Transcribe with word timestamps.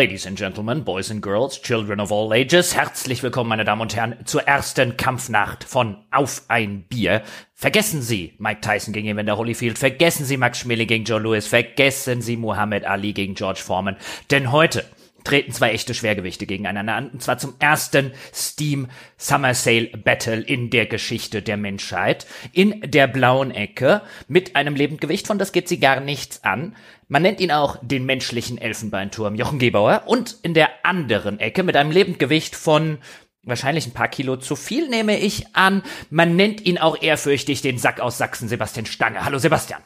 Ladies 0.00 0.26
and 0.26 0.38
Gentlemen, 0.38 0.82
Boys 0.82 1.10
and 1.10 1.20
Girls, 1.20 1.60
Children 1.60 2.00
of 2.00 2.10
all 2.10 2.32
ages, 2.32 2.74
herzlich 2.74 3.22
willkommen, 3.22 3.50
meine 3.50 3.66
Damen 3.66 3.82
und 3.82 3.94
Herren, 3.94 4.16
zur 4.24 4.48
ersten 4.48 4.96
Kampfnacht 4.96 5.62
von 5.62 5.98
Auf 6.10 6.44
ein 6.48 6.84
Bier. 6.84 7.20
Vergessen 7.54 8.00
Sie 8.00 8.32
Mike 8.38 8.62
Tyson 8.62 8.94
gegen 8.94 9.08
Evander 9.08 9.36
Holyfield, 9.36 9.78
vergessen 9.78 10.24
Sie 10.24 10.38
Max 10.38 10.60
Schmeling 10.60 10.88
gegen 10.88 11.04
Joe 11.04 11.20
Lewis, 11.20 11.46
vergessen 11.46 12.22
Sie 12.22 12.38
Muhammad 12.38 12.86
Ali 12.86 13.12
gegen 13.12 13.34
George 13.34 13.60
Foreman, 13.62 13.98
denn 14.30 14.50
heute 14.50 14.86
treten 15.22 15.52
zwei 15.52 15.72
echte 15.72 15.92
Schwergewichte 15.92 16.46
gegeneinander 16.46 16.94
an, 16.94 17.10
und 17.10 17.22
zwar 17.22 17.36
zum 17.36 17.56
ersten 17.58 18.12
Steam 18.32 18.88
Summer 19.18 19.52
Sale 19.52 19.88
Battle 19.88 20.40
in 20.40 20.70
der 20.70 20.86
Geschichte 20.86 21.42
der 21.42 21.58
Menschheit. 21.58 22.26
In 22.52 22.80
der 22.86 23.06
blauen 23.06 23.50
Ecke 23.50 24.00
mit 24.28 24.56
einem 24.56 24.76
Lebendgewicht, 24.76 25.26
von 25.26 25.38
das 25.38 25.52
geht 25.52 25.68
sie 25.68 25.78
gar 25.78 26.00
nichts 26.00 26.42
an. 26.42 26.74
Man 27.10 27.22
nennt 27.22 27.40
ihn 27.40 27.50
auch 27.50 27.76
den 27.82 28.06
menschlichen 28.06 28.56
Elfenbeinturm 28.56 29.34
Jochen 29.34 29.58
Gebauer 29.58 30.04
und 30.06 30.36
in 30.42 30.54
der 30.54 30.70
anderen 30.84 31.40
Ecke 31.40 31.64
mit 31.64 31.76
einem 31.76 31.90
Lebendgewicht 31.90 32.54
von 32.54 32.98
wahrscheinlich 33.42 33.84
ein 33.88 33.92
paar 33.92 34.06
Kilo 34.06 34.36
zu 34.36 34.54
viel 34.54 34.88
nehme 34.88 35.18
ich 35.18 35.56
an. 35.56 35.82
Man 36.10 36.36
nennt 36.36 36.60
ihn 36.60 36.78
auch 36.78 37.02
ehrfürchtig 37.02 37.62
den 37.62 37.78
Sack 37.78 37.98
aus 37.98 38.16
Sachsen 38.16 38.48
Sebastian 38.48 38.86
Stange. 38.86 39.24
Hallo 39.24 39.38
Sebastian. 39.38 39.82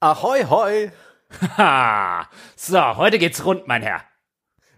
Ahoi, 0.00 0.42
hoi. 0.50 0.92
Ha. 1.56 2.28
So, 2.56 2.96
heute 2.96 3.20
geht's 3.20 3.44
rund, 3.44 3.68
mein 3.68 3.82
Herr. 3.82 4.02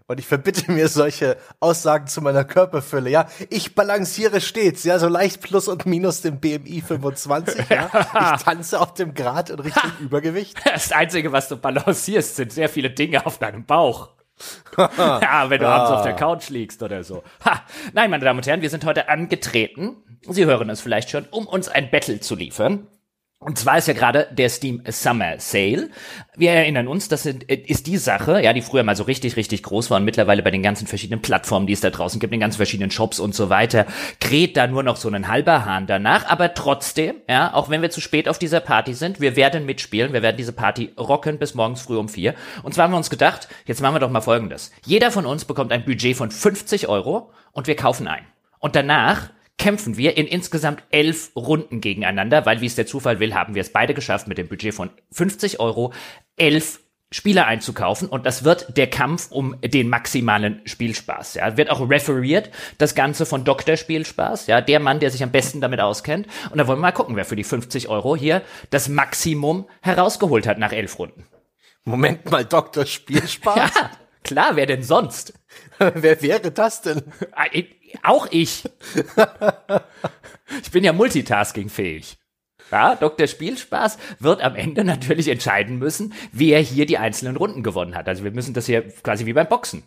Und 0.07 0.19
ich 0.19 0.27
verbitte 0.27 0.71
mir 0.71 0.89
solche 0.89 1.37
Aussagen 1.59 2.07
zu 2.07 2.21
meiner 2.21 2.43
Körperfülle, 2.43 3.09
ja. 3.09 3.27
Ich 3.49 3.73
balanciere 3.73 4.41
stets, 4.41 4.83
ja, 4.83 4.99
so 4.99 5.07
leicht 5.07 5.41
plus 5.41 5.67
und 5.67 5.85
minus 5.85 6.21
dem 6.21 6.39
BMI 6.39 6.81
25, 6.81 7.65
ja. 7.69 7.89
Ich 8.35 8.43
tanze 8.43 8.79
auf 8.79 8.93
dem 8.93 9.13
Grad 9.13 9.49
in 9.49 9.59
Richtung 9.59 9.91
Übergewicht. 9.99 10.57
Das 10.65 10.91
Einzige, 10.91 11.31
was 11.31 11.47
du 11.47 11.57
balancierst, 11.57 12.35
sind 12.35 12.51
sehr 12.51 12.69
viele 12.69 12.89
Dinge 12.89 13.25
auf 13.25 13.37
deinem 13.39 13.65
Bauch. 13.65 14.09
ja, 14.77 15.49
wenn 15.49 15.61
du 15.61 15.67
abends 15.67 15.91
auf 15.91 16.03
der 16.03 16.15
Couch 16.15 16.49
liegst 16.49 16.83
oder 16.83 17.03
so. 17.03 17.23
Ha. 17.45 17.61
Nein, 17.93 18.09
meine 18.09 18.25
Damen 18.25 18.39
und 18.39 18.47
Herren, 18.47 18.61
wir 18.61 18.69
sind 18.69 18.83
heute 18.85 19.07
angetreten. 19.07 19.97
Sie 20.27 20.45
hören 20.45 20.69
es 20.69 20.81
vielleicht 20.81 21.09
schon, 21.11 21.25
um 21.31 21.47
uns 21.47 21.69
ein 21.69 21.91
Battle 21.91 22.19
zu 22.19 22.35
liefern. 22.35 22.87
Und 23.43 23.57
zwar 23.57 23.77
ist 23.77 23.87
ja 23.87 23.93
gerade 23.93 24.27
der 24.31 24.47
Steam 24.49 24.81
Summer 24.87 25.35
Sale. 25.37 25.89
Wir 26.35 26.51
erinnern 26.51 26.87
uns, 26.87 27.09
das 27.09 27.25
ist 27.25 27.87
die 27.87 27.97
Sache, 27.97 28.41
ja, 28.41 28.53
die 28.53 28.61
früher 28.61 28.83
mal 28.83 28.95
so 28.95 29.03
richtig, 29.03 29.35
richtig 29.35 29.63
groß 29.63 29.91
war 29.91 29.97
und 29.97 30.05
mittlerweile 30.05 30.41
bei 30.41 30.51
den 30.51 30.63
ganzen 30.63 30.87
verschiedenen 30.87 31.21
Plattformen, 31.21 31.67
die 31.67 31.73
es 31.73 31.81
da 31.81 31.89
draußen 31.89 32.19
gibt, 32.19 32.31
den 32.31 32.39
ganzen 32.39 32.57
verschiedenen 32.57 32.89
Shops 32.89 33.19
und 33.19 33.35
so 33.35 33.49
weiter, 33.49 33.85
kräht 34.21 34.55
da 34.55 34.67
nur 34.67 34.81
noch 34.81 34.95
so 34.95 35.09
ein 35.09 35.27
halber 35.27 35.65
Hahn 35.65 35.87
danach. 35.87 36.25
Aber 36.27 36.53
trotzdem, 36.53 37.15
ja, 37.27 37.53
auch 37.53 37.69
wenn 37.69 37.81
wir 37.81 37.89
zu 37.89 38.01
spät 38.01 38.29
auf 38.29 38.39
dieser 38.39 38.61
Party 38.61 38.93
sind, 38.93 39.19
wir 39.19 39.35
werden 39.35 39.65
mitspielen, 39.65 40.13
wir 40.13 40.21
werden 40.21 40.37
diese 40.37 40.53
Party 40.53 40.93
rocken 40.97 41.37
bis 41.37 41.53
morgens 41.53 41.81
früh 41.81 41.97
um 41.97 42.07
vier. 42.07 42.35
Und 42.63 42.73
zwar 42.73 42.85
haben 42.85 42.93
wir 42.93 42.97
uns 42.97 43.09
gedacht, 43.09 43.49
jetzt 43.65 43.81
machen 43.81 43.95
wir 43.95 43.99
doch 43.99 44.09
mal 44.09 44.21
Folgendes. 44.21 44.71
Jeder 44.85 45.11
von 45.11 45.25
uns 45.25 45.43
bekommt 45.43 45.73
ein 45.73 45.83
Budget 45.83 46.15
von 46.15 46.31
50 46.31 46.87
Euro 46.87 47.31
und 47.51 47.67
wir 47.67 47.75
kaufen 47.75 48.07
ein. 48.07 48.25
Und 48.59 48.77
danach 48.77 49.29
kämpfen 49.57 49.97
wir 49.97 50.17
in 50.17 50.27
insgesamt 50.27 50.83
elf 50.89 51.31
Runden 51.35 51.81
gegeneinander, 51.81 52.45
weil, 52.45 52.61
wie 52.61 52.65
es 52.65 52.75
der 52.75 52.87
Zufall 52.87 53.19
will, 53.19 53.33
haben 53.33 53.55
wir 53.55 53.61
es 53.61 53.71
beide 53.71 53.93
geschafft, 53.93 54.27
mit 54.27 54.37
dem 54.37 54.47
Budget 54.47 54.73
von 54.73 54.89
50 55.11 55.59
Euro 55.59 55.93
elf 56.37 56.79
Spieler 57.13 57.45
einzukaufen 57.45 58.09
und 58.09 58.25
das 58.25 58.43
wird 58.43 58.75
der 58.75 58.89
Kampf 58.89 59.31
um 59.31 59.55
den 59.61 59.87
maximalen 59.87 60.61
Spielspaß. 60.65 61.35
Ja, 61.35 61.57
wird 61.57 61.69
auch 61.69 61.87
referiert 61.87 62.49
das 62.79 62.95
Ganze 62.95 63.27
von 63.27 63.43
Dr. 63.43 63.77
Spielspaß, 63.77 64.47
ja, 64.47 64.61
der 64.61 64.79
Mann, 64.79 64.99
der 64.99 65.11
sich 65.11 65.21
am 65.21 65.31
besten 65.31 65.61
damit 65.61 65.79
auskennt. 65.79 66.27
Und 66.49 66.57
da 66.57 66.67
wollen 66.67 66.79
wir 66.79 66.87
mal 66.87 66.91
gucken, 66.91 67.15
wer 67.15 67.25
für 67.25 67.35
die 67.35 67.43
50 67.43 67.87
Euro 67.87 68.15
hier 68.15 68.41
das 68.71 68.89
Maximum 68.89 69.69
herausgeholt 69.81 70.47
hat 70.47 70.57
nach 70.57 70.73
elf 70.73 70.97
Runden. 70.97 71.25
Moment 71.85 72.29
mal, 72.31 72.45
Dr. 72.45 72.85
Spielspaß? 72.85 73.57
ja, 73.75 73.91
klar, 74.23 74.55
wer 74.55 74.65
denn 74.65 74.83
sonst? 74.83 75.33
wer 75.77 76.21
wäre 76.21 76.51
das 76.51 76.81
denn? 76.81 77.03
Auch 78.01 78.27
ich. 78.31 78.63
ich 80.61 80.71
bin 80.71 80.83
ja 80.83 80.93
multitaskingfähig. 80.93 82.17
Ja, 82.71 82.95
Dr. 82.95 83.27
Spielspaß 83.27 83.97
wird 84.19 84.41
am 84.41 84.55
Ende 84.55 84.83
natürlich 84.83 85.27
entscheiden 85.27 85.77
müssen, 85.77 86.13
wer 86.31 86.59
hier 86.59 86.85
die 86.85 86.97
einzelnen 86.97 87.35
Runden 87.35 87.61
gewonnen 87.61 87.95
hat. 87.95 88.07
Also 88.07 88.23
wir 88.23 88.31
müssen 88.31 88.53
das 88.53 88.65
hier 88.65 88.87
quasi 88.87 89.25
wie 89.25 89.33
beim 89.33 89.47
Boxen. 89.47 89.83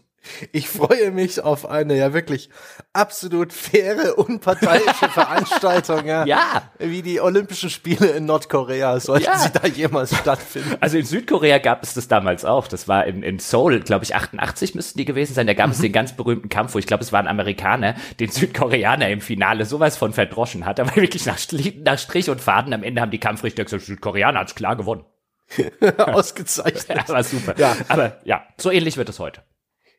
Ich 0.53 0.69
freue 0.69 1.11
mich 1.11 1.43
auf 1.43 1.69
eine 1.69 1.97
ja 1.97 2.13
wirklich 2.13 2.51
absolut 2.93 3.53
faire, 3.53 4.19
unparteiische 4.19 5.09
Veranstaltung, 5.11 6.07
ja. 6.07 6.25
ja. 6.25 6.63
Wie 6.79 7.03
die 7.03 7.21
Olympischen 7.21 7.71
Spiele 7.71 8.09
in 8.09 8.27
Nordkorea, 8.27 9.01
sollten 9.01 9.27
ja. 9.27 9.39
sie 9.39 9.51
da 9.51 9.67
jemals 9.67 10.17
stattfinden. 10.17 10.77
Also 10.81 10.99
in 10.99 11.05
Südkorea 11.05 11.59
gab 11.59 11.83
es 11.83 11.95
das 11.95 12.09
damals 12.09 12.45
auch. 12.45 12.69
Das 12.69 12.89
war 12.89 13.07
in, 13.07 13.23
in 13.23 13.39
Seoul, 13.39 13.81
glaube 13.81 14.05
ich, 14.05 14.15
88 14.15 14.75
müssten 14.75 14.99
die 14.99 15.05
gewesen 15.05 15.35
sein. 15.35 15.47
Da 15.47 15.55
gab 15.55 15.67
mhm. 15.67 15.73
es 15.73 15.79
den 15.81 15.93
ganz 15.93 16.15
berühmten 16.15 16.49
Kampf, 16.49 16.75
wo 16.75 16.79
ich 16.79 16.87
glaube, 16.87 17.03
es 17.03 17.13
war 17.13 17.21
ein 17.21 17.29
Amerikaner, 17.29 17.95
den 18.21 18.31
Südkoreaner 18.31 19.09
im 19.11 19.21
Finale 19.21 19.65
sowas 19.65 19.97
von 19.97 20.13
verdroschen 20.13 20.65
hat. 20.67 20.81
Aber 20.81 20.95
wirklich 20.97 21.27
nach, 21.27 21.39
nach 21.85 21.99
Strich 21.99 22.31
und 22.31 22.41
Faden 22.41 22.73
am 22.73 22.83
Ende 22.83 23.01
haben 23.01 23.11
die 23.11 23.21
Kampfrichter 23.21 23.65
gesagt, 23.65 23.85
Südkoreaner 23.85 24.41
hat's 24.41 24.55
klar 24.55 24.77
gewonnen. 24.77 25.05
Ausgezeichnet. 25.99 26.87
Ja, 27.09 27.09
war 27.09 27.25
super. 27.25 27.55
Ja. 27.59 27.77
Aber 27.89 28.21
ja, 28.25 28.45
so 28.57 28.71
ähnlich 28.71 28.97
wird 28.97 29.09
es 29.09 29.19
heute. 29.19 29.43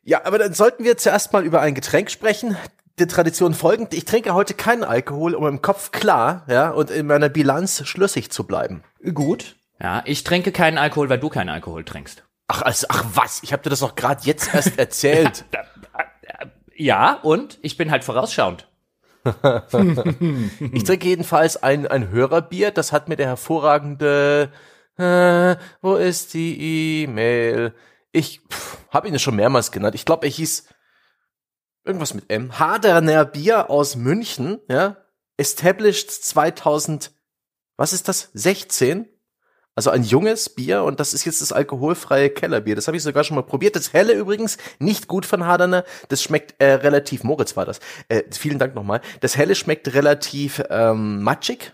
Ja, 0.08 0.24
aber 0.24 0.38
dann 0.38 0.54
sollten 0.54 0.84
wir 0.84 0.96
zuerst 0.96 1.34
mal 1.34 1.44
über 1.44 1.60
ein 1.60 1.74
Getränk 1.74 2.10
sprechen. 2.10 2.56
Der 2.98 3.08
Tradition 3.08 3.52
folgend, 3.52 3.92
ich 3.92 4.06
trinke 4.06 4.32
heute 4.32 4.54
keinen 4.54 4.82
Alkohol, 4.82 5.34
um 5.34 5.46
im 5.46 5.60
Kopf 5.60 5.90
klar, 5.90 6.46
ja, 6.48 6.70
und 6.70 6.90
in 6.90 7.06
meiner 7.06 7.28
Bilanz 7.28 7.86
schlüssig 7.86 8.30
zu 8.30 8.44
bleiben. 8.44 8.82
Gut. 9.12 9.56
Ja, 9.78 10.02
ich 10.06 10.24
trinke 10.24 10.50
keinen 10.50 10.78
Alkohol, 10.78 11.10
weil 11.10 11.18
du 11.18 11.28
keinen 11.28 11.50
Alkohol 11.50 11.84
trinkst. 11.84 12.24
Ach, 12.46 12.62
also, 12.62 12.86
ach 12.88 13.04
was? 13.12 13.42
Ich 13.42 13.52
habe 13.52 13.62
dir 13.62 13.68
das 13.68 13.80
doch 13.80 13.96
gerade 13.96 14.22
jetzt 14.24 14.54
erst 14.54 14.78
erzählt. 14.78 15.44
ja, 16.74 17.12
und 17.12 17.58
ich 17.60 17.76
bin 17.76 17.90
halt 17.90 18.02
vorausschauend. 18.02 18.66
ich 20.72 20.84
trinke 20.84 21.06
jedenfalls 21.06 21.62
ein, 21.62 21.86
ein 21.86 22.08
Hörerbier, 22.08 22.70
das 22.70 22.92
hat 22.92 23.10
mir 23.10 23.16
der 23.16 23.26
hervorragende, 23.26 24.52
äh, 24.96 25.56
wo 25.82 25.96
ist 25.96 26.32
die 26.32 27.02
E-Mail? 27.02 27.74
Ich 28.18 28.40
habe 28.90 29.06
ihn 29.06 29.14
ja 29.14 29.20
schon 29.20 29.36
mehrmals 29.36 29.70
genannt. 29.70 29.94
Ich 29.94 30.04
glaube, 30.04 30.26
er 30.26 30.32
hieß 30.32 30.64
irgendwas 31.84 32.14
mit 32.14 32.28
M. 32.28 32.58
Haderner 32.58 33.24
Bier 33.24 33.70
aus 33.70 33.94
München, 33.94 34.58
ja. 34.68 34.96
Established 35.36 36.10
2000, 36.10 37.12
was 37.76 37.92
ist 37.92 38.08
das? 38.08 38.30
16? 38.34 39.08
Also 39.76 39.90
ein 39.90 40.02
junges 40.02 40.48
Bier 40.48 40.82
und 40.82 40.98
das 40.98 41.14
ist 41.14 41.26
jetzt 41.26 41.40
das 41.40 41.52
alkoholfreie 41.52 42.30
Kellerbier. 42.30 42.74
Das 42.74 42.88
habe 42.88 42.96
ich 42.96 43.04
sogar 43.04 43.22
schon 43.22 43.36
mal 43.36 43.42
probiert. 43.42 43.76
Das 43.76 43.92
helle 43.92 44.14
übrigens 44.14 44.58
nicht 44.80 45.06
gut 45.06 45.24
von 45.24 45.46
Haderner. 45.46 45.84
Das 46.08 46.20
schmeckt 46.20 46.60
äh, 46.60 46.72
relativ, 46.72 47.22
Moritz 47.22 47.56
war 47.56 47.66
das. 47.66 47.78
Äh, 48.08 48.24
vielen 48.32 48.58
Dank 48.58 48.74
nochmal. 48.74 49.00
Das 49.20 49.36
helle 49.36 49.54
schmeckt 49.54 49.94
relativ 49.94 50.60
ähm, 50.70 51.22
matschig, 51.22 51.72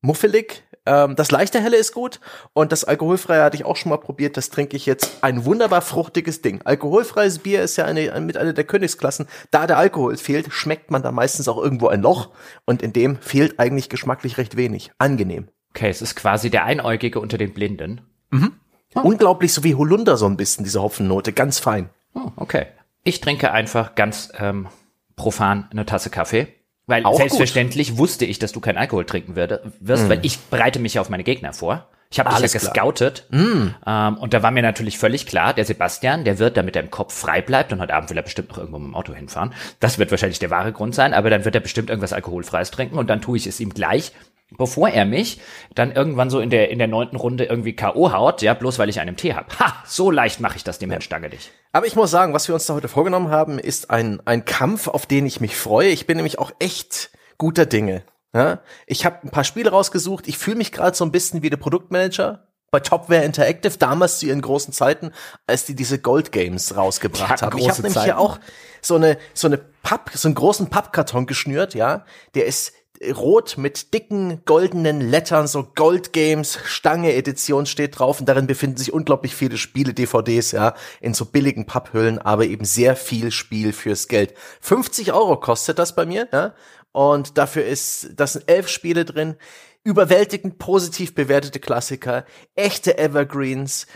muffelig, 0.00 0.64
ähm, 0.86 1.16
das 1.16 1.30
leichte 1.30 1.60
Helle 1.60 1.76
ist 1.76 1.92
gut 1.92 2.20
und 2.52 2.72
das 2.72 2.84
alkoholfreie 2.84 3.42
hatte 3.42 3.56
ich 3.56 3.64
auch 3.64 3.76
schon 3.76 3.90
mal 3.90 3.98
probiert. 3.98 4.36
Das 4.36 4.50
trinke 4.50 4.76
ich 4.76 4.86
jetzt. 4.86 5.22
Ein 5.22 5.44
wunderbar 5.44 5.82
fruchtiges 5.82 6.42
Ding. 6.42 6.60
Alkoholfreies 6.64 7.40
Bier 7.40 7.62
ist 7.62 7.76
ja 7.76 7.84
eine, 7.84 8.20
mit 8.20 8.36
einer 8.36 8.52
der 8.52 8.64
Königsklassen. 8.64 9.26
Da 9.50 9.66
der 9.66 9.78
Alkohol 9.78 10.16
fehlt, 10.16 10.52
schmeckt 10.52 10.90
man 10.90 11.02
da 11.02 11.12
meistens 11.12 11.48
auch 11.48 11.58
irgendwo 11.58 11.88
ein 11.88 12.02
Loch 12.02 12.30
und 12.64 12.82
in 12.82 12.92
dem 12.92 13.18
fehlt 13.18 13.58
eigentlich 13.58 13.88
geschmacklich 13.88 14.38
recht 14.38 14.56
wenig. 14.56 14.92
Angenehm. 14.98 15.48
Okay, 15.70 15.90
es 15.90 16.00
ist 16.00 16.14
quasi 16.14 16.48
der 16.48 16.64
Einäugige 16.64 17.20
unter 17.20 17.36
den 17.36 17.52
Blinden. 17.52 18.00
Mhm. 18.30 18.52
Oh. 18.94 19.00
Unglaublich 19.00 19.52
so 19.52 19.62
wie 19.62 19.74
Holunder 19.74 20.16
so 20.16 20.26
ein 20.26 20.36
bisschen, 20.36 20.64
diese 20.64 20.80
Hopfennote. 20.80 21.32
Ganz 21.32 21.58
fein. 21.58 21.90
Oh, 22.14 22.30
okay. 22.36 22.66
Ich 23.02 23.20
trinke 23.20 23.52
einfach 23.52 23.94
ganz 23.94 24.32
ähm, 24.38 24.68
profan 25.16 25.68
eine 25.70 25.84
Tasse 25.84 26.10
Kaffee. 26.10 26.48
Weil 26.86 27.04
Auch 27.04 27.16
selbstverständlich 27.16 27.90
gut. 27.90 27.98
wusste 27.98 28.24
ich, 28.24 28.38
dass 28.38 28.52
du 28.52 28.60
keinen 28.60 28.78
Alkohol 28.78 29.04
trinken 29.04 29.34
wirst, 29.34 30.06
mm. 30.06 30.08
weil 30.08 30.20
ich 30.22 30.38
bereite 30.38 30.78
mich 30.78 30.98
auf 30.98 31.08
meine 31.08 31.24
Gegner 31.24 31.52
vor. 31.52 31.88
Ich 32.10 32.20
habe 32.20 32.30
dich 32.30 32.52
ja 32.52 32.60
gescoutet 32.60 33.26
mm. 33.30 33.68
ähm, 33.84 34.18
und 34.18 34.32
da 34.32 34.42
war 34.44 34.52
mir 34.52 34.62
natürlich 34.62 34.96
völlig 34.96 35.26
klar, 35.26 35.52
der 35.52 35.64
Sebastian, 35.64 36.24
der 36.24 36.38
wird, 36.38 36.56
damit 36.56 36.76
er 36.76 36.82
im 36.82 36.90
Kopf 36.90 37.12
frei 37.12 37.42
bleibt 37.42 37.72
und 37.72 37.80
heute 37.80 37.94
Abend 37.94 38.10
will 38.10 38.16
er 38.16 38.22
bestimmt 38.22 38.50
noch 38.50 38.58
irgendwo 38.58 38.78
mit 38.78 38.86
dem 38.86 38.94
Auto 38.94 39.12
hinfahren. 39.12 39.52
Das 39.80 39.98
wird 39.98 40.12
wahrscheinlich 40.12 40.38
der 40.38 40.50
wahre 40.50 40.72
Grund 40.72 40.94
sein, 40.94 41.12
aber 41.12 41.28
dann 41.28 41.44
wird 41.44 41.56
er 41.56 41.60
bestimmt 41.60 41.90
irgendwas 41.90 42.12
Alkoholfreies 42.12 42.70
trinken 42.70 42.96
und 42.96 43.10
dann 43.10 43.20
tue 43.20 43.36
ich 43.36 43.48
es 43.48 43.58
ihm 43.58 43.70
gleich, 43.70 44.12
bevor 44.56 44.88
er 44.88 45.04
mich 45.04 45.40
dann 45.74 45.92
irgendwann 45.92 46.30
so 46.30 46.40
in 46.40 46.50
der 46.50 46.70
in 46.70 46.78
der 46.78 46.88
neunten 46.88 47.16
Runde 47.16 47.44
irgendwie 47.44 47.74
KO 47.74 48.12
haut, 48.12 48.42
ja, 48.42 48.54
bloß 48.54 48.78
weil 48.78 48.88
ich 48.88 49.00
einen 49.00 49.16
Tee 49.16 49.34
hab. 49.34 49.58
Ha, 49.58 49.82
so 49.86 50.10
leicht 50.10 50.40
mache 50.40 50.56
ich 50.56 50.64
das 50.64 50.78
dem 50.78 50.90
Herrn 50.90 51.02
Stange 51.02 51.30
dich. 51.30 51.50
Aber 51.72 51.86
ich 51.86 51.96
muss 51.96 52.10
sagen, 52.10 52.32
was 52.32 52.48
wir 52.48 52.54
uns 52.54 52.66
da 52.66 52.74
heute 52.74 52.88
vorgenommen 52.88 53.30
haben, 53.30 53.58
ist 53.58 53.90
ein 53.90 54.20
ein 54.24 54.44
Kampf, 54.44 54.88
auf 54.88 55.06
den 55.06 55.26
ich 55.26 55.40
mich 55.40 55.56
freue. 55.56 55.88
Ich 55.88 56.06
bin 56.06 56.16
nämlich 56.16 56.38
auch 56.38 56.52
echt 56.58 57.10
guter 57.38 57.66
Dinge. 57.66 58.04
Ja? 58.34 58.60
Ich 58.86 59.04
habe 59.04 59.18
ein 59.24 59.30
paar 59.30 59.44
Spiele 59.44 59.70
rausgesucht. 59.70 60.28
Ich 60.28 60.38
fühle 60.38 60.56
mich 60.56 60.72
gerade 60.72 60.96
so 60.96 61.04
ein 61.04 61.12
bisschen 61.12 61.42
wie 61.42 61.50
der 61.50 61.56
Produktmanager 61.56 62.46
bei 62.70 62.80
Topware 62.80 63.24
Interactive 63.24 63.78
damals 63.78 64.18
zu 64.18 64.26
ihren 64.26 64.42
großen 64.42 64.72
Zeiten, 64.72 65.12
als 65.46 65.64
die 65.64 65.74
diese 65.74 65.98
Gold 65.98 66.32
Games 66.32 66.76
rausgebracht 66.76 67.40
haben. 67.42 67.58
Ich 67.58 67.68
habe 67.68 67.82
nämlich 67.82 68.02
hier 68.02 68.18
auch 68.18 68.38
so 68.82 68.96
eine 68.96 69.18
so 69.34 69.46
eine 69.46 69.56
Papp, 69.56 70.10
so 70.12 70.28
einen 70.28 70.34
großen 70.34 70.68
Pappkarton 70.68 71.26
geschnürt, 71.26 71.74
ja. 71.74 72.04
Der 72.34 72.46
ist 72.46 72.72
rot 73.14 73.58
mit 73.58 73.94
dicken 73.94 74.44
goldenen 74.44 75.00
Lettern, 75.00 75.46
so 75.46 75.64
Gold 75.74 76.12
Games, 76.12 76.58
Stange 76.64 77.14
Edition 77.14 77.66
steht 77.66 77.98
drauf 77.98 78.20
und 78.20 78.28
darin 78.28 78.46
befinden 78.46 78.76
sich 78.76 78.92
unglaublich 78.92 79.34
viele 79.34 79.56
Spiele, 79.56 79.94
DVDs, 79.94 80.52
ja, 80.52 80.74
in 81.00 81.14
so 81.14 81.24
billigen 81.24 81.66
Papphüllen, 81.66 82.18
aber 82.18 82.44
eben 82.46 82.64
sehr 82.64 82.96
viel 82.96 83.30
Spiel 83.30 83.72
fürs 83.72 84.08
Geld. 84.08 84.34
50 84.60 85.12
Euro 85.12 85.38
kostet 85.38 85.78
das 85.78 85.94
bei 85.94 86.06
mir, 86.06 86.28
ja, 86.32 86.54
und 86.92 87.36
dafür 87.38 87.64
ist, 87.64 88.10
das 88.16 88.34
sind 88.34 88.50
elf 88.50 88.68
Spiele 88.68 89.04
drin, 89.04 89.36
überwältigend 89.84 90.58
positiv 90.58 91.14
bewertete 91.14 91.60
Klassiker, 91.60 92.24
echte 92.56 92.98
Evergreens, 92.98 93.86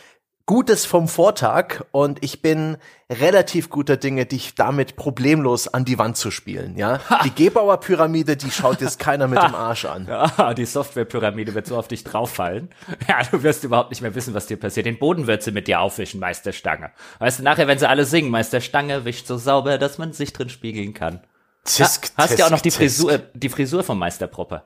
Gutes 0.47 0.85
vom 0.85 1.07
Vortag 1.07 1.85
und 1.93 2.25
ich 2.25 2.43
bin 2.43 2.77
relativ 3.09 3.71
guter 3.71 3.97
Dinge, 3.97 4.27
dich 4.27 4.57
damit 4.57 4.97
problemlos 4.97 5.69
an 5.69 5.85
die 5.85 5.97
Wand 5.97 6.17
zu 6.17 6.33
spielen, 6.33 6.77
ja. 6.77 7.01
Ha. 7.09 7.23
Die 7.23 7.33
Gebauer 7.33 7.79
Pyramide, 7.79 8.37
die 8.37 8.51
schaut 8.51 8.81
jetzt 8.81 8.99
keiner 8.99 9.29
mit 9.29 9.41
dem 9.41 9.55
Arsch 9.55 9.85
an. 9.85 10.07
Ja, 10.09 10.53
die 10.55 10.67
Software-Pyramide 10.67 11.55
wird 11.55 11.67
so 11.69 11.79
auf 11.79 11.87
dich 11.87 12.03
drauffallen. 12.03 12.71
Ja, 13.09 13.23
du 13.23 13.45
wirst 13.45 13.63
überhaupt 13.63 13.91
nicht 13.91 14.03
mehr 14.03 14.15
wissen, 14.17 14.35
was 14.35 14.47
dir 14.47 14.57
passiert. 14.57 14.87
Den 14.87 14.99
Boden 14.99 15.29
wird 15.29 15.45
sie 15.45 15.53
mit 15.53 15.69
dir 15.69 15.81
aufwischen, 15.81 16.19
Meisterstange. 16.19 16.91
Weißt 17.21 17.39
du, 17.39 17.43
nachher, 17.45 17.69
wenn 17.69 17.79
sie 17.79 17.89
alle 17.89 18.05
singen, 18.05 18.31
Meisterstange 18.31 19.05
wischt 19.05 19.27
so 19.27 19.37
sauber, 19.37 19.79
dass 19.79 19.99
man 19.99 20.13
sich 20.13 20.33
drin 20.33 20.49
spiegeln 20.49 20.95
kann. 20.95 21.21
Tisk, 21.65 22.13
ha, 22.17 22.25
hast 22.25 22.39
ja 22.39 22.47
auch 22.47 22.51
noch 22.51 22.61
die 22.61 22.71
Frisur, 22.71 23.19
die 23.35 23.49
Frisur 23.49 23.85
vom 23.85 23.99
Meisterproppe. 23.99 24.65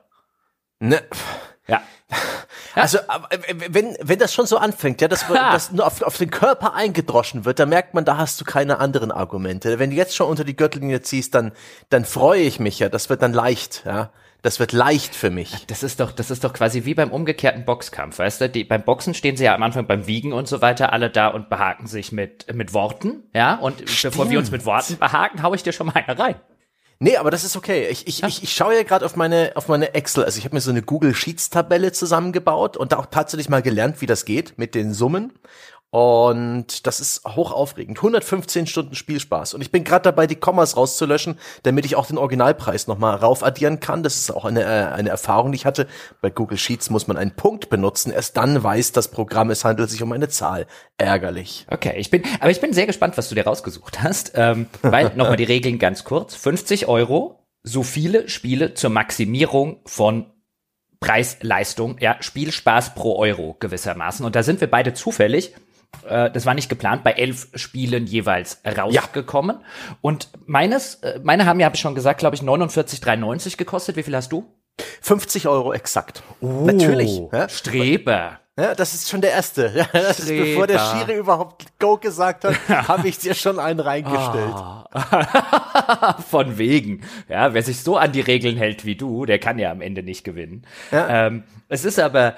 Ne. 0.79 1.03
Ja. 1.67 1.81
Also, 2.75 2.99
wenn, 3.69 3.97
wenn 4.01 4.19
das 4.19 4.33
schon 4.33 4.45
so 4.45 4.57
anfängt, 4.57 5.01
ja, 5.01 5.07
dass 5.07 5.25
das 5.27 5.71
nur 5.71 5.85
auf, 5.85 6.01
auf 6.01 6.17
den 6.17 6.29
Körper 6.29 6.73
eingedroschen 6.73 7.45
wird, 7.45 7.59
dann 7.59 7.69
merkt 7.69 7.93
man, 7.93 8.05
da 8.05 8.17
hast 8.17 8.39
du 8.41 8.45
keine 8.45 8.79
anderen 8.79 9.11
Argumente. 9.11 9.79
Wenn 9.79 9.89
du 9.89 9.95
jetzt 9.95 10.15
schon 10.15 10.29
unter 10.29 10.43
die 10.43 10.55
Gürtellinie 10.55 11.01
ziehst, 11.01 11.35
dann, 11.35 11.51
dann 11.89 12.05
freue 12.05 12.41
ich 12.41 12.59
mich 12.59 12.79
ja. 12.79 12.89
Das 12.89 13.09
wird 13.09 13.21
dann 13.21 13.33
leicht, 13.33 13.83
ja. 13.85 14.11
Das 14.41 14.59
wird 14.59 14.73
leicht 14.73 15.15
für 15.15 15.31
mich. 15.31 15.65
Das 15.65 15.81
ist 15.81 15.99
doch, 15.99 16.11
das 16.11 16.29
ist 16.29 16.43
doch 16.43 16.53
quasi 16.53 16.85
wie 16.85 16.93
beim 16.93 17.09
umgekehrten 17.09 17.65
Boxkampf, 17.65 18.19
weißt 18.19 18.41
du? 18.41 18.49
Die, 18.49 18.63
beim 18.63 18.83
Boxen 18.83 19.15
stehen 19.15 19.37
sie 19.37 19.45
ja 19.45 19.55
am 19.55 19.63
Anfang 19.63 19.87
beim 19.87 20.05
Wiegen 20.05 20.33
und 20.33 20.47
so 20.47 20.61
weiter 20.61 20.93
alle 20.93 21.09
da 21.09 21.29
und 21.29 21.49
behaken 21.49 21.87
sich 21.87 22.11
mit, 22.11 22.53
mit 22.53 22.71
Worten, 22.71 23.23
ja? 23.33 23.55
Und 23.55 23.89
Stimmt. 23.89 24.13
bevor 24.13 24.29
wir 24.29 24.37
uns 24.37 24.51
mit 24.51 24.65
Worten 24.65 24.97
behaken, 24.97 25.41
hau 25.41 25.55
ich 25.55 25.63
dir 25.63 25.71
schon 25.71 25.87
mal 25.87 25.95
eine 25.95 26.19
rein. 26.19 26.35
Nee, 26.99 27.17
aber 27.17 27.29
das 27.29 27.43
ist 27.43 27.57
okay. 27.57 27.87
Ich, 27.89 28.07
ich, 28.07 28.23
ich, 28.23 28.43
ich 28.43 28.53
schaue 28.53 28.75
ja 28.75 28.83
gerade 28.83 29.05
auf 29.05 29.15
meine, 29.17 29.51
auf 29.55 29.67
meine 29.67 29.93
Excel. 29.93 30.23
Also 30.23 30.37
ich 30.37 30.45
habe 30.45 30.55
mir 30.55 30.61
so 30.61 30.71
eine 30.71 30.81
Google 30.81 31.13
Sheets 31.13 31.49
Tabelle 31.49 31.91
zusammengebaut 31.91 32.77
und 32.77 32.93
da 32.93 32.97
auch 32.97 33.07
tatsächlich 33.07 33.49
mal 33.49 33.61
gelernt, 33.61 33.99
wie 34.01 34.05
das 34.05 34.23
geht 34.23 34.57
mit 34.57 34.75
den 34.75 34.93
Summen. 34.93 35.33
Und 35.91 36.87
das 36.87 36.99
ist 36.99 37.23
hoch 37.25 37.53
aufregend. 37.53 37.99
115 37.99 38.67
Stunden 38.67 38.95
Spielspaß. 38.95 39.53
Und 39.53 39.61
ich 39.61 39.71
bin 39.71 39.85
gerade 39.85 40.03
dabei, 40.03 40.27
die 40.27 40.35
Kommas 40.35 40.75
rauszulöschen, 40.75 41.39
damit 41.63 41.85
ich 41.85 41.95
auch 41.95 42.05
den 42.05 42.17
Originalpreis 42.17 42.87
nochmal 42.87 43.15
raufaddieren 43.15 43.79
kann. 43.79 44.03
Das 44.03 44.17
ist 44.17 44.29
auch 44.29 44.43
eine, 44.43 44.63
äh, 44.63 44.93
eine 44.93 45.09
Erfahrung, 45.09 45.53
die 45.53 45.55
ich 45.55 45.65
hatte. 45.65 45.87
Bei 46.21 46.29
Google 46.29 46.57
Sheets 46.57 46.89
muss 46.89 47.07
man 47.07 47.15
einen 47.15 47.35
Punkt 47.35 47.69
benutzen. 47.69 48.11
Erst 48.11 48.35
dann 48.35 48.61
weiß 48.61 48.91
das 48.91 49.07
Programm, 49.07 49.51
es 49.51 49.63
handelt 49.63 49.89
sich 49.89 50.03
um 50.03 50.11
eine 50.11 50.27
Zahl. 50.27 50.67
Ärgerlich. 50.97 51.65
Okay, 51.69 51.93
ich 51.97 52.09
bin, 52.09 52.23
aber 52.41 52.51
ich 52.51 52.59
bin 52.59 52.73
sehr 52.73 52.87
gespannt, 52.87 53.17
was 53.17 53.29
du 53.29 53.35
dir 53.35 53.45
rausgesucht 53.45 54.03
hast. 54.03 54.33
Ähm, 54.35 54.67
weil, 54.81 55.13
nochmal 55.15 55.37
die 55.37 55.45
Regeln 55.45 55.79
ganz 55.79 56.03
kurz. 56.03 56.35
50 56.35 56.87
Euro, 56.87 57.47
so 57.63 57.83
viele 57.83 58.27
Spiele 58.27 58.73
zur 58.73 58.89
Maximierung 58.89 59.79
von 59.85 60.25
Preis-Leistung, 60.99 61.97
ja, 61.99 62.17
Spielspaß 62.19 62.95
pro 62.95 63.15
Euro 63.17 63.55
gewissermaßen. 63.59 64.25
Und 64.25 64.35
da 64.35 64.43
sind 64.43 64.59
wir 64.59 64.69
beide 64.69 64.93
zufällig 64.93 65.53
äh, 66.03 66.31
das 66.31 66.45
war 66.45 66.53
nicht 66.53 66.69
geplant, 66.69 67.03
bei 67.03 67.11
elf 67.11 67.47
Spielen 67.55 68.05
jeweils 68.05 68.61
rausgekommen. 68.65 69.57
Ja. 69.59 69.97
Und 70.01 70.29
meines, 70.45 70.95
äh, 70.95 71.19
meine 71.23 71.45
haben 71.45 71.59
ja, 71.59 71.65
habe 71.65 71.75
ich 71.75 71.81
schon 71.81 71.95
gesagt, 71.95 72.19
glaube 72.19 72.35
ich, 72.35 72.41
49,93 72.41 73.57
gekostet. 73.57 73.95
Wie 73.95 74.03
viel 74.03 74.15
hast 74.15 74.31
du? 74.31 74.45
50 75.01 75.47
Euro 75.47 75.73
exakt. 75.73 76.23
Oh, 76.41 76.65
Natürlich. 76.65 77.21
Ja? 77.31 77.47
Streber. 77.47 78.39
Ja, 78.57 78.73
das 78.73 78.93
ist 78.93 79.09
schon 79.09 79.19
der 79.19 79.31
erste. 79.31 79.85
Das 79.93 80.19
ist, 80.19 80.29
bevor 80.29 80.65
der 80.67 80.79
Schiri 80.79 81.17
überhaupt 81.17 81.65
Go 81.79 81.97
gesagt 81.97 82.45
hat, 82.45 82.55
habe 82.87 83.07
ich 83.07 83.17
dir 83.17 83.33
schon 83.33 83.59
einen 83.59 83.79
reingestellt. 83.79 84.53
Ah. 84.53 86.17
Von 86.29 86.57
wegen. 86.57 87.01
Ja, 87.27 87.53
wer 87.53 87.63
sich 87.63 87.81
so 87.81 87.97
an 87.97 88.13
die 88.13 88.21
Regeln 88.21 88.57
hält 88.57 88.85
wie 88.85 88.95
du, 88.95 89.25
der 89.25 89.39
kann 89.39 89.59
ja 89.59 89.71
am 89.71 89.81
Ende 89.81 90.03
nicht 90.03 90.23
gewinnen. 90.23 90.65
Ja. 90.91 91.27
Ähm, 91.27 91.43
es 91.67 91.83
ist 91.83 91.99
aber, 91.99 92.35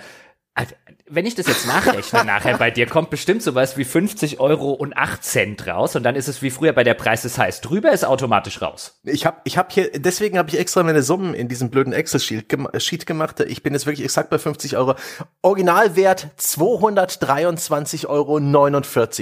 wenn 1.09 1.25
ich 1.25 1.35
das 1.35 1.47
jetzt 1.47 1.67
nachrechne 1.67 2.23
nachher 2.25 2.57
bei 2.57 2.71
dir, 2.71 2.87
kommt 2.87 3.09
bestimmt 3.09 3.41
sowas 3.43 3.77
wie 3.77 3.85
50 3.85 4.39
Euro 4.39 4.71
und 4.71 4.95
8 4.95 5.23
Cent 5.23 5.67
raus 5.67 5.95
und 5.95 6.03
dann 6.03 6.15
ist 6.15 6.27
es 6.27 6.41
wie 6.41 6.49
früher 6.49 6.73
bei 6.73 6.83
der 6.83 6.93
Preis 6.93 7.21
des 7.21 7.37
heißt. 7.37 7.63
Drüber 7.63 7.91
ist 7.91 8.05
automatisch 8.05 8.61
raus. 8.61 8.99
Ich 9.03 9.25
habe 9.25 9.37
ich 9.43 9.57
hab 9.57 9.71
hier, 9.71 9.91
deswegen 9.93 10.37
habe 10.37 10.49
ich 10.49 10.59
extra 10.59 10.83
meine 10.83 11.03
Summen 11.03 11.33
in 11.33 11.47
diesem 11.47 11.69
blöden 11.69 11.93
Excel-Sheet 11.93 12.47
Sheet 12.77 13.05
gemacht. 13.05 13.39
Ich 13.41 13.63
bin 13.63 13.73
jetzt 13.73 13.85
wirklich 13.85 14.03
exakt 14.03 14.29
bei 14.29 14.37
50 14.37 14.77
Euro. 14.77 14.95
Originalwert 15.41 16.27
223,49 16.39 18.07
Euro. 18.07 18.39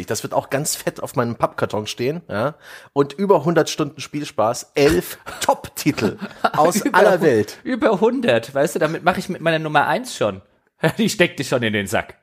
Das 0.05 0.23
wird 0.23 0.33
auch 0.33 0.49
ganz 0.49 0.75
fett 0.75 1.01
auf 1.01 1.15
meinem 1.15 1.35
Pappkarton 1.35 1.87
stehen. 1.87 2.21
Ja? 2.29 2.55
Und 2.93 3.13
über 3.13 3.37
100 3.39 3.69
Stunden 3.69 4.01
Spielspaß, 4.01 4.71
elf 4.75 5.17
Top-Titel 5.41 6.17
aus 6.53 6.81
aller 6.93 7.21
Welt. 7.21 7.59
Über 7.63 7.93
100, 7.93 8.53
weißt 8.53 8.75
du, 8.75 8.79
damit 8.79 9.03
mache 9.03 9.19
ich 9.19 9.29
mit 9.29 9.41
meiner 9.41 9.59
Nummer 9.59 9.87
1 9.87 10.15
schon. 10.15 10.41
Die 10.97 11.09
steckte 11.09 11.43
schon 11.43 11.63
in 11.63 11.73
den 11.73 11.87
Sack. 11.87 12.17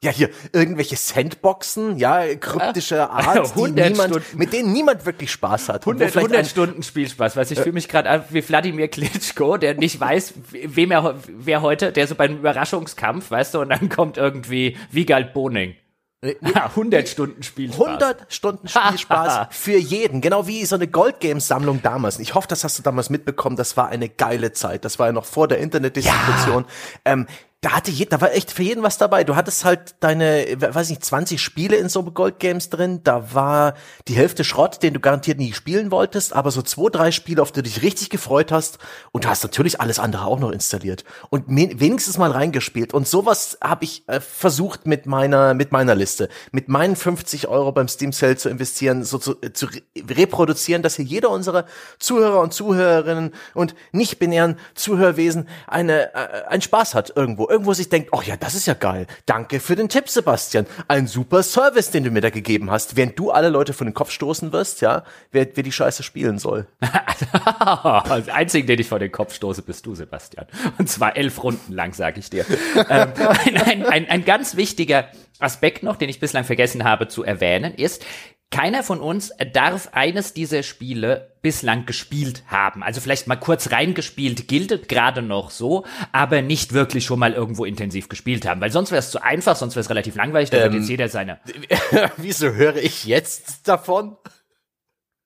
Ja, 0.00 0.12
hier 0.12 0.30
irgendwelche 0.52 0.94
Sandboxen, 0.94 1.98
ja, 1.98 2.22
kryptische 2.36 3.10
Art, 3.10 3.52
die 3.56 3.62
niemand, 3.72 4.38
mit 4.38 4.52
denen 4.52 4.72
niemand 4.72 5.04
wirklich 5.04 5.32
Spaß 5.32 5.70
hat. 5.70 5.82
100, 5.82 6.16
100 6.16 6.46
Stunden 6.46 6.84
Spielspaß, 6.84 7.34
weißt 7.34 7.50
ich 7.50 7.58
fühle 7.58 7.72
mich 7.72 7.88
gerade 7.88 8.08
an 8.08 8.24
wie 8.30 8.48
Wladimir 8.48 8.86
Klitschko, 8.86 9.56
der 9.56 9.74
nicht 9.74 9.98
weiß, 9.98 10.34
wem 10.52 10.92
er, 10.92 11.16
wer 11.26 11.62
heute, 11.62 11.90
der 11.90 12.06
so 12.06 12.14
beim 12.14 12.36
Überraschungskampf, 12.36 13.32
weißt 13.32 13.54
du, 13.54 13.60
und 13.60 13.70
dann 13.70 13.88
kommt 13.88 14.18
irgendwie 14.18 14.76
Wiegald 14.92 15.32
Boning. 15.32 15.74
100 16.44 17.08
Stunden 17.08 17.42
Spielspaß. 17.42 17.86
100 17.86 18.32
Stunden 18.32 18.68
Spielspaß 18.68 19.48
für 19.50 19.78
jeden. 19.78 20.20
Genau 20.20 20.48
wie 20.48 20.64
so 20.64 20.74
eine 20.74 20.88
Gold 20.88 21.20
Games 21.20 21.46
Sammlung 21.46 21.80
damals. 21.82 22.18
Ich 22.18 22.34
hoffe, 22.34 22.48
das 22.48 22.64
hast 22.64 22.78
du 22.78 22.82
damals 22.82 23.08
mitbekommen. 23.08 23.54
Das 23.54 23.76
war 23.76 23.88
eine 23.88 24.08
geile 24.08 24.52
Zeit. 24.52 24.84
Das 24.84 24.98
war 24.98 25.06
ja 25.06 25.12
noch 25.12 25.24
vor 25.24 25.46
der 25.46 25.58
Internetdistribution. 25.58 26.64
Ja. 27.06 27.12
Ähm, 27.12 27.26
da 27.60 27.72
hatte 27.72 27.90
je, 27.90 28.04
da 28.04 28.20
war 28.20 28.32
echt 28.32 28.52
für 28.52 28.62
jeden 28.62 28.84
was 28.84 28.98
dabei. 28.98 29.24
Du 29.24 29.34
hattest 29.34 29.64
halt 29.64 29.96
deine, 29.98 30.46
weiß 30.60 30.90
nicht, 30.90 31.04
20 31.04 31.42
Spiele 31.42 31.74
in 31.74 31.88
so 31.88 32.04
Gold 32.04 32.38
Games 32.38 32.70
drin. 32.70 33.00
Da 33.02 33.34
war 33.34 33.74
die 34.06 34.14
Hälfte 34.14 34.44
Schrott, 34.44 34.80
den 34.84 34.94
du 34.94 35.00
garantiert 35.00 35.38
nie 35.38 35.52
spielen 35.52 35.90
wolltest, 35.90 36.34
aber 36.34 36.52
so 36.52 36.62
zwei, 36.62 36.88
drei 36.88 37.10
Spiele, 37.10 37.42
auf 37.42 37.50
die 37.50 37.62
du 37.62 37.62
dich 37.64 37.82
richtig 37.82 38.10
gefreut 38.10 38.52
hast. 38.52 38.78
Und 39.10 39.24
du 39.24 39.28
hast 39.28 39.42
natürlich 39.42 39.80
alles 39.80 39.98
andere 39.98 40.26
auch 40.26 40.38
noch 40.38 40.52
installiert 40.52 41.02
und 41.30 41.46
wenigstens 41.48 42.16
mal 42.16 42.30
reingespielt. 42.30 42.94
Und 42.94 43.08
sowas 43.08 43.58
habe 43.60 43.82
ich 43.84 44.08
äh, 44.08 44.20
versucht 44.20 44.86
mit 44.86 45.06
meiner, 45.06 45.52
mit 45.54 45.72
meiner 45.72 45.96
Liste, 45.96 46.28
mit 46.52 46.68
meinen 46.68 46.94
50 46.94 47.48
Euro 47.48 47.72
beim 47.72 47.88
Steam 47.88 48.12
Sale 48.12 48.36
zu 48.36 48.48
investieren, 48.48 49.02
so 49.02 49.18
zu, 49.18 49.34
äh, 49.42 49.52
zu 49.52 49.66
reproduzieren, 49.96 50.82
dass 50.82 50.94
hier 50.94 51.04
jeder 51.04 51.30
unserer 51.30 51.64
Zuhörer 51.98 52.40
und 52.40 52.54
Zuhörerinnen 52.54 53.34
und 53.54 53.74
nicht 53.90 54.20
binären 54.20 54.60
Zuhörwesen 54.76 55.48
eine, 55.66 56.14
äh, 56.14 56.44
einen 56.46 56.62
Spaß 56.62 56.94
hat 56.94 57.12
irgendwo 57.16 57.47
irgendwo 57.48 57.72
sich 57.72 57.88
denkt, 57.88 58.10
oh 58.12 58.22
ja, 58.22 58.36
das 58.36 58.54
ist 58.54 58.66
ja 58.66 58.74
geil. 58.74 59.06
Danke 59.26 59.60
für 59.60 59.76
den 59.76 59.88
Tipp, 59.88 60.08
Sebastian. 60.08 60.66
Ein 60.86 61.06
super 61.06 61.42
Service, 61.42 61.90
den 61.90 62.04
du 62.04 62.10
mir 62.10 62.20
da 62.20 62.30
gegeben 62.30 62.70
hast. 62.70 62.96
Während 62.96 63.18
du 63.18 63.30
alle 63.30 63.48
Leute 63.48 63.72
von 63.72 63.86
den 63.86 63.94
Kopf 63.94 64.10
stoßen 64.10 64.52
wirst, 64.52 64.80
ja, 64.80 65.04
wer, 65.32 65.48
wer 65.54 65.62
die 65.62 65.72
Scheiße 65.72 66.02
spielen 66.02 66.38
soll. 66.38 66.66
Der 66.80 68.34
Einzige, 68.34 68.66
den 68.66 68.80
ich 68.80 68.88
vor 68.88 68.98
den 68.98 69.12
Kopf 69.12 69.34
stoße, 69.34 69.62
bist 69.62 69.86
du, 69.86 69.94
Sebastian. 69.94 70.46
Und 70.78 70.88
zwar 70.88 71.16
elf 71.16 71.42
Runden 71.42 71.72
lang, 71.72 71.92
sag 71.92 72.18
ich 72.18 72.30
dir. 72.30 72.44
ähm, 72.88 73.12
ein, 73.18 73.56
ein, 73.56 73.86
ein, 73.86 74.08
ein 74.08 74.24
ganz 74.24 74.56
wichtiger 74.56 75.08
Aspekt 75.38 75.82
noch, 75.82 75.96
den 75.96 76.08
ich 76.08 76.20
bislang 76.20 76.44
vergessen 76.44 76.84
habe 76.84 77.08
zu 77.08 77.22
erwähnen, 77.22 77.74
ist, 77.74 78.04
keiner 78.50 78.82
von 78.82 79.00
uns 79.00 79.32
darf 79.52 79.90
eines 79.92 80.32
dieser 80.32 80.62
Spiele 80.62 81.32
bislang 81.42 81.86
gespielt 81.86 82.44
haben. 82.46 82.82
Also 82.82 83.00
vielleicht 83.00 83.26
mal 83.26 83.36
kurz 83.36 83.70
reingespielt, 83.70 84.48
gilt 84.48 84.88
gerade 84.88 85.22
noch 85.22 85.50
so, 85.50 85.84
aber 86.12 86.40
nicht 86.40 86.72
wirklich 86.72 87.04
schon 87.04 87.18
mal 87.18 87.34
irgendwo 87.34 87.64
intensiv 87.64 88.08
gespielt 88.08 88.46
haben. 88.46 88.60
Weil 88.60 88.72
sonst 88.72 88.90
wäre 88.90 89.00
es 89.00 89.10
zu 89.10 89.22
einfach, 89.22 89.54
sonst 89.56 89.74
wäre 89.74 89.82
es 89.82 89.90
relativ 89.90 90.16
langweilig, 90.16 90.50
da 90.50 90.58
ähm, 90.58 90.64
wird 90.64 90.74
jetzt 90.74 90.88
jeder 90.88 91.08
seine. 91.08 91.40
Wieso 92.16 92.52
höre 92.52 92.76
ich 92.76 93.04
jetzt 93.04 93.68
davon? 93.68 94.16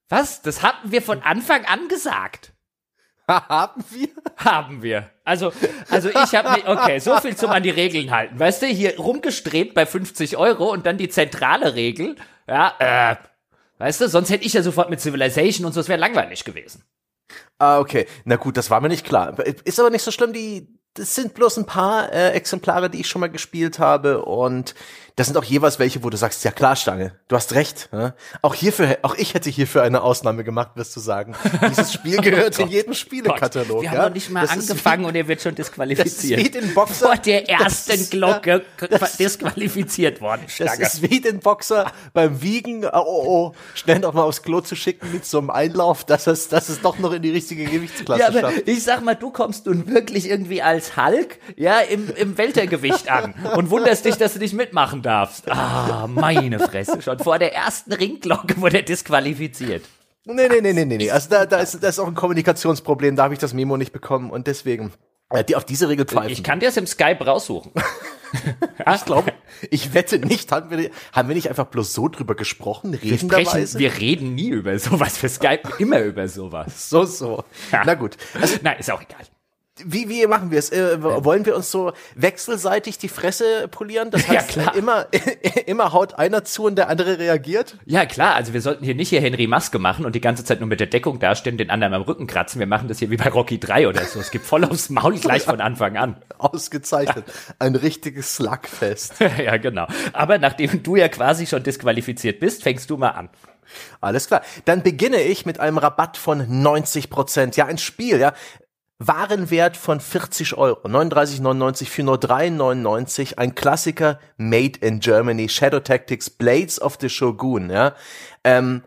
Was? 0.08 0.42
Das 0.42 0.62
hatten 0.62 0.90
wir 0.90 1.00
von 1.00 1.22
Anfang 1.22 1.64
an 1.64 1.88
gesagt. 1.88 2.52
Haben 3.28 3.84
wir? 3.90 4.08
Haben 4.36 4.82
wir. 4.82 5.10
Also, 5.24 5.52
also 5.88 6.10
ich 6.10 6.34
habe 6.34 6.50
mich, 6.52 6.66
okay, 6.66 6.98
so 6.98 7.16
viel 7.18 7.36
zum 7.36 7.50
an 7.50 7.62
die 7.62 7.70
Regeln 7.70 8.10
halten. 8.10 8.38
Weißt 8.38 8.62
du, 8.62 8.66
hier 8.66 8.98
rumgestrebt 8.98 9.74
bei 9.74 9.86
50 9.86 10.36
Euro 10.36 10.70
und 10.72 10.86
dann 10.86 10.98
die 10.98 11.08
zentrale 11.08 11.74
Regel. 11.74 12.16
Ja, 12.46 12.74
äh, 12.78 13.16
weißt 13.78 14.00
du, 14.00 14.08
sonst 14.08 14.30
hätte 14.30 14.44
ich 14.44 14.52
ja 14.52 14.62
sofort 14.62 14.90
mit 14.90 15.00
Civilization 15.00 15.66
und 15.66 15.72
so, 15.72 15.80
es 15.80 15.88
wäre 15.88 16.00
langweilig 16.00 16.44
gewesen. 16.44 16.84
Ah, 17.58 17.78
okay. 17.78 18.06
Na 18.24 18.36
gut, 18.36 18.56
das 18.56 18.70
war 18.70 18.80
mir 18.80 18.88
nicht 18.88 19.06
klar. 19.06 19.38
Ist 19.38 19.80
aber 19.80 19.90
nicht 19.90 20.02
so 20.02 20.10
schlimm, 20.10 20.32
die, 20.32 20.68
das 20.94 21.14
sind 21.14 21.34
bloß 21.34 21.58
ein 21.58 21.66
paar 21.66 22.12
äh, 22.12 22.32
Exemplare, 22.32 22.90
die 22.90 23.00
ich 23.00 23.08
schon 23.08 23.20
mal 23.20 23.30
gespielt 23.30 23.78
habe 23.78 24.24
und 24.24 24.74
das 25.16 25.26
sind 25.26 25.36
auch 25.36 25.44
jeweils 25.44 25.78
welche, 25.78 26.02
wo 26.02 26.10
du 26.10 26.16
sagst, 26.16 26.42
ja 26.44 26.50
klar, 26.50 26.74
Stange, 26.76 27.12
du 27.28 27.36
hast 27.36 27.54
recht. 27.54 27.88
Ja? 27.92 28.14
Auch 28.40 28.54
hierfür, 28.54 28.98
auch 29.02 29.14
ich 29.14 29.34
hätte 29.34 29.50
hierfür 29.50 29.82
eine 29.82 30.02
Ausnahme 30.02 30.42
gemacht, 30.44 30.70
wirst 30.74 30.96
du 30.96 31.00
sagen. 31.00 31.34
Dieses 31.70 31.92
Spiel 31.92 32.16
gehört 32.22 32.58
in 32.58 32.68
jedem 32.68 32.94
Spielekatalog. 32.94 33.82
Wir 33.82 33.90
haben 33.90 33.96
ja? 33.98 34.06
noch 34.08 34.14
nicht 34.14 34.30
mal 34.30 34.42
Das 34.42 34.50
angefangen 34.52 35.02
wie- 35.04 35.08
und 35.08 35.14
er 35.16 35.28
wird 35.28 35.42
schon 35.42 35.54
Das 35.54 35.66
ist 35.66 35.70
disqualifiziert. 35.72 36.40
wie 36.40 36.50
den 36.50 36.72
Boxer. 36.74 37.06
Vor 37.06 37.16
der 37.16 37.42
Das 37.42 37.48
ersten 37.60 37.92
ist- 37.92 38.10
Glocke 38.10 38.62
das- 38.88 39.16
disqualifiziert 39.18 40.20
worden. 40.20 40.42
Das 40.46 40.54
Stange. 40.54 40.82
ist 40.82 41.02
wie 41.02 41.20
den 41.20 41.40
Boxer 41.40 41.92
beim 42.12 42.40
Wiegen, 42.42 42.84
oh, 42.84 42.90
oh, 42.94 43.24
oh, 43.26 43.54
schnell 43.74 43.98
noch 43.98 44.12
mal 44.14 44.22
aufs 44.22 44.42
Klo 44.42 44.60
zu 44.60 44.76
schicken 44.76 45.12
mit 45.12 45.24
so 45.26 45.38
einem 45.38 45.50
Einlauf, 45.50 46.04
dass 46.04 46.26
es, 46.26 46.48
dass 46.48 46.68
es 46.68 46.80
doch 46.80 46.98
noch 46.98 47.12
in 47.12 47.22
die 47.22 47.30
richtige 47.30 47.64
Gewichtsklasse 47.64 48.20
Ja, 48.22 48.28
aber 48.28 48.40
schafft. 48.40 48.68
ich 48.68 48.82
sag 48.82 49.02
mal, 49.04 49.14
du 49.14 49.30
kommst 49.30 49.66
nun 49.66 49.86
wirklich 49.88 50.28
irgendwie 50.28 50.62
als 50.62 50.96
Hulk, 50.96 51.38
ja, 51.56 51.80
im, 51.80 52.08
im 52.16 52.38
Weltergewicht 52.38 53.10
an 53.10 53.34
und 53.56 53.70
wunderst 53.70 54.04
dich, 54.04 54.16
dass 54.16 54.34
du 54.34 54.38
nicht 54.38 54.54
mitmachen 54.54 55.01
darfst. 55.02 55.50
Ah, 55.50 56.06
meine 56.08 56.58
Fresse, 56.58 57.02
schon 57.02 57.18
vor 57.18 57.38
der 57.38 57.54
ersten 57.54 57.92
Ringglocke 57.92 58.60
wurde 58.60 58.78
er 58.78 58.82
disqualifiziert. 58.82 59.84
Nee, 60.24 60.48
nee, 60.48 60.60
nee, 60.60 60.72
nee, 60.72 60.84
nee, 60.84 60.96
nee. 60.98 61.10
Also 61.10 61.30
da, 61.30 61.46
da 61.46 61.58
ist, 61.58 61.82
da 61.82 61.88
ist 61.88 61.98
auch 61.98 62.06
ein 62.06 62.14
Kommunikationsproblem, 62.14 63.16
da 63.16 63.24
habe 63.24 63.34
ich 63.34 63.40
das 63.40 63.54
Memo 63.54 63.76
nicht 63.76 63.92
bekommen 63.92 64.30
und 64.30 64.46
deswegen, 64.46 64.92
äh, 65.30 65.42
die 65.42 65.56
auf 65.56 65.64
diese 65.64 65.88
Regel 65.88 66.06
pfeifen. 66.06 66.30
Ich 66.30 66.44
kann 66.44 66.60
dir 66.60 66.68
es 66.68 66.76
im 66.76 66.86
Skype 66.86 67.24
raussuchen. 67.24 67.72
Ich 68.94 69.04
glaube, 69.04 69.34
ich 69.70 69.92
wette 69.92 70.18
nicht, 70.18 70.50
haben 70.52 70.70
wir, 70.70 70.90
haben 71.12 71.28
wir 71.28 71.34
nicht 71.34 71.50
einfach 71.50 71.66
bloß 71.66 71.92
so 71.92 72.08
drüber 72.08 72.34
gesprochen, 72.34 72.98
Wir, 73.02 73.18
sprechen, 73.18 73.78
wir 73.78 73.98
reden 73.98 74.34
nie 74.34 74.48
über 74.48 74.78
sowas, 74.78 75.18
für 75.18 75.28
Skype 75.28 75.62
immer 75.78 76.00
über 76.00 76.26
sowas. 76.28 76.88
so, 76.88 77.04
so. 77.04 77.44
Ja. 77.70 77.82
Na 77.84 77.92
gut. 77.92 78.16
Also, 78.40 78.56
Nein, 78.62 78.78
ist 78.78 78.90
auch 78.90 79.02
egal. 79.02 79.20
Wie, 79.84 80.08
wie 80.10 80.26
machen 80.26 80.50
wir 80.50 80.58
es? 80.58 80.70
Äh, 80.70 81.02
wollen 81.02 81.46
wir 81.46 81.56
uns 81.56 81.70
so 81.70 81.92
wechselseitig 82.14 82.98
die 82.98 83.08
Fresse 83.08 83.68
polieren? 83.68 84.10
Das 84.10 84.26
Ja, 84.26 84.34
heißt, 84.34 84.50
klar. 84.50 84.76
immer, 84.76 85.06
immer 85.66 85.92
haut 85.92 86.14
einer 86.18 86.44
zu 86.44 86.64
und 86.64 86.76
der 86.76 86.88
andere 86.90 87.18
reagiert? 87.18 87.78
Ja, 87.86 88.04
klar, 88.04 88.34
also 88.34 88.52
wir 88.52 88.60
sollten 88.60 88.84
hier 88.84 88.94
nicht 88.94 89.08
hier 89.08 89.22
Henry 89.22 89.46
Maske 89.46 89.78
machen 89.78 90.04
und 90.04 90.14
die 90.14 90.20
ganze 90.20 90.44
Zeit 90.44 90.60
nur 90.60 90.68
mit 90.68 90.78
der 90.80 90.88
Deckung 90.88 91.18
dastehen, 91.18 91.56
den 91.56 91.70
anderen 91.70 91.94
am 91.94 92.02
Rücken 92.02 92.26
kratzen. 92.26 92.58
Wir 92.58 92.66
machen 92.66 92.88
das 92.88 92.98
hier 92.98 93.10
wie 93.10 93.16
bei 93.16 93.30
Rocky 93.30 93.58
3 93.58 93.88
oder 93.88 94.04
so. 94.04 94.20
Es 94.20 94.30
gibt 94.30 94.44
voll 94.44 94.64
aufs 94.64 94.90
Maul 94.90 95.18
gleich 95.18 95.44
von 95.44 95.60
Anfang 95.62 95.96
an. 95.96 96.16
Ausgezeichnet. 96.38 97.24
Ein 97.58 97.74
richtiges 97.74 98.36
Slugfest. 98.36 99.14
ja, 99.20 99.56
genau. 99.56 99.86
Aber 100.12 100.36
nachdem 100.38 100.82
du 100.82 100.96
ja 100.96 101.08
quasi 101.08 101.46
schon 101.46 101.62
disqualifiziert 101.62 102.40
bist, 102.40 102.62
fängst 102.62 102.90
du 102.90 102.98
mal 102.98 103.10
an. 103.10 103.30
Alles 104.02 104.26
klar. 104.26 104.42
Dann 104.66 104.82
beginne 104.82 105.22
ich 105.22 105.46
mit 105.46 105.58
einem 105.60 105.78
Rabatt 105.78 106.18
von 106.18 106.44
90 106.62 107.08
Prozent. 107.08 107.56
Ja, 107.56 107.64
ein 107.66 107.78
Spiel, 107.78 108.20
ja. 108.20 108.34
Warenwert 108.98 109.76
von 109.76 110.00
40 110.00 110.56
Euro. 110.56 110.86
39,99 110.86 111.86
für 111.86 112.02
nur 112.02 112.16
3,99. 112.16 113.36
Ein 113.36 113.54
Klassiker 113.54 114.18
made 114.36 114.78
in 114.80 115.00
Germany. 115.00 115.48
Shadow 115.48 115.80
Tactics 115.80 116.30
Blades 116.30 116.80
of 116.80 116.98
the 117.00 117.08
Shogun, 117.08 117.70
ja. 117.70 117.94
Ähm, 118.44 118.82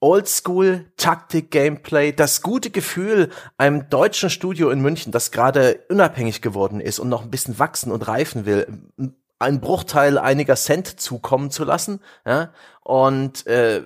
Oldschool 0.00 0.86
Taktik 0.96 1.50
Gameplay, 1.50 2.12
das 2.12 2.40
gute 2.40 2.70
Gefühl 2.70 3.28
einem 3.58 3.90
deutschen 3.90 4.30
Studio 4.30 4.70
in 4.70 4.80
München, 4.80 5.12
das 5.12 5.30
gerade 5.30 5.84
unabhängig 5.90 6.40
geworden 6.40 6.80
ist 6.80 6.98
und 6.98 7.10
noch 7.10 7.22
ein 7.22 7.30
bisschen 7.30 7.58
wachsen 7.58 7.92
und 7.92 8.08
reifen 8.08 8.46
will, 8.46 8.66
einen 9.38 9.60
Bruchteil 9.60 10.16
einiger 10.16 10.56
Cent 10.56 11.00
zukommen 11.00 11.50
zu 11.50 11.64
lassen, 11.64 12.00
ja, 12.24 12.52
und 12.82 13.46
äh, 13.46 13.82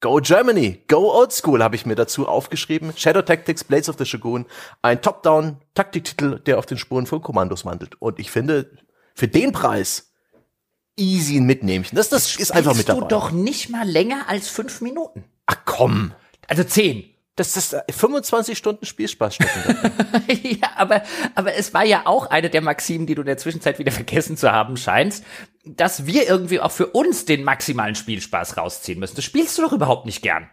Go 0.00 0.20
Germany, 0.20 0.82
Go 0.86 1.12
Old 1.12 1.32
School 1.32 1.62
habe 1.62 1.74
ich 1.74 1.84
mir 1.84 1.96
dazu 1.96 2.28
aufgeschrieben. 2.28 2.92
Shadow 2.96 3.22
Tactics, 3.22 3.64
Blades 3.64 3.88
of 3.88 3.96
the 3.98 4.06
Shogun, 4.06 4.46
ein 4.80 5.02
Top-Down-Taktiktitel, 5.02 6.38
der 6.40 6.58
auf 6.58 6.66
den 6.66 6.78
Spuren 6.78 7.06
von 7.06 7.20
Kommandos 7.20 7.64
wandelt. 7.64 8.00
Und 8.00 8.20
ich 8.20 8.30
finde, 8.30 8.70
für 9.14 9.26
den 9.26 9.50
Preis 9.50 10.12
easy 10.96 11.36
ein 11.38 11.44
Mitnehmchen. 11.46 11.96
Das, 11.96 12.08
das 12.08 12.36
ist 12.36 12.52
einfach 12.52 12.74
mit 12.74 12.88
dabei. 12.88 13.00
du 13.00 13.06
doch 13.08 13.30
nicht 13.30 13.70
mal 13.70 13.88
länger 13.88 14.28
als 14.28 14.48
fünf 14.48 14.80
Minuten. 14.80 15.24
Ach 15.46 15.56
komm, 15.64 16.12
Also 16.46 16.64
zehn. 16.64 17.04
Das 17.38 17.56
ist 17.56 17.72
äh, 17.72 17.82
25 17.90 18.58
Stunden 18.58 18.84
Spielspaß 18.84 19.36
stecken 19.36 19.92
ja, 20.42 20.70
aber, 20.76 21.02
aber 21.34 21.54
es 21.54 21.72
war 21.72 21.84
ja 21.84 22.02
auch 22.04 22.26
eine 22.26 22.50
der 22.50 22.60
Maximen, 22.60 23.06
die 23.06 23.14
du 23.14 23.22
in 23.22 23.26
der 23.26 23.38
Zwischenzeit 23.38 23.78
wieder 23.78 23.92
vergessen 23.92 24.36
zu 24.36 24.52
haben 24.52 24.76
scheinst, 24.76 25.24
dass 25.64 26.06
wir 26.06 26.28
irgendwie 26.28 26.60
auch 26.60 26.72
für 26.72 26.88
uns 26.88 27.24
den 27.24 27.44
maximalen 27.44 27.94
Spielspaß 27.94 28.56
rausziehen 28.56 28.98
müssen. 28.98 29.16
Das 29.16 29.24
spielst 29.24 29.56
du 29.58 29.62
doch 29.62 29.72
überhaupt 29.72 30.06
nicht 30.06 30.22
gern. 30.22 30.48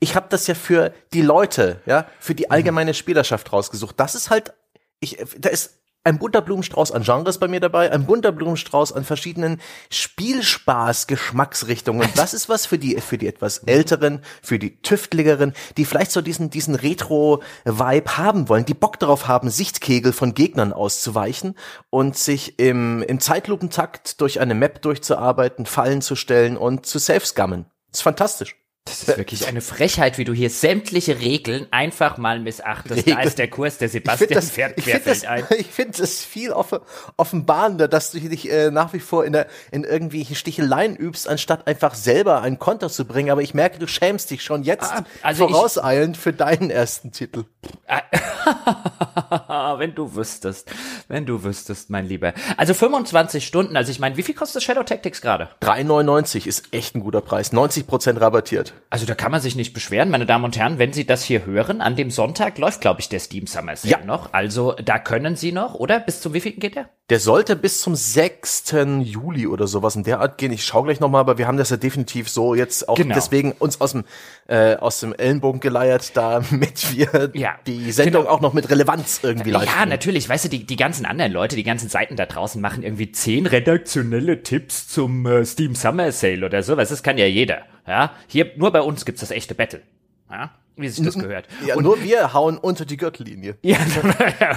Ich 0.00 0.16
habe 0.16 0.26
das 0.30 0.46
ja 0.46 0.54
für 0.54 0.92
die 1.12 1.22
Leute, 1.22 1.82
ja, 1.86 2.06
für 2.18 2.34
die 2.34 2.50
allgemeine 2.50 2.94
Spielerschaft 2.94 3.52
rausgesucht. 3.52 4.00
Das 4.00 4.14
ist 4.14 4.30
halt, 4.30 4.54
ich, 5.00 5.18
da 5.38 5.50
ist 5.50 5.78
ein 6.06 6.18
bunter 6.18 6.40
Blumenstrauß 6.40 6.92
an 6.92 7.02
Genres 7.02 7.36
bei 7.38 7.48
mir 7.48 7.58
dabei, 7.58 7.90
ein 7.90 8.06
bunter 8.06 8.30
Blumenstrauß 8.30 8.92
an 8.92 9.02
verschiedenen 9.04 9.60
Spielspaß-Geschmacksrichtungen. 9.90 12.08
Das 12.14 12.32
ist 12.32 12.48
was 12.48 12.64
für 12.64 12.78
die, 12.78 13.00
für 13.00 13.18
die 13.18 13.26
etwas 13.26 13.58
älteren, 13.58 14.22
für 14.40 14.60
die 14.60 14.80
Tüftligeren, 14.80 15.52
die 15.76 15.84
vielleicht 15.84 16.12
so 16.12 16.22
diesen, 16.22 16.48
diesen 16.48 16.76
Retro-Vibe 16.76 18.16
haben 18.16 18.48
wollen, 18.48 18.64
die 18.64 18.74
Bock 18.74 19.00
darauf 19.00 19.26
haben, 19.26 19.50
Sichtkegel 19.50 20.12
von 20.12 20.34
Gegnern 20.34 20.72
auszuweichen 20.72 21.56
und 21.90 22.16
sich 22.16 22.60
im, 22.60 23.02
im 23.02 23.18
Zeitlupentakt 23.18 24.20
durch 24.20 24.38
eine 24.38 24.54
Map 24.54 24.82
durchzuarbeiten, 24.82 25.66
Fallen 25.66 26.02
zu 26.02 26.14
stellen 26.14 26.56
und 26.56 26.86
zu 26.86 27.00
safe-scammen. 27.00 27.66
Das 27.90 27.98
ist 27.98 28.04
fantastisch. 28.04 28.54
Das 28.86 29.02
ist 29.02 29.18
wirklich 29.18 29.46
eine 29.48 29.60
Frechheit, 29.60 30.16
wie 30.16 30.24
du 30.24 30.32
hier 30.32 30.48
sämtliche 30.48 31.18
Regeln 31.20 31.66
einfach 31.72 32.16
mal 32.18 32.38
missachtest. 32.38 33.06
Da 33.06 33.10
Regeln. 33.12 33.26
ist 33.28 33.36
der 33.38 33.48
Kurs, 33.50 33.78
der 33.78 33.86
Ich 33.86 33.92
finde 33.92 34.04
Sebastian 34.12 34.34
das, 34.40 34.50
fährt 34.50 34.78
ich 34.78 34.84
querfeld 34.84 35.26
ein. 35.26 35.44
ich 35.58 35.66
find 35.66 35.98
das 35.98 36.20
viel 36.24 36.52
offen, 36.52 36.78
offenbarender, 37.16 37.88
dass 37.88 38.12
du 38.12 38.20
dich 38.20 38.48
äh, 38.50 38.70
nach 38.70 38.92
wie 38.92 39.00
vor 39.00 39.24
in, 39.24 39.32
der, 39.32 39.48
in 39.72 39.82
irgendwelche 39.84 40.36
Sticheleien 40.36 40.94
übst, 40.96 41.28
anstatt 41.28 41.66
einfach 41.66 41.94
selber 41.94 42.42
einen 42.42 42.58
Konter 42.60 42.88
zu 42.88 43.04
bringen. 43.06 43.30
Aber 43.30 43.42
ich 43.42 43.54
merke, 43.54 43.78
du 43.80 43.88
schämst 43.88 44.30
dich 44.30 44.42
schon 44.44 44.62
jetzt 44.62 44.92
Ah, 44.92 45.04
also 45.22 45.46
ich- 45.46 45.50
vorauseilend 45.50 46.16
für 46.16 46.32
deinen 46.32 46.70
ersten 46.70 47.10
Titel. 47.12 47.44
Ah, 47.88 49.76
wenn 49.78 49.94
du 49.94 50.14
wüsstest, 50.14 50.70
wenn 51.08 51.26
du 51.26 51.42
wüsstest, 51.42 51.90
mein 51.90 52.06
Lieber. 52.06 52.32
Also 52.56 52.72
25 52.72 53.44
Stunden, 53.44 53.76
also 53.76 53.90
ich 53.90 53.98
meine, 53.98 54.16
wie 54.16 54.22
viel 54.22 54.34
kostet 54.34 54.62
Shadow 54.62 54.84
Tactics 54.84 55.20
gerade? 55.20 55.48
3,99 55.62 56.46
ist 56.46 56.72
echt 56.72 56.94
ein 56.94 57.00
guter 57.00 57.20
Preis. 57.20 57.52
90% 57.52 58.20
rabattiert. 58.20 58.74
Also 58.90 59.06
da 59.06 59.14
kann 59.14 59.32
man 59.32 59.40
sich 59.40 59.56
nicht 59.56 59.72
beschweren, 59.74 60.10
meine 60.10 60.26
Damen 60.26 60.44
und 60.44 60.56
Herren, 60.56 60.78
wenn 60.78 60.92
Sie 60.92 61.06
das 61.06 61.22
hier 61.24 61.44
hören. 61.46 61.80
An 61.80 61.96
dem 61.96 62.10
Sonntag 62.10 62.58
läuft, 62.58 62.80
glaube 62.80 63.00
ich, 63.00 63.08
der 63.08 63.20
Steam 63.20 63.46
Summer 63.46 63.76
Sale 63.76 63.92
Ja. 63.92 64.04
noch. 64.04 64.32
Also 64.32 64.72
da 64.84 64.98
können 64.98 65.36
Sie 65.36 65.52
noch, 65.52 65.74
oder? 65.74 66.00
Bis 66.00 66.20
zum 66.20 66.34
wievielten 66.34 66.60
geht 66.60 66.76
der? 66.76 66.88
Der 67.08 67.20
sollte 67.20 67.54
bis 67.54 67.80
zum 67.82 67.94
6. 67.94 68.64
Juli 69.02 69.46
oder 69.46 69.66
sowas 69.68 69.94
in 69.94 70.02
der 70.02 70.18
Art 70.20 70.38
gehen. 70.38 70.50
Ich 70.52 70.64
schaue 70.64 70.84
gleich 70.86 70.98
nochmal, 70.98 71.20
aber 71.20 71.38
wir 71.38 71.46
haben 71.46 71.56
das 71.56 71.70
ja 71.70 71.76
definitiv 71.76 72.28
so 72.28 72.54
jetzt 72.54 72.88
auch 72.88 72.96
Genau. 72.96 73.14
deswegen 73.14 73.52
uns 73.52 73.80
aus 73.80 73.92
dem, 73.92 74.04
äh, 74.48 74.74
aus 74.76 74.98
dem 75.00 75.14
Ellenbogen 75.14 75.60
geleiert, 75.60 76.16
damit 76.16 76.92
wir 76.96 77.30
Ja, 77.34 77.54
die 77.66 77.92
Sendung 77.92 78.22
genau. 78.24 78.34
auch 78.34 78.40
noch 78.40 78.54
mit 78.54 78.68
Relevanz 78.70 79.20
irgendwie 79.22 79.50
live 79.50 79.66
Ja, 79.66 79.86
natürlich, 79.86 80.28
weißt 80.28 80.46
du, 80.46 80.48
die, 80.48 80.64
die 80.66 80.76
ganzen 80.76 81.06
anderen 81.06 81.32
Leute, 81.32 81.54
die 81.54 81.62
ganzen 81.62 81.88
Seiten 81.88 82.16
da 82.16 82.26
draußen 82.26 82.60
machen 82.60 82.82
irgendwie 82.82 83.12
zehn 83.12 83.46
redaktionelle 83.46 84.42
Tipps 84.42 84.88
zum 84.88 85.26
äh, 85.26 85.44
Steam 85.44 85.74
Summer 85.76 86.10
Sale 86.10 86.44
oder 86.44 86.62
sowas. 86.64 86.88
Das 86.88 87.02
kann 87.04 87.18
ja 87.18 87.26
jeder. 87.26 87.62
Ja, 87.86 88.12
hier 88.26 88.52
nur 88.56 88.72
bei 88.72 88.80
uns 88.80 89.04
gibt's 89.04 89.20
das 89.20 89.30
echte 89.30 89.54
Battle. 89.54 89.82
Ja, 90.30 90.50
wie 90.76 90.88
sich 90.88 91.04
das 91.04 91.14
gehört. 91.14 91.46
Ja, 91.64 91.76
nur 91.76 92.02
wir 92.02 92.32
hauen 92.32 92.58
unter 92.58 92.84
die 92.84 92.96
Gürtellinie. 92.96 93.56
Ja, 93.62 93.78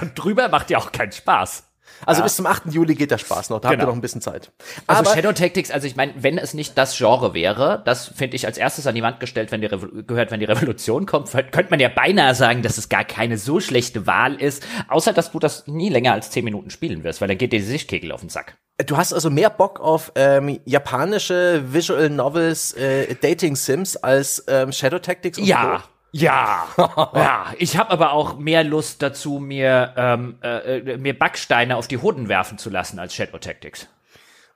und 0.01 0.12
drüber 0.15 0.50
macht 0.50 0.69
ja 0.69 0.79
auch 0.79 0.91
keinen 0.91 1.12
Spaß. 1.12 1.68
Also 2.06 2.24
bis 2.24 2.36
zum 2.36 2.46
8. 2.46 2.63
Juli 2.72 2.96
geht 2.96 3.12
der 3.12 3.18
Spaß 3.18 3.50
noch, 3.50 3.60
da 3.60 3.68
habt 3.70 3.74
ihr 3.75 3.77
Genau. 3.77 3.89
noch 3.89 3.96
ein 3.96 4.01
bisschen 4.01 4.22
Zeit. 4.22 4.51
Also 4.88 5.01
Aber 5.01 5.13
Shadow 5.15 5.34
Tactics, 5.34 5.72
also 5.72 5.88
ich 5.88 5.96
meine, 5.96 6.13
wenn 6.18 6.38
es 6.38 6.53
nicht 6.53 6.77
das 6.77 6.98
Genre 6.98 7.34
wäre, 7.34 7.82
das 7.86 8.08
finde 8.08 8.36
ich 8.36 8.46
als 8.46 8.58
erstes 8.58 8.88
an 8.88 8.96
die 8.96 9.03
Wand 9.03 9.20
gestellt, 9.20 9.51
wenn 9.51 9.62
die 9.62 9.68
Revo 9.68 9.88
gehört, 10.03 10.32
wenn 10.32 10.39
die 10.39 10.46
Revolution 10.46 11.06
kommt, 11.06 11.32
könnte 11.32 11.68
man 11.70 11.79
ja 11.79 11.89
beinahe 11.89 12.36
sagen, 12.36 12.62
dass 12.62 12.77
es 12.77 12.89
gar 12.89 13.03
keine 13.03 13.38
so 13.38 13.60
schlechte 13.60 14.08
Wahl 14.08 14.36
ist, 14.36 14.65
außer 14.88 15.13
dass 15.13 15.32
du 15.32 15.39
das 15.39 15.68
nie 15.68 15.89
länger 15.89 16.13
als 16.13 16.29
10 16.32 16.44
Minuten 16.46 16.70
spielen 16.70 17.03
wirst, 17.03 17.22
weil 17.22 17.27
dann 17.27 17.38
geht 17.38 17.53
dir 17.53 17.60
die 17.60 17.65
Sichtkegel 17.65 18.12
auf 18.12 18.22
den 18.22 18.29
Sack. 18.29 18.58
du 18.86 18.98
hast 18.98 19.13
also 19.13 19.29
mehr 19.29 19.50
Bock 19.50 19.79
auf 19.79 20.12
ähm, 20.15 20.60
japanische 20.65 21.63
Visual 21.74 22.10
Novels, 22.10 22.74
äh, 22.74 23.15
Dating 23.15 23.56
Sims 23.56 23.98
als 23.98 24.44
ähm, 24.48 24.72
Shadow 24.72 25.00
Tactics? 25.00 25.38
Ja. 25.41 25.77
Co. 25.77 25.84
Ja, 26.12 26.68
ja. 26.78 27.54
Ich 27.58 27.78
habe 27.78 27.92
aber 27.92 28.13
auch 28.13 28.38
mehr 28.38 28.63
Lust 28.63 29.01
dazu, 29.01 29.39
mir 29.39 29.94
ähm, 29.96 30.39
äh, 30.42 30.80
äh, 30.80 30.98
mir 30.98 31.18
Backsteine 31.18 31.78
auf 31.78 31.88
die 31.88 31.98
Hoden 31.98 32.30
werfen 32.30 32.58
zu 32.58 32.70
lassen 32.70 33.00
als 33.00 33.13
Shadow 33.13 33.38
Tactics. 33.38 33.88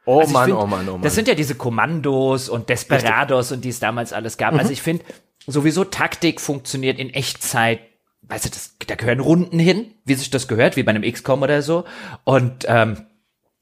Oh 0.06 0.20
Also 0.20 0.34
Mann, 0.34 0.46
find, 0.46 0.58
oh 0.58 0.66
Mann, 0.66 0.90
oh 0.90 0.94
Mann. 0.94 1.02
Das 1.02 1.16
sind 1.16 1.28
ja 1.28 1.36
diese 1.36 1.56
Kommandos 1.56 2.50
und 2.50 2.70
Desperados 2.70 3.52
und 3.52 3.64
die 3.64 3.70
es 3.70 3.80
damals 3.80 4.14
alles 4.14 4.38
gab. 4.38 4.54
Mhm. 4.54 4.60
Also 4.60 4.72
ich 4.72 4.82
finde, 4.82 5.06
sowieso 5.48 5.84
Taktik 5.86 6.42
funktioniert 6.42 7.00
in 7.00 7.10
Echtzeit. 7.10 7.80
Weißt 8.24 8.46
du, 8.46 8.50
das, 8.50 8.76
da 8.88 8.96
gehören 8.96 9.20
Runden 9.20 9.60
hin, 9.60 9.94
wie 10.06 10.16
sich 10.16 10.30
das 10.30 10.48
gehört, 10.48 10.76
wie 10.76 10.84
bei 10.84 10.92
einem 10.92 11.10
XCOM 11.10 11.42
oder 11.42 11.62
so. 11.62 11.86
Und 12.24 12.66
ähm, 12.68 13.06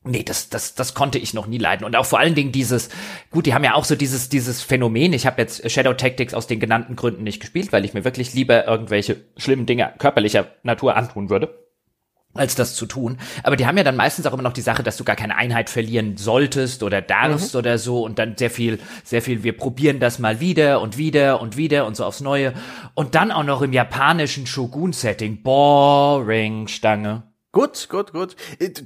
Nee, 0.03 0.23
das, 0.23 0.49
das, 0.49 0.73
das 0.73 0.95
konnte 0.95 1.19
ich 1.19 1.35
noch 1.35 1.45
nie 1.45 1.59
leiden. 1.59 1.85
Und 1.85 1.95
auch 1.95 2.07
vor 2.07 2.17
allen 2.17 2.33
Dingen 2.33 2.51
dieses, 2.51 2.89
gut, 3.29 3.45
die 3.45 3.53
haben 3.53 3.63
ja 3.63 3.75
auch 3.75 3.85
so 3.85 3.95
dieses, 3.95 4.29
dieses 4.29 4.63
Phänomen. 4.63 5.13
Ich 5.13 5.27
habe 5.27 5.39
jetzt 5.39 5.69
Shadow 5.69 5.93
Tactics 5.93 6.33
aus 6.33 6.47
den 6.47 6.59
genannten 6.59 6.95
Gründen 6.95 7.23
nicht 7.23 7.39
gespielt, 7.39 7.71
weil 7.71 7.85
ich 7.85 7.93
mir 7.93 8.03
wirklich 8.03 8.33
lieber 8.33 8.65
irgendwelche 8.65 9.17
schlimmen 9.37 9.67
Dinge 9.67 9.93
körperlicher 9.99 10.47
Natur 10.63 10.95
antun 10.95 11.29
würde. 11.29 11.53
als 12.33 12.55
das 12.55 12.75
zu 12.75 12.85
tun. 12.85 13.17
Aber 13.43 13.57
die 13.57 13.65
haben 13.65 13.77
ja 13.77 13.83
dann 13.83 13.95
meistens 13.95 14.25
auch 14.25 14.33
immer 14.33 14.41
noch 14.41 14.53
die 14.53 14.61
Sache, 14.61 14.83
dass 14.83 14.97
du 14.97 15.03
gar 15.03 15.15
keine 15.15 15.35
Einheit 15.35 15.69
verlieren 15.69 16.17
solltest 16.17 16.81
oder 16.81 17.01
darfst 17.01 17.53
mhm. 17.53 17.59
oder 17.59 17.77
so 17.77 18.03
und 18.03 18.19
dann 18.19 18.37
sehr 18.37 18.49
viel, 18.49 18.79
sehr 19.03 19.21
viel, 19.21 19.43
wir 19.43 19.55
probieren 19.55 19.99
das 19.99 20.17
mal 20.17 20.39
wieder 20.39 20.81
und 20.81 20.97
wieder 20.97 21.41
und 21.41 21.57
wieder 21.57 21.85
und 21.85 21.95
so 21.95 22.05
aufs 22.05 22.21
Neue. 22.21 22.53
Und 22.95 23.15
dann 23.15 23.31
auch 23.31 23.43
noch 23.43 23.61
im 23.61 23.73
japanischen 23.73 24.47
Shogun-Setting. 24.47 25.43
Boring, 25.43 26.67
Stange. 26.67 27.30
Gut, 27.51 27.89
gut, 27.89 28.13
gut. 28.13 28.35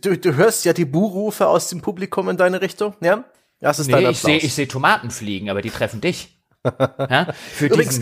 Du, 0.02 0.18
du 0.18 0.36
hörst 0.36 0.66
ja 0.66 0.74
die 0.74 0.86
Buhrufe 0.86 1.48
aus 1.48 1.70
dem 1.70 1.82
Publikum 1.82 2.30
in 2.30 2.38
deine 2.38 2.62
Richtung, 2.62 2.96
ja? 3.00 3.24
Das 3.60 3.80
ist 3.80 3.88
nee, 3.88 3.94
dein 3.94 4.06
Applaus. 4.06 4.18
ich 4.18 4.22
sehe 4.22 4.38
ich 4.38 4.54
seh 4.54 4.66
Tomaten 4.66 5.12
fliegen, 5.12 5.50
aber 5.50 5.62
die 5.62 5.70
treffen 5.70 6.02
dich. 6.02 6.40
ja? 6.64 7.34
Für 7.34 7.68
Übrigens, 7.68 8.02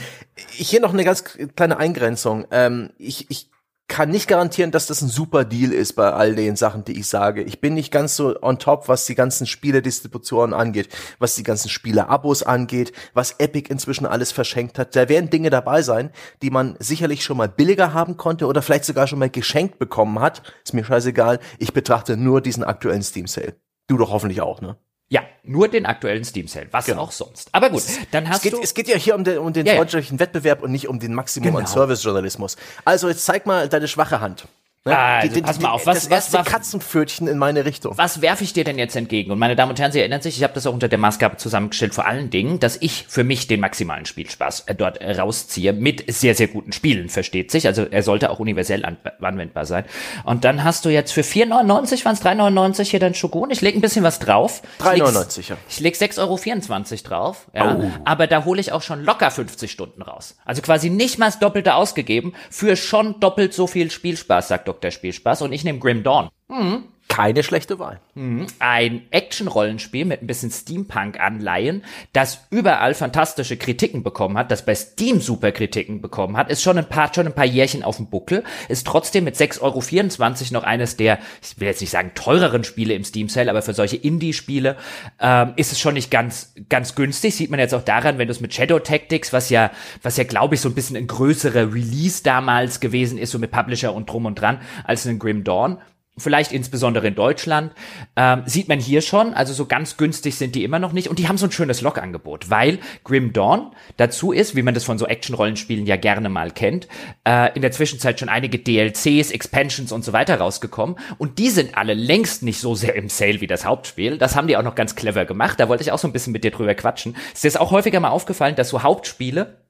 hier 0.50 0.80
noch 0.80 0.94
eine 0.94 1.04
ganz 1.04 1.24
kleine 1.56 1.78
Eingrenzung. 1.78 2.48
Ähm, 2.52 2.92
ich, 2.98 3.30
ich 3.30 3.52
kann 3.88 4.10
nicht 4.10 4.28
garantieren, 4.28 4.72
dass 4.72 4.88
das 4.88 5.02
ein 5.02 5.10
super 5.10 5.46
Deal 5.46 5.72
ist 5.72 5.94
bei 5.94 6.12
all 6.12 6.36
den 6.36 6.56
Sachen, 6.56 6.84
die 6.84 7.00
ich 7.00 7.08
sage. 7.08 7.44
Ich 7.44 7.62
bin 7.62 7.74
nicht 7.74 7.92
ganz 7.92 8.16
so 8.16 8.36
on 8.42 8.58
top, 8.58 8.88
was 8.88 9.06
die 9.06 9.16
ganzen 9.16 9.46
Spieledistributionen 9.46 10.54
angeht, 10.54 10.90
was 11.20 11.36
die 11.36 11.44
ganzen 11.44 11.70
Spiele-Abos 11.70 12.44
angeht, 12.44 12.94
was 13.14 13.40
Epic 13.40 13.70
inzwischen 13.70 14.06
alles 14.06 14.32
verschenkt 14.32 14.80
hat. 14.80 14.96
Da 14.96 15.10
werden 15.10 15.30
Dinge 15.30 15.50
dabei 15.50 15.82
sein, 15.82 16.12
die 16.42 16.50
man 16.50 16.76
sicherlich 16.80 17.24
schon 17.24 17.38
mal 17.38 17.50
billiger 17.50 17.94
haben 17.94 18.18
konnte 18.18 18.48
oder 18.48 18.62
vielleicht 18.62 18.86
sogar 18.86 19.08
schon 19.08 19.20
mal 19.20 19.30
geschenkt 19.30 19.80
bekommen 19.80 20.20
hat. 20.20 20.42
Ist 20.64 20.74
mir 20.74 20.86
scheißegal. 20.86 21.40
Ich 21.60 21.74
betrachte 21.74 22.18
nur 22.18 22.42
diesen 22.42 22.64
aktuellen 22.64 23.04
Steam 23.04 23.28
Sale. 23.28 23.56
Du 23.88 23.98
doch 23.98 24.12
hoffentlich 24.12 24.42
auch, 24.42 24.62
ne? 24.62 24.78
Ja, 25.14 25.22
nur 25.44 25.68
den 25.68 25.86
aktuellen 25.86 26.24
Steam 26.24 26.48
Sale, 26.48 26.70
was 26.72 26.88
genau. 26.88 27.04
auch 27.04 27.12
sonst. 27.12 27.48
Aber 27.52 27.70
gut, 27.70 27.84
dann 28.10 28.28
hast 28.28 28.38
es 28.38 28.42
geht, 28.42 28.54
du. 28.54 28.62
Es 28.64 28.74
geht 28.74 28.88
ja 28.88 28.98
hier 28.98 29.14
um 29.14 29.24
den, 29.24 29.38
um 29.38 29.54
den 29.54 29.64
ja, 29.64 29.76
freundschaftlichen 29.76 30.20
Wettbewerb 30.20 30.64
und 30.64 30.72
nicht 30.72 30.88
um 30.88 31.00
den 31.00 31.14
Maximum 31.14 31.50
genau. 31.50 31.60
an 31.60 31.68
Servicejournalismus. 31.68 32.58
Also 32.84 33.10
jetzt 33.10 33.24
zeig 33.24 33.46
mal 33.46 33.70
deine 33.70 33.88
schwache 33.88 34.22
Hand. 34.22 34.48
Ne? 34.86 34.98
Also, 34.98 35.36
die, 35.36 35.42
pass 35.42 35.62
mal 35.62 35.70
auf, 35.70 35.86
was, 35.86 36.10
das 36.10 36.34
was, 36.34 36.46
Katzenpfötchen 36.46 37.30
in 37.30 37.38
meine 37.38 37.64
Richtung. 37.64 37.98
Was 37.98 38.20
werfe 38.20 38.44
ich 38.44 38.52
dir 38.52 38.66
denn 38.66 38.78
jetzt 38.78 38.98
entgegen? 38.98 39.32
Und 39.32 39.40
meine 39.40 39.56
Damen 39.56 39.70
und 39.70 39.80
Herren, 39.80 39.94
Sie 39.94 40.00
erinnern 40.00 40.22
sich, 40.22 40.36
ich 40.36 40.44
habe 40.44 40.54
das 40.54 40.68
auch 40.68 40.74
unter 40.74 40.90
der 40.90 41.00
Maßgabe 41.00 41.38
zusammengestellt, 41.38 41.94
vor 41.94 42.06
allen 42.06 42.30
Dingen, 42.30 42.60
dass 42.60 42.76
ich 42.82 43.06
für 43.08 43.24
mich 43.24 43.48
den 43.48 43.62
maximalen 43.62 44.06
Spielspaß 44.06 44.66
äh, 44.66 44.76
dort 44.76 44.98
äh, 44.98 45.14
rausziehe, 45.14 45.72
mit 45.72 46.14
sehr, 46.14 46.36
sehr 46.36 46.50
guten 46.50 46.74
Spielen, 46.74 47.08
versteht 47.08 47.50
sich. 47.50 47.66
Also 47.66 47.84
er 47.84 48.04
sollte 48.04 48.30
auch 48.30 48.40
universell 48.40 48.84
anwendbar 49.22 49.66
sein. 49.66 49.86
Und 50.26 50.44
dann 50.44 50.66
hast 50.66 50.84
du 50.84 50.90
jetzt 50.90 51.14
für 51.14 51.22
4,99, 51.22 52.04
waren 52.04 52.16
es 52.16 52.22
3,99 52.22 52.84
hier 52.84 53.00
dein 53.00 53.14
Shogun. 53.14 53.52
Ich 53.52 53.62
lege 53.62 53.80
ein 53.80 53.82
bisschen 53.82 54.04
was 54.04 54.20
drauf. 54.20 54.64
3,99, 54.82 55.50
ja. 55.50 55.58
Ich 55.70 55.80
lege 55.80 55.98
6,24 55.98 56.20
Euro 56.20 57.08
drauf. 57.08 57.48
Ja, 57.56 57.78
oh. 57.78 57.90
Aber 58.04 58.28
da 58.28 58.44
hole 58.44 58.60
ich 58.60 58.74
auch 58.74 58.82
schon 58.82 59.06
locker 59.06 59.32
50 59.32 59.72
Stunden 59.72 60.02
raus. 60.02 60.36
Also 60.44 60.62
quasi 60.62 60.90
nicht 60.90 61.20
mal 61.20 61.28
das 61.28 61.40
Doppelte 61.40 61.76
ausgegeben 61.76 62.34
für 62.50 62.76
schon 62.76 63.22
doppelt 63.22 63.54
so 63.54 63.66
viel 63.66 63.90
Spielspaß, 63.90 64.50
sagt 64.50 64.68
Dr. 64.68 64.73
Spielspaß 64.92 65.42
und 65.42 65.54
ich 65.54 65.64
nehme 65.64 65.80
Grim 65.80 66.04
Dawn. 66.04 66.30
Mhm. 66.48 66.86
Keine 67.14 67.44
schlechte 67.44 67.78
Wahl. 67.78 68.00
Mhm. 68.16 68.48
Ein 68.58 69.04
Action-Rollenspiel 69.12 70.04
mit 70.04 70.24
ein 70.24 70.28
bisschen 70.28 70.50
Steampunk-Anleihen, 70.50 71.84
das 72.12 72.48
überall 72.50 72.96
fantastische 72.96 73.56
Kritiken 73.56 74.02
bekommen 74.02 74.36
hat, 74.36 74.50
das 74.50 74.66
bei 74.66 74.74
Steam 74.74 75.22
super 75.22 75.52
Kritiken 75.52 76.02
bekommen 76.02 76.38
hat, 76.38 76.50
ist 76.50 76.64
schon 76.64 76.76
ein 76.76 76.90
paar, 76.90 77.14
schon 77.14 77.28
ein 77.28 77.36
paar 77.36 77.46
Jährchen 77.46 77.84
auf 77.84 77.98
dem 77.98 78.08
Buckel, 78.08 78.44
ist 78.68 78.88
trotzdem 78.88 79.26
mit 79.26 79.36
6,24 79.36 79.62
Euro 79.62 80.54
noch 80.54 80.64
eines 80.64 80.98
der, 80.98 81.20
ich 81.44 81.60
will 81.60 81.68
jetzt 81.68 81.82
nicht 81.82 81.92
sagen 81.92 82.14
teureren 82.16 82.64
Spiele 82.64 82.96
im 82.96 83.04
Steam 83.04 83.30
Sale, 83.30 83.52
aber 83.52 83.62
für 83.62 83.76
solche 83.76 83.98
Indie-Spiele 83.98 84.76
ähm, 85.20 85.54
ist 85.56 85.72
es 85.72 85.80
schon 85.80 85.94
nicht 85.94 86.10
ganz, 86.10 86.56
ganz 86.68 86.96
günstig. 86.96 87.36
Sieht 87.36 87.52
man 87.52 87.60
jetzt 87.60 87.76
auch 87.76 87.84
daran, 87.84 88.18
wenn 88.18 88.28
du 88.28 88.32
es 88.32 88.42
mit 88.42 88.56
Shadow 88.56 88.80
Tactics, 88.80 89.32
was 89.32 89.52
ja, 89.52 89.70
was 90.02 90.18
ja 90.18 90.24
glaube 90.24 90.56
ich 90.56 90.62
so 90.62 90.70
ein 90.70 90.74
bisschen 90.74 90.98
ein 90.98 91.06
größerer 91.06 91.74
Release 91.74 92.24
damals 92.24 92.80
gewesen 92.80 93.20
ist, 93.20 93.30
so 93.30 93.38
mit 93.38 93.52
Publisher 93.52 93.94
und 93.94 94.10
drum 94.10 94.26
und 94.26 94.42
dran, 94.42 94.60
als 94.84 95.06
ein 95.06 95.20
Grim 95.20 95.44
Dawn 95.44 95.78
vielleicht 96.18 96.52
insbesondere 96.52 97.08
in 97.08 97.16
Deutschland, 97.16 97.74
ähm, 98.16 98.44
sieht 98.46 98.68
man 98.68 98.80
hier 98.80 99.02
schon, 99.02 99.34
also 99.34 99.54
so 99.54 99.66
ganz 99.66 99.98
günstig 99.98 100.36
sind 100.36 100.54
die 100.54 100.64
immer 100.64 100.78
noch 100.78 100.94
nicht. 100.94 101.08
Und 101.08 101.18
die 101.18 101.28
haben 101.28 101.38
so 101.38 101.48
ein 101.48 101.52
schönes 101.52 101.82
Log-Angebot, 101.82 102.50
weil 102.50 102.80
Grim 103.04 103.34
Dawn 103.34 103.72
dazu 103.98 104.32
ist, 104.32 104.56
wie 104.56 104.62
man 104.62 104.76
das 104.76 104.84
von 104.84 104.98
so 105.00 105.08
Action-Rollenspielen 105.08 105.88
ja 105.88 105.96
gerne 105.96 106.30
mal 106.30 106.52
kennt, 106.52 106.88
äh, 107.28 107.54
in 107.56 107.64
der 107.64 107.72
Zwischenzeit 107.72 108.20
schon 108.20 108.30
einige 108.30 108.60
DLCs, 108.60 109.32
Expansions 109.32 109.92
und 109.92 110.06
so 110.06 110.14
weiter 110.14 110.38
rausgekommen. 110.38 110.98
Und 111.18 111.40
die 111.40 111.50
sind 111.50 111.76
alle 111.78 111.96
längst 111.96 112.44
nicht 112.44 112.60
so 112.60 112.76
sehr 112.76 112.96
im 112.96 113.10
Sale 113.10 113.42
wie 113.42 113.48
das 113.48 113.66
Hauptspiel, 113.66 114.18
das 114.18 114.36
haben 114.36 114.48
die 114.48 114.56
auch 114.56 114.64
noch 114.64 114.76
ganz 114.76 114.96
clever 114.96 115.26
gemacht, 115.26 115.60
da 115.60 115.68
wollte 115.68 115.84
ich 115.84 115.92
auch 115.92 116.00
so 116.00 116.08
ein 116.08 116.14
bisschen 116.14 116.34
mit 116.34 116.44
dir 116.44 116.52
drüber 116.52 116.76
quatschen. 116.76 117.16
Es 117.34 117.44
ist 117.44 117.60
auch 117.60 117.72
häufiger 117.72 118.00
mal 118.00 118.10
aufgefallen, 118.10 118.56
dass 118.56 118.70
so 118.70 118.84
Hauptspiele 118.84 119.63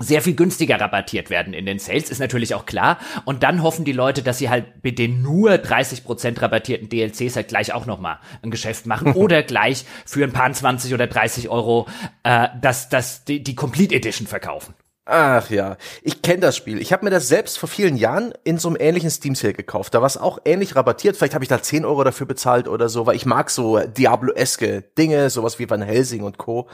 sehr 0.00 0.22
viel 0.22 0.34
günstiger 0.34 0.80
rabattiert 0.80 1.30
werden 1.30 1.52
in 1.52 1.66
den 1.66 1.78
Sales, 1.78 2.10
ist 2.10 2.18
natürlich 2.18 2.54
auch 2.54 2.66
klar. 2.66 2.98
Und 3.24 3.42
dann 3.42 3.62
hoffen 3.62 3.84
die 3.84 3.92
Leute, 3.92 4.22
dass 4.22 4.38
sie 4.38 4.48
halt 4.48 4.82
mit 4.82 4.98
den 4.98 5.22
nur 5.22 5.52
30% 5.52 6.40
rabattierten 6.40 6.88
DLCs 6.88 7.36
halt 7.36 7.48
gleich 7.48 7.72
auch 7.72 7.86
nochmal 7.86 8.18
ein 8.42 8.50
Geschäft 8.50 8.86
machen 8.86 9.12
oder 9.14 9.42
gleich 9.42 9.84
für 10.06 10.24
ein 10.24 10.32
paar 10.32 10.50
20 10.50 10.94
oder 10.94 11.06
30 11.06 11.48
Euro 11.48 11.86
äh, 12.22 12.48
das, 12.60 12.88
das, 12.88 13.24
die, 13.24 13.42
die 13.42 13.54
Complete 13.54 13.94
Edition 13.94 14.26
verkaufen. 14.26 14.74
Ach 15.12 15.50
ja, 15.50 15.76
ich 16.02 16.22
kenne 16.22 16.40
das 16.40 16.56
Spiel. 16.56 16.80
Ich 16.80 16.92
habe 16.92 17.04
mir 17.04 17.10
das 17.10 17.26
selbst 17.26 17.58
vor 17.58 17.68
vielen 17.68 17.96
Jahren 17.96 18.32
in 18.44 18.58
so 18.58 18.68
einem 18.68 18.76
ähnlichen 18.78 19.10
Steam 19.10 19.34
Sale 19.34 19.54
gekauft. 19.54 19.92
Da 19.92 20.00
war 20.00 20.06
es 20.06 20.16
auch 20.16 20.38
ähnlich 20.44 20.76
rabattiert. 20.76 21.16
Vielleicht 21.16 21.34
habe 21.34 21.44
ich 21.44 21.48
da 21.48 21.60
10 21.60 21.84
Euro 21.84 22.04
dafür 22.04 22.26
bezahlt 22.26 22.68
oder 22.68 22.88
so, 22.88 23.06
weil 23.06 23.16
ich 23.16 23.26
mag 23.26 23.50
so 23.50 23.80
Diablo-eske 23.80 24.82
Dinge, 24.96 25.28
sowas 25.28 25.58
wie 25.58 25.68
Van 25.68 25.82
Helsing 25.82 26.22
und 26.22 26.38
Co. 26.38 26.68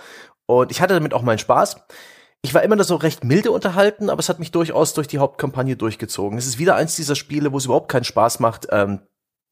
Und 0.44 0.70
ich 0.70 0.82
hatte 0.82 0.94
damit 0.94 1.14
auch 1.14 1.22
meinen 1.22 1.38
Spaß 1.38 1.76
ich 2.42 2.54
war 2.54 2.62
immer 2.62 2.76
nur 2.76 2.84
so 2.84 2.96
recht 2.96 3.24
milde 3.24 3.50
unterhalten, 3.50 4.08
aber 4.08 4.20
es 4.20 4.28
hat 4.28 4.38
mich 4.38 4.52
durchaus 4.52 4.94
durch 4.94 5.08
die 5.08 5.18
Hauptkampagne 5.18 5.76
durchgezogen. 5.76 6.38
Es 6.38 6.46
ist 6.46 6.58
wieder 6.58 6.76
eins 6.76 6.94
dieser 6.96 7.16
Spiele, 7.16 7.52
wo 7.52 7.58
es 7.58 7.64
überhaupt 7.64 7.90
keinen 7.90 8.04
Spaß 8.04 8.40
macht, 8.40 8.68
ähm, 8.70 9.00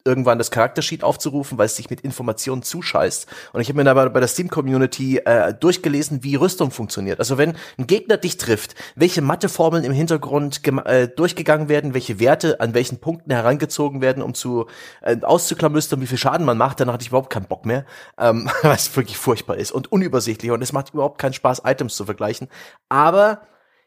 irgendwann 0.05 0.39
das 0.39 0.51
Charaktersheet 0.51 1.03
aufzurufen, 1.03 1.57
weil 1.57 1.67
es 1.67 1.77
sich 1.77 1.89
mit 1.89 2.03
Informationen 2.03 2.63
zuscheißt. 2.63 3.27
Und 3.53 3.61
ich 3.63 3.69
habe 3.69 3.83
mir 3.83 3.91
aber 3.91 4.11
bei 4.11 4.21
der 4.21 4.29
Steam-Community 4.29 5.19
äh, 5.19 5.55
durchgelesen, 5.55 6.23
wie 6.23 6.35
Rüstung 6.35 6.71
funktioniert. 6.71 7.19
Also 7.19 7.39
wenn 7.39 7.57
ein 7.79 7.87
Gegner 7.87 8.19
dich 8.19 8.37
trifft, 8.37 8.75
welche 8.97 9.23
Matheformeln 9.23 9.83
im 9.83 9.93
Hintergrund 9.93 10.61
äh, 10.85 11.09
durchgegangen 11.09 11.71
werden, 11.71 11.95
welche 11.95 12.21
Werte 12.21 12.61
an 12.61 12.75
welchen 12.75 12.99
Punkten 12.99 13.31
herangezogen 13.31 14.03
werden, 14.03 14.23
um 14.23 14.35
zu 14.35 14.67
äh, 15.01 15.17
auszuklamüstern, 15.23 16.03
wie 16.03 16.07
viel 16.07 16.19
Schaden 16.19 16.45
man 16.45 16.59
macht, 16.59 16.81
dann 16.81 16.93
hatte 16.93 17.03
ich 17.03 17.09
überhaupt 17.09 17.31
keinen 17.31 17.47
Bock 17.47 17.65
mehr, 17.65 17.87
ähm, 18.19 18.51
was 18.63 18.95
wirklich 18.95 19.17
furchtbar 19.17 19.57
ist 19.57 19.73
und 19.73 19.91
unübersichtlich. 19.91 20.51
Und 20.51 20.61
es 20.61 20.73
macht 20.73 20.93
überhaupt 20.93 21.19
keinen 21.19 21.33
Spaß, 21.33 21.63
Items 21.65 21.97
zu 21.97 22.05
vergleichen. 22.05 22.49
Aber 22.91 23.47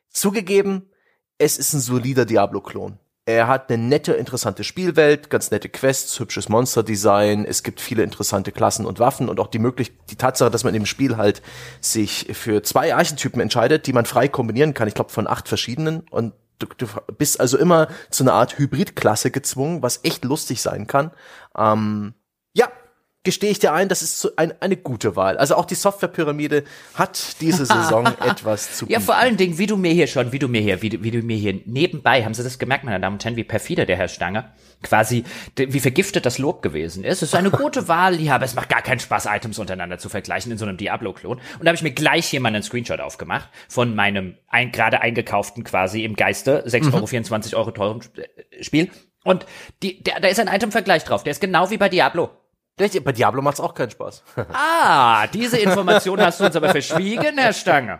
zugegeben, 0.09 0.89
es 1.37 1.59
ist 1.59 1.73
ein 1.73 1.79
solider 1.79 2.25
Diablo-Klon. 2.25 2.97
Er 3.27 3.49
hat 3.49 3.69
eine 3.69 3.83
nette, 3.83 4.13
interessante 4.13 4.63
Spielwelt, 4.63 5.29
ganz 5.29 5.51
nette 5.51 5.67
Quests, 5.67 6.17
hübsches 6.17 6.47
Monsterdesign. 6.47 7.43
Es 7.43 7.61
gibt 7.61 7.81
viele 7.81 8.03
interessante 8.03 8.53
Klassen 8.53 8.85
und 8.85 8.99
Waffen 8.99 9.27
und 9.27 9.41
auch 9.41 9.47
die 9.47 9.59
Möglichkeit, 9.59 9.99
die 10.09 10.15
Tatsache, 10.15 10.49
dass 10.49 10.63
man 10.63 10.73
im 10.73 10.85
Spiel 10.85 11.17
halt 11.17 11.41
sich 11.81 12.29
für 12.31 12.63
zwei 12.63 12.95
Archetypen 12.95 13.41
entscheidet, 13.41 13.85
die 13.85 13.91
man 13.91 14.05
frei 14.05 14.29
kombinieren 14.29 14.73
kann. 14.73 14.87
Ich 14.87 14.93
glaube 14.93 15.09
von 15.09 15.27
acht 15.27 15.49
verschiedenen 15.49 16.05
und 16.09 16.35
du, 16.59 16.67
du 16.77 16.87
bist 17.17 17.41
also 17.41 17.57
immer 17.57 17.89
zu 18.11 18.23
einer 18.23 18.31
Art 18.31 18.57
Hybridklasse 18.57 19.29
gezwungen, 19.29 19.81
was 19.81 20.05
echt 20.05 20.23
lustig 20.23 20.61
sein 20.61 20.87
kann. 20.87 21.11
Ähm, 21.57 22.13
gestehe 23.27 23.51
ich 23.51 23.59
dir 23.59 23.73
ein, 23.73 23.89
das 23.89 24.01
ist 24.01 24.39
ein, 24.39 24.53
eine 24.61 24.77
gute 24.77 25.17
Wahl. 25.17 25.37
Also 25.37 25.57
auch 25.57 25.65
die 25.65 25.75
Softwarepyramide 25.75 26.63
hat 26.93 27.41
diese 27.41 27.65
Saison 27.65 28.05
etwas 28.25 28.77
zu 28.77 28.85
bieten. 28.85 29.01
Ja, 29.01 29.05
vor 29.05 29.17
allen 29.17 29.35
Dingen, 29.35 29.57
wie 29.57 29.65
du 29.65 29.75
mir 29.75 29.91
hier 29.91 30.07
schon, 30.07 30.31
wie 30.31 30.39
du 30.39 30.47
mir 30.47 30.61
hier, 30.61 30.81
wie, 30.81 31.03
wie 31.03 31.11
du 31.11 31.21
mir 31.21 31.35
hier 31.35 31.59
nebenbei, 31.65 32.23
haben 32.23 32.33
Sie 32.33 32.41
das 32.41 32.57
gemerkt, 32.57 32.85
meine 32.85 33.01
Damen 33.01 33.17
und 33.17 33.25
Herren, 33.25 33.35
wie 33.35 33.43
perfide 33.43 33.85
der 33.85 33.97
Herr 33.97 34.07
Stange, 34.07 34.53
quasi, 34.81 35.25
wie 35.57 35.81
vergiftet 35.81 36.25
das 36.25 36.37
Lob 36.37 36.61
gewesen 36.61 37.03
ist. 37.03 37.21
Es 37.21 37.33
ist 37.33 37.35
eine 37.35 37.51
gute 37.51 37.87
Wahl, 37.89 38.21
ja, 38.21 38.35
aber 38.35 38.45
es 38.45 38.55
macht 38.55 38.69
gar 38.69 38.81
keinen 38.81 39.01
Spaß, 39.01 39.25
Items 39.25 39.59
untereinander 39.59 39.97
zu 39.97 40.07
vergleichen 40.07 40.49
in 40.53 40.57
so 40.57 40.63
einem 40.63 40.77
Diablo-Klon. 40.77 41.35
Und 41.35 41.65
da 41.65 41.67
habe 41.67 41.75
ich 41.75 41.83
mir 41.83 41.91
gleich 41.91 42.27
hier 42.27 42.39
mal 42.39 42.47
einen 42.47 42.63
Screenshot 42.63 43.01
aufgemacht 43.01 43.49
von 43.67 43.93
meinem 43.93 44.37
ein, 44.47 44.71
gerade 44.71 45.01
eingekauften 45.01 45.65
quasi 45.65 46.05
im 46.05 46.15
Geiste 46.15 46.63
6,24 46.65 47.55
Euro, 47.55 47.59
Euro 47.59 47.71
teuren 47.71 47.99
Spiel. 48.61 48.89
Und 49.25 49.45
die, 49.83 50.01
der, 50.01 50.21
da 50.21 50.29
ist 50.29 50.39
ein 50.39 50.47
Item-Vergleich 50.47 51.03
drauf. 51.03 51.23
Der 51.25 51.31
ist 51.31 51.41
genau 51.41 51.69
wie 51.69 51.77
bei 51.77 51.89
Diablo. 51.89 52.29
Bei 52.77 53.11
Diablo 53.11 53.41
macht's 53.41 53.59
auch 53.59 53.73
keinen 53.73 53.89
Spaß. 53.89 54.23
ah, 54.53 55.25
diese 55.27 55.57
Information 55.57 56.21
hast 56.21 56.39
du 56.39 56.45
uns 56.45 56.55
aber 56.55 56.69
verschwiegen, 56.69 57.37
Herr 57.37 57.53
Stange. 57.53 57.99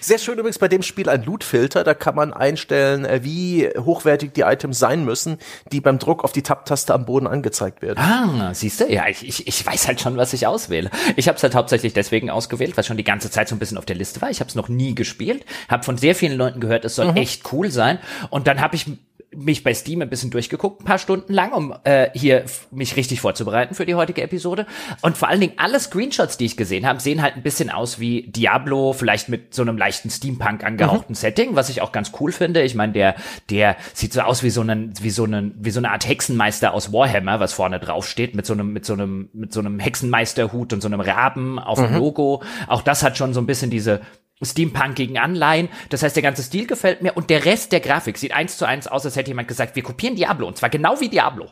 Sehr 0.00 0.16
schön 0.18 0.38
übrigens 0.38 0.58
bei 0.58 0.68
dem 0.68 0.82
Spiel 0.82 1.10
ein 1.10 1.24
Loot-Filter. 1.24 1.84
Da 1.84 1.92
kann 1.92 2.14
man 2.14 2.32
einstellen, 2.32 3.04
äh, 3.04 3.22
wie 3.22 3.68
hochwertig 3.78 4.32
die 4.32 4.40
Items 4.40 4.78
sein 4.78 5.04
müssen, 5.04 5.36
die 5.70 5.80
beim 5.80 5.98
Druck 5.98 6.24
auf 6.24 6.32
die 6.32 6.42
Tab-Taste 6.42 6.92
am 6.94 7.04
Boden 7.04 7.26
angezeigt 7.26 7.82
werden. 7.82 7.98
Ah, 7.98 8.54
siehst 8.54 8.80
du? 8.80 8.90
Ja, 8.90 9.06
ich, 9.08 9.26
ich, 9.26 9.46
ich 9.46 9.66
weiß 9.66 9.88
halt 9.88 10.00
schon, 10.00 10.16
was 10.16 10.32
ich 10.32 10.46
auswähle. 10.46 10.90
Ich 11.16 11.28
habe 11.28 11.36
es 11.36 11.42
halt 11.42 11.54
hauptsächlich 11.54 11.92
deswegen 11.92 12.30
ausgewählt, 12.30 12.76
weil 12.76 12.84
schon 12.84 12.96
die 12.96 13.04
ganze 13.04 13.30
Zeit 13.30 13.48
so 13.48 13.54
ein 13.54 13.58
bisschen 13.58 13.76
auf 13.76 13.84
der 13.84 13.96
Liste 13.96 14.22
war. 14.22 14.30
Ich 14.30 14.40
habe 14.40 14.48
es 14.48 14.54
noch 14.54 14.70
nie 14.70 14.94
gespielt, 14.94 15.44
habe 15.68 15.84
von 15.84 15.98
sehr 15.98 16.14
vielen 16.14 16.38
Leuten 16.38 16.60
gehört, 16.60 16.86
es 16.86 16.96
soll 16.96 17.10
mhm. 17.10 17.18
echt 17.18 17.52
cool 17.52 17.70
sein. 17.70 17.98
Und 18.30 18.46
dann 18.46 18.60
habe 18.60 18.74
ich 18.74 18.86
mich 19.34 19.64
bei 19.64 19.74
Steam 19.74 20.02
ein 20.02 20.10
bisschen 20.10 20.30
durchgeguckt, 20.30 20.82
ein 20.82 20.84
paar 20.84 20.98
Stunden 20.98 21.32
lang, 21.32 21.52
um 21.52 21.74
äh, 21.84 22.10
hier 22.14 22.44
mich 22.70 22.96
richtig 22.96 23.20
vorzubereiten 23.20 23.74
für 23.74 23.86
die 23.86 23.94
heutige 23.94 24.22
Episode. 24.22 24.66
Und 25.00 25.16
vor 25.16 25.28
allen 25.28 25.40
Dingen 25.40 25.54
alle 25.56 25.80
Screenshots, 25.80 26.36
die 26.36 26.46
ich 26.46 26.56
gesehen 26.56 26.86
habe, 26.86 27.00
sehen 27.00 27.22
halt 27.22 27.36
ein 27.36 27.42
bisschen 27.42 27.70
aus 27.70 27.98
wie 27.98 28.22
Diablo, 28.30 28.92
vielleicht 28.92 29.28
mit 29.28 29.54
so 29.54 29.62
einem 29.62 29.78
leichten 29.78 30.10
Steampunk 30.10 30.64
angehauchten 30.64 31.12
mhm. 31.12 31.16
Setting, 31.16 31.56
was 31.56 31.68
ich 31.68 31.80
auch 31.82 31.92
ganz 31.92 32.12
cool 32.20 32.32
finde. 32.32 32.62
Ich 32.62 32.74
meine, 32.74 32.92
der 32.92 33.14
der 33.50 33.76
sieht 33.94 34.12
so 34.12 34.20
aus 34.20 34.42
wie 34.42 34.50
so 34.50 34.60
einen 34.60 34.92
wie 35.00 35.10
so 35.10 35.24
einen 35.24 35.54
wie 35.58 35.70
so 35.70 35.80
eine 35.80 35.90
Art 35.90 36.06
Hexenmeister 36.06 36.74
aus 36.74 36.92
Warhammer, 36.92 37.40
was 37.40 37.52
vorne 37.52 37.80
drauf 37.80 38.06
steht 38.06 38.34
mit 38.34 38.46
so 38.46 38.52
einem 38.52 38.72
mit 38.72 38.84
so 38.84 38.92
einem 38.92 39.30
mit 39.32 39.52
so 39.52 39.60
einem 39.60 39.78
Hexenmeisterhut 39.78 40.72
und 40.72 40.80
so 40.80 40.88
einem 40.88 41.00
Raben 41.00 41.58
auf 41.58 41.78
dem 41.78 41.92
mhm. 41.92 41.98
Logo. 41.98 42.42
Auch 42.66 42.82
das 42.82 43.02
hat 43.02 43.16
schon 43.16 43.34
so 43.34 43.40
ein 43.40 43.46
bisschen 43.46 43.70
diese 43.70 44.00
steampunkigen 44.44 45.18
Anleihen. 45.18 45.68
Das 45.90 46.02
heißt, 46.02 46.16
der 46.16 46.22
ganze 46.22 46.42
Stil 46.42 46.66
gefällt 46.66 47.02
mir 47.02 47.12
und 47.16 47.30
der 47.30 47.44
Rest 47.44 47.72
der 47.72 47.80
Grafik 47.80 48.18
sieht 48.18 48.32
eins 48.32 48.56
zu 48.56 48.64
eins 48.64 48.86
aus, 48.86 49.04
als 49.04 49.16
hätte 49.16 49.30
jemand 49.30 49.48
gesagt, 49.48 49.76
wir 49.76 49.82
kopieren 49.82 50.16
Diablo 50.16 50.46
und 50.46 50.56
zwar 50.56 50.70
genau 50.70 51.00
wie 51.00 51.08
Diablo. 51.08 51.48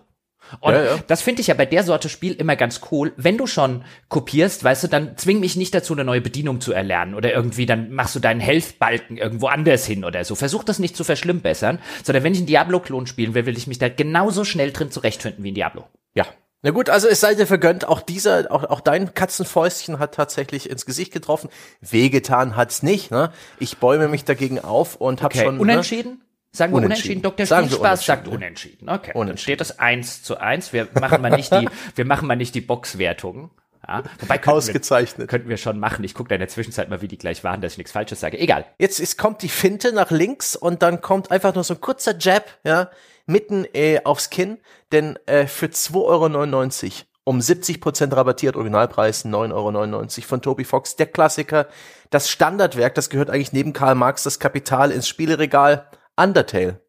Und 0.59 0.75
ja, 0.75 0.85
ja. 0.85 0.99
das 1.07 1.23
finde 1.23 1.43
ich 1.43 1.47
ja 1.47 1.55
bei 1.55 1.67
der 1.67 1.85
Sorte 1.85 2.09
Spiel 2.09 2.33
immer 2.33 2.57
ganz 2.57 2.81
cool. 2.91 3.13
Wenn 3.17 3.39
du 3.39 3.47
schon 3.47 3.85
kopierst, 4.09 4.65
weißt 4.65 4.85
du, 4.85 4.89
dann 4.89 5.17
zwing 5.17 5.39
mich 5.39 5.55
nicht 5.57 5.75
dazu, 5.75 5.93
eine 5.93 6.05
neue 6.05 6.21
Bedienung 6.21 6.61
zu 6.61 6.73
erlernen 6.73 7.15
oder 7.15 7.33
irgendwie 7.33 7.67
dann 7.67 7.93
machst 7.93 8.17
du 8.17 8.21
deinen 8.21 8.41
Health-Balken 8.41 9.17
irgendwo 9.17 9.47
anders 9.47 9.87
hin 9.87 10.05
oder 10.05 10.25
so. 10.25 10.35
Versuch 10.35 10.65
das 10.65 10.79
nicht 10.79 10.97
zu 10.97 11.05
verschlimmbessern, 11.05 11.79
sondern 12.03 12.25
wenn 12.25 12.33
ich 12.33 12.41
einen 12.41 12.47
Diablo-Klon 12.47 13.07
spielen 13.07 13.35
will, 13.35 13.47
will 13.47 13.57
ich 13.57 13.67
mich 13.67 13.79
da 13.79 13.89
genauso 13.89 14.45
schnell 14.45 14.73
drin 14.73 14.91
zurechtfinden 14.91 15.45
wie 15.45 15.51
in 15.51 15.55
Diablo. 15.55 15.87
Ja, 16.15 16.27
na 16.63 16.71
gut, 16.71 16.91
also 16.91 17.09
es 17.09 17.21
sei 17.21 17.35
dir 17.35 17.47
vergönnt, 17.47 17.89
auch 17.89 18.03
dieser, 18.03 18.51
auch, 18.51 18.65
auch 18.65 18.81
dein 18.81 19.15
Katzenfäustchen 19.15 19.99
hat 19.99 20.15
tatsächlich 20.15 20.69
ins 20.69 20.85
Gesicht 20.85 21.13
getroffen. 21.13 21.49
Wehgetan 21.81 22.57
hat's 22.57 22.83
nicht, 22.83 23.11
ne? 23.11 23.33
Ich 23.59 23.79
bäume 23.79 24.09
mich 24.09 24.25
dagegen 24.25 24.59
auf 24.59 24.97
und 24.97 25.23
hab 25.23 25.35
okay. 25.35 25.45
schon. 25.45 25.57
Ne? 25.57 25.61
Unentschieden? 25.63 26.13
Ne? 26.13 26.19
Sagen 26.53 26.73
wir 26.73 26.79
unentschieden. 26.79 27.21
unentschieden. 27.21 27.23
Dr. 27.23 27.47
Sagen 27.47 27.67
Spielspaß 27.69 28.07
sagt 28.07 28.29
unentschieden. 28.29 28.89
Okay. 28.89 29.13
Unentschieden. 29.15 29.27
Dann 29.27 29.39
steht 29.39 29.61
das 29.61 29.79
eins 29.79 30.23
zu 30.23 30.39
eins. 30.39 30.73
Wir 30.73 30.89
machen 31.01 31.23
mal 31.23 31.31
nicht 31.31 31.53
die, 31.53 31.69
wir 31.95 32.05
machen 32.05 32.27
mal 32.27 32.37
nicht 32.37 32.55
die 32.55 32.61
Boxwertung. 32.61 33.51
Ja, 33.87 34.03
wobei 34.19 34.37
könnten 34.37 34.59
Ausgezeichnet. 34.59 35.19
Wir, 35.19 35.27
könnten 35.27 35.49
wir 35.49 35.57
schon 35.57 35.79
machen. 35.79 36.05
Ich 36.05 36.13
gucke 36.13 36.29
da 36.29 36.35
in 36.35 36.41
der 36.41 36.49
Zwischenzeit 36.49 36.91
mal, 36.91 37.01
wie 37.01 37.09
die 37.09 37.17
gleich 37.17 37.45
waren, 37.45 37.61
dass 37.61 37.73
ich 37.73 37.79
nichts 37.79 37.93
Falsches 37.93 38.21
sage. 38.21 38.39
Egal. 38.39 38.67
Jetzt 38.79 39.01
ist, 39.01 39.17
kommt 39.17 39.43
die 39.43 39.49
Finte 39.49 39.93
nach 39.93 40.11
links 40.11 40.57
und 40.57 40.83
dann 40.83 41.01
kommt 41.01 41.31
einfach 41.31 41.55
nur 41.55 41.65
so 41.65 41.75
ein 41.75 41.81
kurzer 41.81 42.19
Jab, 42.19 42.45
ja, 42.65 42.91
mitten 43.31 43.65
äh, 43.73 44.01
aufs 44.05 44.31
Kinn, 44.31 44.59
denn 44.93 45.19
äh, 45.27 45.47
für 45.47 45.67
2,99 45.67 45.95
Euro 45.95 46.93
um 47.25 47.39
70% 47.39 48.17
rabattiert, 48.17 48.57
Originalpreis 48.57 49.25
9,99 49.25 49.53
Euro 49.53 50.27
von 50.27 50.43
Toby 50.43 50.65
Fox, 50.65 50.97
der 50.97 51.07
Klassiker, 51.07 51.69
das 52.11 52.29
Standardwerk, 52.29 52.95
das 52.95 53.09
gehört 53.09 53.31
eigentlich 53.31 53.53
neben 53.53 53.73
Karl 53.73 53.95
Marx 53.95 54.25
das 54.25 54.41
Kapital 54.41 54.91
ins 54.91 55.07
Spieleregal, 55.07 55.89
Undertale. 56.17 56.81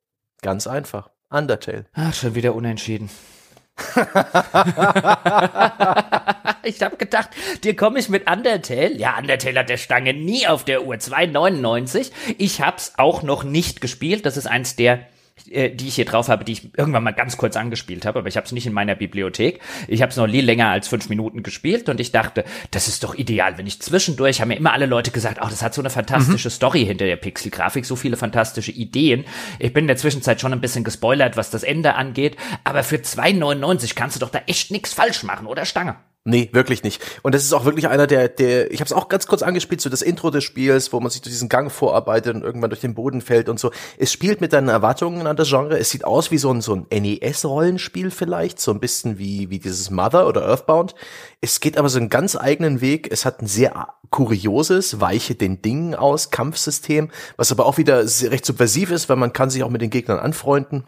Ganz 0.42 0.66
einfach, 0.68 1.12
Undertale. 1.30 1.86
Ach, 1.94 2.14
schon 2.14 2.34
wieder 2.34 2.56
unentschieden. 2.56 3.10
ich 6.64 6.82
habe 6.82 6.98
gedacht, 6.98 7.30
dir 7.64 7.76
komme 7.76 8.00
ich 8.00 8.10
mit 8.10 8.30
Undertale. 8.30 8.96
Ja, 8.96 9.18
Undertale 9.18 9.60
hat 9.60 9.70
der 9.70 9.78
Stange 9.78 10.14
nie 10.14 10.48
auf 10.48 10.64
der 10.64 10.86
Uhr 10.86 10.96
2,99. 10.96 12.12
Ich 12.38 12.62
hab's 12.62 12.94
auch 12.98 13.22
noch 13.22 13.44
nicht 13.44 13.82
gespielt. 13.82 14.26
Das 14.26 14.38
ist 14.38 14.48
eins 14.48 14.76
der 14.76 15.08
äh, 15.50 15.70
die 15.70 15.88
ich 15.88 15.96
hier 15.96 16.06
drauf 16.06 16.30
habe, 16.30 16.44
die 16.46 16.54
ich 16.54 16.78
irgendwann 16.78 17.04
mal 17.04 17.12
ganz 17.12 17.38
kurz 17.38 17.56
angespielt 17.56 18.06
habe, 18.06 18.20
aber 18.20 18.28
ich 18.28 18.38
habe 18.38 18.46
es 18.46 18.52
nicht 18.52 18.66
in 18.66 18.74
meiner 18.74 18.96
Bibliothek. 18.96 19.60
Ich 19.88 20.02
habe 20.02 20.12
es 20.12 20.18
noch 20.18 20.28
nie 20.28 20.42
länger 20.42 20.70
als 20.70 20.88
fünf 20.88 21.10
Minuten 21.10 21.44
gespielt 21.44 21.90
und 21.90 22.00
ich 22.00 22.12
dachte, 22.12 22.44
das 22.72 22.88
ist 22.88 23.04
doch 23.04 23.16
ideal, 23.16 23.58
wenn 23.58 23.68
ich 23.68 23.82
zwischendurch, 23.82 24.42
haben 24.42 24.50
mir 24.50 24.58
immer 24.58 24.74
alle 24.74 24.86
Leute 24.86 25.12
gesagt, 25.12 25.38
ach, 25.40 25.48
oh, 25.48 25.50
das 25.50 25.62
hat 25.62 25.74
so 25.74 25.82
eine 25.82 25.90
fantastische 25.90 26.50
mhm. 26.50 26.54
Story 26.54 26.86
hinter 26.86 27.06
der 27.06 27.16
Pixel-Grafik, 27.16 27.86
so 27.86 27.96
viele 27.96 28.18
fantastische 28.18 28.72
Ideen. 28.72 29.26
Ich 29.60 29.74
bin 29.74 29.84
in 29.84 29.88
der 29.88 29.98
Zwischenzeit 29.98 30.42
schon 30.42 30.54
ein 30.54 30.62
bisschen 30.62 30.84
gespoilert, 30.84 31.38
was 31.38 31.50
das 31.50 31.64
Ende 31.64 31.96
angeht, 31.96 32.38
aber 32.64 32.84
für 32.84 32.98
2,99 32.98 33.96
kannst 33.96 34.16
du 34.16 34.20
doch 34.20 34.30
da 34.30 34.42
echt 34.48 34.72
nichts 34.72 34.94
falsch 34.94 35.24
machen, 35.24 35.48
oder 35.48 35.66
Stange? 35.66 35.96
Nee, 36.24 36.50
wirklich 36.54 36.84
nicht. 36.84 37.02
Und 37.24 37.34
das 37.34 37.44
ist 37.44 37.52
auch 37.52 37.66
wirklich 37.66 37.88
einer 37.88 38.06
der, 38.06 38.30
der 38.30 38.70
ich 38.72 38.80
habe 38.80 38.86
es 38.86 38.94
auch 38.94 39.10
ganz 39.10 39.26
kurz 39.26 39.42
angespielt, 39.42 39.82
so 39.82 39.90
das 39.90 40.04
Intro 40.04 40.30
des 40.30 40.44
Spiels, 40.44 40.94
wo 40.94 41.00
man 41.00 41.10
sich 41.10 41.24
durch 41.24 41.34
diesen 41.34 41.50
Gang 41.50 41.72
vorarbeitet 41.72 42.36
und 42.36 42.44
irgendwann 42.44 42.70
durch 42.70 42.82
den 42.82 42.94
Boden 42.94 43.22
fällt 43.22 43.50
und 43.50 43.60
so. 43.60 43.72
Es 43.98 44.12
spielt 44.12 44.40
mit 44.40 44.54
deinen 44.54 44.68
Erwartungen 44.68 45.26
an 45.26 45.36
das 45.36 45.50
Genre. 45.50 45.80
Es 45.80 45.90
sieht 45.90 46.06
aus 46.06 46.30
wie 46.30 46.38
so 46.38 46.54
ein, 46.54 46.62
so 46.62 46.76
ein 46.76 46.86
NES-Rollenspiel 46.92 48.12
vielleicht, 48.12 48.60
so 48.60 48.70
ein 48.70 48.80
bisschen 48.80 49.18
wie, 49.18 49.50
wie 49.50 49.58
dieses 49.58 49.90
Mother 49.90 50.28
oder 50.28 50.46
Earthbound. 50.46 50.94
Es 51.42 51.60
geht 51.60 51.76
aber 51.76 51.90
so 51.90 51.98
einen 51.98 52.10
ganz 52.10 52.36
eigenen 52.36 52.82
Weg. 52.82 53.12
Es 53.12 53.26
hat 53.26 53.42
ein 53.42 53.48
sehr 53.48 53.88
kurioses, 54.12 55.02
weiche 55.02 55.34
den 55.34 55.64
Dingen 55.64 55.96
aus 55.96 56.30
Kampfsystem, 56.30 57.10
was 57.36 57.52
aber 57.52 57.66
auch 57.66 57.80
wieder 57.80 58.04
recht 58.04 58.46
subversiv 58.46 58.92
ist, 58.92 59.10
weil 59.10 59.18
man 59.18 59.34
kann 59.34 59.50
sich 59.50 59.64
auch 59.64 59.72
mit 59.72 59.82
den 59.82 59.90
Gegnern 59.90 60.20
anfreunden. 60.20 60.84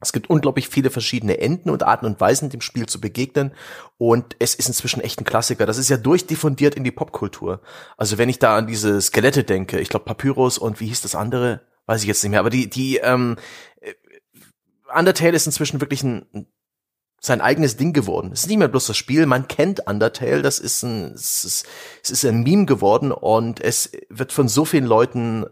Es 0.00 0.12
gibt 0.12 0.30
unglaublich 0.30 0.68
viele 0.68 0.90
verschiedene 0.90 1.38
Enden 1.38 1.70
und 1.70 1.82
Arten 1.82 2.06
und 2.06 2.20
Weisen, 2.20 2.50
dem 2.50 2.60
Spiel 2.60 2.86
zu 2.86 3.00
begegnen. 3.00 3.52
Und 3.96 4.36
es 4.38 4.54
ist 4.54 4.68
inzwischen 4.68 5.00
echt 5.00 5.20
ein 5.20 5.24
Klassiker. 5.24 5.66
Das 5.66 5.78
ist 5.78 5.88
ja 5.88 5.96
durchdiffundiert 5.96 6.76
in 6.76 6.84
die 6.84 6.92
Popkultur. 6.92 7.60
Also 7.96 8.16
wenn 8.16 8.28
ich 8.28 8.38
da 8.38 8.56
an 8.56 8.68
diese 8.68 9.00
Skelette 9.00 9.42
denke, 9.42 9.80
ich 9.80 9.88
glaube 9.88 10.04
Papyrus 10.04 10.58
und 10.58 10.80
wie 10.80 10.86
hieß 10.86 11.02
das 11.02 11.16
andere, 11.16 11.62
weiß 11.86 12.02
ich 12.02 12.08
jetzt 12.08 12.22
nicht 12.22 12.30
mehr. 12.30 12.40
Aber 12.40 12.50
die, 12.50 12.70
die, 12.70 12.98
ähm, 12.98 13.36
äh, 13.80 13.94
Undertale 14.96 15.34
ist 15.34 15.46
inzwischen 15.46 15.80
wirklich 15.80 16.02
ein, 16.02 16.46
sein 17.20 17.40
eigenes 17.40 17.76
Ding 17.76 17.92
geworden. 17.92 18.30
Es 18.32 18.42
ist 18.42 18.48
nicht 18.48 18.58
mehr 18.58 18.68
bloß 18.68 18.86
das 18.86 18.96
Spiel, 18.96 19.26
man 19.26 19.48
kennt 19.48 19.86
Undertale, 19.86 20.42
das 20.42 20.58
ist 20.58 20.82
ein, 20.82 21.12
es 21.14 21.44
ist, 21.44 21.66
es 22.02 22.10
ist 22.10 22.24
ein 22.24 22.42
Meme 22.42 22.66
geworden 22.66 23.10
und 23.10 23.60
es 23.60 23.90
wird 24.08 24.32
von 24.32 24.48
so 24.48 24.64
vielen 24.64 24.86
Leuten 24.86 25.46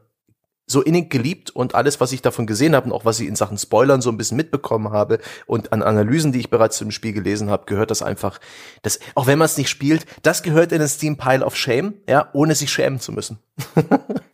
so 0.66 0.82
innig 0.82 1.10
geliebt 1.10 1.50
und 1.50 1.74
alles, 1.74 2.00
was 2.00 2.12
ich 2.12 2.22
davon 2.22 2.46
gesehen 2.46 2.74
habe 2.74 2.86
und 2.86 2.92
auch 2.92 3.04
was 3.04 3.20
ich 3.20 3.28
in 3.28 3.36
Sachen 3.36 3.56
Spoilern 3.56 4.00
so 4.00 4.10
ein 4.10 4.16
bisschen 4.16 4.36
mitbekommen 4.36 4.90
habe 4.90 5.20
und 5.46 5.72
an 5.72 5.82
Analysen, 5.82 6.32
die 6.32 6.40
ich 6.40 6.50
bereits 6.50 6.76
zu 6.76 6.84
dem 6.84 6.90
Spiel 6.90 7.12
gelesen 7.12 7.50
habe, 7.50 7.66
gehört 7.66 7.90
das 7.90 8.02
einfach, 8.02 8.40
das, 8.82 8.98
auch 9.14 9.26
wenn 9.26 9.38
man 9.38 9.46
es 9.46 9.56
nicht 9.56 9.68
spielt, 9.68 10.06
das 10.22 10.42
gehört 10.42 10.72
in 10.72 10.80
den 10.80 10.88
Steam 10.88 11.16
Pile 11.16 11.44
of 11.44 11.56
Shame, 11.56 11.94
ja, 12.08 12.28
ohne 12.32 12.54
sich 12.54 12.72
schämen 12.72 12.98
zu 12.98 13.12
müssen. 13.12 13.38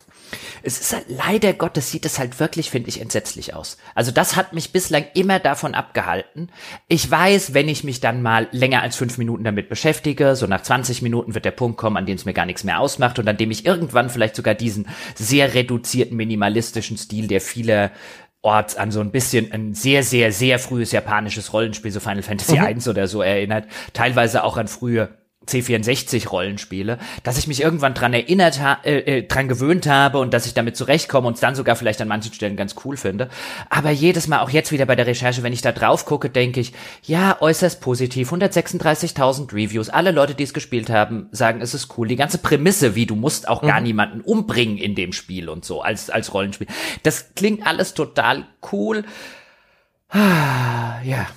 es 0.63 0.79
ist 0.79 0.93
halt 0.93 1.05
leider 1.09 1.53
Gottes 1.53 1.91
sieht 1.91 2.05
es 2.05 2.17
halt 2.17 2.39
wirklich, 2.39 2.69
finde 2.69 2.89
ich, 2.89 3.01
entsetzlich 3.01 3.53
aus. 3.53 3.77
Also 3.95 4.11
das 4.11 4.35
hat 4.35 4.53
mich 4.53 4.71
bislang 4.71 5.05
immer 5.13 5.39
davon 5.39 5.75
abgehalten. 5.75 6.49
Ich 6.87 7.09
weiß, 7.09 7.53
wenn 7.53 7.67
ich 7.67 7.83
mich 7.83 7.99
dann 7.99 8.21
mal 8.21 8.47
länger 8.51 8.81
als 8.81 8.95
fünf 8.95 9.17
Minuten 9.17 9.43
damit 9.43 9.67
beschäftige, 9.67 10.35
so 10.35 10.47
nach 10.47 10.61
20 10.61 11.01
Minuten 11.01 11.35
wird 11.35 11.45
der 11.45 11.51
Punkt 11.51 11.77
kommen, 11.77 11.97
an 11.97 12.05
dem 12.05 12.15
es 12.15 12.25
mir 12.25 12.33
gar 12.33 12.45
nichts 12.45 12.63
mehr 12.63 12.79
ausmacht 12.79 13.19
und 13.19 13.27
an 13.27 13.37
dem 13.37 13.51
ich 13.51 13.65
irgendwann 13.65 14.09
vielleicht 14.09 14.37
sogar 14.37 14.55
diesen 14.55 14.87
sehr 15.15 15.53
reduzierten, 15.53 16.15
minimalistischen 16.15 16.97
Stil, 16.97 17.27
der 17.27 17.41
viele 17.41 17.91
Ort 18.41 18.77
an 18.77 18.91
so 18.91 19.01
ein 19.01 19.11
bisschen 19.11 19.51
ein 19.51 19.73
sehr, 19.73 20.03
sehr, 20.03 20.31
sehr 20.31 20.59
frühes 20.59 20.91
japanisches 20.91 21.53
Rollenspiel, 21.53 21.91
so 21.91 21.99
Final 21.99 22.23
Fantasy 22.23 22.57
mhm. 22.57 22.65
1 22.65 22.87
oder 22.87 23.07
so 23.07 23.21
erinnert, 23.21 23.67
teilweise 23.93 24.43
auch 24.43 24.57
an 24.57 24.67
frühe 24.67 25.09
C64-Rollenspiele, 25.47 26.97
dass 27.23 27.37
ich 27.37 27.47
mich 27.47 27.61
irgendwann 27.61 27.93
dran 27.93 28.13
erinnert 28.13 28.61
ha 28.61 28.79
äh, 28.83 29.19
äh, 29.19 29.23
dran 29.23 29.47
gewöhnt 29.47 29.87
habe 29.87 30.19
und 30.19 30.33
dass 30.33 30.45
ich 30.45 30.53
damit 30.53 30.77
zurechtkomme 30.77 31.27
und 31.27 31.35
es 31.35 31.39
dann 31.39 31.55
sogar 31.55 31.75
vielleicht 31.75 32.01
an 32.01 32.07
manchen 32.07 32.33
Stellen 32.33 32.55
ganz 32.55 32.75
cool 32.85 32.97
finde. 32.97 33.29
Aber 33.69 33.91
jedes 33.91 34.27
Mal, 34.27 34.39
auch 34.39 34.49
jetzt 34.49 34.71
wieder 34.71 34.85
bei 34.85 34.95
der 34.95 35.07
Recherche, 35.07 35.43
wenn 35.43 35.53
ich 35.53 35.61
da 35.61 35.71
drauf 35.71 36.05
gucke, 36.05 36.29
denke 36.29 36.59
ich, 36.59 36.73
ja, 37.03 37.37
äußerst 37.39 37.81
positiv, 37.81 38.31
136.000 38.31 39.53
Reviews, 39.53 39.89
alle 39.89 40.11
Leute, 40.11 40.35
die 40.35 40.43
es 40.43 40.53
gespielt 40.53 40.89
haben, 40.89 41.27
sagen, 41.31 41.61
es 41.61 41.73
ist 41.73 41.97
cool. 41.97 42.07
Die 42.07 42.15
ganze 42.15 42.37
Prämisse, 42.37 42.95
wie 42.95 43.05
du 43.05 43.15
musst 43.15 43.47
auch 43.47 43.61
mhm. 43.61 43.67
gar 43.67 43.81
niemanden 43.81 44.21
umbringen 44.21 44.77
in 44.77 44.95
dem 44.95 45.13
Spiel 45.13 45.49
und 45.49 45.65
so, 45.65 45.81
als, 45.81 46.09
als 46.09 46.33
Rollenspiel. 46.33 46.67
Das 47.03 47.35
klingt 47.35 47.65
alles 47.65 47.93
total 47.93 48.45
cool. 48.71 49.03
Ah, 50.09 51.01
ja. 51.03 51.27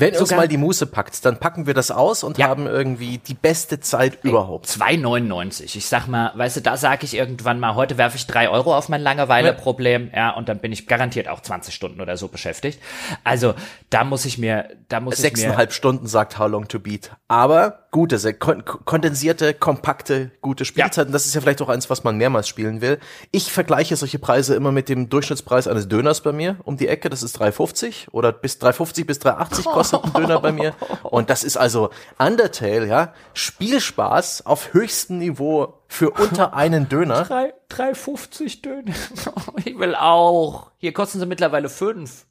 Wenn 0.00 0.14
Sogar 0.14 0.22
uns 0.22 0.30
mal 0.32 0.48
die 0.48 0.56
Muße 0.56 0.86
packt, 0.86 1.24
dann 1.24 1.38
packen 1.38 1.66
wir 1.66 1.74
das 1.74 1.90
aus 1.90 2.22
und 2.22 2.38
ja. 2.38 2.48
haben 2.48 2.66
irgendwie 2.66 3.18
die 3.18 3.34
beste 3.34 3.80
Zeit 3.80 4.18
Ey, 4.22 4.30
überhaupt. 4.30 4.66
2,99. 4.66 5.76
Ich 5.76 5.86
sag 5.86 6.06
mal, 6.06 6.32
weißt 6.34 6.56
du, 6.56 6.60
da 6.60 6.76
sage 6.76 7.04
ich 7.04 7.14
irgendwann 7.14 7.60
mal, 7.60 7.74
heute 7.74 7.98
werfe 7.98 8.16
ich 8.16 8.26
drei 8.26 8.48
Euro 8.48 8.76
auf 8.76 8.88
mein 8.88 9.02
Langeweile-Problem, 9.02 10.10
ja. 10.12 10.16
ja, 10.16 10.30
und 10.30 10.48
dann 10.48 10.58
bin 10.58 10.72
ich 10.72 10.86
garantiert 10.86 11.28
auch 11.28 11.40
20 11.40 11.74
Stunden 11.74 12.00
oder 12.00 12.16
so 12.16 12.28
beschäftigt. 12.28 12.80
Also, 13.24 13.54
da 13.90 14.04
muss 14.04 14.24
ich 14.24 14.38
mir, 14.38 14.68
da 14.88 15.00
muss 15.00 15.14
ich 15.14 15.20
mir. 15.20 15.30
Sechseinhalb 15.30 15.72
Stunden 15.72 16.06
sagt 16.06 16.38
How 16.38 16.48
Long 16.48 16.68
to 16.68 16.78
Beat. 16.78 17.10
Aber 17.28 17.85
gute, 17.96 18.18
sehr 18.18 18.34
kondensierte, 18.34 19.54
kompakte, 19.54 20.30
gute 20.42 20.66
Spielzeiten. 20.66 21.08
Ja. 21.08 21.12
Das 21.14 21.24
ist 21.24 21.34
ja 21.34 21.40
vielleicht 21.40 21.62
auch 21.62 21.70
eins, 21.70 21.88
was 21.88 22.04
man 22.04 22.18
mehrmals 22.18 22.46
spielen 22.46 22.82
will. 22.82 22.98
Ich 23.30 23.50
vergleiche 23.50 23.96
solche 23.96 24.18
Preise 24.18 24.54
immer 24.54 24.70
mit 24.70 24.90
dem 24.90 25.08
Durchschnittspreis 25.08 25.66
eines 25.66 25.88
Döners 25.88 26.20
bei 26.20 26.32
mir 26.32 26.56
um 26.64 26.76
die 26.76 26.88
Ecke. 26.88 27.08
Das 27.08 27.22
ist 27.22 27.40
3,50 27.40 28.10
oder 28.10 28.32
bis 28.32 28.60
3,50 28.60 29.06
bis 29.06 29.18
3,80 29.20 29.64
kostet 29.64 30.04
ein 30.04 30.12
Döner 30.12 30.40
bei 30.40 30.52
mir. 30.52 30.74
Und 31.04 31.30
das 31.30 31.42
ist 31.42 31.56
also 31.56 31.88
Undertale, 32.18 32.86
ja. 32.86 33.14
Spielspaß 33.32 34.44
auf 34.44 34.74
höchstem 34.74 35.16
Niveau 35.16 35.80
für 35.88 36.10
unter 36.10 36.52
einen 36.54 36.90
Döner. 36.90 37.24
3,50 37.70 38.60
Döner. 38.60 38.92
Ich 39.64 39.78
will 39.78 39.94
auch. 39.94 40.70
Hier 40.76 40.92
kosten 40.92 41.18
sie 41.18 41.24
mittlerweile 41.24 41.70
fünf. 41.70 42.26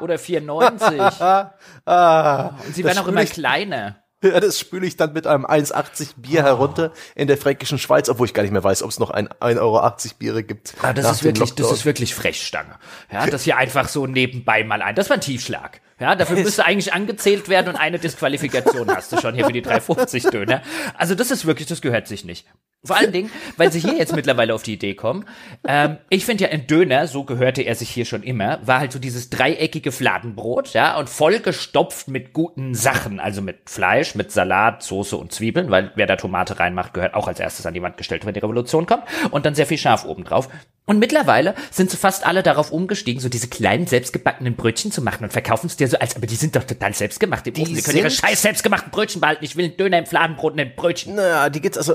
Oder 0.00 0.16
4,90. 0.16 1.52
ah, 1.86 2.54
Und 2.66 2.74
sie 2.74 2.82
werden 2.82 2.98
auch 2.98 3.06
immer 3.06 3.24
kleiner. 3.24 4.01
Ja, 4.22 4.38
das 4.38 4.58
spüle 4.58 4.86
ich 4.86 4.96
dann 4.96 5.12
mit 5.12 5.26
einem 5.26 5.44
1,80 5.44 6.10
Bier 6.16 6.40
oh. 6.40 6.44
herunter 6.44 6.92
in 7.14 7.26
der 7.26 7.36
fränkischen 7.36 7.78
Schweiz, 7.78 8.08
obwohl 8.08 8.26
ich 8.26 8.34
gar 8.34 8.42
nicht 8.42 8.52
mehr 8.52 8.62
weiß, 8.62 8.82
ob 8.82 8.90
es 8.90 8.98
noch 8.98 9.10
ein 9.10 9.28
1,80 9.28 9.60
Euro 9.60 9.92
Biere 10.18 10.44
gibt. 10.44 10.74
Ah, 10.80 10.92
das 10.92 11.10
ist 11.10 11.24
wirklich, 11.24 11.54
das 11.54 11.72
ist 11.72 11.84
wirklich 11.84 12.14
Frechstange. 12.14 12.76
Ja, 13.10 13.26
das 13.26 13.42
hier 13.42 13.56
einfach 13.56 13.88
so 13.88 14.06
nebenbei 14.06 14.64
mal 14.64 14.80
ein. 14.80 14.94
Das 14.94 15.10
war 15.10 15.16
ein 15.16 15.20
Tiefschlag. 15.20 15.80
Ja, 15.98 16.14
dafür 16.14 16.36
müsste 16.42 16.64
eigentlich 16.64 16.92
angezählt 16.92 17.48
werden 17.48 17.68
und 17.68 17.76
eine 17.76 17.98
Disqualifikation 17.98 18.88
hast 18.94 19.12
du 19.12 19.20
schon 19.20 19.34
hier 19.34 19.46
für 19.46 19.52
die 19.52 19.62
350 19.62 20.24
Döner. 20.24 20.62
Also 20.96 21.14
das 21.14 21.30
ist 21.30 21.46
wirklich, 21.46 21.68
das 21.68 21.80
gehört 21.80 22.06
sich 22.06 22.24
nicht. 22.24 22.46
Vor 22.84 22.96
allen 22.96 23.12
Dingen, 23.12 23.30
weil 23.58 23.70
sie 23.70 23.78
hier 23.78 23.94
jetzt 23.94 24.12
mittlerweile 24.12 24.52
auf 24.52 24.64
die 24.64 24.72
Idee 24.72 24.94
kommen. 24.94 25.24
Ähm, 25.64 25.98
ich 26.08 26.24
finde 26.24 26.44
ja 26.44 26.50
ein 26.50 26.66
Döner, 26.66 27.06
so 27.06 27.22
gehörte 27.22 27.62
er 27.62 27.76
sich 27.76 27.88
hier 27.88 28.04
schon 28.04 28.24
immer, 28.24 28.58
war 28.66 28.80
halt 28.80 28.90
so 28.90 28.98
dieses 28.98 29.30
dreieckige 29.30 29.92
Fladenbrot, 29.92 30.72
ja, 30.72 30.98
und 30.98 31.08
vollgestopft 31.08 32.08
mit 32.08 32.32
guten 32.32 32.74
Sachen, 32.74 33.20
also 33.20 33.40
mit 33.40 33.70
Fleisch, 33.70 34.16
mit 34.16 34.32
Salat, 34.32 34.82
Soße 34.82 35.16
und 35.16 35.30
Zwiebeln, 35.30 35.70
weil 35.70 35.92
wer 35.94 36.08
da 36.08 36.16
Tomate 36.16 36.58
reinmacht, 36.58 36.92
gehört 36.92 37.14
auch 37.14 37.28
als 37.28 37.38
erstes 37.38 37.66
an 37.66 37.74
die 37.74 37.82
Wand 37.82 37.98
gestellt, 37.98 38.26
wenn 38.26 38.34
die 38.34 38.40
Revolution 38.40 38.84
kommt. 38.84 39.04
Und 39.30 39.46
dann 39.46 39.54
sehr 39.54 39.66
viel 39.66 39.78
Schaf 39.78 40.04
obendrauf. 40.04 40.48
Und 40.84 40.98
mittlerweile 40.98 41.54
sind 41.70 41.92
sie 41.92 41.96
fast 41.96 42.26
alle 42.26 42.42
darauf 42.42 42.72
umgestiegen, 42.72 43.20
so 43.20 43.28
diese 43.28 43.46
kleinen 43.46 43.86
selbstgebackenen 43.86 44.56
Brötchen 44.56 44.90
zu 44.90 45.00
machen 45.00 45.22
und 45.22 45.32
verkaufen 45.32 45.68
es 45.68 45.76
dir 45.76 45.86
so 45.86 45.96
als, 45.98 46.16
aber 46.16 46.26
die 46.26 46.34
sind 46.34 46.56
doch 46.56 46.64
total 46.64 46.92
selbstgemacht 46.92 47.46
im 47.46 47.54
die 47.54 47.62
Ofen. 47.62 47.74
Sie 47.76 47.82
können 47.82 47.98
ihre 47.98 48.10
scheiß 48.10 48.42
selbstgemachten 48.42 48.90
Brötchen 48.90 49.20
behalten. 49.20 49.44
Ich 49.44 49.54
will 49.54 49.66
einen 49.66 49.76
Döner 49.76 49.98
im 49.98 50.06
Fladenbrot 50.06 50.54
und 50.54 50.60
ein 50.60 50.74
Brötchen. 50.74 51.14
Naja, 51.14 51.50
die 51.50 51.60
gibt's 51.60 51.78
also, 51.78 51.94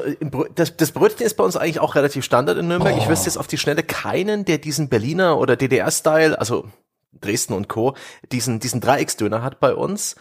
das, 0.55 0.77
das 0.77 0.93
Brötchen 0.93 1.25
ist 1.25 1.35
bei 1.35 1.43
uns 1.43 1.57
eigentlich 1.57 1.81
auch 1.81 1.95
relativ 1.95 2.23
Standard 2.23 2.57
in 2.57 2.69
Nürnberg. 2.69 2.95
Oh. 2.95 2.99
Ich 3.01 3.09
wüsste 3.09 3.25
jetzt 3.25 3.37
auf 3.37 3.47
die 3.47 3.57
Schnelle 3.57 3.83
keinen, 3.83 4.45
der 4.45 4.57
diesen 4.57 4.87
Berliner 4.87 5.37
oder 5.37 5.57
DDR-Style, 5.57 6.39
also 6.39 6.69
Dresden 7.19 7.53
und 7.53 7.67
Co., 7.67 7.93
diesen, 8.31 8.59
diesen 8.61 8.79
Dreiecksdöner 8.79 9.43
hat 9.43 9.59
bei 9.59 9.75
uns. 9.75 10.15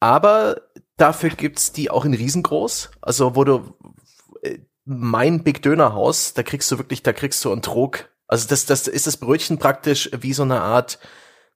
Aber 0.00 0.62
dafür 0.96 1.30
gibt's 1.30 1.72
die 1.72 1.90
auch 1.90 2.04
in 2.04 2.14
riesengroß. 2.14 2.90
Also, 3.00 3.36
wo 3.36 3.44
du, 3.44 3.74
mein 4.88 5.42
Big 5.44 5.62
Döner 5.62 5.92
Haus, 5.92 6.34
da 6.34 6.42
kriegst 6.42 6.70
du 6.72 6.78
wirklich, 6.78 7.02
da 7.02 7.12
kriegst 7.12 7.44
du 7.44 7.52
einen 7.52 7.62
Trog. 7.62 8.08
Also 8.26 8.48
das, 8.48 8.66
das 8.66 8.88
ist 8.88 9.06
das 9.06 9.18
Brötchen 9.18 9.58
praktisch 9.58 10.10
wie 10.18 10.32
so 10.32 10.42
eine 10.42 10.60
Art 10.60 10.98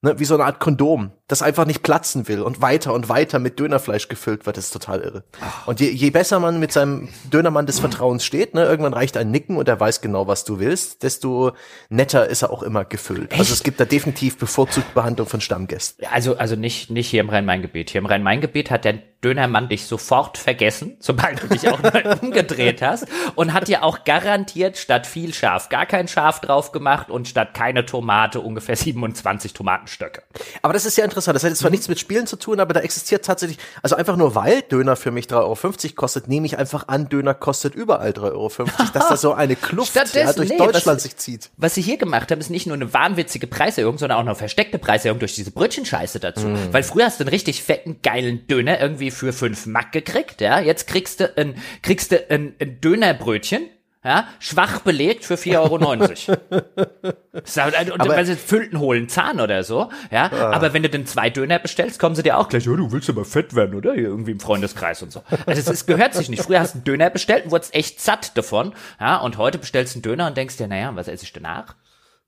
ne, 0.03 0.19
wie 0.19 0.25
so 0.25 0.35
eine 0.35 0.45
Art 0.45 0.59
Kondom, 0.59 1.11
das 1.27 1.41
einfach 1.41 1.65
nicht 1.65 1.81
platzen 1.81 2.27
will 2.27 2.41
und 2.41 2.61
weiter 2.61 2.93
und 2.93 3.09
weiter 3.09 3.39
mit 3.39 3.59
Dönerfleisch 3.59 4.09
gefüllt 4.09 4.45
wird, 4.45 4.57
das 4.57 4.65
ist 4.65 4.71
total 4.71 5.01
irre. 5.01 5.23
Und 5.65 5.79
je, 5.79 5.89
je 5.89 6.11
besser 6.11 6.39
man 6.39 6.59
mit 6.59 6.71
seinem 6.71 7.09
Dönermann 7.31 7.65
des 7.65 7.79
Vertrauens 7.79 8.23
steht, 8.23 8.53
ne, 8.53 8.65
irgendwann 8.65 8.93
reicht 8.93 9.17
ein 9.17 9.31
Nicken 9.31 9.57
und 9.57 9.67
er 9.67 9.79
weiß 9.79 10.01
genau, 10.01 10.27
was 10.27 10.43
du 10.43 10.59
willst, 10.59 11.01
desto 11.01 11.53
netter 11.89 12.27
ist 12.27 12.43
er 12.43 12.51
auch 12.51 12.61
immer 12.61 12.85
gefüllt. 12.85 13.31
Echt? 13.31 13.39
Also 13.39 13.53
es 13.53 13.63
gibt 13.63 13.79
da 13.79 13.85
definitiv 13.85 14.37
bevorzugt 14.37 14.93
Behandlung 14.93 15.27
von 15.27 15.41
Stammgästen. 15.41 16.05
Also, 16.11 16.37
also 16.37 16.55
nicht, 16.55 16.91
nicht 16.91 17.07
hier 17.07 17.21
im 17.21 17.29
Rhein-Main-Gebiet. 17.29 17.89
Hier 17.89 17.99
im 17.99 18.05
Rhein-Main-Gebiet 18.05 18.69
hat 18.69 18.85
der 18.85 18.99
Dönermann 19.23 19.69
dich 19.69 19.85
sofort 19.85 20.37
vergessen, 20.37 20.97
sobald 20.99 21.43
du 21.43 21.47
dich 21.47 21.67
auch 21.69 21.81
mal 21.81 22.19
umgedreht 22.21 22.81
hast 22.81 23.07
und 23.35 23.53
hat 23.53 23.67
dir 23.67 23.83
auch 23.83 24.03
garantiert 24.03 24.77
statt 24.77 25.07
viel 25.07 25.33
Schaf 25.33 25.69
gar 25.69 25.85
kein 25.85 26.07
Schaf 26.07 26.41
drauf 26.41 26.71
gemacht 26.71 27.09
und 27.09 27.27
statt 27.27 27.53
keine 27.53 27.85
Tomate 27.85 28.39
ungefähr 28.39 28.75
27 28.83 29.53
Tomatenstöcke. 29.53 30.23
Aber 30.61 30.73
das 30.73 30.85
ist 30.85 30.97
ja 30.97 31.05
interessant. 31.05 31.35
Das 31.35 31.43
hat 31.43 31.51
jetzt 31.51 31.59
zwar 31.59 31.69
mhm. 31.69 31.73
nichts 31.73 31.87
mit 31.87 31.99
Spielen 31.99 32.27
zu 32.27 32.35
tun, 32.35 32.59
aber 32.59 32.73
da 32.73 32.81
existiert 32.81 33.25
tatsächlich, 33.25 33.57
also 33.81 33.95
einfach 33.95 34.15
nur 34.17 34.35
weil 34.35 34.61
Döner 34.61 34.95
für 34.95 35.11
mich 35.11 35.25
3,50 35.25 35.33
Euro 35.35 35.95
kostet, 35.95 36.27
nehme 36.27 36.45
ich 36.45 36.57
einfach 36.57 36.87
an, 36.87 37.09
Döner 37.09 37.33
kostet 37.33 37.75
überall 37.75 38.11
3,50 38.11 38.31
Euro, 38.33 38.49
dass 38.93 39.07
da 39.07 39.17
so 39.17 39.33
eine 39.33 39.55
Kluft 39.55 39.95
ja, 39.95 40.33
durch 40.33 40.49
nee, 40.49 40.57
Deutschland 40.57 40.97
was, 40.97 41.03
sich 41.03 41.17
zieht. 41.17 41.49
Was 41.57 41.75
sie 41.75 41.81
hier 41.81 41.97
gemacht 41.97 42.31
haben, 42.31 42.39
ist 42.39 42.49
nicht 42.49 42.67
nur 42.67 42.75
eine 42.75 42.93
wahnwitzige 42.93 43.47
Preiserhöhung, 43.47 43.97
sondern 43.97 44.17
auch 44.17 44.25
eine 44.25 44.35
versteckte 44.35 44.77
Preiserhöhung 44.77 45.19
durch 45.19 45.35
diese 45.35 45.51
Brötchenscheiße 45.51 46.19
dazu. 46.19 46.47
Mhm. 46.47 46.73
Weil 46.73 46.83
früher 46.83 47.05
hast 47.05 47.19
du 47.19 47.23
einen 47.23 47.29
richtig 47.29 47.63
fetten, 47.63 47.97
geilen 48.01 48.47
Döner 48.47 48.79
irgendwie 48.79 49.11
für 49.13 49.33
5 49.33 49.65
Mack 49.67 49.91
gekriegt, 49.91 50.41
ja. 50.41 50.59
Jetzt 50.59 50.87
kriegst 50.87 51.19
du 51.19 51.37
ein, 51.37 51.55
kriegst 51.81 52.11
du 52.11 52.29
ein, 52.29 52.55
ein 52.59 52.81
Dönerbrötchen, 52.81 53.69
ja, 54.03 54.27
schwach 54.39 54.81
belegt 54.81 55.23
für 55.23 55.35
4,90 55.35 55.59
Euro. 55.59 55.75
und 57.93 58.01
aber, 58.01 58.15
weil 58.15 58.25
sie 58.25 58.35
füllten 58.35 58.79
hohlen 58.79 59.07
Zahn 59.07 59.39
oder 59.39 59.63
so, 59.63 59.89
ja. 60.11 60.29
Ah. 60.31 60.51
Aber 60.51 60.73
wenn 60.73 60.83
du 60.83 60.89
dann 60.89 61.05
zwei 61.05 61.29
Döner 61.29 61.59
bestellst, 61.59 61.99
kommen 61.99 62.15
sie 62.15 62.23
dir 62.23 62.37
auch 62.37 62.49
gleich, 62.49 62.67
oh, 62.67 62.75
du 62.75 62.91
willst 62.91 63.09
aber 63.09 63.23
fett 63.23 63.55
werden, 63.55 63.75
oder? 63.75 63.93
Hier 63.93 64.03
irgendwie 64.03 64.31
im 64.31 64.41
Freundeskreis 64.41 65.01
und 65.01 65.13
so. 65.13 65.23
Also 65.45 65.71
es 65.71 65.85
gehört 65.85 66.15
sich 66.15 66.27
nicht. 66.29 66.43
Früher 66.43 66.59
hast 66.59 66.73
du 66.73 66.79
einen 66.79 66.83
Döner 66.83 67.09
bestellt 67.09 67.45
und 67.45 67.51
wurdest 67.51 67.73
echt 67.73 68.01
satt 68.01 68.37
davon, 68.37 68.73
ja. 68.99 69.15
Und 69.17 69.37
heute 69.37 69.57
bestellst 69.57 69.95
du 69.95 69.97
einen 69.97 70.03
Döner 70.03 70.27
und 70.27 70.35
denkst 70.35 70.57
dir, 70.57 70.67
naja, 70.67 70.91
was 70.95 71.07
esse 71.07 71.23
ich 71.23 71.31
danach? 71.31 71.75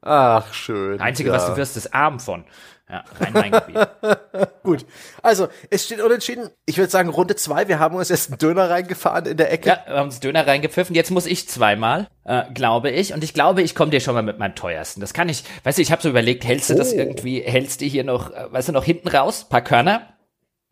Ach, 0.02 0.54
schön. 0.54 1.02
Einzige, 1.02 1.30
ja. 1.30 1.36
was 1.36 1.48
du 1.48 1.58
wirst, 1.58 1.76
ist 1.76 1.94
arm 1.94 2.20
von. 2.20 2.46
Ja, 2.88 3.04
Rhein-Main-Gebiet. 3.20 3.88
Gut. 4.64 4.86
Also, 5.24 5.48
es 5.72 5.86
steht 5.86 6.02
unentschieden. 6.02 6.50
Ich 6.68 6.78
würde 6.78 6.92
sagen, 6.92 7.10
Runde 7.10 7.36
zwei. 7.36 7.68
Wir 7.68 7.80
haben 7.80 7.96
uns 7.96 8.10
jetzt 8.10 8.30
einen 8.30 8.38
Döner 8.38 8.70
reingefahren 8.70 9.26
in 9.26 9.38
der 9.38 9.52
Ecke. 9.52 9.70
Ja, 9.70 9.84
wir 9.88 9.96
haben 9.96 10.08
uns 10.08 10.20
Döner 10.20 10.46
reingepfiffen. 10.46 10.96
Jetzt 10.96 11.10
muss 11.10 11.26
ich 11.26 11.50
zweimal, 11.50 12.08
äh, 12.26 12.44
glaube 12.54 12.92
ich. 12.92 13.14
Und 13.14 13.24
ich 13.24 13.34
glaube, 13.34 13.64
ich 13.64 13.74
komme 13.74 13.90
dir 13.90 14.02
schon 14.02 14.14
mal 14.14 14.22
mit 14.22 14.38
meinem 14.38 14.54
teuersten. 14.54 15.02
Das 15.02 15.14
kann 15.14 15.30
ich, 15.30 15.44
weißt 15.64 15.80
du, 15.80 15.82
ich 15.82 15.92
habe 15.92 16.02
so 16.04 16.10
überlegt, 16.10 16.46
hältst 16.46 16.70
du 16.70 16.76
oh. 16.76 16.78
das 16.78 16.94
irgendwie, 16.94 17.42
hältst 17.42 17.82
du 17.82 17.86
hier 17.86 18.04
noch, 18.04 18.32
äh, 18.32 18.52
weißt 18.52 18.70
du, 18.70 18.74
noch 18.74 18.84
hinten 18.84 19.08
raus, 19.08 19.46
paar 19.50 19.62
Körner? 19.62 20.15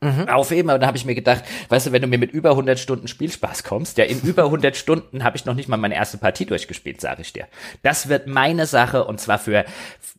Mhm. 0.03 0.29
aufheben. 0.29 0.69
Aber 0.69 0.79
dann 0.79 0.87
habe 0.87 0.97
ich 0.97 1.05
mir 1.05 1.15
gedacht, 1.15 1.43
weißt 1.69 1.87
du, 1.87 1.91
wenn 1.91 2.01
du 2.01 2.07
mir 2.07 2.17
mit 2.17 2.31
über 2.31 2.51
100 2.51 2.79
Stunden 2.79 3.07
Spielspaß 3.07 3.63
kommst, 3.63 3.97
ja, 3.97 4.05
in 4.05 4.21
über 4.21 4.45
100 4.45 4.75
Stunden 4.75 5.23
habe 5.23 5.37
ich 5.37 5.45
noch 5.45 5.55
nicht 5.55 5.69
mal 5.69 5.77
meine 5.77 5.95
erste 5.95 6.17
Partie 6.17 6.45
durchgespielt, 6.45 7.01
sage 7.01 7.21
ich 7.21 7.33
dir. 7.33 7.47
Das 7.81 8.09
wird 8.09 8.27
meine 8.27 8.65
Sache 8.65 9.05
und 9.05 9.19
zwar 9.19 9.39
für 9.39 9.65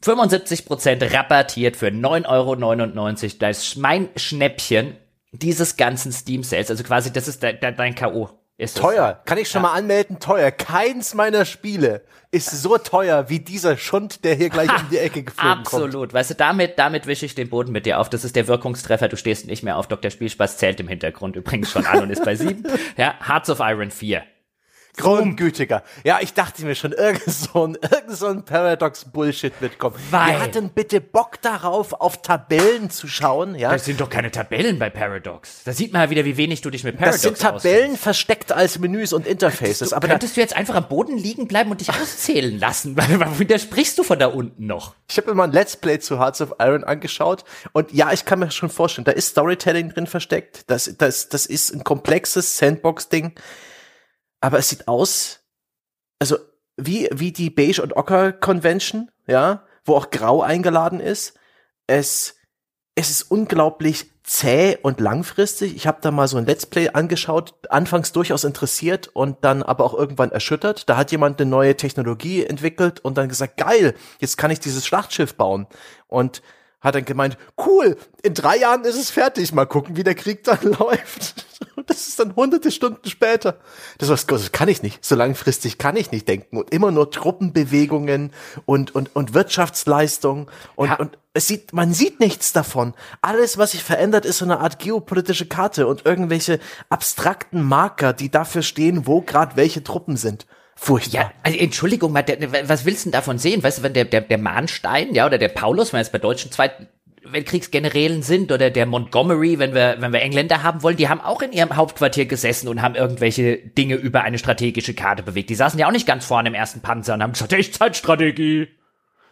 75 0.02 0.66
Prozent 0.66 1.02
rabattiert 1.14 1.76
für 1.76 1.88
9,99 1.88 2.28
Euro. 2.28 3.36
Das 3.38 3.58
ist 3.58 3.76
mein 3.76 4.08
Schnäppchen 4.16 4.96
dieses 5.32 5.76
ganzen 5.76 6.12
Steam 6.12 6.42
Sales. 6.42 6.70
Also 6.70 6.84
quasi, 6.84 7.12
das 7.12 7.28
ist 7.28 7.42
dein, 7.42 7.58
dein 7.60 7.94
K.O. 7.94 8.30
Ist 8.56 8.76
teuer. 8.76 9.20
Kann 9.24 9.38
ich 9.38 9.48
schon 9.48 9.64
ja. 9.64 9.68
mal 9.70 9.74
anmelden? 9.74 10.20
Teuer. 10.20 10.52
Keins 10.52 11.14
meiner 11.14 11.44
Spiele 11.44 12.04
ist 12.30 12.50
so 12.50 12.78
teuer 12.78 13.28
wie 13.28 13.40
dieser 13.40 13.76
Schund, 13.76 14.24
der 14.24 14.36
hier 14.36 14.48
gleich 14.48 14.70
um 14.80 14.88
die 14.90 14.98
Ecke 14.98 15.24
geflogen 15.24 15.58
Absolut. 15.58 15.70
kommt. 15.70 15.94
Absolut. 15.94 16.14
Weißt 16.14 16.30
du, 16.30 16.34
damit, 16.36 16.78
damit 16.78 17.06
wische 17.08 17.26
ich 17.26 17.34
den 17.34 17.50
Boden 17.50 17.72
mit 17.72 17.84
dir 17.84 17.98
auf. 17.98 18.08
Das 18.10 18.24
ist 18.24 18.36
der 18.36 18.46
Wirkungstreffer. 18.46 19.08
Du 19.08 19.16
stehst 19.16 19.46
nicht 19.46 19.64
mehr 19.64 19.76
auf. 19.76 19.88
Dr. 19.88 20.08
Spielspaß 20.08 20.56
zählt 20.58 20.78
im 20.78 20.86
Hintergrund 20.86 21.34
übrigens 21.34 21.72
schon 21.72 21.84
an 21.84 22.04
und 22.04 22.10
ist 22.10 22.24
bei 22.24 22.36
sieben. 22.36 22.62
Ja, 22.96 23.14
Hearts 23.26 23.50
of 23.50 23.58
Iron 23.60 23.90
4. 23.90 24.22
Grundgütiger. 24.96 25.82
Ja, 26.04 26.18
ich 26.20 26.34
dachte 26.34 26.64
mir 26.64 26.74
schon, 26.74 26.92
irgend 26.92 27.24
so 27.24 27.66
ein, 27.66 27.74
irgend 27.74 28.16
so 28.16 28.26
ein 28.26 28.44
Paradox-Bullshit 28.44 29.52
wird 29.60 29.78
kommen. 29.78 29.96
Weil 30.10 30.34
Wir 30.34 30.40
hatten 30.40 30.68
bitte 30.70 31.00
Bock 31.00 31.40
darauf, 31.42 31.92
auf 31.94 32.22
Tabellen 32.22 32.90
zu 32.90 33.08
schauen, 33.08 33.54
ja. 33.56 33.72
Das 33.72 33.84
sind 33.84 34.00
doch 34.00 34.08
keine 34.08 34.30
Tabellen 34.30 34.78
bei 34.78 34.90
Paradox. 34.90 35.62
Da 35.64 35.72
sieht 35.72 35.92
man 35.92 36.02
ja 36.02 36.10
wieder, 36.10 36.24
wie 36.24 36.36
wenig 36.36 36.60
du 36.60 36.70
dich 36.70 36.84
mit 36.84 36.96
Paradox 36.96 37.22
Das 37.22 37.22
sind 37.22 37.38
Tabellen 37.38 37.82
auskennst. 37.82 38.02
versteckt 38.02 38.52
als 38.52 38.78
Menüs 38.78 39.12
und 39.12 39.26
Interfaces. 39.26 39.58
Könntest 39.64 39.92
du, 39.92 39.96
aber 39.96 40.08
könntest 40.08 40.36
du 40.36 40.40
jetzt 40.40 40.56
einfach 40.56 40.74
am 40.76 40.88
Boden 40.88 41.18
liegen 41.18 41.48
bleiben 41.48 41.70
und 41.70 41.80
dich 41.80 41.90
auszählen 41.90 42.58
lassen? 42.58 42.96
Warum 42.96 43.38
widersprichst 43.38 43.98
du 43.98 44.02
von 44.04 44.18
da 44.18 44.26
unten 44.26 44.66
noch? 44.66 44.94
Ich 45.10 45.16
habe 45.16 45.28
mir 45.30 45.34
mal 45.34 45.44
ein 45.44 45.52
Let's 45.52 45.76
Play 45.76 45.98
zu 45.98 46.18
Hearts 46.18 46.40
of 46.40 46.54
Iron 46.60 46.84
angeschaut 46.84 47.44
und 47.72 47.92
ja, 47.92 48.12
ich 48.12 48.24
kann 48.24 48.38
mir 48.38 48.50
schon 48.50 48.70
vorstellen, 48.70 49.04
da 49.04 49.12
ist 49.12 49.28
Storytelling 49.28 49.90
drin 49.90 50.06
versteckt. 50.06 50.64
Das, 50.68 50.94
das, 50.98 51.28
das 51.28 51.46
ist 51.46 51.74
ein 51.74 51.84
komplexes 51.84 52.56
Sandbox-Ding 52.58 53.34
aber 54.44 54.58
es 54.58 54.68
sieht 54.68 54.88
aus, 54.88 55.40
also 56.18 56.36
wie, 56.76 57.08
wie 57.10 57.32
die 57.32 57.48
Beige 57.48 57.80
und 57.80 57.96
Ocker 57.96 58.30
Convention, 58.30 59.10
ja, 59.26 59.64
wo 59.86 59.96
auch 59.96 60.10
Grau 60.10 60.42
eingeladen 60.42 61.00
ist. 61.00 61.38
Es, 61.86 62.36
es 62.94 63.08
ist 63.08 63.22
unglaublich 63.30 64.10
zäh 64.22 64.76
und 64.82 65.00
langfristig. 65.00 65.74
Ich 65.74 65.86
habe 65.86 66.02
da 66.02 66.10
mal 66.10 66.28
so 66.28 66.36
ein 66.36 66.44
Let's 66.44 66.66
Play 66.66 66.90
angeschaut, 66.90 67.54
anfangs 67.70 68.12
durchaus 68.12 68.44
interessiert 68.44 69.08
und 69.08 69.38
dann 69.46 69.62
aber 69.62 69.82
auch 69.82 69.94
irgendwann 69.94 70.30
erschüttert. 70.30 70.90
Da 70.90 70.98
hat 70.98 71.10
jemand 71.10 71.40
eine 71.40 71.48
neue 71.48 71.78
Technologie 71.78 72.44
entwickelt 72.44 73.00
und 73.00 73.16
dann 73.16 73.30
gesagt, 73.30 73.56
geil, 73.56 73.94
jetzt 74.18 74.36
kann 74.36 74.50
ich 74.50 74.60
dieses 74.60 74.84
Schlachtschiff 74.84 75.36
bauen. 75.36 75.66
Und 76.06 76.42
hat 76.84 76.94
dann 76.94 77.04
gemeint, 77.06 77.38
cool, 77.66 77.96
in 78.22 78.34
drei 78.34 78.58
Jahren 78.58 78.84
ist 78.84 78.96
es 78.96 79.10
fertig, 79.10 79.52
mal 79.52 79.64
gucken, 79.64 79.96
wie 79.96 80.04
der 80.04 80.14
Krieg 80.14 80.44
dann 80.44 80.60
läuft. 80.78 81.46
Und 81.76 81.88
das 81.90 82.06
ist 82.06 82.20
dann 82.20 82.36
hunderte 82.36 82.70
Stunden 82.70 83.08
später. 83.08 83.58
Das, 83.98 84.10
was, 84.10 84.26
das 84.26 84.52
kann 84.52 84.68
ich 84.68 84.82
nicht. 84.82 85.04
So 85.04 85.16
langfristig 85.16 85.78
kann 85.78 85.96
ich 85.96 86.12
nicht 86.12 86.28
denken. 86.28 86.58
Und 86.58 86.70
immer 86.70 86.90
nur 86.90 87.10
Truppenbewegungen 87.10 88.32
und, 88.66 88.94
und, 88.94 89.16
und 89.16 89.34
Wirtschaftsleistung. 89.34 90.50
Und, 90.76 90.88
ja. 90.88 90.96
und 90.96 91.18
es 91.32 91.48
sieht, 91.48 91.72
man 91.72 91.92
sieht 91.94 92.20
nichts 92.20 92.52
davon. 92.52 92.94
Alles, 93.22 93.58
was 93.58 93.72
sich 93.72 93.82
verändert, 93.82 94.24
ist 94.24 94.38
so 94.38 94.44
eine 94.44 94.60
Art 94.60 94.78
geopolitische 94.78 95.46
Karte 95.46 95.86
und 95.86 96.04
irgendwelche 96.04 96.60
abstrakten 96.90 97.62
Marker, 97.62 98.12
die 98.12 98.30
dafür 98.30 98.62
stehen, 98.62 99.06
wo 99.06 99.22
gerade 99.22 99.56
welche 99.56 99.82
Truppen 99.82 100.16
sind. 100.16 100.46
Furchtbar. 100.84 101.22
Ja, 101.22 101.32
also 101.42 101.58
Entschuldigung, 101.58 102.12
was 102.12 102.84
willst 102.84 103.06
du 103.06 103.08
denn 103.08 103.12
davon 103.12 103.38
sehen? 103.38 103.62
Weißt 103.62 103.78
du, 103.78 103.82
wenn 103.84 103.94
der, 103.94 104.04
der, 104.04 104.20
der 104.20 104.36
Mahnstein, 104.36 105.14
ja, 105.14 105.24
oder 105.24 105.38
der 105.38 105.48
Paulus, 105.48 105.94
wenn 105.94 106.00
es 106.00 106.10
bei 106.10 106.18
deutschen 106.18 106.52
Zweiten 106.52 106.88
Weltkriegsgenerälen 107.24 108.22
sind 108.22 108.52
oder 108.52 108.68
der 108.68 108.84
Montgomery, 108.84 109.58
wenn 109.58 109.72
wir, 109.72 109.96
wenn 110.00 110.12
wir 110.12 110.20
Engländer 110.20 110.62
haben 110.62 110.82
wollen, 110.82 110.98
die 110.98 111.08
haben 111.08 111.22
auch 111.22 111.40
in 111.40 111.52
ihrem 111.52 111.74
Hauptquartier 111.74 112.26
gesessen 112.26 112.68
und 112.68 112.82
haben 112.82 112.96
irgendwelche 112.96 113.56
Dinge 113.56 113.94
über 113.94 114.24
eine 114.24 114.36
strategische 114.36 114.92
Karte 114.92 115.22
bewegt. 115.22 115.48
Die 115.48 115.54
saßen 115.54 115.78
ja 115.78 115.88
auch 115.88 115.92
nicht 115.92 116.06
ganz 116.06 116.26
vorne 116.26 116.50
im 116.50 116.54
ersten 116.54 116.82
Panzer 116.82 117.14
und 117.14 117.22
haben 117.22 117.32
gesagt, 117.32 117.54
Echtzeitstrategie. 117.54 118.68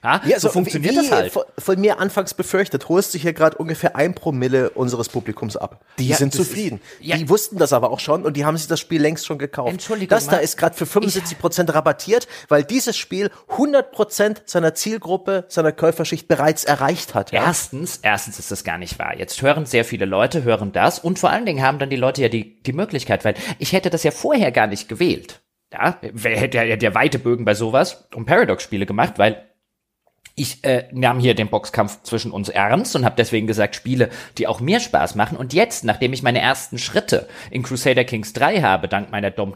Ja, 0.04 0.20
Ja, 0.26 0.40
so 0.40 0.48
so 0.48 0.54
funktioniert 0.54 0.96
das 0.96 1.10
halt. 1.12 1.32
Von, 1.32 1.44
von 1.58 1.80
mir 1.80 1.98
anfangs 2.00 2.34
befürchtet, 2.34 2.88
holst 2.88 3.14
du 3.14 3.18
hier 3.18 3.32
gerade 3.32 3.56
ungefähr 3.58 3.94
ein 3.96 4.14
Promille 4.14 4.70
unseres 4.70 5.08
Publikums 5.08 5.56
ab. 5.56 5.84
Die 5.98 6.08
Ja, 6.08 6.16
sind 6.16 6.34
das 6.34 6.40
ist- 6.40 6.48
zufrieden. 6.48 6.80
ja. 7.00 7.16
Die 7.16 7.28
wussten 7.28 7.56
das 7.58 7.72
aber 7.72 7.90
auch 7.90 8.00
schon 8.00 8.24
und 8.24 8.36
die 8.36 8.44
haben 8.44 8.56
sich 8.56 8.66
das 8.66 8.80
Spiel 8.80 9.00
längst 9.00 9.26
schon 9.26 9.38
gekauft. 9.38 9.70
Entschuldigung, 9.70 10.10
das 10.10 10.26
da 10.26 10.36
ist 10.38 10.56
gerade 10.56 10.74
für 10.74 10.86
75 10.86 11.38
Prozent 11.38 11.72
rabattiert, 11.72 12.26
weil 12.48 12.64
dieses 12.64 12.96
Spiel 12.96 13.30
100 13.48 13.92
Prozent 13.92 14.42
seiner 14.46 14.74
Zielgruppe, 14.74 15.44
seiner 15.48 15.72
Käuferschicht 15.72 16.26
bereits 16.26 16.64
erreicht 16.64 17.14
hat. 17.14 17.30
Ja? 17.32 17.44
Erstens, 17.44 18.00
erstens 18.02 18.38
ist 18.38 18.50
das 18.50 18.64
gar 18.64 18.78
nicht 18.78 18.98
wahr. 18.98 19.16
Jetzt 19.16 19.40
hören 19.42 19.66
sehr 19.66 19.84
viele 19.84 20.04
Leute, 20.04 20.42
hören 20.42 20.72
das 20.72 20.98
und 20.98 21.18
vor 21.18 21.30
allen 21.30 21.46
Dingen 21.46 21.62
haben 21.62 21.78
dann 21.78 21.90
die 21.90 21.96
Leute 21.96 22.22
ja 22.22 22.28
die, 22.28 22.60
die 22.62 22.72
Möglichkeit, 22.72 23.24
weil 23.24 23.34
ich 23.58 23.72
hätte 23.72 23.90
das 23.90 24.02
ja 24.02 24.10
vorher 24.10 24.50
gar 24.52 24.66
nicht 24.66 24.88
gewählt. 24.88 25.40
Ja, 25.72 25.96
wer 26.02 26.36
hätte 26.38 26.58
ja 26.58 26.76
der 26.76 26.94
weite 26.94 27.18
Bögen 27.18 27.44
bei 27.46 27.54
sowas 27.54 28.06
um 28.14 28.26
Paradox-Spiele 28.26 28.84
gemacht, 28.84 29.14
weil 29.16 29.42
ich 30.34 30.64
äh, 30.64 30.88
nahm 30.92 31.20
hier 31.20 31.34
den 31.34 31.48
Boxkampf 31.48 32.02
zwischen 32.02 32.32
uns 32.32 32.48
ernst 32.48 32.96
und 32.96 33.04
habe 33.04 33.16
deswegen 33.16 33.46
gesagt, 33.46 33.76
Spiele, 33.76 34.10
die 34.38 34.46
auch 34.46 34.60
mir 34.60 34.80
Spaß 34.80 35.14
machen. 35.14 35.36
Und 35.36 35.52
jetzt, 35.52 35.84
nachdem 35.84 36.12
ich 36.12 36.22
meine 36.22 36.40
ersten 36.40 36.78
Schritte 36.78 37.28
in 37.50 37.62
Crusader 37.62 38.04
Kings 38.04 38.32
3 38.32 38.62
habe, 38.62 38.88
dank 38.88 39.10
meiner 39.10 39.30
Dom 39.30 39.54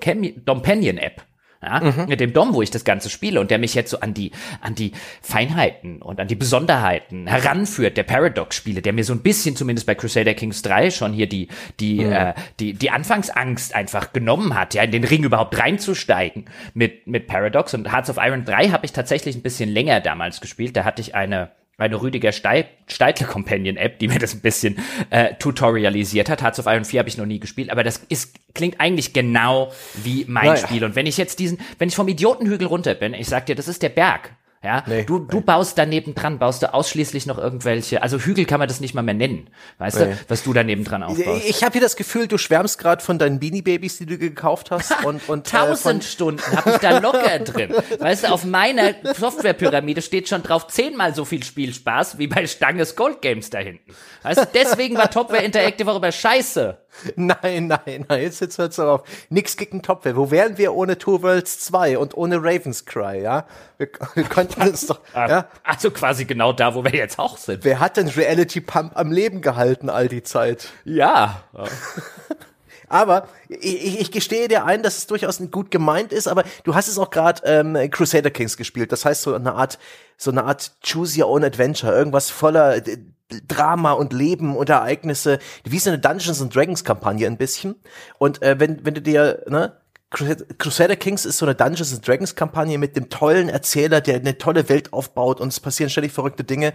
Ja, 1.62 2.07
mit 2.07 2.21
dem 2.21 2.33
Dom, 2.33 2.55
wo 2.55 2.61
ich 2.61 2.71
das 2.71 2.85
Ganze 2.85 3.09
spiele 3.09 3.40
und 3.40 3.51
der 3.51 3.59
mich 3.59 3.75
jetzt 3.75 3.90
so 3.90 4.01
an 4.01 4.12
die, 4.12 4.31
an 4.61 4.75
die 4.75 4.92
Feinheiten 5.23 6.03
und 6.03 6.21
an 6.21 6.29
die 6.29 6.35
Besonderheiten 6.35 7.27
heranführt, 7.27 7.97
der 7.97 8.03
Paradox-Spiele, 8.03 8.83
der 8.83 8.92
mir 8.92 9.05
so 9.05 9.14
ein 9.14 9.23
bisschen 9.23 9.57
zumindest 9.57 9.87
bei 9.87 9.95
Crusader 9.95 10.35
Kings 10.35 10.62
3 10.62 10.90
schon 10.90 11.12
hier 11.12 11.29
die, 11.29 11.49
die, 11.81 12.03
äh, 12.03 12.35
die, 12.61 12.75
die 12.75 12.90
Anfangsangst 12.90 13.75
einfach 13.75 14.12
genommen 14.12 14.55
hat, 14.55 14.75
ja, 14.75 14.83
in 14.83 14.92
den 14.92 15.05
Ring 15.05 15.25
überhaupt 15.25 15.59
reinzusteigen 15.59 16.45
mit, 16.75 17.07
mit 17.07 17.27
Paradox. 17.27 17.73
Und 17.75 17.90
Hearts 17.90 18.11
of 18.11 18.19
Iron 18.21 18.45
3 18.45 18.69
habe 18.69 18.85
ich 18.85 18.92
tatsächlich 18.92 19.35
ein 19.35 19.42
bisschen 19.42 19.71
länger 19.71 20.01
damals 20.01 20.40
gespielt. 20.40 20.77
Da 20.77 20.85
hatte 20.85 21.01
ich 21.01 21.14
eine, 21.14 21.51
eine 21.79 22.01
Rüdiger 22.01 22.33
Stei- 22.33 22.69
Steidle 22.87 23.27
Companion 23.27 23.77
App, 23.77 23.99
die 23.99 24.09
mir 24.09 24.19
das 24.19 24.35
ein 24.35 24.41
bisschen 24.41 24.79
äh, 25.11 25.35
tutorialisiert 25.35 26.31
hat. 26.31 26.43
Hearts 26.43 26.59
of 26.59 26.67
Iron 26.67 26.85
4 26.85 27.01
habe 27.01 27.09
ich 27.09 27.19
noch 27.19 27.27
nie 27.27 27.39
gespielt, 27.39 27.71
aber 27.71 27.85
das 27.85 27.99
ist, 28.09 28.35
klingt 28.55 28.81
eigentlich 28.81 29.12
genau 29.12 29.73
wie 30.03 30.25
mein 30.27 30.47
Naja. 30.47 30.57
Spiel. 30.67 30.85
Und 30.85 30.97
wenn 30.97 31.07
ich 31.07 31.19
jetzt 31.19 31.39
diesen, 31.39 31.59
wenn 31.79 31.89
ich 31.89 31.95
vom 31.95 32.09
Idiotenhügel 32.09 32.67
runter 32.67 32.95
bin, 32.95 33.12
ich 33.15 33.29
sag 33.29 33.47
dir, 33.47 33.55
das 33.55 33.69
ist 33.69 33.83
der 33.83 33.91
Berg. 33.91 34.31
Ja, 34.66 34.83
Nee, 34.87 35.05
du, 35.05 35.20
du 35.20 35.40
baust 35.40 35.79
daneben 35.79 36.14
dran, 36.16 36.40
baust 36.40 36.62
du 36.62 36.74
ausschließlich 36.74 37.26
noch 37.26 37.38
irgendwelche, 37.38 38.02
also 38.02 38.18
Hügel 38.18 38.46
kann 38.46 38.59
man 38.59 38.66
das 38.66 38.81
nicht 38.81 38.94
mal 38.94 39.02
mehr 39.02 39.14
nennen, 39.14 39.48
weißt 39.79 39.98
Nee. 40.00 40.05
du, 40.07 40.18
was 40.26 40.42
du 40.42 40.52
daneben 40.52 40.83
dran 40.83 41.05
aufbaust. 41.05 41.44
Ich 41.48 41.62
habe 41.62 41.72
hier 41.74 41.81
das 41.81 41.94
Gefühl, 41.94 42.26
du 42.26 42.37
schwärmst 42.37 42.79
gerade 42.79 43.00
von 43.02 43.18
deinen 43.18 43.38
Beanie 43.38 43.62
Babys, 43.62 43.98
die 43.98 44.07
du 44.07 44.18
gekauft 44.18 44.72
hast. 44.72 44.92
und, 45.05 45.29
und, 45.29 45.46
äh, 45.46 45.57
Tausend 45.57 45.79
von, 45.81 46.02
Stunden 46.02 46.57
habe 46.57 46.70
ich 46.70 46.76
da 46.79 46.98
locker 46.98 47.38
drin. 47.44 47.72
Weißt 48.00 48.24
du, 48.24 48.33
auf 48.33 48.44
meiner 48.44 48.94
Softwarepyramide 49.14 50.02
steht 50.02 50.29
schon 50.29 50.42
drauf 50.42 50.66
zehnmal 50.66 51.14
so 51.14 51.24
viel 51.24 51.44
Spielspaß 51.44 52.18
wie 52.18 52.26
bei 52.26 52.46
Stanges 52.46 52.96
Gold 52.96 53.22
Games 53.22 53.50
da 53.50 53.59
hinten. 53.59 53.94
Weißt 54.22 54.40
du, 54.40 54.46
deswegen 54.52 54.96
war 54.96 55.11
Topware 55.11 55.42
Interactive 55.44 55.90
auch 55.92 55.96
immer 55.96 56.11
scheiße. 56.12 56.79
Nein, 57.16 57.66
nein, 57.66 58.04
nein, 58.09 58.22
jetzt 58.22 58.40
jetzt 58.40 58.59
hört's 58.59 58.78
auf. 58.78 59.02
Nix 59.28 59.56
gegen 59.56 59.82
Topware. 59.82 60.16
Wo 60.16 60.30
wären 60.30 60.59
wir 60.59 60.74
ohne 60.74 60.98
Two 60.98 61.22
Worlds 61.22 61.61
2 61.61 61.98
und 61.98 62.16
ohne 62.16 62.37
Ravens 62.37 62.85
Cry, 62.85 63.22
ja? 63.22 63.46
Wir, 63.78 63.88
wir 64.14 64.24
könnten 64.24 64.62
uns 64.62 64.87
doch, 64.87 65.00
ja? 65.14 65.48
Also 65.62 65.90
quasi 65.90 66.24
genau 66.24 66.52
da, 66.52 66.74
wo 66.74 66.85
wir 66.85 66.94
jetzt 66.94 67.18
auch 67.18 67.37
sind. 67.37 67.64
Wer 67.64 67.80
hat 67.80 67.96
denn 67.96 68.09
Reality 68.09 68.61
Pump 68.61 68.92
am 68.96 69.12
Leben 69.12 69.40
gehalten 69.40 69.90
all 69.90 70.09
die 70.09 70.22
Zeit? 70.22 70.68
Ja. 70.85 71.42
Aber 72.88 73.28
ich, 73.48 74.00
ich, 74.00 74.11
gestehe 74.12 74.48
dir 74.48 74.64
ein, 74.64 74.82
dass 74.82 74.98
es 74.98 75.06
durchaus 75.06 75.40
gut 75.50 75.70
gemeint 75.70 76.12
ist, 76.12 76.28
aber 76.28 76.44
du 76.64 76.74
hast 76.74 76.88
es 76.88 76.98
auch 76.98 77.11
gerade 77.11 77.42
ähm, 77.44 77.90
Crusader 77.90 78.30
Kings 78.30 78.56
gespielt. 78.56 78.92
Das 78.92 79.04
heißt 79.04 79.22
so 79.22 79.35
eine 79.35 79.54
Art, 79.54 79.78
so 80.16 80.30
eine 80.30 80.44
Art 80.44 80.72
Choose 80.85 81.20
Your 81.20 81.28
Own 81.28 81.44
Adventure, 81.44 81.92
irgendwas 81.92 82.30
voller 82.30 82.80
Drama 83.49 83.93
und 83.93 84.12
Leben 84.12 84.57
und 84.57 84.69
Ereignisse, 84.69 85.39
wie 85.65 85.79
so 85.79 85.91
eine 85.91 85.99
Dungeons 85.99 86.41
and 86.41 86.55
Dragons 86.55 86.85
Kampagne 86.85 87.27
ein 87.27 87.37
bisschen. 87.39 87.75
Und 88.19 88.43
äh, 88.43 88.59
wenn 88.61 88.85
wenn 88.85 88.95
du 88.95 89.03
dir 89.03 89.43
ne 89.49 89.77
Crusad- 90.11 90.59
Crusader 90.59 90.97
Kings 90.97 91.25
ist 91.25 91.39
so 91.39 91.47
eine 91.47 91.55
Dungeons 91.57 91.93
and 91.93 92.07
Dragons 92.07 92.35
Kampagne 92.37 92.79
mit 92.79 92.95
dem 92.97 93.09
tollen 93.09 93.49
Erzähler, 93.49 94.01
der 94.01 94.17
eine 94.17 94.39
tolle 94.39 94.69
Welt 94.69 94.93
aufbaut 94.93 95.41
und 95.41 95.49
es 95.49 95.61
passieren 95.61 95.91
ständig 95.91 96.12
verrückte 96.12 96.45
Dinge. 96.45 96.75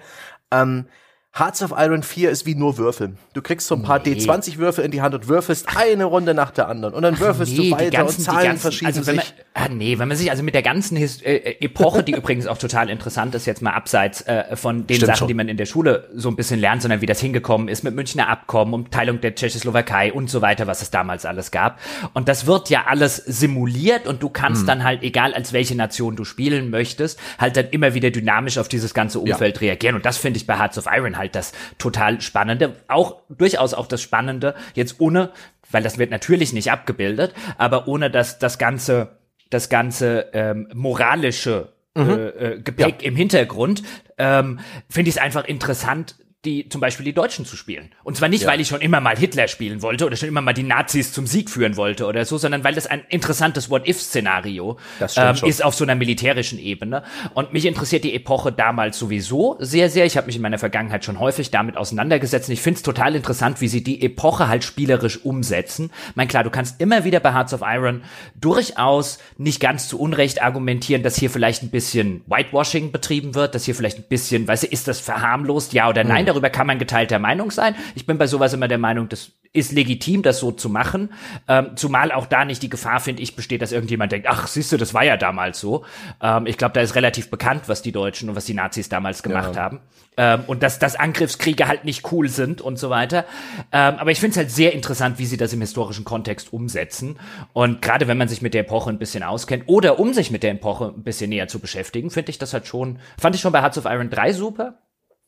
Ähm, 0.52 0.88
Hearts 1.34 1.64
of 1.64 1.72
Iron 1.78 2.04
4 2.04 2.30
ist 2.30 2.46
wie 2.46 2.56
nur 2.56 2.78
Würfeln. 2.78 3.18
Du 3.34 3.42
kriegst 3.42 3.66
so 3.66 3.76
ein 3.76 3.84
paar 3.84 4.00
Nee. 4.06 4.16
D20-Würfel 4.16 4.84
in 4.84 4.92
die 4.92 5.02
Hand 5.02 5.16
und 5.16 5.30
würfelst 5.30 5.66
eine 5.78 6.04
Runde 6.04 6.34
nach 6.34 6.52
der 6.52 6.68
anderen. 6.68 6.94
Und 6.94 7.04
dann 7.04 7.18
würfelst 7.20 7.54
Nee, 7.58 7.70
du 7.70 7.76
weiter 7.76 7.86
die 7.90 7.96
ganzen, 7.96 8.20
und 8.20 8.26
Zahlen 8.26 8.46
ganzen, 8.48 8.62
verschieben 8.62 8.88
also 8.88 9.08
wenn 9.08 9.16
man, 9.16 9.26
sich. 9.26 9.34
ah, 9.54 9.70
nee, 9.70 9.98
wenn 9.98 10.08
man 10.10 10.18
sich 10.18 10.30
also 10.30 10.44
mit 10.44 10.56
der 10.56 10.62
ganzen 10.62 10.98
His 10.98 11.22
äh, 11.22 11.36
äh, 11.36 11.66
Epoche, 11.66 12.04
die 12.04 12.12
übrigens 12.18 12.48
auch 12.48 12.58
total 12.58 12.90
interessant 12.90 13.34
ist, 13.34 13.46
jetzt 13.46 13.62
mal 13.62 13.72
abseits 13.72 14.24
äh, 14.24 14.58
von 14.58 14.86
den 14.88 14.98
Stimmt 14.98 15.08
Sachen, 15.08 15.18
schon. 15.20 15.28
die 15.30 15.34
man 15.34 15.48
in 15.48 15.56
der 15.56 15.66
Schule 15.66 16.10
so 16.14 16.28
ein 16.28 16.36
bisschen 16.36 16.60
lernt, 16.60 16.82
sondern 16.82 17.00
wie 17.00 17.06
das 17.06 17.22
hingekommen 17.22 17.70
ist 17.70 17.84
mit 17.84 17.96
Münchner 17.96 18.28
Abkommen, 18.28 18.74
um 18.74 18.92
Teilung 18.92 19.22
der 19.22 19.34
Tschechoslowakei 19.34 20.12
und 20.12 20.30
so 20.30 20.42
weiter, 20.42 20.68
was 20.68 20.82
es 20.82 20.92
damals 20.92 21.26
alles 21.26 21.52
gab. 21.52 21.80
Und 22.14 22.28
das 22.28 22.46
wird 22.46 22.70
ja 22.70 22.88
alles 22.88 23.16
simuliert 23.16 24.06
und 24.06 24.22
du 24.22 24.28
Hm. 24.28 24.34
kannst 24.34 24.68
dann 24.68 24.84
halt, 24.84 25.02
egal 25.02 25.34
als 25.34 25.54
welche 25.54 25.76
Nation 25.76 26.18
du 26.18 26.26
spielen 26.26 26.70
möchtest, 26.72 27.18
halt 27.40 27.56
dann 27.56 27.70
immer 27.70 27.94
wieder 27.94 28.12
dynamisch 28.12 28.58
auf 28.58 28.68
dieses 28.68 28.94
ganze 28.94 29.20
Umfeld 29.20 29.62
reagieren. 29.62 29.96
Und 29.96 30.06
das 30.06 30.18
finde 30.18 30.36
ich 30.38 30.46
bei 30.46 30.58
Hearts 30.60 30.78
of 30.78 30.88
Iron 30.92 31.18
halt 31.18 31.21
das 31.30 31.52
total 31.78 32.22
Spannende. 32.22 32.76
Auch 32.88 33.22
durchaus 33.30 33.74
auch 33.74 33.88
das 33.88 34.02
Spannende, 34.02 34.56
jetzt 34.74 35.00
ohne, 35.00 35.32
weil 35.70 35.84
das 35.84 35.98
wird 35.98 36.12
natürlich 36.12 36.54
nicht 36.54 36.72
abgebildet, 36.72 37.34
aber 37.58 37.88
ohne 37.88 38.10
dass 38.10 38.40
das 38.40 38.58
ganze, 38.58 39.18
das 39.50 39.70
ganze 39.70 40.30
ähm, 40.34 40.68
moralische 40.74 41.74
äh, 41.96 42.02
äh, 42.02 42.62
Gepäck 42.62 43.04
im 43.04 43.16
Hintergrund, 43.16 43.84
ähm, 44.18 44.60
finde 44.90 45.10
ich 45.10 45.16
es 45.16 45.22
einfach 45.22 45.46
interessant, 45.46 46.16
die 46.44 46.68
zum 46.70 46.82
Beispiel 46.82 47.06
die 47.06 47.14
Deutschen 47.14 47.46
zu 47.46 47.56
spielen. 47.56 47.92
Und 48.04 48.18
zwar 48.18 48.28
nicht, 48.28 48.48
weil 48.48 48.60
ich 48.60 48.68
schon 48.68 48.82
immer 48.82 49.00
mal 49.00 49.16
Hitler 49.16 49.48
spielen 49.48 49.84
wollte 49.84 50.08
oder 50.08 50.16
schon 50.16 50.28
immer 50.28 50.42
mal 50.42 50.54
die 50.54 50.64
Nazis 50.64 51.14
zum 51.14 51.28
Sieg 51.28 51.52
führen 51.52 51.78
wollte 51.78 52.08
oder 52.08 52.26
so, 52.26 52.40
sondern 52.40 52.64
weil 52.64 52.74
das 52.74 52.88
ein 52.88 53.04
interessantes 53.10 53.70
What-If-Szenario 53.70 54.78
ähm, 55.18 55.36
ist 55.46 55.64
auf 55.64 55.76
so 55.76 55.84
einer 55.84 55.94
militärischen 55.94 56.58
Ebene. 56.58 57.04
Und 57.36 57.54
mich 57.54 57.66
interessiert 57.66 58.04
die 58.04 58.16
Epoche 58.16 58.52
damals 58.52 58.98
sowieso 58.98 59.56
sehr, 59.60 59.92
sehr. 59.92 60.06
Ich 60.06 60.18
habe 60.18 60.26
mich 60.26 60.36
in 60.36 60.42
meiner 60.42 60.58
Vergangenheit 60.58 61.06
schon 61.06 61.20
häufig 61.20 61.52
damit 61.52 61.78
auseinandergesetzt. 61.78 62.50
Und 62.50 62.54
ich 62.54 62.62
finde 62.62 62.78
es 62.78 62.84
total 62.84 63.16
interessant, 63.16 63.62
wie 63.62 63.68
sie 63.68 63.84
die 63.84 64.02
Epoche 64.02 64.48
halt 64.48 64.64
spielerisch 64.64 65.24
umsetzen. 65.24 65.92
Ich 66.10 66.16
meine, 66.16 66.28
klar, 66.28 66.44
du 66.44 66.50
kannst 66.50 66.82
immer 66.82 67.04
wieder 67.04 67.20
bei 67.20 67.34
Hearts 67.34 67.54
of 67.54 67.62
Iron 67.64 68.02
durchaus 68.34 69.20
nicht 69.38 69.60
ganz 69.60 69.88
zu 69.88 70.00
Unrecht 70.00 70.42
argumentieren, 70.42 71.04
dass 71.04 71.18
hier 71.18 71.30
vielleicht 71.30 71.62
ein 71.62 71.70
bisschen 71.70 72.24
Whitewashing 72.26 72.92
betrieben 72.92 73.36
wird, 73.36 73.54
dass 73.54 73.66
hier 73.66 73.76
vielleicht 73.76 74.00
ein 74.00 74.06
bisschen, 74.10 74.48
weißt 74.48 74.64
du, 74.64 74.68
ist 74.68 74.88
das 74.88 75.00
verharmlost, 75.00 75.74
ja 75.74 75.88
oder 75.88 76.04
nein? 76.04 76.31
Darüber 76.32 76.50
kann 76.50 76.66
man 76.66 76.80
geteilter 76.80 77.20
Meinung 77.20 77.52
sein. 77.52 77.76
Ich 77.94 78.06
bin 78.06 78.18
bei 78.18 78.26
sowas 78.26 78.54
immer 78.54 78.70
der 78.70 78.78
Meinung, 78.78 79.10
das 79.10 79.32
ist 79.52 79.74
legitim, 79.74 80.22
das 80.22 80.40
so 80.40 80.52
zu 80.52 80.70
machen. 80.70 81.12
Ähm, 81.50 81.72
zumal 81.76 82.14
auch 82.14 82.26
da 82.26 82.46
nicht 82.46 82.64
die 82.64 82.70
Gefahr, 82.70 83.02
finde 83.02 83.22
ich, 83.22 83.36
besteht, 83.36 83.62
dass 83.62 83.74
irgendjemand 83.74 84.14
denkt, 84.14 84.28
ach, 84.30 84.48
siehst 84.48 84.72
du, 84.72 84.78
das 84.78 84.94
war 84.94 85.04
ja 85.04 85.18
damals 85.18 85.60
so. 85.60 85.84
Ähm, 86.22 86.46
ich 86.46 86.58
glaube, 86.58 86.74
da 86.74 86.80
ist 86.80 86.96
relativ 86.96 87.30
bekannt, 87.30 87.64
was 87.68 87.82
die 87.82 87.92
Deutschen 87.92 88.30
und 88.30 88.38
was 88.38 88.46
die 88.46 88.54
Nazis 88.54 88.88
damals 88.88 89.24
gemacht 89.24 89.58
haben. 89.58 89.82
Ähm, 90.16 90.44
und 90.48 90.64
dass, 90.64 90.80
dass 90.80 90.96
Angriffskriege 90.96 91.68
halt 91.68 91.84
nicht 91.84 92.10
cool 92.14 92.30
sind 92.30 92.62
und 92.62 92.80
so 92.80 92.90
weiter. 92.90 93.26
Ähm, 93.74 93.96
aber 93.98 94.12
ich 94.12 94.22
finde 94.22 94.32
es 94.32 94.38
halt 94.38 94.52
sehr 94.52 94.74
interessant, 94.74 95.20
wie 95.20 95.26
sie 95.26 95.38
das 95.38 95.52
im 95.52 95.60
historischen 95.60 96.06
Kontext 96.06 96.54
umsetzen. 96.54 97.20
Und 97.52 97.82
gerade 97.82 98.08
wenn 98.08 98.18
man 98.18 98.30
sich 98.30 98.42
mit 98.42 98.54
der 98.54 98.62
Epoche 98.62 98.90
ein 98.90 99.00
bisschen 99.00 99.24
auskennt 99.24 99.66
oder 99.68 100.00
um 100.00 100.14
sich 100.14 100.32
mit 100.32 100.44
der 100.44 100.52
Epoche 100.52 100.94
ein 100.96 101.04
bisschen 101.04 101.30
näher 101.30 101.50
zu 101.50 101.60
beschäftigen, 101.60 102.10
finde 102.10 102.30
ich 102.30 102.38
das 102.38 102.54
halt 102.54 102.68
schon, 102.68 103.00
fand 103.20 103.36
ich 103.36 103.42
schon 103.42 103.52
bei 103.52 103.62
Hearts 103.62 103.78
of 103.78 103.86
Iron 103.86 104.10
3 104.10 104.32
super. 104.32 104.78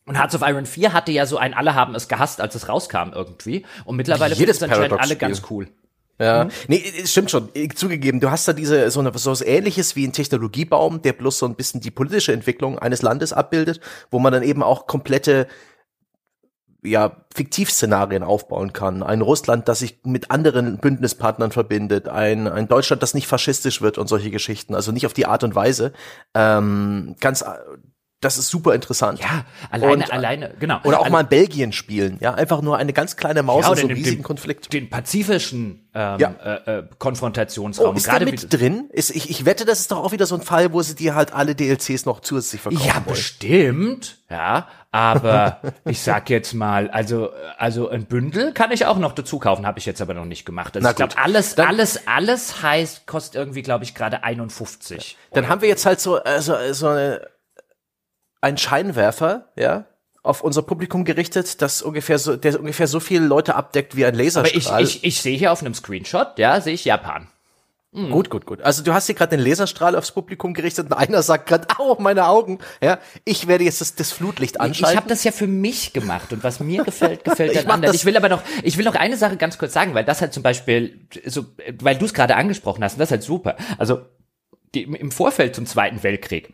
Und 0.06 0.18
Hearts 0.18 0.36
of 0.36 0.42
Iron 0.42 0.66
4 0.66 0.94
hatte 0.94 1.12
ja 1.12 1.26
so 1.26 1.38
ein 1.38 1.54
Alle 1.54 1.76
haben 1.76 1.96
es 1.96 2.08
gehasst, 2.08 2.42
als 2.42 2.56
es 2.56 2.68
rauskam 2.68 3.12
irgendwie. 3.13 3.66
Und 3.86 3.96
mittlerweile 3.96 4.36
Jedes 4.36 4.58
es 4.58 4.63
anscheinend 4.63 5.00
alle 5.00 5.16
ganz 5.16 5.44
cool. 5.50 5.68
Ja, 6.20 6.48
nee, 6.68 6.84
es 7.02 7.12
stimmt 7.12 7.32
schon. 7.32 7.50
Zugegeben, 7.74 8.20
du 8.20 8.30
hast 8.30 8.48
da 8.48 8.54
diese 8.54 8.89
so, 8.92 9.00
eine, 9.00 9.18
so 9.18 9.32
was 9.32 9.42
ähnliches 9.42 9.96
wie 9.96 10.06
ein 10.06 10.13
Technologiebaum, 10.13 11.02
der 11.02 11.13
bloß 11.13 11.39
so 11.39 11.46
ein 11.48 11.56
bisschen 11.56 11.82
die 11.82 11.89
politische 11.92 12.34
Entwicklung 12.34 12.78
eines 12.78 13.02
Landes 13.02 13.34
abbildet, 13.34 13.80
wo 14.12 14.20
man 14.20 14.32
dann 14.32 14.44
eben 14.44 14.62
auch 14.62 14.86
komplette 14.86 15.48
ja, 16.84 17.26
Fiktivszenarien 17.34 18.24
aufbauen 18.24 18.74
kann. 18.74 19.04
Ein 19.04 19.22
Russland, 19.22 19.68
das 19.68 19.80
sich 19.80 20.00
mit 20.04 20.32
anderen 20.32 20.78
Bündnispartnern 20.78 21.52
verbindet, 21.52 22.10
ein, 22.10 22.48
ein 22.48 22.68
Deutschland, 22.68 23.02
das 23.02 23.13
nicht 23.13 23.28
faschistisch 23.28 23.82
wird 23.82 23.98
und 23.98 24.08
solche 24.08 24.32
Geschichten, 24.32 24.76
also 24.76 24.92
nicht 24.92 25.06
auf 25.06 25.13
die 25.13 25.26
Art 25.26 25.44
und 25.44 25.56
Weise. 25.56 25.94
Ähm, 26.36 27.16
ganz, 27.20 27.44
das 28.24 28.38
ist 28.38 28.50
super 28.50 28.74
interessant. 28.74 29.20
Ja, 29.20 29.46
alleine, 29.70 29.94
Und- 29.94 30.12
alleine, 30.14 30.54
genau. 30.60 30.80
Oder 30.84 31.00
auch 31.00 31.04
Alle- 31.04 31.12
mal 31.12 31.22
in 31.22 31.28
Belgien 31.28 31.72
spielen, 31.74 32.18
ja, 32.22 32.34
einfach 32.34 32.62
nur 32.62 32.78
eine 32.78 32.94
ganz 32.94 33.16
kleine 33.16 33.44
Maus 33.44 33.66
Ja, 33.66 33.72
in 33.72 33.76
so 33.76 33.82
einem 33.82 33.88
den- 33.90 33.98
riesigen 33.98 34.18
den- 34.18 34.24
Konflikt. 34.24 34.74
den 34.74 34.90
pazifischen 34.90 35.80
ähm, 35.96 36.20
Ja. 36.20 36.34
äh, 36.44 36.80
äh, 36.80 36.84
Konfrontationsraum. 36.98 37.94
Oh, 37.94 37.98
ist 37.98 38.08
der 38.08 38.14
Gerade 38.14 38.26
mit 38.26 38.52
drin? 38.52 38.90
Ist, 38.92 39.12
ich, 39.16 39.30
ich 39.30 39.46
wette, 39.46 39.64
das 39.66 39.80
ist 39.80 39.92
doch 39.92 40.04
auch 40.04 40.12
wieder 40.12 40.26
so 40.26 40.34
ein 40.34 40.42
Fall, 40.42 40.74
wo 40.74 40.82
sie 40.82 40.96
dir 40.96 41.14
halt 41.14 41.34
alle 41.34 41.54
DLCs 41.54 42.06
noch 42.06 42.20
zusätzlich 42.22 42.62
verkaufen 42.62 42.88
Ja, 42.88 42.96
wollen. 42.96 43.06
bestimmt, 43.06 44.18
ja, 44.30 44.68
aber 44.92 45.60
ich 45.86 46.02
sag 46.02 46.30
jetzt 46.32 46.54
mal, 46.54 46.90
also 46.90 47.30
also 47.60 47.90
ein 47.90 48.06
Bündel 48.06 48.54
kann 48.54 48.72
ich 48.72 48.86
auch 48.88 48.98
noch 48.98 49.14
dazu 49.14 49.38
kaufen, 49.38 49.68
habe 49.68 49.78
ich 49.78 49.86
jetzt 49.86 50.02
aber 50.02 50.14
noch 50.16 50.26
nicht 50.26 50.46
gemacht. 50.46 50.76
Also 50.76 50.84
Na 50.84 50.90
ich 50.92 50.96
glaube, 50.96 51.16
alles 51.18 51.54
Dann- 51.56 51.68
alles 51.68 52.08
alles 52.08 52.64
heißt 52.64 53.06
kostet 53.06 53.36
irgendwie, 53.36 53.62
glaube 53.62 53.84
ich, 53.84 53.94
gerade 53.94 54.24
51. 54.24 55.18
Dann 55.34 55.48
haben 55.48 55.62
wir 55.62 55.70
jetzt 55.70 55.86
halt 55.86 56.00
so, 56.02 56.16
also, 56.24 56.56
so 56.71 56.88
eine 56.88 57.21
ein 58.44 58.58
Scheinwerfer, 58.58 59.46
ja, 59.56 59.85
auf 60.21 60.41
unser 60.41 60.62
Publikum 60.62 61.06
gerichtet, 61.06 61.62
das 61.62 61.81
ungefähr 61.81 62.17
so, 62.19 62.35
der 62.35 62.60
ungefähr 62.60 62.87
so 62.87 63.00
viele 63.00 63.25
Leute 63.25 63.56
abdeckt 63.56 63.96
wie 63.96 64.06
ein 64.06 64.15
Laserstrahl. 64.15 64.73
Aber 64.73 64.81
ich, 64.81 64.98
ich, 64.98 65.04
ich 65.04 65.21
sehe 65.21 65.37
hier 65.37 65.52
auf 65.52 65.62
einem 65.62 65.73
Screenshot, 65.73 66.37
ja, 66.37 66.60
sehe 66.62 66.73
ich 66.73 66.85
Japan. 66.85 67.27
Mhm. 67.91 68.10
Gut, 68.10 68.29
gut, 68.29 68.46
gut. 68.46 68.62
Also 68.62 68.83
du 68.83 68.94
hast 68.94 69.06
hier 69.06 69.15
gerade 69.15 69.37
den 69.37 69.46
Laserstrahl 69.46 69.96
aufs 69.96 70.12
Publikum 70.12 70.54
gerichtet 70.54 70.87
und 70.87 70.94
einer 70.94 71.21
sagt 71.21 71.48
gerade, 71.48 71.67
au, 71.77 71.96
meine 72.00 72.27
Augen. 72.27 72.60
Ja, 72.81 73.00
ich 73.23 73.48
werde 73.48 73.63
jetzt 73.63 73.81
das, 73.81 73.96
das 73.96 74.12
Flutlicht 74.12 74.60
anschalten. 74.60 74.94
Ich 74.94 74.98
habe 74.98 75.10
das 75.10 75.23
ja 75.23 75.31
für 75.31 75.48
mich 75.48 75.94
gemacht 75.94 76.33
und 76.33 76.44
was 76.44 76.60
mir 76.60 76.83
gefällt, 76.85 77.23
gefällt 77.23 77.56
den 77.56 77.69
anderen. 77.69 77.96
Ich 77.96 78.06
will 78.06 78.17
aber 78.17 78.29
noch, 78.29 78.41
ich 78.63 78.77
will 78.77 78.85
noch 78.85 78.96
eine 78.96 79.15
Sache 79.17 79.37
ganz 79.37 79.58
kurz 79.58 79.73
sagen, 79.73 79.94
weil 79.94 80.06
das 80.06 80.21
halt 80.21 80.33
zum 80.33 80.41
Beispiel, 80.41 81.08
so, 81.25 81.46
weil 81.79 81.98
du 81.98 82.06
es 82.06 82.13
gerade 82.13 82.35
angesprochen 82.35 82.83
hast, 82.83 82.94
und 82.94 83.00
das 83.00 83.08
ist 83.08 83.12
halt 83.12 83.23
super. 83.23 83.58
Also 83.77 84.02
die, 84.73 84.83
im 84.83 85.12
Vorfeld 85.12 85.56
zum 85.56 85.65
Zweiten 85.65 86.02
Weltkrieg 86.02 86.54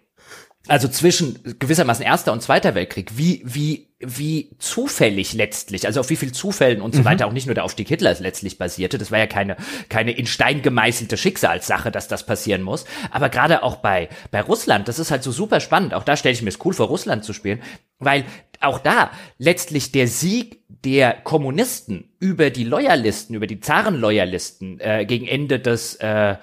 also 0.68 0.88
zwischen 0.88 1.40
gewissermaßen 1.58 2.06
Erster 2.06 2.34
und 2.34 2.42
Zweiter 2.42 2.76
Weltkrieg, 2.76 3.18
wie, 3.18 3.42
wie, 3.46 3.88
wie 4.00 4.52
zufällig 4.60 5.34
letztlich, 5.34 5.88
also 5.88 6.02
auf 6.02 6.10
wie 6.10 6.16
viel 6.16 6.32
Zufällen 6.32 6.82
und 6.82 6.94
so 6.94 7.02
mhm. 7.02 7.06
weiter, 7.06 7.28
auch 7.28 7.32
nicht 7.32 7.48
nur 7.48 7.56
der 7.56 7.64
Aufstieg 7.64 7.88
Hitlers 7.88 8.20
letztlich 8.20 8.58
basierte, 8.58 8.98
das 8.98 9.10
war 9.12 9.20
ja 9.20 9.28
keine, 9.28 9.58
keine 9.88 10.12
in 10.12 10.28
Stein 10.28 10.62
gemeißelte 10.62 11.18
Schicksalssache, 11.18 11.92
dass 11.92 12.08
das 12.08 12.26
passieren 12.26 12.62
muss, 12.62 12.86
aber 13.10 13.30
gerade 13.30 13.64
auch 13.64 13.78
bei, 13.78 14.10
bei 14.32 14.42
Russland, 14.42 14.88
das 14.88 15.00
ist 15.00 15.12
halt 15.12 15.24
so 15.24 15.32
super 15.32 15.60
spannend, 15.60 15.94
auch 15.94 16.04
da 16.04 16.16
stelle 16.18 16.34
ich 16.34 16.42
mir 16.42 16.50
es 16.50 16.64
cool 16.64 16.74
vor, 16.74 16.88
Russland 16.88 17.24
zu 17.24 17.34
spielen, 17.34 17.62
weil 17.98 18.26
auch 18.62 18.80
da 18.80 19.12
letztlich 19.38 19.92
der 19.92 20.08
Sieg 20.08 20.60
der 20.68 21.14
Kommunisten 21.14 22.12
über 22.20 22.50
die 22.50 22.64
Loyalisten, 22.64 23.36
über 23.36 23.48
die 23.48 23.60
Zarenloyalisten 23.60 24.80
äh, 24.80 25.06
gegen 25.06 25.28
Ende 25.28 25.60
des, 25.60 25.96
äh, 25.96 26.36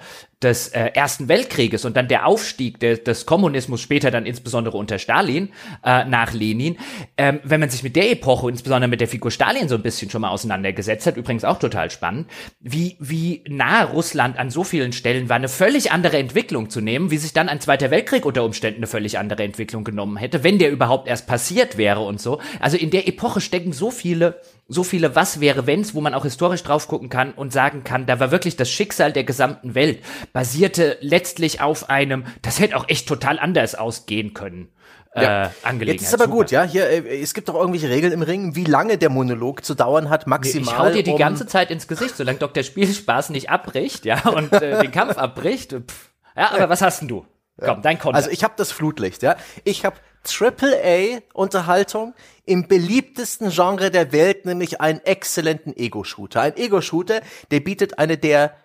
des 0.43 0.67
äh, 0.67 0.91
Ersten 0.93 1.27
Weltkrieges 1.27 1.83
und 1.83 1.97
dann 1.97 2.07
der 2.07 2.27
Aufstieg 2.27 2.79
de, 2.79 3.01
des 3.01 3.25
Kommunismus 3.25 3.81
später 3.81 4.11
dann 4.11 4.27
insbesondere 4.27 4.77
unter 4.77 4.99
Stalin 4.99 5.49
äh, 5.83 6.05
nach 6.05 6.31
Lenin, 6.31 6.77
ähm, 7.17 7.39
wenn 7.43 7.59
man 7.59 7.71
sich 7.71 7.81
mit 7.81 7.95
der 7.95 8.11
Epoche, 8.11 8.47
insbesondere 8.47 8.87
mit 8.87 9.01
der 9.01 9.07
Figur 9.07 9.31
Stalin 9.31 9.67
so 9.67 9.73
ein 9.73 9.81
bisschen 9.81 10.11
schon 10.11 10.21
mal 10.21 10.29
auseinandergesetzt 10.29 11.07
hat, 11.07 11.17
übrigens 11.17 11.43
auch 11.43 11.57
total 11.57 11.89
spannend, 11.89 12.29
wie, 12.59 12.97
wie 12.99 13.43
nah 13.47 13.83
Russland 13.83 14.37
an 14.37 14.51
so 14.51 14.63
vielen 14.63 14.93
Stellen 14.93 15.27
war, 15.27 15.37
eine 15.37 15.49
völlig 15.49 15.91
andere 15.91 16.17
Entwicklung 16.19 16.69
zu 16.69 16.81
nehmen, 16.81 17.09
wie 17.09 17.17
sich 17.17 17.33
dann 17.33 17.49
ein 17.49 17.59
Zweiter 17.59 17.89
Weltkrieg 17.89 18.23
unter 18.23 18.43
Umständen 18.43 18.79
eine 18.79 18.87
völlig 18.87 19.17
andere 19.17 19.43
Entwicklung 19.43 19.83
genommen 19.83 20.17
hätte, 20.17 20.43
wenn 20.43 20.59
der 20.59 20.69
überhaupt 20.69 21.07
erst 21.07 21.25
passiert 21.25 21.79
wäre 21.79 22.01
und 22.01 22.21
so. 22.21 22.39
Also 22.59 22.77
in 22.77 22.91
der 22.91 23.07
Epoche 23.07 23.41
stecken 23.41 23.73
so 23.73 23.89
viele 23.89 24.39
so 24.67 24.83
viele 24.83 25.15
Was 25.15 25.39
wäre 25.39 25.65
wenns, 25.65 25.95
wo 25.95 26.01
man 26.01 26.13
auch 26.13 26.23
historisch 26.23 26.63
drauf 26.63 26.87
gucken 26.87 27.09
kann 27.09 27.31
und 27.33 27.53
sagen 27.53 27.83
kann, 27.83 28.05
da 28.05 28.19
war 28.19 28.31
wirklich 28.31 28.55
das 28.55 28.69
Schicksal 28.69 29.13
der 29.13 29.23
gesamten 29.23 29.75
Welt, 29.75 30.03
basierte 30.33 30.97
letztlich 31.01 31.61
auf 31.61 31.89
einem, 31.89 32.25
das 32.41 32.59
hätte 32.59 32.75
auch 32.75 32.89
echt 32.89 33.07
total 33.07 33.39
anders 33.39 33.75
ausgehen 33.75 34.33
können. 34.33 34.69
Äh, 35.15 35.23
ja. 35.23 35.51
Angelegenheit. 35.63 36.01
Jetzt 36.01 36.09
ist 36.09 36.13
aber 36.13 36.25
Super. 36.25 36.35
gut, 36.35 36.51
ja. 36.51 36.63
Hier, 36.63 36.89
äh, 36.89 37.21
es 37.21 37.33
gibt 37.33 37.49
doch 37.49 37.55
irgendwelche 37.55 37.89
Regeln 37.89 38.13
im 38.13 38.21
Ring, 38.21 38.55
wie 38.55 38.65
lange 38.65 38.97
der 38.97 39.09
Monolog 39.09 39.63
zu 39.63 39.73
dauern 39.73 40.09
hat, 40.09 40.27
maximal. 40.27 40.73
Ich 40.73 40.77
hau 40.77 40.89
dir 40.91 41.03
die 41.03 41.11
um 41.11 41.17
ganze 41.17 41.47
Zeit 41.47 41.71
ins 41.71 41.87
Gesicht, 41.87 42.15
solange 42.17 42.37
Dr. 42.37 42.61
Spielspaß 42.61 43.29
nicht 43.29 43.49
abbricht, 43.49 44.05
ja, 44.05 44.27
und 44.29 44.51
äh, 44.53 44.81
den 44.81 44.91
Kampf 44.91 45.17
abbricht. 45.17 45.71
Pff. 45.71 46.11
Ja, 46.35 46.51
aber 46.51 46.69
was 46.69 46.81
hast 46.81 47.01
denn 47.01 47.07
du? 47.07 47.25
Komm, 47.59 47.81
dein 47.81 47.97
Konto. 47.97 48.15
Also 48.15 48.29
ich 48.29 48.43
habe 48.43 48.53
das 48.57 48.71
Flutlicht, 48.71 49.23
ja. 49.23 49.35
Ich 49.63 49.83
habe 49.83 49.95
AAA-Unterhaltung 50.23 52.13
im 52.45 52.67
beliebtesten 52.67 53.49
Genre 53.49 53.91
der 53.91 54.11
Welt, 54.11 54.45
nämlich 54.45 54.81
einen 54.81 54.99
exzellenten 54.99 55.75
Ego-Shooter. 55.75 56.41
Ein 56.41 56.57
Ego-Shooter, 56.57 57.21
der 57.51 57.59
bietet 57.59 57.99
eine 57.99 58.17
der 58.17 58.55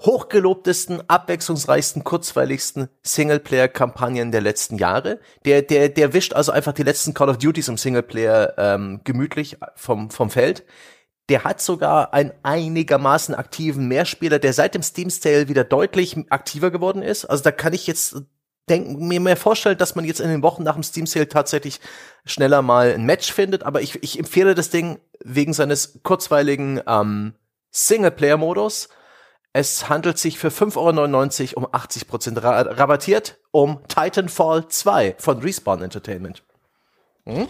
hochgelobtesten, 0.00 1.08
abwechslungsreichsten, 1.08 2.04
kurzweiligsten 2.04 2.88
Singleplayer-Kampagnen 3.02 4.30
der 4.30 4.40
letzten 4.40 4.78
Jahre. 4.78 5.18
Der, 5.44 5.62
der, 5.62 5.88
der 5.88 6.12
wischt 6.12 6.34
also 6.34 6.52
einfach 6.52 6.72
die 6.72 6.84
letzten 6.84 7.14
Call 7.14 7.28
of 7.28 7.38
Duties 7.38 7.68
im 7.68 7.76
Singleplayer 7.76 8.54
ähm, 8.58 9.00
gemütlich 9.02 9.56
vom, 9.74 10.10
vom 10.10 10.30
Feld. 10.30 10.64
Der 11.28 11.44
hat 11.44 11.60
sogar 11.60 12.14
einen 12.14 12.32
einigermaßen 12.42 13.34
aktiven 13.34 13.88
Mehrspieler, 13.88 14.38
der 14.38 14.52
seit 14.52 14.74
dem 14.74 14.82
Steam 14.82 15.10
Sale 15.10 15.48
wieder 15.48 15.64
deutlich 15.64 16.16
aktiver 16.30 16.70
geworden 16.70 17.02
ist. 17.02 17.24
Also 17.24 17.42
da 17.42 17.50
kann 17.50 17.74
ich 17.74 17.86
jetzt 17.86 18.22
denken, 18.68 19.08
mir 19.08 19.20
mehr 19.20 19.36
vorstellen, 19.36 19.78
dass 19.78 19.94
man 19.94 20.04
jetzt 20.04 20.20
in 20.20 20.28
den 20.28 20.42
Wochen 20.42 20.62
nach 20.62 20.74
dem 20.74 20.82
Steam 20.82 21.06
Sale 21.06 21.28
tatsächlich 21.28 21.80
schneller 22.24 22.62
mal 22.62 22.92
ein 22.92 23.04
Match 23.04 23.32
findet. 23.32 23.64
Aber 23.64 23.82
ich, 23.82 24.02
ich 24.02 24.18
empfehle 24.18 24.54
das 24.54 24.70
Ding 24.70 24.98
wegen 25.24 25.52
seines 25.52 26.00
kurzweiligen 26.02 26.80
ähm, 26.86 27.34
Singleplayer-Modus. 27.70 28.88
Es 29.52 29.88
handelt 29.88 30.18
sich 30.18 30.38
für 30.38 30.48
5,99 30.48 31.56
Euro 31.56 31.66
um 31.66 31.72
80% 31.72 32.42
rabattiert 32.42 33.38
um 33.50 33.80
Titanfall 33.88 34.68
2 34.68 35.16
von 35.18 35.38
Respawn 35.38 35.82
Entertainment. 35.82 36.44
Hm? 37.24 37.48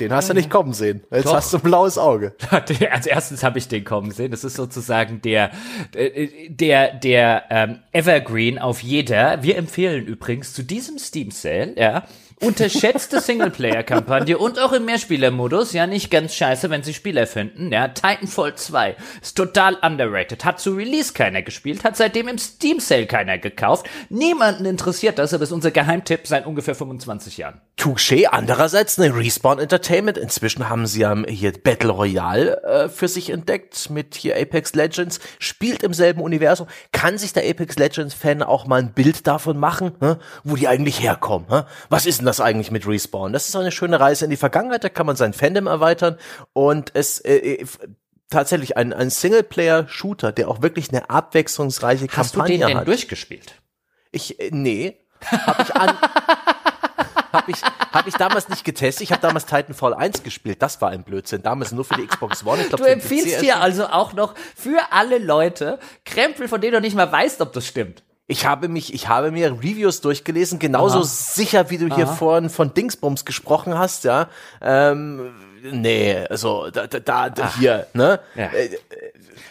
Den 0.00 0.12
hast 0.12 0.28
du 0.28 0.34
nicht 0.34 0.50
kommen 0.50 0.72
sehen. 0.72 1.02
Jetzt 1.10 1.26
Doch. 1.26 1.34
hast 1.34 1.52
du 1.52 1.58
ein 1.58 1.62
blaues 1.62 1.96
Auge. 1.96 2.34
Als 2.90 3.06
erstes 3.06 3.42
habe 3.42 3.58
ich 3.58 3.68
den 3.68 3.84
kommen 3.84 4.10
sehen. 4.10 4.30
Das 4.30 4.44
ist 4.44 4.54
sozusagen 4.54 5.22
der 5.22 5.50
der 5.94 6.94
der 6.94 7.44
ähm, 7.50 7.78
Evergreen 7.92 8.58
auf 8.58 8.82
jeder. 8.82 9.42
Wir 9.42 9.56
empfehlen 9.56 10.06
übrigens 10.06 10.52
zu 10.52 10.62
diesem 10.62 10.98
Steam 10.98 11.30
Sale, 11.30 11.74
ja, 11.76 12.04
unterschätzte 12.40 13.20
Singleplayer-Kampagne 13.20 14.36
und 14.36 14.58
auch 14.58 14.72
im 14.72 14.84
Mehrspieler-Modus, 14.84 15.72
ja, 15.72 15.86
nicht 15.86 16.10
ganz 16.10 16.34
scheiße, 16.34 16.68
wenn 16.68 16.82
sie 16.82 16.92
Spieler 16.92 17.26
finden, 17.26 17.72
ja, 17.72 17.88
Titanfall 17.88 18.56
2 18.56 18.96
ist 19.22 19.36
total 19.36 19.76
underrated, 19.80 20.44
hat 20.44 20.60
zu 20.60 20.74
Release 20.74 21.14
keiner 21.14 21.42
gespielt, 21.42 21.82
hat 21.82 21.96
seitdem 21.96 22.28
im 22.28 22.36
Steam 22.36 22.78
Sale 22.78 23.06
keiner 23.06 23.38
gekauft, 23.38 23.88
niemanden 24.10 24.66
interessiert 24.66 25.18
das, 25.18 25.32
aber 25.32 25.44
ist 25.44 25.52
unser 25.52 25.70
Geheimtipp 25.70 26.26
seit 26.26 26.44
ungefähr 26.46 26.74
25 26.74 27.38
Jahren. 27.38 27.60
Touché, 27.78 28.26
andererseits 28.26 28.98
eine 28.98 29.16
Respawn 29.16 29.58
Entertainment, 29.58 30.18
inzwischen 30.18 30.68
haben 30.68 30.86
sie 30.86 31.00
ja 31.00 31.16
hier 31.26 31.52
Battle 31.52 31.90
Royale 31.90 32.62
äh, 32.64 32.88
für 32.88 33.08
sich 33.08 33.30
entdeckt 33.30 33.88
mit 33.88 34.14
hier 34.14 34.36
Apex 34.36 34.74
Legends, 34.74 35.20
spielt 35.38 35.82
im 35.82 35.94
selben 35.94 36.20
Universum, 36.20 36.66
kann 36.92 37.16
sich 37.16 37.32
der 37.32 37.48
Apex 37.48 37.76
Legends 37.76 38.14
Fan 38.14 38.42
auch 38.42 38.66
mal 38.66 38.80
ein 38.80 38.92
Bild 38.92 39.26
davon 39.26 39.58
machen, 39.58 39.92
hä, 40.00 40.16
wo 40.44 40.56
die 40.56 40.68
eigentlich 40.68 41.00
herkommen, 41.00 41.46
hä? 41.48 41.62
was 41.88 42.04
ist 42.04 42.25
denn 42.26 42.30
das 42.30 42.40
eigentlich 42.40 42.70
mit 42.70 42.86
Respawn? 42.86 43.32
Das 43.32 43.48
ist 43.48 43.56
eine 43.56 43.72
schöne 43.72 44.00
Reise 44.00 44.24
in 44.24 44.30
die 44.30 44.36
Vergangenheit, 44.36 44.84
da 44.84 44.88
kann 44.88 45.06
man 45.06 45.16
sein 45.16 45.32
Fandom 45.32 45.66
erweitern 45.66 46.18
und 46.52 46.90
es 46.94 47.20
äh, 47.20 47.36
äh 47.36 47.66
tatsächlich 48.28 48.76
ein, 48.76 48.92
ein 48.92 49.08
Singleplayer-Shooter, 49.08 50.32
der 50.32 50.48
auch 50.48 50.60
wirklich 50.60 50.90
eine 50.90 51.08
abwechslungsreiche 51.10 52.08
Kampagne 52.08 52.16
hat. 52.16 52.24
Hast 52.24 52.36
du 52.36 52.42
den 52.42 52.60
denn 52.66 52.78
hat. 52.78 52.88
durchgespielt? 52.88 53.54
Ich, 54.10 54.40
äh, 54.40 54.50
nee. 54.52 54.96
Hab 55.24 55.60
ich 55.60 55.74
an, 55.76 55.96
hab 57.32 57.48
ich, 57.48 57.62
hab 57.92 58.06
ich 58.08 58.14
damals 58.14 58.48
nicht 58.48 58.64
getestet. 58.64 59.04
Ich 59.04 59.12
habe 59.12 59.22
damals 59.22 59.46
Titanfall 59.46 59.94
1 59.94 60.24
gespielt. 60.24 60.60
Das 60.60 60.80
war 60.80 60.90
ein 60.90 61.04
Blödsinn. 61.04 61.42
Damals 61.42 61.70
nur 61.70 61.84
für 61.84 61.94
die 61.94 62.06
Xbox 62.06 62.44
One. 62.44 62.62
Ich 62.62 62.68
glaub, 62.68 62.80
du 62.80 62.86
empfiehlst 62.86 63.40
dir 63.42 63.60
also 63.60 63.86
auch 63.86 64.12
noch 64.12 64.34
für 64.56 64.80
alle 64.90 65.18
Leute 65.18 65.78
Krempel, 66.04 66.48
von 66.48 66.60
denen 66.60 66.74
du 66.74 66.80
nicht 66.80 66.96
mal 66.96 67.10
weißt, 67.10 67.40
ob 67.40 67.52
das 67.52 67.66
stimmt. 67.66 68.02
Ich 68.28 68.44
habe 68.44 68.68
mich, 68.68 68.92
ich 68.92 69.06
habe 69.06 69.30
mir 69.30 69.52
Reviews 69.52 70.00
durchgelesen, 70.00 70.58
genauso 70.58 70.98
Aha. 70.98 71.04
sicher 71.04 71.70
wie 71.70 71.78
du 71.78 71.86
Aha. 71.86 71.94
hier 71.94 72.06
vorhin 72.08 72.50
von 72.50 72.74
Dingsbums 72.74 73.24
gesprochen 73.24 73.78
hast, 73.78 74.02
ja. 74.02 74.28
Ähm, 74.60 75.32
nee, 75.62 76.16
also 76.28 76.68
da, 76.70 76.88
da, 76.88 77.30
da 77.30 77.56
hier, 77.56 77.86
ne? 77.92 78.18
Ja. 78.34 78.46
Äh, 78.46 78.70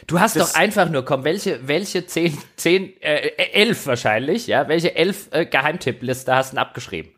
du 0.07 0.19
hast 0.19 0.35
doch 0.35 0.55
einfach 0.55 0.89
nur, 0.89 1.05
komm, 1.05 1.23
welche, 1.23 1.65
welche 1.65 2.05
zehn, 2.05 2.37
zehn, 2.57 3.01
äh, 3.01 3.29
elf 3.53 3.87
wahrscheinlich, 3.87 4.47
ja, 4.47 4.67
welche 4.67 4.93
elf 4.93 5.29
äh, 5.31 5.45
Geheimtippliste 5.45 6.35
hast 6.35 6.51
du 6.51 6.57
abgeschrieben? 6.57 7.14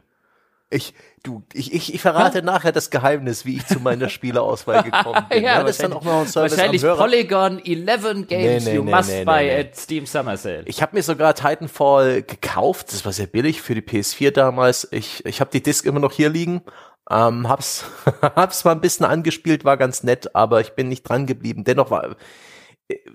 Ich, 0.70 0.94
du, 1.24 1.44
ich, 1.54 1.74
ich, 1.74 1.94
ich 1.94 2.02
verrate 2.02 2.42
nachher 2.42 2.74
das 2.74 2.90
Geheimnis, 2.90 3.46
wie 3.46 3.56
ich 3.56 3.66
zu 3.66 3.80
meiner 3.80 4.10
Spielerauswahl 4.10 4.84
gekommen 4.84 5.26
bin. 5.30 5.44
ja, 5.44 5.60
ja 5.60 5.64
das 5.64 5.72
ist 5.72 5.84
dann 5.84 5.94
auch 5.94 6.04
noch 6.04 6.22
ein 6.22 6.28
Service 6.28 6.58
Wahrscheinlich 6.58 6.82
Polygon 6.82 7.60
11 7.64 8.28
Games 8.28 8.30
nee, 8.30 8.60
nee, 8.60 8.76
you 8.76 8.84
nee, 8.84 8.92
must 8.92 9.26
buy 9.26 9.50
at 9.50 9.78
Steam 9.78 10.06
Summer 10.06 10.36
Sale. 10.36 10.64
Ich 10.66 10.82
habe 10.82 10.96
mir 10.96 11.04
sogar 11.04 11.36
Titanfall 11.36 12.22
gekauft. 12.22 12.92
Das 12.92 13.06
war 13.06 13.14
sehr 13.14 13.28
billig 13.28 13.62
für 13.62 13.76
die 13.76 13.82
PS4 13.82 14.32
damals. 14.32 14.88
Ich, 14.92 15.26
ich 15.26 15.40
habe 15.40 15.52
die 15.52 15.64
Disc 15.64 15.86
immer 15.86 16.02
noch 16.02 16.12
hier 16.12 16.30
liegen. 16.30 16.62
Ähm, 17.10 17.48
hab's, 17.48 17.86
hab's 18.22 18.66
mal 18.66 18.72
ein 18.72 18.82
bisschen 18.82 19.06
angespielt, 19.06 19.64
war 19.64 19.78
ganz 19.78 20.04
nett, 20.04 20.36
aber 20.36 20.60
ich 20.60 20.72
bin 20.72 20.90
nicht 20.90 21.04
dran 21.04 21.26
geblieben. 21.26 21.64
Dennoch 21.64 21.92
war, 21.92 22.18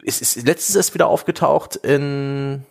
es 0.07 0.23
ist 0.23 0.47
letztens 0.47 0.77
erst 0.77 0.95
wieder 0.95 1.09
aufgetaucht 1.09 1.77
in 1.77 2.65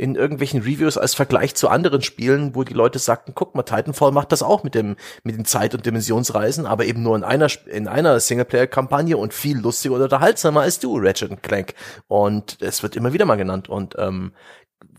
in 0.00 0.14
irgendwelchen 0.14 0.62
Reviews 0.62 0.96
als 0.96 1.14
Vergleich 1.14 1.54
zu 1.54 1.68
anderen 1.68 2.00
Spielen, 2.00 2.54
wo 2.54 2.64
die 2.64 2.72
Leute 2.72 2.98
sagten, 2.98 3.34
guck 3.34 3.54
mal, 3.54 3.64
Titanfall 3.64 4.12
macht 4.12 4.32
das 4.32 4.42
auch 4.42 4.64
mit 4.64 4.74
dem 4.74 4.96
mit 5.24 5.36
den 5.36 5.44
Zeit- 5.44 5.74
und 5.74 5.84
Dimensionsreisen, 5.84 6.64
aber 6.64 6.86
eben 6.86 7.02
nur 7.02 7.14
in 7.16 7.22
einer 7.22 7.48
in 7.66 7.86
einer 7.86 8.18
Singleplayer-Kampagne 8.18 9.18
und 9.18 9.34
viel 9.34 9.58
lustiger 9.58 9.96
oder 9.96 10.04
unterhaltsamer 10.04 10.62
als 10.62 10.78
du, 10.78 10.96
Ratchet 10.96 11.42
Clank. 11.42 11.74
Und 12.08 12.62
es 12.62 12.82
wird 12.82 12.96
immer 12.96 13.12
wieder 13.12 13.26
mal 13.26 13.36
genannt. 13.36 13.68
Und 13.68 13.94
ähm, 13.98 14.32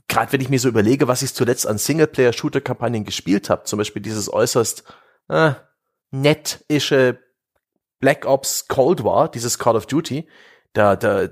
gerade 0.08 0.32
wenn 0.34 0.42
ich 0.42 0.50
mir 0.50 0.60
so 0.60 0.70
überlege, 0.70 1.08
was 1.08 1.24
ich 1.24 1.34
zuletzt 1.34 1.66
an 1.66 1.80
Singleplayer-Shooter-Kampagnen 1.80 3.04
gespielt 3.04 3.50
habe, 3.50 3.64
zum 3.64 3.78
Beispiel 3.78 4.04
dieses 4.04 4.32
äußerst 4.32 4.84
äh, 5.30 5.54
nettische 6.12 7.18
Black 8.00 8.28
Ops 8.28 8.68
Cold 8.68 9.04
War, 9.04 9.32
dieses 9.32 9.58
Call 9.58 9.76
of 9.76 9.88
Duty, 9.88 10.28
da, 10.74 10.96
da 10.96 11.30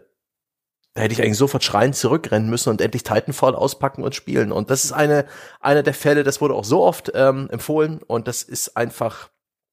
da 0.93 1.01
hätte 1.01 1.13
ich 1.13 1.21
eigentlich 1.21 1.37
sofort 1.37 1.63
schreiend 1.63 1.95
zurückrennen 1.95 2.49
müssen 2.49 2.69
und 2.69 2.81
endlich 2.81 3.03
Titanfall 3.03 3.55
auspacken 3.55 4.03
und 4.03 4.15
spielen. 4.15 4.51
Und 4.51 4.69
das 4.69 4.85
ist 4.85 4.91
eine, 4.91 5.25
einer 5.59 5.83
der 5.83 5.93
Fälle, 5.93 6.23
das 6.23 6.41
wurde 6.41 6.55
auch 6.55 6.65
so 6.65 6.83
oft 6.83 7.11
ähm, 7.13 7.47
empfohlen 7.51 8.01
und 8.05 8.27
das 8.27 8.43
ist 8.43 8.75
einfach 8.75 9.29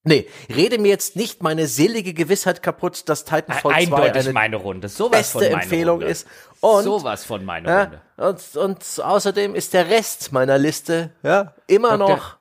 Nee, 0.09 0.29
rede 0.55 0.79
mir 0.79 0.87
jetzt 0.87 1.17
nicht 1.17 1.43
meine 1.43 1.67
selige 1.67 2.15
Gewissheit 2.15 2.63
kaputt, 2.63 3.09
dass 3.09 3.25
Titanfall 3.25 3.73
Eindeutig 3.73 4.13
2 4.13 4.21
eine 4.21 4.33
meine 4.33 4.57
Runde. 4.57 4.89
Sowas 4.89 5.11
beste 5.11 5.33
von 5.33 5.43
meine 5.43 5.63
Empfehlung 5.65 5.97
Runde. 5.97 6.07
ist. 6.07 6.29
Und, 6.61 6.85
Sowas 6.85 7.25
von 7.25 7.45
meine 7.45 7.69
ja, 7.69 7.83
Runde. 7.83 8.01
und, 8.17 8.57
und 8.57 9.05
außerdem 9.05 9.57
ist 9.57 9.75
der 9.75 9.91
Rest 9.91 10.31
meiner 10.31 10.59
Liste 10.59 11.11
ja, 11.25 11.57
immer 11.67 11.99
Dr. 11.99 12.17
noch 12.17 12.37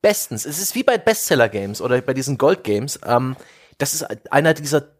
bestens. 0.00 0.46
Es 0.46 0.60
ist 0.60 0.76
wie 0.76 0.84
bei 0.84 0.98
Bestseller-Games 0.98 1.82
oder 1.82 2.00
bei 2.00 2.14
diesen 2.14 2.38
Gold-Games. 2.38 3.00
Ähm, 3.04 3.34
das 3.78 3.92
ist 3.92 4.06
einer 4.32 4.54
dieser 4.54 4.99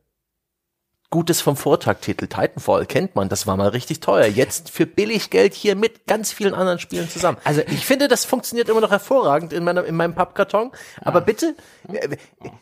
Gutes 1.11 1.41
vom 1.41 1.57
Vortag-Titel. 1.57 2.29
Titanfall 2.29 2.87
kennt 2.87 3.17
man, 3.17 3.29
das 3.29 3.49
war 3.49 3.57
mal 3.57 3.67
richtig 3.69 3.99
teuer. 3.99 4.27
Jetzt 4.27 4.71
für 4.71 4.87
billig 4.87 5.31
Geld 5.31 5.55
hier 5.55 5.75
mit 5.75 6.07
ganz 6.07 6.33
vielen 6.33 6.55
anderen 6.55 6.79
Spielen 6.79 7.09
zusammen. 7.09 7.37
Also 7.43 7.63
ich 7.63 7.85
finde, 7.85 8.07
das 8.07 8.25
funktioniert 8.25 8.69
immer 8.69 8.81
noch 8.81 8.93
hervorragend 8.93 9.53
in, 9.53 9.65
meiner, 9.65 9.85
in 9.85 9.97
meinem 9.97 10.15
Pappkarton. 10.15 10.71
Aber 11.03 11.21
bitte, 11.21 11.57
äh, 11.93 12.17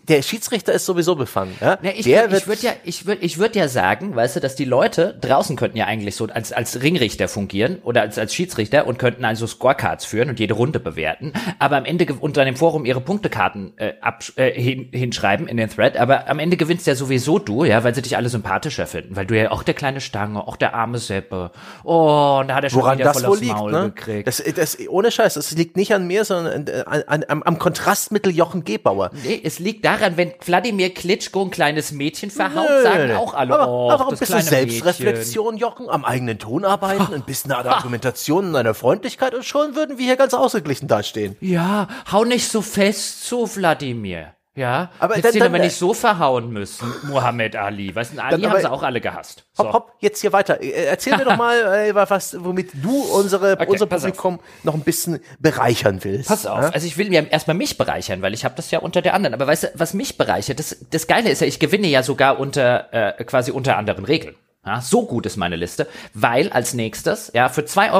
der 0.08 0.22
Schiedsrichter 0.22 0.72
ist 0.72 0.86
sowieso 0.86 1.14
befangen. 1.14 1.58
Ja? 1.60 1.78
Ja, 1.82 1.90
ich 1.94 2.04
der 2.04 2.32
ich 2.32 2.46
würde 2.46 2.62
ja, 2.62 2.72
ich 2.84 3.04
würde, 3.04 3.22
ich 3.22 3.36
würde 3.36 3.58
ja 3.58 3.68
sagen, 3.68 4.16
weißt 4.16 4.36
du, 4.36 4.40
dass 4.40 4.56
die 4.56 4.64
Leute 4.64 5.18
draußen 5.20 5.54
könnten 5.56 5.76
ja 5.76 5.84
eigentlich 5.84 6.16
so 6.16 6.26
als 6.26 6.50
als 6.52 6.80
Ringrichter 6.80 7.28
fungieren 7.28 7.80
oder 7.82 8.00
als 8.00 8.16
als 8.16 8.34
Schiedsrichter 8.34 8.86
und 8.86 8.98
könnten 8.98 9.26
also 9.26 9.46
Scorecards 9.46 10.06
führen 10.06 10.30
und 10.30 10.40
jede 10.40 10.54
Runde 10.54 10.80
bewerten, 10.80 11.34
aber 11.58 11.76
am 11.76 11.84
Ende 11.84 12.06
unter 12.18 12.46
dem 12.46 12.56
Forum 12.56 12.86
ihre 12.86 13.02
Punktekarten 13.02 13.74
äh, 13.76 13.92
ab, 14.00 14.24
äh, 14.36 14.50
hin, 14.52 14.88
hinschreiben 14.90 15.48
in 15.48 15.58
den 15.58 15.68
Thread, 15.68 15.98
aber 15.98 16.28
am 16.28 16.38
Ende 16.38 16.56
gewinnst 16.56 16.86
ja 16.86 16.94
sowieso 16.94 17.38
du, 17.38 17.64
ja, 17.64 17.84
weil 17.84 17.94
sie 17.94 18.02
dich 18.02 18.16
alle 18.16 18.30
sympathischer 18.38 18.86
finden, 18.86 19.16
weil 19.16 19.26
du 19.26 19.36
ja 19.36 19.50
auch 19.50 19.62
der 19.62 19.74
kleine 19.74 20.00
Stange, 20.00 20.46
auch 20.46 20.56
der 20.56 20.74
arme 20.74 20.98
Seppe, 20.98 21.50
oh, 21.84 22.38
und 22.40 22.48
da 22.48 22.54
hat 22.54 22.64
er 22.64 22.70
schon 22.70 22.82
Woran 22.82 22.98
wieder 22.98 23.12
das 23.12 23.22
voll 23.22 23.30
aufs 23.30 23.40
liegt, 23.40 23.54
Maul 23.54 23.72
ne? 23.72 23.92
gekriegt. 23.94 24.28
Das, 24.28 24.42
das, 24.54 24.78
ohne 24.88 25.10
Scheiß, 25.10 25.34
das 25.34 25.50
liegt 25.52 25.76
nicht 25.76 25.92
an 25.94 26.06
mir, 26.06 26.24
sondern 26.24 26.68
an, 26.86 27.02
an, 27.06 27.24
am, 27.28 27.42
am 27.42 27.58
Kontrastmittel 27.58 28.34
Jochen 28.34 28.64
Gebauer. 28.64 29.10
Nee, 29.24 29.40
es 29.42 29.58
liegt 29.58 29.84
daran, 29.84 30.16
wenn 30.16 30.32
Wladimir 30.44 30.94
Klitschko 30.94 31.42
ein 31.42 31.50
kleines 31.50 31.92
Mädchen 31.92 32.30
verhaut, 32.30 32.68
Nö, 32.68 32.82
sagen 32.82 33.16
auch 33.16 33.34
alle, 33.34 33.58
aber, 33.58 33.68
oh, 33.68 33.90
aber 33.90 34.08
ein 34.08 34.16
bisschen 34.16 34.42
Selbstreflexion, 34.42 35.56
Jochen, 35.56 35.88
am 35.88 36.04
eigenen 36.04 36.38
Ton 36.38 36.64
arbeiten, 36.64 37.12
ein 37.14 37.24
bisschen 37.24 37.52
an 37.52 37.64
der 37.64 37.72
Argumentation 37.76 38.48
und 38.48 38.56
einer 38.56 38.74
Freundlichkeit 38.74 39.34
und 39.34 39.44
schon 39.44 39.74
würden 39.74 39.98
wir 39.98 40.04
hier 40.04 40.16
ganz 40.16 40.34
ausgeglichen 40.34 40.88
dastehen. 40.88 41.36
Ja, 41.40 41.88
hau 42.12 42.24
nicht 42.24 42.48
so 42.48 42.62
fest 42.62 43.26
zu, 43.26 43.48
Wladimir. 43.56 44.37
Ja, 44.58 44.90
Aber 44.98 45.14
hättest 45.14 45.34
dann- 45.34 45.40
ihn 45.40 45.46
aber 45.46 45.58
dann, 45.58 45.66
nicht 45.66 45.76
so 45.76 45.94
verhauen 45.94 46.50
müssen, 46.50 46.92
Muhammad 47.04 47.54
Ali. 47.54 47.94
Weißt 47.94 48.14
du, 48.16 48.20
Ali 48.22 48.42
Dann 48.42 48.50
haben 48.50 48.60
sie 48.60 48.70
auch 48.70 48.82
alle 48.82 49.00
gehasst. 49.00 49.44
Hopp, 49.56 49.66
So. 49.66 49.72
hopp, 49.72 49.92
jetzt 50.00 50.20
hier 50.20 50.32
weiter. 50.32 50.60
Äh, 50.60 50.70
Erzähl 50.86 51.16
mir 51.16 51.24
doch 51.24 51.36
mal, 51.36 51.56
äh, 51.56 51.94
was, 51.94 52.36
womit 52.42 52.70
du 52.82 53.00
unsere, 53.02 53.56
unser 53.66 53.86
pass 53.86 54.02
auf. 54.04 54.10
Publikum 54.10 54.40
noch 54.64 54.74
ein 54.74 54.80
bisschen 54.80 55.20
bereichern 55.38 56.02
willst. 56.02 56.28
Pass 56.28 56.44
auf, 56.44 56.60
Ja? 56.62 56.68
also 56.70 56.86
ich 56.86 56.98
will 56.98 57.08
mir 57.08 57.30
erstmal 57.30 57.56
mich 57.56 57.78
bereichern, 57.78 58.20
weil 58.20 58.34
ich 58.34 58.44
habe 58.44 58.54
das 58.56 58.70
ja 58.72 58.80
unter 58.80 59.00
der 59.00 59.14
anderen. 59.14 59.34
Aber 59.34 59.46
weißt 59.46 59.62
du, 59.64 59.68
was 59.74 59.94
mich 59.94 60.18
bereichert, 60.18 60.58
das, 60.58 60.76
das 60.90 61.06
Geile 61.06 61.30
ist 61.30 61.40
ja, 61.40 61.46
ich 61.46 61.60
gewinne 61.60 61.86
ja 61.86 62.02
sogar 62.02 62.40
unter 62.40 62.92
äh, 63.18 63.24
quasi 63.24 63.52
unter 63.52 63.76
anderen 63.76 64.04
Regeln. 64.04 64.34
Ja, 64.66 64.80
so 64.80 65.06
gut 65.06 65.24
ist 65.24 65.36
meine 65.36 65.54
Liste, 65.56 65.86
weil 66.14 66.50
als 66.50 66.74
nächstes, 66.74 67.30
ja, 67.32 67.48
für 67.48 67.62
2,49 67.62 67.92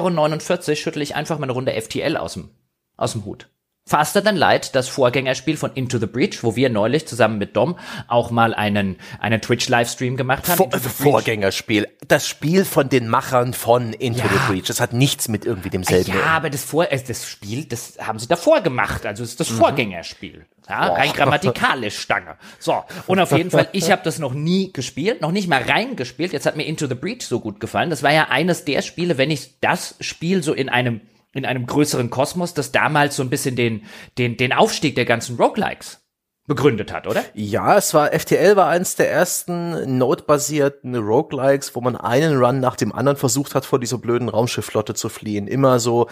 Euro 0.69 0.75
schüttle 0.75 1.03
ich 1.05 1.15
einfach 1.15 1.39
mal 1.39 1.45
eine 1.45 1.53
Runde 1.53 1.73
FTL 1.81 2.17
aus 2.17 2.35
dem, 2.35 2.51
aus 2.97 3.13
dem 3.13 3.25
Hut. 3.25 3.49
Faster 3.89 4.23
Than 4.23 4.37
Light, 4.37 4.75
das 4.75 4.87
Vorgängerspiel 4.89 5.57
von 5.57 5.73
Into 5.73 5.99
the 5.99 6.05
Breach, 6.07 6.45
wo 6.45 6.55
wir 6.57 6.69
neulich 6.69 7.07
zusammen 7.09 7.39
mit 7.39 7.57
Dom 7.57 7.79
auch 8.07 8.31
mal 8.31 8.53
einen, 8.53 8.97
einen 9.19 9.41
Twitch-Livestream 9.41 10.19
gemacht 10.19 10.47
haben. 10.47 10.59
Vor. 10.59 10.71
Vorgängerspiel. 10.79 11.89
Das 12.07 12.29
Spiel 12.29 12.65
von 12.67 12.91
den 12.91 13.09
Machern 13.09 13.55
von 13.55 13.95
Into 13.95 14.21
Ja. 14.21 14.27
the 14.29 14.53
Breach. 14.53 14.67
Das 14.67 14.81
hat 14.81 14.93
nichts 14.93 15.29
mit 15.29 15.47
irgendwie 15.47 15.71
demselben. 15.71 16.13
Ja, 16.13 16.27
aber 16.27 16.51
das, 16.51 16.65
Vor 16.65 16.85
das 16.87 17.27
Spiel, 17.27 17.65
das 17.65 17.95
haben 17.99 18.19
sie 18.19 18.29
davor 18.29 18.61
gemacht. 18.61 19.07
Also 19.07 19.25
es 19.25 19.31
ist 19.31 19.41
Mhm. 19.41 19.45
das 19.45 19.49
Vorgängerspiel. 19.57 20.45
Ja, 20.69 20.89
rein 20.93 21.13
grammatikalisch 21.15 21.99
Stange. 21.99 22.37
So, 22.59 22.85
und 23.07 23.19
auf 23.21 23.33
jeden 23.33 23.51
Fall, 23.51 23.69
ich 23.73 23.91
habe 23.91 24.03
das 24.05 24.19
noch 24.19 24.35
nie 24.35 24.71
gespielt, 24.71 25.23
noch 25.23 25.33
nicht 25.33 25.49
mal 25.49 25.63
reingespielt. 25.63 26.35
Jetzt 26.35 26.45
hat 26.45 26.57
mir 26.57 26.65
Into 26.67 26.87
the 26.87 26.95
Breach 26.95 27.23
so 27.23 27.41
gut 27.41 27.59
gefallen. 27.59 27.89
Das 27.89 28.03
war 28.03 28.13
ja 28.13 28.29
eines 28.29 28.67
der 28.67 28.83
Spiele, 28.83 29.17
wenn 29.17 29.31
ich 29.31 29.55
das 29.63 29.95
Spiel 30.01 30.43
so 30.43 30.53
in 30.53 30.69
einem 30.69 31.01
in 31.39 31.47
einem 31.47 31.67
größeren 31.67 32.11
Kosmos, 32.11 32.53
das 32.53 32.73
damals 32.73 33.17
so 33.17 33.23
ein 33.23 33.31
bisschen 33.31 33.57
den 33.57 33.85
den 34.19 34.37
den 34.37 34.53
Aufstieg 34.53 34.95
der 34.95 35.07
ganzen 35.07 35.37
Roguelikes 35.37 36.03
begründet 36.49 36.93
hat, 36.93 37.07
oder? 37.07 37.23
Ja, 37.35 37.77
es 37.77 37.93
war, 37.93 38.11
FTL 38.19 38.57
war 38.57 38.69
eins 38.69 38.97
der 38.97 39.11
ersten 39.11 39.99
Node-basierten 39.99 40.97
Roguelikes, 40.97 41.77
wo 41.77 41.83
man 41.83 41.95
einen 41.95 42.39
Run 42.39 42.59
nach 42.59 42.75
dem 42.75 42.93
anderen 42.93 43.19
versucht 43.19 43.55
hat, 43.55 43.67
vor 43.67 43.79
dieser 43.79 43.99
blöden 43.99 44.31
Raumschiffflotte 44.31 44.95
zu 44.95 45.11
fliehen. 45.11 45.47
Immer 45.47 45.79
so 45.79 46.09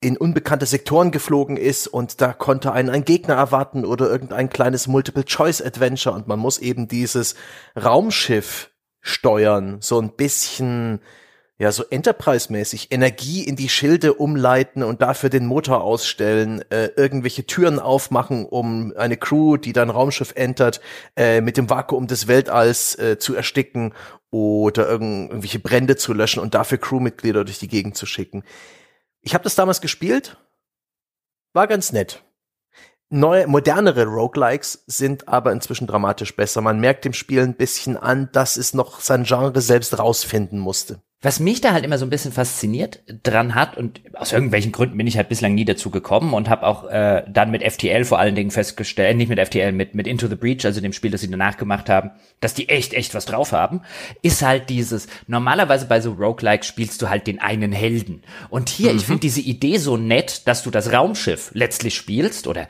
in 0.00 0.18
unbekannte 0.18 0.66
Sektoren 0.66 1.10
geflogen 1.10 1.56
ist 1.56 1.88
und 1.88 2.20
da 2.20 2.34
konnte 2.34 2.72
einen 2.72 2.90
ein 2.90 3.04
Gegner 3.04 3.34
erwarten 3.34 3.84
oder 3.84 4.08
irgendein 4.08 4.50
kleines 4.50 4.86
Multiple-Choice-Adventure 4.86 6.14
und 6.14 6.28
man 6.28 6.38
muss 6.38 6.58
eben 6.58 6.86
dieses 6.86 7.34
Raumschiff 7.74 8.70
steuern, 9.00 9.78
so 9.80 9.98
ein 10.00 10.14
bisschen 10.14 11.00
ja, 11.60 11.72
so 11.72 11.84
Enterprise-mäßig 11.90 12.92
Energie 12.92 13.42
in 13.42 13.56
die 13.56 13.68
Schilde 13.68 14.14
umleiten 14.14 14.84
und 14.84 15.02
dafür 15.02 15.28
den 15.28 15.44
Motor 15.44 15.82
ausstellen, 15.82 16.62
äh, 16.70 16.90
irgendwelche 16.96 17.46
Türen 17.46 17.80
aufmachen, 17.80 18.46
um 18.46 18.92
eine 18.96 19.16
Crew, 19.16 19.56
die 19.56 19.72
dann 19.72 19.90
Raumschiff 19.90 20.32
entert, 20.36 20.80
äh, 21.16 21.40
mit 21.40 21.56
dem 21.56 21.68
Vakuum 21.68 22.06
des 22.06 22.28
Weltalls 22.28 22.96
äh, 22.96 23.18
zu 23.18 23.34
ersticken 23.34 23.92
oder 24.30 24.88
irgend, 24.88 25.30
irgendwelche 25.30 25.58
Brände 25.58 25.96
zu 25.96 26.12
löschen 26.12 26.40
und 26.40 26.54
dafür 26.54 26.78
Crewmitglieder 26.78 27.44
durch 27.44 27.58
die 27.58 27.68
Gegend 27.68 27.96
zu 27.96 28.06
schicken. 28.06 28.44
Ich 29.20 29.34
habe 29.34 29.42
das 29.42 29.56
damals 29.56 29.80
gespielt, 29.80 30.36
war 31.54 31.66
ganz 31.66 31.90
nett. 31.90 32.22
Neue, 33.10 33.48
modernere 33.48 34.04
Roguelikes 34.04 34.84
sind 34.86 35.26
aber 35.26 35.50
inzwischen 35.50 35.88
dramatisch 35.88 36.36
besser. 36.36 36.60
Man 36.60 36.78
merkt 36.78 37.04
dem 37.04 37.14
Spiel 37.14 37.42
ein 37.42 37.56
bisschen 37.56 37.96
an, 37.96 38.28
dass 38.32 38.56
es 38.56 38.74
noch 38.74 39.00
sein 39.00 39.24
Genre 39.24 39.60
selbst 39.60 39.98
rausfinden 39.98 40.60
musste. 40.60 41.02
Was 41.20 41.40
mich 41.40 41.60
da 41.60 41.72
halt 41.72 41.84
immer 41.84 41.98
so 41.98 42.06
ein 42.06 42.10
bisschen 42.10 42.30
fasziniert 42.30 43.00
dran 43.24 43.56
hat 43.56 43.76
und 43.76 44.00
aus 44.14 44.32
irgendwelchen 44.32 44.70
Gründen 44.70 44.96
bin 44.96 45.08
ich 45.08 45.16
halt 45.16 45.28
bislang 45.28 45.52
nie 45.52 45.64
dazu 45.64 45.90
gekommen 45.90 46.32
und 46.32 46.48
habe 46.48 46.64
auch 46.64 46.88
äh, 46.88 47.24
dann 47.28 47.50
mit 47.50 47.64
FTL 47.64 48.04
vor 48.04 48.20
allen 48.20 48.36
Dingen 48.36 48.52
festgestellt, 48.52 49.16
nicht 49.16 49.28
mit 49.28 49.40
FTL, 49.40 49.72
mit 49.72 49.96
mit 49.96 50.06
Into 50.06 50.28
the 50.28 50.36
Breach, 50.36 50.64
also 50.64 50.80
dem 50.80 50.92
Spiel, 50.92 51.10
das 51.10 51.22
sie 51.22 51.30
danach 51.30 51.56
gemacht 51.56 51.88
haben, 51.88 52.12
dass 52.38 52.54
die 52.54 52.68
echt 52.68 52.94
echt 52.94 53.16
was 53.16 53.24
drauf 53.24 53.50
haben, 53.50 53.80
ist 54.22 54.42
halt 54.42 54.70
dieses 54.70 55.08
normalerweise 55.26 55.86
bei 55.86 56.00
so 56.00 56.12
Roguelike 56.12 56.64
spielst 56.64 57.02
du 57.02 57.08
halt 57.08 57.26
den 57.26 57.40
einen 57.40 57.72
Helden 57.72 58.22
und 58.48 58.68
hier 58.68 58.94
ich 58.94 59.04
finde 59.04 59.22
diese 59.22 59.40
Idee 59.40 59.78
so 59.78 59.96
nett, 59.96 60.46
dass 60.46 60.62
du 60.62 60.70
das 60.70 60.92
Raumschiff 60.92 61.50
letztlich 61.52 61.96
spielst 61.96 62.46
oder 62.46 62.68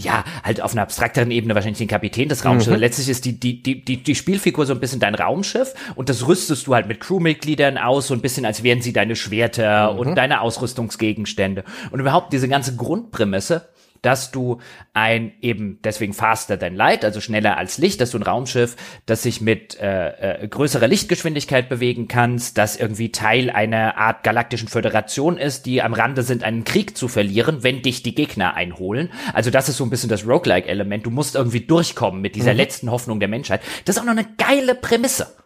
ja, 0.00 0.22
halt 0.44 0.60
auf 0.60 0.70
einer 0.70 0.82
abstrakteren 0.82 1.32
Ebene 1.32 1.56
wahrscheinlich 1.56 1.78
den 1.78 1.88
Kapitän 1.88 2.28
des 2.28 2.44
Raumschiffs. 2.44 2.78
Letztlich 2.78 3.08
ist 3.08 3.24
die 3.24 3.40
die 3.40 3.60
die 3.60 3.84
die 3.84 4.04
die 4.04 4.14
Spielfigur 4.14 4.66
so 4.66 4.72
ein 4.72 4.78
bisschen 4.78 5.00
dein 5.00 5.16
Raumschiff 5.16 5.74
und 5.96 6.08
das 6.08 6.28
rüstest 6.28 6.68
du 6.68 6.76
halt 6.76 6.86
mit 6.86 7.00
Crewmitgliedern 7.00 7.76
aus, 7.88 8.06
so 8.06 8.14
ein 8.14 8.20
bisschen 8.20 8.44
als 8.44 8.62
wären 8.62 8.82
sie 8.82 8.92
deine 8.92 9.16
Schwerter 9.16 9.96
und 9.96 10.14
deine 10.14 10.40
Ausrüstungsgegenstände. 10.40 11.64
Und 11.90 12.00
überhaupt 12.00 12.32
diese 12.32 12.48
ganze 12.48 12.76
Grundprämisse, 12.76 13.68
dass 14.02 14.30
du 14.30 14.58
ein 14.92 15.32
eben 15.40 15.80
deswegen 15.82 16.12
faster 16.12 16.58
than 16.58 16.74
light, 16.74 17.04
also 17.04 17.20
schneller 17.20 17.56
als 17.56 17.78
Licht, 17.78 18.00
dass 18.00 18.10
du 18.10 18.18
ein 18.18 18.22
Raumschiff, 18.22 18.76
das 19.06 19.22
sich 19.22 19.40
mit 19.40 19.78
äh, 19.80 20.42
äh, 20.42 20.48
größerer 20.48 20.88
Lichtgeschwindigkeit 20.88 21.68
bewegen 21.68 22.08
kannst, 22.08 22.58
das 22.58 22.76
irgendwie 22.76 23.10
Teil 23.12 23.50
einer 23.50 23.96
Art 23.96 24.22
galaktischen 24.22 24.68
Föderation 24.68 25.38
ist, 25.38 25.66
die 25.66 25.82
am 25.82 25.94
Rande 25.94 26.22
sind, 26.22 26.44
einen 26.44 26.64
Krieg 26.64 26.96
zu 26.96 27.08
verlieren, 27.08 27.62
wenn 27.62 27.82
dich 27.82 28.02
die 28.02 28.14
Gegner 28.14 28.54
einholen. 28.54 29.10
Also 29.32 29.50
das 29.50 29.68
ist 29.68 29.76
so 29.76 29.84
ein 29.84 29.90
bisschen 29.90 30.10
das 30.10 30.26
Roguelike-Element. 30.26 31.06
Du 31.06 31.10
musst 31.10 31.34
irgendwie 31.34 31.60
durchkommen 31.60 32.20
mit 32.20 32.36
dieser 32.36 32.54
letzten 32.54 32.90
Hoffnung 32.90 33.20
der 33.20 33.28
Menschheit. 33.28 33.60
Das 33.84 33.96
ist 33.96 34.02
auch 34.02 34.06
noch 34.06 34.12
eine 34.12 34.26
geile 34.36 34.74
Prämisse. 34.74 35.37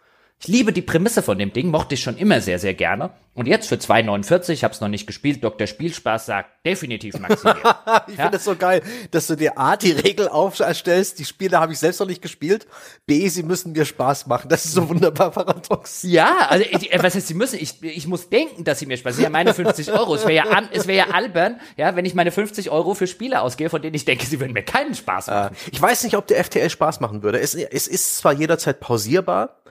Ich 0.44 0.48
liebe 0.48 0.72
die 0.72 0.82
Prämisse 0.82 1.22
von 1.22 1.38
dem 1.38 1.52
Ding, 1.52 1.68
mochte 1.68 1.94
ich 1.94 2.02
schon 2.02 2.16
immer 2.16 2.40
sehr, 2.40 2.58
sehr 2.58 2.74
gerne. 2.74 3.10
Und 3.34 3.46
jetzt 3.46 3.68
für 3.68 3.76
2,49, 3.76 4.50
ich 4.50 4.64
habe 4.64 4.74
es 4.74 4.80
noch 4.80 4.88
nicht 4.88 5.06
gespielt, 5.06 5.44
Dr. 5.44 5.68
Spielspaß 5.68 6.26
sagt, 6.26 6.66
definitiv 6.66 7.16
maximieren. 7.20 7.62
Ich 8.08 8.16
finde 8.16 8.38
es 8.38 8.44
so 8.44 8.56
geil, 8.56 8.82
dass 9.12 9.28
du 9.28 9.36
dir 9.36 9.56
A, 9.56 9.76
die 9.76 9.92
Regel 9.92 10.26
aufstellst, 10.26 11.20
die 11.20 11.24
Spiele 11.24 11.60
habe 11.60 11.72
ich 11.72 11.78
selbst 11.78 12.00
noch 12.00 12.08
nicht 12.08 12.20
gespielt, 12.20 12.66
B, 13.06 13.28
sie 13.28 13.44
müssen 13.44 13.70
mir 13.70 13.84
Spaß 13.84 14.26
machen. 14.26 14.48
Das 14.48 14.64
ist 14.64 14.72
so 14.72 14.88
wunderbar 14.88 15.30
paradox. 15.30 16.02
ja, 16.02 16.48
also 16.48 16.64
äh, 16.64 17.00
was 17.00 17.14
heißt, 17.14 17.28
sie 17.28 17.34
müssen, 17.34 17.60
ich, 17.60 17.80
ich 17.80 18.08
muss 18.08 18.28
denken, 18.28 18.64
dass 18.64 18.80
sie 18.80 18.86
mir 18.86 18.96
Spaß, 18.96 19.10
das 19.10 19.16
sind 19.18 19.24
ja 19.24 19.30
meine 19.30 19.54
50 19.54 19.92
Euro. 19.92 20.16
Es 20.16 20.22
wäre 20.22 20.34
ja, 20.34 20.44
an, 20.50 20.68
es 20.72 20.88
wäre 20.88 21.06
ja 21.06 21.14
albern, 21.14 21.60
ja, 21.76 21.94
wenn 21.94 22.04
ich 22.04 22.14
meine 22.14 22.32
50 22.32 22.68
Euro 22.70 22.94
für 22.94 23.06
Spiele 23.06 23.42
ausgehe, 23.42 23.70
von 23.70 23.80
denen 23.80 23.94
ich 23.94 24.06
denke, 24.06 24.26
sie 24.26 24.40
würden 24.40 24.54
mir 24.54 24.64
keinen 24.64 24.96
Spaß 24.96 25.28
machen. 25.28 25.56
Ich 25.70 25.80
weiß 25.80 26.02
nicht, 26.02 26.16
ob 26.16 26.26
der 26.26 26.42
FTL 26.42 26.68
Spaß 26.68 26.98
machen 26.98 27.22
würde. 27.22 27.38
Es, 27.38 27.54
es 27.54 27.86
ist 27.86 28.16
zwar 28.16 28.32
jederzeit 28.32 28.80
pausierbar, 28.80 29.61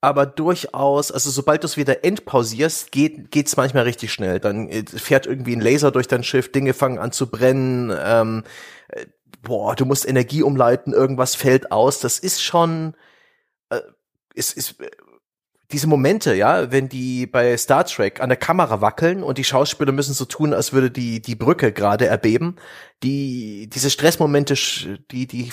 aber 0.00 0.26
durchaus, 0.26 1.12
also 1.12 1.30
sobald 1.30 1.62
du 1.62 1.66
es 1.66 1.76
wieder 1.76 2.04
entpausierst, 2.04 2.90
geht 2.90 3.30
geht's 3.30 3.56
manchmal 3.56 3.84
richtig 3.84 4.12
schnell. 4.12 4.40
Dann 4.40 4.68
äh, 4.68 4.84
fährt 4.86 5.26
irgendwie 5.26 5.54
ein 5.54 5.60
Laser 5.60 5.90
durch 5.90 6.08
dein 6.08 6.24
Schiff, 6.24 6.50
Dinge 6.52 6.72
fangen 6.74 6.98
an 6.98 7.12
zu 7.12 7.30
brennen, 7.30 7.92
ähm, 8.02 8.44
äh, 8.88 9.06
boah, 9.42 9.74
du 9.74 9.84
musst 9.84 10.08
Energie 10.08 10.42
umleiten, 10.42 10.92
irgendwas 10.92 11.34
fällt 11.34 11.70
aus. 11.72 12.00
Das 12.00 12.18
ist 12.18 12.42
schon, 12.42 12.94
äh, 13.70 13.80
es 14.34 14.52
ist, 14.52 14.80
äh, 14.80 14.90
diese 15.72 15.86
Momente, 15.86 16.34
ja, 16.34 16.72
wenn 16.72 16.88
die 16.88 17.26
bei 17.26 17.56
Star 17.56 17.84
Trek 17.84 18.20
an 18.20 18.28
der 18.30 18.38
Kamera 18.38 18.80
wackeln 18.80 19.22
und 19.22 19.38
die 19.38 19.44
Schauspieler 19.44 19.92
müssen 19.92 20.14
so 20.14 20.24
tun, 20.24 20.52
als 20.54 20.72
würde 20.72 20.90
die 20.90 21.22
die 21.22 21.36
Brücke 21.36 21.72
gerade 21.72 22.06
erbeben, 22.06 22.56
die 23.02 23.68
diese 23.68 23.90
Stressmomente, 23.90 24.54
die 25.10 25.26
die 25.26 25.52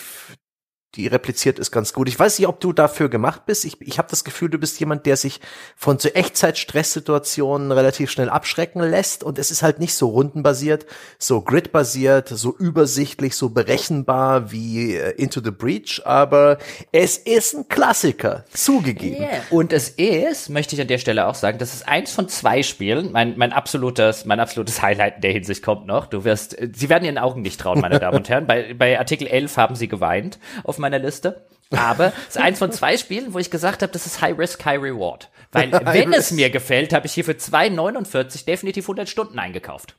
die 0.98 1.08
repliziert 1.08 1.60
ist 1.60 1.72
ganz 1.72 1.94
gut. 1.94 2.10
Ich 2.10 2.18
weiß 2.18 2.40
nicht, 2.40 2.48
ob 2.48 2.60
du 2.60 2.74
dafür 2.74 3.08
gemacht 3.08 3.46
bist. 3.46 3.66
Ich, 3.66 3.80
ich 3.82 4.00
habe 4.00 4.10
das 4.10 4.24
Gefühl, 4.24 4.50
du 4.50 4.58
bist 4.58 4.80
jemand, 4.80 5.06
der 5.06 5.16
sich 5.16 5.40
von 5.76 6.00
so 6.00 6.10
Echtzeit-Stresssituationen 6.10 7.72
relativ 7.72 8.10
schnell 8.10 8.30
abschrecken 8.30 8.82
lässt. 8.82 9.24
Und 9.24 9.38
es 9.38 9.52
ist 9.52 9.62
halt 9.62 9.80
nicht 9.80 9.94
so 9.94 10.10
rundenbasiert, 10.10 10.88
so 11.20 11.42
gridbasiert, 11.42 12.30
so 12.30 12.56
übersichtlich, 12.58 13.36
so 13.36 13.50
berechenbar 13.50 14.52
wie 14.52 14.96
äh, 14.96 15.12
Into 15.12 15.40
the 15.44 15.52
Breach. 15.52 16.02
Aber 16.06 16.58
es 16.92 17.18
ist 17.18 17.54
ein 17.54 17.68
Klassiker, 17.68 18.44
zugegeben. 18.52 19.22
Yeah. 19.22 19.42
Und 19.52 19.74
es 19.74 19.90
ist, 19.90 20.50
möchte 20.50 20.76
ich 20.76 20.82
an 20.82 20.88
der 20.88 20.98
Stelle 20.98 21.28
auch 21.28 21.36
sagen, 21.36 21.60
das 21.60 21.76
ist 21.76 21.88
eins 21.88 22.12
von 22.12 22.28
zwei 22.28 22.64
Spielen. 22.64 23.12
Mein, 23.12 23.38
mein 23.38 23.54
absolutes, 23.54 24.26
mein 24.26 24.40
absolutes 24.40 24.82
Highlight 24.82 25.18
in 25.18 25.22
der 25.22 25.32
Hinsicht 25.32 25.64
kommt 25.64 25.86
noch. 25.86 26.08
Du 26.08 26.24
wirst, 26.24 26.60
äh, 26.60 26.70
Sie 26.74 26.90
werden 26.90 27.06
Ihren 27.06 27.20
Augen 27.20 27.44
nicht 27.44 27.60
trauen, 27.60 27.82
meine 27.82 28.00
Damen 28.00 28.18
und 28.18 28.30
Herren. 28.30 28.48
Bei, 28.48 28.74
bei 28.74 28.98
Artikel 28.98 29.28
11 29.28 29.58
haben 29.58 29.76
Sie 29.76 29.88
geweint 29.88 30.40
auf 30.64 30.80
meiner 30.90 31.04
Liste. 31.04 31.46
Aber 31.72 32.08
es 32.30 32.36
ist 32.36 32.38
eins 32.38 32.60
von 32.60 32.72
zwei 32.72 32.98
Spielen, 32.98 33.34
wo 33.34 33.40
ich 33.40 33.52
gesagt 33.52 33.82
habe, 33.82 33.92
das 33.92 34.06
ist 34.06 34.22
High 34.22 34.38
Risk, 34.38 34.66
High 34.66 34.82
Reward. 34.82 35.30
Weil 35.52 35.72
wenn 35.72 36.14
es 36.14 36.32
mir 36.32 36.50
gefällt, 36.50 36.94
habe 36.94 37.08
ich 37.08 37.14
hier 37.14 37.26
für 37.26 37.34
2,49 37.34 38.46
definitiv 38.46 38.86
100 38.86 39.08
Stunden 39.08 39.40
eingekauft. 39.40 39.96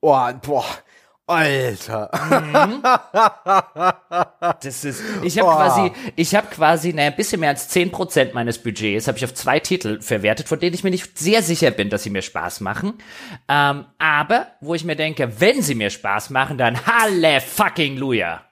Boah, 0.00 0.32
boah. 0.32 0.64
Alter. 1.26 2.10
Mhm. 2.30 2.82
Das 4.62 4.84
ist, 4.84 5.02
ich 5.22 5.38
habe 5.38 5.48
quasi, 5.48 5.92
ich 6.16 6.34
habe 6.34 6.48
quasi, 6.48 6.92
naja, 6.92 7.10
ein 7.10 7.16
bisschen 7.16 7.40
mehr 7.40 7.50
als 7.50 7.74
10% 7.74 8.32
meines 8.34 8.58
Budgets 8.58 9.06
habe 9.06 9.16
ich 9.16 9.24
auf 9.24 9.32
zwei 9.32 9.60
Titel 9.60 10.00
verwertet, 10.00 10.48
von 10.48 10.58
denen 10.58 10.74
ich 10.74 10.82
mir 10.82 10.90
nicht 10.90 11.18
sehr 11.18 11.42
sicher 11.42 11.70
bin, 11.70 11.88
dass 11.88 12.02
sie 12.02 12.10
mir 12.10 12.22
Spaß 12.22 12.60
machen. 12.60 12.94
Ähm, 13.48 13.86
aber, 13.98 14.48
wo 14.60 14.74
ich 14.74 14.84
mir 14.84 14.96
denke, 14.96 15.40
wenn 15.40 15.62
sie 15.62 15.74
mir 15.74 15.90
Spaß 15.90 16.30
machen, 16.30 16.58
dann 16.58 16.84
halle 16.86 17.40
fucking 17.40 17.96
Luja. 17.96 18.44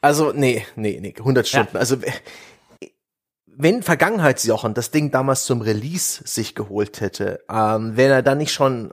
Also, 0.00 0.32
nee, 0.32 0.64
nee, 0.76 0.98
nee, 1.00 1.14
100 1.16 1.48
Stunden. 1.48 1.74
Ja. 1.74 1.80
Also, 1.80 1.96
wenn 3.46 3.82
Vergangenheitsjochen 3.82 4.74
das 4.74 4.90
Ding 4.92 5.10
damals 5.10 5.44
zum 5.44 5.60
Release 5.60 6.22
sich 6.24 6.54
geholt 6.54 7.00
hätte, 7.00 7.40
ähm, 7.50 7.96
wenn 7.96 8.10
er 8.10 8.22
dann 8.22 8.38
nicht 8.38 8.52
schon 8.52 8.92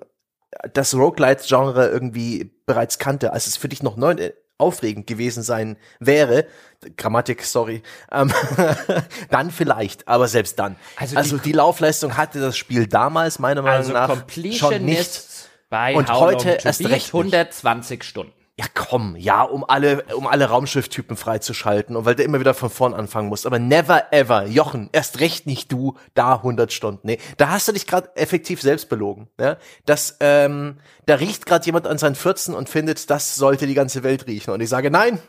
das 0.73 0.95
Roguelite-Genre 0.95 1.87
irgendwie 1.87 2.51
bereits 2.65 2.97
kannte, 2.97 3.33
als 3.33 3.45
es 3.45 3.57
für 3.57 3.69
dich 3.69 3.83
noch 3.83 3.97
neu 3.97 4.11
äh, 4.13 4.33
aufregend 4.57 5.05
gewesen 5.05 5.43
sein 5.43 5.77
wäre, 5.99 6.47
Grammatik, 6.97 7.43
sorry, 7.43 7.83
ähm, 8.11 8.31
dann 9.29 9.51
vielleicht, 9.51 10.07
aber 10.07 10.27
selbst 10.27 10.57
dann. 10.57 10.77
Also, 10.95 11.17
also 11.17 11.37
die, 11.37 11.43
die, 11.43 11.51
Laufleistung 11.51 12.15
hatte 12.15 12.39
das 12.39 12.57
Spiel 12.57 12.87
damals 12.87 13.37
meiner 13.37 13.61
Meinung 13.61 13.95
also 13.95 14.15
nach 14.15 14.25
schon 14.53 14.85
nicht. 14.85 15.49
Bei 15.69 15.95
und 15.95 16.11
How 16.11 16.21
heute 16.21 16.59
erst 16.63 16.85
recht 16.85 17.07
120 17.07 18.03
Stunden. 18.03 18.44
Ja, 18.57 18.65
komm, 18.73 19.17
ja, 19.17 19.41
um 19.41 19.65
alle, 19.67 20.05
um 20.15 20.27
alle 20.27 20.45
Raumschifftypen 20.45 21.17
freizuschalten 21.17 21.97
und 21.97 22.05
weil 22.05 22.15
der 22.15 22.23
immer 22.23 22.39
wieder 22.39 22.53
von 22.53 22.69
vorn 22.69 22.93
anfangen 22.93 23.27
muss. 23.27 23.45
Aber 23.45 23.59
never 23.59 24.13
ever, 24.13 24.45
Jochen, 24.45 24.89
erst 24.93 25.19
recht 25.19 25.45
nicht 25.45 25.73
du, 25.73 25.97
da 26.13 26.35
100 26.35 26.71
Stunden. 26.71 27.01
Nee, 27.05 27.17
da 27.35 27.49
hast 27.49 27.67
du 27.67 27.73
dich 27.73 27.85
gerade 27.85 28.15
effektiv 28.15 28.61
selbst 28.61 28.87
belogen. 28.87 29.27
Ne? 29.37 29.57
Das, 29.85 30.15
ähm, 30.21 30.77
da 31.05 31.15
riecht 31.15 31.45
gerade 31.45 31.65
jemand 31.65 31.85
an 31.85 31.97
seinen 31.97 32.15
14 32.15 32.53
und 32.53 32.69
findet, 32.69 33.09
das 33.09 33.35
sollte 33.35 33.67
die 33.67 33.73
ganze 33.73 34.03
Welt 34.03 34.25
riechen. 34.25 34.51
Und 34.51 34.61
ich 34.61 34.69
sage, 34.69 34.89
nein. 34.89 35.19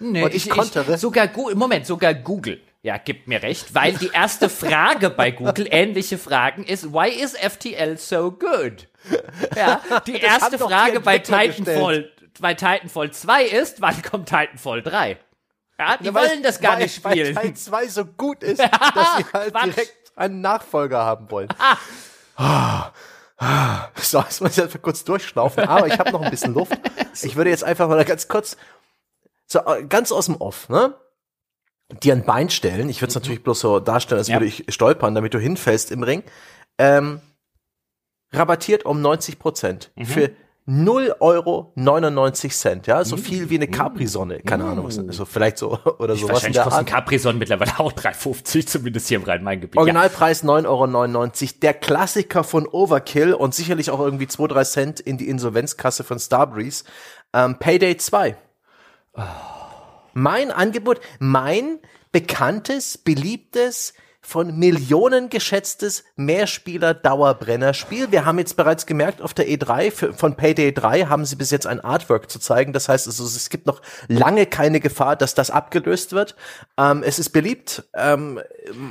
Nee, 0.00 0.24
und 0.24 0.34
ich, 0.34 0.46
ich 0.46 0.50
kontere. 0.50 0.94
Ich, 0.94 1.00
sogar, 1.00 1.28
Moment, 1.54 1.86
sogar 1.86 2.12
Google. 2.12 2.60
Ja, 2.82 2.96
gibt 2.96 3.26
mir 3.28 3.42
recht, 3.42 3.74
weil 3.74 3.94
die 3.94 4.10
erste 4.12 4.48
Frage 4.48 5.10
bei 5.10 5.32
Google 5.32 5.66
ähnliche 5.70 6.16
Fragen 6.16 6.64
ist, 6.64 6.92
why 6.92 7.08
is 7.08 7.36
FTL 7.36 7.98
so 7.98 8.30
good? 8.30 8.88
Ja, 9.56 9.80
die 10.06 10.14
erste 10.14 10.58
Frage 10.58 11.00
bei 11.00 11.18
Titanfall, 11.18 12.12
bei 12.40 12.54
Titanfall 12.54 13.10
2 13.10 13.44
ist, 13.44 13.80
wann 13.80 14.00
kommt 14.02 14.28
Titanfall 14.28 14.82
3? 14.82 15.18
Ja, 15.78 15.96
die 15.96 16.06
ja, 16.06 16.14
wollen 16.14 16.42
das 16.42 16.60
gar 16.60 16.74
weil, 16.74 16.82
nicht 16.82 16.96
spielen. 16.96 17.36
Weil 17.36 17.44
Teil 17.44 17.54
2 17.54 17.88
so 17.88 18.04
gut 18.04 18.42
ist, 18.42 18.60
dass 18.60 18.68
sie 19.16 19.24
halt 19.32 19.52
Quatsch. 19.52 19.64
direkt 19.64 20.12
einen 20.16 20.40
Nachfolger 20.40 21.04
haben 21.04 21.30
wollen. 21.30 21.48
Ah. 22.36 22.92
So, 23.94 24.18
jetzt 24.20 24.40
muss 24.40 24.56
ich 24.58 24.62
einfach 24.62 24.82
kurz 24.82 25.04
durchschnaufen, 25.04 25.64
aber 25.64 25.86
ich 25.86 25.98
habe 25.98 26.10
noch 26.10 26.22
ein 26.22 26.30
bisschen 26.30 26.54
Luft. 26.54 26.72
Ich 27.20 27.34
würde 27.34 27.50
jetzt 27.50 27.64
einfach 27.64 27.88
mal 27.88 28.04
ganz 28.04 28.28
kurz, 28.28 28.56
so 29.46 29.58
äh, 29.66 29.82
ganz 29.82 30.12
aus 30.12 30.26
dem 30.26 30.36
Off, 30.36 30.68
ne? 30.68 30.94
Dir 32.04 32.12
ein 32.12 32.24
Bein 32.24 32.48
stellen. 32.48 32.88
Ich 32.88 33.00
würde 33.00 33.08
es 33.08 33.14
mhm. 33.16 33.22
natürlich 33.22 33.42
bloß 33.42 33.58
so 33.58 33.80
darstellen, 33.80 34.20
als 34.20 34.28
ja. 34.28 34.36
würde 34.36 34.46
ich 34.46 34.64
stolpern, 34.68 35.16
damit 35.16 35.34
du 35.34 35.40
hinfällst 35.40 35.90
im 35.90 36.04
Ring. 36.04 36.22
Ähm, 36.78 37.20
rabattiert 38.32 38.84
um 38.84 39.00
90 39.00 39.40
Prozent 39.40 39.90
mhm. 39.96 40.06
für 40.06 40.30
0 40.70 41.16
Euro 41.20 41.72
99 41.76 42.54
Cent, 42.54 42.86
ja, 42.86 43.02
so 43.02 43.16
mm. 43.16 43.18
viel 43.20 43.48
wie 43.48 43.54
eine 43.54 43.68
Capri-Sonne, 43.68 44.40
keine 44.40 44.64
mm. 44.64 44.68
Ahnung, 44.68 44.90
so 44.90 45.24
vielleicht 45.24 45.56
so 45.56 45.78
oder 45.98 46.14
sowas. 46.14 46.34
Wahrscheinlich 46.34 46.62
kostet 46.62 46.86
Capri-Sonne 46.86 47.38
mittlerweile 47.38 47.80
auch 47.80 47.92
3,50, 47.92 48.66
zumindest 48.66 49.08
hier 49.08 49.16
im 49.16 49.24
Rhein-Main-Gebiet. 49.24 49.78
Originalpreis 49.78 50.42
ja. 50.42 50.48
9,99 50.50 50.66
Euro, 50.66 51.52
der 51.62 51.72
Klassiker 51.72 52.44
von 52.44 52.66
Overkill 52.66 53.32
und 53.32 53.54
sicherlich 53.54 53.90
auch 53.90 54.00
irgendwie 54.00 54.26
2, 54.26 54.46
3 54.48 54.64
Cent 54.64 55.00
in 55.00 55.16
die 55.16 55.30
Insolvenzkasse 55.30 56.04
von 56.04 56.18
Starbreeze. 56.18 56.84
Ähm, 57.32 57.58
Payday 57.58 57.96
2. 57.96 58.36
Oh. 59.14 59.22
Mein 60.12 60.50
Angebot, 60.50 61.00
mein 61.18 61.78
bekanntes, 62.12 62.98
beliebtes, 62.98 63.94
von 64.28 64.58
Millionen 64.58 65.30
geschätztes 65.30 66.04
Mehrspieler-Dauerbrenner-Spiel. 66.16 68.12
Wir 68.12 68.26
haben 68.26 68.38
jetzt 68.38 68.58
bereits 68.58 68.84
gemerkt, 68.84 69.22
auf 69.22 69.32
der 69.32 69.48
E3 69.48 69.90
für, 69.90 70.12
von 70.12 70.36
Payday 70.36 70.74
3 70.74 71.06
haben 71.06 71.24
sie 71.24 71.36
bis 71.36 71.50
jetzt 71.50 71.66
ein 71.66 71.80
Artwork 71.80 72.30
zu 72.30 72.38
zeigen. 72.38 72.74
Das 72.74 72.90
heißt, 72.90 73.06
also, 73.06 73.24
es 73.24 73.48
gibt 73.48 73.66
noch 73.66 73.80
lange 74.06 74.44
keine 74.44 74.80
Gefahr, 74.80 75.16
dass 75.16 75.34
das 75.34 75.50
abgelöst 75.50 76.12
wird. 76.12 76.36
Ähm, 76.76 77.02
es 77.02 77.18
ist 77.18 77.30
beliebt. 77.30 77.84
Ähm, 77.96 78.38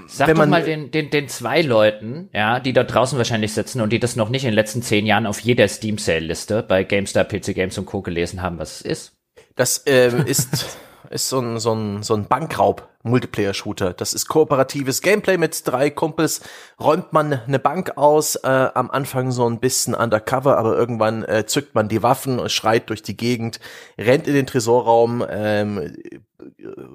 Sag 0.08 0.30
wenn 0.30 0.38
man 0.38 0.50
mal 0.50 0.64
den, 0.64 0.90
den, 0.90 1.12
den 1.12 1.30
zwei 1.30 1.62
Leuten, 1.62 2.30
ja, 2.34 2.60
die 2.60 2.74
da 2.74 2.84
draußen 2.84 3.20
wahrscheinlich 3.20 3.54
sitzen 3.54 3.80
und 3.82 3.94
die 3.94 4.00
das 4.00 4.16
noch 4.16 4.30
nicht 4.30 4.44
in 4.44 4.50
den 4.50 4.56
letzten 4.56 4.82
zehn 4.82 5.06
Jahren 5.06 5.28
auf 5.28 5.40
jeder 5.40 5.68
Steam-Sale-Liste 5.68 6.64
bei 6.64 6.84
GameStar, 6.84 7.26
PC 7.26 7.54
Games 7.54 7.78
und 7.78 7.86
Co. 7.86 8.02
gelesen 8.02 8.42
haben, 8.42 8.58
was 8.58 8.80
es 8.80 8.82
ist. 8.82 9.12
Das 9.56 9.84
ähm, 9.86 10.26
ist 10.26 10.80
ist 11.10 11.30
so 11.30 11.40
ein, 11.40 11.60
so 11.60 11.74
ein, 11.74 12.04
so 12.04 12.14
ein 12.14 12.26
Bankraub-Multiplayer-Shooter. 12.28 13.94
Das 13.94 14.14
ist 14.14 14.28
kooperatives 14.28 15.02
Gameplay 15.02 15.38
mit 15.38 15.68
drei 15.68 15.90
Kumpels. 15.90 16.42
Räumt 16.80 17.14
man 17.14 17.34
eine 17.34 17.60
Bank 17.60 17.98
aus, 17.98 18.36
äh, 18.36 18.48
am 18.48 18.92
Anfang 18.92 19.32
so 19.32 19.50
ein 19.50 19.60
bisschen 19.60 19.94
undercover, 19.94 20.58
aber 20.58 20.78
irgendwann 20.78 21.24
äh, 21.24 21.46
zückt 21.46 21.76
man 21.76 21.90
die 21.90 22.04
Waffen 22.04 22.40
und 22.40 22.52
schreit 22.52 22.90
durch 22.90 23.02
die 23.02 23.18
Gegend, 23.18 23.60
rennt 23.98 24.28
in 24.28 24.34
den 24.34 24.48
Tresorraum, 24.48 25.26
ähm, 25.30 25.96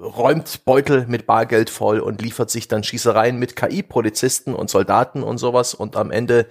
räumt 0.01 0.65
Beutel 0.65 1.05
mit 1.07 1.25
Bargeld 1.25 1.69
voll 1.69 1.99
und 1.99 2.21
liefert 2.21 2.49
sich 2.49 2.67
dann 2.67 2.83
Schießereien 2.83 3.37
mit 3.37 3.55
KI-Polizisten 3.55 4.53
und 4.53 4.69
Soldaten 4.69 5.23
und 5.23 5.37
sowas 5.37 5.73
und 5.73 5.95
am 5.95 6.11
Ende 6.11 6.47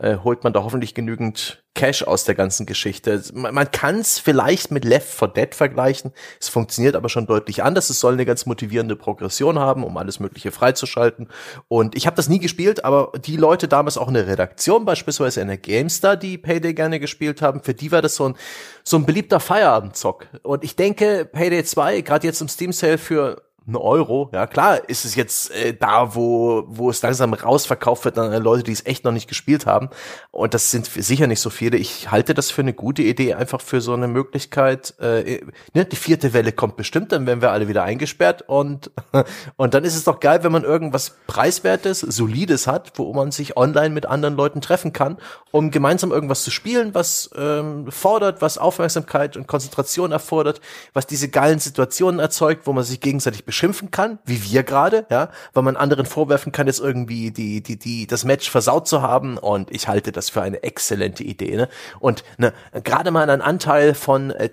äh, 0.00 0.18
holt 0.22 0.44
man 0.44 0.52
da 0.52 0.62
hoffentlich 0.62 0.94
genügend 0.94 1.62
Cash 1.74 2.02
aus 2.02 2.24
der 2.24 2.34
ganzen 2.34 2.66
Geschichte. 2.66 3.22
Man, 3.34 3.54
man 3.54 3.70
kann 3.70 4.00
es 4.00 4.18
vielleicht 4.18 4.70
mit 4.70 4.84
Left 4.84 5.08
4 5.08 5.28
Dead 5.28 5.54
vergleichen. 5.54 6.12
Es 6.40 6.48
funktioniert 6.48 6.96
aber 6.96 7.08
schon 7.08 7.26
deutlich 7.26 7.62
anders. 7.62 7.90
Es 7.90 8.00
soll 8.00 8.14
eine 8.14 8.26
ganz 8.26 8.46
motivierende 8.46 8.96
Progression 8.96 9.58
haben, 9.58 9.84
um 9.84 9.96
alles 9.96 10.20
Mögliche 10.20 10.50
freizuschalten. 10.50 11.28
Und 11.68 11.96
ich 11.96 12.06
habe 12.06 12.16
das 12.16 12.28
nie 12.28 12.38
gespielt, 12.38 12.84
aber 12.84 13.12
die 13.18 13.36
Leute 13.36 13.68
damals 13.68 13.98
auch 13.98 14.08
in 14.08 14.14
der 14.14 14.26
Redaktion, 14.26 14.84
beispielsweise 14.84 15.40
in 15.40 15.48
der 15.48 15.58
GameStar, 15.58 16.16
die 16.16 16.38
Payday 16.38 16.74
gerne 16.74 17.00
gespielt 17.00 17.42
haben, 17.42 17.62
für 17.62 17.74
die 17.74 17.92
war 17.92 18.02
das 18.02 18.16
so 18.16 18.28
ein, 18.28 18.36
so 18.84 18.96
ein 18.96 19.06
beliebter 19.06 19.40
Feierabendzock. 19.40 20.26
Und 20.42 20.64
ich 20.64 20.76
denke, 20.76 21.28
Payday 21.30 21.64
2, 21.64 22.00
gerade 22.00 22.26
jetzt 22.26 22.40
im 22.40 22.48
Steam 22.48 22.72
Sale 22.72 22.98
für 22.98 23.47
ein 23.68 23.76
Euro. 23.76 24.30
Ja, 24.32 24.46
klar 24.46 24.88
ist 24.88 25.04
es 25.04 25.14
jetzt 25.14 25.50
äh, 25.50 25.74
da, 25.74 26.14
wo, 26.14 26.64
wo 26.66 26.90
es 26.90 27.02
langsam 27.02 27.34
rausverkauft 27.34 28.04
wird 28.04 28.18
an 28.18 28.42
Leute, 28.42 28.62
die 28.62 28.72
es 28.72 28.86
echt 28.86 29.04
noch 29.04 29.12
nicht 29.12 29.28
gespielt 29.28 29.66
haben. 29.66 29.90
Und 30.30 30.54
das 30.54 30.70
sind 30.70 30.86
sicher 30.86 31.26
nicht 31.26 31.40
so 31.40 31.50
viele. 31.50 31.76
Ich 31.76 32.10
halte 32.10 32.34
das 32.34 32.50
für 32.50 32.62
eine 32.62 32.72
gute 32.72 33.02
Idee, 33.02 33.34
einfach 33.34 33.60
für 33.60 33.80
so 33.80 33.92
eine 33.92 34.08
Möglichkeit. 34.08 34.94
Äh, 35.00 35.42
ne, 35.74 35.84
die 35.84 35.96
vierte 35.96 36.32
Welle 36.32 36.52
kommt 36.52 36.76
bestimmt, 36.76 37.12
dann 37.12 37.26
werden 37.26 37.42
wir 37.42 37.52
alle 37.52 37.68
wieder 37.68 37.84
eingesperrt. 37.84 38.44
Und, 38.46 38.90
und 39.56 39.74
dann 39.74 39.84
ist 39.84 39.96
es 39.96 40.04
doch 40.04 40.20
geil, 40.20 40.42
wenn 40.42 40.52
man 40.52 40.64
irgendwas 40.64 41.16
Preiswertes, 41.26 42.00
Solides 42.00 42.66
hat, 42.66 42.92
wo 42.96 43.12
man 43.12 43.30
sich 43.30 43.56
online 43.56 43.90
mit 43.90 44.06
anderen 44.06 44.34
Leuten 44.34 44.60
treffen 44.60 44.92
kann, 44.92 45.18
um 45.50 45.70
gemeinsam 45.70 46.10
irgendwas 46.10 46.42
zu 46.42 46.50
spielen, 46.50 46.94
was 46.94 47.30
ähm, 47.36 47.90
fordert, 47.90 48.40
was 48.40 48.56
Aufmerksamkeit 48.58 49.36
und 49.36 49.46
Konzentration 49.46 50.12
erfordert, 50.12 50.60
was 50.94 51.06
diese 51.06 51.28
geilen 51.28 51.58
Situationen 51.58 52.20
erzeugt, 52.20 52.66
wo 52.66 52.72
man 52.72 52.84
sich 52.84 53.00
gegenseitig 53.00 53.44
beschimpfen 53.58 53.90
kann, 53.90 54.20
wie 54.24 54.44
wir 54.44 54.62
gerade, 54.62 55.04
ja, 55.10 55.30
weil 55.52 55.64
man 55.64 55.76
anderen 55.76 56.06
vorwerfen 56.06 56.52
kann, 56.52 56.68
jetzt 56.68 56.78
irgendwie 56.78 57.32
die, 57.32 57.60
die, 57.60 57.76
die, 57.76 58.06
das 58.06 58.24
Match 58.24 58.48
versaut 58.48 58.86
zu 58.86 59.02
haben 59.02 59.36
und 59.36 59.72
ich 59.72 59.88
halte 59.88 60.12
das 60.12 60.30
für 60.30 60.42
eine 60.42 60.62
exzellente 60.62 61.24
Idee, 61.24 61.56
ne? 61.56 61.68
Und 61.98 62.22
ne, 62.36 62.52
gerade 62.84 63.10
mal 63.10 63.28
einen 63.28 63.42
Anteil 63.42 63.94
von 63.94 64.30
äh, 64.30 64.50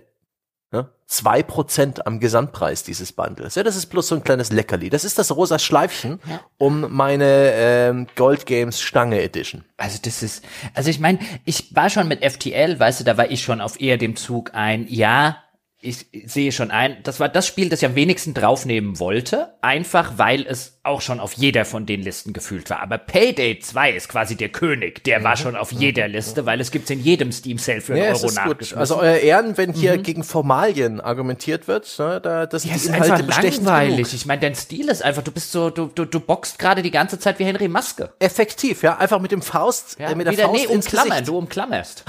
ne, 0.71 0.89
2% 1.07 2.01
am 2.03 2.19
Gesamtpreis 2.19 2.81
dieses 2.81 3.11
Bundles. 3.11 3.53
Ja, 3.53 3.61
das 3.61 3.75
ist 3.75 3.85
bloß 3.87 4.07
so 4.07 4.15
ein 4.15 4.23
kleines 4.23 4.51
Leckerli. 4.51 4.89
Das 4.89 5.03
ist 5.03 5.19
das 5.19 5.35
rosa 5.35 5.59
Schleifchen 5.59 6.19
ja. 6.27 6.41
um 6.57 6.87
meine 6.89 7.51
ähm, 7.53 8.07
Gold 8.15 8.47
Games 8.47 8.81
Stange 8.81 9.21
Edition. 9.21 9.63
Also 9.77 9.99
das 10.01 10.23
ist, 10.23 10.43
also 10.73 10.89
ich 10.89 10.99
meine, 10.99 11.19
ich 11.43 11.75
war 11.75 11.91
schon 11.91 12.07
mit 12.07 12.25
FTL, 12.25 12.79
weißt 12.79 13.01
du, 13.01 13.03
da 13.03 13.17
war 13.17 13.29
ich 13.29 13.43
schon 13.43 13.61
auf 13.61 13.79
eher 13.79 13.99
dem 13.99 14.15
Zug 14.15 14.55
ein, 14.55 14.87
ja, 14.89 15.44
ich 15.81 16.07
sehe 16.25 16.51
schon 16.51 16.71
ein, 16.71 16.97
das 17.03 17.19
war 17.19 17.29
das 17.29 17.45
Spiel, 17.45 17.69
das 17.69 17.81
ich 17.81 17.85
am 17.85 17.95
wenigsten 17.95 18.33
draufnehmen 18.33 18.99
wollte, 18.99 19.53
einfach 19.61 20.17
weil 20.17 20.45
es 20.47 20.79
auch 20.83 21.01
schon 21.01 21.19
auf 21.19 21.33
jeder 21.33 21.65
von 21.65 21.85
den 21.85 22.01
Listen 22.01 22.33
gefühlt 22.33 22.69
war. 22.69 22.81
Aber 22.81 22.97
Payday 22.97 23.59
2 23.59 23.91
ist 23.91 24.09
quasi 24.09 24.35
der 24.35 24.49
König, 24.49 25.03
der 25.03 25.23
war 25.23 25.35
schon 25.35 25.55
auf 25.55 25.71
jeder 25.71 26.07
Liste, 26.07 26.45
weil 26.45 26.61
es 26.61 26.71
gibt's 26.71 26.89
in 26.89 27.01
jedem 27.01 27.31
Steam 27.31 27.57
Sale 27.57 27.81
für 27.81 27.93
einen 27.93 28.03
ja, 28.03 28.09
Euro 28.09 28.31
nachgeschmissen. 28.31 28.77
Also 28.77 28.97
euer 28.97 29.17
Ehren, 29.17 29.57
wenn 29.57 29.73
hier 29.73 29.97
mhm. 29.97 30.03
gegen 30.03 30.23
Formalien 30.23 31.01
argumentiert 31.01 31.67
wird, 31.67 31.93
ne, 31.99 32.21
da 32.21 32.45
das 32.45 32.65
ja, 32.65 32.75
ist 32.75 32.89
einfach 32.89 33.19
langweilig. 33.19 34.13
Ich 34.13 34.25
meine, 34.25 34.41
dein 34.41 34.55
Stil 34.55 34.89
ist 34.89 35.03
einfach, 35.03 35.23
du 35.23 35.31
bist 35.31 35.51
so, 35.51 35.69
du 35.69 35.87
du, 35.87 36.05
du 36.05 36.19
boxt 36.19 36.59
gerade 36.59 36.81
die 36.81 36.91
ganze 36.91 37.19
Zeit 37.19 37.39
wie 37.39 37.45
Henry 37.45 37.67
Maske. 37.67 38.11
Effektiv, 38.19 38.83
ja, 38.83 38.97
einfach 38.97 39.19
mit 39.19 39.31
dem 39.31 39.41
Faust, 39.41 39.97
ja, 39.99 40.09
äh, 40.09 40.15
mit 40.15 40.27
der 40.27 40.33
wieder, 40.33 40.45
Faust 40.45 40.67
nee, 40.67 40.73
umklammern, 40.73 41.25
du 41.25 41.37
umklammerst. 41.37 42.03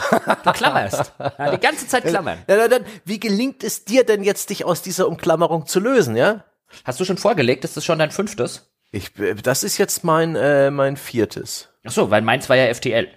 Du 0.45 0.53
klammerst. 0.53 1.13
Ja, 1.39 1.51
die 1.51 1.59
ganze 1.59 1.87
Zeit 1.87 2.05
klammern. 2.05 2.39
Ja, 2.49 2.69
dann, 2.69 2.85
wie 3.05 3.19
gelingt 3.19 3.63
es 3.67 3.85
dir 3.85 4.05
denn 4.05 4.23
jetzt, 4.23 4.51
dich 4.51 4.65
aus 4.65 4.83
dieser 4.83 5.09
Umklammerung 5.09 5.67
zu 5.67 5.81
lösen, 5.81 6.17
ja? 6.17 6.45
Hast 6.85 7.01
du 7.01 7.05
schon 7.05 7.19
vorgelegt? 7.19 7.65
Ist 7.65 7.77
das 7.77 7.85
schon 7.85 7.99
dein 7.99 8.11
fünftes? 8.11 8.71
Ich, 8.91 9.13
das 9.43 9.63
ist 9.63 9.79
jetzt 9.79 10.05
mein, 10.05 10.37
äh, 10.37 10.71
mein 10.71 10.97
viertes. 10.97 11.69
Ach 11.85 11.93
so, 11.93 12.11
weil 12.11 12.23
meins 12.23 12.49
war 12.49 12.57
ja 12.57 12.73
FTL. 12.73 13.09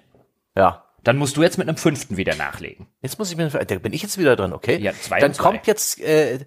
Ja. 0.56 0.86
Dann 1.04 1.18
musst 1.18 1.38
du 1.38 1.42
jetzt 1.42 1.58
mit 1.58 1.68
einem 1.68 1.78
fünften 1.78 2.18
wieder 2.18 2.36
nachlegen. 2.36 2.88
Jetzt 3.02 3.18
muss 3.18 3.32
ich 3.32 3.38
mir, 3.38 3.50
da 3.50 3.76
bin 3.80 3.94
ich 3.94 4.02
jetzt 4.02 4.18
wieder 4.18 4.36
dran, 4.36 4.52
okay? 4.52 4.78
Ja, 4.78 4.92
zwei 4.94 5.20
Dann 5.20 5.36
kommt 5.36 5.66
jetzt 5.66 6.00
äh, 6.02 6.40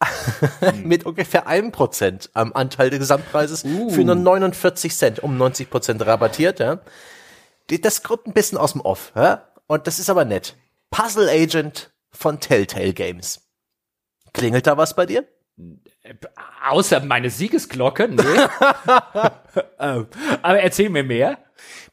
mit 0.82 1.06
ungefähr 1.06 1.46
einem 1.46 1.70
Prozent 1.70 2.30
am 2.34 2.52
Anteil 2.52 2.90
des 2.90 2.98
Gesamtpreises 2.98 3.64
uh. 3.64 3.90
für 3.90 4.04
nur 4.04 4.16
49 4.16 4.94
Cent, 4.96 5.20
um 5.20 5.38
90 5.38 5.70
Prozent 5.70 6.04
rabattiert, 6.04 6.58
ja. 6.58 6.80
Das 7.80 8.02
kommt 8.02 8.26
ein 8.26 8.32
bisschen 8.32 8.58
aus 8.58 8.72
dem 8.72 8.80
Off, 8.80 9.12
ja. 9.14 9.48
Und 9.66 9.86
das 9.86 9.98
ist 9.98 10.10
aber 10.10 10.24
nett. 10.24 10.56
Puzzle 10.90 11.28
Agent 11.28 11.93
von 12.14 12.40
Telltale 12.40 12.94
Games. 12.94 13.40
Klingelt 14.32 14.66
da 14.66 14.76
was 14.76 14.94
bei 14.96 15.06
dir? 15.06 15.26
Außer 16.68 17.00
meine 17.00 17.30
Siegesglocke, 17.30 18.08
nee. 18.08 18.22
Ähm, 19.78 20.08
aber 20.42 20.60
erzähl 20.60 20.90
mir 20.90 21.04
mehr. 21.04 21.38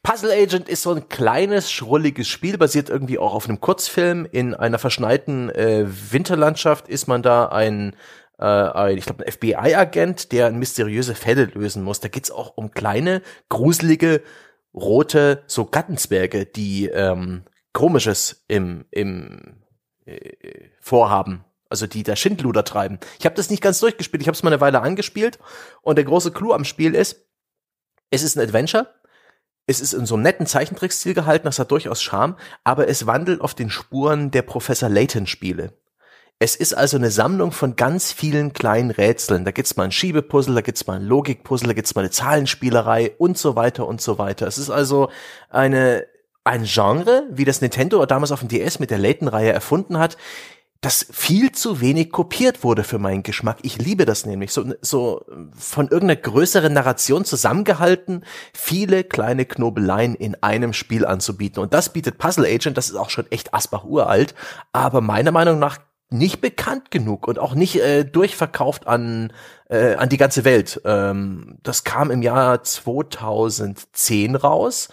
Puzzle 0.02 0.32
Agent 0.32 0.68
ist 0.68 0.82
so 0.82 0.92
ein 0.92 1.08
kleines, 1.08 1.70
schrulliges 1.70 2.26
Spiel, 2.26 2.58
basiert 2.58 2.90
irgendwie 2.90 3.18
auch 3.18 3.34
auf 3.34 3.48
einem 3.48 3.60
Kurzfilm. 3.60 4.26
In 4.30 4.54
einer 4.54 4.78
verschneiten 4.78 5.48
äh, 5.50 5.84
Winterlandschaft 5.86 6.88
ist 6.88 7.06
man 7.06 7.22
da 7.22 7.46
ein, 7.46 7.94
äh, 8.38 8.44
ein 8.44 8.98
ich 8.98 9.04
glaube, 9.04 9.24
ein 9.24 9.32
FBI-Agent, 9.32 10.32
der 10.32 10.50
mysteriöse 10.50 11.14
Fälle 11.14 11.44
lösen 11.44 11.84
muss. 11.84 12.00
Da 12.00 12.08
geht's 12.08 12.32
auch 12.32 12.56
um 12.56 12.72
kleine, 12.72 13.22
gruselige, 13.48 14.22
rote, 14.74 15.44
so 15.46 15.66
Gattensberge, 15.66 16.46
die 16.46 16.86
ähm, 16.86 17.44
Komisches 17.72 18.44
im, 18.48 18.86
im 18.90 19.61
äh, 20.06 20.68
Vorhaben 20.80 21.44
also 21.72 21.86
die 21.86 22.02
da 22.02 22.14
Schindluder 22.14 22.64
treiben. 22.64 23.00
Ich 23.18 23.24
habe 23.24 23.34
das 23.34 23.48
nicht 23.48 23.62
ganz 23.62 23.80
durchgespielt, 23.80 24.20
ich 24.20 24.28
habe 24.28 24.36
es 24.36 24.42
mal 24.42 24.52
eine 24.52 24.60
Weile 24.60 24.82
angespielt 24.82 25.38
und 25.80 25.96
der 25.96 26.04
große 26.04 26.30
Clou 26.30 26.52
am 26.52 26.64
Spiel 26.64 26.94
ist, 26.94 27.24
es 28.10 28.22
ist 28.22 28.36
ein 28.36 28.42
Adventure, 28.42 28.92
es 29.66 29.80
ist 29.80 29.94
in 29.94 30.04
so 30.04 30.14
einem 30.14 30.22
netten 30.22 30.46
Zeichentrickstil 30.46 31.14
gehalten, 31.14 31.46
das 31.46 31.58
hat 31.58 31.70
durchaus 31.70 32.02
Charme, 32.02 32.36
aber 32.62 32.88
es 32.88 33.06
wandelt 33.06 33.40
auf 33.40 33.54
den 33.54 33.70
Spuren 33.70 34.30
der 34.30 34.42
Professor 34.42 34.90
Layton 34.90 35.26
Spiele. 35.26 35.72
Es 36.38 36.56
ist 36.56 36.74
also 36.74 36.96
eine 36.98 37.10
Sammlung 37.10 37.52
von 37.52 37.76
ganz 37.76 38.10
vielen 38.10 38.52
kleinen 38.52 38.90
Rätseln. 38.90 39.44
Da 39.44 39.52
gibt's 39.52 39.76
mal 39.76 39.84
ein 39.84 39.92
Schiebepuzzle, 39.92 40.56
da 40.56 40.60
gibt's 40.60 40.88
mal 40.88 40.96
ein 40.96 41.04
Logikpuzzle, 41.04 41.68
da 41.68 41.72
gibt's 41.72 41.94
mal 41.94 42.00
eine 42.00 42.10
Zahlenspielerei 42.10 43.14
und 43.16 43.38
so 43.38 43.54
weiter 43.54 43.86
und 43.86 44.00
so 44.00 44.18
weiter. 44.18 44.48
Es 44.48 44.58
ist 44.58 44.68
also 44.68 45.08
eine 45.48 46.04
ein 46.44 46.64
Genre, 46.64 47.24
wie 47.30 47.44
das 47.44 47.60
Nintendo 47.60 48.04
damals 48.06 48.32
auf 48.32 48.40
dem 48.40 48.48
DS 48.48 48.78
mit 48.78 48.90
der 48.90 48.98
Layton-Reihe 48.98 49.52
erfunden 49.52 49.98
hat, 49.98 50.16
das 50.82 51.06
viel 51.12 51.52
zu 51.52 51.80
wenig 51.80 52.10
kopiert 52.10 52.64
wurde 52.64 52.82
für 52.82 52.98
meinen 52.98 53.22
Geschmack. 53.22 53.58
Ich 53.62 53.78
liebe 53.78 54.04
das 54.04 54.26
nämlich. 54.26 54.52
So, 54.52 54.74
so 54.80 55.24
von 55.56 55.86
irgendeiner 55.86 56.20
größeren 56.20 56.72
Narration 56.72 57.24
zusammengehalten, 57.24 58.24
viele 58.52 59.04
kleine 59.04 59.44
Knobeleien 59.44 60.16
in 60.16 60.42
einem 60.42 60.72
Spiel 60.72 61.06
anzubieten. 61.06 61.62
Und 61.62 61.72
das 61.72 61.92
bietet 61.92 62.18
Puzzle 62.18 62.46
Agent, 62.46 62.76
das 62.76 62.90
ist 62.90 62.96
auch 62.96 63.10
schon 63.10 63.30
echt 63.30 63.54
Asbach 63.54 63.84
uralt, 63.84 64.34
aber 64.72 65.00
meiner 65.00 65.30
Meinung 65.30 65.60
nach 65.60 65.78
nicht 66.10 66.40
bekannt 66.40 66.90
genug 66.90 67.26
und 67.26 67.38
auch 67.38 67.54
nicht 67.54 67.80
äh, 67.80 68.04
durchverkauft 68.04 68.86
an 68.86 69.32
äh, 69.68 69.94
an 69.94 70.08
die 70.08 70.18
ganze 70.18 70.44
Welt. 70.44 70.80
Ähm, 70.84 71.58
das 71.62 71.84
kam 71.84 72.10
im 72.10 72.22
Jahr 72.22 72.62
2010 72.62 74.34
raus 74.36 74.88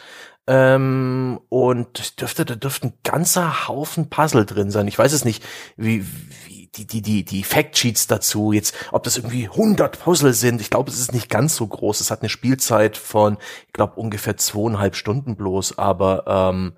ähm, 0.49 1.39
und 1.49 2.19
dürfte, 2.19 2.43
da 2.43 2.55
dürfte 2.55 2.87
ein 2.87 2.93
ganzer 3.03 3.67
Haufen 3.67 4.09
Puzzle 4.09 4.47
drin 4.47 4.71
sein. 4.71 4.87
Ich 4.87 4.97
weiß 4.97 5.13
es 5.13 5.23
nicht, 5.23 5.43
wie, 5.77 6.03
wie 6.47 6.71
die, 6.75 6.87
die, 6.87 7.03
die, 7.03 7.23
die 7.23 7.43
Factsheets 7.43 8.07
dazu, 8.07 8.51
jetzt, 8.51 8.73
ob 8.91 9.03
das 9.03 9.17
irgendwie 9.17 9.45
100 9.45 9.99
Puzzle 9.99 10.33
sind. 10.33 10.59
Ich 10.59 10.71
glaube, 10.71 10.89
es 10.89 10.99
ist 10.99 11.13
nicht 11.13 11.29
ganz 11.29 11.55
so 11.55 11.67
groß. 11.67 11.99
Es 11.99 12.09
hat 12.09 12.21
eine 12.21 12.29
Spielzeit 12.29 12.97
von, 12.97 13.37
ich 13.67 13.73
glaube, 13.73 13.99
ungefähr 13.99 14.37
zweieinhalb 14.37 14.95
Stunden 14.95 15.35
bloß, 15.35 15.77
aber 15.77 16.23
ähm, 16.27 16.73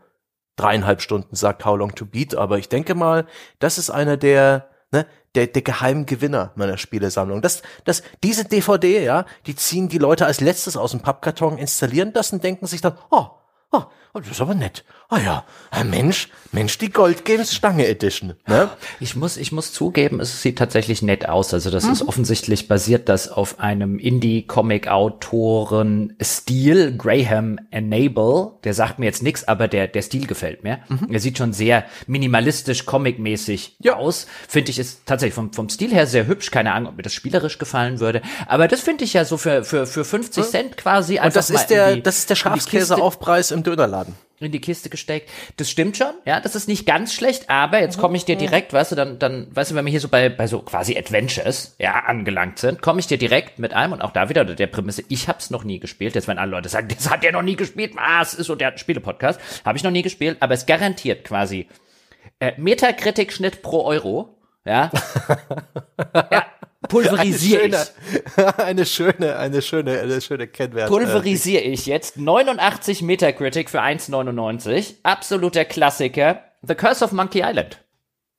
dreieinhalb 0.58 1.02
Stunden 1.02 1.38
sagt 1.38 1.64
How 1.64 1.78
Long 1.78 1.96
to 1.96 2.06
Beat. 2.06 2.36
Aber 2.36 2.58
ich 2.58 2.68
denke 2.68 2.94
mal, 2.94 3.26
das 3.60 3.78
ist 3.78 3.90
einer 3.90 4.18
der, 4.18 4.68
ne, 4.92 5.06
der, 5.36 5.48
der 5.48 5.62
geheimen 5.62 6.06
Gewinner 6.06 6.52
meiner 6.56 6.78
Spielesammlung. 6.78 7.42
Das, 7.42 7.62
das, 7.86 8.04
diese 8.22 8.44
DVD, 8.44 9.02
ja, 9.02 9.26
die 9.46 9.56
ziehen 9.56 9.88
die 9.88 9.98
Leute 9.98 10.26
als 10.26 10.42
letztes 10.42 10.76
aus 10.76 10.92
dem 10.92 11.00
Pappkarton, 11.00 11.58
installieren 11.58 12.12
das 12.12 12.34
und 12.34 12.44
denken 12.44 12.68
sich 12.68 12.82
dann, 12.82 12.98
oh, 13.12 13.28
Oh, 13.74 13.90
das 14.20 14.32
ist 14.32 14.42
aber 14.42 14.56
nett. 14.56 14.84
Ah 15.08 15.16
oh 15.16 15.20
ja, 15.20 15.46
Mensch, 15.84 16.30
Mensch, 16.52 16.78
die 16.78 16.90
Gold 16.90 17.24
Games 17.26 17.54
Stange 17.54 17.86
Edition. 17.88 18.34
Ne? 18.48 18.70
Ich 19.00 19.16
muss, 19.16 19.38
ich 19.38 19.52
muss 19.52 19.72
zugeben, 19.72 20.20
es 20.20 20.42
sieht 20.42 20.58
tatsächlich 20.58 21.02
nett 21.02 21.30
aus. 21.30 21.54
Also 21.54 21.70
das 21.70 21.86
mhm. 21.86 21.94
ist 21.94 22.08
offensichtlich 22.08 22.68
basiert 22.68 23.08
das 23.10 23.30
auf 23.30 23.60
einem 23.60 24.00
Indie-Comic-Autoren 24.00 26.16
Stil, 26.22 26.98
Graham 26.98 27.60
Enable. 27.72 28.52
Der 28.66 28.74
sagt 28.74 29.00
mir 29.00 29.06
jetzt 29.06 29.24
nichts, 29.24 29.48
aber 29.48 29.70
der, 29.70 29.88
der 29.88 30.02
Stil 30.02 30.28
gefällt 30.28 30.64
mir. 30.64 30.80
Mhm. 30.90 31.08
Er 31.10 31.22
sieht 31.22 31.38
schon 31.38 31.54
sehr 31.54 31.86
minimalistisch, 32.08 32.86
comic-mäßig 32.86 33.78
ja. 33.80 33.96
aus. 33.96 34.28
Finde 34.48 34.72
ich 34.72 34.80
ist 34.80 35.06
tatsächlich 35.06 35.36
vom, 35.36 35.54
vom 35.54 35.70
Stil 35.70 35.92
her 35.92 36.08
sehr 36.08 36.28
hübsch. 36.28 36.52
Keine 36.52 36.74
Ahnung, 36.74 36.90
ob 36.90 36.98
mir 36.98 37.04
das 37.04 37.14
spielerisch 37.14 37.58
gefallen 37.58 38.02
würde. 38.02 38.22
Aber 38.48 38.68
das 38.68 38.82
finde 38.82 39.06
ich 39.06 39.14
ja 39.14 39.24
so 39.26 39.38
für, 39.38 39.64
für, 39.64 39.86
für 39.86 40.04
50 40.04 40.44
Cent 40.46 40.78
quasi. 40.78 41.20
Und 41.20 41.36
das 41.36 41.50
ist 41.50 41.68
der, 41.68 41.98
das 41.98 42.20
ist 42.20 42.30
der 42.30 42.36
Schafskäseaufpreis 42.36 43.52
im 43.52 43.64
Dönerladen 43.64 44.01
in 44.40 44.52
die 44.52 44.60
Kiste 44.60 44.90
gesteckt. 44.90 45.30
Das 45.58 45.70
stimmt 45.70 45.98
schon, 45.98 46.14
ja, 46.26 46.40
das 46.40 46.56
ist 46.56 46.68
nicht 46.68 46.86
ganz 46.86 47.14
schlecht, 47.14 47.50
aber 47.50 47.80
jetzt 47.80 47.98
komme 47.98 48.18
ich 48.18 48.26
dir 48.26 48.36
direkt, 48.36 48.74
weißt 48.74 48.92
du, 48.92 48.96
dann, 48.96 49.20
dann, 49.20 49.48
weißt 49.56 49.72
du, 49.72 49.76
wenn 49.76 49.86
wir 49.86 49.92
hier 49.92 50.00
so 50.00 50.08
bei, 50.08 50.30
bei 50.30 50.48
so 50.48 50.60
quasi 50.60 50.98
Adventures, 50.98 51.76
ja, 51.80 51.94
angelangt 52.06 52.60
sind, 52.60 52.82
komme 52.82 53.00
ich 53.00 53.08
dir 53.08 53.18
direkt 53.18 53.60
mit 53.60 53.74
einem 53.74 53.94
und 53.94 54.02
auch 54.02 54.12
da 54.12 54.30
wieder 54.30 54.44
der 54.44 54.68
Prämisse, 54.68 55.04
ich 55.10 55.28
hab's 55.28 55.52
noch 55.52 55.64
nie 55.64 55.80
gespielt. 55.80 56.16
Jetzt, 56.16 56.28
wenn 56.28 56.40
alle 56.40 56.52
Leute 56.52 56.70
sagen, 56.70 56.88
das 56.88 57.10
hat 57.10 57.24
der 57.24 57.32
noch 57.32 57.44
nie 57.44 57.56
gespielt, 57.56 57.96
was 57.96 58.34
ist 58.34 58.48
so 58.48 58.56
der 58.56 58.78
Spiele-Podcast, 58.78 59.40
habe 59.64 59.78
ich 59.78 59.84
noch 59.84 59.92
nie 59.92 60.02
gespielt, 60.02 60.38
aber 60.40 60.54
es 60.54 60.66
garantiert 60.66 61.24
quasi 61.24 61.68
äh, 62.40 62.54
Metakritik-Schnitt 62.58 63.62
pro 63.62 63.84
Euro, 63.84 64.38
ja. 64.66 64.92
ja, 66.32 66.46
pulverisiere 66.92 67.68
ich. 67.68 68.38
Eine 68.58 68.86
schöne, 68.86 69.38
eine 69.38 69.62
schöne, 69.62 70.00
eine 70.00 70.22
schöne 70.22 70.48
Kennwert. 70.48 70.90
Pulverisiere 70.90 71.64
ich 71.64 71.86
jetzt 71.86 72.18
89 72.18 73.02
Metacritic 73.02 73.70
für 73.70 73.82
1,99. 73.82 74.96
Absoluter 75.04 75.66
Klassiker. 75.66 76.44
The 76.62 76.76
Curse 76.76 77.06
of 77.06 77.12
Monkey 77.12 77.42
Island. 77.44 77.84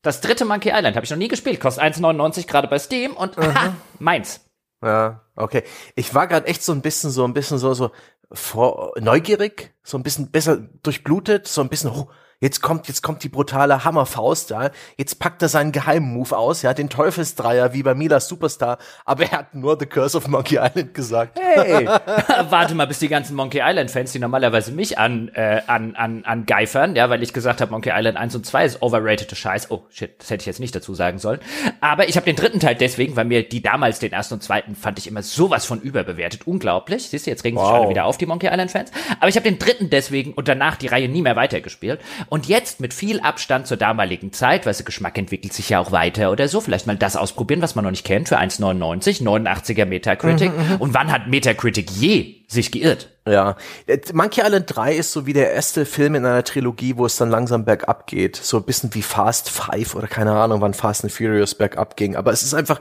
Das 0.02 0.20
dritte 0.20 0.44
Monkey 0.44 0.70
Island 0.70 0.96
habe 0.96 1.04
ich 1.04 1.10
noch 1.10 1.18
nie 1.18 1.28
gespielt. 1.28 1.60
Kostet 1.60 1.82
1,99 1.84 2.46
gerade 2.46 2.68
bei 2.68 2.78
Steam 2.78 3.12
und 3.12 3.36
mhm. 3.36 3.44
aha, 3.44 3.74
meins. 3.98 4.40
Ja, 4.82 5.22
okay. 5.36 5.62
Ich 5.94 6.14
war 6.14 6.26
gerade 6.26 6.46
echt 6.46 6.62
so 6.62 6.72
ein 6.72 6.82
bisschen 6.82 7.10
so 7.10 7.24
ein 7.24 7.34
bisschen 7.34 7.58
so 7.58 7.72
so 7.72 7.90
vor, 8.32 8.92
neugierig, 8.98 9.74
so 9.82 9.96
ein 9.96 10.02
bisschen 10.02 10.30
besser 10.30 10.56
durchblutet, 10.82 11.46
so 11.46 11.60
ein 11.60 11.68
bisschen 11.68 11.90
oh, 11.90 12.08
Jetzt 12.42 12.60
kommt, 12.60 12.88
jetzt 12.88 13.02
kommt 13.02 13.22
die 13.22 13.28
brutale 13.28 13.84
Hammerfaust, 13.84 14.50
ja. 14.50 14.70
Jetzt 14.96 15.20
packt 15.20 15.42
er 15.42 15.48
seinen 15.48 15.70
geheimen 15.70 16.12
Move 16.12 16.36
aus, 16.36 16.62
ja, 16.62 16.74
den 16.74 16.88
Teufelsdreier 16.88 17.72
wie 17.72 17.84
bei 17.84 17.94
Milas 17.94 18.26
Superstar, 18.26 18.78
aber 19.04 19.22
er 19.22 19.38
hat 19.38 19.54
nur 19.54 19.78
The 19.78 19.86
Curse 19.86 20.16
of 20.16 20.26
Monkey 20.26 20.58
Island 20.60 20.92
gesagt. 20.92 21.38
Hey, 21.40 21.86
warte 22.50 22.74
mal, 22.74 22.88
bis 22.88 22.98
die 22.98 23.06
ganzen 23.08 23.36
Monkey 23.36 23.60
Island 23.62 23.92
Fans, 23.92 24.10
die 24.10 24.18
normalerweise 24.18 24.72
mich 24.72 24.98
an, 24.98 25.28
äh, 25.34 25.62
an, 25.68 25.94
an, 25.94 26.24
an 26.24 26.44
geifern, 26.44 26.96
ja, 26.96 27.08
weil 27.10 27.22
ich 27.22 27.32
gesagt 27.32 27.60
habe, 27.60 27.70
Monkey 27.70 27.92
Island 27.94 28.16
1 28.16 28.34
und 28.34 28.44
2 28.44 28.64
ist 28.64 28.82
overrated 28.82 29.36
Scheiß. 29.36 29.70
Oh, 29.70 29.84
shit, 29.90 30.20
das 30.20 30.30
hätte 30.30 30.42
ich 30.42 30.46
jetzt 30.46 30.58
nicht 30.58 30.74
dazu 30.74 30.94
sagen 30.94 31.18
sollen. 31.18 31.38
Aber 31.80 32.08
ich 32.08 32.16
habe 32.16 32.26
den 32.26 32.34
dritten 32.34 32.58
Teil 32.58 32.74
deswegen, 32.74 33.14
weil 33.14 33.24
mir 33.24 33.48
die 33.48 33.62
damals 33.62 34.00
den 34.00 34.12
ersten 34.12 34.34
und 34.34 34.42
zweiten 34.42 34.74
fand 34.74 34.98
ich 34.98 35.06
immer 35.06 35.22
sowas 35.22 35.64
von 35.64 35.80
überbewertet. 35.80 36.46
Unglaublich. 36.46 37.08
Siehst 37.08 37.26
du, 37.26 37.30
jetzt 37.30 37.44
regen 37.44 37.56
wow. 37.56 37.66
sich 37.66 37.74
alle 37.74 37.88
wieder 37.88 38.04
auf, 38.04 38.18
die 38.18 38.26
Monkey 38.26 38.48
Island 38.48 38.72
Fans. 38.72 38.90
Aber 39.20 39.28
ich 39.28 39.36
habe 39.36 39.44
den 39.44 39.60
dritten 39.60 39.90
deswegen 39.90 40.32
und 40.32 40.48
danach 40.48 40.74
die 40.74 40.88
Reihe 40.88 41.08
nie 41.08 41.22
mehr 41.22 41.36
weitergespielt. 41.36 42.00
Und 42.32 42.46
jetzt 42.46 42.80
mit 42.80 42.94
viel 42.94 43.20
Abstand 43.20 43.66
zur 43.66 43.76
damaligen 43.76 44.32
Zeit, 44.32 44.64
weil 44.64 44.72
der 44.72 44.86
Geschmack 44.86 45.18
entwickelt 45.18 45.52
sich 45.52 45.68
ja 45.68 45.80
auch 45.80 45.92
weiter 45.92 46.32
oder 46.32 46.48
so, 46.48 46.62
vielleicht 46.62 46.86
mal 46.86 46.96
das 46.96 47.14
ausprobieren, 47.14 47.60
was 47.60 47.74
man 47.74 47.84
noch 47.84 47.90
nicht 47.90 48.06
kennt, 48.06 48.26
für 48.26 48.38
1,99, 48.38 49.22
89er 49.22 49.84
Metacritic. 49.84 50.50
Mhm, 50.50 50.76
und 50.78 50.94
wann 50.94 51.12
hat 51.12 51.26
Metacritic 51.26 51.90
je 51.90 52.36
sich 52.48 52.72
geirrt? 52.72 53.10
Ja, 53.28 53.56
Monkey 54.14 54.40
Island 54.40 54.64
3 54.66 54.94
ist 54.94 55.12
so 55.12 55.26
wie 55.26 55.34
der 55.34 55.52
erste 55.52 55.84
Film 55.84 56.14
in 56.14 56.24
einer 56.24 56.42
Trilogie, 56.42 56.96
wo 56.96 57.04
es 57.04 57.16
dann 57.16 57.28
langsam 57.28 57.66
bergab 57.66 58.06
geht. 58.06 58.36
So 58.36 58.56
ein 58.56 58.62
bisschen 58.62 58.94
wie 58.94 59.02
Fast 59.02 59.50
Five 59.50 59.94
oder 59.94 60.06
keine 60.06 60.32
Ahnung, 60.32 60.62
wann 60.62 60.72
Fast 60.72 61.04
and 61.04 61.12
Furious 61.12 61.54
bergab 61.54 61.98
ging. 61.98 62.16
Aber 62.16 62.32
es 62.32 62.42
ist 62.42 62.54
einfach, 62.54 62.80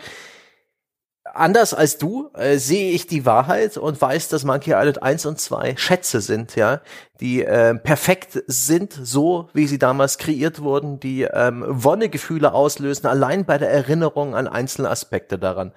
anders 1.34 1.74
als 1.74 1.98
du 1.98 2.30
äh, 2.34 2.58
sehe 2.58 2.92
ich 2.92 3.08
die 3.08 3.26
Wahrheit 3.26 3.78
und 3.78 4.02
weiß, 4.02 4.30
dass 4.30 4.44
Monkey 4.44 4.72
Island 4.72 5.02
1 5.04 5.26
und 5.26 5.40
2 5.40 5.76
Schätze 5.78 6.22
sind, 6.22 6.56
ja, 6.56 6.82
die 7.20 7.44
äh, 7.44 7.76
perfekt 7.76 8.44
sind, 8.48 8.94
so 8.94 9.50
wie 9.54 9.68
sie 9.68 9.80
damals 9.80 10.18
kreiert 10.18 10.62
wurden, 10.62 11.00
die 11.00 11.24
ähm, 11.24 11.64
Wonnegefühle 11.68 12.54
auslösen, 12.54 13.08
allein 13.08 13.46
bei 13.46 13.58
der 13.58 13.72
Erinnerung 13.72 14.36
an 14.36 14.48
einzelne 14.48 14.90
Aspekte 14.90 15.38
daran. 15.38 15.74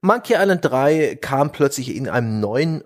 Monkey 0.00 0.34
Island 0.34 0.64
3 0.64 1.16
kam 1.20 1.50
plötzlich 1.50 1.96
in 1.96 2.08
einem 2.08 2.40
neuen 2.40 2.84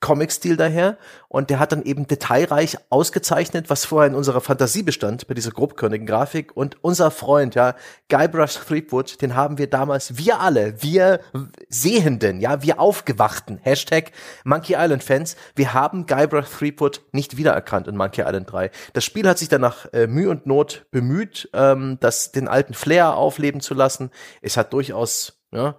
Comic-Stil 0.00 0.56
daher 0.56 0.96
und 1.28 1.50
der 1.50 1.58
hat 1.58 1.72
dann 1.72 1.82
eben 1.82 2.06
detailreich 2.06 2.78
ausgezeichnet, 2.88 3.68
was 3.68 3.84
vorher 3.84 4.08
in 4.08 4.14
unserer 4.14 4.40
Fantasie 4.40 4.82
bestand, 4.82 5.26
bei 5.26 5.34
dieser 5.34 5.50
grobkörnigen 5.50 6.06
Grafik 6.06 6.56
und 6.56 6.82
unser 6.82 7.10
Freund, 7.10 7.54
ja, 7.54 7.74
Guybrush 8.08 8.54
Threepwood, 8.66 9.20
den 9.20 9.36
haben 9.36 9.58
wir 9.58 9.68
damals, 9.68 10.16
wir 10.16 10.40
alle, 10.40 10.82
wir 10.82 11.20
Sehenden, 11.68 12.40
ja, 12.40 12.62
wir 12.62 12.80
Aufgewachten, 12.80 13.58
Hashtag 13.58 14.12
Monkey 14.44 14.74
Island 14.76 15.04
Fans, 15.04 15.36
wir 15.54 15.74
haben 15.74 16.06
Guybrush 16.06 16.48
Threepwood 16.48 17.02
nicht 17.12 17.36
wiedererkannt 17.36 17.86
in 17.86 17.96
Monkey 17.96 18.22
Island 18.22 18.50
3. 18.50 18.70
Das 18.94 19.04
Spiel 19.04 19.28
hat 19.28 19.38
sich 19.38 19.48
dann 19.48 19.60
nach 19.60 19.86
äh, 19.92 20.06
Mühe 20.06 20.30
und 20.30 20.46
Not 20.46 20.86
bemüht, 20.90 21.50
ähm, 21.52 21.98
das, 22.00 22.32
den 22.32 22.48
alten 22.48 22.72
Flair 22.72 23.16
aufleben 23.16 23.60
zu 23.60 23.74
lassen. 23.74 24.10
Es 24.40 24.56
hat 24.56 24.72
durchaus, 24.72 25.40
ja, 25.52 25.76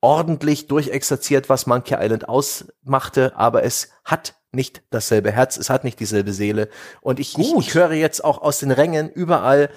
ordentlich 0.00 0.66
durchexerziert, 0.66 1.48
was 1.48 1.66
Monkey 1.66 1.96
Island 1.98 2.28
ausmachte, 2.28 3.36
aber 3.36 3.64
es 3.64 3.90
hat 4.04 4.34
nicht 4.52 4.82
dasselbe 4.90 5.30
Herz, 5.30 5.56
es 5.56 5.70
hat 5.70 5.84
nicht 5.84 6.00
dieselbe 6.00 6.32
Seele. 6.32 6.68
Und 7.00 7.20
ich, 7.20 7.38
ich, 7.38 7.54
ich 7.54 7.74
höre 7.74 7.92
jetzt 7.92 8.24
auch 8.24 8.42
aus 8.42 8.58
den 8.58 8.70
Rängen 8.70 9.10
überall 9.10 9.70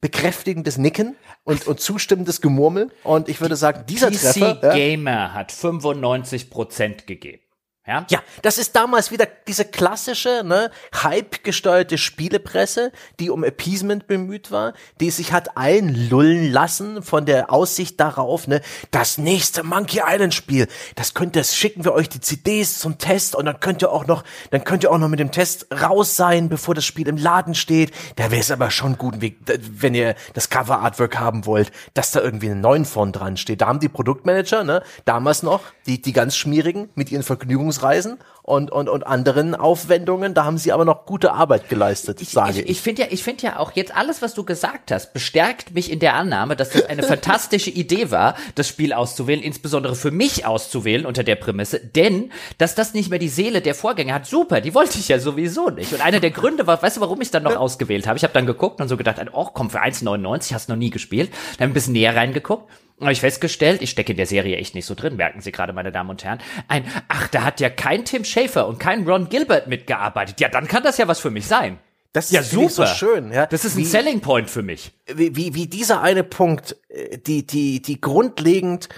bekräftigendes 0.00 0.78
Nicken 0.78 1.16
und, 1.44 1.66
und 1.66 1.80
zustimmendes 1.80 2.40
Gemurmel. 2.40 2.90
Und 3.04 3.28
ich 3.28 3.40
würde 3.40 3.56
sagen, 3.56 3.84
dieser 3.86 4.10
PC 4.10 4.20
Treffer. 4.20 4.58
Ja, 4.62 4.74
Gamer 4.74 5.34
hat 5.34 5.52
95 5.52 6.50
Prozent 6.50 7.06
gegeben. 7.06 7.42
Ja? 7.90 8.06
ja, 8.08 8.22
das 8.42 8.56
ist 8.56 8.76
damals 8.76 9.10
wieder 9.10 9.26
diese 9.48 9.64
klassische, 9.64 10.42
ne, 10.44 10.70
hype-gesteuerte 11.02 11.98
Spielepresse, 11.98 12.92
die 13.18 13.30
um 13.30 13.42
Appeasement 13.42 14.06
bemüht 14.06 14.52
war, 14.52 14.74
die 15.00 15.10
sich 15.10 15.32
hat 15.32 15.56
einlullen 15.56 16.52
lassen 16.52 17.02
von 17.02 17.26
der 17.26 17.52
Aussicht 17.52 17.98
darauf, 17.98 18.46
ne, 18.46 18.60
das 18.92 19.18
nächste 19.18 19.64
Monkey 19.64 20.02
Island 20.06 20.34
Spiel, 20.34 20.68
das 20.94 21.14
könnt 21.14 21.34
ihr, 21.34 21.40
das 21.40 21.56
schicken 21.56 21.84
wir 21.84 21.92
euch 21.92 22.08
die 22.08 22.20
CDs 22.20 22.78
zum 22.78 22.98
Test 22.98 23.34
und 23.34 23.46
dann 23.46 23.58
könnt 23.58 23.82
ihr 23.82 23.90
auch 23.90 24.06
noch, 24.06 24.22
dann 24.52 24.62
könnt 24.62 24.84
ihr 24.84 24.92
auch 24.92 24.98
noch 24.98 25.08
mit 25.08 25.18
dem 25.18 25.32
Test 25.32 25.66
raus 25.72 26.14
sein, 26.14 26.48
bevor 26.48 26.76
das 26.76 26.84
Spiel 26.84 27.08
im 27.08 27.16
Laden 27.16 27.56
steht. 27.56 27.90
Da 28.14 28.30
wäre 28.30 28.40
es 28.40 28.52
aber 28.52 28.70
schon 28.70 28.98
gut, 28.98 29.16
wenn 29.18 29.96
ihr 29.96 30.14
das 30.34 30.48
Cover 30.48 30.78
Artwork 30.78 31.18
haben 31.18 31.44
wollt, 31.44 31.72
dass 31.94 32.12
da 32.12 32.20
irgendwie 32.20 32.50
ein 32.50 32.60
neuen 32.60 32.84
von 32.84 33.10
dran 33.10 33.36
steht. 33.36 33.62
Da 33.62 33.66
haben 33.66 33.80
die 33.80 33.88
Produktmanager, 33.88 34.62
ne, 34.62 34.84
damals 35.06 35.42
noch, 35.42 35.62
die, 35.86 36.00
die 36.00 36.12
ganz 36.12 36.36
schmierigen 36.36 36.88
mit 36.94 37.10
ihren 37.10 37.24
Vergnügungs 37.24 37.79
Ausreisen 37.80 38.18
und, 38.42 38.70
und, 38.70 38.88
und 38.88 39.06
anderen 39.06 39.54
Aufwendungen. 39.54 40.34
Da 40.34 40.44
haben 40.44 40.58
sie 40.58 40.72
aber 40.72 40.84
noch 40.84 41.06
gute 41.06 41.32
Arbeit 41.32 41.68
geleistet, 41.68 42.20
ich, 42.20 42.30
sage 42.30 42.52
ich. 42.52 42.58
Ich, 42.58 42.70
ich 42.70 42.80
finde 42.80 43.02
ja, 43.02 43.08
ich 43.10 43.22
finde 43.22 43.42
ja 43.44 43.58
auch 43.58 43.72
jetzt 43.72 43.94
alles, 43.96 44.22
was 44.22 44.34
du 44.34 44.44
gesagt 44.44 44.90
hast, 44.90 45.12
bestärkt 45.12 45.74
mich 45.74 45.90
in 45.90 45.98
der 45.98 46.14
Annahme, 46.14 46.56
dass 46.56 46.70
das 46.70 46.86
eine 46.86 47.02
fantastische 47.04 47.70
Idee 47.70 48.10
war, 48.10 48.34
das 48.54 48.68
Spiel 48.68 48.92
auszuwählen, 48.92 49.42
insbesondere 49.42 49.94
für 49.94 50.10
mich 50.10 50.46
auszuwählen 50.46 51.06
unter 51.06 51.22
der 51.22 51.36
Prämisse, 51.36 51.80
denn 51.80 52.32
dass 52.58 52.74
das 52.74 52.94
nicht 52.94 53.10
mehr 53.10 53.18
die 53.18 53.28
Seele 53.28 53.60
der 53.60 53.74
Vorgänger 53.74 54.14
hat, 54.14 54.26
super, 54.26 54.60
die 54.60 54.74
wollte 54.74 54.98
ich 54.98 55.08
ja 55.08 55.18
sowieso 55.18 55.70
nicht. 55.70 55.92
Und 55.92 56.00
einer 56.00 56.20
der 56.20 56.30
Gründe 56.30 56.66
war, 56.66 56.82
weißt 56.82 56.98
du, 56.98 57.00
warum 57.00 57.20
ich 57.20 57.30
dann 57.30 57.42
noch 57.42 57.56
ausgewählt 57.56 58.06
habe? 58.06 58.16
Ich 58.16 58.24
habe 58.24 58.34
dann 58.34 58.46
geguckt 58.46 58.80
und 58.80 58.88
so 58.88 58.96
gedacht, 58.96 59.20
oh 59.32 59.48
komm, 59.52 59.70
für 59.70 59.82
1,99 59.82 60.54
hast 60.54 60.68
du 60.68 60.72
noch 60.72 60.78
nie 60.78 60.90
gespielt. 60.90 61.30
Dann 61.58 61.70
ein 61.70 61.74
bisschen 61.74 61.92
näher 61.92 62.16
reingeguckt 62.16 62.70
habe 63.00 63.12
ich 63.12 63.20
festgestellt, 63.20 63.82
ich 63.82 63.90
stecke 63.90 64.12
in 64.12 64.16
der 64.16 64.26
Serie 64.26 64.56
echt 64.56 64.74
nicht 64.74 64.86
so 64.86 64.94
drin, 64.94 65.16
merken 65.16 65.40
Sie 65.40 65.52
gerade, 65.52 65.72
meine 65.72 65.92
Damen 65.92 66.10
und 66.10 66.24
Herren. 66.24 66.40
Ein, 66.68 66.84
ach, 67.08 67.28
da 67.28 67.42
hat 67.44 67.60
ja 67.60 67.70
kein 67.70 68.04
Tim 68.04 68.24
Schafer 68.24 68.66
und 68.66 68.78
kein 68.78 69.08
Ron 69.08 69.28
Gilbert 69.28 69.66
mitgearbeitet. 69.66 70.40
Ja, 70.40 70.48
dann 70.48 70.66
kann 70.68 70.82
das 70.82 70.98
ja 70.98 71.08
was 71.08 71.20
für 71.20 71.30
mich 71.30 71.46
sein. 71.46 71.78
Das 72.12 72.26
ist 72.26 72.32
ja 72.32 72.42
super 72.42 72.86
so 72.86 72.86
schön. 72.86 73.32
Ja. 73.32 73.46
Das 73.46 73.64
ist 73.64 73.76
ein 73.76 73.80
wie, 73.80 73.84
Selling 73.84 74.20
Point 74.20 74.50
für 74.50 74.62
mich. 74.62 74.92
Wie, 75.06 75.36
wie, 75.36 75.54
wie 75.54 75.66
dieser 75.68 76.00
eine 76.00 76.24
Punkt, 76.24 76.76
äh, 76.88 77.18
die, 77.18 77.46
die, 77.46 77.80
die 77.80 78.00
grundlegend 78.00 78.88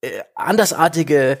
äh, 0.00 0.22
andersartige 0.34 1.38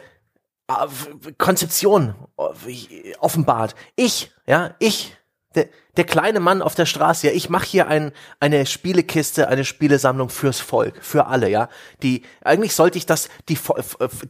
äh, 0.68 1.32
Konzeption 1.38 2.14
äh, 2.38 3.14
offenbart. 3.18 3.74
Ich, 3.96 4.30
ja, 4.46 4.74
ich 4.78 5.16
der, 5.54 5.68
der 5.96 6.04
kleine 6.04 6.40
Mann 6.40 6.62
auf 6.62 6.74
der 6.74 6.86
Straße, 6.86 7.28
ja, 7.28 7.32
ich 7.32 7.48
mache 7.48 7.66
hier 7.66 7.86
ein, 7.86 8.12
eine 8.40 8.66
Spielekiste, 8.66 9.48
eine 9.48 9.64
Spielesammlung 9.64 10.28
fürs 10.28 10.60
Volk, 10.60 10.94
für 11.00 11.26
alle, 11.26 11.48
ja. 11.48 11.68
Die 12.02 12.22
eigentlich 12.42 12.74
sollte 12.74 12.98
ich 12.98 13.06
das 13.06 13.28
die 13.48 13.58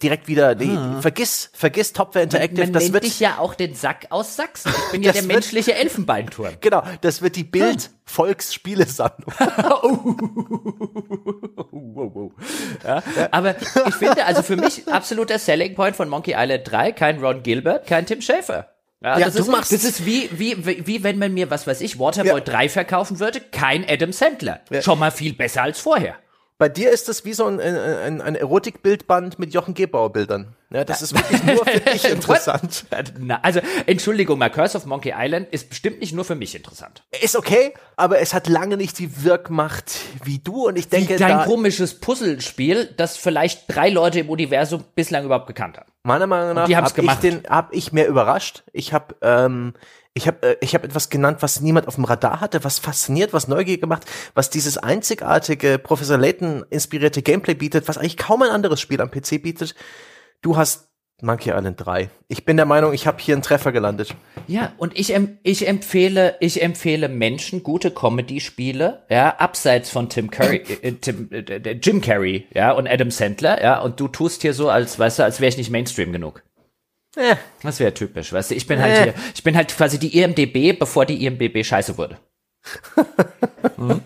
direkt 0.03 0.29
wieder 0.29 0.55
die 0.55 0.71
ah. 0.71 1.01
vergiss 1.01 1.51
vergiss 1.55 1.93
Topware 1.93 2.25
Interactive, 2.25 2.61
man, 2.61 2.67
man 2.67 2.73
das 2.75 2.83
nennt 2.85 2.95
wird 2.95 3.05
dich 3.05 3.21
ja 3.21 3.39
auch 3.39 3.55
den 3.55 3.75
Sack 3.75 4.07
aus 4.11 4.37
Sachsen. 4.37 4.73
Ich 4.77 4.93
bin 4.93 5.03
ja 5.03 5.13
der 5.13 5.23
wird, 5.23 5.33
menschliche 5.33 5.75
Elfenbeinturm. 5.75 6.55
Genau, 6.61 6.83
das 7.01 7.21
wird 7.21 7.37
die 7.37 7.45
Bild 7.45 7.83
hm. 7.83 7.91
Volksspielesammlung. 8.05 9.33
ja, 12.85 13.03
aber 13.31 13.57
ich 13.61 13.95
finde 13.95 14.25
also 14.25 14.43
für 14.43 14.57
mich 14.57 14.87
absoluter 14.89 15.39
Selling 15.39 15.75
Point 15.75 15.97
von 15.97 16.09
Monkey 16.09 16.35
Island 16.37 16.71
3 16.71 16.93
kein 16.93 17.19
Ron 17.19 17.43
Gilbert, 17.43 17.87
kein 17.87 18.07
Tim 18.07 18.21
Schafer. 18.21 18.74
Ja, 19.05 19.19
ja 19.19 19.27
das, 19.27 19.37
ist, 19.37 19.49
machst 19.49 19.71
das 19.71 19.85
ist 19.85 20.07
wie, 20.07 20.31
wie, 20.33 20.65
wie, 20.65 20.87
wie 20.87 21.03
wenn 21.03 21.19
man 21.19 21.35
mir, 21.35 21.51
was 21.51 21.67
weiß 21.67 21.83
ich, 21.83 21.99
Waterboy 21.99 22.39
ja. 22.39 22.41
3 22.41 22.69
verkaufen 22.71 23.21
würde, 23.21 23.41
kein 23.41 23.85
Adam 23.87 24.13
Sandler. 24.13 24.61
Ja. 24.71 24.81
Schon 24.81 24.99
mal 24.99 25.11
viel 25.11 25.35
besser 25.35 25.63
als 25.63 25.79
vorher. 25.79 26.17
Bei 26.57 26.69
dir 26.69 26.91
ist 26.91 27.09
das 27.09 27.25
wie 27.25 27.33
so 27.33 27.47
ein, 27.47 27.59
ein, 27.59 28.21
ein 28.21 28.35
Erotikbildband 28.37 29.41
mit 29.41 29.53
Jochen 29.53 29.75
Gebauer 29.75 30.13
Bildern. 30.13 30.55
Ja, 30.71 30.85
das 30.85 31.03
ist 31.03 31.13
wirklich 31.15 31.43
nur 31.43 31.65
für 31.67 31.81
dich 31.93 32.05
interessant. 32.05 32.87
Na, 33.19 33.41
also, 33.43 33.61
Entschuldigung, 33.87 34.39
mal 34.39 34.51
Curse 34.51 34.77
of 34.77 34.87
Monkey 34.87 35.13
Island 35.17 35.49
ist 35.51 35.69
bestimmt 35.69 36.01
nicht 36.01 36.13
nur 36.13 36.25
für 36.25 36.37
mich 36.37 36.55
interessant. 36.55 37.03
Ist 37.21 37.37
okay, 37.37 37.75
aber 37.97 38.21
es 38.21 38.35
hat 38.35 38.47
lange 38.47 38.77
nicht 38.77 39.01
die 39.01 39.25
Wirkmacht 39.25 39.97
wie 40.23 40.39
du 40.39 40.69
und 40.69 40.77
ich 40.79 40.89
denke, 40.89 41.15
wie 41.15 41.19
dein 41.19 41.45
komisches 41.45 41.99
Puzzlespiel, 41.99 42.93
das 42.97 43.17
vielleicht 43.17 43.65
drei 43.69 43.89
Leute 43.91 44.21
im 44.21 44.31
Universum 44.31 44.85
bislang 44.95 45.25
überhaupt 45.25 45.49
gekannt 45.49 45.77
haben. 45.77 45.91
Meiner 46.05 46.27
Meinung 46.27 46.55
nach 46.55 46.71
habe 46.71 47.03
ich 47.03 47.15
den, 47.15 47.43
hab 47.49 47.73
ich 47.75 47.93
mehr 47.93 48.07
überrascht. 48.07 48.63
Ich 48.73 48.93
habe 48.93 49.17
ähm, 49.23 49.75
ich 50.15 50.27
habe 50.27 50.47
äh, 50.47 50.57
ich 50.61 50.75
hab 50.75 50.85
etwas 50.85 51.11
genannt, 51.11 51.39
was 51.41 51.61
niemand 51.61 51.89
auf 51.89 51.97
dem 51.97 52.05
Radar 52.05 52.41
hatte, 52.41 52.65
was 52.65 52.79
fasziniert, 52.79 53.33
was 53.33 53.49
neugierig 53.49 53.81
gemacht, 53.81 54.05
was 54.35 54.49
dieses 54.49 54.79
einzigartige, 54.79 55.79
Professor 55.79 56.17
Layton 56.17 56.65
inspirierte 56.71 57.23
Gameplay 57.23 57.55
bietet, 57.55 57.89
was 57.89 57.99
eigentlich 57.99 58.17
kaum 58.17 58.43
ein 58.43 58.51
anderes 58.51 58.81
Spiel 58.81 59.01
am 59.01 59.11
PC 59.11 59.43
bietet. 59.43 59.75
Du 60.41 60.57
hast 60.57 60.89
Monkey 61.23 61.51
Island 61.51 61.85
3. 61.85 62.11
Ich 62.29 62.45
bin 62.45 62.57
der 62.57 62.67
Meinung, 62.67 62.93
ich 62.93 63.07
habe 63.07 63.19
hier 63.21 63.35
einen 63.35 63.43
Treffer 63.43 63.73
gelandet. 63.73 64.15
Ja, 64.47 64.73
und 64.77 64.99
ich, 64.99 65.15
ich 65.43 65.67
empfehle, 65.67 66.37
ich 66.41 66.63
empfehle 66.63 67.09
Menschen 67.09 67.63
gute 67.63 67.91
Comedy-Spiele, 67.91 69.05
ja, 69.09 69.37
abseits 69.37 69.91
von 69.91 70.09
Tim 70.09 70.31
Curry, 70.31 70.57
äh, 70.83 70.93
Tim, 70.93 71.29
äh, 71.31 71.79
Jim 71.81 72.01
Carrey, 72.01 72.47
ja, 72.53 72.73
und 72.73 72.89
Adam 72.89 73.11
Sandler, 73.11 73.63
ja, 73.63 73.81
und 73.81 74.01
du 74.01 74.09
tust 74.09 74.43
hier 74.43 74.55
so, 74.55 74.69
als, 74.69 74.99
weißt 74.99 75.21
du, 75.21 75.23
als 75.25 75.41
wäre 75.41 75.49
ich 75.49 75.57
nicht 75.57 75.71
Mainstream 75.71 76.13
genug. 76.13 76.43
Äh. 77.17 77.37
Das 77.63 77.81
wäre 77.81 77.95
typisch, 77.95 78.33
weißt 78.33 78.51
du, 78.51 78.55
ich 78.55 78.67
bin 78.67 78.81
halt 78.81 78.95
äh. 78.95 79.03
hier, 79.05 79.15
ich 79.35 79.43
bin 79.43 79.57
halt 79.57 79.75
quasi 79.77 79.99
die 79.99 80.19
IMDB, 80.19 80.79
bevor 80.79 81.07
die 81.07 81.25
IMDB 81.25 81.65
scheiße 81.65 81.97
wurde. 81.97 82.19
hm? 83.77 84.01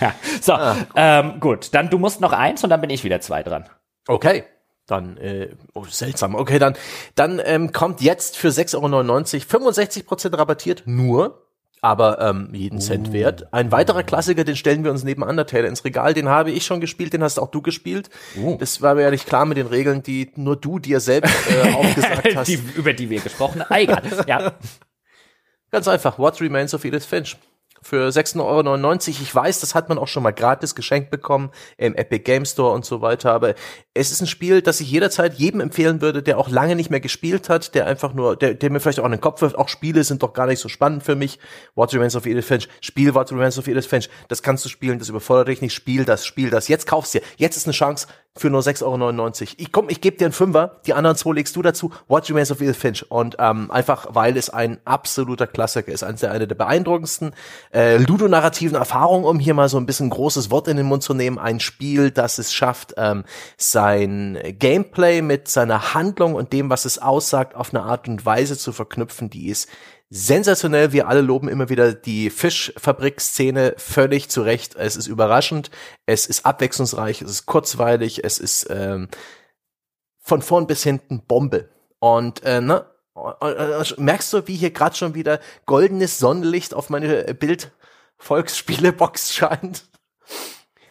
Ja, 0.00 0.14
so, 0.40 0.52
ah, 0.52 0.76
ähm, 0.96 1.40
gut, 1.40 1.74
dann 1.74 1.90
du 1.90 1.98
musst 1.98 2.20
noch 2.20 2.32
eins 2.32 2.62
und 2.64 2.70
dann 2.70 2.80
bin 2.80 2.90
ich 2.90 3.04
wieder 3.04 3.20
zwei 3.20 3.42
dran. 3.42 3.68
Okay. 4.06 4.44
Dann, 4.86 5.16
äh, 5.16 5.50
oh, 5.74 5.84
seltsam. 5.84 6.34
Okay, 6.34 6.58
dann, 6.58 6.74
dann 7.14 7.40
ähm, 7.44 7.72
kommt 7.72 8.00
jetzt 8.00 8.36
für 8.36 8.48
6,99 8.48 9.54
Euro 9.54 9.70
65% 9.70 10.36
rabattiert, 10.36 10.82
nur, 10.86 11.46
aber 11.82 12.20
ähm, 12.20 12.48
jeden 12.52 12.80
Cent 12.80 13.08
uh. 13.08 13.12
wert. 13.12 13.52
Ein 13.52 13.72
weiterer 13.72 14.04
Klassiker, 14.04 14.44
den 14.44 14.56
stellen 14.56 14.84
wir 14.84 14.92
uns 14.92 15.02
neben 15.02 15.22
Undertale 15.22 15.66
ins 15.66 15.84
Regal, 15.84 16.14
den 16.14 16.28
habe 16.28 16.52
ich 16.52 16.64
schon 16.64 16.80
gespielt, 16.80 17.12
den 17.12 17.22
hast 17.22 17.38
auch 17.38 17.50
du 17.50 17.60
gespielt. 17.60 18.08
Uh. 18.36 18.56
Das 18.58 18.80
war 18.80 18.94
mir 18.94 19.02
ja 19.02 19.10
nicht 19.10 19.26
klar 19.26 19.44
mit 19.44 19.58
den 19.58 19.66
Regeln, 19.66 20.02
die 20.02 20.30
nur 20.36 20.56
du 20.56 20.78
dir 20.78 21.00
selbst 21.00 21.34
äh, 21.50 21.72
aufgesagt 21.74 22.36
hast. 22.36 22.48
Die, 22.48 22.60
über 22.76 22.92
die 22.92 23.10
wir 23.10 23.20
gesprochen 23.20 23.60
haben. 23.62 23.74
Ah, 23.74 23.80
egal, 23.80 24.02
ja. 24.26 24.52
Ganz 25.72 25.88
einfach, 25.88 26.18
what 26.18 26.40
remains 26.40 26.72
of 26.72 26.84
Edith 26.84 27.04
Finch? 27.04 27.36
Für 27.82 28.08
6,99 28.08 28.40
Euro. 28.40 29.22
Ich 29.22 29.34
weiß, 29.34 29.60
das 29.60 29.74
hat 29.74 29.88
man 29.88 29.98
auch 29.98 30.08
schon 30.08 30.22
mal 30.22 30.30
gratis 30.30 30.74
geschenkt 30.74 31.10
bekommen 31.10 31.50
im 31.76 31.94
Epic 31.94 32.22
Game 32.24 32.44
Store 32.44 32.72
und 32.72 32.84
so 32.84 33.00
weiter. 33.02 33.32
Aber 33.32 33.54
es 33.94 34.12
ist 34.12 34.20
ein 34.20 34.26
Spiel, 34.26 34.62
das 34.62 34.80
ich 34.80 34.90
jederzeit 34.90 35.34
jedem 35.34 35.60
empfehlen 35.60 36.00
würde, 36.00 36.22
der 36.22 36.38
auch 36.38 36.48
lange 36.48 36.76
nicht 36.76 36.90
mehr 36.90 37.00
gespielt 37.00 37.48
hat, 37.48 37.74
der 37.74 37.86
einfach 37.86 38.14
nur, 38.14 38.36
der, 38.36 38.54
der 38.54 38.70
mir 38.70 38.80
vielleicht 38.80 39.00
auch 39.00 39.04
in 39.04 39.12
den 39.12 39.20
Kopf 39.20 39.42
wirft, 39.42 39.56
auch 39.56 39.68
Spiele 39.68 40.04
sind 40.04 40.22
doch 40.22 40.32
gar 40.32 40.46
nicht 40.46 40.60
so 40.60 40.68
spannend 40.68 41.02
für 41.02 41.16
mich. 41.16 41.38
What 41.74 41.92
Remains 41.92 42.16
of 42.16 42.26
Edith 42.26 42.46
Finch, 42.46 42.68
Spiel 42.80 43.14
What 43.14 43.32
Remains 43.32 43.58
of 43.58 43.66
Edith 43.66 43.86
Finch, 43.86 44.08
das 44.28 44.42
kannst 44.42 44.64
du 44.64 44.68
spielen, 44.68 44.98
das 44.98 45.08
überfordert 45.08 45.48
dich 45.48 45.60
nicht, 45.60 45.74
spiel 45.74 46.04
das, 46.04 46.24
spiel 46.24 46.50
das. 46.50 46.68
Jetzt 46.68 46.86
kaufst 46.86 47.14
dir. 47.14 47.22
Jetzt 47.36 47.56
ist 47.56 47.66
eine 47.66 47.72
Chance 47.72 48.06
für 48.36 48.48
nur 48.48 48.62
6,99 48.62 48.82
Euro. 48.84 49.30
Ich 49.58 49.72
komm, 49.72 49.88
ich 49.90 50.00
gebe 50.00 50.16
dir 50.16 50.26
einen 50.26 50.32
Fünfer, 50.32 50.80
die 50.86 50.94
anderen 50.94 51.16
zwei 51.16 51.32
legst 51.32 51.54
du 51.54 51.60
dazu. 51.60 51.92
What 52.08 52.28
Remains 52.30 52.50
of 52.50 52.60
Edith 52.62 52.76
Finch. 52.76 53.10
Und 53.10 53.36
ähm, 53.38 53.70
einfach, 53.70 54.06
weil 54.10 54.36
es 54.38 54.48
ein 54.48 54.78
absoluter 54.86 55.46
Klassiker 55.46 55.92
ist, 55.92 56.02
eines 56.02 56.20
der, 56.20 56.32
eine 56.32 56.48
der 56.48 56.54
beeindruckendsten 56.54 57.34
äh, 57.74 57.98
ludonarrativen 57.98 58.76
Erfahrungen, 58.76 59.26
um 59.26 59.38
hier 59.38 59.52
mal 59.52 59.68
so 59.68 59.76
ein 59.76 59.84
bisschen 59.84 60.08
großes 60.08 60.50
Wort 60.50 60.66
in 60.68 60.78
den 60.78 60.86
Mund 60.86 61.02
zu 61.02 61.12
nehmen. 61.12 61.38
Ein 61.38 61.60
Spiel, 61.60 62.10
das 62.10 62.38
es 62.38 62.54
schafft, 62.54 62.94
ähm, 62.96 63.24
sein 63.58 64.38
Gameplay 64.58 65.20
mit 65.20 65.48
seiner 65.48 65.92
Handlung 65.92 66.34
und 66.34 66.54
dem, 66.54 66.70
was 66.70 66.86
es 66.86 66.98
aussagt, 66.98 67.54
auf 67.54 67.74
eine 67.74 67.82
Art 67.82 68.08
und 68.08 68.24
Weise 68.24 68.56
zu 68.56 68.72
verknüpfen, 68.72 69.28
die 69.28 69.48
ist 69.48 69.68
sensationell. 70.12 70.92
Wir 70.92 71.08
alle 71.08 71.22
loben 71.22 71.48
immer 71.48 71.70
wieder 71.70 71.94
die 71.94 72.28
Fischfabrik-Szene 72.28 73.74
völlig 73.78 74.28
zurecht. 74.28 74.76
Es 74.76 74.96
ist 74.96 75.06
überraschend, 75.06 75.70
es 76.04 76.26
ist 76.26 76.44
abwechslungsreich, 76.44 77.22
es 77.22 77.30
ist 77.30 77.46
kurzweilig, 77.46 78.22
es 78.22 78.38
ist 78.38 78.66
ähm, 78.68 79.08
von 80.20 80.42
vorn 80.42 80.66
bis 80.66 80.82
hinten 80.82 81.24
Bombe. 81.24 81.70
Und 81.98 82.44
äh, 82.44 82.60
ne, 82.60 82.84
merkst 83.96 84.34
du, 84.34 84.46
wie 84.46 84.56
hier 84.56 84.70
gerade 84.70 84.96
schon 84.96 85.14
wieder 85.14 85.40
goldenes 85.64 86.18
Sonnenlicht 86.18 86.74
auf 86.74 86.90
meine 86.90 87.32
Bild-Volksspiele-Box 87.32 89.34
scheint? 89.34 89.84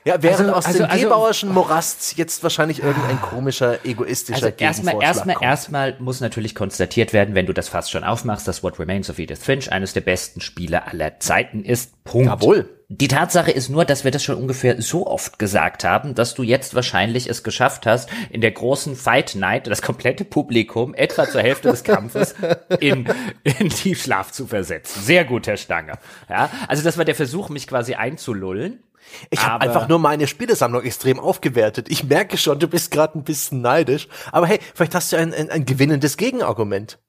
Ja, 0.03 0.21
während 0.23 0.39
also, 0.39 0.53
aus 0.53 0.65
also, 0.65 0.79
dem 0.79 0.89
also, 0.89 1.03
Gebauerschen 1.03 1.53
Morast 1.53 2.17
jetzt 2.17 2.41
wahrscheinlich 2.41 2.81
irgendein 2.81 3.21
komischer, 3.21 3.85
egoistischer 3.85 4.45
also 4.45 4.57
erstmal, 4.57 5.01
erstmal, 5.01 5.35
erstmal 5.41 5.95
muss 5.99 6.21
natürlich 6.21 6.55
konstatiert 6.55 7.13
werden, 7.13 7.35
wenn 7.35 7.45
du 7.45 7.53
das 7.53 7.69
fast 7.69 7.91
schon 7.91 8.03
aufmachst, 8.03 8.47
dass 8.47 8.63
What 8.63 8.79
Remains 8.79 9.09
of 9.11 9.19
Edith 9.19 9.43
Finch 9.43 9.71
eines 9.71 9.93
der 9.93 10.01
besten 10.01 10.41
Spiele 10.41 10.87
aller 10.87 11.19
Zeiten 11.19 11.63
ist. 11.63 12.03
Punkt. 12.03 12.27
Jawohl. 12.27 12.67
Die 12.93 13.07
Tatsache 13.07 13.51
ist 13.51 13.69
nur, 13.69 13.85
dass 13.85 14.03
wir 14.03 14.11
das 14.11 14.21
schon 14.21 14.35
ungefähr 14.35 14.81
so 14.81 15.07
oft 15.07 15.39
gesagt 15.39 15.85
haben, 15.85 16.13
dass 16.13 16.33
du 16.33 16.43
jetzt 16.43 16.75
wahrscheinlich 16.75 17.29
es 17.29 17.41
geschafft 17.41 17.85
hast, 17.85 18.09
in 18.29 18.41
der 18.41 18.51
großen 18.51 18.97
Fight 18.97 19.35
Night 19.35 19.67
das 19.67 19.81
komplette 19.81 20.25
Publikum 20.25 20.93
etwa 20.93 21.29
zur 21.29 21.41
Hälfte 21.41 21.69
des 21.69 21.85
Kampfes 21.85 22.35
in, 22.81 23.07
in 23.43 23.69
Tiefschlaf 23.69 24.33
zu 24.33 24.45
versetzen. 24.45 25.01
Sehr 25.03 25.23
gut, 25.23 25.47
Herr 25.47 25.55
Stange. 25.55 25.93
Ja, 26.27 26.49
also 26.67 26.83
das 26.83 26.97
war 26.97 27.05
der 27.05 27.15
Versuch, 27.15 27.47
mich 27.47 27.65
quasi 27.65 27.93
einzulullen. 27.93 28.83
Ich 29.29 29.45
habe 29.45 29.63
einfach 29.63 29.87
nur 29.87 29.99
meine 29.99 30.27
Spielesammlung 30.27 30.83
extrem 30.83 31.19
aufgewertet. 31.19 31.87
Ich 31.89 32.03
merke 32.03 32.37
schon, 32.37 32.59
du 32.59 32.67
bist 32.67 32.91
gerade 32.91 33.17
ein 33.17 33.23
bisschen 33.23 33.61
neidisch. 33.61 34.07
Aber 34.31 34.47
hey, 34.47 34.59
vielleicht 34.73 34.95
hast 34.95 35.11
du 35.11 35.17
ein, 35.17 35.33
ein, 35.33 35.49
ein 35.49 35.65
gewinnendes 35.65 36.17
Gegenargument. 36.17 36.99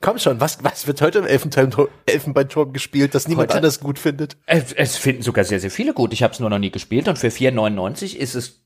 Komm 0.00 0.18
schon, 0.18 0.40
was, 0.40 0.64
was 0.64 0.86
wird 0.88 1.00
heute 1.00 1.20
im 1.20 1.26
Elfenbeinturm 1.26 2.72
gespielt, 2.72 3.14
das 3.14 3.28
niemand 3.28 3.50
heute, 3.50 3.58
anders 3.58 3.78
gut 3.78 4.00
findet? 4.00 4.36
Es, 4.46 4.72
es 4.72 4.96
finden 4.96 5.22
sogar 5.22 5.44
sehr, 5.44 5.60
sehr 5.60 5.70
viele 5.70 5.94
gut. 5.94 6.12
Ich 6.12 6.24
habe 6.24 6.32
es 6.32 6.40
nur 6.40 6.50
noch 6.50 6.58
nie 6.58 6.72
gespielt 6.72 7.06
und 7.06 7.18
für 7.18 7.28
4,99 7.28 8.16
ist 8.16 8.34
es 8.34 8.62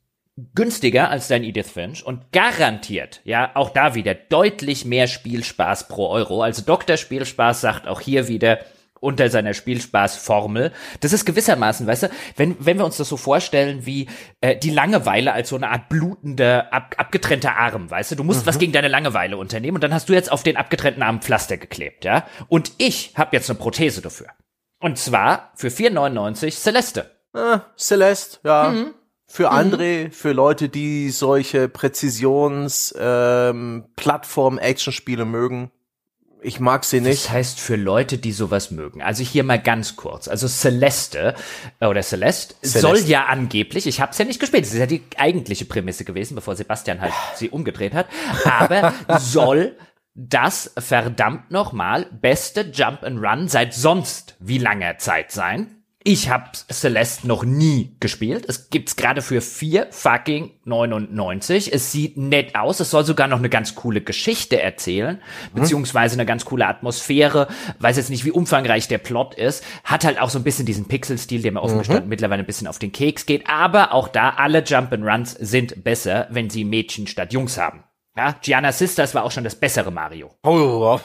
günstiger 0.54 1.10
als 1.10 1.28
dein 1.28 1.44
Edith 1.44 1.70
Finch 1.70 2.04
und 2.04 2.32
garantiert, 2.32 3.20
ja, 3.24 3.50
auch 3.54 3.70
da 3.70 3.94
wieder 3.94 4.14
deutlich 4.14 4.84
mehr 4.84 5.06
Spielspaß 5.06 5.88
pro 5.88 6.08
Euro. 6.08 6.42
Also 6.42 6.62
Dr. 6.62 6.96
Spielspaß 6.96 7.60
sagt 7.60 7.88
auch 7.88 8.00
hier 8.00 8.28
wieder, 8.28 8.58
unter 9.00 9.28
seiner 9.30 9.54
Spielspaßformel. 9.54 10.72
Das 11.00 11.12
ist 11.12 11.24
gewissermaßen, 11.24 11.86
weißt 11.86 12.04
du, 12.04 12.10
wenn, 12.36 12.56
wenn 12.58 12.78
wir 12.78 12.84
uns 12.84 12.96
das 12.96 13.08
so 13.08 13.16
vorstellen 13.16 13.86
wie 13.86 14.08
äh, 14.40 14.56
die 14.56 14.70
Langeweile 14.70 15.32
als 15.32 15.48
so 15.48 15.56
eine 15.56 15.70
Art 15.70 15.88
blutender, 15.88 16.72
ab, 16.72 16.94
abgetrennter 16.98 17.56
Arm, 17.56 17.90
weißt 17.90 18.12
du, 18.12 18.14
du 18.16 18.24
musst 18.24 18.42
mhm. 18.42 18.46
was 18.46 18.58
gegen 18.58 18.72
deine 18.72 18.88
Langeweile 18.88 19.36
unternehmen 19.36 19.76
und 19.76 19.84
dann 19.84 19.94
hast 19.94 20.08
du 20.08 20.12
jetzt 20.12 20.32
auf 20.32 20.42
den 20.42 20.56
abgetrennten 20.56 21.02
Arm 21.02 21.20
Pflaster 21.20 21.56
geklebt, 21.56 22.04
ja? 22.04 22.26
Und 22.48 22.72
ich 22.78 23.12
habe 23.16 23.36
jetzt 23.36 23.50
eine 23.50 23.58
Prothese 23.58 24.02
dafür. 24.02 24.28
Und 24.80 24.98
zwar 24.98 25.52
für 25.54 25.68
4,99 25.68 26.60
Celeste. 26.60 27.10
Ah, 27.32 27.60
Celeste, 27.76 28.38
ja. 28.44 28.70
Mhm. 28.70 28.94
Für 29.28 29.50
mhm. 29.50 29.56
André, 29.56 30.12
für 30.12 30.32
Leute, 30.32 30.68
die 30.68 31.10
solche 31.10 31.68
Präzisions 31.68 32.94
ähm, 32.98 33.84
mögen. 33.96 35.70
Ich 36.46 36.60
mag 36.60 36.84
sie 36.84 37.00
nicht. 37.00 37.24
Das 37.24 37.32
heißt 37.32 37.58
für 37.58 37.74
Leute, 37.74 38.18
die 38.18 38.30
sowas 38.30 38.70
mögen. 38.70 39.02
Also 39.02 39.24
hier 39.24 39.42
mal 39.42 39.60
ganz 39.60 39.96
kurz. 39.96 40.28
Also 40.28 40.46
Celeste 40.46 41.34
äh, 41.80 41.86
oder 41.86 42.02
Celeste, 42.02 42.54
Celeste. 42.62 42.80
soll 42.80 42.98
ja 43.00 43.24
angeblich, 43.24 43.88
ich 43.88 44.00
habe 44.00 44.12
es 44.12 44.18
ja 44.18 44.24
nicht 44.24 44.38
gespielt, 44.38 44.64
das 44.64 44.72
ist 44.72 44.78
ja 44.78 44.86
die 44.86 45.02
eigentliche 45.16 45.64
Prämisse 45.64 46.04
gewesen, 46.04 46.36
bevor 46.36 46.54
Sebastian 46.54 47.00
halt 47.00 47.12
sie 47.34 47.50
umgedreht 47.50 47.94
hat, 47.94 48.06
aber 48.44 48.94
soll 49.18 49.76
das 50.14 50.72
verdammt 50.78 51.50
nochmal 51.50 52.06
beste 52.12 52.60
Jump 52.72 53.02
and 53.02 53.20
Run 53.20 53.48
seit 53.48 53.74
sonst 53.74 54.36
wie 54.38 54.58
langer 54.58 54.98
Zeit 54.98 55.32
sein. 55.32 55.82
Ich 56.08 56.30
habe 56.30 56.44
Celeste 56.72 57.26
noch 57.26 57.42
nie 57.42 57.96
gespielt. 57.98 58.44
Es 58.46 58.70
gibt's 58.70 58.94
gerade 58.94 59.22
für 59.22 59.40
vier 59.40 59.88
fucking 59.90 60.52
99. 60.64 61.74
Es 61.74 61.90
sieht 61.90 62.16
nett 62.16 62.54
aus. 62.54 62.78
Es 62.78 62.92
soll 62.92 63.04
sogar 63.04 63.26
noch 63.26 63.38
eine 63.38 63.48
ganz 63.48 63.74
coole 63.74 64.00
Geschichte 64.00 64.62
erzählen, 64.62 65.16
mhm. 65.16 65.58
beziehungsweise 65.58 66.14
eine 66.14 66.24
ganz 66.24 66.44
coole 66.44 66.68
Atmosphäre. 66.68 67.48
Weiß 67.80 67.96
jetzt 67.96 68.10
nicht, 68.10 68.24
wie 68.24 68.30
umfangreich 68.30 68.86
der 68.86 68.98
Plot 68.98 69.34
ist. 69.34 69.64
Hat 69.82 70.04
halt 70.04 70.20
auch 70.20 70.30
so 70.30 70.38
ein 70.38 70.44
bisschen 70.44 70.64
diesen 70.64 70.86
Pixel-Stil, 70.86 71.42
der 71.42 71.50
mir 71.50 71.60
offen 71.60 71.78
gestanden 71.78 72.04
mhm. 72.04 72.10
mittlerweile 72.10 72.44
ein 72.44 72.46
bisschen 72.46 72.68
auf 72.68 72.78
den 72.78 72.92
Keks 72.92 73.26
geht. 73.26 73.48
Aber 73.48 73.92
auch 73.92 74.06
da, 74.06 74.30
alle 74.30 74.62
Jump 74.62 74.92
and 74.92 75.04
Runs 75.04 75.32
sind 75.32 75.82
besser, 75.82 76.28
wenn 76.30 76.50
sie 76.50 76.64
Mädchen 76.64 77.08
statt 77.08 77.32
Jungs 77.32 77.58
haben. 77.58 77.82
Ja, 78.16 78.34
Gianna 78.40 78.72
Sisters 78.72 79.14
war 79.14 79.24
auch 79.24 79.30
schon 79.30 79.44
das 79.44 79.54
bessere 79.54 79.90
Mario. 79.90 80.30
Oh, 80.42 80.98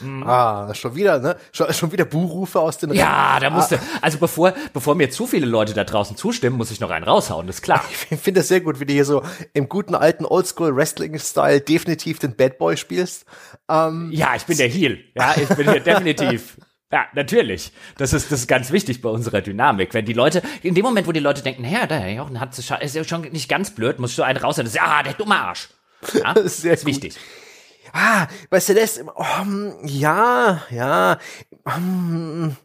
mhm. 0.00 0.22
ah, 0.26 0.72
schon 0.72 0.94
wieder, 0.94 1.18
ne? 1.18 1.36
Schon, 1.50 1.72
schon 1.74 1.90
wieder 1.90 2.04
Buhrufe 2.04 2.60
aus 2.60 2.78
den 2.78 2.94
Ja, 2.94 3.40
da 3.40 3.50
musste, 3.50 3.80
ah. 3.80 3.98
also 4.02 4.18
bevor, 4.18 4.54
bevor 4.72 4.94
mir 4.94 5.10
zu 5.10 5.26
viele 5.26 5.46
Leute 5.46 5.74
da 5.74 5.82
draußen 5.82 6.16
zustimmen, 6.16 6.56
muss 6.56 6.70
ich 6.70 6.78
noch 6.78 6.90
einen 6.90 7.04
raushauen, 7.04 7.48
das 7.48 7.56
ist 7.56 7.62
klar. 7.62 7.84
Ich 8.10 8.20
finde 8.20 8.40
das 8.40 8.48
sehr 8.48 8.60
gut, 8.60 8.78
wie 8.78 8.86
du 8.86 8.92
hier 8.92 9.04
so 9.04 9.22
im 9.52 9.68
guten 9.68 9.96
alten 9.96 10.24
Oldschool 10.24 10.76
Wrestling 10.76 11.18
Style 11.18 11.60
definitiv 11.60 12.20
den 12.20 12.36
Bad 12.36 12.58
Boy 12.58 12.76
spielst. 12.76 13.26
Ähm, 13.68 14.10
ja, 14.12 14.36
ich 14.36 14.44
bin 14.44 14.56
der 14.58 14.68
Heel. 14.68 14.98
Ja, 15.16 15.34
ich 15.36 15.48
bin 15.48 15.68
hier 15.68 15.80
definitiv. 15.84 16.56
Ja, 16.92 17.06
natürlich. 17.14 17.72
Das 17.96 18.12
ist, 18.12 18.30
das 18.30 18.40
ist 18.40 18.46
ganz 18.46 18.70
wichtig 18.70 19.02
bei 19.02 19.10
unserer 19.10 19.40
Dynamik. 19.40 19.92
Wenn 19.92 20.06
die 20.06 20.14
Leute, 20.14 20.42
in 20.62 20.74
dem 20.74 20.84
Moment, 20.84 21.06
wo 21.06 21.12
die 21.12 21.20
Leute 21.20 21.42
denken, 21.42 21.64
Herr, 21.64 21.86
der 21.86 22.12
Jochen 22.12 22.38
hat, 22.40 22.56
ist 22.56 22.94
ja 22.94 23.04
schon 23.04 23.22
nicht 23.22 23.48
ganz 23.48 23.74
blöd, 23.74 23.98
muss 23.98 24.14
so 24.14 24.22
einen 24.22 24.38
raus, 24.38 24.56
das 24.56 24.68
ist, 24.68 24.76
ja, 24.76 25.02
der 25.02 25.14
dumme 25.14 25.36
Arsch. 25.36 25.68
Ja, 26.14 26.34
das 26.34 26.44
ist 26.44 26.62
sehr 26.62 26.74
ist 26.74 26.86
wichtig. 26.86 27.16
Ah, 27.92 28.26
bei 28.50 28.60
Celeste, 28.60 29.06
oh, 29.14 29.82
ja, 29.84 30.62
ja. 30.70 31.18
Um, 31.64 32.56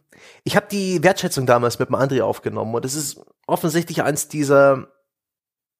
ich 0.44 0.56
habe 0.56 0.66
die 0.70 1.02
Wertschätzung 1.02 1.46
damals 1.46 1.78
mit 1.78 1.88
dem 1.88 1.96
André 1.96 2.22
aufgenommen 2.22 2.74
und 2.74 2.84
es 2.84 2.94
ist 2.94 3.20
offensichtlich 3.46 4.02
eins 4.02 4.28
dieser 4.28 4.88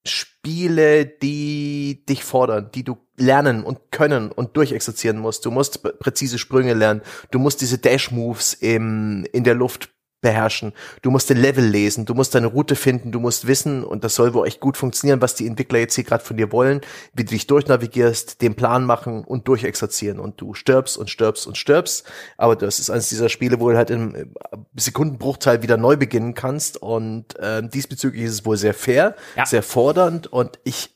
Spiele, 0.05 1.05
die 1.05 2.05
dich 2.05 2.23
fordern, 2.23 2.69
die 2.73 2.83
du 2.83 2.97
lernen 3.17 3.63
und 3.63 3.91
können 3.91 4.31
und 4.31 4.55
durchexerzieren 4.55 5.17
musst. 5.17 5.45
Du 5.45 5.51
musst 5.51 5.81
präzise 5.99 6.37
Sprünge 6.37 6.73
lernen. 6.73 7.01
Du 7.31 7.39
musst 7.39 7.61
diese 7.61 7.79
Dash-Moves 7.79 8.53
im, 8.53 9.25
in 9.31 9.43
der 9.43 9.55
Luft 9.55 9.94
beherrschen. 10.25 10.73
Du 11.03 11.11
musst 11.11 11.29
den 11.29 11.37
Level 11.37 11.63
lesen, 11.63 12.05
du 12.05 12.15
musst 12.15 12.33
deine 12.33 12.47
Route 12.47 12.75
finden, 12.75 13.11
du 13.11 13.19
musst 13.19 13.45
wissen, 13.45 13.83
und 13.83 14.03
das 14.03 14.15
soll 14.15 14.33
wohl 14.33 14.47
echt 14.47 14.59
gut 14.59 14.75
funktionieren, 14.75 15.21
was 15.21 15.35
die 15.35 15.45
Entwickler 15.45 15.77
jetzt 15.77 15.93
hier 15.93 16.03
gerade 16.03 16.23
von 16.23 16.35
dir 16.35 16.51
wollen, 16.51 16.81
wie 17.13 17.23
du 17.23 17.29
dich 17.29 17.45
durchnavigierst, 17.45 18.41
den 18.41 18.55
Plan 18.55 18.85
machen 18.85 19.23
und 19.23 19.47
durchexerzieren. 19.47 20.19
Und 20.19 20.41
du 20.41 20.55
stirbst 20.55 20.97
und 20.97 21.11
stirbst 21.11 21.45
und 21.45 21.57
stirbst. 21.57 22.05
Aber 22.37 22.55
das 22.55 22.79
ist 22.79 22.89
eines 22.89 23.07
dieser 23.09 23.29
Spiele, 23.29 23.59
wo 23.59 23.69
du 23.69 23.77
halt 23.77 23.91
im 23.91 24.15
äh, 24.15 24.25
Sekundenbruchteil 24.75 25.61
wieder 25.61 25.77
neu 25.77 25.95
beginnen 25.95 26.33
kannst. 26.33 26.81
Und 26.81 27.37
äh, 27.37 27.61
diesbezüglich 27.61 28.23
ist 28.23 28.31
es 28.31 28.45
wohl 28.45 28.57
sehr 28.57 28.73
fair, 28.73 29.15
ja. 29.35 29.45
sehr 29.45 29.61
fordernd. 29.61 30.25
Und 30.25 30.57
ich 30.63 30.94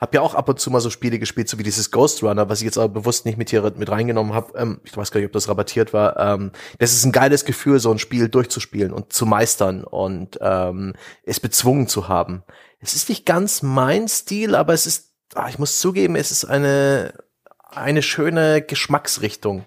habe 0.00 0.16
ja 0.16 0.22
auch 0.22 0.34
ab 0.34 0.48
und 0.48 0.58
zu 0.58 0.70
mal 0.70 0.80
so 0.80 0.90
Spiele 0.90 1.18
gespielt, 1.18 1.48
so 1.48 1.58
wie 1.58 1.62
dieses 1.62 1.90
Ghost 1.90 2.22
Runner, 2.22 2.48
was 2.48 2.60
ich 2.60 2.64
jetzt 2.64 2.78
aber 2.78 2.88
bewusst 2.88 3.26
nicht 3.26 3.36
mit 3.36 3.50
hier 3.50 3.62
mit 3.76 3.90
reingenommen 3.90 4.34
habe. 4.34 4.58
Ähm, 4.58 4.80
ich 4.84 4.96
weiß 4.96 5.10
gar 5.10 5.20
nicht, 5.20 5.26
ob 5.26 5.32
das 5.32 5.48
rabattiert 5.48 5.92
war. 5.92 6.18
Ähm, 6.18 6.52
das 6.78 6.92
ist 6.92 7.04
ein 7.04 7.12
geiles 7.12 7.44
Gefühl, 7.44 7.80
so 7.80 7.90
ein 7.90 7.98
Spiel 7.98 8.28
durchzuspielen 8.28 8.92
und 8.92 9.12
zu 9.12 9.26
meistern 9.26 9.84
und 9.84 10.38
ähm, 10.40 10.94
es 11.24 11.40
bezwungen 11.40 11.86
zu 11.86 12.08
haben. 12.08 12.42
Es 12.80 12.94
ist 12.94 13.08
nicht 13.08 13.26
ganz 13.26 13.62
mein 13.62 14.08
Stil, 14.08 14.54
aber 14.54 14.72
es 14.72 14.86
ist, 14.86 15.12
ach, 15.34 15.50
ich 15.50 15.58
muss 15.58 15.80
zugeben, 15.80 16.16
es 16.16 16.30
ist 16.30 16.46
eine 16.46 17.12
eine 17.70 18.02
schöne 18.02 18.62
Geschmacksrichtung. 18.62 19.64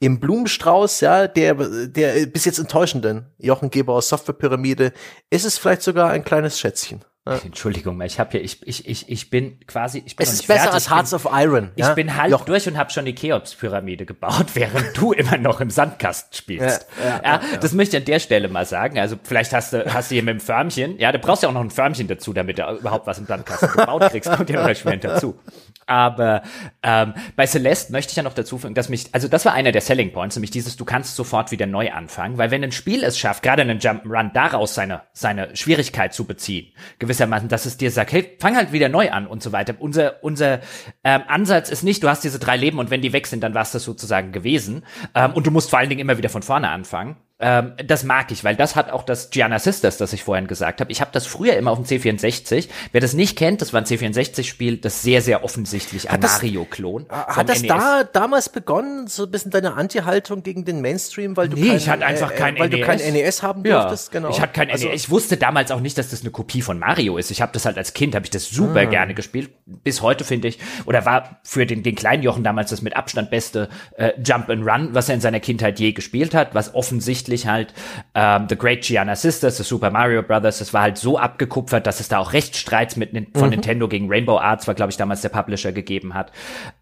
Im 0.00 0.20
Blumenstrauß, 0.20 1.00
ja, 1.00 1.28
der, 1.28 1.54
der 1.54 2.26
bis 2.26 2.44
jetzt 2.44 2.58
enttäuschenden 2.58 3.32
Jochen 3.38 3.70
Geber 3.70 3.94
aus 3.94 4.08
Softwarepyramide, 4.08 4.92
ist 5.30 5.44
es 5.44 5.56
vielleicht 5.56 5.82
sogar 5.82 6.10
ein 6.10 6.24
kleines 6.24 6.58
Schätzchen. 6.58 7.04
Entschuldigung, 7.26 7.98
ich 8.02 8.20
habe 8.20 8.32
hier, 8.32 8.42
ich, 8.42 8.66
ich, 8.66 8.86
ich, 8.86 9.08
ich 9.08 9.30
bin 9.30 9.58
quasi, 9.66 10.02
ich 10.04 10.14
bin 10.14 10.26
Es 10.26 10.34
ist 10.34 10.46
besser 10.46 10.74
als 10.74 10.90
Hearts 10.90 11.14
of 11.14 11.26
Iron. 11.32 11.70
Ich 11.74 11.86
ja? 11.86 11.94
bin 11.94 12.16
halb 12.16 12.30
Joch. 12.30 12.44
durch 12.44 12.68
und 12.68 12.76
habe 12.76 12.90
schon 12.90 13.06
die 13.06 13.14
Cheops-Pyramide 13.14 14.04
gebaut, 14.04 14.48
während 14.54 14.94
du 14.94 15.12
immer 15.12 15.38
noch 15.38 15.62
im 15.62 15.70
Sandkasten 15.70 16.36
spielst. 16.36 16.86
Ja, 17.02 17.08
ja, 17.08 17.20
ja, 17.24 17.40
ja. 17.52 17.56
Das 17.56 17.72
möchte 17.72 17.96
ich 17.96 18.02
an 18.02 18.04
der 18.04 18.18
Stelle 18.18 18.48
mal 18.48 18.66
sagen. 18.66 18.98
Also 18.98 19.16
vielleicht 19.22 19.54
hast 19.54 19.72
du, 19.72 19.90
hast 19.90 20.10
du 20.10 20.16
hier 20.16 20.22
mit 20.22 20.34
dem 20.34 20.40
Förmchen, 20.40 20.98
ja, 20.98 21.12
du 21.12 21.18
brauchst 21.18 21.42
ja 21.42 21.48
auch 21.48 21.54
noch 21.54 21.62
ein 21.62 21.70
Förmchen 21.70 22.08
dazu, 22.08 22.34
damit 22.34 22.58
du 22.58 22.70
überhaupt 22.78 23.06
was 23.06 23.18
im 23.18 23.24
Sandkasten 23.24 23.70
gebaut 23.70 24.02
kriegst. 24.10 24.30
Kommt 24.30 24.50
ja 24.50 24.60
noch 24.60 24.68
erschwerend 24.68 25.04
dazu. 25.04 25.38
Aber 25.86 26.42
ähm, 26.82 27.14
bei 27.36 27.46
Celeste 27.46 27.92
möchte 27.92 28.10
ich 28.10 28.16
ja 28.16 28.22
noch 28.22 28.34
dazu 28.34 28.58
fügen, 28.58 28.74
dass 28.74 28.88
mich, 28.88 29.06
also 29.12 29.28
das 29.28 29.44
war 29.44 29.52
einer 29.52 29.72
der 29.72 29.80
Selling 29.80 30.12
Points, 30.12 30.36
nämlich 30.36 30.50
dieses, 30.50 30.76
du 30.76 30.84
kannst 30.84 31.16
sofort 31.16 31.50
wieder 31.50 31.66
neu 31.66 31.92
anfangen, 31.92 32.38
weil 32.38 32.50
wenn 32.50 32.64
ein 32.64 32.72
Spiel 32.72 33.02
es 33.04 33.18
schafft, 33.18 33.42
gerade 33.42 33.62
einen 33.62 33.78
Jump'n'Run 33.78 34.32
daraus 34.32 34.74
seine, 34.74 35.02
seine 35.12 35.54
Schwierigkeit 35.56 36.14
zu 36.14 36.24
beziehen, 36.24 36.72
gewissermaßen, 36.98 37.48
dass 37.48 37.66
es 37.66 37.76
dir 37.76 37.90
sagt, 37.90 38.12
hey, 38.12 38.36
fang 38.40 38.56
halt 38.56 38.72
wieder 38.72 38.88
neu 38.88 39.10
an 39.10 39.26
und 39.26 39.42
so 39.42 39.52
weiter. 39.52 39.74
Unser, 39.78 40.22
unser 40.22 40.60
ähm, 41.02 41.22
Ansatz 41.28 41.70
ist 41.70 41.82
nicht, 41.82 42.02
du 42.02 42.08
hast 42.08 42.24
diese 42.24 42.38
drei 42.38 42.56
Leben 42.56 42.78
und 42.78 42.90
wenn 42.90 43.02
die 43.02 43.12
weg 43.12 43.26
sind, 43.26 43.42
dann 43.42 43.54
war 43.54 43.62
es 43.62 43.72
das 43.72 43.84
sozusagen 43.84 44.32
gewesen. 44.32 44.84
Ähm, 45.14 45.32
und 45.32 45.46
du 45.46 45.50
musst 45.50 45.70
vor 45.70 45.78
allen 45.78 45.88
Dingen 45.88 46.00
immer 46.00 46.18
wieder 46.18 46.30
von 46.30 46.42
vorne 46.42 46.68
anfangen. 46.70 47.16
Ähm, 47.40 47.72
das 47.84 48.04
mag 48.04 48.30
ich, 48.30 48.44
weil 48.44 48.54
das 48.54 48.76
hat 48.76 48.90
auch 48.92 49.02
das 49.02 49.30
Gianna 49.30 49.58
Sisters, 49.58 49.96
das 49.96 50.12
ich 50.12 50.22
vorhin 50.22 50.46
gesagt 50.46 50.80
habe. 50.80 50.92
Ich 50.92 51.00
habe 51.00 51.10
das 51.12 51.26
früher 51.26 51.56
immer 51.56 51.72
auf 51.72 51.78
dem 51.82 51.84
C64. 51.84 52.68
Wer 52.92 53.00
das 53.00 53.12
nicht 53.12 53.36
kennt, 53.36 53.60
das 53.60 53.72
war 53.72 53.80
ein 53.80 53.86
C64-Spiel, 53.86 54.76
das 54.76 55.02
sehr, 55.02 55.20
sehr 55.20 55.42
offensichtlich 55.42 56.10
ein 56.10 56.20
das- 56.20 56.34
Mario-Klon. 56.34 57.06
Hat 57.10 57.48
das 57.48 57.62
NES. 57.62 57.68
da 57.68 58.04
damals 58.04 58.48
begonnen, 58.50 59.08
so 59.08 59.24
ein 59.24 59.32
bisschen 59.32 59.50
deine 59.50 59.74
Anti-Haltung 59.74 60.44
gegen 60.44 60.64
den 60.64 60.80
Mainstream, 60.80 61.36
weil 61.36 61.48
du 61.48 61.56
Nee, 61.56 61.66
kein, 61.70 61.76
ich 61.76 61.88
hatte 61.88 62.06
einfach 62.06 62.34
kein 62.36 62.56
weil 62.56 62.70
du 62.70 62.80
kein 62.80 62.98
NES. 62.98 63.12
NES 63.12 63.42
haben 63.42 63.64
Ja, 63.64 63.80
durftest, 63.80 64.12
genau. 64.12 64.30
ich 64.30 64.40
hatte 64.40 64.52
kein 64.52 64.70
Also- 64.70 64.86
NES. 64.88 64.94
Ich 65.02 65.10
wusste 65.10 65.36
damals 65.36 65.72
auch 65.72 65.80
nicht, 65.80 65.98
dass 65.98 66.10
das 66.10 66.20
eine 66.20 66.30
Kopie 66.30 66.62
von 66.62 66.78
Mario 66.78 67.16
ist. 67.16 67.32
Ich 67.32 67.42
habe 67.42 67.50
das 67.52 67.64
halt 67.66 67.76
als 67.76 67.94
Kind, 67.94 68.14
habe 68.14 68.24
ich 68.24 68.30
das 68.30 68.48
super 68.48 68.80
Ah. 68.82 68.84
gerne 68.84 69.12
gespielt. 69.12 69.50
Bis 69.66 70.02
heute 70.02 70.22
finde 70.22 70.46
ich, 70.46 70.60
oder 70.86 71.04
war 71.04 71.40
für 71.42 71.66
den, 71.66 71.82
den 71.82 71.96
kleinen 71.96 72.22
Jochen 72.22 72.44
damals 72.44 72.70
das 72.70 72.80
mit 72.80 72.94
Abstand 72.96 73.30
beste 73.30 73.68
äh, 73.96 74.12
Jump 74.24 74.48
and 74.50 74.64
Run, 74.64 74.90
was 74.92 75.08
er 75.08 75.16
in 75.16 75.20
seiner 75.20 75.40
Kindheit 75.40 75.80
je 75.80 75.90
gespielt 75.90 76.32
hat, 76.32 76.54
was 76.54 76.74
offensichtlich 76.74 77.23
halt 77.46 77.74
ähm, 78.14 78.46
The 78.48 78.56
Great 78.56 78.82
Gianna 78.82 79.16
Sisters, 79.16 79.56
The 79.56 79.62
Super 79.62 79.90
Mario 79.90 80.22
Brothers, 80.22 80.58
das 80.58 80.72
war 80.72 80.82
halt 80.82 80.96
so 80.98 81.18
abgekupfert, 81.18 81.86
dass 81.86 82.00
es 82.00 82.08
da 82.08 82.18
auch 82.18 82.32
Rechtsstreits 82.32 82.96
mit 82.96 83.12
Nin- 83.12 83.28
Mhm. 83.34 83.38
von 83.38 83.50
Nintendo 83.50 83.88
gegen 83.88 84.08
Rainbow 84.08 84.38
Arts, 84.38 84.66
war 84.66 84.74
glaube 84.74 84.90
ich 84.90 84.96
damals 84.96 85.22
der 85.22 85.28
Publisher 85.30 85.72
gegeben 85.72 86.14
hat. 86.14 86.32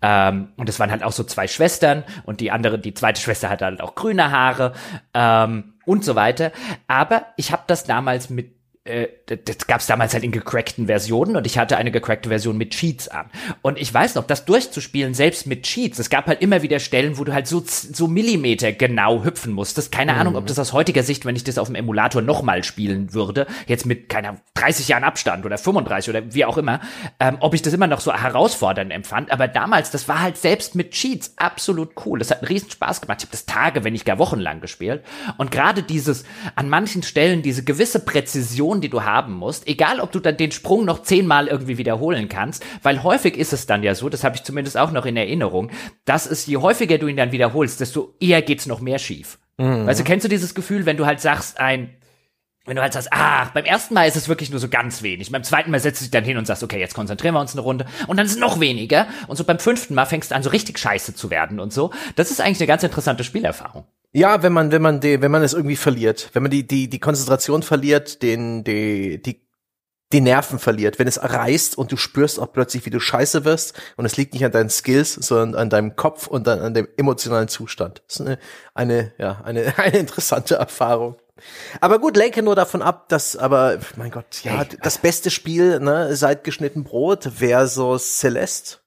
Ähm, 0.03 0.49
und 0.57 0.69
es 0.69 0.79
waren 0.81 0.91
halt 0.91 1.03
auch 1.03 1.13
so 1.13 1.25
zwei 1.25 1.47
Schwestern 1.49 2.05
und 2.25 2.41
die 2.41 2.51
andere, 2.51 2.79
die 2.79 2.95
zweite 2.95 3.21
Schwester 3.21 3.49
hatte 3.51 3.65
halt 3.65 3.81
auch 3.81 3.95
grüne 3.95 4.31
Haare 4.31 4.73
ähm, 5.15 5.75
und 5.87 6.05
so 6.05 6.15
weiter. 6.15 6.53
Aber 6.89 7.27
ich 7.37 7.53
habe 7.53 7.63
das 7.67 7.85
damals 7.85 8.31
mit 8.31 8.55
äh, 8.85 9.07
das, 9.27 9.69
gab 9.69 9.81
es 9.81 9.87
damals 9.87 10.13
halt 10.13 10.25
in 10.25 10.33
gecrackten 10.33 10.87
Versionen 10.87 11.37
und 11.37 11.47
ich 11.47 11.57
hatte 11.57 11.77
eine 11.77 11.93
gecrackte 11.93 12.29
Version 12.29 12.59
mit 12.59 12.71
Cheats 12.71 13.07
an. 13.07 13.31
Und 13.63 13.79
ich 13.79 13.95
weiß 13.95 14.17
noch, 14.17 14.27
das 14.27 14.45
durchzuspielen, 14.45 15.15
selbst 15.15 15.47
mit 15.47 15.63
Cheats, 15.63 16.01
es 16.01 16.11
gab 16.11 16.27
halt 16.27 16.43
immer 16.43 16.63
wieder 16.63 16.81
Stellen, 16.81 17.17
wo 17.17 17.23
du 17.23 17.33
halt 17.33 17.47
so, 17.47 17.63
so 17.65 18.09
Millimeter 18.09 18.73
genau 18.73 19.23
hüpfen 19.23 19.53
musstest. 19.53 19.93
Keine 19.93 20.15
Ahnung, 20.15 20.35
ob 20.35 20.47
das 20.49 20.59
aus 20.59 20.73
heutiger 20.73 21.05
Sicht, 21.05 21.25
wenn 21.25 21.37
ich 21.37 21.45
das 21.45 21.59
auf 21.59 21.69
dem 21.69 21.77
Emulator 21.77 22.23
nochmal 22.23 22.65
spielen 22.65 23.15
würde, 23.15 23.47
jetzt 23.69 23.87
mit 23.87 24.09
keiner 24.09 24.39
30 24.55 24.89
Jahren 24.89 25.05
Abstand 25.05 25.47
oder 25.47 25.59
35 25.59 26.11
oder 26.11 26.35
wie 26.35 26.45
auch 26.45 26.59
immer, 26.59 26.81
ähm, 27.21 27.37
ob 27.39 27.55
ich 27.55 27.63
das 27.63 27.73
immer 27.73 27.87
noch 27.87 28.01
so 28.01 28.13
herausfordernd 28.13 28.91
empfand. 28.91 29.31
Aber 29.31 29.47
damals, 29.47 29.93
das 29.93 30.09
war 30.09 30.21
halt 30.21 30.37
selbst 30.37 30.75
mit 30.75 30.91
Cheats 30.91 31.35
absolut 31.37 31.91
cool. 32.05 32.19
Das 32.19 32.33
hat 32.33 32.39
einen 32.39 32.49
riesen 32.49 32.71
Spaß 32.71 33.01
gemacht. 33.01 33.19
Ich 33.21 33.27
habe 33.27 33.33
das 33.33 33.47
Tage, 33.47 33.85
wenn 33.85 33.93
nicht 33.93 34.05
gar 34.05 34.19
wochenlang 34.19 34.61
gespielt. 34.61 35.05
Und 35.39 35.53
gerade 35.53 35.85
dieses, 35.85 36.25
an 36.57 36.69
manchen 36.69 37.05
Stellen, 37.05 37.43
diese 37.43 37.63
gewisse 37.63 38.01
Präzision, 38.01 38.72
die 38.81 38.89
du 38.89 39.03
haben 39.03 39.35
musst, 39.35 39.69
egal 39.69 40.01
ob 40.01 40.13
du 40.13 40.21
dann 40.21 40.37
den 40.37 40.53
Sprung 40.53 40.85
noch 40.85 41.03
zehnmal 41.03 41.49
irgendwie 41.49 41.79
wiederholen 41.79 42.29
kannst, 42.29 42.65
weil 42.83 43.03
häufig 43.03 43.37
ist 43.37 43.53
es 43.53 43.67
dann 43.67 43.83
ja 43.83 43.95
so, 43.95 44.09
das 44.09 44.25
habe 44.25 44.37
ich 44.37 44.43
zumindest 44.43 44.79
auch 44.79 44.91
noch 44.93 45.07
in 45.07 45.17
Erinnerung, 45.17 45.71
dass 46.05 46.27
es, 46.27 46.47
je 46.47 46.57
häufiger 46.57 46.99
du 46.99 47.07
ihn 47.07 47.17
dann 47.17 47.33
wiederholst, 47.33 47.81
desto 47.81 48.15
eher 48.21 48.43
geht's 48.43 48.67
noch 48.67 48.81
mehr 48.81 48.99
schief. 48.99 49.39
Weißt 49.87 50.01
du, 50.01 50.05
kennst 50.05 50.25
du 50.25 50.29
dieses 50.29 50.55
Gefühl, 50.55 50.87
wenn 50.87 50.97
du 50.97 51.07
halt 51.07 51.21
sagst, 51.21 51.61
ein, 51.61 51.91
wenn 52.65 52.77
du 52.77 52.83
halt 52.83 52.93
sagst, 52.93 53.09
ach, 53.11 53.51
beim 53.51 53.65
ersten 53.65 53.95
Mal 53.95 54.07
ist 54.07 54.17
es 54.17 54.29
wirklich 54.29 54.51
nur 54.51 54.61
so 54.61 54.69
ganz 54.69 55.03
wenig. 55.03 55.33
Beim 55.33 55.43
zweiten 55.43 55.71
Mal 55.71 55.81
setzt 55.81 56.01
du 56.01 56.05
dich 56.05 56.11
dann 56.13 56.25
hin 56.25 56.37
und 56.37 56.47
sagst, 56.47 56.63
okay, 56.63 56.79
jetzt 56.79 56.95
konzentrieren 56.95 57.35
wir 57.35 57.41
uns 57.41 57.53
eine 57.53 57.61
Runde. 57.63 57.87
Und 58.07 58.17
dann 58.17 58.27
ist 58.27 58.33
es 58.33 58.39
noch 58.39 58.61
weniger. 58.61 59.07
Und 59.27 59.37
so 59.37 59.45
beim 59.45 59.59
fünften 59.59 59.95
Mal 59.95 60.07
fängst 60.07 60.31
du 60.31 60.37
an, 60.37 60.43
so 60.43 60.51
richtig 60.51 60.79
scheiße 60.79 61.15
zu 61.15 61.31
werden 61.31 61.59
und 61.59 61.73
so. 61.73 61.91
Das 62.15 62.31
ist 62.31 62.41
eigentlich 62.41 62.61
eine 62.61 62.69
ganz 62.69 62.85
interessante 62.85 63.25
Spielerfahrung. 63.25 63.85
Ja, 64.13 64.43
wenn 64.43 64.53
man, 64.53 64.73
wenn 64.73 64.83
man, 64.83 65.01
die, 65.01 65.23
wenn 65.23 65.31
man 65.31 65.43
es 65.43 65.55
irgendwie 65.55 65.77
verliert, 65.77 66.31
wenn 66.35 66.43
man 66.43 66.51
die, 66.51 66.67
die, 66.67 66.89
die 66.89 66.99
Konzentration 66.99 67.63
verliert, 67.63 68.23
den, 68.23 68.63
die, 68.63 69.23
die, 69.23 69.47
die 70.13 70.21
Nerven 70.21 70.59
verliert, 70.59 70.99
wenn 70.99 71.09
es 71.09 71.23
reißt 71.23 71.79
und 71.79 71.91
du 71.91 71.97
spürst 71.97 72.39
auch 72.39 72.53
plötzlich, 72.53 72.85
wie 72.85 72.91
du 72.91 73.01
scheiße 73.01 73.47
wirst 73.47 73.81
und 73.97 74.05
es 74.05 74.19
liegt 74.19 74.35
nicht 74.35 74.45
an 74.45 74.53
deinen 74.53 74.69
Skills, 74.69 75.15
sondern 75.15 75.55
an 75.55 75.71
deinem 75.71 75.97
Kopf 75.97 76.27
und 76.27 76.47
dann 76.47 76.61
an 76.61 76.75
dem 76.75 76.89
emotionalen 76.99 77.49
Zustand. 77.49 78.03
Das 78.07 78.17
ist 78.17 78.27
eine, 78.27 78.39
eine, 78.75 79.13
ja, 79.17 79.41
eine, 79.45 79.73
eine 79.79 79.99
interessante 79.99 80.57
Erfahrung. 80.57 81.17
Aber 81.81 81.99
gut, 81.99 82.17
lenke 82.17 82.43
nur 82.43 82.55
davon 82.55 82.83
ab, 82.83 83.09
dass, 83.09 83.37
aber, 83.37 83.79
mein 83.97 84.11
Gott, 84.11 84.43
ja, 84.45 84.59
Hey. 84.59 84.79
das 84.83 84.99
beste 84.99 85.31
Spiel, 85.31 85.81
ne, 85.81 86.15
seit 86.15 86.45
geschnitten 86.45 86.85
Brot 86.85 87.31
versus 87.35 88.19
Celeste. 88.19 88.82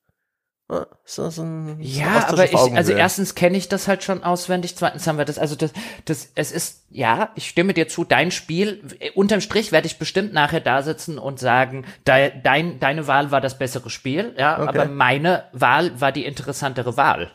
Ja, 0.71 0.87
so, 1.03 1.29
so 1.29 1.43
ein, 1.43 1.77
so 1.79 1.99
Ja, 1.99 2.17
Austausch 2.17 2.31
aber 2.33 2.45
ich, 2.45 2.73
also 2.75 2.91
erstens 2.91 3.35
kenne 3.35 3.55
ich 3.55 3.69
das 3.69 3.87
halt 3.87 4.03
schon 4.03 4.23
auswendig, 4.23 4.75
zweitens 4.75 5.05
haben 5.05 5.19
wir 5.19 5.25
das, 5.25 5.37
also 5.37 5.55
das, 5.55 5.71
das, 6.05 6.29
es 6.33 6.51
ist, 6.51 6.85
ja, 6.89 7.29
ich 7.35 7.47
stimme 7.47 7.73
dir 7.75 7.87
zu, 7.87 8.03
dein 8.03 8.31
Spiel, 8.31 8.81
äh, 8.99 9.11
unterm 9.11 9.41
Strich 9.41 9.71
werde 9.71 9.85
ich 9.85 9.99
bestimmt 9.99 10.33
nachher 10.33 10.61
da 10.61 10.81
sitzen 10.81 11.19
und 11.19 11.39
sagen, 11.39 11.85
de, 12.07 12.31
dein, 12.43 12.79
deine 12.79 13.05
Wahl 13.07 13.29
war 13.29 13.41
das 13.41 13.59
bessere 13.59 13.91
Spiel, 13.91 14.33
ja, 14.39 14.57
Okay. 14.59 14.67
aber 14.69 14.85
meine 14.85 15.43
Wahl 15.53 16.01
war 16.01 16.11
die 16.11 16.25
interessantere 16.25 16.97
Wahl. 16.97 17.31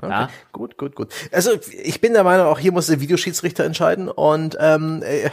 Ja. 0.00 0.28
Gut, 0.52 0.78
gut, 0.78 0.94
gut. 0.94 1.12
Also 1.32 1.50
ich 1.82 2.00
bin 2.00 2.12
der 2.12 2.22
Meinung, 2.22 2.46
auch 2.46 2.60
hier 2.60 2.70
muss 2.70 2.86
der 2.86 3.00
Videoschiedsrichter 3.00 3.64
entscheiden. 3.64 4.08
Und 4.08 4.56
ähm, 4.60 5.02
äh, 5.02 5.30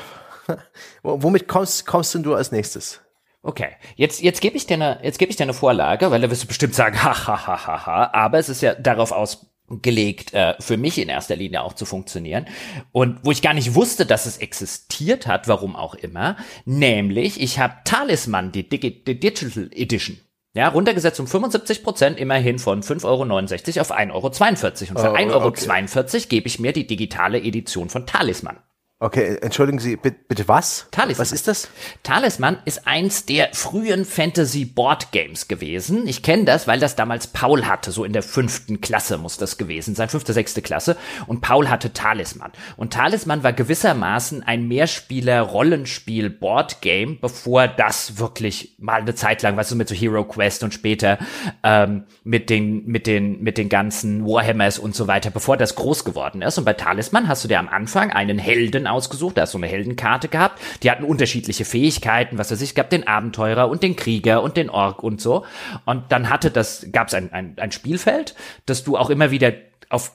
wo- 1.03 1.21
womit 1.21 1.47
kommst, 1.47 1.85
kommst 1.85 2.15
denn 2.15 2.23
du 2.23 2.33
als 2.33 2.51
nächstes? 2.51 3.01
Okay, 3.45 3.69
jetzt, 3.95 4.23
jetzt 4.23 4.41
gebe 4.41 4.57
ich 4.57 4.65
dir 4.65 4.73
eine, 4.73 4.99
jetzt 5.03 5.19
gebe 5.19 5.29
ich 5.29 5.35
dir 5.35 5.43
eine 5.43 5.53
Vorlage, 5.53 6.09
weil 6.09 6.19
da 6.19 6.31
wirst 6.31 6.41
du 6.41 6.47
bestimmt 6.47 6.73
sagen, 6.73 7.01
ha, 7.03 7.27
ha, 7.27 7.47
ha, 7.47 7.67
ha, 7.67 7.85
ha, 7.85 8.09
aber 8.11 8.39
es 8.39 8.49
ist 8.49 8.61
ja 8.63 8.73
darauf 8.73 9.11
ausgelegt, 9.11 10.33
äh, 10.33 10.55
für 10.59 10.77
mich 10.77 10.97
in 10.97 11.09
erster 11.09 11.35
Linie 11.35 11.61
auch 11.61 11.73
zu 11.73 11.85
funktionieren. 11.85 12.47
Und 12.91 13.19
wo 13.21 13.31
ich 13.31 13.43
gar 13.43 13.53
nicht 13.53 13.75
wusste, 13.75 14.07
dass 14.07 14.25
es 14.25 14.37
existiert 14.37 15.27
hat, 15.27 15.47
warum 15.47 15.75
auch 15.75 15.93
immer, 15.93 16.37
nämlich, 16.65 17.39
ich 17.39 17.59
habe 17.59 17.75
Talisman, 17.85 18.51
die, 18.51 18.67
Digi 18.67 19.03
die 19.03 19.19
Digital 19.19 19.69
Edition. 19.75 20.17
Ja, 20.55 20.69
runtergesetzt 20.69 21.19
um 21.19 21.27
75 21.27 21.83
Prozent, 21.83 22.17
immerhin 22.17 22.57
von 22.57 22.81
5,69 22.81 23.05
Euro 23.05 23.81
auf 23.81 23.91
1,42 23.91 24.95
Euro. 24.95 24.95
Und 24.95 25.01
für 25.01 25.11
Oh, 25.11 25.15
1,42 25.15 26.15
Euro 26.15 26.25
gebe 26.29 26.47
ich 26.47 26.59
mir 26.59 26.71
die 26.73 26.87
digitale 26.87 27.39
Edition 27.43 27.89
von 27.89 28.07
Talisman. 28.07 28.57
Okay, 29.05 29.37
entschuldigen 29.39 29.77
Sie, 29.77 29.97
bitte, 29.97 30.17
bitte 30.27 30.47
was? 30.47 30.87
Talisman. 30.89 31.19
Was 31.19 31.31
ist 31.31 31.47
das? 31.47 31.69
Talisman 32.01 32.57
ist 32.65 32.87
eins 32.87 33.27
der 33.27 33.49
frühen 33.53 34.03
Fantasy 34.03 34.65
Board 34.65 35.11
Games 35.11 35.47
gewesen. 35.47 36.07
Ich 36.07 36.23
kenne 36.23 36.45
das, 36.45 36.67
weil 36.67 36.79
das 36.79 36.95
damals 36.95 37.27
Paul 37.27 37.67
hatte, 37.67 37.91
so 37.91 38.03
in 38.03 38.13
der 38.13 38.23
fünften 38.23 38.81
Klasse 38.81 39.19
muss 39.19 39.37
das 39.37 39.59
gewesen 39.59 39.93
sein, 39.93 40.09
fünfte, 40.09 40.33
sechste 40.33 40.63
Klasse. 40.63 40.97
Und 41.27 41.41
Paul 41.41 41.69
hatte 41.69 41.93
Talisman. 41.93 42.51
Und 42.77 42.93
Talisman 42.93 43.43
war 43.43 43.53
gewissermaßen 43.53 44.41
ein 44.41 44.67
Mehrspieler-Rollenspiel-Board 44.67 46.81
Game, 46.81 47.19
bevor 47.21 47.67
das 47.67 48.17
wirklich 48.17 48.73
mal 48.79 49.01
eine 49.01 49.13
Zeit 49.13 49.43
lang, 49.43 49.55
weißt 49.55 49.69
du, 49.69 49.75
mit 49.75 49.87
so 49.87 49.93
Hero 49.93 50.23
Quest 50.23 50.63
und 50.63 50.73
später 50.73 51.19
ähm, 51.61 52.05
mit 52.23 52.49
den 52.49 52.87
mit 52.87 53.05
den 53.05 53.43
mit 53.43 53.59
den 53.59 53.69
ganzen 53.69 54.25
Warhammers 54.25 54.79
und 54.79 54.95
so 54.95 55.05
weiter, 55.05 55.29
bevor 55.29 55.57
das 55.57 55.75
groß 55.75 56.05
geworden 56.05 56.41
ist. 56.41 56.57
Und 56.57 56.65
bei 56.65 56.73
Talisman 56.73 57.27
hast 57.27 57.43
du 57.43 57.47
dir 57.47 57.59
am 57.59 57.69
Anfang 57.69 58.11
einen 58.11 58.39
Helden 58.39 58.87
ausgesucht, 58.95 59.37
da 59.37 59.43
hast 59.43 59.53
du 59.53 59.57
eine 59.57 59.67
Heldenkarte 59.67 60.27
gehabt, 60.27 60.61
die 60.83 60.89
hatten 60.89 61.03
unterschiedliche 61.03 61.65
Fähigkeiten, 61.65 62.37
was 62.37 62.51
weiß 62.51 62.61
ich, 62.61 62.75
gab 62.75 62.89
den 62.89 63.07
Abenteurer 63.07 63.69
und 63.69 63.83
den 63.83 63.95
Krieger 63.95 64.41
und 64.41 64.57
den 64.57 64.69
Ork 64.69 65.03
und 65.03 65.21
so. 65.21 65.45
Und 65.85 66.11
dann 66.11 66.29
hatte 66.29 66.49
das, 66.51 66.87
gab 66.91 67.09
es 67.09 67.13
ein, 67.13 67.31
ein, 67.33 67.55
ein 67.59 67.71
Spielfeld, 67.71 68.35
das 68.65 68.83
du 68.83 68.97
auch 68.97 69.09
immer 69.09 69.31
wieder 69.31 69.53
auf 69.89 70.11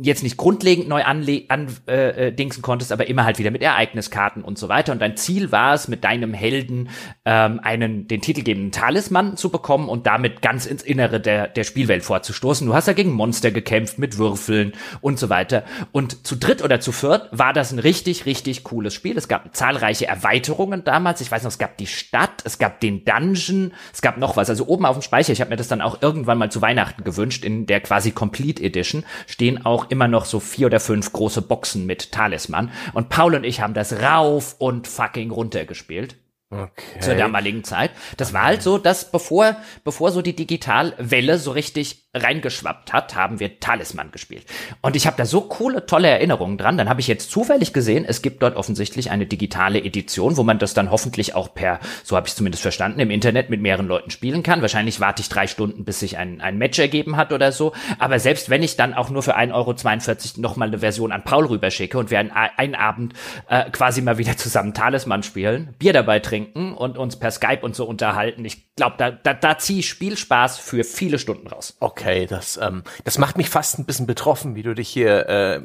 jetzt 0.00 0.22
nicht 0.22 0.36
grundlegend 0.36 0.88
neu 0.88 1.02
anle 1.02 1.44
an, 1.48 1.68
äh, 1.86 2.28
äh, 2.28 2.32
dingsen 2.32 2.62
konntest, 2.62 2.92
aber 2.92 3.08
immer 3.08 3.24
halt 3.24 3.38
wieder 3.38 3.50
mit 3.50 3.62
Ereigniskarten 3.62 4.42
und 4.42 4.56
so 4.56 4.68
weiter. 4.68 4.92
Und 4.92 5.00
dein 5.00 5.16
Ziel 5.16 5.52
war 5.52 5.74
es, 5.74 5.88
mit 5.88 6.04
deinem 6.04 6.32
Helden 6.32 6.88
ähm, 7.24 7.60
einen 7.62 8.06
den 8.06 8.20
titelgebenden 8.20 8.72
Talisman 8.72 9.36
zu 9.36 9.50
bekommen 9.50 9.88
und 9.88 10.06
damit 10.06 10.42
ganz 10.42 10.66
ins 10.66 10.82
Innere 10.82 11.20
der, 11.20 11.48
der 11.48 11.64
Spielwelt 11.64 12.04
vorzustoßen. 12.04 12.66
Du 12.66 12.74
hast 12.74 12.86
ja 12.86 12.92
gegen 12.92 13.12
Monster 13.12 13.50
gekämpft 13.50 13.98
mit 13.98 14.16
Würfeln 14.16 14.72
und 15.00 15.18
so 15.18 15.28
weiter. 15.28 15.64
Und 15.92 16.26
zu 16.26 16.36
dritt 16.36 16.62
oder 16.62 16.80
zu 16.80 16.92
viert 16.92 17.28
war 17.32 17.52
das 17.52 17.72
ein 17.72 17.78
richtig, 17.78 18.26
richtig 18.26 18.64
cooles 18.64 18.94
Spiel. 18.94 19.18
Es 19.18 19.28
gab 19.28 19.54
zahlreiche 19.56 20.06
Erweiterungen 20.06 20.84
damals. 20.84 21.20
Ich 21.20 21.30
weiß 21.30 21.42
noch, 21.42 21.50
es 21.50 21.58
gab 21.58 21.76
die 21.78 21.86
Stadt, 21.86 22.42
es 22.44 22.58
gab 22.58 22.80
den 22.80 23.04
Dungeon, 23.04 23.72
es 23.92 24.02
gab 24.02 24.18
noch 24.18 24.36
was. 24.36 24.48
Also 24.48 24.66
oben 24.66 24.86
auf 24.86 24.96
dem 24.96 25.02
Speicher, 25.02 25.32
ich 25.32 25.40
habe 25.40 25.50
mir 25.50 25.56
das 25.56 25.68
dann 25.68 25.80
auch 25.80 26.00
irgendwann 26.00 26.38
mal 26.38 26.50
zu 26.50 26.62
Weihnachten 26.62 27.04
gewünscht, 27.04 27.44
in 27.44 27.66
der 27.66 27.80
quasi 27.80 28.12
Complete 28.12 28.62
Edition 28.62 29.04
stehen 29.26 29.63
auch 29.64 29.90
immer 29.90 30.08
noch 30.08 30.24
so 30.24 30.40
vier 30.40 30.66
oder 30.66 30.80
fünf 30.80 31.12
große 31.12 31.42
Boxen 31.42 31.86
mit 31.86 32.12
Talisman. 32.12 32.70
Und 32.92 33.08
Paul 33.08 33.34
und 33.34 33.44
ich 33.44 33.60
haben 33.60 33.74
das 33.74 34.00
rauf 34.00 34.56
und 34.58 34.86
fucking 34.86 35.30
runter 35.30 35.64
gespielt. 35.64 36.16
Okay. 36.54 37.00
Zur 37.00 37.14
damaligen 37.16 37.64
Zeit. 37.64 37.90
Das 38.16 38.32
war 38.32 38.44
halt 38.44 38.62
so, 38.62 38.78
dass 38.78 39.10
bevor, 39.10 39.56
bevor 39.82 40.12
so 40.12 40.22
die 40.22 40.36
Digitalwelle 40.36 41.38
so 41.38 41.50
richtig 41.50 42.04
reingeschwappt 42.14 42.92
hat, 42.92 43.16
haben 43.16 43.40
wir 43.40 43.58
Talisman 43.58 44.12
gespielt. 44.12 44.44
Und 44.80 44.94
ich 44.94 45.06
habe 45.08 45.16
da 45.16 45.26
so 45.26 45.40
coole, 45.40 45.86
tolle 45.86 46.08
Erinnerungen 46.08 46.56
dran. 46.56 46.78
Dann 46.78 46.88
habe 46.88 47.00
ich 47.00 47.08
jetzt 47.08 47.30
zufällig 47.30 47.72
gesehen, 47.72 48.04
es 48.06 48.22
gibt 48.22 48.42
dort 48.42 48.54
offensichtlich 48.54 49.10
eine 49.10 49.26
digitale 49.26 49.82
Edition, 49.82 50.36
wo 50.36 50.44
man 50.44 50.60
das 50.60 50.74
dann 50.74 50.92
hoffentlich 50.92 51.34
auch 51.34 51.52
per, 51.52 51.80
so 52.04 52.14
habe 52.14 52.28
ich 52.28 52.36
zumindest 52.36 52.62
verstanden, 52.62 53.00
im 53.00 53.10
Internet 53.10 53.50
mit 53.50 53.60
mehreren 53.60 53.88
Leuten 53.88 54.10
spielen 54.10 54.44
kann. 54.44 54.62
Wahrscheinlich 54.62 55.00
warte 55.00 55.22
ich 55.22 55.28
drei 55.28 55.48
Stunden, 55.48 55.84
bis 55.84 56.00
sich 56.00 56.16
ein, 56.16 56.40
ein 56.40 56.56
Match 56.56 56.78
ergeben 56.78 57.16
hat 57.16 57.32
oder 57.32 57.50
so. 57.50 57.72
Aber 57.98 58.20
selbst 58.20 58.48
wenn 58.48 58.62
ich 58.62 58.76
dann 58.76 58.94
auch 58.94 59.10
nur 59.10 59.24
für 59.24 59.36
1,42 59.36 59.52
Euro 59.52 60.40
nochmal 60.40 60.68
eine 60.68 60.78
Version 60.78 61.10
an 61.10 61.24
Paul 61.24 61.46
rüberschicke 61.46 61.98
und 61.98 62.12
wir 62.12 62.20
einen, 62.20 62.30
einen 62.30 62.76
Abend 62.76 63.14
äh, 63.48 63.68
quasi 63.70 64.02
mal 64.02 64.18
wieder 64.18 64.36
zusammen 64.36 64.72
Talisman 64.72 65.24
spielen, 65.24 65.74
Bier 65.80 65.92
dabei 65.92 66.20
trinken 66.20 66.43
und 66.52 66.98
uns 66.98 67.16
per 67.16 67.30
Skype 67.30 67.60
und 67.62 67.74
so 67.74 67.86
unterhalten, 67.86 68.44
ich 68.44 68.74
glaube, 68.74 68.96
da, 68.98 69.10
da, 69.10 69.34
da 69.34 69.58
ziehe 69.58 69.80
ich 69.80 69.88
Spielspaß 69.88 70.58
für 70.58 70.84
viele 70.84 71.18
Stunden 71.18 71.46
raus. 71.46 71.76
Okay 71.80 72.26
das, 72.26 72.58
ähm, 72.60 72.82
das 73.04 73.18
macht 73.18 73.36
mich 73.36 73.48
fast 73.48 73.78
ein 73.78 73.84
bisschen 73.84 74.06
betroffen, 74.06 74.54
wie 74.54 74.62
du 74.62 74.74
dich 74.74 74.88
hier 74.88 75.28
äh, 75.28 75.60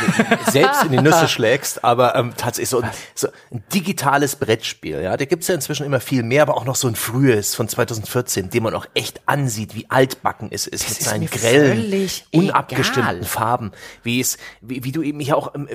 selbst 0.50 0.84
in 0.84 0.92
die 0.92 1.00
Nüsse 1.00 1.28
schlägst, 1.28 1.84
aber 1.84 2.14
ähm, 2.16 2.32
tatsächlich 2.36 2.70
so 2.70 2.80
ein, 2.80 2.90
so 3.14 3.28
ein 3.52 3.62
digitales 3.72 4.36
Brettspiel, 4.36 5.00
ja, 5.02 5.16
da 5.16 5.24
gibt's 5.24 5.48
ja 5.48 5.54
inzwischen 5.54 5.84
immer 5.84 6.00
viel 6.00 6.22
mehr, 6.22 6.42
aber 6.42 6.56
auch 6.56 6.64
noch 6.64 6.76
so 6.76 6.88
ein 6.88 6.96
frühes 6.96 7.54
von 7.54 7.68
2014, 7.68 8.50
dem 8.50 8.62
man 8.64 8.74
auch 8.74 8.86
echt 8.94 9.22
ansieht, 9.26 9.74
wie 9.74 9.86
altbacken 9.90 10.48
es 10.50 10.66
ist, 10.66 10.84
das 10.84 10.98
mit 10.98 11.02
seinen 11.02 11.26
grellen, 11.26 12.10
unabgestimmten 12.32 13.16
egal. 13.16 13.24
Farben, 13.24 13.72
wie 14.02 14.20
es, 14.20 14.38
wie, 14.60 14.84
wie 14.84 14.92
du 14.92 15.02
eben 15.02 15.20
hier 15.20 15.36
auch 15.36 15.54
ähm, 15.54 15.68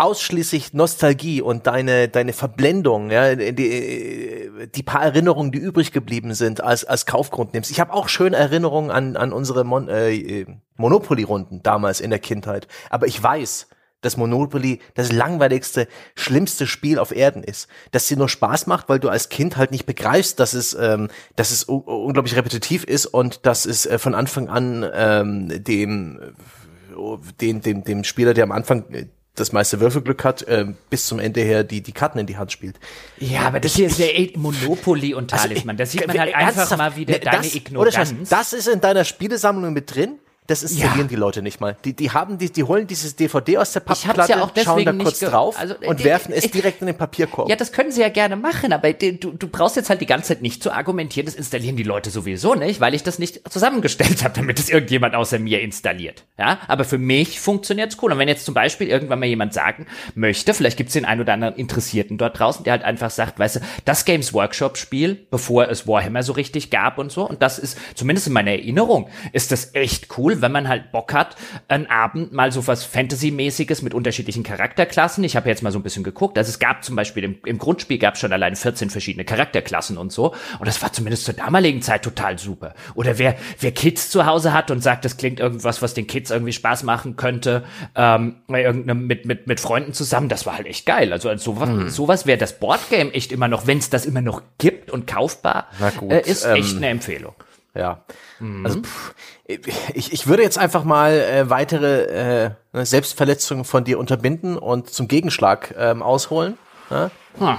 ausschließlich 0.00 0.72
Nostalgie 0.72 1.42
und 1.42 1.66
deine 1.66 2.08
deine 2.08 2.32
Verblendung, 2.32 3.10
ja, 3.10 3.34
die, 3.34 4.50
die 4.74 4.82
paar 4.82 5.02
Erinnerungen, 5.02 5.52
die 5.52 5.58
übrig 5.58 5.92
geblieben 5.92 6.34
sind, 6.34 6.62
als 6.62 6.84
als 6.84 7.04
Kaufgrund 7.04 7.52
nimmst. 7.52 7.70
Ich 7.70 7.80
habe 7.80 7.92
auch 7.92 8.08
schöne 8.08 8.36
Erinnerungen 8.36 8.90
an 8.90 9.16
an 9.16 9.32
unsere 9.32 9.64
Mon 9.64 9.88
äh, 9.88 10.46
Monopoly-Runden 10.76 11.62
damals 11.62 12.00
in 12.00 12.10
der 12.10 12.18
Kindheit, 12.18 12.66
aber 12.88 13.06
ich 13.06 13.22
weiß, 13.22 13.68
dass 14.00 14.16
Monopoly 14.16 14.80
das 14.94 15.12
langweiligste, 15.12 15.86
schlimmste 16.14 16.66
Spiel 16.66 16.98
auf 16.98 17.14
Erden 17.14 17.44
ist. 17.44 17.68
Dass 17.90 18.08
sie 18.08 18.16
nur 18.16 18.30
Spaß 18.30 18.66
macht, 18.66 18.88
weil 18.88 18.98
du 18.98 19.10
als 19.10 19.28
Kind 19.28 19.58
halt 19.58 19.70
nicht 19.72 19.84
begreifst, 19.84 20.40
dass 20.40 20.54
es, 20.54 20.72
ähm, 20.72 21.08
dass 21.36 21.50
es 21.50 21.64
unglaublich 21.64 22.36
repetitiv 22.36 22.84
ist 22.84 23.04
und 23.04 23.44
dass 23.44 23.66
es 23.66 23.84
äh, 23.84 23.98
von 23.98 24.14
Anfang 24.14 24.48
an 24.48 24.88
ähm, 24.94 25.62
dem, 25.62 26.18
äh, 26.18 27.32
den, 27.40 27.60
dem, 27.60 27.84
dem 27.84 28.04
Spieler, 28.04 28.32
der 28.32 28.44
am 28.44 28.52
Anfang 28.52 28.90
äh, 28.92 29.06
das 29.40 29.52
meiste 29.52 29.80
Würfelglück 29.80 30.22
hat, 30.24 30.42
äh, 30.42 30.66
bis 30.90 31.06
zum 31.06 31.18
Ende 31.18 31.40
her 31.40 31.64
die, 31.64 31.80
die 31.80 31.92
Karten 31.92 32.18
in 32.18 32.26
die 32.26 32.36
Hand 32.36 32.52
spielt. 32.52 32.76
Ja, 33.18 33.42
aber 33.42 33.60
das 33.60 33.74
hier 33.74 33.86
ist 33.86 33.98
ja 33.98 34.06
Monopoly 34.36 35.14
und 35.14 35.30
Talisman. 35.30 35.78
Also, 35.78 35.98
da 35.98 36.04
sieht 36.04 36.06
man 36.06 36.18
halt 36.18 36.34
einfach 36.34 36.76
mal 36.76 36.96
wieder 36.96 37.14
ne, 37.14 37.20
deine 37.20 37.46
Ignoranz. 37.46 38.28
das 38.28 38.52
ist 38.52 38.68
in 38.68 38.80
deiner 38.80 39.04
Spielesammlung 39.04 39.72
mit 39.72 39.94
drin? 39.94 40.18
Das 40.50 40.64
installieren 40.64 41.02
ja. 41.02 41.06
die 41.06 41.14
Leute 41.14 41.42
nicht 41.42 41.60
mal. 41.60 41.76
Die, 41.84 41.94
die 41.94 42.10
haben 42.10 42.36
die, 42.36 42.50
die 42.50 42.64
holen 42.64 42.88
dieses 42.88 43.14
DVD 43.14 43.58
aus 43.58 43.72
der 43.72 43.80
Pappplatte, 43.80 44.32
ja 44.32 44.50
schauen 44.64 44.84
da 44.84 44.92
kurz 44.92 45.20
drauf 45.20 45.56
also, 45.56 45.76
und 45.86 46.00
die, 46.00 46.04
werfen 46.04 46.32
es 46.34 46.50
direkt 46.50 46.80
in 46.80 46.88
den 46.88 46.96
Papierkorb. 46.96 47.48
Ja, 47.48 47.54
das 47.54 47.70
können 47.70 47.92
sie 47.92 48.00
ja 48.00 48.08
gerne 48.08 48.34
machen, 48.34 48.72
aber 48.72 48.92
du, 48.92 49.12
du 49.12 49.46
brauchst 49.46 49.76
jetzt 49.76 49.90
halt 49.90 50.00
die 50.00 50.06
ganze 50.06 50.28
Zeit 50.28 50.42
nicht 50.42 50.60
zu 50.60 50.72
argumentieren, 50.72 51.26
das 51.26 51.36
installieren 51.36 51.76
die 51.76 51.84
Leute 51.84 52.10
sowieso 52.10 52.56
nicht, 52.56 52.80
weil 52.80 52.94
ich 52.94 53.04
das 53.04 53.20
nicht 53.20 53.48
zusammengestellt 53.48 54.24
habe, 54.24 54.34
damit 54.34 54.58
es 54.58 54.68
irgendjemand 54.68 55.14
außer 55.14 55.38
mir 55.38 55.60
installiert. 55.60 56.24
Ja, 56.36 56.58
aber 56.66 56.82
für 56.82 56.98
mich 56.98 57.38
funktioniert's 57.38 57.96
cool. 58.02 58.10
Und 58.10 58.18
wenn 58.18 58.26
jetzt 58.26 58.44
zum 58.44 58.54
Beispiel 58.54 58.88
irgendwann 58.88 59.20
mal 59.20 59.26
jemand 59.26 59.54
sagen 59.54 59.86
möchte, 60.16 60.52
vielleicht 60.52 60.76
gibt's 60.76 60.94
den 60.94 61.04
einen 61.04 61.20
oder 61.20 61.32
anderen 61.32 61.54
Interessierten 61.54 62.18
dort 62.18 62.40
draußen, 62.40 62.64
der 62.64 62.72
halt 62.72 62.82
einfach 62.82 63.10
sagt, 63.10 63.38
weißt 63.38 63.56
du, 63.56 63.60
das 63.84 64.04
Games 64.04 64.34
Workshop 64.34 64.78
Spiel, 64.78 65.14
bevor 65.30 65.68
es 65.68 65.86
Warhammer 65.86 66.24
so 66.24 66.32
richtig 66.32 66.70
gab 66.70 66.98
und 66.98 67.12
so, 67.12 67.28
und 67.28 67.40
das 67.40 67.60
ist 67.60 67.78
zumindest 67.94 68.26
in 68.26 68.32
meiner 68.32 68.50
Erinnerung, 68.50 69.08
ist 69.32 69.52
das 69.52 69.74
echt 69.74 70.18
cool, 70.18 70.39
wenn 70.42 70.52
man 70.52 70.68
halt 70.68 70.92
Bock 70.92 71.12
hat, 71.12 71.36
einen 71.68 71.86
Abend 71.86 72.32
mal 72.32 72.52
so 72.52 72.66
was 72.66 72.84
Fantasy-mäßiges 72.84 73.82
mit 73.82 73.94
unterschiedlichen 73.94 74.42
Charakterklassen. 74.42 75.24
Ich 75.24 75.36
habe 75.36 75.48
jetzt 75.48 75.62
mal 75.62 75.72
so 75.72 75.78
ein 75.78 75.82
bisschen 75.82 76.04
geguckt. 76.04 76.38
Also 76.38 76.50
es 76.50 76.58
gab 76.58 76.84
zum 76.84 76.96
Beispiel 76.96 77.24
im, 77.24 77.38
im 77.44 77.58
Grundspiel 77.58 77.98
gab 77.98 78.14
es 78.14 78.20
schon 78.20 78.32
allein 78.32 78.56
14 78.56 78.90
verschiedene 78.90 79.24
Charakterklassen 79.24 79.98
und 79.98 80.12
so. 80.12 80.34
Und 80.58 80.66
das 80.66 80.82
war 80.82 80.92
zumindest 80.92 81.24
zur 81.24 81.34
damaligen 81.34 81.82
Zeit 81.82 82.02
total 82.02 82.38
super. 82.38 82.74
Oder 82.94 83.18
wer, 83.18 83.36
wer 83.58 83.72
Kids 83.72 84.10
zu 84.10 84.26
Hause 84.26 84.52
hat 84.52 84.70
und 84.70 84.80
sagt, 84.82 85.04
das 85.04 85.16
klingt 85.16 85.40
irgendwas, 85.40 85.82
was 85.82 85.94
den 85.94 86.06
Kids 86.06 86.30
irgendwie 86.30 86.52
Spaß 86.52 86.82
machen 86.82 87.16
könnte, 87.16 87.64
ähm, 87.94 88.36
mit, 88.48 89.24
mit, 89.24 89.46
mit 89.46 89.60
Freunden 89.60 89.92
zusammen, 89.92 90.28
das 90.28 90.46
war 90.46 90.56
halt 90.56 90.66
echt 90.66 90.86
geil. 90.86 91.12
Also 91.12 91.28
als 91.28 91.44
sowas, 91.44 91.68
hm. 91.68 91.88
sowas 91.88 92.26
wäre 92.26 92.38
das 92.38 92.58
Boardgame 92.58 93.12
echt 93.12 93.32
immer 93.32 93.48
noch, 93.48 93.66
wenn 93.66 93.78
es 93.78 93.90
das 93.90 94.06
immer 94.06 94.20
noch 94.20 94.42
gibt 94.58 94.90
und 94.90 95.06
kaufbar, 95.06 95.68
äh, 96.08 96.20
ist 96.28 96.44
echt 96.44 96.72
ähm, 96.72 96.76
eine 96.78 96.88
Empfehlung. 96.88 97.34
Ja. 97.74 98.04
Mhm. 98.38 98.66
Also 98.66 98.82
pff, 98.82 99.14
ich, 99.46 100.12
ich 100.12 100.26
würde 100.26 100.42
jetzt 100.42 100.58
einfach 100.58 100.84
mal 100.84 101.12
äh, 101.12 101.50
weitere 101.50 102.50
äh, 102.72 102.84
Selbstverletzungen 102.84 103.64
von 103.64 103.84
dir 103.84 103.98
unterbinden 103.98 104.58
und 104.58 104.90
zum 104.90 105.08
Gegenschlag 105.08 105.74
ähm, 105.76 106.02
ausholen. 106.02 106.58
Ne? 106.90 107.10
Hm. 107.38 107.56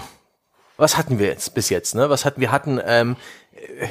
Was 0.78 0.98
hatten 0.98 1.20
wir 1.20 1.28
jetzt 1.28 1.54
bis 1.54 1.70
jetzt? 1.70 1.96
Ne? 1.96 2.10
Was 2.10 2.26
hatten 2.26 2.42
wir? 2.42 2.52
hatten 2.52 2.80
ähm, 2.86 3.16
äh, 3.54 3.88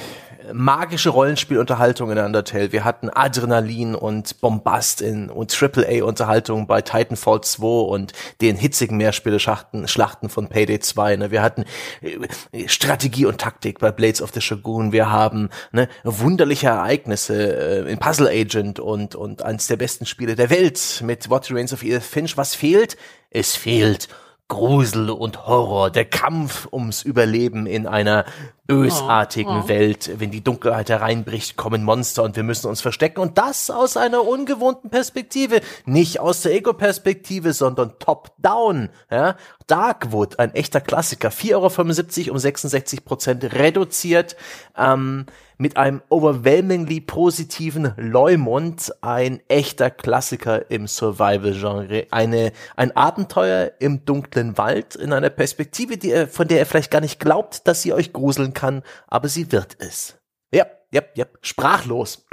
magische 0.52 1.10
Rollenspielunterhaltung 1.10 2.10
in 2.10 2.18
Undertale. 2.18 2.72
Wir 2.72 2.84
hatten 2.84 3.10
Adrenalin 3.10 3.94
und 3.94 4.40
Bombast 4.40 5.00
in, 5.00 5.30
und 5.30 5.50
AAA-Unterhaltung 5.50 6.66
bei 6.66 6.82
Titanfall 6.82 7.42
2 7.42 7.66
und 7.66 8.12
den 8.40 8.56
hitzigen 8.56 8.96
Mehrspiele-Schlachten 8.96 9.88
Schlachten 9.88 10.28
von 10.28 10.48
Payday 10.48 10.80
2. 10.80 11.16
Ne? 11.16 11.30
Wir 11.30 11.42
hatten 11.42 11.64
äh, 12.02 12.68
Strategie 12.68 13.26
und 13.26 13.38
Taktik 13.38 13.78
bei 13.78 13.92
Blades 13.92 14.22
of 14.22 14.30
the 14.32 14.40
Shogun. 14.40 14.92
Wir 14.92 15.10
haben 15.10 15.50
ne, 15.72 15.88
wunderliche 16.04 16.68
Ereignisse 16.68 17.86
äh, 17.86 17.90
in 17.90 17.98
Puzzle 17.98 18.28
Agent 18.28 18.80
und, 18.80 19.14
und 19.14 19.42
eines 19.42 19.66
der 19.66 19.76
besten 19.76 20.06
Spiele 20.06 20.34
der 20.34 20.50
Welt 20.50 21.02
mit 21.04 21.30
What 21.30 21.50
Remains 21.50 21.72
of 21.72 21.82
Edith 21.82 22.06
Finch. 22.06 22.36
Was 22.36 22.54
fehlt? 22.54 22.96
Es 23.30 23.56
fehlt 23.56 24.08
Grusel 24.50 25.10
und 25.10 25.46
Horror, 25.46 25.90
der 25.90 26.04
Kampf 26.04 26.68
ums 26.72 27.02
Überleben 27.02 27.66
in 27.66 27.86
einer 27.86 28.26
bösartigen 28.70 29.56
oh, 29.56 29.62
oh. 29.64 29.68
Welt. 29.68 30.10
Wenn 30.18 30.30
die 30.30 30.44
Dunkelheit 30.44 30.88
hereinbricht, 30.88 31.56
kommen 31.56 31.82
Monster 31.82 32.22
und 32.22 32.36
wir 32.36 32.44
müssen 32.44 32.68
uns 32.68 32.80
verstecken. 32.80 33.20
Und 33.20 33.36
das 33.36 33.70
aus 33.70 33.96
einer 33.96 34.26
ungewohnten 34.26 34.90
Perspektive. 34.90 35.60
Nicht 35.86 36.20
aus 36.20 36.42
der 36.42 36.52
Ego-Perspektive, 36.52 37.52
sondern 37.52 37.98
top-down. 37.98 38.88
Ja? 39.10 39.36
Darkwood, 39.66 40.38
ein 40.38 40.54
echter 40.54 40.80
Klassiker. 40.80 41.30
4,75 41.30 42.26
Euro 42.26 42.32
um 42.32 42.38
66 42.38 43.04
Prozent 43.04 43.44
reduziert. 43.52 44.36
Ähm, 44.76 45.26
mit 45.60 45.76
einem 45.76 46.00
overwhelmingly 46.08 47.02
positiven 47.02 47.92
Leumund, 47.98 48.94
ein 49.02 49.40
echter 49.46 49.90
Klassiker 49.90 50.70
im 50.70 50.86
Survival-Genre. 50.86 52.06
Eine, 52.10 52.52
ein 52.76 52.96
Abenteuer 52.96 53.72
im 53.78 54.06
dunklen 54.06 54.56
Wald 54.56 54.94
in 54.96 55.12
einer 55.12 55.28
Perspektive, 55.28 55.98
die 55.98 56.12
er, 56.12 56.28
von 56.28 56.48
der 56.48 56.60
er 56.60 56.66
vielleicht 56.66 56.90
gar 56.90 57.02
nicht 57.02 57.20
glaubt, 57.20 57.68
dass 57.68 57.82
sie 57.82 57.92
euch 57.92 58.14
gruseln 58.14 58.54
kann, 58.54 58.59
aber 59.06 59.28
sie 59.28 59.52
wird 59.52 59.76
es. 59.78 60.18
Ja, 60.52 60.66
ja, 60.92 61.02
ja, 61.14 61.26
sprachlos. 61.42 62.26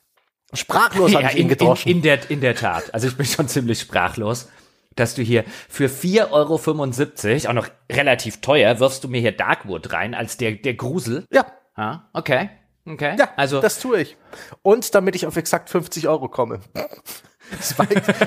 sprachlos 0.52 1.12
ja, 1.12 1.22
habe 1.22 1.32
ich 1.32 1.38
ihn 1.38 1.48
gedroschen. 1.48 1.90
In, 1.90 1.96
in, 1.98 2.02
der, 2.02 2.30
in 2.30 2.40
der 2.40 2.54
Tat. 2.54 2.92
Also 2.94 3.08
ich 3.08 3.16
bin 3.16 3.26
schon 3.26 3.48
ziemlich 3.48 3.80
sprachlos 3.80 4.48
dass 4.96 5.14
du 5.14 5.22
hier 5.22 5.44
für 5.68 5.86
4,75 5.86 6.30
Euro, 6.30 7.50
auch 7.50 7.52
noch 7.52 7.68
relativ 7.90 8.40
teuer, 8.40 8.78
wirfst 8.80 9.04
du 9.04 9.08
mir 9.08 9.20
hier 9.20 9.32
Darkwood 9.32 9.92
rein 9.92 10.14
als 10.14 10.36
der, 10.36 10.52
der 10.52 10.74
Grusel. 10.74 11.24
Ja. 11.32 11.46
Ah, 11.74 12.08
okay. 12.12 12.50
Okay. 12.86 13.16
Ja, 13.18 13.30
also 13.36 13.60
das 13.60 13.80
tue 13.80 14.02
ich. 14.02 14.16
Und 14.62 14.94
damit 14.94 15.16
ich 15.16 15.26
auf 15.26 15.36
exakt 15.36 15.70
50 15.70 16.06
Euro 16.06 16.28
komme. 16.28 16.60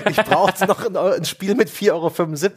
Ich 0.09 0.17
brauchte 0.17 0.65
noch 0.65 0.85
ein, 0.85 0.95
ein, 0.95 1.25
Spiel 1.25 1.55
mit 1.55 1.69
4,75 1.69 1.91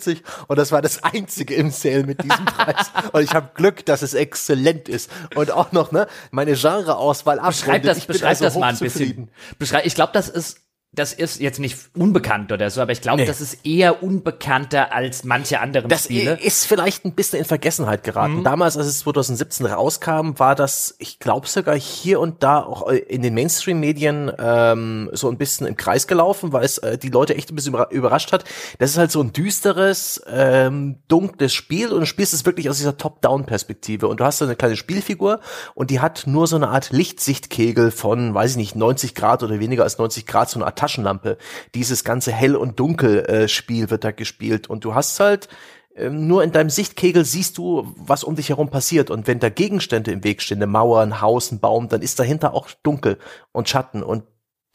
Euro 0.08 0.24
und 0.48 0.58
das 0.58 0.72
war 0.72 0.82
das 0.82 1.02
einzige 1.02 1.54
im 1.54 1.70
Sale 1.70 2.04
mit 2.04 2.22
diesem 2.22 2.44
Preis. 2.44 2.90
Und 3.12 3.22
ich 3.22 3.32
habe 3.32 3.50
Glück, 3.54 3.84
dass 3.86 4.02
es 4.02 4.14
exzellent 4.14 4.88
ist. 4.88 5.10
Und 5.34 5.50
auch 5.50 5.72
noch 5.72 5.92
ne 5.92 6.06
meine 6.30 6.54
Genreauswahl 6.54 7.38
abschreibt. 7.38 7.82
Beschreib 7.82 7.96
das, 7.96 8.06
beschreib 8.06 8.28
also 8.30 8.44
das 8.44 8.56
mal 8.56 8.72
ein 8.72 8.78
bisschen. 8.78 9.30
Beschreib, 9.58 9.86
ich 9.86 9.94
glaube, 9.94 10.12
das 10.12 10.28
ist 10.28 10.60
das 10.92 11.12
ist 11.12 11.38
jetzt 11.38 11.60
nicht 11.60 11.78
unbekannt 11.96 12.50
oder 12.50 12.68
so, 12.68 12.80
aber 12.80 12.90
ich 12.90 13.00
glaube, 13.00 13.20
nee. 13.20 13.26
das 13.26 13.40
ist 13.40 13.64
eher 13.64 14.02
unbekannter 14.02 14.92
als 14.92 15.22
manche 15.22 15.60
anderen 15.60 15.88
das 15.88 16.04
Spiele. 16.04 16.34
Das 16.34 16.44
ist 16.44 16.66
vielleicht 16.66 17.04
ein 17.04 17.12
bisschen 17.12 17.38
in 17.38 17.44
Vergessenheit 17.44 18.02
geraten. 18.02 18.38
Mhm. 18.38 18.44
Damals, 18.44 18.76
als 18.76 18.88
es 18.88 18.98
2017 19.00 19.66
rauskam, 19.66 20.32
war 20.38 20.56
das, 20.56 20.96
ich 20.98 21.20
glaube 21.20 21.46
sogar 21.46 21.78
hier 21.78 22.18
und 22.18 22.42
da 22.42 22.58
auch 22.58 22.88
in 22.88 23.22
den 23.22 23.34
Mainstream-Medien 23.34 24.32
ähm, 24.36 25.10
so 25.12 25.30
ein 25.30 25.38
bisschen 25.38 25.68
im 25.68 25.76
Kreis 25.76 26.08
gelaufen, 26.08 26.52
weil 26.52 26.64
es 26.64 26.78
äh, 26.78 26.98
die 26.98 27.10
Leute 27.10 27.36
echt 27.36 27.52
ein 27.52 27.54
bisschen 27.54 27.76
überrascht 27.90 28.32
hat. 28.32 28.44
Das 28.80 28.90
ist 28.90 28.98
halt 28.98 29.12
so 29.12 29.22
ein 29.22 29.32
düsteres, 29.32 30.20
ähm, 30.28 30.96
dunkles 31.06 31.54
Spiel 31.54 31.92
und 31.92 32.00
du 32.00 32.06
spielst 32.06 32.34
es 32.34 32.44
wirklich 32.44 32.68
aus 32.68 32.78
dieser 32.78 32.96
Top-Down-Perspektive 32.96 34.08
und 34.08 34.18
du 34.18 34.24
hast 34.24 34.38
so 34.38 34.44
eine 34.44 34.56
kleine 34.56 34.76
Spielfigur 34.76 35.38
und 35.76 35.90
die 35.90 36.00
hat 36.00 36.24
nur 36.26 36.48
so 36.48 36.56
eine 36.56 36.68
Art 36.68 36.90
Lichtsichtkegel 36.90 37.92
von, 37.92 38.34
weiß 38.34 38.52
ich 38.52 38.56
nicht, 38.56 38.74
90 38.74 39.14
Grad 39.14 39.44
oder 39.44 39.60
weniger 39.60 39.84
als 39.84 39.96
90 39.96 40.26
Grad, 40.26 40.50
so 40.50 40.58
eine 40.58 40.66
Art 40.66 40.79
Taschenlampe. 40.80 41.36
Dieses 41.74 42.04
ganze 42.04 42.32
Hell- 42.32 42.56
und 42.56 42.80
Dunkel-Spiel 42.80 43.90
wird 43.90 44.04
da 44.04 44.10
gespielt 44.10 44.68
und 44.68 44.84
du 44.84 44.94
hast 44.94 45.20
halt 45.20 45.48
ähm, 45.96 46.26
nur 46.26 46.42
in 46.42 46.52
deinem 46.52 46.70
Sichtkegel 46.70 47.24
siehst 47.24 47.58
du, 47.58 47.92
was 47.96 48.24
um 48.24 48.36
dich 48.36 48.48
herum 48.48 48.70
passiert. 48.70 49.10
Und 49.10 49.26
wenn 49.26 49.38
da 49.38 49.48
Gegenstände 49.48 50.12
im 50.12 50.24
Weg 50.24 50.40
stehen, 50.40 50.58
eine 50.58 50.66
Mauer, 50.66 51.00
ein 51.02 51.20
Haus, 51.20 51.50
ein 51.52 51.60
Baum, 51.60 51.88
dann 51.88 52.00
ist 52.00 52.18
dahinter 52.18 52.54
auch 52.54 52.68
dunkel 52.82 53.18
und 53.52 53.68
Schatten. 53.68 54.02
Und 54.02 54.24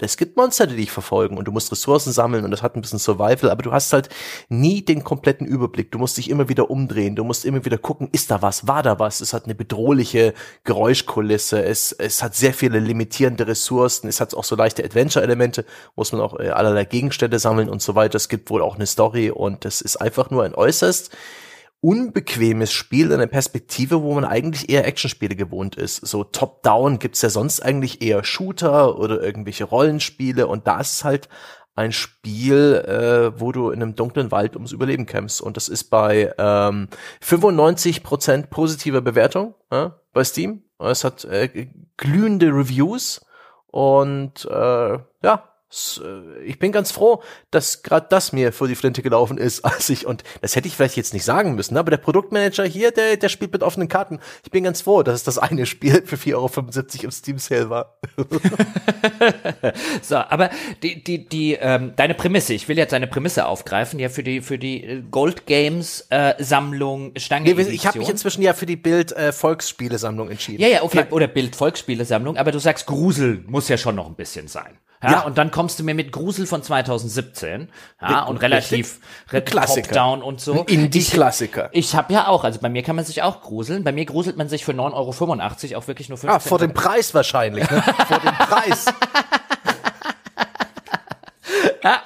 es 0.02 0.18
gibt 0.18 0.36
Monster, 0.36 0.68
die 0.68 0.76
dich 0.76 0.92
verfolgen 0.92 1.38
und 1.38 1.46
du 1.46 1.54
musst 1.54 1.72
Ressourcen 1.72 2.12
sammeln 2.12 2.44
und 2.44 2.52
das 2.52 2.62
hat 2.62 2.76
ein 2.76 2.82
bisschen 2.82 3.00
Survival, 3.00 3.50
aber 3.50 3.64
du 3.64 3.72
hast 3.72 3.94
halt 3.94 4.10
nie 4.50 4.84
den 4.84 5.06
kompletten 5.06 5.48
Überblick. 5.48 5.92
Du 5.92 6.00
musst 6.00 6.18
dich 6.18 6.30
immer 6.30 6.50
wieder 6.50 6.70
umdrehen, 6.70 7.16
du 7.16 7.24
musst 7.24 7.46
immer 7.46 7.64
wieder 7.64 7.78
gucken, 7.78 8.10
ist 8.12 8.30
da 8.30 8.42
was, 8.42 8.68
war 8.68 8.84
da 8.84 9.00
was? 9.00 9.22
Es 9.22 9.34
hat 9.34 9.46
eine 9.46 9.56
bedrohliche 9.56 10.34
Geräuschkulisse, 10.66 11.64
es, 11.64 11.94
es 11.94 12.22
hat 12.22 12.36
sehr 12.36 12.54
viele 12.54 12.80
limitierende 12.80 13.48
Ressourcen, 13.48 14.10
es 14.10 14.20
hat 14.20 14.36
auch 14.36 14.44
so 14.44 14.58
leichte 14.58 14.84
Adventure-Elemente, 14.84 15.66
muss 15.96 16.12
man 16.12 16.20
auch 16.20 16.38
äh, 16.40 16.50
allerlei 16.50 16.84
Gegenstände 16.84 17.40
sammeln 17.40 17.70
und 17.70 17.82
so 17.82 17.96
weiter. 17.96 18.18
Es 18.18 18.28
gibt 18.28 18.50
wohl 18.50 18.62
auch 18.62 18.76
eine 18.76 18.88
Story 18.88 19.32
und 19.32 19.64
es 19.64 19.80
ist 19.80 19.96
einfach 19.98 20.30
nur 20.30 20.44
ein 20.44 20.56
äußerst 20.56 21.12
unbequemes 21.86 22.74
Spiel, 22.74 23.14
eine 23.14 23.28
Perspektive, 23.28 24.02
wo 24.02 24.16
man 24.16 24.26
eigentlich 24.26 24.70
eher 24.70 24.88
Actionspiele 24.88 25.36
gewohnt 25.36 25.76
ist. 25.76 25.98
So 25.98 26.24
Top-Down 26.24 26.98
gibt's 26.98 27.22
ja 27.22 27.30
sonst 27.30 27.60
eigentlich 27.60 28.02
eher 28.02 28.24
Shooter 28.24 28.98
oder 28.98 29.22
irgendwelche 29.22 29.66
Rollenspiele 29.66 30.48
und 30.48 30.66
da 30.66 30.80
ist 30.80 31.04
halt 31.04 31.30
ein 31.76 31.92
Spiel, 31.92 32.74
äh, 32.88 33.40
wo 33.40 33.52
du 33.52 33.70
in 33.70 33.84
einem 33.84 33.94
dunklen 33.94 34.32
Wald 34.32 34.56
ums 34.56 34.72
Überleben 34.72 35.06
kämpfst. 35.06 35.42
Und 35.42 35.58
das 35.58 35.70
ist 35.70 35.92
bei 35.92 36.34
ähm, 36.40 36.88
95% 37.24 38.48
positiver 38.48 39.02
Bewertung 39.02 39.54
äh, 39.70 39.90
bei 40.12 40.24
Steam. 40.24 40.64
Es 40.80 41.04
hat 41.04 41.24
äh, 41.26 41.68
glühende 41.98 42.48
Reviews 42.48 43.24
und 43.68 44.46
äh, 44.46 44.98
ja, 45.22 45.55
ich 46.46 46.60
bin 46.60 46.72
ganz 46.72 46.92
froh, 46.92 47.22
dass 47.52 47.84
gerade 47.84 48.08
das 48.10 48.32
mir 48.32 48.54
vor 48.54 48.68
die 48.68 48.76
Flinte 48.76 49.02
gelaufen 49.02 49.38
ist, 49.38 49.64
als 49.66 49.90
ich, 49.90 50.06
und 50.06 50.24
das 50.42 50.56
hätte 50.56 50.68
ich 50.68 50.76
vielleicht 50.76 50.98
jetzt 50.98 51.14
nicht 51.14 51.26
sagen 51.26 51.56
müssen, 51.56 51.78
aber 51.78 51.92
der 51.92 51.98
Produktmanager 51.98 52.64
hier, 52.66 52.92
der, 52.92 53.18
der 53.18 53.30
spielt 53.30 53.52
mit 53.52 53.64
offenen 53.64 53.88
Karten. 53.88 54.20
Ich 54.44 54.52
bin 54.52 54.64
ganz 54.64 54.82
froh, 54.82 55.04
dass 55.04 55.16
es 55.16 55.24
das 55.24 55.38
eine 55.38 55.66
Spiel 55.66 56.04
für 56.06 56.16
4,75 56.16 56.36
Euro 56.36 57.04
im 57.06 57.12
Steam 57.12 57.38
Sale 57.40 57.70
war. 57.70 57.98
so, 60.02 60.16
aber 60.16 60.50
die, 60.84 61.04
die, 61.04 61.28
die, 61.28 61.54
ähm, 61.54 61.94
deine 61.96 62.14
Prämisse, 62.14 62.54
ich 62.54 62.68
will 62.68 62.78
jetzt 62.78 62.94
deine 62.94 63.08
Prämisse 63.08 63.46
aufgreifen, 63.46 64.00
ja, 64.00 64.10
für 64.10 64.24
die, 64.24 64.42
für 64.42 64.58
die 64.58 64.84
äh, 64.84 65.04
Gold 65.10 65.46
Games 65.46 66.08
äh, 66.10 66.36
Sammlung 66.40 67.14
Stange. 67.18 67.54
Nee, 67.54 67.62
ich 67.64 67.86
habe 67.86 68.00
mich 68.00 68.10
inzwischen 68.10 68.42
ja 68.42 68.54
für 68.54 68.66
die 68.66 68.76
Bild 68.76 69.12
äh, 69.12 69.32
Volksspiele 69.32 69.98
Sammlung 69.98 70.30
entschieden. 70.30 70.62
Ja, 70.62 70.68
ja, 70.68 70.84
okay, 70.84 71.06
oder 71.10 71.28
Bild 71.28 71.56
Volksspiele 71.56 72.06
Sammlung, 72.06 72.38
aber 72.38 72.52
du 72.52 72.60
sagst 72.60 72.86
Grusel 72.86 73.44
muss 73.48 73.68
ja 73.68 73.78
schon 73.78 73.96
noch 73.96 74.08
ein 74.08 74.16
bisschen 74.16 74.48
sein. 74.48 74.78
Ja, 75.04 75.12
ja, 75.12 75.22
und 75.22 75.38
dann 75.38 75.52
kommst 75.52 75.78
du 75.80 75.84
mir 75.84 75.94
mit 75.94 76.12
Grusel 76.12 76.48
von 76.48 76.64
2017, 76.64 77.70
ja, 78.02 78.24
und 78.24 78.38
relativ 78.38 79.00
Top-Down 79.30 80.22
und 80.24 80.42
so. 80.42 80.64
Indie-Klassiker. 80.64 81.70
Ich, 81.74 81.90
ich 81.90 81.96
habe 81.96 82.14
ja 82.14 82.28
auch, 82.28 82.44
also 82.44 82.60
bei 82.60 82.70
mir 82.70 82.82
kann 82.82 82.96
man 82.96 83.06
sich 83.06 83.22
auch 83.22 83.42
gruseln. 83.42 83.84
Bei 83.84 83.92
mir 83.92 84.06
gruselt 84.06 84.38
man 84.38 84.50
sich 84.50 84.66
für 84.66 84.72
9,85 84.72 85.72
Euro 85.72 85.80
auch 85.80 85.88
wirklich 85.88 86.10
nur 86.10 86.18
15 86.18 86.30
Ah, 86.30 86.40
vor 86.40 86.60
dem 86.60 86.74
Preis 86.74 87.14
wahrscheinlich, 87.14 87.70
ne? 87.70 87.84
vor 88.08 88.20
dem 88.20 88.34
Preis. 88.34 88.86
ja, 91.84 92.02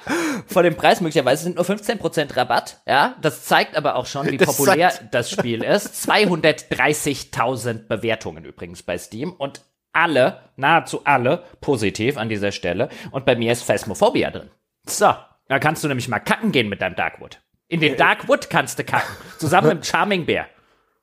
vor 0.46 0.62
dem 0.62 0.76
Preis 0.76 1.00
möglicherweise 1.00 1.44
sind 1.44 1.56
nur 1.56 1.64
15% 1.64 2.36
Rabatt. 2.36 2.80
Ja, 2.86 3.16
das 3.22 3.44
zeigt 3.44 3.76
aber 3.76 3.96
auch 3.96 4.06
schon, 4.06 4.30
wie 4.30 4.36
das 4.36 4.48
populär 4.48 4.92
das 5.10 5.30
Spiel 5.30 5.62
ist. 5.62 6.08
230.000 6.08 7.86
Bewertungen 7.86 8.44
übrigens 8.44 8.82
bei 8.82 8.98
Steam 8.98 9.32
und 9.32 9.62
alle, 9.92 10.40
nahezu 10.56 11.02
alle, 11.04 11.44
positiv 11.60 12.16
an 12.16 12.28
dieser 12.28 12.52
Stelle. 12.52 12.88
Und 13.10 13.24
bei 13.24 13.36
mir 13.36 13.52
ist 13.52 13.62
Phasmophobia 13.62 14.30
drin. 14.30 14.50
So, 14.86 15.14
da 15.48 15.58
kannst 15.58 15.84
du 15.84 15.88
nämlich 15.88 16.08
mal 16.08 16.20
kacken 16.20 16.52
gehen 16.52 16.68
mit 16.68 16.80
deinem 16.80 16.96
Darkwood. 16.96 17.40
In 17.68 17.80
den 17.80 17.94
äh, 17.94 17.96
Darkwood 17.96 18.50
kannst 18.50 18.78
du 18.78 18.84
kacken. 18.84 19.14
Zusammen 19.38 19.68
mit 19.68 19.78
dem 19.78 19.84
Charming 19.84 20.26
Bear. 20.26 20.46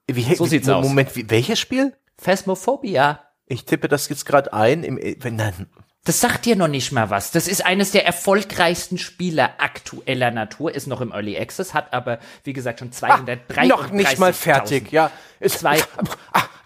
Wie, 0.10 0.24
so 0.36 0.46
wie, 0.46 0.50
sieht's 0.50 0.68
Moment, 0.68 0.84
aus. 0.84 0.90
Moment, 0.90 1.16
wie, 1.16 1.30
welches 1.30 1.60
Spiel? 1.60 1.96
Phasmophobia. 2.18 3.24
Ich 3.46 3.66
tippe 3.66 3.88
das 3.88 4.10
jetzt 4.10 4.26
gerade 4.26 4.54
ein. 4.54 4.84
Im, 4.84 4.98
wenn 5.20 5.38
dann, 5.38 5.68
das 6.08 6.22
sagt 6.22 6.46
dir 6.46 6.56
noch 6.56 6.70
nicht 6.70 6.94
mal 6.94 7.10
was. 7.10 7.32
Das 7.32 7.50
ist 7.50 7.66
eines 7.66 7.92
der 7.92 8.06
erfolgreichsten 8.06 8.98
Spiele 8.98 9.60
aktueller 9.60 10.32
Natur, 10.32 10.74
ist 10.74 10.88
noch 10.88 11.02
im 11.02 11.12
Early 11.12 11.38
Access, 11.38 11.74
hat 11.74 11.92
aber, 11.92 12.20
wie 12.46 12.54
gesagt, 12.54 12.80
schon 12.80 12.94
203. 12.94 13.68
Noch 13.68 13.92
nicht 13.92 14.18
mal 14.18 14.32
fertig, 14.32 14.94
ja. 14.94 15.12
Ist 15.42 15.60
zwei, 15.60 15.80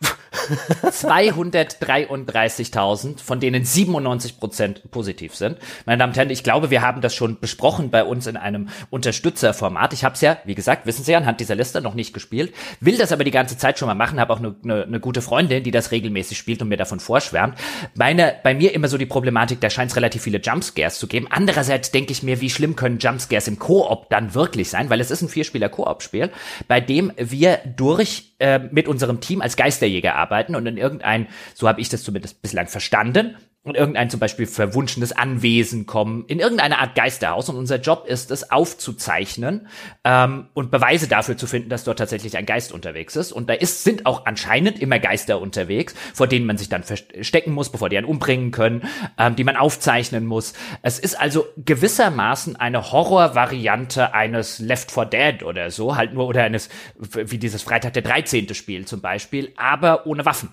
233.000, 0.83 3.19
von 3.19 3.39
denen 3.39 3.63
97 3.63 4.39
Prozent 4.39 4.91
positiv 4.91 5.35
sind. 5.35 5.57
Meine 5.85 5.99
Damen 5.99 6.11
und 6.11 6.17
Herren, 6.17 6.29
ich 6.29 6.43
glaube, 6.43 6.71
wir 6.71 6.81
haben 6.81 7.01
das 7.01 7.15
schon 7.15 7.39
besprochen 7.39 7.91
bei 7.91 8.03
uns 8.03 8.27
in 8.27 8.37
einem 8.37 8.69
Unterstützerformat. 8.89 9.93
Ich 9.93 10.03
habe 10.03 10.15
es 10.15 10.21
ja, 10.21 10.37
wie 10.45 10.55
gesagt, 10.55 10.85
wissen 10.85 11.03
Sie 11.03 11.11
ja, 11.11 11.17
anhand 11.17 11.39
dieser 11.39 11.55
Liste 11.55 11.81
noch 11.81 11.93
nicht 11.93 12.13
gespielt, 12.13 12.53
will 12.79 12.97
das 12.97 13.11
aber 13.11 13.23
die 13.23 13.31
ganze 13.31 13.57
Zeit 13.57 13.77
schon 13.77 13.87
mal 13.87 13.95
machen, 13.95 14.19
habe 14.19 14.33
auch 14.33 14.39
eine 14.39 14.55
ne, 14.63 14.87
ne 14.87 14.99
gute 14.99 15.21
Freundin, 15.21 15.63
die 15.63 15.71
das 15.71 15.91
regelmäßig 15.91 16.37
spielt 16.37 16.61
und 16.61 16.69
mir 16.69 16.77
davon 16.77 16.99
vorschwärmt. 16.99 17.57
Meine, 17.95 18.35
bei 18.43 18.53
mir 18.53 18.73
immer 18.73 18.87
so 18.87 18.97
die 18.97 19.05
Problematik, 19.05 19.61
da 19.61 19.69
scheint 19.69 19.91
es 19.91 19.97
relativ 19.97 20.23
viele 20.23 20.39
Jumpscares 20.39 20.99
zu 20.99 21.07
geben. 21.07 21.27
Andererseits 21.29 21.91
denke 21.91 22.11
ich 22.11 22.23
mir, 22.23 22.41
wie 22.41 22.49
schlimm 22.49 22.75
können 22.75 22.99
Jumpscares 22.99 23.47
im 23.47 23.59
Koop 23.59 24.09
dann 24.09 24.33
wirklich 24.33 24.69
sein, 24.69 24.89
weil 24.89 25.01
es 25.01 25.11
ist 25.11 25.21
ein 25.21 25.29
Vierspieler-Koop-Spiel, 25.29 26.31
bei 26.67 26.81
dem 26.81 27.11
wir 27.17 27.59
durch 27.75 28.30
äh, 28.41 28.59
mit 28.71 28.87
unserem 28.87 29.21
Team 29.21 29.41
als 29.41 29.55
Geisterjäger 29.55 30.15
arbeiten 30.15 30.55
und 30.55 30.65
in 30.65 30.77
irgendein, 30.77 31.27
so 31.53 31.67
habe 31.67 31.79
ich 31.79 31.89
das 31.89 32.03
zumindest 32.03 32.41
bislang 32.41 32.67
verstanden, 32.67 33.37
in 33.63 33.75
irgendein 33.75 34.09
zum 34.09 34.19
Beispiel 34.19 34.47
verwunschenes 34.47 35.11
Anwesen 35.11 35.85
kommen, 35.85 36.25
in 36.25 36.39
irgendeine 36.39 36.79
Art 36.79 36.95
Geisterhaus. 36.95 37.47
Und 37.47 37.57
unser 37.57 37.79
Job 37.79 38.07
ist 38.07 38.31
es, 38.31 38.49
aufzuzeichnen 38.49 39.67
ähm, 40.03 40.47
und 40.55 40.71
Beweise 40.71 41.07
dafür 41.07 41.37
zu 41.37 41.45
finden, 41.45 41.69
dass 41.69 41.83
dort 41.83 41.99
tatsächlich 41.99 42.35
ein 42.37 42.47
Geist 42.47 42.71
unterwegs 42.71 43.15
ist. 43.15 43.31
Und 43.31 43.51
da 43.51 43.53
ist, 43.53 43.83
sind 43.83 44.07
auch 44.07 44.25
anscheinend 44.25 44.79
immer 44.79 44.97
Geister 44.97 45.39
unterwegs, 45.39 45.93
vor 46.11 46.25
denen 46.25 46.47
man 46.47 46.57
sich 46.57 46.69
dann 46.69 46.81
verstecken 46.81 47.51
muss, 47.51 47.71
bevor 47.71 47.89
die 47.89 47.97
einen 47.99 48.07
umbringen 48.07 48.49
können, 48.49 48.81
ähm, 49.19 49.35
die 49.35 49.43
man 49.43 49.55
aufzeichnen 49.55 50.25
muss. 50.25 50.53
Es 50.81 50.97
ist 50.97 51.19
also 51.19 51.45
gewissermaßen 51.57 52.55
eine 52.55 52.91
Horrorvariante 52.91 54.15
eines 54.15 54.57
Left 54.57 54.91
4 54.91 55.05
Dead 55.05 55.43
oder 55.43 55.69
so, 55.69 55.95
halt 55.95 56.15
nur 56.15 56.25
oder 56.25 56.43
eines, 56.43 56.69
wie 56.97 57.37
dieses 57.37 57.61
Freitag 57.61 57.93
der 57.93 58.01
13. 58.01 58.55
Spiel 58.55 58.85
zum 58.85 59.01
Beispiel, 59.01 59.53
aber 59.55 60.07
ohne 60.07 60.25
Waffen 60.25 60.49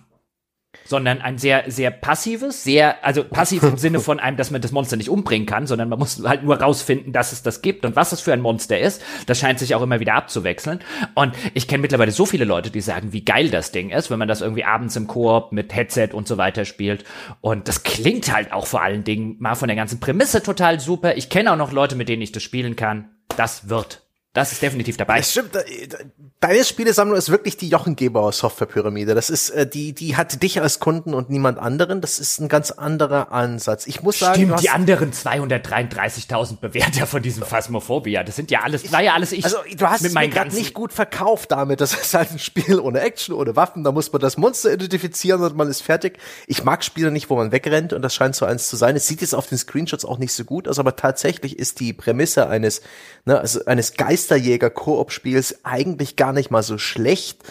sondern 0.84 1.20
ein 1.20 1.38
sehr, 1.38 1.70
sehr 1.70 1.90
passives, 1.90 2.64
sehr, 2.64 3.04
also 3.04 3.24
passiv 3.24 3.62
im 3.62 3.76
Sinne 3.76 4.00
von 4.00 4.20
einem, 4.20 4.36
dass 4.36 4.50
man 4.50 4.60
das 4.60 4.72
Monster 4.72 4.96
nicht 4.96 5.10
umbringen 5.10 5.46
kann, 5.46 5.66
sondern 5.66 5.88
man 5.88 5.98
muss 5.98 6.22
halt 6.24 6.44
nur 6.44 6.60
rausfinden, 6.60 7.12
dass 7.12 7.32
es 7.32 7.42
das 7.42 7.62
gibt 7.62 7.84
und 7.84 7.96
was 7.96 8.12
es 8.12 8.20
für 8.20 8.32
ein 8.32 8.40
Monster 8.40 8.78
ist. 8.78 9.02
Das 9.26 9.38
scheint 9.38 9.58
sich 9.58 9.74
auch 9.74 9.82
immer 9.82 10.00
wieder 10.00 10.14
abzuwechseln. 10.14 10.80
Und 11.14 11.34
ich 11.54 11.68
kenne 11.68 11.82
mittlerweile 11.82 12.10
so 12.10 12.26
viele 12.26 12.44
Leute, 12.44 12.70
die 12.70 12.80
sagen, 12.80 13.12
wie 13.12 13.24
geil 13.24 13.50
das 13.50 13.70
Ding 13.70 13.90
ist, 13.90 14.10
wenn 14.10 14.18
man 14.18 14.28
das 14.28 14.40
irgendwie 14.40 14.64
abends 14.64 14.96
im 14.96 15.06
Koop 15.06 15.52
mit 15.52 15.74
Headset 15.74 16.10
und 16.12 16.26
so 16.26 16.38
weiter 16.38 16.64
spielt. 16.64 17.04
Und 17.40 17.68
das 17.68 17.82
klingt 17.82 18.32
halt 18.34 18.52
auch 18.52 18.66
vor 18.66 18.82
allen 18.82 19.04
Dingen 19.04 19.36
mal 19.38 19.54
von 19.54 19.68
der 19.68 19.76
ganzen 19.76 20.00
Prämisse 20.00 20.42
total 20.42 20.80
super. 20.80 21.16
Ich 21.16 21.28
kenne 21.28 21.52
auch 21.52 21.56
noch 21.56 21.72
Leute, 21.72 21.96
mit 21.96 22.08
denen 22.08 22.22
ich 22.22 22.32
das 22.32 22.42
spielen 22.42 22.76
kann. 22.76 23.10
Das 23.36 23.68
wird 23.68 24.07
das 24.38 24.52
ist 24.52 24.62
definitiv 24.62 24.96
dabei. 24.96 25.18
Das 25.18 25.32
stimmt. 25.32 25.50
Deine 26.38 26.64
Spielesammlung 26.64 27.18
ist 27.18 27.30
wirklich 27.30 27.56
die 27.56 27.68
Jochen 27.68 27.96
Gebauer 27.96 28.30
Softwarepyramide. 28.30 29.16
Das 29.16 29.30
ist 29.30 29.50
äh, 29.50 29.66
die, 29.66 29.92
die 29.92 30.16
hat 30.16 30.40
dich 30.40 30.60
als 30.60 30.78
Kunden 30.78 31.12
und 31.12 31.28
niemand 31.28 31.58
anderen. 31.58 32.00
Das 32.00 32.20
ist 32.20 32.38
ein 32.38 32.48
ganz 32.48 32.70
anderer 32.70 33.32
Ansatz. 33.32 33.88
Ich 33.88 34.04
muss 34.04 34.20
sagen, 34.20 34.42
stimmt. 34.42 34.62
Die 34.62 34.70
anderen 34.70 35.12
233.000 35.12 36.60
Bewerter 36.60 37.08
von 37.08 37.20
diesem 37.20 37.42
Phasmophobia, 37.42 38.22
das 38.22 38.36
sind 38.36 38.52
ja 38.52 38.60
alles, 38.60 38.92
war 38.92 39.02
ja 39.02 39.14
alles 39.14 39.32
ich. 39.32 39.44
Also 39.44 39.56
du 39.76 39.86
hast 39.86 40.04
es 40.04 40.14
mir 40.14 40.28
gerade 40.28 40.54
nicht 40.54 40.74
gut 40.74 40.92
verkauft 40.92 41.50
damit. 41.50 41.80
Das 41.80 41.92
ist 42.00 42.14
halt 42.14 42.30
ein 42.30 42.38
Spiel 42.38 42.78
ohne 42.78 43.00
Action, 43.00 43.34
ohne 43.34 43.56
Waffen. 43.56 43.82
Da 43.82 43.90
muss 43.90 44.12
man 44.12 44.20
das 44.20 44.36
Monster 44.36 44.72
identifizieren 44.72 45.42
und 45.42 45.56
man 45.56 45.68
ist 45.68 45.82
fertig. 45.82 46.18
Ich 46.46 46.62
mag 46.62 46.84
Spiele 46.84 47.10
nicht, 47.10 47.28
wo 47.28 47.34
man 47.34 47.50
wegrennt 47.50 47.92
und 47.92 48.02
das 48.02 48.14
scheint 48.14 48.36
so 48.36 48.46
eins 48.46 48.68
zu 48.68 48.76
sein. 48.76 48.94
Es 48.94 49.08
sieht 49.08 49.20
jetzt 49.20 49.34
auf 49.34 49.48
den 49.48 49.58
Screenshots 49.58 50.04
auch 50.04 50.18
nicht 50.18 50.32
so 50.32 50.44
gut 50.44 50.68
aus, 50.68 50.78
aber 50.78 50.94
tatsächlich 50.94 51.58
ist 51.58 51.80
die 51.80 51.92
Prämisse 51.92 52.48
eines, 52.48 52.82
ne, 53.24 53.40
also 53.40 53.64
eines 53.64 53.94
Geistes 53.94 54.27
Geisterjäger-Koop-Spiels 54.28 55.64
eigentlich 55.64 56.16
gar 56.16 56.32
nicht 56.32 56.50
mal 56.50 56.62
so 56.62 56.78
schlecht. 56.78 57.42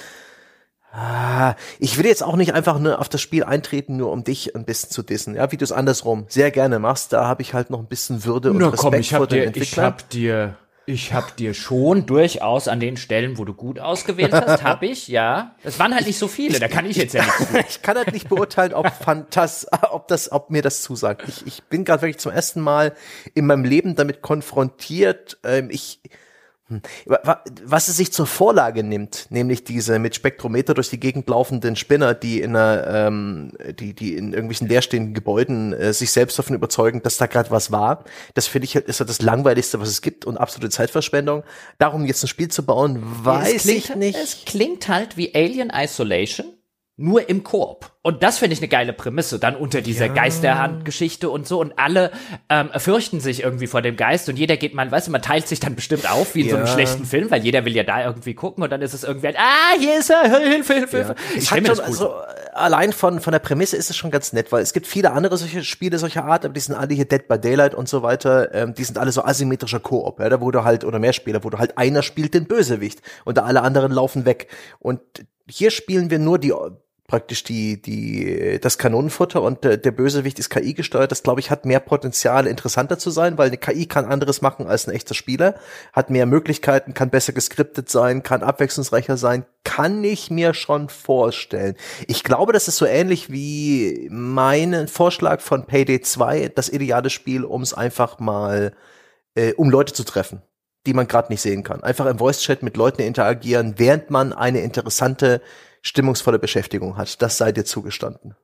Ah, 0.92 1.56
ich 1.80 1.98
will 1.98 2.06
jetzt 2.06 2.24
auch 2.24 2.36
nicht 2.36 2.54
einfach 2.54 2.80
nur 2.80 3.00
auf 3.00 3.10
das 3.10 3.22
Spiel 3.22 3.44
eintreten, 3.44 3.98
nur 3.98 4.12
um 4.12 4.24
dich 4.24 4.56
ein 4.56 4.66
bisschen 4.66 4.90
zu 4.90 5.04
dissen. 5.04 5.36
Ja, 5.36 5.52
wie 5.52 5.58
du 5.58 5.64
es 5.64 5.72
andersrum 5.72 6.26
sehr 6.28 6.50
gerne 6.50 6.80
machst, 6.80 7.14
da 7.14 7.26
habe 7.26 7.42
ich 7.42 7.54
halt 7.54 7.70
noch 7.70 7.80
ein 7.80 7.88
bisschen 7.88 8.26
Würde 8.26 8.52
und 8.52 8.58
Na, 8.58 8.70
Respekt 8.70 8.82
komm, 8.82 8.94
ich 8.96 9.14
hab 9.14 9.20
vor 9.20 9.28
den 9.28 9.52
dir, 9.52 9.62
Ich 9.62 9.78
hab 9.78 10.10
dir 10.10 10.58
ich 10.90 11.14
hab 11.14 11.36
dir 11.36 11.54
schon 11.54 12.06
durchaus 12.06 12.70
an 12.70 12.80
den 12.80 12.96
Stellen, 12.96 13.38
wo 13.38 13.44
du 13.44 13.54
gut 13.54 13.78
ausgewählt 13.78 14.32
hast, 14.32 14.64
hab 14.64 14.84
ich, 14.84 15.10
ja. 15.10 15.54
Es 15.62 15.80
waren 15.80 15.94
halt 15.94 16.08
nicht 16.08 16.18
so 16.18 16.30
viele, 16.30 16.62
da 16.62 16.70
kann 16.70 16.86
ich 16.86 16.96
jetzt 16.96 17.14
ja 17.14 17.26
nicht. 17.26 17.68
ich 17.70 17.82
kann 17.82 17.98
halt 17.98 18.14
nicht 18.14 18.30
beurteilen, 18.30 18.74
ob 18.74 18.88
Fantas, 18.94 19.68
ob 19.92 20.08
das, 20.08 20.32
ob 20.32 20.50
mir 20.50 20.62
das 20.62 20.82
zusagt. 20.82 21.24
Ich, 21.28 21.46
ich 21.46 21.64
bin 21.64 21.84
gerade 21.84 22.04
wirklich 22.04 22.20
zum 22.20 22.32
ersten 22.32 22.62
Mal 22.62 22.94
in 23.34 23.46
meinem 23.46 23.66
Leben 23.66 23.96
damit 23.96 24.22
konfrontiert. 24.22 25.38
Ähm, 25.44 25.70
ich. 25.70 26.00
Was 27.64 27.88
es 27.88 27.96
sich 27.96 28.12
zur 28.12 28.26
Vorlage 28.26 28.84
nimmt, 28.84 29.28
nämlich 29.30 29.64
diese 29.64 30.00
mit 30.00 30.16
Spektrometer 30.16 30.74
durch 30.74 30.90
die 30.90 31.00
Gegend 31.00 31.30
laufenden 31.30 31.76
Spinner, 31.78 32.14
die 32.14 32.42
in 32.42 32.56
einer, 32.56 32.88
ähm, 32.88 33.54
die, 33.80 33.94
die 33.94 34.16
in 34.16 34.34
irgendwelchen 34.34 34.68
leerstehenden 34.68 35.14
Gebäuden 35.14 35.72
äh, 35.72 35.94
sich 35.94 36.12
selbst 36.12 36.38
davon 36.38 36.56
überzeugen, 36.56 37.02
dass 37.02 37.18
da 37.18 37.28
gerade 37.28 37.52
was 37.52 37.72
war, 37.72 38.04
das 38.34 38.48
finde 38.48 38.66
ich 38.66 38.76
halt, 38.76 38.88
ist 38.88 39.00
halt 39.00 39.10
das 39.10 39.22
langweiligste, 39.22 39.80
was 39.80 39.88
es 39.88 40.02
gibt 40.02 40.26
und 40.26 40.38
absolute 40.38 40.70
Zeitverschwendung. 40.70 41.44
Darum 41.78 42.06
jetzt 42.06 42.24
ein 42.24 42.28
Spiel 42.28 42.50
zu 42.50 42.66
bauen, 42.66 43.02
weiß 43.02 43.62
klingt, 43.62 43.90
ich 43.90 43.96
nicht. 43.96 44.18
Es 44.18 44.44
klingt 44.46 44.90
halt 44.90 45.16
wie 45.16 45.34
Alien 45.34 45.72
Isolation 45.74 46.58
nur 46.98 47.30
im 47.30 47.44
Koop. 47.44 47.97
Und 48.08 48.24
das 48.24 48.38
finde 48.38 48.54
ich 48.54 48.60
eine 48.60 48.70
geile 48.70 48.94
Prämisse, 48.94 49.38
dann 49.38 49.58
unter 49.58 49.82
dieser 49.82 50.06
ja. 50.06 50.14
Geisterhand-Geschichte 50.14 51.30
und 51.30 51.46
so. 51.46 51.60
Und 51.60 51.78
alle 51.78 52.12
ähm, 52.48 52.70
fürchten 52.78 53.20
sich 53.20 53.44
irgendwie 53.44 53.68
vor 53.68 53.82
dem 53.82 53.98
Geist 53.98 54.30
und 54.30 54.40
jeder 54.40 54.56
geht 54.56 54.74
mal, 54.74 54.90
weißt 54.90 55.08
du, 55.08 55.12
man 55.12 55.22
teilt 55.22 55.46
sich 55.46 55.60
dann 55.60 55.76
bestimmt 55.76 56.10
auf, 56.10 56.34
wie 56.34 56.40
in 56.40 56.48
ja. 56.48 56.52
so 56.52 56.58
einem 56.60 56.68
schlechten 56.68 57.04
Film, 57.04 57.30
weil 57.32 57.44
jeder 57.44 57.66
will 57.66 57.76
ja 57.76 57.84
da 57.84 58.06
irgendwie 58.06 58.34
gucken 58.34 58.64
und 58.64 58.72
dann 58.72 58.82
ist 58.82 58.94
es 58.94 59.04
irgendwie, 59.04 59.28
halt, 59.28 59.36
ah, 59.38 59.78
hier 59.78 60.00
ist 60.00 60.10
er, 60.10 60.22
Hilfe, 60.40 60.76
Hilfe, 60.76 60.98
Hilfe. 61.00 61.16
Ja. 61.20 61.36
Ich 61.36 61.50
finde 61.50 61.70
das 61.70 61.80
gut. 61.80 61.88
Also, 61.88 62.14
allein 62.54 62.94
von, 62.94 63.20
von 63.20 63.34
der 63.34 63.40
Prämisse 63.40 63.76
ist 63.76 63.90
es 63.90 63.98
schon 63.98 64.10
ganz 64.10 64.32
nett, 64.32 64.54
weil 64.54 64.64
es 64.64 64.72
gibt 64.72 64.88
viele 64.88 65.12
andere 65.12 65.36
solche 65.36 65.66
Spiele 65.66 66.00
solcher 66.00 66.24
Art, 66.24 66.46
aber 66.46 66.54
die 66.54 66.62
sind 66.62 66.76
alle 66.76 66.94
hier 66.94 67.04
Dead 67.10 67.28
by 67.28 67.38
Daylight 67.38 67.76
und 67.76 67.90
so 67.90 68.04
weiter, 68.04 68.56
ähm, 68.56 68.74
die 68.74 68.86
sind 68.86 68.98
alle 68.98 69.12
so 69.12 69.22
asymmetrischer 69.26 69.82
Koop, 69.82 70.22
ja, 70.22 70.30
da 70.30 70.40
wo 70.40 70.50
du 70.50 70.64
halt, 70.64 70.86
oder 70.86 71.00
mehr 71.00 71.12
Spieler, 71.12 71.44
wo 71.44 71.50
du 71.50 71.58
halt 71.58 71.78
einer 71.78 72.04
spielt 72.04 72.34
den 72.34 72.46
Bösewicht 72.46 73.02
und 73.26 73.38
da 73.38 73.44
alle 73.44 73.64
anderen 73.64 73.92
laufen 73.92 74.24
weg. 74.24 74.48
Und 74.80 75.02
hier 75.50 75.72
spielen 75.72 76.10
wir 76.10 76.20
nur 76.20 76.40
die 76.40 76.54
praktisch 77.08 77.46
die, 77.46 77.82
die, 77.82 78.60
das 78.62 78.78
Kanonenfutter 78.78 79.42
und 79.42 79.64
der, 79.64 79.78
der 79.78 79.92
Bösewicht 79.92 80.40
ist 80.40 80.50
KI 80.50 80.74
gesteuert. 80.74 81.10
Das 81.10 81.24
glaube 81.24 81.40
ich 81.40 81.50
hat 81.50 81.66
mehr 81.66 81.80
Potenzial, 81.80 82.46
interessanter 82.46 83.00
zu 83.00 83.12
sein, 83.12 83.38
weil 83.38 83.48
eine 83.48 83.58
KI 83.58 83.86
kann 83.86 84.04
anderes 84.04 84.42
machen 84.42 84.68
als 84.68 84.88
ein 84.88 84.94
echter 84.94 85.14
Spieler, 85.14 85.56
hat 85.94 86.10
mehr 86.10 86.26
Möglichkeiten, 86.26 86.94
kann 86.94 87.10
besser 87.10 87.32
geskriptet 87.32 87.90
sein, 87.90 88.24
kann 88.24 88.44
abwechslungsreicher 88.44 89.16
sein, 89.16 89.46
kann 89.64 90.04
ich 90.04 90.30
mir 90.30 90.54
schon 90.54 90.90
vorstellen. 90.90 91.76
Ich 92.08 92.26
glaube, 92.26 92.52
das 92.52 92.68
ist 92.68 92.76
so 92.76 92.86
ähnlich 92.86 93.32
wie 93.32 94.10
mein 94.12 94.90
Vorschlag 94.90 95.40
von 95.40 95.66
Payday 95.66 96.02
2, 96.02 96.52
das 96.54 96.68
ideale 96.68 97.10
Spiel, 97.10 97.46
um 97.46 97.62
es 97.62 97.74
einfach 97.74 98.20
mal, 98.20 98.74
äh, 99.36 99.54
um 99.54 99.70
Leute 99.70 99.94
zu 99.94 100.04
treffen 100.04 100.42
die 100.86 100.94
man 100.94 101.08
gerade 101.08 101.34
nicht 101.34 101.42
sehen 101.42 101.64
kann. 101.64 101.84
Einfach 101.84 102.06
im 102.06 102.18
Voice-Chat 102.18 102.64
mit 102.64 102.78
Leuten 102.78 103.02
interagieren, 103.02 103.74
während 103.76 104.10
man 104.10 104.32
eine 104.32 104.62
interessante 104.62 105.42
stimmungsvolle 105.88 106.40
Beschäftigung 106.40 106.98
hat. 106.98 107.22
Das 107.22 107.38
sei 107.38 107.52
dir 107.52 107.66
zugestanden. 107.66 108.36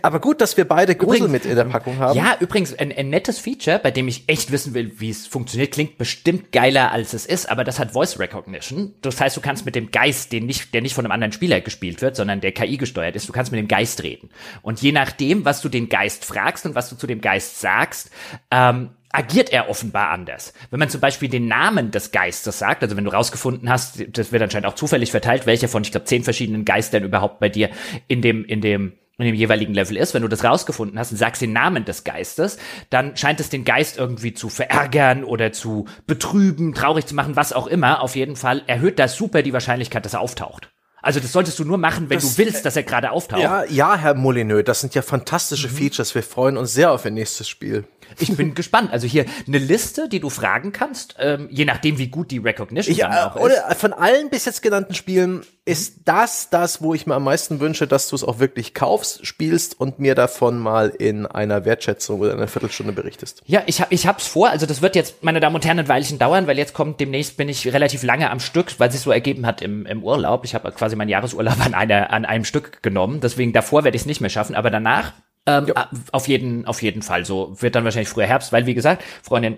Aber 0.00 0.18
gut, 0.18 0.40
dass 0.40 0.56
wir 0.56 0.64
beide 0.66 0.94
Grusel 0.94 1.26
übrigens, 1.26 1.32
mit 1.32 1.44
in 1.44 1.56
der 1.56 1.64
Packung 1.64 1.98
haben. 1.98 2.16
Ja, 2.16 2.38
übrigens, 2.40 2.72
ein, 2.72 2.90
ein, 2.90 3.10
nettes 3.10 3.38
Feature, 3.38 3.78
bei 3.78 3.90
dem 3.90 4.08
ich 4.08 4.28
echt 4.28 4.50
wissen 4.50 4.72
will, 4.72 4.98
wie 4.98 5.10
es 5.10 5.26
funktioniert, 5.26 5.74
klingt 5.74 5.98
bestimmt 5.98 6.52
geiler, 6.52 6.90
als 6.90 7.12
es 7.12 7.26
ist, 7.26 7.50
aber 7.50 7.64
das 7.64 7.78
hat 7.78 7.92
Voice 7.92 8.18
Recognition. 8.18 8.94
Das 9.02 9.20
heißt, 9.20 9.36
du 9.36 9.42
kannst 9.42 9.66
mit 9.66 9.74
dem 9.74 9.90
Geist, 9.90 10.32
den 10.32 10.46
nicht, 10.46 10.72
der 10.72 10.80
nicht 10.80 10.94
von 10.94 11.04
einem 11.04 11.12
anderen 11.12 11.32
Spieler 11.32 11.60
gespielt 11.60 12.00
wird, 12.00 12.16
sondern 12.16 12.40
der 12.40 12.52
KI 12.52 12.78
gesteuert 12.78 13.14
ist, 13.14 13.28
du 13.28 13.32
kannst 13.32 13.52
mit 13.52 13.58
dem 13.58 13.68
Geist 13.68 14.02
reden. 14.02 14.30
Und 14.62 14.80
je 14.80 14.92
nachdem, 14.92 15.44
was 15.44 15.60
du 15.60 15.68
den 15.68 15.90
Geist 15.90 16.24
fragst 16.24 16.64
und 16.64 16.74
was 16.74 16.88
du 16.88 16.96
zu 16.96 17.06
dem 17.06 17.20
Geist 17.20 17.60
sagst, 17.60 18.10
ähm, 18.50 18.90
agiert 19.14 19.50
er 19.50 19.68
offenbar 19.68 20.10
anders. 20.10 20.52
Wenn 20.70 20.80
man 20.80 20.88
zum 20.88 21.00
Beispiel 21.00 21.28
den 21.28 21.46
Namen 21.46 21.90
des 21.90 22.10
Geistes 22.10 22.58
sagt, 22.58 22.82
also 22.82 22.96
wenn 22.96 23.04
du 23.04 23.12
rausgefunden 23.12 23.70
hast, 23.70 24.04
das 24.16 24.32
wird 24.32 24.42
anscheinend 24.42 24.66
auch 24.66 24.74
zufällig 24.74 25.10
verteilt, 25.10 25.46
welcher 25.46 25.68
von, 25.68 25.82
ich 25.82 25.92
glaube, 25.92 26.06
zehn 26.06 26.24
verschiedenen 26.24 26.64
Geistern 26.64 27.04
überhaupt 27.04 27.38
bei 27.38 27.48
dir 27.48 27.70
in 28.08 28.22
dem, 28.22 28.44
in 28.44 28.60
dem, 28.60 28.94
in 29.18 29.26
dem 29.26 29.34
jeweiligen 29.34 29.72
Level 29.72 29.96
ist, 29.96 30.14
wenn 30.14 30.22
du 30.22 30.28
das 30.28 30.42
rausgefunden 30.42 30.98
hast 30.98 31.12
und 31.12 31.18
sagst 31.18 31.40
den 31.40 31.52
Namen 31.52 31.84
des 31.84 32.02
Geistes, 32.02 32.58
dann 32.90 33.16
scheint 33.16 33.38
es 33.38 33.48
den 33.48 33.64
Geist 33.64 33.96
irgendwie 33.96 34.34
zu 34.34 34.48
verärgern 34.48 35.22
oder 35.22 35.52
zu 35.52 35.86
betrüben, 36.06 36.74
traurig 36.74 37.06
zu 37.06 37.14
machen, 37.14 37.36
was 37.36 37.52
auch 37.52 37.68
immer. 37.68 38.02
Auf 38.02 38.16
jeden 38.16 38.34
Fall 38.34 38.62
erhöht 38.66 38.98
das 38.98 39.16
super 39.16 39.42
die 39.42 39.52
Wahrscheinlichkeit, 39.52 40.04
dass 40.04 40.14
er 40.14 40.20
auftaucht. 40.20 40.70
Also 41.04 41.20
das 41.20 41.32
solltest 41.32 41.58
du 41.58 41.64
nur 41.64 41.78
machen, 41.78 42.08
wenn 42.08 42.18
das, 42.18 42.34
du 42.34 42.38
willst, 42.38 42.64
dass 42.64 42.76
er 42.76 42.82
gerade 42.82 43.10
auftaucht. 43.10 43.42
Ja, 43.42 43.64
ja, 43.64 43.96
Herr 43.96 44.14
Molyneux, 44.14 44.64
das 44.64 44.80
sind 44.80 44.94
ja 44.94 45.02
fantastische 45.02 45.68
mhm. 45.68 45.72
Features. 45.72 46.14
Wir 46.14 46.22
freuen 46.22 46.56
uns 46.56 46.72
sehr 46.72 46.90
auf 46.92 47.04
ihr 47.04 47.10
nächstes 47.10 47.48
Spiel. 47.48 47.84
Ich 48.18 48.36
bin 48.36 48.54
gespannt. 48.54 48.92
Also 48.92 49.06
hier 49.06 49.26
eine 49.46 49.58
Liste, 49.58 50.08
die 50.08 50.20
du 50.20 50.30
fragen 50.30 50.72
kannst, 50.72 51.16
ähm, 51.18 51.48
je 51.50 51.64
nachdem, 51.64 51.98
wie 51.98 52.08
gut 52.08 52.30
die 52.30 52.38
Recognition 52.38 52.92
ich, 52.92 53.00
dann 53.00 53.12
auch 53.12 53.36
oder 53.36 53.70
ist. 53.70 53.80
Von 53.80 53.92
allen 53.92 54.30
bis 54.30 54.44
jetzt 54.44 54.62
genannten 54.62 54.94
Spielen 54.94 55.44
ist 55.66 56.02
das 56.04 56.50
das, 56.50 56.82
wo 56.82 56.92
ich 56.92 57.06
mir 57.06 57.14
am 57.14 57.24
meisten 57.24 57.58
wünsche, 57.58 57.86
dass 57.86 58.08
du 58.08 58.16
es 58.16 58.22
auch 58.22 58.38
wirklich 58.38 58.74
kaufst, 58.74 59.26
spielst 59.26 59.80
und 59.80 59.98
mir 59.98 60.14
davon 60.14 60.58
mal 60.58 60.90
in 60.90 61.24
einer 61.24 61.64
Wertschätzung 61.64 62.20
oder 62.20 62.34
einer 62.34 62.48
Viertelstunde 62.48 62.92
berichtest. 62.92 63.42
Ja, 63.46 63.62
ich 63.64 63.80
hab, 63.80 63.90
ich 63.90 64.06
hab's 64.06 64.26
vor. 64.26 64.50
Also 64.50 64.66
das 64.66 64.82
wird 64.82 64.94
jetzt, 64.94 65.24
meine 65.24 65.40
Damen 65.40 65.56
und 65.56 65.64
Herren, 65.64 65.78
ein 65.78 65.88
Weilchen 65.88 66.18
dauern, 66.18 66.46
weil 66.46 66.58
jetzt 66.58 66.74
kommt 66.74 67.00
demnächst 67.00 67.38
bin 67.38 67.48
ich 67.48 67.66
relativ 67.72 68.02
lange 68.02 68.30
am 68.30 68.40
Stück, 68.40 68.78
weil 68.78 68.90
sich 68.90 69.00
so 69.00 69.10
ergeben 69.10 69.46
hat 69.46 69.62
im, 69.62 69.86
im 69.86 70.04
Urlaub. 70.04 70.44
Ich 70.44 70.54
habe 70.54 70.70
quasi 70.72 70.96
meinen 70.96 71.08
Jahresurlaub 71.08 71.64
an 71.64 71.72
einer 71.72 72.10
an 72.12 72.26
einem 72.26 72.44
Stück 72.44 72.82
genommen. 72.82 73.20
Deswegen 73.20 73.54
davor 73.54 73.84
werde 73.84 73.96
ich 73.96 74.02
es 74.02 74.06
nicht 74.06 74.20
mehr 74.20 74.30
schaffen, 74.30 74.54
aber 74.54 74.70
danach 74.70 75.14
ähm, 75.46 75.66
ja. 75.66 75.88
auf 76.12 76.28
jeden, 76.28 76.66
auf 76.66 76.82
jeden 76.82 77.00
Fall. 77.00 77.24
So 77.24 77.56
wird 77.60 77.74
dann 77.74 77.84
wahrscheinlich 77.84 78.10
früher 78.10 78.26
Herbst, 78.26 78.52
weil 78.52 78.66
wie 78.66 78.74
gesagt, 78.74 79.02
Freundin 79.22 79.56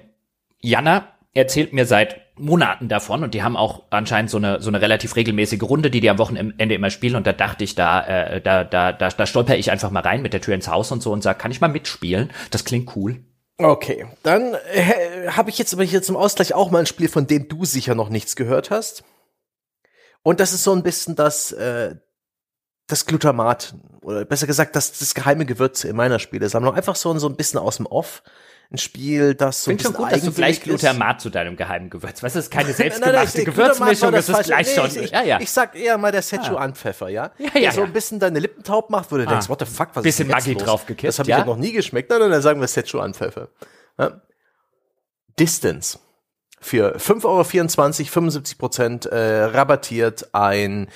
Jana 0.60 1.08
erzählt 1.34 1.72
mir 1.72 1.84
seit 1.84 2.25
Monaten 2.38 2.88
davon 2.88 3.22
und 3.22 3.34
die 3.34 3.42
haben 3.42 3.56
auch 3.56 3.84
anscheinend 3.90 4.30
so 4.30 4.36
eine 4.36 4.60
so 4.60 4.68
eine 4.68 4.80
relativ 4.80 5.16
regelmäßige 5.16 5.62
Runde, 5.62 5.90
die 5.90 6.00
die 6.00 6.10
am 6.10 6.18
Wochenende 6.18 6.74
immer 6.74 6.90
spielen 6.90 7.16
und 7.16 7.26
da 7.26 7.32
dachte 7.32 7.64
ich, 7.64 7.74
da 7.74 8.06
äh, 8.06 8.40
da 8.40 8.64
da 8.64 8.92
da, 8.92 9.08
da 9.08 9.26
stolper 9.26 9.56
ich 9.56 9.70
einfach 9.70 9.90
mal 9.90 10.00
rein 10.00 10.22
mit 10.22 10.32
der 10.32 10.40
Tür 10.40 10.54
ins 10.54 10.68
Haus 10.68 10.92
und 10.92 11.02
so 11.02 11.12
und 11.12 11.22
sag, 11.22 11.38
kann 11.38 11.50
ich 11.50 11.60
mal 11.60 11.68
mitspielen? 11.68 12.30
Das 12.50 12.64
klingt 12.64 12.94
cool. 12.96 13.24
Okay, 13.58 14.06
dann 14.22 14.54
äh, 14.72 15.28
habe 15.28 15.48
ich 15.48 15.58
jetzt 15.58 15.72
aber 15.72 15.84
hier 15.84 16.02
zum 16.02 16.16
Ausgleich 16.16 16.52
auch 16.52 16.70
mal 16.70 16.80
ein 16.80 16.86
Spiel, 16.86 17.08
von 17.08 17.26
dem 17.26 17.48
du 17.48 17.64
sicher 17.64 17.94
noch 17.94 18.10
nichts 18.10 18.36
gehört 18.36 18.70
hast. 18.70 19.02
Und 20.22 20.40
das 20.40 20.52
ist 20.52 20.64
so 20.64 20.72
ein 20.72 20.82
bisschen 20.82 21.16
das 21.16 21.52
äh, 21.52 21.94
das 22.86 23.06
Glutamat 23.06 23.74
oder 24.02 24.24
besser 24.24 24.46
gesagt 24.46 24.76
das, 24.76 24.98
das 24.98 25.14
geheime 25.14 25.46
Gewürz 25.46 25.84
in 25.84 25.96
meiner 25.96 26.18
Spielesammlung. 26.18 26.74
Einfach 26.74 26.96
so, 26.96 27.16
so 27.18 27.28
ein 27.28 27.36
bisschen 27.36 27.58
aus 27.58 27.78
dem 27.78 27.86
Off. 27.86 28.22
Ein 28.70 28.78
Spiel, 28.78 29.34
das 29.34 29.62
so 29.62 29.70
ein 29.70 29.76
bisschen 29.76 29.94
schon 29.94 30.02
gut, 30.02 30.12
dass 30.12 30.22
du 30.22 30.32
gleich 30.32 30.60
Glutamat 30.60 31.20
zu 31.20 31.30
deinem 31.30 31.56
geheimen 31.56 31.88
Gewürz. 31.88 32.22
Was 32.22 32.34
ist 32.34 32.50
keine 32.50 32.72
selbstgemachte 32.74 33.44
Gewürzmischung, 33.44 34.10
das, 34.10 34.26
das 34.26 34.40
ist 34.40 34.46
gleich 34.46 34.74
schon. 34.74 34.86
Ich, 34.86 34.96
ich, 34.96 35.10
ja, 35.12 35.22
ja. 35.22 35.40
ich 35.40 35.50
sag 35.50 35.76
eher 35.76 35.96
mal 35.98 36.10
der 36.10 36.22
Szechuan-Pfeffer, 36.22 37.08
ja? 37.08 37.30
Ja, 37.38 37.50
ja, 37.54 37.60
Der 37.60 37.72
so 37.72 37.82
ein 37.82 37.92
bisschen 37.92 38.18
deine 38.18 38.40
Lippen 38.40 38.64
taub 38.64 38.90
macht, 38.90 39.12
wo 39.12 39.16
du 39.16 39.22
ah. 39.22 39.26
denkst, 39.26 39.48
what 39.48 39.60
the 39.60 39.66
fuck, 39.66 39.90
was 39.94 40.02
bisschen 40.02 40.26
ist 40.28 40.32
Maggi 40.32 40.56
draufgekippt. 40.56 41.08
Das 41.08 41.18
habe 41.20 41.30
ich 41.30 41.36
ja? 41.36 41.44
noch 41.44 41.56
nie 41.56 41.72
geschmeckt. 41.72 42.10
Nein, 42.10 42.18
dann 42.18 42.42
sagen 42.42 42.60
wir 42.60 42.66
Szechuan-Pfeffer. 42.66 43.48
Ja? 43.98 44.20
Distance. 45.38 46.00
Für 46.60 46.96
5,24 46.96 47.24
Euro, 47.24 47.44
75 47.44 48.58
Prozent 48.58 49.06
äh, 49.06 49.44
rabattiert 49.44 50.34
ein 50.34 50.88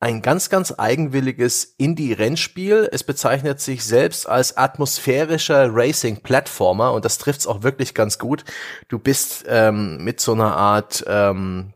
ein 0.00 0.20
ganz, 0.20 0.50
ganz 0.50 0.74
eigenwilliges 0.76 1.74
Indie-Rennspiel. 1.78 2.88
Es 2.92 3.04
bezeichnet 3.04 3.60
sich 3.60 3.84
selbst 3.84 4.28
als 4.28 4.56
atmosphärischer 4.56 5.68
Racing-Plattformer 5.72 6.92
und 6.92 7.04
das 7.04 7.18
trifft's 7.18 7.46
auch 7.46 7.62
wirklich 7.62 7.94
ganz 7.94 8.18
gut. 8.18 8.44
Du 8.88 8.98
bist 8.98 9.44
ähm, 9.48 10.04
mit 10.04 10.20
so 10.20 10.32
einer 10.32 10.56
Art 10.56 11.04
ähm, 11.06 11.72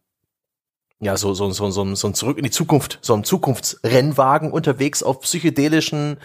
ja, 1.01 1.17
so, 1.17 1.33
so, 1.33 1.51
so, 1.51 1.71
so, 1.71 1.95
so 1.95 2.09
ein 2.09 2.15
Zurück 2.15 2.39
in 2.39 2.45
die 2.45 2.51
Zukunft, 2.51 2.99
so 3.03 3.15
ein 3.15 3.25
Zukunftsrennwagen 3.25 4.51
unterwegs 4.51 5.03
auf 5.03 5.21
psychedelischen 5.21 6.19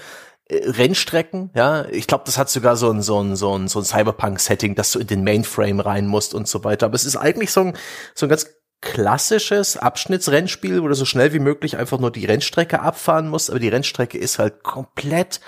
äh, 0.45 0.67
Rennstrecken, 0.69 1.51
ja. 1.55 1.85
Ich 1.89 2.07
glaube, 2.07 2.23
das 2.25 2.37
hat 2.37 2.49
sogar 2.49 2.75
so 2.75 2.89
ein, 2.89 3.01
so 3.01 3.21
ein, 3.21 3.35
so 3.35 3.57
ein, 3.57 3.67
so 3.67 3.79
ein 3.79 3.85
Cyberpunk-Setting, 3.85 4.75
dass 4.75 4.91
du 4.91 4.99
in 4.99 5.07
den 5.07 5.23
Mainframe 5.23 5.79
rein 5.79 6.07
musst 6.07 6.33
und 6.33 6.47
so 6.47 6.63
weiter. 6.63 6.87
Aber 6.87 6.95
es 6.95 7.05
ist 7.05 7.17
eigentlich 7.17 7.51
so 7.51 7.61
ein, 7.61 7.77
so 8.15 8.25
ein 8.25 8.29
ganz 8.29 8.49
klassisches 8.83 9.77
Abschnittsrennspiel, 9.77 10.83
wo 10.83 10.87
du 10.87 10.93
so 10.93 11.05
schnell 11.05 11.33
wie 11.33 11.39
möglich 11.39 11.77
einfach 11.77 11.99
nur 11.99 12.11
die 12.11 12.25
Rennstrecke 12.25 12.81
abfahren 12.81 13.29
musst, 13.29 13.49
aber 13.49 13.59
die 13.59 13.69
Rennstrecke 13.69 14.17
ist 14.17 14.39
halt 14.39 14.63
komplett 14.63 15.39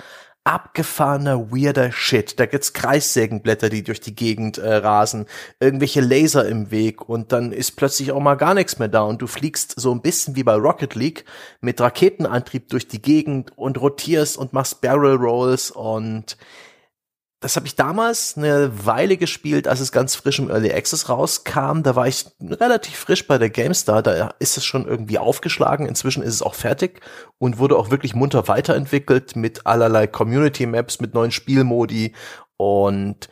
abgefahrener, 0.42 1.50
weirder 1.50 1.90
Shit. 1.90 2.38
Da 2.38 2.46
gibt's 2.46 2.72
Kreissägenblätter, 2.72 3.68
die 3.68 3.82
durch 3.82 4.00
die 4.00 4.14
Gegend 4.14 4.58
äh, 4.58 4.74
rasen, 4.76 5.26
irgendwelche 5.58 6.00
Laser 6.00 6.46
im 6.46 6.70
Weg 6.70 7.08
und 7.08 7.32
dann 7.32 7.52
ist 7.52 7.72
plötzlich 7.72 8.12
auch 8.12 8.20
mal 8.20 8.36
gar 8.36 8.54
nichts 8.54 8.78
mehr 8.78 8.88
da 8.88 9.02
und 9.02 9.20
du 9.20 9.26
fliegst 9.26 9.78
so 9.78 9.92
ein 9.92 10.02
bisschen 10.02 10.36
wie 10.36 10.44
bei 10.44 10.54
Rocket 10.54 10.94
League 10.94 11.24
mit 11.60 11.80
Raketenantrieb 11.80 12.68
durch 12.68 12.86
die 12.86 13.02
Gegend 13.02 13.50
und 13.56 13.80
rotierst 13.80 14.38
und 14.38 14.52
machst 14.52 14.80
Barrel 14.80 15.16
Rolls 15.16 15.72
und 15.72 16.36
das 17.40 17.56
habe 17.56 17.66
ich 17.66 17.76
damals 17.76 18.36
eine 18.36 18.86
Weile 18.86 19.18
gespielt, 19.18 19.68
als 19.68 19.80
es 19.80 19.92
ganz 19.92 20.14
frisch 20.14 20.38
im 20.38 20.48
Early 20.48 20.72
Access 20.72 21.08
rauskam. 21.10 21.82
Da 21.82 21.94
war 21.94 22.08
ich 22.08 22.26
relativ 22.40 22.96
frisch 22.96 23.26
bei 23.26 23.36
der 23.36 23.50
GameStar. 23.50 24.02
Da 24.02 24.34
ist 24.38 24.56
es 24.56 24.64
schon 24.64 24.86
irgendwie 24.86 25.18
aufgeschlagen. 25.18 25.86
Inzwischen 25.86 26.22
ist 26.22 26.34
es 26.34 26.42
auch 26.42 26.54
fertig 26.54 27.00
und 27.38 27.58
wurde 27.58 27.76
auch 27.76 27.90
wirklich 27.90 28.14
munter 28.14 28.48
weiterentwickelt 28.48 29.36
mit 29.36 29.66
allerlei 29.66 30.06
Community 30.06 30.64
Maps, 30.66 30.98
mit 31.00 31.12
neuen 31.12 31.30
Spielmodi 31.30 32.14
und 32.56 33.28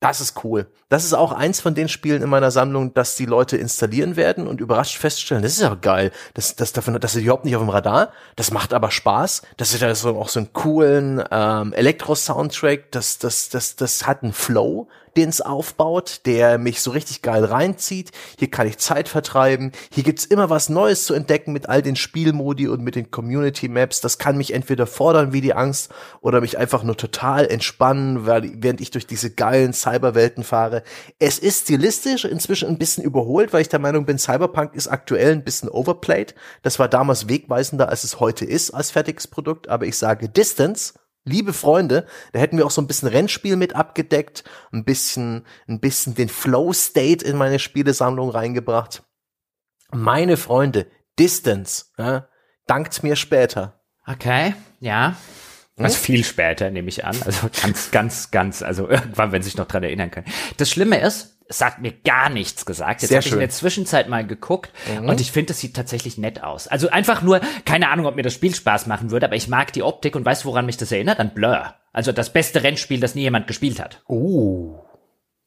das 0.00 0.20
ist 0.20 0.44
cool. 0.44 0.70
Das 0.88 1.04
ist 1.04 1.12
auch 1.12 1.32
eins 1.32 1.60
von 1.60 1.74
den 1.74 1.88
Spielen 1.88 2.22
in 2.22 2.30
meiner 2.30 2.50
Sammlung, 2.50 2.94
dass 2.94 3.14
die 3.14 3.26
Leute 3.26 3.58
installieren 3.58 4.16
werden 4.16 4.46
und 4.46 4.60
überrascht 4.60 4.96
feststellen, 4.96 5.42
das 5.42 5.52
ist 5.52 5.60
ja 5.60 5.74
geil. 5.74 6.12
Das, 6.32 6.56
das 6.56 6.72
davon, 6.72 6.98
das 6.98 7.14
ist 7.14 7.22
überhaupt 7.22 7.44
nicht 7.44 7.56
auf 7.56 7.62
dem 7.62 7.68
Radar. 7.68 8.10
Das 8.36 8.50
macht 8.50 8.72
aber 8.72 8.90
Spaß. 8.90 9.42
Das 9.58 9.74
ist 9.74 9.82
ja 9.82 9.94
so, 9.94 10.16
auch 10.18 10.30
so 10.30 10.40
einen 10.40 10.52
coolen 10.54 11.22
ähm, 11.30 11.74
Elektro-Soundtrack. 11.74 12.90
Das, 12.90 13.18
das, 13.18 13.50
das, 13.50 13.76
das 13.76 14.06
hat 14.06 14.22
einen 14.22 14.32
Flow. 14.32 14.88
den 15.18 15.28
es 15.28 15.40
aufbaut, 15.40 16.20
der 16.26 16.58
mich 16.58 16.80
so 16.80 16.92
richtig 16.92 17.22
geil 17.22 17.44
reinzieht. 17.44 18.12
Hier 18.38 18.48
kann 18.48 18.68
ich 18.68 18.78
Zeit 18.78 19.08
vertreiben. 19.08 19.72
Hier 19.92 20.04
gibt's 20.04 20.24
immer 20.24 20.48
was 20.48 20.68
Neues 20.68 21.04
zu 21.04 21.14
entdecken 21.14 21.52
mit 21.52 21.68
all 21.68 21.82
den 21.82 21.96
Spielmodi 21.96 22.68
und 22.68 22.82
mit 22.82 22.94
den 22.94 23.10
Community 23.10 23.68
Maps. 23.68 24.00
Das 24.00 24.18
kann 24.18 24.36
mich 24.36 24.54
entweder 24.54 24.86
fordern 24.86 25.32
wie 25.32 25.40
die 25.40 25.54
Angst 25.54 25.90
oder 26.20 26.40
mich 26.40 26.56
einfach 26.56 26.84
nur 26.84 26.96
total 26.96 27.46
entspannen, 27.46 28.26
während 28.26 28.80
ich 28.80 28.92
durch 28.92 29.08
diese 29.08 29.30
geilen 29.30 29.72
Cyberwelten 29.72 30.44
fahre. 30.44 30.77
Es 31.18 31.38
ist 31.38 31.64
stilistisch 31.64 32.24
inzwischen 32.24 32.68
ein 32.68 32.78
bisschen 32.78 33.04
überholt, 33.04 33.52
weil 33.52 33.62
ich 33.62 33.68
der 33.68 33.78
Meinung 33.78 34.06
bin, 34.06 34.18
Cyberpunk 34.18 34.74
ist 34.74 34.88
aktuell 34.88 35.32
ein 35.32 35.44
bisschen 35.44 35.68
overplayed. 35.68 36.34
Das 36.62 36.78
war 36.78 36.88
damals 36.88 37.28
wegweisender, 37.28 37.88
als 37.88 38.04
es 38.04 38.20
heute 38.20 38.44
ist 38.44 38.70
als 38.70 38.90
fertiges 38.90 39.26
Produkt. 39.26 39.68
Aber 39.68 39.86
ich 39.86 39.96
sage 39.96 40.28
Distance 40.28 40.94
liebe 41.28 41.52
Freunde, 41.52 42.06
da 42.32 42.40
hätten 42.40 42.56
wir 42.56 42.66
auch 42.66 42.70
so 42.70 42.80
ein 42.80 42.86
bisschen 42.86 43.08
Rennspiel 43.08 43.56
mit 43.56 43.76
abgedeckt, 43.76 44.44
ein 44.72 44.84
bisschen, 44.84 45.44
ein 45.68 45.80
bisschen 45.80 46.14
den 46.14 46.28
Flow 46.28 46.72
State 46.72 47.24
in 47.24 47.36
meine 47.36 47.58
Spielesammlung 47.58 48.30
reingebracht. 48.30 49.02
Meine 49.92 50.36
Freunde, 50.36 50.86
Distance, 51.18 51.86
ja, 51.96 52.28
dankt 52.66 53.02
mir 53.02 53.16
später. 53.16 53.80
Okay, 54.06 54.54
ja. 54.80 55.16
Hm? 55.78 55.84
Also 55.84 55.98
viel 55.98 56.24
später, 56.24 56.70
nehme 56.70 56.88
ich 56.88 57.04
an. 57.04 57.16
Also 57.24 57.48
ganz, 57.62 57.90
ganz, 57.90 58.30
ganz, 58.30 58.62
also 58.62 58.88
irgendwann, 58.88 59.32
wenn 59.32 59.42
Sie 59.42 59.50
sich 59.50 59.56
noch 59.56 59.66
dran 59.66 59.82
erinnern 59.82 60.10
können. 60.10 60.26
Das 60.56 60.70
Schlimme 60.70 61.00
ist, 61.00 61.36
es 61.48 61.62
hat 61.62 61.80
mir 61.80 61.92
gar 61.92 62.28
nichts 62.28 62.66
gesagt. 62.66 63.02
Jetzt 63.02 63.14
habe 63.14 63.26
ich 63.26 63.32
in 63.32 63.38
der 63.38 63.48
Zwischenzeit 63.48 64.08
mal 64.08 64.26
geguckt 64.26 64.70
mhm. 65.00 65.08
und 65.08 65.20
ich 65.20 65.32
finde, 65.32 65.52
es 65.52 65.60
sieht 65.60 65.74
tatsächlich 65.74 66.18
nett 66.18 66.42
aus. 66.42 66.68
Also 66.68 66.90
einfach 66.90 67.22
nur, 67.22 67.40
keine 67.64 67.88
Ahnung, 67.88 68.06
ob 68.06 68.16
mir 68.16 68.22
das 68.22 68.34
Spiel 68.34 68.54
Spaß 68.54 68.86
machen 68.86 69.10
würde, 69.10 69.26
aber 69.26 69.36
ich 69.36 69.48
mag 69.48 69.72
die 69.72 69.82
Optik 69.82 70.14
und 70.14 70.24
weißt, 70.24 70.44
woran 70.44 70.66
mich 70.66 70.76
das 70.76 70.92
erinnert? 70.92 71.20
An 71.20 71.32
Blur. 71.32 71.74
Also 71.92 72.12
das 72.12 72.32
beste 72.32 72.62
Rennspiel, 72.62 73.00
das 73.00 73.14
nie 73.14 73.22
jemand 73.22 73.46
gespielt 73.46 73.80
hat. 73.80 74.02
Oh. 74.06 74.84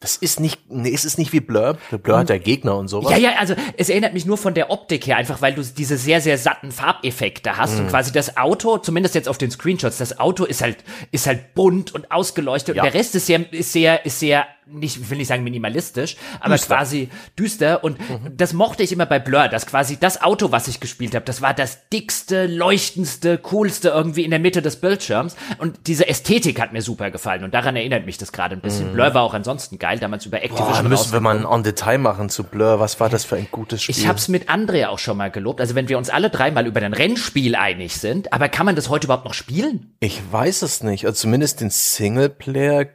Das 0.02 0.18
ist 0.18 0.40
nicht, 0.40 0.60
nee, 0.68 0.90
ist 0.90 1.06
es 1.06 1.20
nicht 1.20 1.32
wie 1.32 1.42
Blur? 1.42 1.78
Blur 1.92 2.18
hat 2.18 2.32
ja 2.32 2.40
Gegner 2.40 2.76
und 2.76 2.88
sowas. 2.88 3.12
Ja, 3.12 3.18
ja, 3.18 3.30
also 3.38 3.54
es 3.78 3.88
erinnert 3.88 4.16
mich 4.16 4.26
nur 4.26 4.36
von 4.36 4.56
der 4.56 4.72
Optik 4.72 5.06
her, 5.06 5.18
einfach 5.18 5.44
weil 5.44 5.54
du 5.54 5.62
diese 5.62 5.96
sehr, 5.96 6.22
sehr 6.22 6.40
satten 6.40 6.72
Farbeffekte 6.72 7.56
hast 7.56 7.76
mm. 7.76 7.82
und 7.82 7.88
quasi 7.90 8.12
das 8.12 8.36
Auto, 8.36 8.80
zumindest 8.80 9.14
jetzt 9.14 9.30
auf 9.30 9.38
den 9.38 9.52
Screenshots, 9.52 10.00
das 10.00 10.20
Auto 10.20 10.46
ist 10.46 10.64
halt, 10.64 10.78
ist 11.12 11.28
halt 11.28 11.54
bunt 11.54 11.94
und 11.94 12.12
ausgeleuchtet 12.12 12.78
ja. 12.78 12.82
und 12.82 12.92
der 12.92 13.00
Rest 13.00 13.14
ist 13.14 13.28
sehr, 13.28 13.54
ist 13.54 13.74
sehr, 13.74 14.04
ist 14.04 14.20
sehr 14.20 14.48
nicht, 14.74 15.10
will 15.10 15.18
nicht 15.18 15.28
sagen 15.28 15.44
minimalistisch, 15.44 16.18
aber 16.40 16.56
düster. 16.56 16.76
quasi 16.76 17.10
düster. 17.38 17.84
Und 17.84 18.00
mhm. 18.00 18.38
das 18.38 18.54
mochte 18.54 18.84
ich 18.84 18.92
immer 18.92 19.06
bei 19.06 19.20
Blur, 19.20 19.48
dass 19.48 19.66
quasi 19.66 19.98
das 19.98 20.22
Auto, 20.22 20.52
was 20.52 20.68
ich 20.68 20.80
gespielt 20.80 21.16
habe, 21.16 21.26
das 21.26 21.42
war 21.42 21.54
das 21.54 21.90
dickste, 21.90 22.48
leuchtendste, 22.48 23.38
coolste 23.38 23.90
irgendwie 23.90 24.24
in 24.24 24.32
der 24.32 24.40
Mitte 24.40 24.62
des 24.62 24.78
Bildschirms. 24.78 25.36
Und 25.58 25.88
diese 25.88 26.08
Ästhetik 26.08 26.60
hat 26.60 26.74
mir 26.74 26.82
super 26.82 27.12
gefallen. 27.12 27.44
Und 27.44 27.54
daran 27.54 27.76
erinnert 27.76 28.06
mich 28.06 28.18
das 28.18 28.32
gerade 28.32 28.56
ein 28.56 28.62
bisschen. 28.62 28.90
Mhm. 28.90 28.94
Blur 28.94 29.14
war 29.14 29.24
auch 29.24 29.34
ansonsten 29.34 29.80
geil, 29.80 30.00
damals 30.00 30.26
über 30.26 30.38
Activision. 30.38 30.84
Boah, 30.84 30.84
müssen 30.84 31.12
wir 31.12 31.20
mal 31.20 31.38
ein 31.38 31.46
On-Detail 31.46 31.98
machen 31.98 32.30
zu 32.30 32.44
Blur. 32.44 32.80
Was 32.80 33.00
war 33.00 33.10
das 33.10 33.26
für 33.26 33.36
ein 33.36 33.48
gutes 33.52 33.84
Spiel? 33.84 33.96
Ich 33.96 34.08
hab's 34.08 34.28
mit 34.28 34.50
Andrea 34.50 34.90
auch 34.90 35.00
schon 35.00 35.18
mal 35.18 35.32
gelobt. 35.32 35.62
Also 35.62 35.76
wenn 35.76 35.90
wir 35.90 35.98
uns 35.98 36.10
alle 36.10 36.30
dreimal 36.30 36.66
über 36.68 36.82
ein 36.82 36.94
Rennspiel 36.94 37.56
einig 37.56 37.98
sind, 37.98 38.34
aber 38.34 38.50
kann 38.50 38.66
man 38.66 38.76
das 38.76 38.90
heute 38.90 39.08
überhaupt 39.08 39.26
noch 39.26 39.34
spielen? 39.34 39.96
Ich 40.00 40.22
weiß 40.32 40.62
es 40.62 40.84
nicht. 40.84 41.06
Also 41.06 41.22
zumindest 41.22 41.62
den 41.62 41.70
Singleplayer 41.70 42.86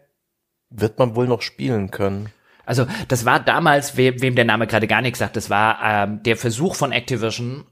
wird 0.70 0.98
man 0.98 1.14
wohl 1.14 1.26
noch 1.26 1.42
spielen 1.42 1.90
können. 1.90 2.30
Also 2.64 2.86
das 3.08 3.24
war 3.24 3.38
damals, 3.40 3.96
wem, 3.96 4.20
wem 4.20 4.34
der 4.34 4.44
Name 4.44 4.66
gerade 4.66 4.88
gar 4.88 5.00
nichts 5.00 5.20
sagt, 5.20 5.36
das 5.36 5.50
war 5.50 5.78
ähm, 5.82 6.22
der 6.24 6.36
Versuch 6.36 6.74
von 6.74 6.92
Activision, 6.92 7.64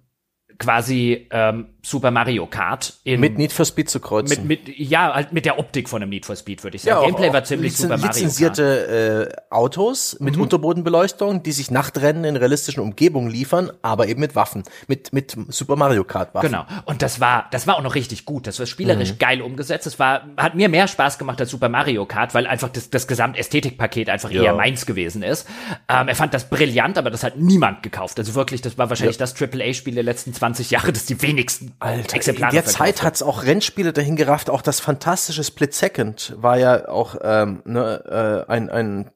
quasi 0.59 1.27
ähm, 1.31 1.67
Super 1.83 2.11
Mario 2.11 2.47
Kart 2.47 2.95
in, 3.05 3.21
mit 3.21 3.37
Need 3.37 3.53
for 3.53 3.65
Speed 3.65 3.91
zu 3.91 4.01
kreuzen. 4.01 4.47
Mit, 4.47 4.67
mit, 4.67 4.79
ja, 4.79 5.13
halt 5.13 5.33
mit 5.33 5.45
der 5.45 5.59
Optik 5.59 5.89
von 5.89 6.01
einem 6.01 6.11
Need 6.11 6.25
for 6.25 6.35
Speed, 6.35 6.65
würde 6.65 6.77
ich 6.77 6.83
sagen. 6.83 7.01
Ja, 7.01 7.07
Gameplay 7.07 7.33
war 7.33 7.45
ziemlich 7.45 7.73
Lizen 7.73 7.83
Super 7.83 7.99
Mario 7.99 8.13
lizenzierte 8.13 9.27
Kart. 9.27 9.39
Äh, 9.51 9.55
Autos 9.55 10.17
mit 10.21 10.37
mhm. 10.37 10.43
Unterbodenbeleuchtung, 10.43 11.43
die 11.43 11.53
sich 11.53 11.71
Nachtrennen 11.71 12.25
in 12.25 12.37
realistischen 12.37 12.83
Umgebungen 12.83 13.31
liefern, 13.31 13.71
aber 13.83 14.09
eben 14.09 14.21
mit 14.21 14.35
Waffen, 14.35 14.63
mit 14.87 15.13
mit 15.13 15.37
Super 15.49 15.77
Mario 15.77 16.05
Kart 16.05 16.35
Waffen. 16.35 16.51
Genau. 16.51 16.65
Und 16.87 17.03
das 17.03 17.21
war 17.21 17.49
das 17.51 17.67
war 17.67 17.77
auch 17.77 17.83
noch 17.83 17.95
richtig 17.95 18.25
gut. 18.25 18.47
Das 18.47 18.59
war 18.59 18.67
spielerisch 18.67 19.13
mhm. 19.13 19.19
geil 19.19 19.43
umgesetzt. 19.43 19.87
Das 19.87 19.99
war 19.99 20.23
hat 20.37 20.55
mir 20.55 20.69
mehr 20.69 20.89
Spaß 20.89 21.19
gemacht 21.19 21.41
als 21.41 21.51
Super 21.51 21.69
Mario 21.69 22.07
Kart, 22.07 22.35
weil 22.35 22.47
einfach 22.47 22.71
das 22.71 22.89
das 22.89 23.07
Gesamtästhetikpaket 23.07 24.09
einfach 24.09 24.31
ja. 24.31 24.43
eher 24.43 24.55
meins 24.55 24.87
gewesen 24.87 25.23
ist. 25.23 25.47
Ähm, 25.89 26.09
er 26.09 26.15
fand 26.15 26.33
das 26.33 26.49
brillant, 26.49 26.97
aber 26.97 27.11
das 27.11 27.25
hat 27.25 27.37
niemand 27.37 27.83
gekauft. 27.83 28.19
Also 28.19 28.35
wirklich, 28.35 28.63
das 28.63 28.79
war 28.79 28.89
wahrscheinlich 28.89 29.19
ja. 29.19 29.27
das 29.27 29.41
AAA 29.41 29.75
Spiel 29.75 29.95
der 29.95 30.03
letzten 30.03 30.33
20 30.45 30.71
Jahre, 30.71 30.93
das 30.93 31.07
die 31.07 31.23
wenigsten 31.23 31.73
Alter, 31.79 32.17
Exemplare 32.17 32.55
In 32.55 32.63
der 32.63 32.71
Zeit 32.71 33.03
hat's 33.03 33.23
auch 33.23 33.45
Rennspiele 33.45 33.95
dahin 33.95 34.15
gerafft, 34.15 34.51
auch 34.51 34.61
das 34.61 34.79
fantastische 34.79 35.43
Split 35.43 35.73
Second 35.73 36.35
war 36.37 36.59
ja 36.59 36.87
auch 36.87 37.17
ähm, 37.23 37.63
ne, 37.65 38.45
äh, 38.47 38.53
ein, 38.53 38.69
ein 38.69 39.11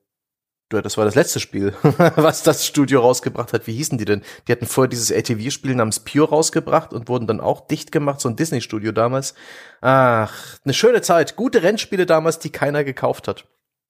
das 0.70 0.96
war 0.96 1.04
das 1.04 1.14
letzte 1.14 1.40
Spiel, 1.40 1.74
was 1.82 2.42
das 2.42 2.66
Studio 2.66 3.00
rausgebracht 3.00 3.52
hat. 3.52 3.66
Wie 3.66 3.72
hießen 3.72 3.96
die 3.96 4.04
denn? 4.04 4.22
Die 4.46 4.52
hatten 4.52 4.66
vorher 4.66 4.88
dieses 4.88 5.10
ATV-Spiel 5.10 5.74
namens 5.74 6.00
Pure 6.00 6.28
rausgebracht 6.28 6.92
und 6.92 7.08
wurden 7.08 7.26
dann 7.26 7.40
auch 7.40 7.66
dicht 7.66 7.90
gemacht, 7.92 8.20
so 8.20 8.28
ein 8.28 8.36
Disney-Studio 8.36 8.92
damals. 8.92 9.34
Ach, 9.80 10.58
eine 10.64 10.74
schöne 10.74 11.00
Zeit. 11.00 11.36
Gute 11.36 11.62
Rennspiele 11.62 12.04
damals, 12.04 12.38
die 12.38 12.50
keiner 12.50 12.84
gekauft 12.84 13.28
hat. 13.28 13.46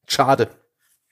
Schade. 0.06 0.50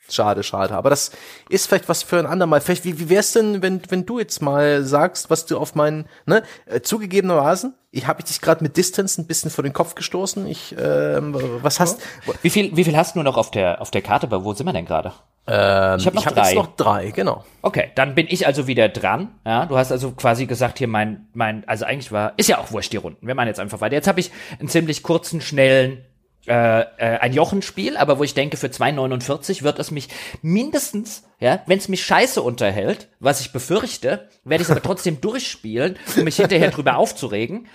Schade, 0.09 0.43
schade. 0.43 0.75
Aber 0.75 0.91
das 0.91 1.11
ist 1.49 1.67
vielleicht 1.67 1.89
was 1.89 2.03
für 2.03 2.19
ein 2.19 2.27
andermal. 2.27 2.61
Vielleicht, 2.61 2.85
wie, 2.85 2.99
wie 2.99 3.09
wär's 3.09 3.33
denn, 3.33 3.63
wenn, 3.63 3.81
wenn 3.89 4.07
du 4.07 4.19
jetzt 4.19 4.41
mal 4.41 4.85
sagst, 4.85 5.31
was 5.31 5.47
du 5.47 5.59
auf 5.59 5.75
meinen, 5.75 6.07
ne, 6.27 6.43
äh, 6.67 6.81
zugegebenermaßen, 6.81 7.75
ich 7.91 8.07
habe 8.07 8.23
dich 8.23 8.41
gerade 8.41 8.63
mit 8.63 8.77
Distance 8.77 9.21
ein 9.21 9.27
bisschen 9.27 9.51
vor 9.51 9.65
den 9.65 9.73
Kopf 9.73 9.95
gestoßen. 9.95 10.47
Ich, 10.47 10.77
ähm, 10.79 11.35
was 11.63 11.81
hast? 11.81 12.01
Wie 12.43 12.51
viel, 12.51 12.77
wie 12.77 12.85
viel 12.85 12.97
hast 12.97 13.17
du 13.17 13.23
noch 13.23 13.37
auf 13.37 13.51
der, 13.51 13.81
auf 13.81 13.91
der 13.91 14.03
Karte? 14.03 14.31
Wo 14.31 14.53
sind 14.53 14.67
wir 14.67 14.73
denn 14.73 14.85
gerade? 14.85 15.13
Ähm, 15.49 15.99
ich 15.99 16.07
habe 16.07 16.17
noch 16.17 16.23
ich 16.23 16.27
hab 16.27 16.35
drei. 16.35 16.49
Jetzt 16.49 16.55
noch 16.57 16.77
drei, 16.77 17.11
genau. 17.11 17.45
Okay, 17.63 17.91
dann 17.95 18.15
bin 18.15 18.27
ich 18.29 18.47
also 18.47 18.67
wieder 18.67 18.89
dran. 18.89 19.29
Ja, 19.45 19.67
du 19.67 19.77
hast 19.79 19.93
also 19.93 20.11
quasi 20.11 20.47
gesagt 20.47 20.79
hier 20.79 20.89
mein, 20.89 21.29
mein, 21.35 21.67
also 21.69 21.85
eigentlich 21.85 22.11
war, 22.11 22.33
ist 22.37 22.49
ja 22.49 22.59
auch 22.59 22.73
wurscht 22.73 22.93
die 22.93 22.97
Runden. 22.97 23.27
Wir 23.27 23.35
machen 23.35 23.49
jetzt 23.49 23.61
einfach 23.61 23.81
weiter. 23.81 23.95
Jetzt 23.95 24.09
habe 24.09 24.21
ich 24.21 24.31
einen 24.59 24.69
ziemlich 24.69 25.03
kurzen, 25.03 25.41
schnellen 25.41 26.05
äh, 26.47 26.81
äh, 26.81 27.19
ein 27.19 27.33
Jochenspiel, 27.33 27.97
aber 27.97 28.19
wo 28.19 28.25
ich 28.25 28.35
denke, 28.35 28.57
für 28.57 28.69
2,49 28.69 29.63
wird 29.63 29.79
es 29.79 29.91
mich 29.91 30.09
mindestens, 30.43 31.25
ja, 31.41 31.63
wenn 31.67 31.79
es 31.79 31.89
mich 31.89 32.05
scheiße 32.05 32.41
unterhält, 32.43 33.09
was 33.21 33.41
ich 33.41 33.53
befürchte, 33.53 34.29
werde 34.45 34.63
ich 34.63 34.69
es 34.69 34.71
aber 34.71 34.83
trotzdem 34.83 35.21
durchspielen, 35.21 35.97
um 36.17 36.25
mich 36.25 36.37
hinterher 36.37 36.71
drüber 36.71 36.97
aufzuregen. 36.97 37.69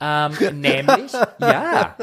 Ähm, 0.00 0.32
nämlich, 0.60 1.12
ja, 1.38 1.96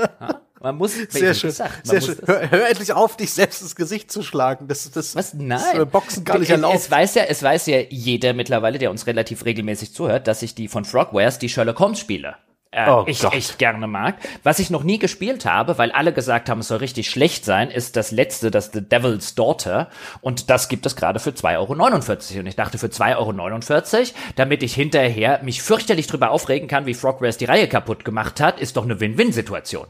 man 0.64 0.78
muss, 0.78 0.94
sehr 1.10 1.34
schön, 1.34 1.50
gesagt, 1.50 1.86
sehr 1.86 2.00
schön. 2.00 2.18
Hör, 2.26 2.50
hör, 2.50 2.70
endlich 2.70 2.94
auf, 2.94 3.18
dich 3.18 3.34
selbst 3.34 3.62
ins 3.62 3.76
Gesicht 3.76 4.10
zu 4.10 4.24
schlagen. 4.24 4.70
Das, 4.70 4.90
das, 4.92 5.14
Was? 5.14 5.34
Nein. 5.34 5.60
Das 5.76 5.90
Boxen 5.90 6.24
gar 6.24 6.40
nicht 6.40 6.50
erlaubt. 6.50 6.76
Es, 6.76 6.86
es 6.86 6.92
weiß 6.92 7.16
ja, 7.16 7.24
es 7.24 7.44
weiß 7.44 7.66
ja 7.68 7.80
jeder 7.90 8.34
mittlerweile, 8.34 8.80
der 8.80 8.90
uns 8.90 9.06
relativ 9.06 9.44
regelmäßig 9.44 9.94
zuhört, 9.94 10.28
dass 10.28 10.42
ich 10.42 10.56
die 10.56 10.70
von 10.70 10.86
Frogwares, 10.86 11.38
die 11.38 11.50
Sherlock 11.50 11.80
Holmes 11.80 12.00
Spiele, 12.00 12.38
äh, 12.74 12.90
oh 12.90 13.04
ich 13.08 13.22
Gott. 13.22 13.34
echt 13.34 13.60
gerne 13.60 13.88
mag. 13.88 14.16
Was 14.44 14.60
ich 14.60 14.70
noch 14.70 14.84
nie 14.84 15.00
gespielt 15.00 15.46
habe, 15.46 15.78
weil 15.78 15.92
alle 15.92 16.14
gesagt 16.14 16.50
haben, 16.50 16.60
es 16.60 16.68
soll 16.68 16.80
richtig 16.80 17.10
schlecht 17.10 17.46
sein, 17.46 17.70
ist 17.70 17.96
das 17.96 18.12
letzte, 18.12 18.52
das 18.52 18.72
The 18.74 18.82
Devil's 18.82 19.36
Daughter. 19.36 19.90
Und 20.22 20.50
das 20.50 20.70
gibt 20.70 20.86
es 20.86 20.96
gerade 20.96 21.20
für 21.20 21.32
2,49 21.32 21.58
Euro. 21.58 22.40
Und 22.40 22.48
ich 22.48 22.56
dachte, 22.56 22.78
für 22.78 22.88
2,49 22.88 23.98
Euro, 23.98 24.08
damit 24.36 24.64
ich 24.64 24.74
hinterher 24.74 25.42
mich 25.44 25.62
fürchterlich 25.62 26.08
drüber 26.08 26.32
aufregen 26.32 26.68
kann, 26.68 26.86
wie 26.86 26.94
Frogwares 26.94 27.38
die 27.38 27.46
Reihe 27.46 27.68
kaputt 27.68 28.06
gemacht 28.06 28.40
hat, 28.40 28.60
ist 28.60 28.78
doch 28.78 28.84
eine 28.84 29.00
Win-Win-Situation. 29.00 29.88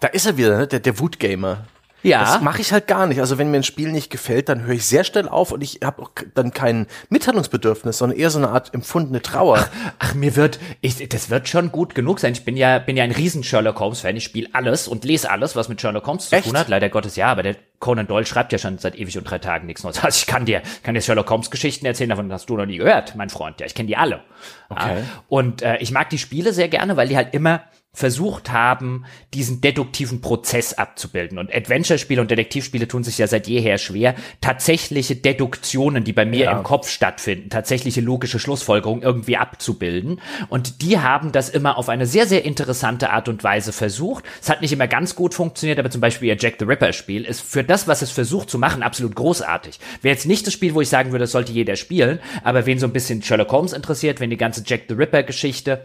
Da 0.00 0.08
ist 0.08 0.26
er 0.26 0.36
wieder, 0.36 0.58
ne? 0.58 0.66
der, 0.66 0.80
der 0.80 0.98
Wutgamer. 0.98 1.64
Ja. 2.02 2.20
Das 2.20 2.40
mache 2.40 2.60
ich 2.60 2.72
halt 2.72 2.86
gar 2.86 3.06
nicht. 3.06 3.20
Also 3.20 3.38
wenn 3.38 3.50
mir 3.50 3.58
ein 3.58 3.64
Spiel 3.64 3.90
nicht 3.90 4.10
gefällt, 4.10 4.48
dann 4.48 4.62
höre 4.62 4.74
ich 4.74 4.86
sehr 4.86 5.04
schnell 5.04 5.28
auf 5.28 5.52
und 5.52 5.62
ich 5.62 5.80
habe 5.82 6.04
dann 6.34 6.52
kein 6.52 6.86
Mitteilungsbedürfnis, 7.08 7.98
sondern 7.98 8.18
eher 8.18 8.30
so 8.30 8.38
eine 8.38 8.50
Art 8.50 8.72
empfundene 8.72 9.20
Trauer. 9.20 9.58
Ach, 9.58 9.92
ach, 9.98 10.14
mir 10.14 10.36
wird, 10.36 10.60
ich, 10.80 11.08
das 11.08 11.30
wird 11.30 11.48
schon 11.48 11.72
gut 11.72 11.94
genug 11.94 12.20
sein. 12.20 12.32
Ich 12.32 12.44
bin 12.44 12.56
ja, 12.56 12.78
bin 12.78 12.96
ja 12.96 13.04
ein 13.04 13.10
riesen 13.10 13.42
Sherlock 13.42 13.80
Holmes 13.80 14.00
Fan. 14.00 14.16
Ich 14.16 14.24
spiele 14.24 14.48
alles 14.52 14.86
und 14.86 15.04
lese 15.04 15.30
alles, 15.30 15.56
was 15.56 15.68
mit 15.68 15.80
Sherlock 15.80 16.06
Holmes 16.06 16.28
zu 16.28 16.36
Echt? 16.36 16.46
tun 16.46 16.56
hat. 16.56 16.68
Leider 16.68 16.88
Gottes 16.88 17.16
ja, 17.16 17.28
aber 17.28 17.42
der 17.42 17.56
Conan 17.80 18.06
Doyle 18.06 18.26
schreibt 18.26 18.52
ja 18.52 18.58
schon 18.58 18.78
seit 18.78 18.96
ewig 18.96 19.16
und 19.18 19.24
drei 19.24 19.38
Tagen 19.38 19.66
nichts 19.66 19.82
Neues. 19.82 20.02
Also 20.08 20.16
ich 20.20 20.26
kann 20.26 20.46
dir, 20.46 20.62
kann 20.82 20.94
dir 20.94 21.00
Sherlock 21.00 21.28
Holmes 21.30 21.50
Geschichten 21.50 21.84
erzählen, 21.84 22.10
davon 22.10 22.32
hast 22.32 22.48
du 22.48 22.56
noch 22.56 22.66
nie 22.66 22.78
gehört, 22.78 23.14
mein 23.16 23.28
Freund. 23.28 23.60
Ja, 23.60 23.66
ich 23.66 23.74
kenne 23.74 23.88
die 23.88 23.96
alle. 23.96 24.22
Okay. 24.68 24.98
Ja, 25.00 25.04
und 25.28 25.62
äh, 25.62 25.76
ich 25.78 25.90
mag 25.90 26.10
die 26.10 26.18
Spiele 26.18 26.52
sehr 26.52 26.68
gerne, 26.68 26.96
weil 26.96 27.08
die 27.08 27.16
halt 27.16 27.34
immer 27.34 27.62
versucht 27.98 28.52
haben, 28.52 29.04
diesen 29.34 29.60
deduktiven 29.60 30.20
Prozess 30.20 30.72
abzubilden. 30.72 31.36
Und 31.36 31.54
Adventure-Spiele 31.54 32.20
und 32.20 32.30
Detektivspiele 32.30 32.86
tun 32.86 33.02
sich 33.02 33.18
ja 33.18 33.26
seit 33.26 33.48
jeher 33.48 33.76
schwer, 33.76 34.14
tatsächliche 34.40 35.16
Deduktionen, 35.16 36.04
die 36.04 36.12
bei 36.12 36.24
mir 36.24 36.44
ja. 36.44 36.56
im 36.56 36.62
Kopf 36.62 36.88
stattfinden, 36.88 37.50
tatsächliche 37.50 38.00
logische 38.00 38.38
Schlussfolgerungen 38.38 39.02
irgendwie 39.02 39.36
abzubilden. 39.36 40.20
Und 40.48 40.80
die 40.80 40.98
haben 41.00 41.32
das 41.32 41.48
immer 41.48 41.76
auf 41.76 41.88
eine 41.88 42.06
sehr, 42.06 42.26
sehr 42.26 42.44
interessante 42.44 43.10
Art 43.10 43.28
und 43.28 43.42
Weise 43.42 43.72
versucht. 43.72 44.24
Es 44.40 44.48
hat 44.48 44.62
nicht 44.62 44.72
immer 44.72 44.86
ganz 44.86 45.16
gut 45.16 45.34
funktioniert, 45.34 45.80
aber 45.80 45.90
zum 45.90 46.00
Beispiel 46.00 46.28
ihr 46.28 46.36
Jack 46.38 46.54
the 46.60 46.64
Ripper-Spiel 46.64 47.24
ist 47.24 47.40
für 47.40 47.64
das, 47.64 47.88
was 47.88 48.02
es 48.02 48.12
versucht 48.12 48.48
zu 48.48 48.58
machen, 48.58 48.84
absolut 48.84 49.16
großartig. 49.16 49.80
Wäre 50.02 50.14
jetzt 50.14 50.26
nicht 50.26 50.46
das 50.46 50.54
Spiel, 50.54 50.74
wo 50.74 50.80
ich 50.80 50.88
sagen 50.88 51.10
würde, 51.10 51.24
das 51.24 51.32
sollte 51.32 51.52
jeder 51.52 51.74
spielen, 51.74 52.20
aber 52.44 52.64
wen 52.64 52.78
so 52.78 52.86
ein 52.86 52.92
bisschen 52.92 53.22
Sherlock 53.22 53.50
Holmes 53.50 53.72
interessiert, 53.72 54.20
wenn 54.20 54.30
die 54.30 54.36
ganze 54.36 54.62
Jack 54.64 54.82
the 54.88 54.94
Ripper-Geschichte 54.94 55.84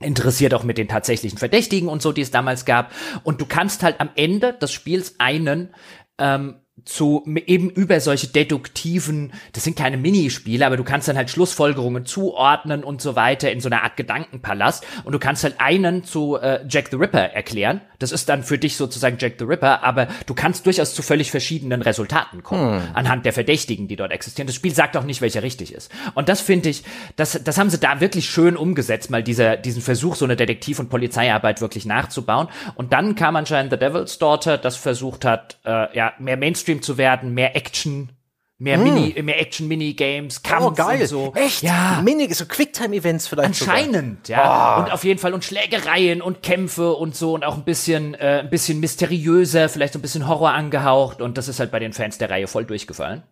interessiert 0.00 0.54
auch 0.54 0.64
mit 0.64 0.78
den 0.78 0.88
tatsächlichen 0.88 1.38
Verdächtigen 1.38 1.88
und 1.88 2.02
so, 2.02 2.12
die 2.12 2.22
es 2.22 2.30
damals 2.30 2.64
gab. 2.64 2.92
Und 3.24 3.40
du 3.40 3.46
kannst 3.46 3.82
halt 3.82 4.00
am 4.00 4.10
Ende 4.14 4.52
des 4.52 4.72
Spiels 4.72 5.16
einen 5.18 5.70
ähm, 6.18 6.56
zu 6.84 7.24
eben 7.46 7.70
über 7.70 8.00
solche 8.00 8.28
deduktiven, 8.28 9.32
das 9.52 9.64
sind 9.64 9.76
keine 9.76 9.96
Minispiele, 9.96 10.64
aber 10.64 10.76
du 10.76 10.84
kannst 10.84 11.08
dann 11.08 11.16
halt 11.16 11.30
Schlussfolgerungen 11.30 12.06
zuordnen 12.06 12.84
und 12.84 13.00
so 13.00 13.16
weiter 13.16 13.50
in 13.50 13.60
so 13.60 13.68
einer 13.68 13.82
Art 13.82 13.96
Gedankenpalast 13.96 14.86
und 15.04 15.12
du 15.12 15.18
kannst 15.18 15.44
halt 15.44 15.60
einen 15.60 16.04
zu 16.04 16.36
äh, 16.36 16.64
Jack 16.68 16.88
the 16.90 16.96
Ripper 16.96 17.32
erklären. 17.32 17.80
Das 17.98 18.12
ist 18.12 18.28
dann 18.28 18.42
für 18.42 18.58
dich 18.58 18.76
sozusagen 18.76 19.16
Jack 19.18 19.34
the 19.38 19.44
Ripper, 19.44 19.82
aber 19.82 20.08
du 20.26 20.34
kannst 20.34 20.66
durchaus 20.66 20.94
zu 20.94 21.02
völlig 21.02 21.30
verschiedenen 21.30 21.82
Resultaten 21.82 22.42
kommen 22.42 22.82
hm. 22.82 22.90
anhand 22.94 23.26
der 23.26 23.32
Verdächtigen, 23.32 23.88
die 23.88 23.96
dort 23.96 24.12
existieren. 24.12 24.46
Das 24.46 24.54
Spiel 24.54 24.74
sagt 24.74 24.96
auch 24.96 25.04
nicht, 25.04 25.20
welcher 25.20 25.42
richtig 25.42 25.72
ist. 25.72 25.90
Und 26.14 26.28
das 26.28 26.40
finde 26.40 26.68
ich, 26.68 26.84
das, 27.16 27.40
das 27.42 27.58
haben 27.58 27.70
sie 27.70 27.78
da 27.78 28.00
wirklich 28.00 28.28
schön 28.30 28.56
umgesetzt, 28.56 29.10
mal 29.10 29.22
dieser, 29.22 29.56
diesen 29.56 29.82
Versuch, 29.82 30.14
so 30.14 30.24
eine 30.24 30.36
Detektiv- 30.36 30.78
und 30.78 30.90
Polizeiarbeit 30.90 31.60
wirklich 31.60 31.86
nachzubauen. 31.86 32.48
Und 32.74 32.92
dann 32.92 33.14
kam 33.14 33.36
anscheinend 33.36 33.72
The 33.72 33.78
Devil's 33.78 34.18
Daughter, 34.18 34.58
das 34.58 34.76
versucht 34.76 35.24
hat, 35.24 35.58
äh, 35.64 35.96
ja, 35.96 36.12
mehr 36.18 36.36
Mainstream 36.36 36.82
zu 36.82 36.98
werden, 36.98 37.34
mehr 37.34 37.56
Action, 37.56 38.10
mehr 38.58 38.76
mm. 38.76 38.82
Mini, 38.82 39.22
mehr 39.22 39.40
Action 39.40 39.68
Minigames, 39.68 40.42
Kampf 40.42 40.64
oh, 40.64 40.70
geil. 40.72 41.00
und 41.00 41.06
so. 41.06 41.32
Echt? 41.34 41.62
Ja. 41.62 42.00
Mini, 42.04 42.32
so 42.34 42.44
Quicktime-Events 42.44 43.28
vielleicht. 43.28 43.48
Anscheinend, 43.48 44.26
sogar. 44.26 44.44
ja. 44.44 44.76
Oh. 44.76 44.82
Und 44.82 44.92
auf 44.92 45.04
jeden 45.04 45.18
Fall 45.18 45.32
und 45.32 45.44
Schlägereien 45.44 46.20
und 46.20 46.42
Kämpfe 46.42 46.92
und 46.92 47.16
so 47.16 47.34
und 47.34 47.44
auch 47.44 47.56
ein 47.56 47.64
bisschen, 47.64 48.14
äh, 48.14 48.40
ein 48.40 48.50
bisschen 48.50 48.80
mysteriöser, 48.80 49.68
vielleicht 49.68 49.92
so 49.92 49.98
ein 49.98 50.02
bisschen 50.02 50.28
Horror 50.28 50.52
angehaucht 50.52 51.20
und 51.20 51.38
das 51.38 51.48
ist 51.48 51.60
halt 51.60 51.70
bei 51.70 51.78
den 51.78 51.92
Fans 51.92 52.18
der 52.18 52.30
Reihe 52.30 52.48
voll 52.48 52.64
durchgefallen. 52.64 53.22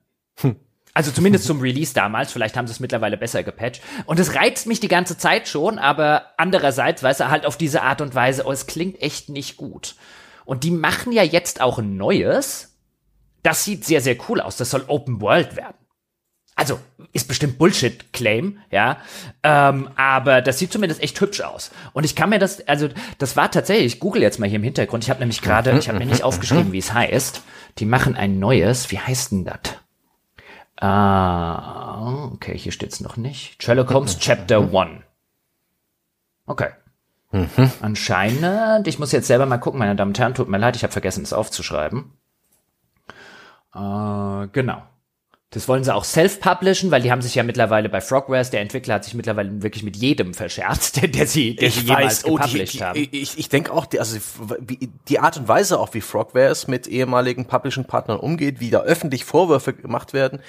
Hm. 0.41 0.57
Also 0.97 1.11
zumindest 1.11 1.45
zum 1.45 1.61
Release 1.61 1.93
damals, 1.93 2.33
vielleicht 2.33 2.57
haben 2.57 2.67
sie 2.67 2.73
es 2.73 2.81
mittlerweile 2.81 3.19
besser 3.19 3.43
gepatcht. 3.43 3.83
Und 4.07 4.19
es 4.19 4.35
reizt 4.35 4.67
mich 4.67 4.81
die 4.81 4.89
ganze 4.89 5.19
Zeit 5.19 5.47
schon, 5.47 5.79
aber 5.79 6.33
andererseits, 6.39 7.03
weißt 7.03 7.21
du, 7.21 7.31
halt 7.31 7.45
auf 7.45 7.59
diese 7.59 7.83
Art 7.83 8.01
und 8.01 8.15
Weise, 8.15 8.45
oh, 8.47 8.53
es 8.53 8.67
klingt 8.67 9.03
echt 9.03 9.29
nicht 9.29 9.59
gut. 9.59 9.97
Und 10.47 10.65
die 10.65 10.71
machen 10.71 11.13
ja 11.13 11.23
jetzt 11.23 11.61
auch 11.61 11.79
ein 11.79 11.99
neues, 11.99 12.76
das 13.47 13.63
sieht 13.63 13.85
sehr, 13.85 14.01
sehr 14.01 14.17
cool 14.29 14.41
aus. 14.41 14.57
Das 14.57 14.71
soll 14.71 14.85
Open 14.89 15.21
World 15.21 15.55
werden. 15.55 15.77
Also, 16.57 16.81
ist 17.13 17.29
bestimmt 17.29 17.59
Bullshit-Claim, 17.59 18.59
ja. 18.71 18.97
Ähm, 19.43 19.91
aber 19.95 20.41
das 20.41 20.59
sieht 20.59 20.73
zumindest 20.73 21.03
echt 21.03 21.21
hübsch 21.21 21.43
aus. 21.43 21.71
Und 21.93 22.05
ich 22.05 22.17
kann 22.17 22.31
mir 22.31 22.39
das, 22.39 22.67
also, 22.67 22.89
das 23.19 23.37
war 23.37 23.51
tatsächlich, 23.51 23.95
ich 23.95 24.01
google 24.01 24.23
jetzt 24.23 24.41
mal 24.41 24.49
hier 24.49 24.57
im 24.57 24.65
Hintergrund. 24.65 25.05
Ich 25.05 25.11
habe 25.11 25.21
nämlich 25.21 25.43
gerade, 25.43 25.79
ich 25.79 25.89
habe 25.89 25.99
mir 25.99 26.07
nicht 26.07 26.25
aufgeschrieben, 26.25 26.73
wie 26.73 26.79
es 26.79 26.93
heißt. 26.93 27.43
Die 27.79 27.85
machen 27.85 28.17
ein 28.17 28.39
neues, 28.39 28.91
wie 28.91 28.99
heißt 28.99 29.33
denn 29.33 29.45
das? 29.45 29.61
Ah, 30.81 32.31
okay, 32.33 32.59
hier 32.59 32.73
steht's 32.73 33.01
noch 33.01 33.17
nicht. 33.17 33.63
Sherlock 33.63 33.93
Holmes 33.93 34.19
Chapter 34.19 34.59
1. 34.73 35.03
Okay. 36.47 36.71
Mhm. 37.31 37.71
Anscheinend, 37.81 38.89
ich 38.89 38.99
muss 38.99 39.13
jetzt 39.13 39.27
selber 39.27 39.47
mal 39.47 39.59
gucken, 39.59 39.79
meine 39.79 39.95
Damen 39.95 40.11
und 40.11 40.19
Herren, 40.19 40.35
tut 40.35 40.49
mir 40.49 40.59
leid, 40.59 40.75
ich 40.75 40.83
habe 40.83 40.93
vergessen, 40.93 41.23
es 41.23 41.33
aufzuschreiben. 41.33 42.13
Äh, 43.77 44.49
genau. 44.53 44.83
Das 45.51 45.69
wollen 45.69 45.85
sie 45.85 45.95
auch 45.95 46.05
self-publishen, 46.05 46.91
weil 46.91 47.03
die 47.03 47.13
haben 47.13 47.23
sich 47.23 47.37
ja 47.37 47.43
mittlerweile 47.45 47.89
bei 47.89 48.01
Frogwares, 48.01 48.51
der 48.51 48.61
Entwickler 48.61 48.97
hat 48.97 49.05
sich 49.05 49.15
mittlerweile 49.15 49.63
wirklich 49.63 49.85
mit 49.85 49.97
jedem 49.97 50.35
verscherzt, 50.35 50.97
der, 51.01 51.09
der 51.09 51.27
sie, 51.27 51.55
der 51.55 51.69
ich 51.69 51.75
sie 51.77 51.81
jemals 51.83 52.25
weiß, 52.25 52.25
oh, 52.27 52.35
gepublished 52.35 52.75
die, 52.75 52.79
die, 52.79 52.85
haben. 52.85 53.09
Ich, 53.13 53.39
ich 53.39 53.49
denke 53.49 53.73
auch, 53.73 53.87
die, 53.87 54.01
also 54.01 54.19
die 55.09 55.19
Art 55.21 55.37
und 55.37 55.47
Weise 55.47 55.79
auch, 55.79 55.95
wie 55.95 56.01
Frogwares 56.01 56.67
mit 56.67 56.89
ehemaligen 56.89 57.47
Publishing-Partnern 57.47 58.19
umgeht, 58.19 58.61
wie 58.61 58.71
da 58.71 58.81
öffentlich 58.81 59.25
Vorwürfe 59.25 59.73
gemacht 59.73 60.13
werden, 60.13 60.41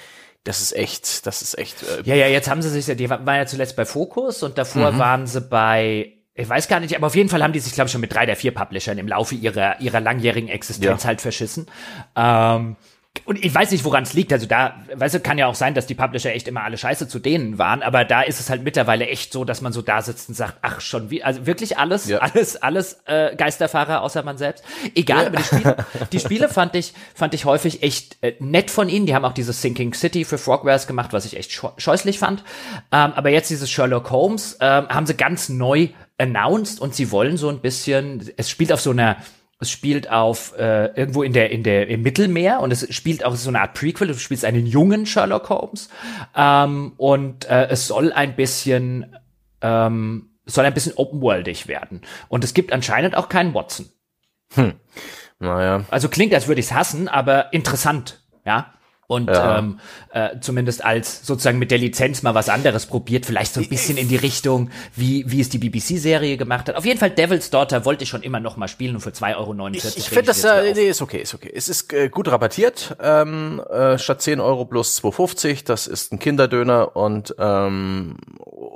das 0.42 0.60
ist 0.60 0.74
echt, 0.74 1.26
das 1.26 1.42
ist 1.42 1.58
echt. 1.58 1.82
Äh 1.82 2.02
ja, 2.04 2.14
ja, 2.14 2.26
jetzt 2.26 2.50
haben 2.50 2.62
sie 2.62 2.70
sich, 2.70 2.96
die 2.96 3.10
waren 3.10 3.26
ja 3.26 3.46
zuletzt 3.46 3.76
bei 3.76 3.84
Focus 3.84 4.42
und 4.42 4.58
davor 4.58 4.92
mhm. 4.92 4.98
waren 4.98 5.26
sie 5.26 5.40
bei 5.40 6.12
ich 6.34 6.48
weiß 6.48 6.68
gar 6.68 6.78
nicht, 6.78 6.94
aber 6.94 7.08
auf 7.08 7.16
jeden 7.16 7.28
Fall 7.28 7.42
haben 7.42 7.52
die 7.52 7.58
sich, 7.58 7.72
glaube 7.72 7.86
ich, 7.86 7.92
schon 7.92 8.00
mit 8.00 8.14
drei 8.14 8.24
der 8.24 8.36
vier 8.36 8.54
Publishern 8.54 8.96
im 8.96 9.08
Laufe 9.08 9.34
ihrer, 9.34 9.80
ihrer 9.80 9.98
langjährigen 9.98 10.48
Existenz 10.48 11.02
ja. 11.02 11.08
halt 11.08 11.20
verschissen. 11.20 11.66
Ähm, 12.14 12.76
und 13.24 13.44
ich 13.44 13.54
weiß 13.54 13.72
nicht, 13.72 13.84
woran 13.84 14.04
es 14.04 14.14
liegt. 14.14 14.32
Also 14.32 14.46
da, 14.46 14.74
weißt 14.94 15.16
du, 15.16 15.20
kann 15.20 15.36
ja 15.36 15.46
auch 15.46 15.54
sein, 15.54 15.74
dass 15.74 15.86
die 15.86 15.94
Publisher 15.94 16.34
echt 16.34 16.48
immer 16.48 16.62
alle 16.62 16.78
scheiße 16.78 17.08
zu 17.08 17.18
denen 17.18 17.58
waren, 17.58 17.82
aber 17.82 18.04
da 18.04 18.22
ist 18.22 18.40
es 18.40 18.48
halt 18.48 18.62
mittlerweile 18.62 19.06
echt 19.06 19.32
so, 19.32 19.44
dass 19.44 19.60
man 19.60 19.72
so 19.72 19.82
da 19.82 20.00
sitzt 20.00 20.30
und 20.30 20.34
sagt, 20.34 20.58
ach 20.62 20.80
schon 20.80 21.10
wie, 21.10 21.22
also 21.22 21.46
wirklich 21.46 21.76
alles, 21.76 22.08
ja. 22.08 22.18
alles, 22.18 22.56
alles 22.56 23.00
äh, 23.04 23.36
Geisterfahrer 23.36 24.02
außer 24.02 24.22
man 24.22 24.38
selbst. 24.38 24.64
Egal, 24.94 25.24
ja. 25.24 25.26
aber 25.26 25.36
die 25.36 25.44
Spiele, 25.44 25.76
die 26.12 26.20
Spiele 26.20 26.48
fand 26.48 26.74
ich, 26.74 26.94
fand 27.14 27.34
ich 27.34 27.44
häufig 27.44 27.82
echt 27.82 28.16
äh, 28.22 28.34
nett 28.38 28.70
von 28.70 28.88
ihnen. 28.88 29.06
Die 29.06 29.14
haben 29.14 29.24
auch 29.24 29.34
dieses 29.34 29.60
Sinking 29.60 29.92
City 29.94 30.24
für 30.24 30.38
Frogwares 30.38 30.86
gemacht, 30.86 31.12
was 31.12 31.26
ich 31.26 31.36
echt 31.36 31.52
scheußlich 31.76 32.18
fand. 32.18 32.44
Ähm, 32.92 33.12
aber 33.14 33.30
jetzt 33.30 33.50
dieses 33.50 33.70
Sherlock 33.70 34.10
Holmes 34.10 34.56
ähm, 34.60 34.88
haben 34.88 35.06
sie 35.06 35.14
ganz 35.14 35.48
neu 35.48 35.88
announced 36.18 36.80
und 36.80 36.94
sie 36.94 37.10
wollen 37.10 37.36
so 37.36 37.48
ein 37.48 37.60
bisschen, 37.60 38.28
es 38.36 38.50
spielt 38.50 38.72
auf 38.72 38.80
so 38.80 38.90
einer 38.90 39.18
es 39.60 39.70
spielt 39.70 40.10
auf 40.10 40.54
äh, 40.56 40.86
irgendwo 40.94 41.22
in 41.22 41.32
der 41.32 41.50
in 41.50 41.62
der 41.62 41.88
im 41.88 42.02
Mittelmeer 42.02 42.60
und 42.60 42.72
es 42.72 42.94
spielt 42.94 43.24
auch 43.24 43.34
so 43.34 43.48
eine 43.48 43.60
Art 43.60 43.74
Prequel. 43.74 44.08
Du 44.08 44.14
spielst 44.14 44.44
einen 44.44 44.66
jungen 44.66 45.04
Sherlock 45.04 45.48
Holmes 45.48 45.88
ähm, 46.36 46.92
und 46.96 47.44
äh, 47.46 47.66
es 47.68 47.86
soll 47.86 48.12
ein 48.12 48.36
bisschen 48.36 49.16
ähm, 49.60 50.30
soll 50.46 50.64
ein 50.64 50.74
bisschen 50.74 50.94
open 50.96 51.20
worldig 51.20 51.66
werden 51.66 52.02
und 52.28 52.44
es 52.44 52.54
gibt 52.54 52.72
anscheinend 52.72 53.16
auch 53.16 53.28
keinen 53.28 53.54
Watson. 53.54 53.86
Hm. 54.54 54.74
Naja. 55.40 55.84
Also 55.90 56.08
klingt, 56.08 56.34
als 56.34 56.48
würde 56.48 56.60
ich 56.60 56.66
es 56.66 56.72
hassen, 56.72 57.06
aber 57.06 57.52
interessant, 57.52 58.22
ja 58.44 58.72
und 59.08 59.28
ja. 59.28 59.58
ähm, 59.58 59.80
äh, 60.12 60.38
zumindest 60.40 60.84
als 60.84 61.26
sozusagen 61.26 61.58
mit 61.58 61.70
der 61.70 61.78
Lizenz 61.78 62.22
mal 62.22 62.34
was 62.34 62.50
anderes 62.50 62.84
probiert, 62.86 63.24
vielleicht 63.24 63.54
so 63.54 63.60
ein 63.60 63.68
bisschen 63.68 63.96
in 63.96 64.06
die 64.08 64.16
Richtung, 64.16 64.70
wie, 64.94 65.24
wie 65.26 65.40
es 65.40 65.48
die 65.48 65.56
BBC-Serie 65.56 66.36
gemacht 66.36 66.68
hat. 66.68 66.76
Auf 66.76 66.84
jeden 66.84 67.00
Fall 67.00 67.10
Devil's 67.10 67.48
Daughter 67.48 67.86
wollte 67.86 68.04
ich 68.04 68.10
schon 68.10 68.22
immer 68.22 68.38
noch 68.38 68.58
mal 68.58 68.68
spielen 68.68 68.94
und 68.94 69.00
für 69.00 69.10
2,49 69.10 69.36
Euro. 69.36 69.68
Ich, 69.72 69.96
ich 69.96 70.08
finde 70.10 70.26
das, 70.26 70.44
äh, 70.44 70.74
nee, 70.74 70.90
ist 70.90 71.00
okay, 71.00 71.22
ist 71.22 71.34
okay. 71.34 71.50
Es 71.52 71.70
ist 71.70 71.90
äh, 71.94 72.10
gut 72.10 72.28
rabattiert, 72.28 72.96
ähm, 73.02 73.62
äh, 73.70 73.98
statt 73.98 74.20
10 74.20 74.40
Euro 74.40 74.66
plus 74.66 75.02
2,50, 75.02 75.64
das 75.64 75.86
ist 75.86 76.12
ein 76.12 76.18
Kinderdöner 76.18 76.94
und 76.94 77.34
ähm, 77.38 78.16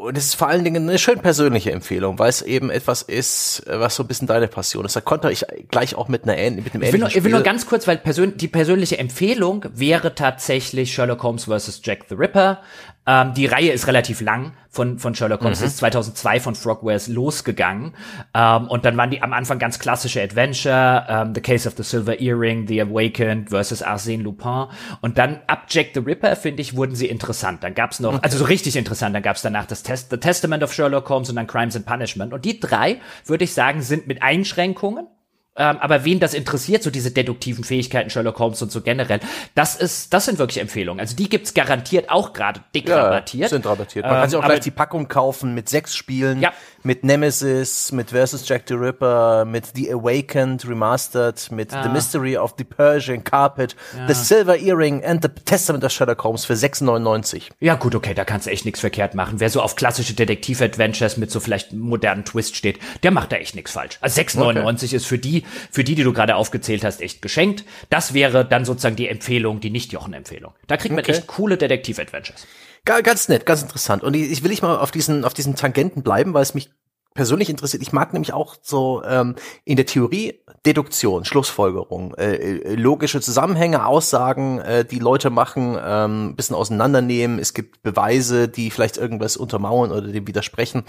und 0.02 0.18
es 0.18 0.26
ist 0.26 0.34
vor 0.34 0.48
allen 0.48 0.64
Dingen 0.64 0.88
eine 0.88 0.98
schön 0.98 1.20
persönliche 1.20 1.70
Empfehlung, 1.70 2.18
weil 2.18 2.28
es 2.28 2.42
eben 2.42 2.70
etwas 2.70 3.02
ist, 3.02 3.62
was 3.66 3.94
so 3.94 4.02
ein 4.02 4.08
bisschen 4.08 4.26
deine 4.26 4.48
Passion 4.48 4.84
ist. 4.84 4.96
Da 4.96 5.00
konnte 5.00 5.30
ich 5.30 5.44
gleich 5.70 5.94
auch 5.94 6.08
mit 6.08 6.24
einer 6.24 6.34
mit 6.50 6.74
einem 6.74 6.82
ich 6.82 6.92
will, 6.92 7.00
nur, 7.00 7.08
ich 7.08 7.22
will 7.22 7.30
nur 7.30 7.42
ganz 7.42 7.66
kurz, 7.66 7.86
weil 7.86 7.98
persön 7.98 8.36
die 8.36 8.48
persönliche 8.48 8.98
Empfehlung 8.98 9.64
wäre 9.72 10.14
tatsächlich 10.22 10.94
Sherlock 10.94 11.20
Holmes 11.24 11.46
vs. 11.46 11.80
Jack 11.82 12.04
the 12.08 12.14
Ripper. 12.14 12.60
Ähm, 13.04 13.34
die 13.34 13.46
Reihe 13.46 13.72
ist 13.72 13.88
relativ 13.88 14.20
lang 14.20 14.52
von, 14.70 15.00
von 15.00 15.16
Sherlock 15.16 15.42
Holmes. 15.42 15.60
Mhm. 15.60 15.66
ist 15.66 15.78
2002 15.78 16.38
von 16.38 16.54
Frogwares 16.54 17.08
losgegangen. 17.08 17.94
Ähm, 18.32 18.68
und 18.68 18.84
dann 18.84 18.96
waren 18.96 19.10
die 19.10 19.20
am 19.20 19.32
Anfang 19.32 19.58
ganz 19.58 19.80
klassische 19.80 20.22
Adventure, 20.22 21.06
ähm, 21.08 21.34
The 21.34 21.40
Case 21.40 21.68
of 21.68 21.74
the 21.76 21.82
Silver 21.82 22.20
Earring, 22.20 22.68
The 22.68 22.82
Awakened 22.82 23.50
versus 23.50 23.84
Arsène 23.84 24.22
Lupin. 24.22 24.66
Und 25.00 25.18
dann 25.18 25.40
ab 25.48 25.64
Jack 25.68 25.88
the 25.94 26.00
Ripper, 26.00 26.36
finde 26.36 26.62
ich, 26.62 26.76
wurden 26.76 26.94
sie 26.94 27.08
interessant. 27.08 27.64
Dann 27.64 27.74
gab's 27.74 27.98
noch, 27.98 28.22
also 28.22 28.38
so 28.38 28.44
richtig 28.44 28.76
interessant, 28.76 29.16
dann 29.16 29.24
gab's 29.24 29.42
danach 29.42 29.66
das 29.66 29.82
Test, 29.82 30.10
The 30.10 30.18
Testament 30.18 30.62
of 30.62 30.72
Sherlock 30.72 31.08
Holmes 31.08 31.30
und 31.30 31.34
dann 31.34 31.48
Crimes 31.48 31.74
and 31.74 31.84
Punishment. 31.84 32.32
Und 32.32 32.44
die 32.44 32.60
drei, 32.60 33.00
würde 33.26 33.42
ich 33.42 33.54
sagen, 33.54 33.82
sind 33.82 34.06
mit 34.06 34.22
Einschränkungen 34.22 35.08
ähm, 35.54 35.76
aber 35.78 36.04
wen 36.04 36.18
das 36.18 36.32
interessiert, 36.32 36.82
so 36.82 36.90
diese 36.90 37.10
deduktiven 37.10 37.62
Fähigkeiten 37.62 38.08
Sherlock 38.08 38.38
Holmes 38.38 38.62
und 38.62 38.72
so 38.72 38.80
generell, 38.80 39.20
das 39.54 39.76
ist, 39.76 40.14
das 40.14 40.24
sind 40.24 40.38
wirklich 40.38 40.60
Empfehlungen. 40.60 40.98
Also 40.98 41.14
die 41.14 41.28
gibt's 41.28 41.52
garantiert 41.52 42.10
auch 42.10 42.32
gerade 42.32 42.60
dick 42.74 42.88
ja, 42.88 43.02
rabattiert. 43.02 43.50
Sind 43.50 43.66
rabattiert. 43.66 44.06
Man 44.06 44.14
ähm, 44.14 44.20
kann 44.20 44.30
sich 44.30 44.38
auch 44.38 44.44
gleich 44.44 44.60
die 44.60 44.70
Packung 44.70 45.08
kaufen 45.08 45.54
mit 45.54 45.68
sechs 45.68 45.94
Spielen, 45.94 46.40
ja. 46.40 46.52
Mit 46.82 47.04
Nemesis, 47.04 47.92
mit 47.92 48.10
Versus 48.10 48.48
Jack 48.48 48.64
the 48.68 48.74
Ripper, 48.74 49.44
mit 49.44 49.64
The 49.74 49.92
Awakened 49.92 50.68
Remastered, 50.68 51.50
mit 51.50 51.72
ja. 51.72 51.82
The 51.82 51.88
Mystery 51.88 52.36
of 52.36 52.54
the 52.58 52.64
Persian 52.64 53.22
Carpet, 53.24 53.76
ja. 53.96 54.06
The 54.06 54.14
Silver 54.14 54.58
Earring 54.58 55.04
and 55.04 55.22
The 55.22 55.28
Testament 55.28 55.84
of 55.84 55.92
Sherlock 55.92 56.22
Holmes 56.24 56.44
für 56.44 56.54
6,99. 56.54 57.50
Ja 57.60 57.74
gut, 57.74 57.94
okay, 57.94 58.14
da 58.14 58.24
kannst 58.24 58.46
du 58.46 58.50
echt 58.50 58.64
nichts 58.64 58.80
verkehrt 58.80 59.14
machen. 59.14 59.40
Wer 59.40 59.50
so 59.50 59.60
auf 59.60 59.76
klassische 59.76 60.14
Detektiv-Adventures 60.14 61.16
mit 61.16 61.30
so 61.30 61.40
vielleicht 61.40 61.72
modernen 61.72 62.24
Twist 62.24 62.56
steht, 62.56 62.78
der 63.02 63.10
macht 63.10 63.32
da 63.32 63.36
echt 63.36 63.54
nichts 63.54 63.72
falsch. 63.72 63.98
Also 64.00 64.20
6,99 64.20 64.84
okay. 64.84 64.96
ist 64.96 65.06
für 65.06 65.18
die 65.18 65.44
für 65.70 65.84
die, 65.84 65.94
die 65.94 66.02
du 66.02 66.12
gerade 66.12 66.36
aufgezählt 66.36 66.84
hast, 66.84 67.00
echt 67.00 67.22
geschenkt. 67.22 67.64
Das 67.90 68.14
wäre 68.14 68.44
dann 68.44 68.64
sozusagen 68.64 68.96
die 68.96 69.08
Empfehlung, 69.08 69.60
die 69.60 69.70
Nicht-Jochen-Empfehlung. 69.70 70.52
Da 70.66 70.76
kriegt 70.76 70.94
man 70.94 71.04
okay. 71.04 71.12
echt 71.12 71.26
coole 71.26 71.56
Detektiv-Adventures. 71.56 72.46
Ganz 72.84 73.28
nett, 73.28 73.46
ganz 73.46 73.62
interessant. 73.62 74.02
Und 74.02 74.14
ich 74.14 74.42
will 74.42 74.50
ich 74.50 74.62
mal 74.62 74.76
auf 74.76 74.90
diesen, 74.90 75.24
auf 75.24 75.34
diesen 75.34 75.54
Tangenten 75.54 76.02
bleiben, 76.02 76.34
weil 76.34 76.42
es 76.42 76.54
mich 76.54 76.70
persönlich 77.14 77.50
interessiert. 77.50 77.82
Ich 77.82 77.92
mag 77.92 78.12
nämlich 78.12 78.32
auch 78.32 78.56
so 78.60 79.02
ähm, 79.04 79.36
in 79.64 79.76
der 79.76 79.86
Theorie 79.86 80.40
Deduktion, 80.64 81.24
Schlussfolgerung, 81.24 82.14
äh, 82.14 82.34
äh, 82.34 82.74
logische 82.74 83.20
Zusammenhänge, 83.20 83.86
Aussagen, 83.86 84.60
äh, 84.60 84.84
die 84.84 84.98
Leute 84.98 85.30
machen, 85.30 85.78
ähm, 85.84 86.34
bisschen 86.36 86.56
auseinandernehmen. 86.56 87.38
Es 87.38 87.54
gibt 87.54 87.82
Beweise, 87.82 88.48
die 88.48 88.70
vielleicht 88.70 88.96
irgendwas 88.96 89.36
untermauern 89.36 89.92
oder 89.92 90.08
dem 90.08 90.26
widersprechen 90.26 90.84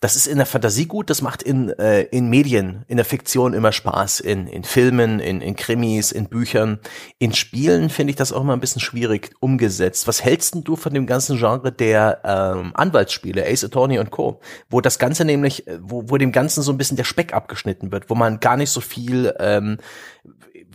das 0.00 0.16
ist 0.16 0.26
in 0.26 0.38
der 0.38 0.46
Fantasie 0.46 0.86
gut, 0.86 1.10
das 1.10 1.20
macht 1.20 1.42
in, 1.42 1.68
äh, 1.78 2.02
in 2.04 2.30
Medien, 2.30 2.84
in 2.88 2.96
der 2.96 3.04
Fiktion 3.04 3.52
immer 3.52 3.70
Spaß, 3.70 4.20
in, 4.20 4.46
in 4.46 4.64
Filmen, 4.64 5.20
in, 5.20 5.42
in 5.42 5.56
Krimis, 5.56 6.10
in 6.10 6.28
Büchern. 6.28 6.80
In 7.18 7.34
Spielen 7.34 7.90
finde 7.90 8.12
ich 8.12 8.16
das 8.16 8.32
auch 8.32 8.40
immer 8.40 8.54
ein 8.54 8.60
bisschen 8.60 8.80
schwierig 8.80 9.32
umgesetzt. 9.40 10.08
Was 10.08 10.24
hältst 10.24 10.56
du 10.64 10.76
von 10.76 10.94
dem 10.94 11.06
ganzen 11.06 11.36
Genre 11.36 11.70
der 11.70 12.22
ähm, 12.24 12.72
Anwaltsspiele, 12.74 13.46
Ace 13.46 13.64
Attorney 13.64 13.98
und 13.98 14.10
Co., 14.10 14.40
wo 14.70 14.80
das 14.80 14.98
Ganze 14.98 15.26
nämlich, 15.26 15.64
wo, 15.80 16.04
wo 16.06 16.16
dem 16.16 16.32
Ganzen 16.32 16.62
so 16.62 16.72
ein 16.72 16.78
bisschen 16.78 16.96
der 16.96 17.04
Speck 17.04 17.34
abgeschnitten 17.34 17.92
wird, 17.92 18.08
wo 18.08 18.14
man 18.14 18.40
gar 18.40 18.56
nicht 18.56 18.70
so 18.70 18.80
viel 18.80 19.34
ähm, 19.38 19.76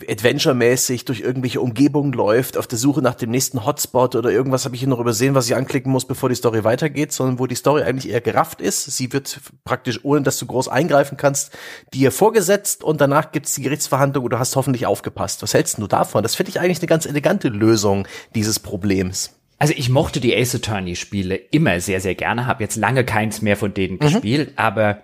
Adventure-mäßig 0.10 1.06
durch 1.06 1.22
irgendwelche 1.22 1.62
Umgebungen 1.62 2.12
läuft, 2.12 2.58
auf 2.58 2.68
der 2.68 2.78
Suche 2.78 3.02
nach 3.02 3.16
dem 3.16 3.32
nächsten 3.32 3.66
Hotspot 3.66 4.16
oder 4.16 4.30
irgendwas 4.30 4.66
habe 4.66 4.76
ich 4.76 4.82
hier 4.82 4.90
noch 4.90 5.00
übersehen, 5.00 5.36
was 5.36 5.48
ich 5.48 5.56
anklicken 5.56 5.92
muss, 5.92 6.06
bevor 6.06 6.30
die 6.30 6.36
Story 6.36 6.64
weitergeht, 6.64 7.12
sondern 7.12 7.40
wo 7.40 7.48
die 7.48 7.56
Story 7.56 7.84
eigentlich 7.84 8.12
eher 8.12 8.22
gerafft 8.22 8.62
ist. 8.62 8.86
Sie 8.86 9.14
wird 9.14 9.40
praktisch, 9.64 10.02
ohne 10.04 10.24
dass 10.24 10.38
du 10.38 10.46
groß 10.46 10.68
eingreifen 10.68 11.18
kannst, 11.18 11.58
dir 11.94 12.12
vorgesetzt 12.12 12.84
und 12.84 13.00
danach 13.00 13.32
gibt's 13.32 13.56
die 13.56 13.62
Gerichtsverhandlung 13.62 14.26
und 14.26 14.32
du 14.32 14.40
hast 14.40 14.56
hoffentlich 14.56 14.86
aufgepasst. 14.86 15.42
Was 15.44 15.54
hältst 15.54 15.78
du 15.78 15.88
davon? 15.88 16.24
Das 16.24 16.36
finde 16.36 16.50
ich 16.50 16.60
eigentlich 16.60 16.80
eine 16.80 16.88
ganz 16.88 17.06
elegante 17.06 17.48
Lösung 17.48 18.08
dieses 18.36 18.60
Problems. 18.60 19.40
Also 19.58 19.74
ich 19.78 19.90
mochte 19.90 20.20
die 20.20 20.36
Ace 20.36 20.56
Attorney 20.56 20.96
Spiele 20.96 21.36
immer 21.36 21.80
sehr, 21.80 22.02
sehr 22.02 22.16
gerne, 22.16 22.48
habe 22.48 22.64
jetzt 22.64 22.76
lange 22.76 23.06
keins 23.06 23.42
mehr 23.42 23.56
von 23.56 23.74
denen 23.74 23.96
mhm. 23.96 24.00
gespielt, 24.00 24.54
aber 24.58 25.04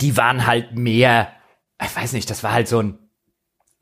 die 0.00 0.16
waren 0.16 0.46
halt 0.46 0.74
mehr, 0.74 1.28
ich 1.82 1.94
weiß 1.94 2.12
nicht, 2.12 2.28
das 2.28 2.42
war 2.42 2.52
halt 2.52 2.68
so 2.68 2.80
ein 2.82 2.98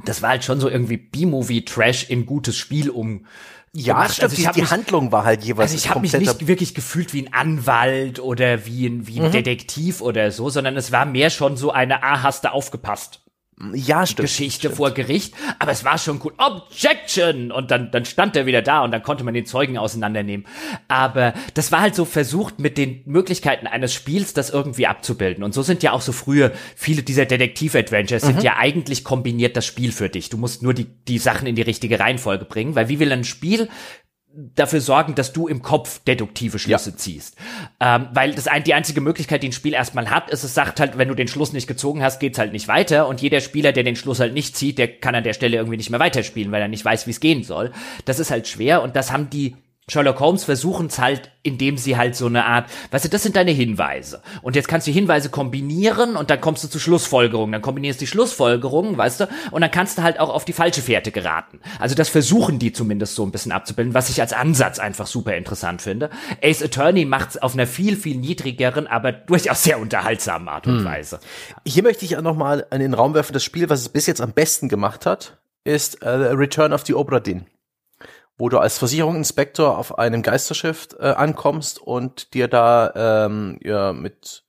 das 0.05 0.23
war 0.23 0.31
halt 0.31 0.45
schon 0.45 0.61
so 0.61 0.69
irgendwie 0.69 0.97
B-Movie-Trash 0.97 2.11
in 2.11 2.27
gutes 2.27 2.57
Spiel 2.57 2.91
um. 2.91 3.27
Ja, 3.73 4.09
stimmt. 4.09 4.31
Also 4.31 4.37
die, 4.37 4.61
die 4.61 4.67
Handlung 4.67 5.11
war 5.11 5.25
halt 5.25 5.43
jeweils. 5.43 5.73
Also 5.73 5.77
ich 5.83 5.91
habe 5.91 6.01
mich 6.01 6.13
nicht 6.13 6.47
wirklich 6.47 6.75
gefühlt 6.75 7.13
wie 7.13 7.27
ein 7.27 7.33
Anwalt 7.33 8.21
oder 8.21 8.67
wie 8.67 8.87
ein, 8.87 9.07
wie 9.09 9.21
ein 9.21 9.29
mhm. 9.29 9.33
Detektiv 9.33 10.01
oder 10.01 10.31
so, 10.31 10.49
sondern 10.49 10.77
es 10.77 10.93
war 10.93 11.05
mehr 11.05 11.31
schon 11.31 11.57
so 11.57 11.73
eine, 11.73 12.03
ah, 12.03 12.23
hast 12.23 12.45
du 12.45 12.53
aufgepasst 12.53 13.24
ja, 13.73 14.05
stimmt, 14.05 14.29
Geschichte 14.29 14.61
stimmt. 14.61 14.77
vor 14.77 14.91
Gericht, 14.91 15.35
aber 15.61 15.71
es 15.71 15.85
war 15.85 15.97
schon 15.99 16.19
gut. 16.19 16.35
Objection! 16.39 17.53
Und 17.53 17.71
dann, 17.71 17.91
dann 17.93 18.05
stand 18.05 18.35
er 18.35 18.47
wieder 18.47 18.63
da 18.63 18.83
und 18.83 18.91
dann 18.91 19.03
konnte 19.03 19.23
man 19.23 19.33
den 19.33 19.47
Zeugen 19.47 19.79
auseinandernehmen. 19.79 20.47
Aber 20.89 21.35
das 21.55 21.71
war 21.71 21.81
halt 21.81 21.95
so 21.95 22.05
versucht, 22.05 22.59
mit 22.59 22.77
den 22.77 23.03
Möglichkeiten 23.07 23.69
eines 23.69 23.95
Spiels 23.95 24.35
das 24.35 24.51
irgendwie 24.51 24.89
abzubilden. 24.89 25.45
Und 25.45 25.55
so 25.55 25.63
sind 25.63 25.85
ja 25.85 25.93
auch 25.93 26.01
so 26.01 26.11
frühe, 26.11 26.53
viele 26.75 27.03
dieser 27.05 27.27
Detektiv-Adventures 27.27 28.25
mhm. 28.25 28.29
sind 28.29 28.43
ja 28.43 28.57
eigentlich 28.57 29.05
kombiniert 29.05 29.57
das 29.57 29.67
Spiel 29.67 29.93
für 29.93 30.09
dich. 30.09 30.31
Du 30.31 30.37
musst 30.37 30.63
nur 30.63 30.75
die, 30.75 30.87
die 31.07 31.19
Sachen 31.19 31.47
in 31.47 31.55
die 31.55 31.63
richtige 31.63 32.01
Reihenfolge 32.01 32.45
bringen, 32.47 32.75
weil 32.75 32.89
wie 32.89 32.99
will 32.99 33.13
ein 33.13 33.25
Spiel 33.25 33.69
dafür 34.55 34.81
sorgen, 34.81 35.15
dass 35.15 35.33
du 35.33 35.47
im 35.47 35.63
Kopf 35.63 36.01
deduktive 36.01 36.59
Schlüsse 36.59 36.91
ja. 36.91 36.97
ziehst. 36.97 37.37
Ähm, 37.81 38.09
weil 38.13 38.35
das 38.35 38.49
ein, 38.49 38.65
die 38.65 38.75
einzige 38.75 39.01
Möglichkeit, 39.01 39.43
die 39.43 39.49
ein 39.49 39.53
Spiel 39.53 39.75
erstmal 39.75 40.11
hat, 40.11 40.31
ist, 40.31 40.45
es 40.45 40.55
sagt 40.55 40.81
halt, 40.81 40.99
wenn 40.99 41.09
du 41.09 41.15
den 41.15 41.29
Schluss 41.29 41.53
nicht 41.53 41.67
gezogen 41.67 42.03
hast, 42.03 42.19
geht's 42.19 42.39
halt 42.39 42.53
nicht 42.53 42.69
weiter. 42.69 43.07
Und 43.07 43.23
jeder 43.23 43.41
Spieler, 43.41 43.73
der 43.73 43.85
den 43.85 43.97
Schluss 43.97 44.21
halt 44.21 44.35
nicht 44.35 44.57
zieht, 44.57 44.79
der 44.79 44.89
kann 44.89 45.15
an 45.15 45.25
der 45.25 45.33
Stelle 45.33 45.57
irgendwie 45.57 45.77
nicht 45.77 45.91
mehr 45.91 46.01
weiterspielen, 46.01 46.53
weil 46.53 46.63
er 46.63 46.69
nicht 46.69 46.85
weiß, 46.85 47.07
wie 47.07 47.13
es 47.13 47.21
gehen 47.21 47.45
soll. 47.45 47.73
Das 48.05 48.19
ist 48.19 48.31
halt 48.31 48.49
schwer 48.49 48.83
und 48.83 48.97
das 48.97 49.13
haben 49.13 49.31
die 49.31 49.57
Sherlock 49.87 50.19
Holmes 50.19 50.45
versuchen 50.45 50.87
es 50.87 50.99
halt, 50.99 51.31
indem 51.43 51.77
sie 51.77 51.99
halt 51.99 52.17
so 52.17 52.25
eine 52.25 52.47
Art, 52.47 52.71
weißt 52.91 53.05
du, 53.05 53.11
das 53.11 53.23
sind 53.23 53.37
deine 53.37 53.51
Hinweise. 53.51 54.23
Und 54.41 54.57
jetzt 54.57 54.67
kannst 54.67 54.87
du 54.87 54.91
Hinweise 54.91 55.29
kombinieren 55.29 56.17
und 56.17 56.31
dann 56.31 56.41
kommst 56.41 56.65
du 56.65 56.69
zu 56.69 56.79
Schlussfolgerungen. 56.79 57.53
Dann 57.53 57.61
kombinierst 57.61 58.01
du 58.01 58.05
die 58.05 58.11
Schlussfolgerungen, 58.11 58.97
weißt 58.97 59.21
du, 59.21 59.29
und 59.51 59.61
dann 59.61 59.71
kannst 59.71 59.99
du 59.99 60.03
halt 60.03 60.19
auch 60.19 60.31
auf 60.31 60.47
die 60.47 60.55
falsche 60.55 60.81
Fährte 60.81 61.13
geraten. 61.13 61.61
Also 61.79 61.95
das 61.95 62.09
versuchen 62.09 62.59
die 62.59 62.73
zumindest 62.73 63.15
so 63.15 63.25
ein 63.25 63.31
bisschen 63.31 63.53
abzubilden, 63.53 63.93
was 63.93 64.09
ich 64.09 64.23
als 64.23 64.33
Ansatz 64.33 64.79
einfach 64.79 65.07
super 65.07 65.37
interessant 65.37 65.83
finde. 65.83 66.09
Ace 66.43 66.63
Attorney 66.63 67.05
macht 67.05 67.31
es 67.31 67.43
auf 67.43 67.53
einer 67.53 67.67
viel, 67.67 67.97
viel 67.97 68.17
niedrigeren, 68.17 68.87
aber 68.87 69.13
durchaus 69.13 69.65
sehr 69.65 69.79
unterhaltsamen 69.79 70.49
Art 70.49 70.67
und 70.67 70.79
hm. 70.79 70.85
Weise. 70.87 71.21
Hier 71.67 71.83
möchte 71.83 72.07
ich 72.07 72.17
auch 72.17 72.23
nochmal 72.23 72.67
in 72.71 72.81
den 72.81 72.95
Raum 72.95 73.13
werfen, 73.13 73.35
das 73.35 73.45
Spiel, 73.45 73.69
was 73.69 73.81
es 73.81 73.91
bis 73.91 74.07
jetzt 74.07 74.23
am 74.23 74.33
besten 74.33 74.71
gemacht 74.71 75.05
hat, 75.05 75.37
ist 75.65 76.01
äh, 76.03 76.09
Return 76.09 76.73
of 76.73 76.87
the 76.87 76.95
Obra 76.95 77.21
Dinn 77.21 77.45
wo 78.37 78.49
du 78.49 78.59
als 78.59 78.79
Versicherungsinspektor 78.79 79.79
auf 79.79 79.99
einem 79.99 80.23
Geisterschiff 80.23 80.89
äh, 80.99 81.07
ankommst 81.07 81.81
und 81.81 82.35
dir 82.35 82.49
da 82.49 83.27
ähm, 83.27 83.59
ja, 83.63 83.93
mit, 83.93 84.45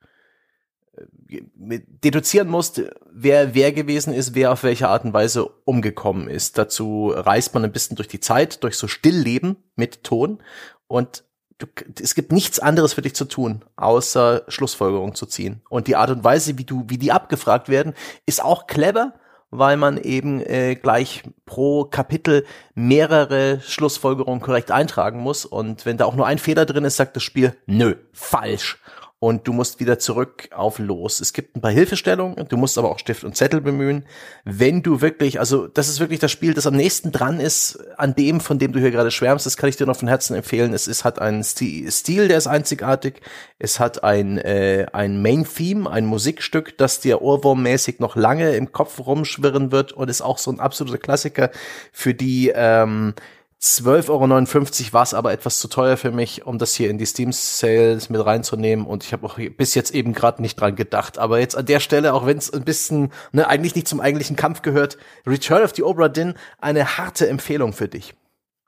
äh, 0.97 1.41
mit 1.55 2.03
deduzieren 2.03 2.47
musst, 2.47 2.81
wer 3.11 3.53
wer 3.53 3.71
gewesen 3.71 4.13
ist, 4.13 4.33
wer 4.35 4.51
auf 4.51 4.63
welche 4.63 4.89
Art 4.89 5.05
und 5.05 5.13
Weise 5.13 5.45
umgekommen 5.65 6.27
ist. 6.27 6.57
Dazu 6.57 7.13
reist 7.15 7.53
man 7.53 7.63
ein 7.63 7.71
bisschen 7.71 7.95
durch 7.95 8.07
die 8.07 8.19
Zeit, 8.19 8.63
durch 8.63 8.77
so 8.77 8.87
Stillleben 8.87 9.57
mit 9.75 10.03
Ton 10.03 10.41
und 10.87 11.23
du, 11.57 11.67
es 12.01 12.15
gibt 12.15 12.31
nichts 12.31 12.59
anderes 12.59 12.93
für 12.93 13.01
dich 13.01 13.15
zu 13.15 13.25
tun, 13.25 13.63
außer 13.75 14.43
Schlussfolgerungen 14.47 15.15
zu 15.15 15.25
ziehen. 15.25 15.61
Und 15.69 15.87
die 15.87 15.95
Art 15.95 16.09
und 16.09 16.23
Weise, 16.23 16.57
wie 16.57 16.65
du, 16.65 16.85
wie 16.87 16.97
die 16.97 17.11
abgefragt 17.11 17.69
werden, 17.69 17.93
ist 18.25 18.43
auch 18.43 18.67
clever, 18.67 19.13
weil 19.57 19.77
man 19.77 19.97
eben 19.97 20.41
äh, 20.41 20.75
gleich 20.75 21.23
pro 21.45 21.85
Kapitel 21.85 22.45
mehrere 22.73 23.59
Schlussfolgerungen 23.61 24.41
korrekt 24.41 24.71
eintragen 24.71 25.19
muss. 25.19 25.45
Und 25.45 25.85
wenn 25.85 25.97
da 25.97 26.05
auch 26.05 26.15
nur 26.15 26.27
ein 26.27 26.37
Fehler 26.37 26.65
drin 26.65 26.85
ist, 26.85 26.97
sagt 26.97 27.15
das 27.15 27.23
Spiel, 27.23 27.55
nö, 27.65 27.95
falsch 28.13 28.79
und 29.25 29.47
du 29.47 29.53
musst 29.53 29.79
wieder 29.79 29.97
zurück 29.97 30.49
auf 30.53 30.77
Los. 30.77 31.19
Es 31.19 31.33
gibt 31.33 31.55
ein 31.55 31.61
paar 31.61 31.71
Hilfestellungen, 31.71 32.47
du 32.47 32.57
musst 32.57 32.77
aber 32.77 32.91
auch 32.91 32.99
Stift 32.99 33.23
und 33.23 33.35
Zettel 33.35 33.59
bemühen. 33.59 34.05
Wenn 34.43 34.83
du 34.83 35.01
wirklich, 35.01 35.39
also 35.39 35.65
das 35.65 35.87
ist 35.87 35.99
wirklich 35.99 36.19
das 36.19 36.31
Spiel, 36.31 36.53
das 36.53 36.67
am 36.67 36.75
nächsten 36.75 37.11
dran 37.11 37.39
ist 37.39 37.79
an 37.97 38.13
dem, 38.13 38.39
von 38.39 38.59
dem 38.59 38.71
du 38.71 38.79
hier 38.79 38.91
gerade 38.91 39.09
schwärmst, 39.09 39.47
das 39.47 39.57
kann 39.57 39.67
ich 39.67 39.77
dir 39.77 39.87
noch 39.87 39.95
von 39.95 40.07
Herzen 40.07 40.35
empfehlen. 40.35 40.75
Es 40.75 40.87
ist, 40.87 41.05
hat 41.05 41.17
einen 41.17 41.43
Stil, 41.43 42.27
der 42.27 42.37
ist 42.37 42.45
einzigartig. 42.45 43.21
Es 43.57 43.79
hat 43.79 44.03
ein, 44.03 44.37
äh, 44.37 44.85
ein 44.93 45.23
Main-Theme, 45.23 45.89
ein 45.89 46.05
Musikstück, 46.05 46.77
das 46.77 46.99
dir 46.99 47.23
ohrwurmmäßig 47.23 47.99
noch 47.99 48.15
lange 48.15 48.55
im 48.55 48.73
Kopf 48.73 48.99
rumschwirren 49.07 49.71
wird 49.71 49.91
und 49.91 50.07
ist 50.07 50.21
auch 50.21 50.37
so 50.37 50.51
ein 50.51 50.59
absoluter 50.59 50.99
Klassiker 50.99 51.49
für 51.91 52.13
die 52.13 52.51
ähm, 52.53 53.15
12,59 53.61 54.09
Euro 54.09 54.93
war 54.93 55.03
es 55.03 55.13
aber 55.13 55.31
etwas 55.31 55.59
zu 55.59 55.67
teuer 55.67 55.97
für 55.97 56.11
mich, 56.11 56.45
um 56.45 56.57
das 56.57 56.75
hier 56.75 56.89
in 56.89 56.97
die 56.97 57.05
Steam 57.05 57.31
Sales 57.31 58.09
mit 58.09 58.23
reinzunehmen 58.23 58.85
und 58.85 59.03
ich 59.03 59.13
habe 59.13 59.25
auch 59.25 59.39
bis 59.57 59.75
jetzt 59.75 59.91
eben 59.91 60.13
gerade 60.13 60.41
nicht 60.41 60.59
dran 60.59 60.75
gedacht. 60.75 61.17
Aber 61.17 61.39
jetzt 61.39 61.55
an 61.55 61.65
der 61.65 61.79
Stelle, 61.79 62.13
auch 62.13 62.25
wenn 62.25 62.37
es 62.37 62.53
ein 62.53 62.63
bisschen 62.63 63.11
ne, 63.31 63.47
eigentlich 63.47 63.75
nicht 63.75 63.87
zum 63.87 64.01
eigentlichen 64.01 64.35
Kampf 64.35 64.61
gehört, 64.61 64.97
Return 65.25 65.63
of 65.63 65.73
the 65.75 65.83
Obra 65.83 66.09
Dinn, 66.09 66.35
eine 66.59 66.97
harte 66.97 67.27
Empfehlung 67.27 67.73
für 67.73 67.87
dich. 67.87 68.13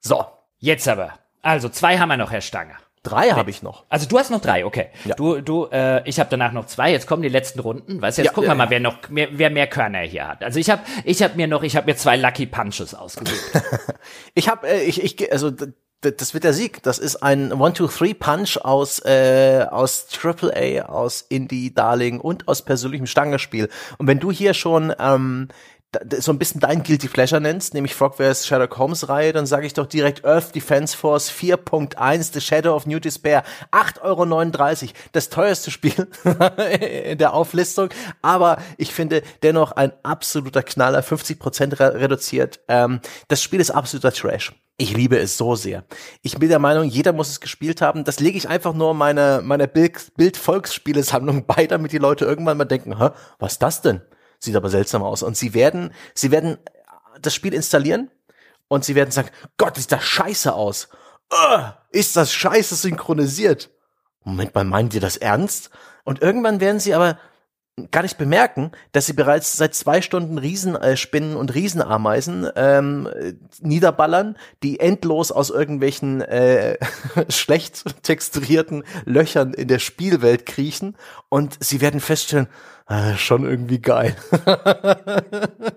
So. 0.01 0.25
Jetzt 0.59 0.87
aber. 0.87 1.13
Also 1.43 1.69
zwei 1.69 1.99
haben 1.99 2.09
wir 2.09 2.17
noch, 2.17 2.31
Herr 2.31 2.41
Stange. 2.41 2.73
Drei 3.09 3.29
habe 3.31 3.49
ich 3.49 3.63
noch. 3.63 3.85
Also 3.89 4.07
du 4.07 4.19
hast 4.19 4.31
noch 4.31 4.41
drei, 4.41 4.65
okay. 4.65 4.87
Ja. 5.05 5.15
Du, 5.15 5.41
du, 5.41 5.67
äh, 5.71 6.07
ich 6.07 6.19
habe 6.19 6.29
danach 6.29 6.51
noch 6.51 6.65
zwei. 6.65 6.91
Jetzt 6.91 7.07
kommen 7.07 7.21
die 7.21 7.29
letzten 7.29 7.59
Runden. 7.59 8.01
Weißt 8.01 8.17
du, 8.17 8.21
jetzt 8.21 8.31
ja, 8.31 8.33
gucken 8.33 8.49
wir 8.49 8.55
mal, 8.55 8.69
wer 8.69 8.79
noch, 8.79 9.09
mehr, 9.09 9.29
wer 9.31 9.49
mehr 9.49 9.67
Körner 9.67 9.99
hier 9.99 10.27
hat. 10.27 10.43
Also 10.43 10.59
ich 10.59 10.69
habe, 10.69 10.81
ich 11.03 11.23
habe 11.23 11.35
mir 11.35 11.47
noch, 11.47 11.63
ich 11.63 11.75
habe 11.75 11.87
mir 11.87 11.95
zwei 11.95 12.17
Lucky 12.17 12.45
Punches 12.45 12.93
ausgesucht. 12.93 13.39
ich 14.33 14.49
habe, 14.49 14.67
äh, 14.67 14.83
ich, 14.83 15.03
ich, 15.03 15.31
also 15.31 15.51
das 16.01 16.33
wird 16.33 16.43
der 16.43 16.53
Sieg. 16.53 16.83
Das 16.83 16.99
ist 16.99 17.17
ein 17.17 17.51
One-Two-Three-Punch 17.51 18.57
aus, 18.57 18.99
äh, 19.03 19.65
aus 19.69 20.07
AAA, 20.21 20.85
aus 20.85 21.21
Indie-Darling 21.21 22.19
und 22.19 22.47
aus 22.47 22.61
persönlichem 22.61 23.07
Stangerspiel. 23.07 23.69
Und 23.97 24.07
wenn 24.07 24.19
du 24.19 24.31
hier 24.31 24.53
schon 24.53 24.93
ähm, 24.99 25.47
so 26.19 26.31
ein 26.31 26.39
bisschen 26.39 26.59
dein 26.59 26.83
Guilty 26.83 27.07
Pleasure 27.07 27.39
nennst, 27.39 27.73
nämlich 27.73 27.95
Frogwares 27.95 28.45
Sherlock 28.45 28.77
Holmes 28.77 29.07
Reihe, 29.07 29.31
dann 29.31 29.45
sage 29.45 29.65
ich 29.65 29.73
doch 29.73 29.85
direkt 29.85 30.25
Earth 30.25 30.53
Defense 30.53 30.95
Force 30.95 31.31
4.1 31.31 32.33
The 32.33 32.41
Shadow 32.41 32.75
of 32.75 32.85
New 32.85 32.99
Despair 32.99 33.43
8,39 33.71 34.83
Euro. 34.83 34.93
Das 35.13 35.29
teuerste 35.29 35.71
Spiel 35.71 35.93
in 36.81 37.17
der 37.17 37.33
Auflistung, 37.33 37.89
aber 38.21 38.57
ich 38.77 38.93
finde 38.93 39.23
dennoch 39.43 39.71
ein 39.71 39.93
absoluter 40.03 40.61
Knaller, 40.63 41.03
50 41.03 41.39
Prozent 41.39 41.79
reduziert. 41.79 42.59
Ähm, 42.67 42.99
das 43.29 43.41
Spiel 43.41 43.61
ist 43.61 43.71
absoluter 43.71 44.11
Trash. 44.11 44.53
Ich 44.79 44.95
liebe 44.95 45.17
es 45.17 45.37
so 45.37 45.55
sehr. 45.55 45.85
Ich 46.21 46.37
bin 46.37 46.49
der 46.49 46.59
Meinung, 46.59 46.83
jeder 46.83 47.11
muss 47.11 47.29
es 47.29 47.39
gespielt 47.39 47.81
haben. 47.81 48.03
Das 48.03 48.19
lege 48.19 48.37
ich 48.37 48.47
einfach 48.47 48.73
nur 48.73 48.93
meiner 48.93 49.41
meine 49.41 49.67
Bild-Volksspielesammlung 49.67 51.45
bei, 51.47 51.65
damit 51.65 51.93
die 51.93 51.97
Leute 51.97 52.25
irgendwann 52.25 52.57
mal 52.57 52.65
denken, 52.65 52.99
Hä, 52.99 53.09
was 53.39 53.53
ist 53.53 53.63
das 53.63 53.81
denn? 53.81 54.01
Sieht 54.39 54.55
aber 54.55 54.69
seltsam 54.69 55.03
aus. 55.03 55.23
Und 55.23 55.35
sie 55.37 55.53
werden, 55.53 55.93
sie 56.13 56.31
werden 56.31 56.57
das 57.21 57.33
Spiel 57.33 57.53
installieren 57.53 58.11
und 58.67 58.85
sie 58.85 58.95
werden 58.95 59.11
sagen, 59.11 59.29
Gott, 59.57 59.77
ist 59.77 59.91
das 59.91 60.03
scheiße 60.03 60.53
aus. 60.53 60.89
Uh, 61.31 61.71
ist 61.91 62.15
das 62.15 62.31
scheiße 62.31 62.75
synchronisiert? 62.75 63.69
Moment 64.23 64.55
mal, 64.55 64.63
meint 64.63 64.93
ihr 64.93 65.01
das 65.01 65.17
ernst? 65.17 65.69
Und 66.03 66.21
irgendwann 66.21 66.59
werden 66.59 66.79
sie 66.79 66.93
aber 66.93 67.17
gar 67.91 68.01
nicht 68.01 68.17
bemerken, 68.17 68.71
dass 68.91 69.05
sie 69.05 69.13
bereits 69.13 69.55
seit 69.55 69.75
zwei 69.75 70.01
Stunden 70.01 70.37
Riesenspinnen 70.37 71.33
äh, 71.33 71.35
und 71.35 71.53
Riesenameisen 71.53 72.49
ähm, 72.55 73.07
niederballern, 73.61 74.35
die 74.63 74.79
endlos 74.79 75.31
aus 75.31 75.51
irgendwelchen 75.51 76.21
äh, 76.21 76.77
schlecht 77.29 78.03
texturierten 78.03 78.83
Löchern 79.05 79.53
in 79.53 79.67
der 79.67 79.79
Spielwelt 79.79 80.47
kriechen 80.47 80.95
und 81.29 81.57
sie 81.63 81.79
werden 81.79 81.99
feststellen, 81.99 82.47
äh, 82.87 83.15
schon 83.15 83.45
irgendwie 83.45 83.79
geil. 83.79 84.15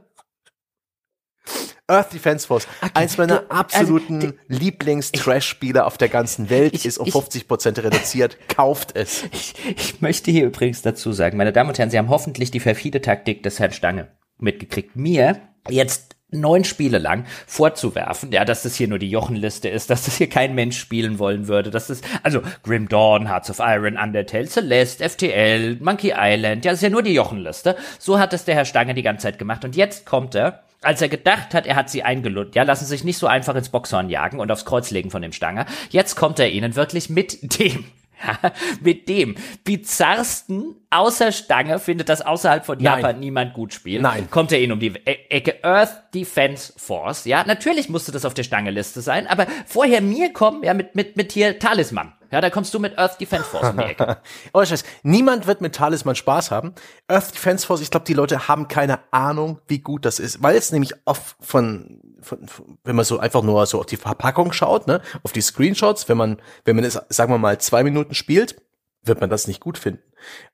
Earth 1.91 2.13
Defense 2.13 2.47
Force, 2.47 2.69
okay. 2.81 2.93
eins 2.95 3.19
meiner 3.19 3.41
also, 3.41 3.51
absoluten 3.51 4.21
also, 4.21 4.35
Lieblings-Trash-Spiele 4.47 5.85
auf 5.85 5.99
der 5.99 6.09
ganzen 6.09 6.49
Welt, 6.49 6.73
ich, 6.73 6.87
ist 6.87 6.99
um 6.99 7.11
50 7.11 7.49
Prozent 7.49 7.79
reduziert. 7.81 8.39
Kauft 8.49 8.97
es. 8.97 9.25
Ich, 9.33 9.55
ich 9.77 10.01
möchte 10.01 10.31
hier 10.31 10.47
übrigens 10.47 10.83
dazu 10.83 11.13
sagen, 11.13 11.37
meine 11.37 11.53
Damen 11.53 11.71
und 11.71 11.79
Herren, 11.79 11.91
Sie 11.91 11.99
haben 11.99 12.09
hoffentlich 12.09 12.53
die 12.53 12.61
perfide 12.61 13.01
Taktik 13.01 13.43
des 13.43 13.59
Herrn 13.59 13.73
Stange 13.73 14.17
mitgekriegt. 14.39 14.95
Mir 14.95 15.41
jetzt 15.69 16.17
neun 16.31 16.65
Spiele 16.65 16.99
lang 16.99 17.25
vorzuwerfen, 17.47 18.33
ja, 18.33 18.45
dass 18.45 18.63
das 18.63 18.77
hier 18.77 18.89
nur 18.89 18.99
die 18.99 19.11
Jochenliste 19.11 19.69
ist, 19.69 19.91
dass 19.91 20.05
das 20.05 20.17
hier 20.17 20.29
kein 20.29 20.55
Mensch 20.55 20.79
spielen 20.79 21.19
wollen 21.19 21.49
würde, 21.49 21.71
dass 21.71 21.89
das, 21.89 22.01
also 22.23 22.43
Grim 22.63 22.89
Dawn, 22.89 23.29
Hearts 23.29 23.51
of 23.51 23.59
Iron, 23.61 23.97
Undertale, 23.97 24.47
Celeste, 24.47 25.09
FTL, 25.09 25.77
Monkey 25.81 26.13
Island, 26.17 26.65
ja, 26.65 26.73
das 26.73 26.79
ist 26.79 26.85
ja 26.85 26.91
nur 26.91 27.03
die 27.03 27.15
Jochenliste. 27.15 27.77
So 27.99 28.19
hat 28.19 28.33
es 28.33 28.45
der 28.45 28.55
Herr 28.55 28.65
Stange 28.65 28.95
die 28.95 29.03
ganze 29.03 29.25
Zeit 29.25 29.39
gemacht 29.39 29.65
und 29.65 29.77
jetzt 29.77 30.07
kommt 30.07 30.35
er 30.35 30.63
als 30.83 31.03
er 31.03 31.11
gedacht 31.11 31.53
hat, 31.53 31.67
er 31.67 31.77
hat 31.77 31.91
sie 31.91 32.05
eingelullt. 32.05 32.55
Ja, 32.55 32.63
lassen 32.63 32.87
sich 32.87 33.05
nicht 33.05 33.19
so 33.19 33.27
einfach 33.27 33.55
ins 33.55 33.69
Boxhorn 33.69 34.09
jagen 34.09 34.41
und 34.41 34.51
aufs 34.51 34.65
Kreuz 34.65 34.91
legen 34.91 35.11
von 35.11 35.21
dem 35.21 35.33
Stanger. 35.33 35.67
Jetzt 35.91 36.15
kommt 36.15 36.39
er 36.39 36.51
ihnen 36.51 36.75
wirklich 36.75 37.11
mit 37.11 37.61
dem 37.61 37.85
ja, 38.27 38.53
mit 38.81 39.09
dem 39.09 39.37
bizarrsten 39.65 40.77
außer 40.91 41.33
Stange 41.33 41.79
findet 41.79 42.09
das 42.09 42.23
außerhalb 42.23 42.67
von 42.67 42.81
Japan 42.81 43.03
Nein. 43.03 43.21
niemand 43.21 43.55
gut 43.55 43.73
spielt. 43.73 44.03
Nein. 44.03 44.29
Kommt 44.31 44.53
er 44.53 44.61
ihnen 44.61 44.73
um 44.73 44.81
die 44.81 44.93
e 45.05 45.17
Ecke 45.29 45.63
Earth 45.65 46.15
Defense 46.15 46.73
Force. 46.77 47.25
Ja, 47.25 47.45
natürlich 47.45 47.89
musste 47.89 48.13
das 48.13 48.25
auf 48.25 48.35
der 48.35 48.43
Stange-Liste 48.43 49.01
sein, 49.01 49.27
aber 49.27 49.47
vorher 49.67 50.01
mir 50.01 50.33
kommen, 50.33 50.63
ja, 50.65 50.75
mit, 50.75 50.95
mit, 50.95 51.17
mit 51.17 51.33
hier 51.33 51.59
Talisman. 51.59 52.13
Ja, 52.31 52.41
da 52.41 52.51
kommst 52.51 52.73
du 52.73 52.79
mit 52.79 52.97
Earth 52.97 53.21
Defense 53.21 53.45
Force 53.45 53.71
um 53.71 53.79
die 53.79 53.85
Ecke. 53.85 54.19
oh, 54.53 54.65
Scheiß. 54.65 54.85
Niemand 55.03 55.47
wird 55.47 55.61
mit 55.61 55.75
Talisman 55.75 56.15
Spaß 56.15 56.51
haben. 56.51 56.75
Earth 57.09 57.35
Defense 57.35 57.67
Force, 57.67 57.81
ich 57.81 57.91
glaube, 57.91 58.07
die 58.07 58.15
Leute 58.15 58.47
haben 58.47 58.69
keine 58.69 59.01
Ahnung, 59.11 59.61
wie 59.67 59.81
gut 59.81 60.05
das 60.05 60.19
ist, 60.21 60.43
weil 60.43 60.57
es 60.57 60.71
nämlich 60.71 60.95
oft 61.07 61.37
von, 61.41 62.01
von, 62.21 62.47
von, 62.47 62.79
wenn 62.85 62.95
man 62.95 63.05
so 63.05 63.19
einfach 63.19 63.43
nur 63.43 63.67
so 63.67 63.81
auf 63.81 63.87
die 63.87 63.97
Verpackung 63.97 64.53
schaut, 64.53 64.87
ne, 64.87 65.01
auf 65.25 65.33
die 65.33 65.41
Screenshots, 65.41 66.09
wenn 66.09 66.17
man, 66.17 66.41
wenn 66.65 66.77
man 66.77 66.85
es, 66.85 67.01
sagen 67.09 67.33
wir 67.33 67.39
mal, 67.39 67.59
zwei 67.59 67.83
Minuten 67.83 68.15
spielt, 68.15 68.63
wird 69.03 69.21
man 69.21 69.31
das 69.31 69.49
nicht 69.49 69.61
gut 69.61 69.79
finden. 69.79 70.03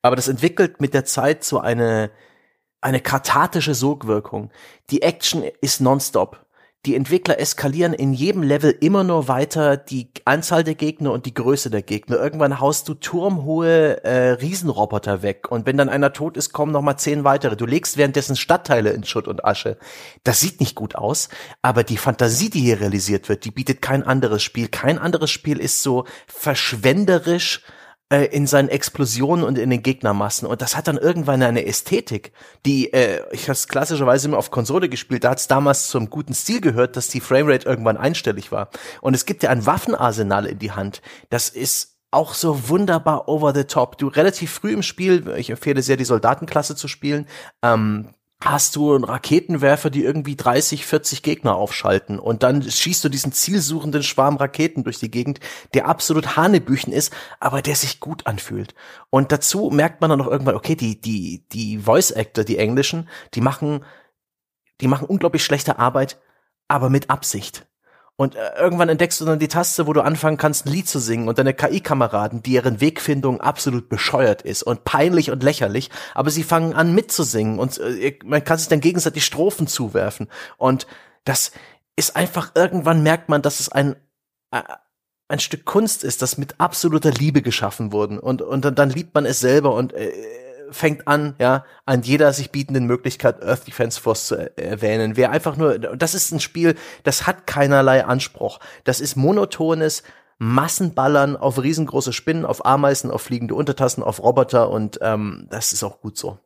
Aber 0.01 0.17
das 0.17 0.29
entwickelt 0.29 0.81
mit 0.81 0.95
der 0.95 1.05
Zeit 1.05 1.45
so 1.45 1.61
eine, 1.61 2.11
eine 2.81 3.01
kathartische 3.01 3.75
Sogwirkung. 3.75 4.51
Die 4.91 5.03
Action 5.03 5.43
ist 5.61 5.81
nonstop 5.81 6.46
die 6.87 6.95
Entwickler 6.95 7.41
eskalieren 7.41 7.93
in 7.93 8.13
jedem 8.13 8.43
Level 8.43 8.71
immer 8.81 9.03
nur 9.03 9.29
weiter 9.29 9.77
die 9.77 10.09
Anzahl 10.25 10.63
der 10.63 10.77
Gegner 10.77 11.13
und 11.13 11.27
die 11.27 11.35
Größe 11.35 11.69
der 11.69 11.83
Gegner. 11.83 12.17
Irgendwann 12.17 12.61
haust 12.61 12.89
du 12.89 12.95
turmhohe 12.95 14.05
äh, 14.05 14.31
Riesenroboter 14.31 15.23
weg 15.23 15.51
und 15.51 15.67
wenn 15.67 15.77
dann 15.77 15.89
einer 15.89 16.13
tot 16.13 16.37
ist, 16.37 16.53
kommen 16.53 16.73
noch 16.73 16.83
mal 16.83 16.97
zehn 16.97 17.25
weitere. 17.25 17.57
Du 17.57 17.67
legst 17.67 17.97
währenddessen 17.97 18.37
Stadtteile 18.37 18.91
in 18.91 19.05
Schutt 19.05 19.27
und 19.27 19.45
Asche. 19.45 19.77
Das 20.23 20.41
sieht 20.41 20.61
nicht 20.61 20.77
gut 20.77 20.95
aus, 20.95 21.29
aber 21.61 21.83
die 21.83 21.97
Fantasie, 21.97 22.51
die 22.51 22.61
hier 22.61 22.81
realisiert 22.81 23.29
wird, 23.29 23.45
die 23.45 23.51
bietet 23.51 23.83
kein 23.83 24.05
anderes 24.05 24.43
Spiel. 24.43 24.69
Kein 24.69 24.99
anderes 24.99 25.31
Spiel 25.31 25.59
ist 25.59 25.83
so 25.83 26.05
verschwenderisch 26.27 27.63
äh, 28.09 28.27
in 28.27 28.47
seinen 28.47 28.69
Explosionen 28.69 29.45
und 29.45 29.59
in 29.59 29.71
den 29.71 29.83
Gegnermassen. 29.83 30.47
Und 30.47 30.63
das 30.63 30.77
hat 30.77 30.87
dann 30.87 30.97
irgendwann 30.97 31.43
eine 31.43 31.67
Ästhetik, 31.67 32.33
die, 32.65 32.93
äh, 32.93 33.23
ich 33.33 33.45
habe 33.45 33.53
es 33.53 33.69
klassischerweise 33.69 34.29
immer 34.29 34.39
auf 34.39 34.51
Konsole 34.51 34.89
gespielt, 34.89 35.25
da 35.25 35.31
hat 35.31 35.39
es 35.39 35.49
damals 35.49 35.89
zum 35.89 36.09
guten 36.09 36.35
Stil 36.35 36.61
gehört, 36.61 36.97
dass 36.97 37.09
die 37.09 37.21
Framerate 37.21 37.69
irgendwann 37.69 37.97
einstellig 37.97 38.53
war. 38.53 38.71
Und 39.01 39.15
es 39.15 39.27
gibt 39.27 39.43
ja 39.43 39.51
ein 39.51 39.67
Waffenarsenal 39.67 40.47
in 40.47 40.59
die 40.59 40.73
Hand. 40.73 41.03
Das 41.31 41.49
ist 41.49 41.97
auch 42.13 42.35
so 42.35 42.69
wunderbar 42.69 43.29
over 43.29 43.53
the 43.53 43.65
top. 43.65 43.99
Du 43.99 44.09
relativ 44.09 44.53
früh 44.53 44.73
im 44.73 44.83
Spiel, 44.83 45.35
ich 45.37 45.51
empfehle 45.51 45.83
sehr, 45.83 45.97
die 45.97 46.05
Soldatenklasse 46.05 46.77
zu 46.77 46.89
spielen, 46.89 47.27
ähm, 47.63 48.15
hast 48.51 48.77
du 48.77 48.95
einen 48.95 49.05
Raketenwerfer, 49.05 49.91
die 49.91 50.05
irgendwie 50.05 50.37
30, 50.37 50.87
40 50.87 51.23
Gegner 51.23 51.57
aufschalten 51.57 52.19
und 52.19 52.43
dann 52.43 52.63
schießt 52.63 53.05
du 53.05 53.09
diesen 53.09 53.33
zielsuchenden 53.33 54.03
Schwarm 54.03 54.37
Raketen 54.37 54.85
durch 54.85 54.99
die 54.99 55.11
Gegend, 55.11 55.41
der 55.75 55.87
absolut 55.87 56.37
Hanebüchen 56.37 56.93
ist, 56.93 57.13
aber 57.41 57.63
der 57.63 57.77
sich 57.77 58.01
gut 58.01 58.27
anfühlt. 58.27 58.75
Und 59.11 59.33
dazu 59.33 59.71
merkt 59.71 60.01
man 60.01 60.11
dann 60.11 60.19
noch 60.19 60.29
irgendwann, 60.29 60.57
okay, 60.57 60.75
die, 60.75 61.01
die, 61.01 61.45
die 61.53 61.79
Voice 61.79 62.13
Actor, 62.13 62.45
die 62.45 62.59
englischen, 62.59 63.09
die 63.35 63.41
machen, 63.41 63.85
die 64.81 64.89
machen 64.89 65.07
unglaublich 65.07 65.45
schlechte 65.45 65.79
Arbeit, 65.79 66.21
aber 66.69 66.91
mit 66.91 67.11
Absicht. 67.11 67.67
Und 68.19 68.35
äh, 68.35 68.53
irgendwann 68.59 68.89
entdeckst 68.89 69.21
du 69.21 69.27
dann 69.27 69.39
die 69.39 69.49
Taste, 69.49 69.87
wo 69.87 69.93
du 69.93 70.01
anfangen 70.01 70.39
kannst, 70.39 70.67
ein 70.67 70.73
Lied 70.73 70.89
zu 70.89 70.99
singen 70.99 71.29
und 71.29 71.39
deine 71.39 71.53
KI-Kameraden, 71.53 72.43
deren 72.43 72.81
Wegfindung 72.81 73.43
absolut 73.43 73.91
bescheuert 73.91 74.41
ist 74.41 74.63
und 74.63 74.85
peinlich 74.85 75.31
und 75.31 75.43
lächerlich, 75.43 75.91
aber 76.15 76.31
sie 76.31 76.43
fangen 76.43 76.73
an 76.73 76.95
mitzusingen 76.95 77.59
und 77.59 77.79
äh, 77.79 78.19
man 78.25 78.43
kann 78.43 78.57
sich 78.57 78.69
dann 78.69 78.81
gegenseitig 78.81 79.25
Strophen 79.25 79.67
zuwerfen. 79.67 80.29
Und 80.57 80.87
das 81.25 81.53
ist 81.97 82.17
einfach, 82.17 82.53
irgendwann 82.55 83.03
merkt 83.03 83.29
man, 83.29 83.43
dass 83.43 83.61
es 83.61 83.69
ein, 83.69 83.97
äh, 84.51 84.63
ein 85.29 85.41
Stück 85.41 85.67
Kunst 85.67 86.03
ist, 86.03 86.23
das 86.23 86.39
mit 86.39 86.59
absoluter 86.59 87.11
Liebe 87.11 87.43
geschaffen 87.43 87.93
wurde. 87.93 88.21
Und, 88.21 88.41
und 88.41 88.65
dann, 88.65 88.75
dann 88.75 88.91
liebt 88.91 89.15
man 89.15 89.27
es 89.27 89.41
selber 89.41 89.75
und 89.75 89.93
äh, 89.93 90.11
fängt 90.71 91.09
an, 91.09 91.35
ja, 91.39 91.65
an 91.85 92.03
jeder 92.03 92.33
sich 92.33 92.51
bietenden 92.51 92.87
Möglichkeit 92.87 93.43
Earth 93.43 93.67
Defense 93.67 94.01
Force 94.01 94.27
zu 94.27 94.59
erwähnen. 94.59 95.17
Wer 95.17 95.31
einfach 95.31 95.57
nur, 95.57 95.79
das 95.79 96.15
ist 96.15 96.33
ein 96.33 96.41
Spiel, 96.41 96.75
das 97.03 97.27
hat 97.27 97.47
keinerlei 97.47 98.05
Anspruch. 98.05 98.61
Das 98.85 99.01
ist 99.01 99.17
monotones 99.17 100.03
Massenballern 100.39 101.37
auf 101.37 101.63
riesengroße 101.63 102.13
Spinnen, 102.13 102.45
auf 102.45 102.67
Ameisen, 102.67 103.11
auf 103.11 103.23
fliegende 103.23 103.55
Untertassen, 103.55 104.03
auf 104.03 104.23
Roboter 104.23 104.71
und 104.71 104.99
ähm, 105.01 105.47
das 105.51 105.73
ist 105.73 105.83
auch 105.83 106.01
gut 106.01 106.19
so. 106.19 106.39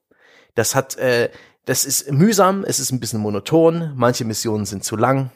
Das 0.54 0.74
hat, 0.74 0.96
äh, 0.96 1.30
das 1.64 1.84
ist 1.84 2.10
mühsam, 2.10 2.64
es 2.64 2.78
ist 2.78 2.92
ein 2.92 3.00
bisschen 3.00 3.20
monoton, 3.20 3.92
manche 3.96 4.24
Missionen 4.24 4.64
sind 4.64 4.84
zu 4.84 4.96
lang, 4.96 5.30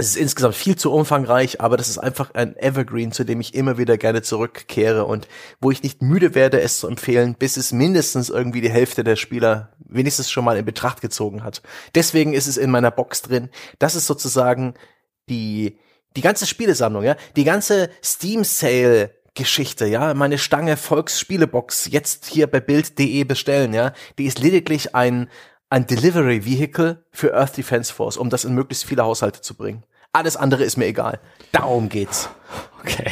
es 0.00 0.08
ist 0.08 0.16
insgesamt 0.16 0.54
viel 0.54 0.76
zu 0.76 0.92
umfangreich, 0.92 1.60
aber 1.60 1.76
das 1.76 1.88
ist 1.88 1.98
einfach 1.98 2.34
ein 2.34 2.56
Evergreen, 2.56 3.12
zu 3.12 3.24
dem 3.24 3.40
ich 3.40 3.54
immer 3.54 3.78
wieder 3.78 3.96
gerne 3.98 4.22
zurückkehre 4.22 5.04
und 5.04 5.28
wo 5.60 5.70
ich 5.70 5.82
nicht 5.82 6.02
müde 6.02 6.34
werde, 6.34 6.60
es 6.60 6.78
zu 6.78 6.88
empfehlen, 6.88 7.36
bis 7.38 7.56
es 7.56 7.72
mindestens 7.72 8.30
irgendwie 8.30 8.60
die 8.60 8.70
Hälfte 8.70 9.04
der 9.04 9.16
Spieler 9.16 9.72
wenigstens 9.78 10.30
schon 10.30 10.44
mal 10.44 10.56
in 10.56 10.64
Betracht 10.64 11.00
gezogen 11.00 11.44
hat. 11.44 11.62
Deswegen 11.94 12.32
ist 12.32 12.46
es 12.46 12.56
in 12.56 12.70
meiner 12.70 12.90
Box 12.90 13.22
drin. 13.22 13.50
Das 13.78 13.94
ist 13.94 14.06
sozusagen 14.06 14.74
die, 15.28 15.78
die 16.16 16.22
ganze 16.22 16.46
Spielesammlung, 16.46 17.04
ja, 17.04 17.16
die 17.36 17.44
ganze 17.44 17.90
Steam 18.02 18.44
Sale 18.44 19.14
Geschichte, 19.34 19.86
ja, 19.86 20.12
meine 20.14 20.38
Stange 20.38 20.76
Volksspielebox 20.76 21.86
jetzt 21.90 22.26
hier 22.26 22.48
bei 22.48 22.58
Bild.de 22.58 23.22
bestellen, 23.24 23.72
ja, 23.72 23.92
die 24.18 24.24
ist 24.24 24.40
lediglich 24.40 24.94
ein 24.96 25.28
ein 25.70 25.86
Delivery 25.86 26.44
Vehicle 26.44 27.04
für 27.12 27.34
Earth 27.34 27.56
Defense 27.56 27.94
Force, 27.94 28.16
um 28.16 28.28
das 28.28 28.44
in 28.44 28.54
möglichst 28.54 28.84
viele 28.84 29.04
Haushalte 29.04 29.40
zu 29.40 29.54
bringen. 29.54 29.84
Alles 30.12 30.36
andere 30.36 30.64
ist 30.64 30.76
mir 30.76 30.86
egal. 30.86 31.20
Darum 31.52 31.88
geht's. 31.88 32.28
Okay. 32.80 33.10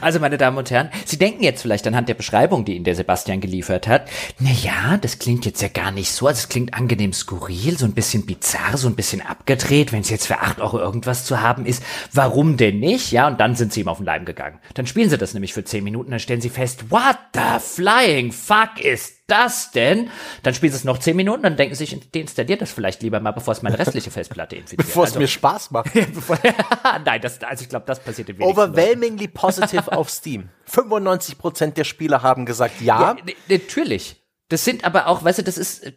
Also, 0.00 0.20
meine 0.20 0.38
Damen 0.38 0.56
und 0.56 0.70
Herren, 0.70 0.90
Sie 1.04 1.18
denken 1.18 1.42
jetzt 1.42 1.62
vielleicht 1.62 1.86
anhand 1.86 2.08
der 2.08 2.14
Beschreibung, 2.14 2.64
die 2.64 2.76
Ihnen 2.76 2.84
der 2.84 2.94
Sebastian 2.94 3.40
geliefert 3.40 3.88
hat, 3.88 4.08
na 4.38 4.50
ja, 4.50 4.96
das 4.96 5.18
klingt 5.18 5.44
jetzt 5.44 5.60
ja 5.60 5.68
gar 5.68 5.90
nicht 5.90 6.12
so, 6.12 6.26
also 6.26 6.38
es 6.38 6.48
klingt 6.48 6.74
angenehm 6.74 7.12
skurril, 7.12 7.76
so 7.78 7.84
ein 7.84 7.94
bisschen 7.94 8.26
bizarr, 8.26 8.76
so 8.76 8.88
ein 8.88 8.94
bisschen 8.94 9.20
abgedreht, 9.20 9.92
wenn 9.92 10.02
es 10.02 10.10
jetzt 10.10 10.26
für 10.26 10.38
acht 10.38 10.60
Euro 10.60 10.78
irgendwas 10.78 11.24
zu 11.24 11.40
haben 11.40 11.66
ist. 11.66 11.82
Warum 12.12 12.56
denn 12.56 12.78
nicht? 12.78 13.10
Ja, 13.12 13.26
und 13.26 13.40
dann 13.40 13.56
sind 13.56 13.72
Sie 13.72 13.80
ihm 13.80 13.88
auf 13.88 13.98
den 13.98 14.06
Leim 14.06 14.24
gegangen. 14.24 14.58
Dann 14.74 14.86
spielen 14.86 15.10
Sie 15.10 15.18
das 15.18 15.34
nämlich 15.34 15.52
für 15.52 15.64
zehn 15.64 15.84
Minuten, 15.84 16.10
dann 16.10 16.20
stellen 16.20 16.40
Sie 16.40 16.50
fest, 16.50 16.90
what 16.90 17.18
the 17.34 17.58
flying 17.60 18.30
fuck 18.30 18.80
ist 18.80 19.18
das 19.28 19.72
denn? 19.72 20.10
Dann 20.42 20.54
spielen 20.54 20.72
sie 20.72 20.78
es 20.78 20.84
noch 20.84 20.98
zehn 20.98 21.14
Minuten, 21.14 21.42
dann 21.42 21.56
denken 21.56 21.74
sie 21.74 21.84
sich, 21.84 22.10
deinstalliert 22.10 22.62
das 22.62 22.72
vielleicht 22.72 23.02
lieber 23.02 23.20
mal, 23.20 23.32
bevor 23.32 23.52
es 23.52 23.62
meine 23.62 23.78
restliche 23.78 24.10
Festplatte 24.10 24.56
infiziert. 24.56 24.78
Bevor 24.78 25.04
es 25.04 25.10
also, 25.10 25.20
mir 25.20 25.28
Spaß 25.28 25.70
macht. 25.70 25.90
Nein, 27.04 27.20
das, 27.20 27.40
also 27.42 27.62
ich 27.62 27.68
glaube, 27.68 27.84
das 27.86 28.00
passiert 28.00 28.30
im 28.30 28.40
Overwhelmingly 28.78 29.28
positive 29.34 29.92
auf 29.92 30.10
Steam. 30.10 30.50
95% 30.70 31.72
der 31.72 31.84
Spieler 31.84 32.22
haben 32.22 32.46
gesagt 32.46 32.80
ja. 32.80 33.16
ja 33.16 33.16
natürlich. 33.48 34.22
Das 34.50 34.64
sind 34.64 34.84
aber 34.84 35.08
auch, 35.08 35.22
weißt 35.22 35.40
du, 35.40 35.42
das 35.42 35.58
ist, 35.58 35.92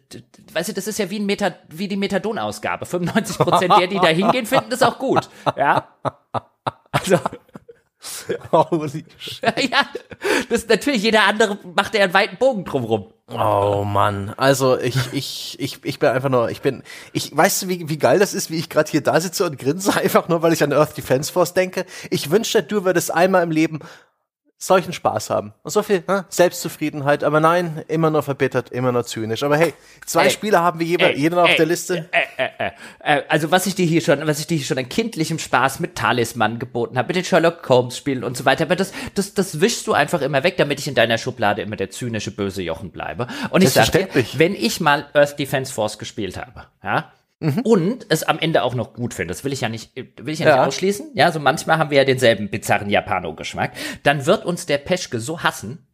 weißt 0.52 0.70
du, 0.70 0.72
das 0.74 0.86
ist 0.86 0.98
ja 0.98 1.08
wie 1.08 1.18
ein 1.18 1.24
Meta, 1.24 1.54
wie 1.70 1.88
die 1.88 1.96
Methadon-Ausgabe. 1.96 2.84
95% 2.84 3.78
der, 3.78 3.86
die 3.86 3.96
da 3.98 4.08
hingehen, 4.08 4.44
finden 4.44 4.68
das 4.68 4.82
auch 4.82 4.98
gut. 4.98 5.30
Ja. 5.56 5.88
Also. 6.90 7.18
Holy 8.52 9.04
shit. 9.16 9.42
Ja, 9.70 9.86
das 10.50 10.68
natürlich, 10.68 11.02
jeder 11.02 11.22
andere 11.24 11.58
macht 11.74 11.94
ja 11.94 12.02
einen 12.02 12.14
weiten 12.14 12.36
Bogen 12.36 12.64
drumrum. 12.64 13.12
Oh 13.34 13.84
Mann, 13.84 14.34
also 14.36 14.78
ich, 14.78 14.96
ich, 15.12 15.56
ich, 15.58 15.78
ich 15.84 15.98
bin 15.98 16.08
einfach 16.10 16.28
nur, 16.28 16.50
ich 16.50 16.60
bin, 16.60 16.82
ich 17.12 17.36
weißt 17.36 17.62
du, 17.62 17.68
wie, 17.68 17.88
wie 17.88 17.98
geil 17.98 18.18
das 18.18 18.34
ist, 18.34 18.50
wie 18.50 18.58
ich 18.58 18.68
gerade 18.68 18.90
hier 18.90 19.02
da 19.02 19.20
sitze 19.20 19.44
und 19.44 19.58
grinse, 19.58 19.94
einfach 19.96 20.28
nur, 20.28 20.42
weil 20.42 20.52
ich 20.52 20.62
an 20.62 20.72
Earth 20.72 20.96
Defense 20.96 21.32
Force 21.32 21.54
denke. 21.54 21.86
Ich 22.10 22.30
wünschte, 22.30 22.62
du 22.62 22.84
würdest 22.84 23.12
einmal 23.12 23.42
im 23.42 23.50
Leben 23.50 23.80
solchen 24.62 24.92
Spaß 24.92 25.30
haben. 25.30 25.52
Und 25.62 25.72
so 25.72 25.82
viel 25.82 26.04
ne? 26.06 26.24
Selbstzufriedenheit, 26.28 27.24
aber 27.24 27.40
nein, 27.40 27.84
immer 27.88 28.10
nur 28.10 28.22
verbittert, 28.22 28.70
immer 28.70 28.92
nur 28.92 29.04
zynisch. 29.04 29.42
Aber 29.42 29.56
hey, 29.56 29.74
zwei 30.06 30.26
ey, 30.26 30.30
Spiele 30.30 30.60
haben 30.60 30.78
wir 30.78 30.86
jeder, 30.86 31.10
ey, 31.10 31.18
jeder 31.18 31.36
noch 31.36 31.46
ey, 31.46 31.50
auf 31.50 31.56
der 31.56 31.66
Liste. 31.66 32.08
Äh, 32.58 32.70
äh, 33.00 33.22
also 33.28 33.50
was 33.50 33.66
ich 33.66 33.74
dir 33.74 33.86
hier 33.86 34.00
schon, 34.00 34.26
was 34.26 34.40
ich 34.40 34.46
dir 34.46 34.56
hier 34.56 34.66
schon 34.66 34.78
an 34.78 34.88
kindlichem 34.88 35.38
Spaß 35.38 35.80
mit 35.80 35.94
Talisman 35.94 36.58
geboten 36.58 36.98
habe, 36.98 37.08
mit 37.08 37.16
den 37.16 37.24
Sherlock 37.24 37.68
Holmes 37.68 37.96
Spielen 37.96 38.24
und 38.24 38.36
so 38.36 38.44
weiter, 38.44 38.64
aber 38.64 38.76
das, 38.76 38.92
das, 39.14 39.34
das 39.34 39.60
wischst 39.60 39.86
du 39.86 39.92
einfach 39.92 40.22
immer 40.22 40.42
weg, 40.42 40.56
damit 40.56 40.80
ich 40.80 40.88
in 40.88 40.94
deiner 40.94 41.18
Schublade 41.18 41.62
immer 41.62 41.76
der 41.76 41.90
zynische 41.90 42.30
böse 42.30 42.62
Jochen 42.62 42.90
bleibe. 42.90 43.26
Und 43.50 43.62
ich 43.62 43.70
sag 43.70 43.92
dir, 43.92 44.08
wenn 44.34 44.54
ich 44.54 44.80
mal 44.80 45.06
Earth 45.14 45.38
Defense 45.38 45.72
Force 45.72 45.98
gespielt 45.98 46.36
habe, 46.36 46.66
ja, 46.82 47.12
mhm. 47.40 47.60
und 47.60 48.06
es 48.08 48.22
am 48.22 48.38
Ende 48.38 48.62
auch 48.62 48.74
noch 48.74 48.94
gut 48.94 49.14
finde, 49.14 49.32
das 49.32 49.44
will 49.44 49.52
ich 49.52 49.60
ja 49.60 49.68
nicht, 49.68 49.94
will 49.94 50.32
ich 50.32 50.40
ja, 50.40 50.48
ja. 50.48 50.56
nicht 50.56 50.66
ausschließen. 50.68 51.10
Ja, 51.14 51.32
so 51.32 51.40
manchmal 51.40 51.78
haben 51.78 51.90
wir 51.90 51.98
ja 51.98 52.04
denselben 52.04 52.50
bizarren 52.50 52.90
Japano-Geschmack. 52.90 53.72
Dann 54.02 54.26
wird 54.26 54.44
uns 54.44 54.66
der 54.66 54.78
Peschke 54.78 55.20
so 55.20 55.42
hassen, 55.42 55.86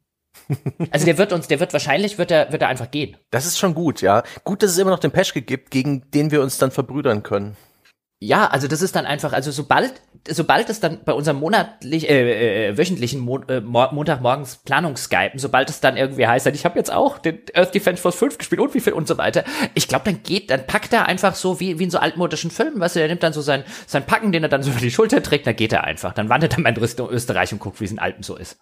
also 0.90 1.04
der 1.04 1.18
wird 1.18 1.32
uns, 1.32 1.48
der 1.48 1.60
wird 1.60 1.72
wahrscheinlich, 1.72 2.18
wird 2.18 2.30
er, 2.30 2.52
wird 2.52 2.62
er 2.62 2.68
einfach 2.68 2.90
gehen. 2.90 3.16
Das 3.30 3.46
ist 3.46 3.58
schon 3.58 3.74
gut, 3.74 4.00
ja. 4.00 4.22
Gut, 4.44 4.62
dass 4.62 4.70
es 4.70 4.78
immer 4.78 4.90
noch 4.90 4.98
den 4.98 5.10
Peschke 5.10 5.42
gibt, 5.42 5.70
gegen 5.70 6.10
den 6.10 6.30
wir 6.30 6.42
uns 6.42 6.58
dann 6.58 6.70
verbrüdern 6.70 7.22
können. 7.22 7.56
Ja, 8.20 8.48
also 8.48 8.66
das 8.66 8.82
ist 8.82 8.96
dann 8.96 9.06
einfach, 9.06 9.32
also 9.32 9.52
sobald, 9.52 9.92
sobald 10.28 10.68
es 10.70 10.80
dann 10.80 11.04
bei 11.04 11.12
unserem 11.12 11.38
monatlich, 11.38 12.10
äh, 12.10 12.70
äh, 12.70 12.76
wöchentlichen 12.76 13.20
Mo 13.20 13.38
äh, 13.46 13.60
Montagmorgens 13.60 14.56
Planungsskypen, 14.56 15.38
sobald 15.38 15.70
es 15.70 15.78
dann 15.78 15.96
irgendwie 15.96 16.26
heißt, 16.26 16.48
ich 16.48 16.64
habe 16.64 16.76
jetzt 16.76 16.92
auch 16.92 17.18
den 17.18 17.38
Earth 17.54 17.72
Defense 17.72 18.02
Force 18.02 18.16
5 18.16 18.38
gespielt 18.38 18.60
und 18.60 18.74
wie 18.74 18.80
viel 18.80 18.92
und 18.92 19.06
so 19.06 19.18
weiter, 19.18 19.44
ich 19.74 19.86
glaube, 19.86 20.06
dann 20.06 20.24
geht, 20.24 20.50
dann 20.50 20.66
packt 20.66 20.92
er 20.92 21.06
einfach 21.06 21.36
so 21.36 21.60
wie, 21.60 21.78
wie 21.78 21.84
in 21.84 21.90
so 21.90 21.98
altmodischen 21.98 22.50
Filmen, 22.50 22.80
weißt 22.80 22.96
du, 22.96 23.00
der 23.00 23.08
nimmt 23.08 23.22
dann 23.22 23.32
so 23.32 23.40
sein, 23.40 23.62
sein 23.86 24.04
Packen, 24.04 24.32
den 24.32 24.42
er 24.42 24.48
dann 24.48 24.64
so 24.64 24.72
über 24.72 24.80
die 24.80 24.90
Schulter 24.90 25.22
trägt, 25.22 25.46
dann 25.46 25.54
geht 25.54 25.72
er 25.72 25.84
einfach. 25.84 26.12
Dann 26.12 26.28
wandert 26.28 26.54
er 26.54 26.60
mal 26.60 26.70
in 26.70 26.76
Richtung 26.76 27.08
Österreich 27.08 27.52
und 27.52 27.60
guckt, 27.60 27.80
wie 27.80 27.84
es 27.84 27.92
in 27.92 28.00
Alpen 28.00 28.24
so 28.24 28.34
ist. 28.34 28.58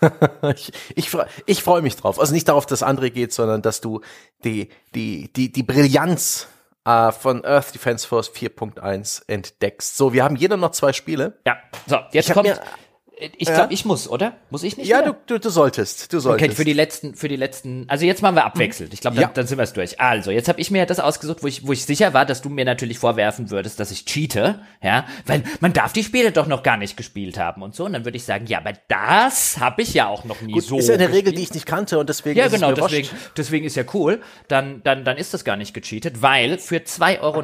ich 0.56 0.72
ich, 0.94 1.10
ich 1.44 1.62
freue 1.62 1.82
mich 1.82 1.96
drauf. 1.96 2.18
Also 2.18 2.32
nicht 2.32 2.48
darauf, 2.48 2.64
dass 2.64 2.82
andere 2.82 3.10
geht, 3.10 3.34
sondern 3.34 3.60
dass 3.60 3.82
du 3.82 4.00
die, 4.44 4.70
die, 4.94 5.30
die, 5.34 5.52
die 5.52 5.62
Brillanz 5.62 6.48
äh, 6.84 7.12
von 7.12 7.44
Earth 7.44 7.74
Defense 7.74 8.06
Force 8.06 8.30
4.1 8.30 9.22
entdeckst. 9.26 9.96
So, 9.96 10.12
wir 10.12 10.24
haben 10.24 10.36
jeder 10.36 10.56
noch 10.56 10.70
zwei 10.72 10.92
Spiele. 10.92 11.38
Ja, 11.46 11.56
so, 11.86 11.98
jetzt 12.12 12.32
kommt. 12.32 12.48
Mir, 12.48 12.60
ich 13.36 13.46
glaube, 13.46 13.62
ja? 13.62 13.68
ich 13.70 13.84
muss, 13.84 14.08
oder? 14.08 14.34
Muss 14.50 14.62
ich 14.62 14.76
nicht? 14.76 14.88
Ja, 14.88 15.02
du, 15.02 15.14
du, 15.26 15.38
du 15.38 15.50
solltest. 15.50 16.12
Du 16.12 16.20
solltest. 16.20 16.44
Okay, 16.44 16.54
für 16.54 16.64
die 16.64 16.72
letzten, 16.72 17.14
für 17.14 17.28
die 17.28 17.36
letzten. 17.36 17.84
Also 17.88 18.04
jetzt 18.04 18.22
machen 18.22 18.36
wir 18.36 18.44
abwechselnd. 18.44 18.92
Ich 18.92 19.00
glaube, 19.00 19.16
dann, 19.16 19.22
ja. 19.22 19.30
dann 19.32 19.46
sind 19.46 19.58
wir 19.58 19.62
es 19.62 19.72
durch. 19.72 20.00
Also, 20.00 20.30
jetzt 20.30 20.48
habe 20.48 20.60
ich 20.60 20.70
mir 20.70 20.86
das 20.86 21.00
ausgesucht, 21.00 21.42
wo 21.42 21.46
ich, 21.46 21.66
wo 21.66 21.72
ich 21.72 21.84
sicher 21.84 22.14
war, 22.14 22.26
dass 22.26 22.42
du 22.42 22.48
mir 22.48 22.64
natürlich 22.64 22.98
vorwerfen 22.98 23.50
würdest, 23.50 23.80
dass 23.80 23.90
ich 23.90 24.04
cheate, 24.04 24.60
ja, 24.82 25.06
weil 25.26 25.42
man 25.60 25.72
darf 25.72 25.92
die 25.92 26.04
Spiele 26.04 26.32
doch 26.32 26.46
noch 26.46 26.62
gar 26.62 26.76
nicht 26.76 26.96
gespielt 26.96 27.38
haben 27.38 27.62
und 27.62 27.74
so. 27.74 27.84
Und 27.84 27.92
dann 27.92 28.04
würde 28.04 28.16
ich 28.16 28.24
sagen, 28.24 28.46
ja, 28.46 28.58
aber 28.58 28.72
das 28.88 29.58
habe 29.58 29.82
ich 29.82 29.94
ja 29.94 30.08
auch 30.08 30.24
noch 30.24 30.40
nie 30.40 30.52
Gut, 30.52 30.64
so. 30.64 30.78
Ist 30.78 30.88
ja 30.88 30.94
eine 30.94 31.12
Regel, 31.12 31.32
die 31.32 31.42
ich 31.42 31.54
nicht 31.54 31.66
kannte 31.66 31.98
und 31.98 32.08
deswegen. 32.08 32.38
Ja, 32.38 32.48
genau, 32.48 32.72
deswegen, 32.72 33.08
deswegen 33.36 33.64
ist 33.64 33.76
ja 33.76 33.84
cool. 33.94 34.20
Dann, 34.48 34.82
dann, 34.82 35.04
dann 35.04 35.16
ist 35.16 35.34
das 35.34 35.44
gar 35.44 35.56
nicht 35.56 35.74
gecheatet, 35.74 36.22
weil 36.22 36.58
für 36.58 36.76
2,49 36.76 37.20
Euro, 37.20 37.42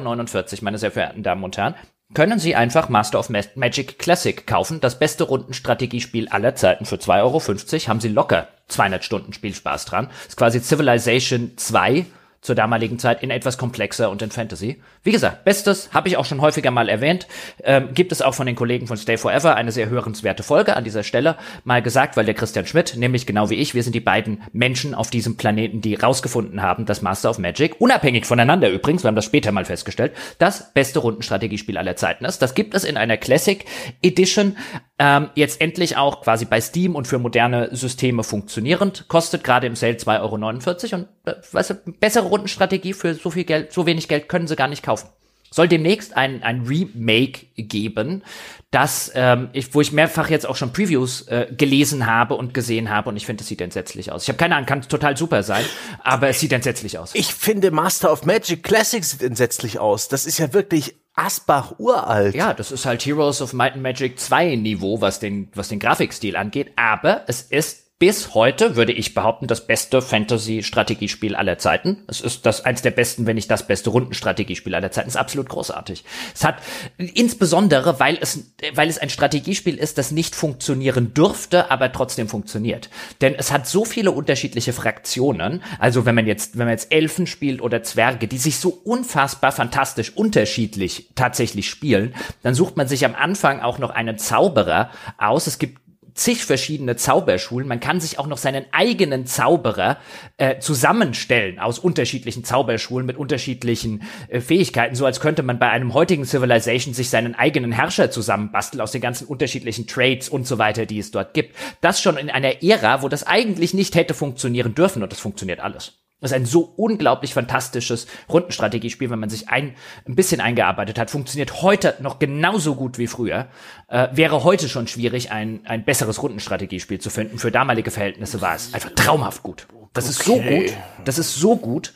meine 0.61 0.77
sehr 0.77 0.91
verehrten 0.91 1.23
Damen 1.23 1.43
und 1.43 1.57
Herren, 1.57 1.75
können 2.13 2.39
Sie 2.39 2.55
einfach 2.55 2.89
Master 2.89 3.19
of 3.19 3.29
Magic 3.29 3.99
Classic 3.99 4.45
kaufen. 4.45 4.81
Das 4.81 4.99
beste 4.99 5.23
Rundenstrategiespiel 5.23 6.27
aller 6.29 6.55
Zeiten 6.55 6.85
für 6.85 6.95
2,50 6.95 7.21
Euro. 7.21 7.39
Haben 7.87 8.01
Sie 8.01 8.09
locker 8.09 8.47
200 8.67 9.03
Stunden 9.03 9.33
Spielspaß 9.33 9.85
dran. 9.85 10.09
ist 10.27 10.37
quasi 10.37 10.61
Civilization 10.61 11.53
2 11.55 12.05
zur 12.41 12.55
damaligen 12.55 12.97
Zeit 12.97 13.21
in 13.21 13.29
etwas 13.29 13.57
komplexer 13.57 14.09
und 14.09 14.21
in 14.21 14.31
Fantasy. 14.31 14.81
Wie 15.03 15.11
gesagt, 15.11 15.45
Bestes 15.45 15.93
habe 15.93 16.07
ich 16.07 16.17
auch 16.17 16.25
schon 16.25 16.41
häufiger 16.41 16.71
mal 16.71 16.89
erwähnt. 16.89 17.27
Ähm, 17.63 17.93
gibt 17.93 18.11
es 18.11 18.23
auch 18.23 18.33
von 18.33 18.47
den 18.47 18.55
Kollegen 18.55 18.87
von 18.87 18.97
Stay 18.97 19.17
Forever 19.17 19.55
eine 19.55 19.71
sehr 19.71 19.89
hörenswerte 19.89 20.41
Folge 20.41 20.75
an 20.75 20.83
dieser 20.83 21.03
Stelle 21.03 21.37
mal 21.65 21.83
gesagt, 21.83 22.17
weil 22.17 22.25
der 22.25 22.33
Christian 22.33 22.65
Schmidt, 22.65 22.95
nämlich 22.97 23.27
genau 23.27 23.51
wie 23.51 23.55
ich, 23.55 23.75
wir 23.75 23.83
sind 23.83 23.93
die 23.93 23.99
beiden 23.99 24.41
Menschen 24.53 24.95
auf 24.95 25.11
diesem 25.11 25.37
Planeten, 25.37 25.81
die 25.81 25.93
rausgefunden 25.93 26.63
haben, 26.63 26.85
dass 26.87 27.03
Master 27.03 27.29
of 27.29 27.37
Magic, 27.37 27.79
unabhängig 27.79 28.25
voneinander 28.25 28.71
übrigens, 28.71 29.03
wir 29.03 29.09
haben 29.09 29.15
das 29.15 29.25
später 29.25 29.51
mal 29.51 29.65
festgestellt, 29.65 30.13
das 30.39 30.73
beste 30.73 30.99
Rundenstrategiespiel 30.99 31.77
aller 31.77 31.95
Zeiten 31.95 32.25
ist. 32.25 32.41
Das 32.41 32.55
gibt 32.55 32.73
es 32.73 32.83
in 32.83 32.97
einer 32.97 33.17
Classic 33.17 33.63
Edition 34.01 34.57
ähm, 34.97 35.29
jetzt 35.35 35.61
endlich 35.61 35.97
auch 35.97 36.21
quasi 36.21 36.45
bei 36.45 36.61
Steam 36.61 36.95
und 36.95 37.07
für 37.07 37.17
moderne 37.17 37.75
Systeme 37.75 38.23
funktionierend. 38.23 39.07
Kostet 39.07 39.43
gerade 39.43 39.65
im 39.65 39.75
Sale 39.75 39.93
2,49 39.93 40.21
Euro 40.21 40.35
und 40.35 41.07
äh, 41.25 41.33
weißt 41.51 41.69
du, 41.71 41.75
bessere 41.99 42.30
Rundenstrategie 42.31 42.93
für 42.93 43.13
so 43.13 43.29
viel 43.29 43.43
Geld, 43.43 43.71
so 43.73 43.85
wenig 43.85 44.07
Geld 44.07 44.29
können 44.29 44.47
sie 44.47 44.55
gar 44.55 44.67
nicht 44.67 44.83
kaufen. 44.83 45.09
Soll 45.53 45.67
demnächst 45.67 46.15
ein, 46.15 46.43
ein 46.43 46.61
Remake 46.61 47.45
geben, 47.57 48.23
das, 48.71 49.11
ähm, 49.15 49.49
ich, 49.51 49.75
wo 49.75 49.81
ich 49.81 49.91
mehrfach 49.91 50.29
jetzt 50.29 50.47
auch 50.47 50.55
schon 50.55 50.71
Previews 50.71 51.27
äh, 51.27 51.47
gelesen 51.51 52.05
habe 52.05 52.35
und 52.35 52.53
gesehen 52.53 52.89
habe 52.89 53.09
und 53.09 53.17
ich 53.17 53.25
finde, 53.25 53.41
es 53.41 53.49
sieht 53.49 53.59
entsetzlich 53.59 54.13
aus. 54.13 54.23
Ich 54.23 54.29
habe 54.29 54.37
keine 54.37 54.55
Ahnung, 54.55 54.65
kann 54.65 54.81
total 54.81 55.17
super 55.17 55.43
sein, 55.43 55.65
aber 56.01 56.29
es 56.29 56.39
sieht 56.39 56.53
entsetzlich 56.53 56.97
aus. 56.97 57.13
Ich 57.13 57.33
finde 57.33 57.69
Master 57.71 58.13
of 58.13 58.23
Magic 58.23 58.63
Classic 58.63 59.03
sieht 59.03 59.21
entsetzlich 59.21 59.77
aus. 59.77 60.07
Das 60.07 60.25
ist 60.25 60.37
ja 60.37 60.53
wirklich 60.53 60.95
Asbach 61.15 61.79
uralt. 61.79 62.33
Ja, 62.33 62.53
das 62.53 62.71
ist 62.71 62.85
halt 62.85 63.05
Heroes 63.05 63.41
of 63.41 63.51
Might 63.51 63.73
and 63.73 63.83
Magic 63.83 64.17
2 64.17 64.55
Niveau, 64.55 65.01
was 65.01 65.19
den, 65.19 65.49
was 65.53 65.67
den 65.67 65.79
Grafikstil 65.79 66.37
angeht, 66.37 66.71
aber 66.77 67.25
es 67.27 67.41
ist 67.41 67.80
bis 68.01 68.33
heute, 68.33 68.75
würde 68.75 68.93
ich 68.93 69.13
behaupten, 69.13 69.45
das 69.45 69.67
beste 69.67 70.01
Fantasy-Strategiespiel 70.01 71.35
aller 71.35 71.59
Zeiten. 71.59 71.97
Es 72.07 72.19
ist 72.19 72.47
das 72.47 72.65
eins 72.65 72.81
der 72.81 72.89
besten, 72.89 73.27
wenn 73.27 73.35
nicht 73.35 73.51
das 73.51 73.67
beste 73.67 73.91
Rundenstrategiespiel 73.91 74.73
aller 74.73 74.89
Zeiten. 74.89 75.07
Es 75.07 75.13
ist 75.13 75.21
absolut 75.21 75.49
großartig. 75.49 76.03
Es 76.33 76.43
hat 76.43 76.55
insbesondere, 76.97 77.99
weil 77.99 78.17
es, 78.19 78.53
weil 78.73 78.89
es 78.89 78.97
ein 78.97 79.11
Strategiespiel 79.11 79.77
ist, 79.77 79.99
das 79.99 80.09
nicht 80.09 80.33
funktionieren 80.33 81.13
dürfte, 81.13 81.69
aber 81.69 81.91
trotzdem 81.91 82.27
funktioniert. 82.27 82.89
Denn 83.21 83.35
es 83.35 83.51
hat 83.51 83.67
so 83.67 83.85
viele 83.85 84.09
unterschiedliche 84.09 84.73
Fraktionen. 84.73 85.61
Also 85.77 86.03
wenn 86.03 86.15
man 86.15 86.25
jetzt, 86.25 86.57
wenn 86.57 86.65
man 86.65 86.73
jetzt 86.73 86.91
Elfen 86.91 87.27
spielt 87.27 87.61
oder 87.61 87.83
Zwerge, 87.83 88.27
die 88.27 88.39
sich 88.39 88.57
so 88.57 88.69
unfassbar 88.83 89.51
fantastisch 89.51 90.17
unterschiedlich 90.17 91.11
tatsächlich 91.13 91.69
spielen, 91.69 92.15
dann 92.41 92.55
sucht 92.55 92.77
man 92.77 92.87
sich 92.87 93.05
am 93.05 93.13
Anfang 93.13 93.59
auch 93.59 93.77
noch 93.77 93.91
einen 93.91 94.17
Zauberer 94.17 94.89
aus. 95.19 95.45
Es 95.45 95.59
gibt 95.59 95.80
zig 96.13 96.45
verschiedene 96.45 96.95
Zauberschulen. 96.95 97.67
Man 97.67 97.79
kann 97.79 97.99
sich 97.99 98.19
auch 98.19 98.27
noch 98.27 98.37
seinen 98.37 98.65
eigenen 98.71 99.25
Zauberer 99.25 99.97
äh, 100.37 100.59
zusammenstellen 100.59 101.59
aus 101.59 101.79
unterschiedlichen 101.79 102.43
Zauberschulen 102.43 103.05
mit 103.05 103.17
unterschiedlichen 103.17 104.03
äh, 104.27 104.41
Fähigkeiten, 104.41 104.95
so 104.95 105.05
als 105.05 105.19
könnte 105.19 105.43
man 105.43 105.59
bei 105.59 105.69
einem 105.69 105.93
heutigen 105.93 106.25
Civilization 106.25 106.93
sich 106.93 107.09
seinen 107.09 107.35
eigenen 107.35 107.71
Herrscher 107.71 108.11
zusammenbasteln 108.11 108.81
aus 108.81 108.91
den 108.91 109.01
ganzen 109.01 109.27
unterschiedlichen 109.27 109.87
Trades 109.87 110.29
und 110.29 110.47
so 110.47 110.57
weiter, 110.57 110.85
die 110.85 110.99
es 110.99 111.11
dort 111.11 111.33
gibt. 111.33 111.55
Das 111.81 112.01
schon 112.01 112.17
in 112.17 112.29
einer 112.29 112.63
Ära, 112.63 113.01
wo 113.01 113.09
das 113.09 113.25
eigentlich 113.25 113.73
nicht 113.73 113.95
hätte 113.95 114.13
funktionieren 114.13 114.75
dürfen 114.75 115.03
und 115.03 115.11
das 115.11 115.19
funktioniert 115.19 115.59
alles. 115.59 116.00
Das 116.21 116.31
ist 116.31 116.35
ein 116.35 116.45
so 116.45 116.71
unglaublich 116.77 117.33
fantastisches 117.33 118.05
Rundenstrategiespiel, 118.29 119.09
wenn 119.09 119.19
man 119.19 119.31
sich 119.31 119.49
ein, 119.49 119.73
ein 120.07 120.15
bisschen 120.15 120.39
eingearbeitet 120.39 120.99
hat. 120.99 121.09
Funktioniert 121.09 121.63
heute 121.63 121.95
noch 121.99 122.19
genauso 122.19 122.75
gut 122.75 122.99
wie 122.99 123.07
früher. 123.07 123.47
Äh, 123.87 124.09
wäre 124.11 124.43
heute 124.43 124.69
schon 124.69 124.87
schwierig, 124.87 125.31
ein, 125.31 125.61
ein 125.65 125.83
besseres 125.83 126.21
Rundenstrategiespiel 126.21 126.99
zu 126.99 127.09
finden. 127.09 127.39
Für 127.39 127.51
damalige 127.51 127.89
Verhältnisse 127.89 128.39
war 128.39 128.55
es 128.55 128.71
einfach 128.73 128.91
traumhaft 128.91 129.41
gut. 129.41 129.67
Das 129.93 130.05
okay. 130.05 130.11
ist 130.11 130.23
so 130.23 130.39
gut. 130.39 130.77
Das 131.05 131.17
ist 131.17 131.35
so 131.35 131.55
gut. 131.57 131.93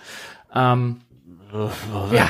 Ähm, 0.56 1.02
ja. 2.12 2.30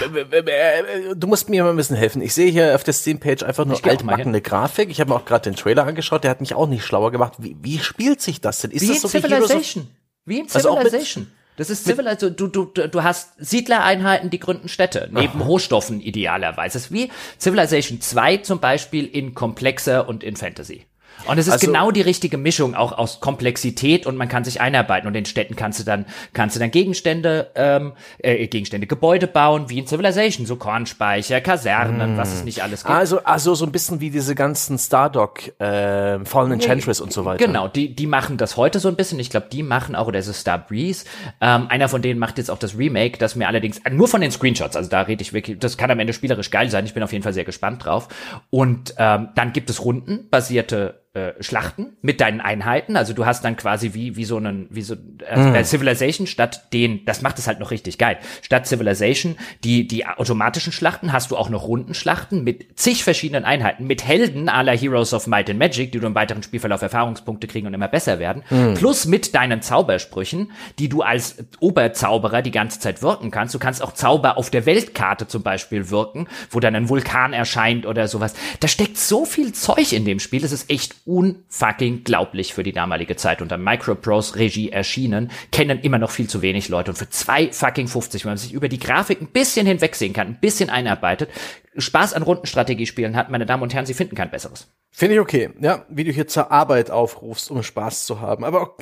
Du 1.15 1.27
musst 1.27 1.49
mir 1.49 1.63
mal 1.63 1.69
ein 1.69 1.77
bisschen 1.77 1.95
helfen. 1.95 2.21
Ich 2.21 2.33
sehe 2.33 2.51
hier 2.51 2.75
auf 2.75 2.83
der 2.83 2.93
Steam-Page 2.93 3.43
einfach 3.43 3.63
nur 3.63 3.83
altbackene 3.83 4.41
Grafik. 4.41 4.89
Ich 4.89 4.99
habe 4.99 5.11
mir 5.11 5.15
auch 5.15 5.25
gerade 5.25 5.49
den 5.49 5.55
Trailer 5.55 5.87
angeschaut, 5.87 6.25
der 6.25 6.31
hat 6.31 6.41
mich 6.41 6.53
auch 6.53 6.67
nicht 6.67 6.83
schlauer 6.83 7.11
gemacht. 7.11 7.33
Wie, 7.39 7.55
wie 7.61 7.79
spielt 7.79 8.21
sich 8.21 8.41
das 8.41 8.59
denn? 8.59 8.71
Ist 8.71 8.81
wie 8.83 8.87
das 8.87 9.01
so 9.01 9.07
Civilization. 9.07 9.87
Wie 10.25 10.39
in 10.39 10.49
Civilization. 10.49 11.23
Also 11.23 11.44
das 11.57 11.69
ist 11.69 11.85
Civil, 11.85 12.07
also 12.07 12.29
du, 12.29 12.47
du, 12.47 12.65
du 12.65 13.03
hast 13.03 13.33
Siedlereinheiten, 13.37 14.29
die 14.29 14.39
gründen 14.39 14.67
Städte, 14.67 15.09
neben 15.11 15.41
Aha. 15.41 15.45
Rohstoffen 15.45 16.01
idealerweise. 16.01 16.77
Es 16.77 16.85
ist 16.85 16.91
wie 16.91 17.09
Civilization 17.39 18.01
2 18.01 18.37
zum 18.37 18.59
Beispiel 18.59 19.05
in 19.05 19.33
komplexer 19.33 20.07
und 20.07 20.23
in 20.23 20.35
Fantasy. 20.35 20.85
Und 21.27 21.37
es 21.37 21.47
ist 21.47 21.53
also, 21.53 21.67
genau 21.67 21.91
die 21.91 22.01
richtige 22.01 22.37
Mischung 22.37 22.75
auch 22.75 22.91
aus 22.91 23.19
Komplexität 23.19 24.05
und 24.05 24.15
man 24.15 24.27
kann 24.27 24.43
sich 24.43 24.61
einarbeiten. 24.61 25.07
Und 25.07 25.15
in 25.15 25.25
Städten 25.25 25.55
kannst 25.55 25.79
du 25.79 25.83
dann 25.83 26.05
kannst 26.33 26.55
du 26.55 26.59
dann 26.59 26.71
Gegenstände 26.71 27.51
ähm, 27.55 27.93
äh, 28.19 28.47
Gegenstände 28.47 28.87
Gebäude 28.87 29.27
bauen 29.27 29.69
wie 29.69 29.79
in 29.79 29.87
Civilization 29.87 30.45
so 30.45 30.55
Kornspeicher 30.55 31.41
Kasernen 31.41 32.15
mm. 32.15 32.17
was 32.17 32.33
es 32.33 32.43
nicht 32.43 32.61
alles 32.61 32.83
gibt. 32.83 32.95
Also 32.95 33.23
also 33.23 33.55
so 33.55 33.65
ein 33.65 33.71
bisschen 33.71 34.01
wie 34.01 34.09
diese 34.09 34.35
ganzen 34.35 34.77
Stardock 34.77 35.59
äh, 35.59 36.23
Fallen 36.25 36.51
Enchantress 36.51 36.99
nee, 36.99 37.03
und 37.03 37.13
so 37.13 37.25
weiter. 37.25 37.43
genau 37.43 37.67
die 37.67 37.95
die 37.95 38.07
machen 38.07 38.37
das 38.37 38.57
heute 38.57 38.79
so 38.79 38.87
ein 38.87 38.95
bisschen. 38.95 39.19
Ich 39.19 39.29
glaube 39.29 39.47
die 39.51 39.63
machen 39.63 39.95
auch 39.95 40.07
oder 40.07 40.19
ist 40.19 40.27
es 40.27 40.41
Star 40.41 40.59
Breeze 40.59 41.05
ähm, 41.41 41.67
einer 41.69 41.89
von 41.89 42.01
denen 42.01 42.19
macht 42.19 42.37
jetzt 42.37 42.51
auch 42.51 42.59
das 42.59 42.77
Remake 42.77 43.17
das 43.17 43.35
mir 43.35 43.47
allerdings 43.47 43.81
nur 43.89 44.07
von 44.07 44.21
den 44.21 44.31
Screenshots 44.31 44.75
also 44.75 44.89
da 44.89 45.01
rede 45.01 45.21
ich 45.21 45.33
wirklich 45.33 45.57
das 45.59 45.77
kann 45.77 45.91
am 45.91 45.99
Ende 45.99 46.13
spielerisch 46.13 46.51
geil 46.51 46.69
sein. 46.69 46.85
Ich 46.85 46.93
bin 46.93 47.03
auf 47.03 47.11
jeden 47.11 47.23
Fall 47.23 47.33
sehr 47.33 47.43
gespannt 47.43 47.85
drauf. 47.85 48.07
Und 48.49 48.95
ähm, 48.97 49.29
dann 49.35 49.53
gibt 49.53 49.69
es 49.69 49.83
rundenbasierte 49.83 51.04
äh, 51.15 51.41
Schlachten 51.41 51.95
mit 52.01 52.19
deinen 52.19 52.41
Einheiten. 52.41 52.97
Also 52.97 53.13
du 53.13 53.25
hast 53.25 53.45
dann 53.45 53.55
quasi 53.55 53.93
wie, 53.93 54.17
wie 54.17 54.25
so 54.25 54.35
einen, 54.35 54.67
wie 54.69 54.81
so, 54.81 54.95
bei 55.17 55.59
mhm. 55.59 55.63
Civilization 55.63 56.27
statt 56.27 56.73
den, 56.73 57.05
das 57.05 57.21
macht 57.21 57.39
es 57.39 57.47
halt 57.47 57.61
noch 57.61 57.71
richtig 57.71 57.97
geil. 57.97 58.17
Statt 58.41 58.67
Civilization, 58.67 59.37
die, 59.63 59.87
die 59.87 60.05
automatischen 60.05 60.73
Schlachten 60.73 61.13
hast 61.13 61.31
du 61.31 61.37
auch 61.37 61.49
noch 61.49 61.67
Rundenschlachten 61.67 62.43
mit 62.43 62.77
zig 62.77 63.05
verschiedenen 63.05 63.45
Einheiten, 63.45 63.87
mit 63.87 64.05
Helden 64.05 64.49
aller 64.49 64.75
Heroes 64.75 65.13
of 65.13 65.27
Might 65.27 65.49
and 65.49 65.57
Magic, 65.57 65.93
die 65.93 65.99
du 65.99 66.07
im 66.07 66.15
weiteren 66.15 66.43
Spielverlauf 66.43 66.81
Erfahrungspunkte 66.81 67.47
kriegen 67.47 67.67
und 67.67 67.73
immer 67.73 67.87
besser 67.87 68.19
werden. 68.19 68.43
Mhm. 68.49 68.73
Plus 68.73 69.05
mit 69.05 69.33
deinen 69.35 69.61
Zaubersprüchen, 69.61 70.51
die 70.79 70.89
du 70.89 71.01
als 71.01 71.37
Oberzauberer 71.61 72.41
die 72.41 72.51
ganze 72.51 72.81
Zeit 72.81 73.01
wirken 73.01 73.31
kannst. 73.31 73.55
Du 73.55 73.59
kannst 73.59 73.81
auch 73.81 73.93
Zauber 73.93 74.37
auf 74.37 74.49
der 74.49 74.65
Weltkarte 74.65 75.27
zum 75.27 75.43
Beispiel 75.43 75.89
wirken, 75.89 76.27
wo 76.49 76.59
dann 76.59 76.75
ein 76.75 76.89
Vulkan 76.89 77.31
erscheint 77.31 77.85
oder 77.85 78.09
sowas. 78.09 78.33
Da 78.59 78.67
steckt 78.67 78.97
so 78.97 79.23
viel 79.23 79.53
Zeug 79.53 79.93
in 79.93 80.03
dem 80.03 80.19
Spiel. 80.19 80.43
Es 80.43 80.51
ist 80.51 80.69
echt 80.69 81.04
unfucking 81.05 82.03
glaublich 82.03 82.53
für 82.53 82.63
die 82.63 82.71
damalige 82.71 83.15
Zeit 83.15 83.41
unter 83.41 83.57
Microprose 83.57 84.35
Regie 84.35 84.71
erschienen, 84.71 85.31
kennen 85.51 85.79
immer 85.79 85.99
noch 85.99 86.11
viel 86.11 86.27
zu 86.27 86.41
wenig 86.41 86.67
Leute. 86.67 86.91
Und 86.91 86.97
für 86.97 87.09
zwei 87.09 87.51
fucking 87.51 87.87
50, 87.87 88.25
wenn 88.25 88.31
man 88.31 88.37
sich 88.37 88.53
über 88.53 88.69
die 88.69 88.79
Grafik 88.79 89.21
ein 89.21 89.27
bisschen 89.27 89.67
hinwegsehen 89.67 90.13
kann, 90.13 90.27
ein 90.27 90.39
bisschen 90.39 90.69
einarbeitet, 90.69 91.29
Spaß 91.77 92.13
an 92.13 92.23
Rundenstrategiespielen 92.23 93.15
hat, 93.15 93.29
meine 93.29 93.45
Damen 93.45 93.63
und 93.63 93.73
Herren, 93.73 93.85
Sie 93.85 93.93
finden 93.93 94.15
kein 94.15 94.31
besseres. 94.31 94.67
Finde 94.91 95.15
ich 95.15 95.19
okay, 95.19 95.49
ja, 95.59 95.85
wie 95.89 96.05
du 96.05 96.11
hier 96.11 96.25
zur 96.25 96.51
Arbeit 96.51 96.89
aufrufst, 96.89 97.51
um 97.51 97.61
Spaß 97.63 98.05
zu 98.05 98.21
haben. 98.21 98.45
Aber 98.45 98.77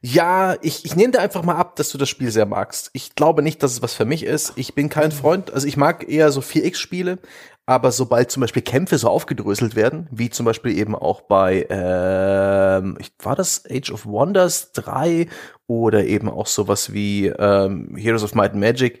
ja, 0.00 0.54
ich, 0.62 0.84
ich 0.84 0.94
nehme 0.94 1.10
dir 1.10 1.20
einfach 1.20 1.42
mal 1.42 1.56
ab, 1.56 1.74
dass 1.74 1.90
du 1.90 1.98
das 1.98 2.08
Spiel 2.08 2.30
sehr 2.30 2.46
magst. 2.46 2.90
Ich 2.92 3.16
glaube 3.16 3.42
nicht, 3.42 3.60
dass 3.60 3.72
es 3.72 3.82
was 3.82 3.92
für 3.92 4.04
mich 4.04 4.22
ist. 4.22 4.52
Ich 4.54 4.74
bin 4.74 4.88
kein 4.88 5.10
Freund, 5.10 5.52
also 5.52 5.66
ich 5.66 5.76
mag 5.76 6.08
eher 6.08 6.30
so 6.30 6.40
4X-Spiele, 6.40 7.18
Aber 7.72 7.90
sobald 7.90 8.30
zum 8.30 8.42
Beispiel 8.42 8.60
Kämpfe 8.60 8.98
so 8.98 9.08
aufgedröselt 9.08 9.74
werden, 9.74 10.06
wie 10.10 10.28
zum 10.28 10.44
Beispiel 10.44 10.76
eben 10.76 10.94
auch 10.94 11.22
bei, 11.22 11.66
ähm, 11.70 12.98
war 13.18 13.34
das 13.34 13.64
Age 13.66 13.90
of 13.92 14.04
Wonders 14.04 14.72
3 14.72 15.26
oder 15.66 16.04
eben 16.04 16.28
auch 16.28 16.46
sowas 16.46 16.92
wie 16.92 17.28
ähm, 17.28 17.96
Heroes 17.96 18.24
of 18.24 18.34
Might 18.34 18.52
and 18.52 18.60
Magic, 18.60 19.00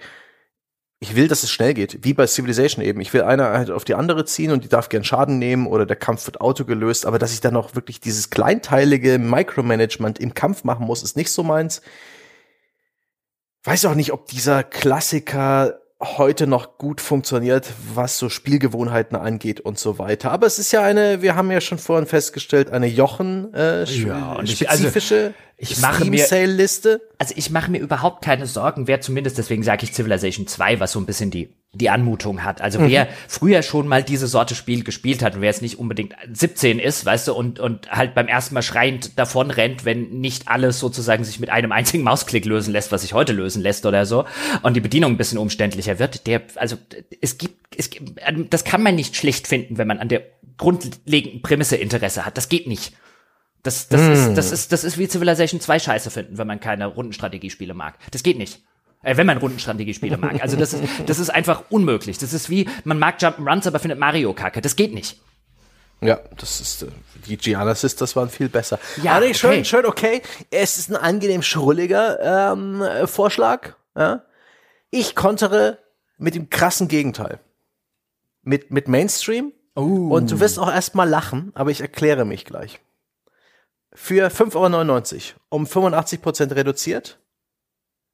ich 1.00 1.14
will, 1.14 1.28
dass 1.28 1.42
es 1.42 1.50
schnell 1.50 1.74
geht, 1.74 2.02
wie 2.02 2.14
bei 2.14 2.26
Civilization 2.26 2.82
eben. 2.82 3.02
Ich 3.02 3.12
will 3.12 3.20
eine 3.20 3.50
halt 3.50 3.70
auf 3.70 3.84
die 3.84 3.94
andere 3.94 4.24
ziehen 4.24 4.52
und 4.52 4.64
die 4.64 4.70
darf 4.70 4.88
gern 4.88 5.04
Schaden 5.04 5.38
nehmen 5.38 5.66
oder 5.66 5.84
der 5.84 5.96
Kampf 5.96 6.24
wird 6.24 6.40
auto 6.40 6.64
gelöst, 6.64 7.04
aber 7.04 7.18
dass 7.18 7.34
ich 7.34 7.42
dann 7.42 7.56
auch 7.56 7.74
wirklich 7.74 8.00
dieses 8.00 8.30
kleinteilige 8.30 9.18
Micromanagement 9.18 10.18
im 10.18 10.32
Kampf 10.32 10.64
machen 10.64 10.86
muss, 10.86 11.02
ist 11.02 11.14
nicht 11.14 11.30
so 11.30 11.42
meins. 11.42 11.82
Weiß 13.64 13.84
auch 13.84 13.94
nicht, 13.94 14.14
ob 14.14 14.28
dieser 14.28 14.64
Klassiker 14.64 15.81
heute 16.02 16.46
noch 16.46 16.78
gut 16.78 17.00
funktioniert, 17.00 17.72
was 17.94 18.18
so 18.18 18.28
Spielgewohnheiten 18.28 19.16
angeht 19.16 19.60
und 19.60 19.78
so 19.78 19.98
weiter. 19.98 20.32
Aber 20.32 20.46
es 20.46 20.58
ist 20.58 20.72
ja 20.72 20.82
eine, 20.82 21.22
wir 21.22 21.36
haben 21.36 21.50
ja 21.50 21.60
schon 21.60 21.78
vorhin 21.78 22.06
festgestellt, 22.06 22.70
eine 22.70 22.86
Jochen 22.86 23.54
äh, 23.54 23.84
Ja, 23.84 24.44
spezifische 24.44 25.34
ich 25.56 25.78
mache 25.80 26.04
mir- 26.04 26.24
Sale-Liste. 26.24 27.00
Also 27.18 27.34
ich 27.36 27.50
mache 27.50 27.70
mir 27.70 27.78
überhaupt 27.78 28.24
keine 28.24 28.46
Sorgen, 28.46 28.88
wer 28.88 29.00
zumindest, 29.00 29.38
deswegen 29.38 29.62
sage 29.62 29.84
ich 29.84 29.92
Civilization 29.92 30.46
2, 30.46 30.80
was 30.80 30.92
so 30.92 30.98
ein 30.98 31.06
bisschen 31.06 31.30
die, 31.30 31.50
die 31.72 31.88
Anmutung 31.88 32.42
hat. 32.42 32.60
Also 32.60 32.80
wer 32.80 33.06
früher 33.28 33.62
schon 33.62 33.86
mal 33.86 34.02
diese 34.02 34.26
Sorte 34.26 34.54
Spiel 34.56 34.82
gespielt 34.82 35.22
hat 35.22 35.36
und 35.36 35.40
wer 35.40 35.50
es 35.50 35.60
nicht 35.60 35.78
unbedingt 35.78 36.14
17 36.32 36.80
ist, 36.80 37.06
weißt 37.06 37.28
du, 37.28 37.34
und, 37.34 37.60
und 37.60 37.90
halt 37.92 38.14
beim 38.14 38.26
ersten 38.26 38.54
Mal 38.54 38.62
schreiend 38.62 39.18
davon 39.18 39.50
rennt, 39.52 39.84
wenn 39.84 40.10
nicht 40.20 40.48
alles 40.48 40.80
sozusagen 40.80 41.22
sich 41.22 41.38
mit 41.38 41.50
einem 41.50 41.70
einzigen 41.70 42.02
Mausklick 42.02 42.44
lösen 42.44 42.72
lässt, 42.72 42.90
was 42.90 43.02
sich 43.02 43.14
heute 43.14 43.32
lösen 43.32 43.62
lässt 43.62 43.86
oder 43.86 44.04
so, 44.04 44.24
und 44.62 44.74
die 44.74 44.80
Bedienung 44.80 45.12
ein 45.12 45.16
bisschen 45.16 45.38
umständlicher 45.38 46.00
wird, 46.00 46.26
der, 46.26 46.42
also 46.56 46.76
es 47.20 47.38
gibt, 47.38 47.76
es 47.76 47.88
gibt, 47.90 48.20
das 48.50 48.64
kann 48.64 48.82
man 48.82 48.96
nicht 48.96 49.14
schlecht 49.16 49.46
finden, 49.46 49.78
wenn 49.78 49.86
man 49.86 49.98
an 50.00 50.08
der 50.08 50.22
grundlegenden 50.58 51.40
Prämisse 51.42 51.76
Interesse 51.76 52.26
hat. 52.26 52.36
Das 52.36 52.48
geht 52.48 52.66
nicht. 52.66 52.92
Das, 53.62 53.88
das, 53.88 54.00
ist, 54.00 54.34
das, 54.34 54.50
ist, 54.50 54.72
das 54.72 54.82
ist 54.82 54.98
wie 54.98 55.06
Civilization 55.08 55.60
2 55.60 55.78
scheiße 55.78 56.10
finden, 56.10 56.36
wenn 56.36 56.48
man 56.48 56.58
keine 56.58 56.86
Rundenstrategiespiele 56.86 57.74
mag. 57.74 57.94
Das 58.10 58.24
geht 58.24 58.36
nicht. 58.36 58.60
Äh, 59.02 59.16
wenn 59.16 59.26
man 59.26 59.38
Rundenstrategiespiele 59.38 60.16
mag. 60.16 60.42
Also 60.42 60.56
das 60.56 60.72
ist, 60.72 60.84
das 61.06 61.18
ist 61.18 61.30
einfach 61.30 61.64
unmöglich. 61.70 62.18
Das 62.18 62.32
ist 62.32 62.50
wie, 62.50 62.68
man 62.84 62.98
mag 62.98 63.18
Jump'n'Runs, 63.20 63.66
aber 63.68 63.78
findet 63.78 64.00
Mario 64.00 64.32
kacke. 64.32 64.60
Das 64.60 64.74
geht 64.74 64.92
nicht. 64.92 65.20
Ja, 66.00 66.18
das 66.36 66.60
ist, 66.60 66.82
äh, 66.82 66.86
die 67.26 67.36
Gianna 67.36 67.76
Sisters 67.76 68.16
waren 68.16 68.28
viel 68.28 68.48
besser. 68.48 68.80
Ja, 69.02 69.20
nee, 69.20 69.32
schön, 69.34 69.50
okay. 69.50 69.64
schön, 69.64 69.86
okay. 69.86 70.22
Es 70.50 70.78
ist 70.78 70.90
ein 70.90 70.96
angenehm 70.96 71.42
schrulliger 71.42 72.52
ähm, 72.52 72.82
äh, 72.82 73.06
Vorschlag. 73.06 73.74
Ja. 73.96 74.24
Ich 74.90 75.14
kontere 75.14 75.78
mit 76.18 76.34
dem 76.34 76.50
krassen 76.50 76.88
Gegenteil. 76.88 77.38
Mit, 78.42 78.72
mit 78.72 78.88
Mainstream. 78.88 79.52
Und 79.74 80.30
du 80.30 80.40
wirst 80.40 80.58
auch 80.58 80.70
erstmal 80.70 81.08
lachen, 81.08 81.52
aber 81.54 81.70
ich 81.70 81.80
erkläre 81.80 82.24
mich 82.24 82.44
gleich. 82.44 82.80
Für 83.94 84.28
5,99 84.28 84.54
Euro, 84.56 85.40
um 85.50 85.64
85% 85.64 86.54
reduziert, 86.54 87.18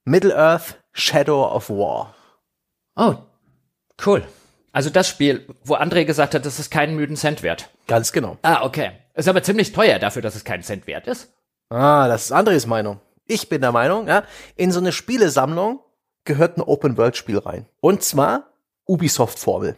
Middle-earth 0.04 0.78
Shadow 0.92 1.44
of 1.44 1.70
War. 1.70 2.14
Oh, 2.96 3.14
cool. 4.04 4.26
Also 4.72 4.90
das 4.90 5.08
Spiel, 5.08 5.46
wo 5.64 5.76
André 5.76 6.04
gesagt 6.04 6.34
hat, 6.34 6.44
das 6.44 6.58
ist 6.58 6.70
keinen 6.70 6.96
müden 6.96 7.16
Cent 7.16 7.42
wert. 7.42 7.70
Ganz 7.86 8.12
genau. 8.12 8.38
Ah, 8.42 8.64
okay. 8.64 8.92
Ist 9.14 9.28
aber 9.28 9.42
ziemlich 9.42 9.72
teuer 9.72 9.98
dafür, 9.98 10.22
dass 10.22 10.34
es 10.34 10.44
keinen 10.44 10.62
Cent 10.62 10.86
wert 10.86 11.06
ist. 11.06 11.32
Ah, 11.70 12.08
das 12.08 12.26
ist 12.26 12.32
Andres 12.32 12.66
Meinung. 12.66 13.00
Ich 13.26 13.48
bin 13.48 13.60
der 13.60 13.72
Meinung, 13.72 14.08
ja, 14.08 14.24
in 14.56 14.72
so 14.72 14.80
eine 14.80 14.92
Spielesammlung 14.92 15.80
gehört 16.24 16.56
ein 16.56 16.62
Open-World-Spiel 16.62 17.38
rein. 17.38 17.66
Und 17.80 18.02
zwar 18.02 18.52
Ubisoft-Formel. 18.86 19.76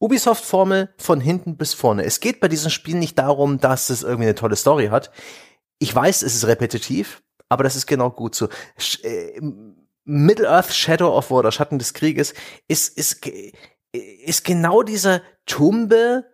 Ubisoft-Formel 0.00 0.94
von 0.98 1.20
hinten 1.20 1.56
bis 1.56 1.74
vorne. 1.74 2.04
Es 2.04 2.20
geht 2.20 2.40
bei 2.40 2.48
diesem 2.48 2.70
Spiel 2.70 2.96
nicht 2.96 3.18
darum, 3.18 3.58
dass 3.60 3.90
es 3.90 4.02
irgendwie 4.02 4.24
eine 4.24 4.34
tolle 4.34 4.56
Story 4.56 4.88
hat. 4.88 5.10
Ich 5.78 5.94
weiß, 5.94 6.22
es 6.22 6.34
ist 6.34 6.46
repetitiv, 6.46 7.22
aber 7.48 7.64
das 7.64 7.76
ist 7.76 7.86
genau 7.86 8.10
gut 8.10 8.34
so. 8.34 8.48
Sch 8.78 9.04
äh, 9.04 9.40
Middle-earth 10.04 10.72
Shadow 10.72 11.16
of 11.16 11.30
War, 11.30 11.42
der 11.42 11.50
Schatten 11.50 11.78
des 11.78 11.92
Krieges, 11.92 12.32
ist, 12.66 12.96
ist, 12.96 13.20
ge- 13.20 13.52
ist 13.92 14.44
genau 14.44 14.82
dieser 14.82 15.20
tumbe, 15.44 16.24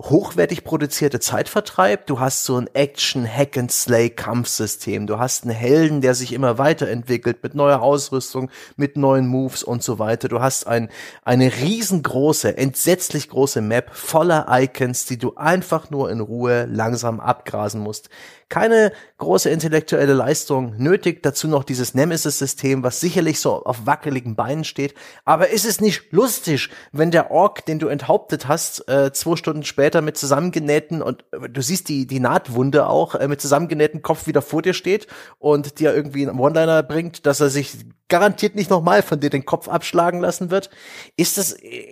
hochwertig 0.00 0.64
produzierte 0.64 1.20
Zeitvertreib. 1.20 2.06
Du 2.06 2.18
hast 2.20 2.44
so 2.44 2.56
ein 2.56 2.70
Action-Hack-and-Slay-Kampfsystem. 2.72 5.06
Du 5.06 5.18
hast 5.18 5.44
einen 5.44 5.54
Helden, 5.54 6.00
der 6.00 6.14
sich 6.14 6.32
immer 6.32 6.56
weiterentwickelt 6.58 7.42
mit 7.42 7.54
neuer 7.54 7.82
Ausrüstung, 7.82 8.50
mit 8.76 8.96
neuen 8.96 9.26
Moves 9.26 9.62
und 9.62 9.82
so 9.82 9.98
weiter. 9.98 10.28
Du 10.28 10.40
hast 10.40 10.66
ein, 10.66 10.88
eine 11.24 11.54
riesengroße, 11.54 12.56
entsetzlich 12.56 13.28
große 13.28 13.60
Map 13.60 13.90
voller 13.92 14.46
Icons, 14.48 15.04
die 15.04 15.18
du 15.18 15.34
einfach 15.36 15.90
nur 15.90 16.10
in 16.10 16.20
Ruhe 16.20 16.64
langsam 16.66 17.20
abgrasen 17.20 17.82
musst. 17.82 18.08
Keine 18.50 18.92
große 19.18 19.48
intellektuelle 19.48 20.12
Leistung 20.12 20.74
nötig. 20.76 21.22
Dazu 21.22 21.46
noch 21.46 21.62
dieses 21.62 21.94
Nemesis-System, 21.94 22.82
was 22.82 23.00
sicherlich 23.00 23.38
so 23.38 23.62
auf 23.64 23.86
wackeligen 23.86 24.34
Beinen 24.34 24.64
steht. 24.64 24.94
Aber 25.24 25.50
ist 25.50 25.64
es 25.64 25.80
nicht 25.80 26.10
lustig, 26.10 26.68
wenn 26.90 27.12
der 27.12 27.30
Ork, 27.30 27.64
den 27.64 27.78
du 27.78 27.86
enthauptet 27.86 28.48
hast, 28.48 28.88
äh, 28.88 29.12
zwei 29.12 29.36
Stunden 29.36 29.62
später 29.62 30.02
mit 30.02 30.16
zusammengenähten 30.16 31.00
und 31.00 31.24
äh, 31.30 31.48
du 31.48 31.62
siehst 31.62 31.88
die, 31.88 32.08
die 32.08 32.18
Nahtwunde 32.18 32.88
auch, 32.88 33.14
äh, 33.14 33.28
mit 33.28 33.40
zusammengenähten 33.40 34.02
Kopf 34.02 34.26
wieder 34.26 34.42
vor 34.42 34.62
dir 34.62 34.74
steht 34.74 35.06
und 35.38 35.78
dir 35.78 35.94
irgendwie 35.94 36.28
einen 36.28 36.38
One-Liner 36.38 36.82
bringt, 36.82 37.26
dass 37.26 37.38
er 37.38 37.50
sich 37.50 37.76
garantiert 38.08 38.56
nicht 38.56 38.68
nochmal 38.68 39.02
von 39.02 39.20
dir 39.20 39.30
den 39.30 39.46
Kopf 39.46 39.68
abschlagen 39.68 40.20
lassen 40.20 40.50
wird? 40.50 40.70
Ist 41.16 41.38
das, 41.38 41.52
äh, 41.52 41.86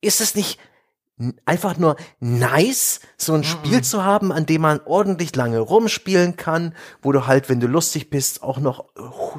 ist 0.00 0.20
es 0.20 0.36
nicht 0.36 0.60
einfach 1.44 1.78
nur 1.78 1.96
nice, 2.18 3.00
so 3.16 3.34
ein 3.34 3.44
Spiel 3.44 3.82
zu 3.82 4.04
haben, 4.04 4.32
an 4.32 4.46
dem 4.46 4.62
man 4.62 4.80
ordentlich 4.84 5.34
lange 5.36 5.60
rumspielen 5.60 6.36
kann, 6.36 6.74
wo 7.02 7.12
du 7.12 7.26
halt, 7.26 7.48
wenn 7.48 7.60
du 7.60 7.68
lustig 7.68 8.10
bist, 8.10 8.42
auch 8.42 8.58
noch 8.58 8.86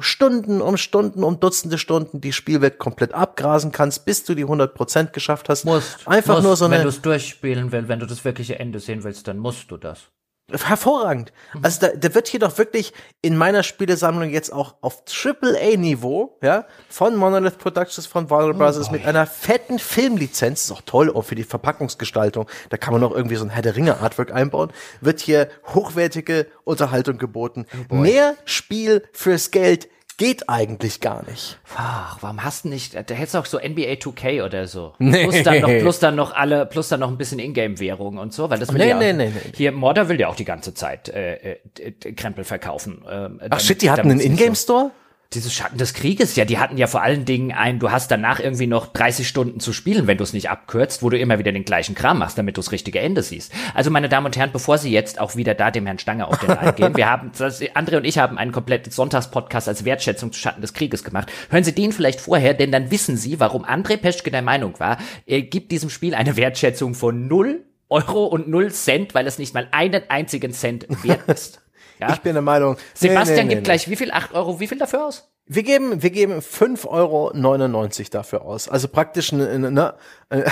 Stunden 0.00 0.62
um 0.62 0.78
Stunden 0.78 1.22
um 1.22 1.38
Dutzende 1.38 1.76
Stunden 1.76 2.20
die 2.20 2.32
Spielwelt 2.32 2.78
komplett 2.78 3.12
abgrasen 3.12 3.72
kannst, 3.72 4.06
bis 4.06 4.24
du 4.24 4.34
die 4.34 4.46
100% 4.46 5.12
geschafft 5.12 5.48
hast. 5.48 5.66
einfach 6.06 6.42
nur 6.42 6.56
so 6.56 6.66
wenn 6.66 6.74
eine 6.74 6.82
du 6.84 6.88
es 6.88 7.02
durchspielen 7.02 7.72
willst, 7.72 7.88
wenn 7.88 8.00
du 8.00 8.06
das 8.06 8.24
wirkliche 8.24 8.58
Ende 8.58 8.80
sehen 8.80 9.04
willst, 9.04 9.28
dann 9.28 9.38
musst 9.38 9.70
du 9.70 9.76
das. 9.76 10.10
Hervorragend. 10.52 11.32
Also 11.60 11.80
da, 11.80 11.88
da 11.96 12.14
wird 12.14 12.28
hier 12.28 12.38
doch 12.38 12.56
wirklich 12.56 12.92
in 13.20 13.36
meiner 13.36 13.64
Spielesammlung 13.64 14.30
jetzt 14.30 14.52
auch 14.52 14.76
auf 14.80 15.02
AAA-Niveau, 15.08 16.38
ja, 16.40 16.66
von 16.88 17.16
Monolith 17.16 17.58
Productions, 17.58 18.06
von 18.06 18.30
Warner 18.30 18.54
Bros. 18.54 18.90
mit 18.90 19.04
einer 19.04 19.26
fetten 19.26 19.78
Filmlizenz, 19.78 20.66
ist 20.66 20.70
auch 20.70 20.82
toll 20.82 21.10
auch 21.12 21.22
für 21.22 21.34
die 21.34 21.44
Verpackungsgestaltung, 21.44 22.48
da 22.70 22.76
kann 22.76 22.92
man 22.92 23.00
noch 23.00 23.12
irgendwie 23.12 23.36
so 23.36 23.44
ein 23.44 23.50
Herr 23.50 23.62
der 23.62 23.74
Ringe 23.74 23.98
Artwork 24.00 24.32
einbauen, 24.32 24.72
wird 25.00 25.20
hier 25.20 25.48
hochwertige 25.74 26.46
Unterhaltung 26.62 27.18
geboten. 27.18 27.66
Mehr 27.90 28.36
Spiel 28.44 29.02
fürs 29.12 29.50
Geld 29.50 29.88
geht 30.18 30.48
eigentlich 30.48 31.00
gar 31.00 31.24
nicht. 31.28 31.58
Ach, 31.76 32.18
warum 32.22 32.42
hast 32.42 32.64
du 32.64 32.68
nicht, 32.68 32.94
da 32.94 33.14
hättest 33.14 33.34
du 33.34 33.38
auch 33.38 33.46
so 33.46 33.58
NBA 33.58 33.92
2K 33.94 34.44
oder 34.44 34.66
so. 34.66 34.94
Plus 34.98 35.42
dann 35.42 35.60
noch, 35.60 35.68
plus 35.68 35.98
dann 35.98 36.14
noch 36.16 36.34
alle, 36.34 36.64
plus 36.66 36.88
dann 36.88 37.00
noch 37.00 37.08
ein 37.10 37.18
bisschen 37.18 37.38
Ingame-Währung 37.38 38.16
und 38.18 38.32
so, 38.32 38.48
weil 38.48 38.58
das 38.58 38.72
will 38.72 38.78
Nee, 38.78 38.88
ja, 38.88 38.98
nee, 38.98 39.12
nee, 39.12 39.28
nee. 39.34 39.52
hier, 39.54 39.72
Modder 39.72 40.08
will 40.08 40.18
ja 40.18 40.28
auch 40.28 40.36
die 40.36 40.44
ganze 40.46 40.72
Zeit, 40.72 41.08
äh, 41.10 41.34
äh, 41.52 41.58
äh, 41.78 42.12
Krempel 42.12 42.44
verkaufen. 42.44 43.02
Ach 43.06 43.28
damit- 43.38 43.62
shit, 43.62 43.82
die 43.82 43.90
hatten 43.90 44.10
einen 44.10 44.20
Ingame-Store? 44.20 44.90
Dieses 45.32 45.52
Schatten 45.52 45.76
des 45.76 45.92
Krieges, 45.94 46.36
ja, 46.36 46.44
die 46.44 46.58
hatten 46.58 46.78
ja 46.78 46.86
vor 46.86 47.02
allen 47.02 47.24
Dingen 47.24 47.52
ein, 47.52 47.78
du 47.78 47.90
hast 47.90 48.10
danach 48.10 48.38
irgendwie 48.38 48.66
noch 48.66 48.86
30 48.86 49.26
Stunden 49.26 49.60
zu 49.60 49.72
spielen, 49.72 50.06
wenn 50.06 50.18
du 50.18 50.24
es 50.24 50.32
nicht 50.32 50.50
abkürzt, 50.50 51.02
wo 51.02 51.10
du 51.10 51.18
immer 51.18 51.38
wieder 51.38 51.52
den 51.52 51.64
gleichen 51.64 51.94
Kram 51.94 52.18
machst, 52.18 52.38
damit 52.38 52.56
du 52.56 52.60
das 52.60 52.72
richtige 52.72 53.00
Ende 53.00 53.22
siehst. 53.22 53.52
Also, 53.74 53.90
meine 53.90 54.08
Damen 54.08 54.26
und 54.26 54.36
Herren, 54.36 54.52
bevor 54.52 54.78
Sie 54.78 54.90
jetzt 54.90 55.20
auch 55.20 55.36
wieder 55.36 55.54
da 55.54 55.70
dem 55.70 55.86
Herrn 55.86 55.98
Stange 55.98 56.26
auf 56.28 56.38
den 56.38 56.48
Leim 56.48 56.74
gehen, 56.74 56.96
wir 56.96 57.10
haben, 57.10 57.32
das, 57.38 57.60
André 57.60 57.96
und 57.96 58.04
ich 58.04 58.18
haben 58.18 58.38
einen 58.38 58.52
kompletten 58.52 58.92
Sonntagspodcast 58.92 59.68
als 59.68 59.84
Wertschätzung 59.84 60.32
zu 60.32 60.38
Schatten 60.38 60.60
des 60.60 60.74
Krieges 60.74 61.02
gemacht. 61.02 61.30
Hören 61.50 61.64
Sie 61.64 61.74
den 61.74 61.92
vielleicht 61.92 62.20
vorher, 62.20 62.54
denn 62.54 62.70
dann 62.70 62.90
wissen 62.90 63.16
Sie, 63.16 63.40
warum 63.40 63.64
André 63.64 63.96
Peschke 63.96 64.30
der 64.30 64.42
Meinung 64.42 64.78
war, 64.78 64.98
er 65.26 65.42
gibt 65.42 65.72
diesem 65.72 65.90
Spiel 65.90 66.14
eine 66.14 66.36
Wertschätzung 66.36 66.94
von 66.94 67.26
0 67.26 67.64
Euro 67.88 68.26
und 68.26 68.48
0 68.48 68.72
Cent, 68.72 69.14
weil 69.14 69.26
es 69.26 69.38
nicht 69.38 69.54
mal 69.54 69.68
einen 69.70 70.02
einzigen 70.08 70.52
Cent 70.52 70.86
wert 71.04 71.28
ist. 71.28 71.62
Ja? 71.98 72.12
Ich 72.12 72.20
bin 72.20 72.34
der 72.34 72.42
Meinung. 72.42 72.76
Sebastian 72.94 73.36
nee, 73.36 73.42
nee, 73.42 73.48
gibt 73.50 73.62
nee. 73.62 73.64
gleich 73.64 73.88
wie 73.88 73.96
viel? 73.96 74.10
8 74.10 74.34
Euro, 74.34 74.60
wie 74.60 74.66
viel 74.66 74.78
dafür 74.78 75.06
aus? 75.06 75.30
Wir 75.46 75.62
geben, 75.62 76.02
wir 76.02 76.10
geben 76.10 76.40
5,99 76.40 76.88
Euro 76.88 78.08
dafür 78.10 78.42
aus. 78.42 78.68
Also 78.68 78.88
praktisch 78.88 79.32
einen, 79.32 79.74
ne, 79.74 79.94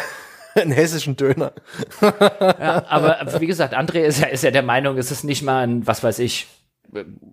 einen 0.54 0.70
hessischen 0.70 1.16
Döner. 1.16 1.52
Aber 2.00 3.40
wie 3.40 3.46
gesagt, 3.46 3.74
André 3.74 4.00
ist 4.00 4.20
ja, 4.20 4.28
ist 4.28 4.44
ja 4.44 4.52
der 4.52 4.62
Meinung, 4.62 4.96
es 4.96 5.10
ist 5.10 5.24
nicht 5.24 5.42
mal 5.42 5.66
ein, 5.66 5.86
was 5.86 6.04
weiß 6.04 6.20
ich, 6.20 6.46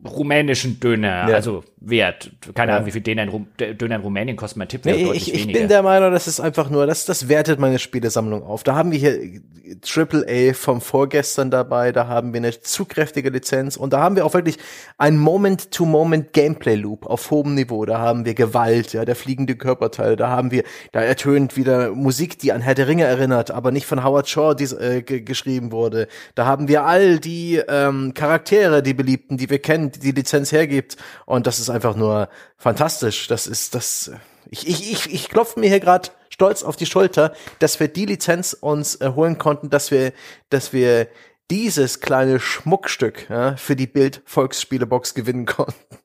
rumänischen 0.06 0.80
Döner, 0.80 1.30
ja. 1.30 1.36
also 1.36 1.64
Wert. 1.80 2.32
Keine 2.54 2.72
ja. 2.72 2.78
Ahnung, 2.78 2.88
wie 2.88 2.92
viel 2.92 3.02
Döner 3.02 3.24
in, 3.24 3.30
Rum 3.30 3.48
Döner 3.58 3.96
in 3.96 4.02
Rumänien 4.02 4.38
kostet. 4.38 4.58
Mein 4.58 4.68
Tipp 4.68 4.86
wäre 4.86 4.98
nee, 4.98 5.06
deutlich 5.06 5.28
ich, 5.28 5.34
ich 5.34 5.42
weniger. 5.44 5.60
bin 5.60 5.68
der 5.68 5.84
Meinung, 5.84 6.12
das 6.12 6.28
ist 6.28 6.40
einfach 6.40 6.70
nur, 6.70 6.86
das, 6.86 7.06
das 7.06 7.28
wertet 7.28 7.60
meine 7.60 7.80
Spielesammlung 7.80 8.44
auf. 8.44 8.64
Da 8.64 8.76
haben 8.76 8.92
wir 8.92 9.00
hier 9.00 9.42
Triple 9.82 10.26
A 10.28 10.54
vom 10.54 10.82
vorgestern 10.82 11.50
dabei, 11.50 11.92
da 11.92 12.08
haben 12.08 12.34
wir 12.34 12.40
eine 12.40 12.52
zu 12.60 12.86
kräftige 12.86 13.30
Lizenz 13.30 13.78
und 13.78 13.94
da 13.94 14.00
haben 14.00 14.16
wir 14.16 14.26
auch 14.26 14.34
wirklich 14.34 14.58
ein 14.98 15.18
Moment-to-Moment 15.18 16.34
Gameplay-Loop 16.34 17.06
auf 17.06 17.32
hohem 17.32 17.56
Niveau. 17.56 17.86
Da 17.86 18.00
haben 18.00 18.26
wir 18.26 18.34
Gewalt, 18.34 18.94
ja, 18.94 19.06
der 19.06 19.16
fliegende 19.16 19.56
Körperteil, 19.56 20.16
da 20.16 20.30
haben 20.30 20.52
wir, 20.52 20.64
da 20.92 21.02
ertönt 21.02 21.56
wieder 21.58 21.92
Musik, 21.92 22.38
die 22.40 22.52
an 22.52 22.62
Herr 22.62 22.76
der 22.76 22.88
Ringe 22.88 23.06
erinnert, 23.06 23.52
aber 23.52 23.72
nicht 23.72 23.86
von 23.86 24.04
Howard 24.04 24.28
Shaw 24.28 24.54
die, 24.54 24.66
äh, 24.66 25.02
geschrieben 25.02 25.72
wurde. 25.72 26.08
Da 26.36 26.46
haben 26.46 26.68
wir 26.68 26.86
all 26.86 27.20
die 27.20 27.62
ähm, 27.68 28.14
Charaktere, 28.14 28.84
die 28.84 28.94
beliebten, 28.94 29.38
die 29.38 29.50
wir 29.52 29.60
kennen, 29.60 29.92
die 29.92 30.12
Lizenz 30.12 30.52
hergibt. 30.52 30.98
Und 31.26 31.46
das 31.46 31.60
ist 31.60 31.70
einfach 31.70 31.96
nur 31.96 32.30
fantastisch. 32.58 33.28
Das 33.28 33.46
ist 33.46 33.76
das. 33.76 34.12
Ich, 34.50 34.68
ich, 34.68 34.92
ich, 34.92 35.14
ich 35.14 35.30
klopfe 35.30 35.60
mir 35.60 35.70
hier 35.70 35.80
gerade 35.80 36.10
stolz 36.30 36.64
auf 36.64 36.76
die 36.76 36.88
Schulter, 36.88 37.34
dass 37.60 37.80
wir 37.80 37.88
die 37.88 38.08
Lizenz 38.08 38.54
uns 38.54 38.96
äh, 38.96 39.12
holen 39.16 39.38
konnten, 39.38 39.70
dass 39.70 39.92
wir, 39.92 40.14
dass 40.50 40.74
wir 40.74 41.08
dieses 41.52 42.00
kleine 42.00 42.40
Schmuckstück 42.40 43.30
ja, 43.30 43.56
für 43.58 43.76
die 43.76 43.86
Bild 43.86 44.24
Volksspielebox 44.26 45.14
gewinnen 45.14 45.46
konnten. 45.46 45.98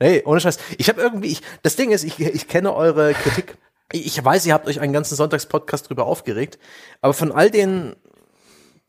Hey, 0.00 0.22
ohne 0.24 0.40
Scheiß. 0.40 0.58
Ich 0.78 0.88
habe 0.88 1.00
irgendwie, 1.00 1.28
ich, 1.28 1.42
das 1.62 1.76
Ding 1.76 1.92
ist, 1.92 2.04
ich, 2.04 2.18
ich 2.18 2.48
kenne 2.48 2.74
eure 2.74 3.14
Kritik. 3.14 3.56
Ich 3.92 4.22
weiß, 4.22 4.46
ihr 4.46 4.54
habt 4.54 4.66
euch 4.66 4.80
einen 4.80 4.92
ganzen 4.92 5.14
Sonntagspodcast 5.14 5.88
drüber 5.88 6.06
aufgeregt, 6.06 6.58
aber 7.00 7.14
von 7.14 7.30
all 7.30 7.50
den 7.50 7.94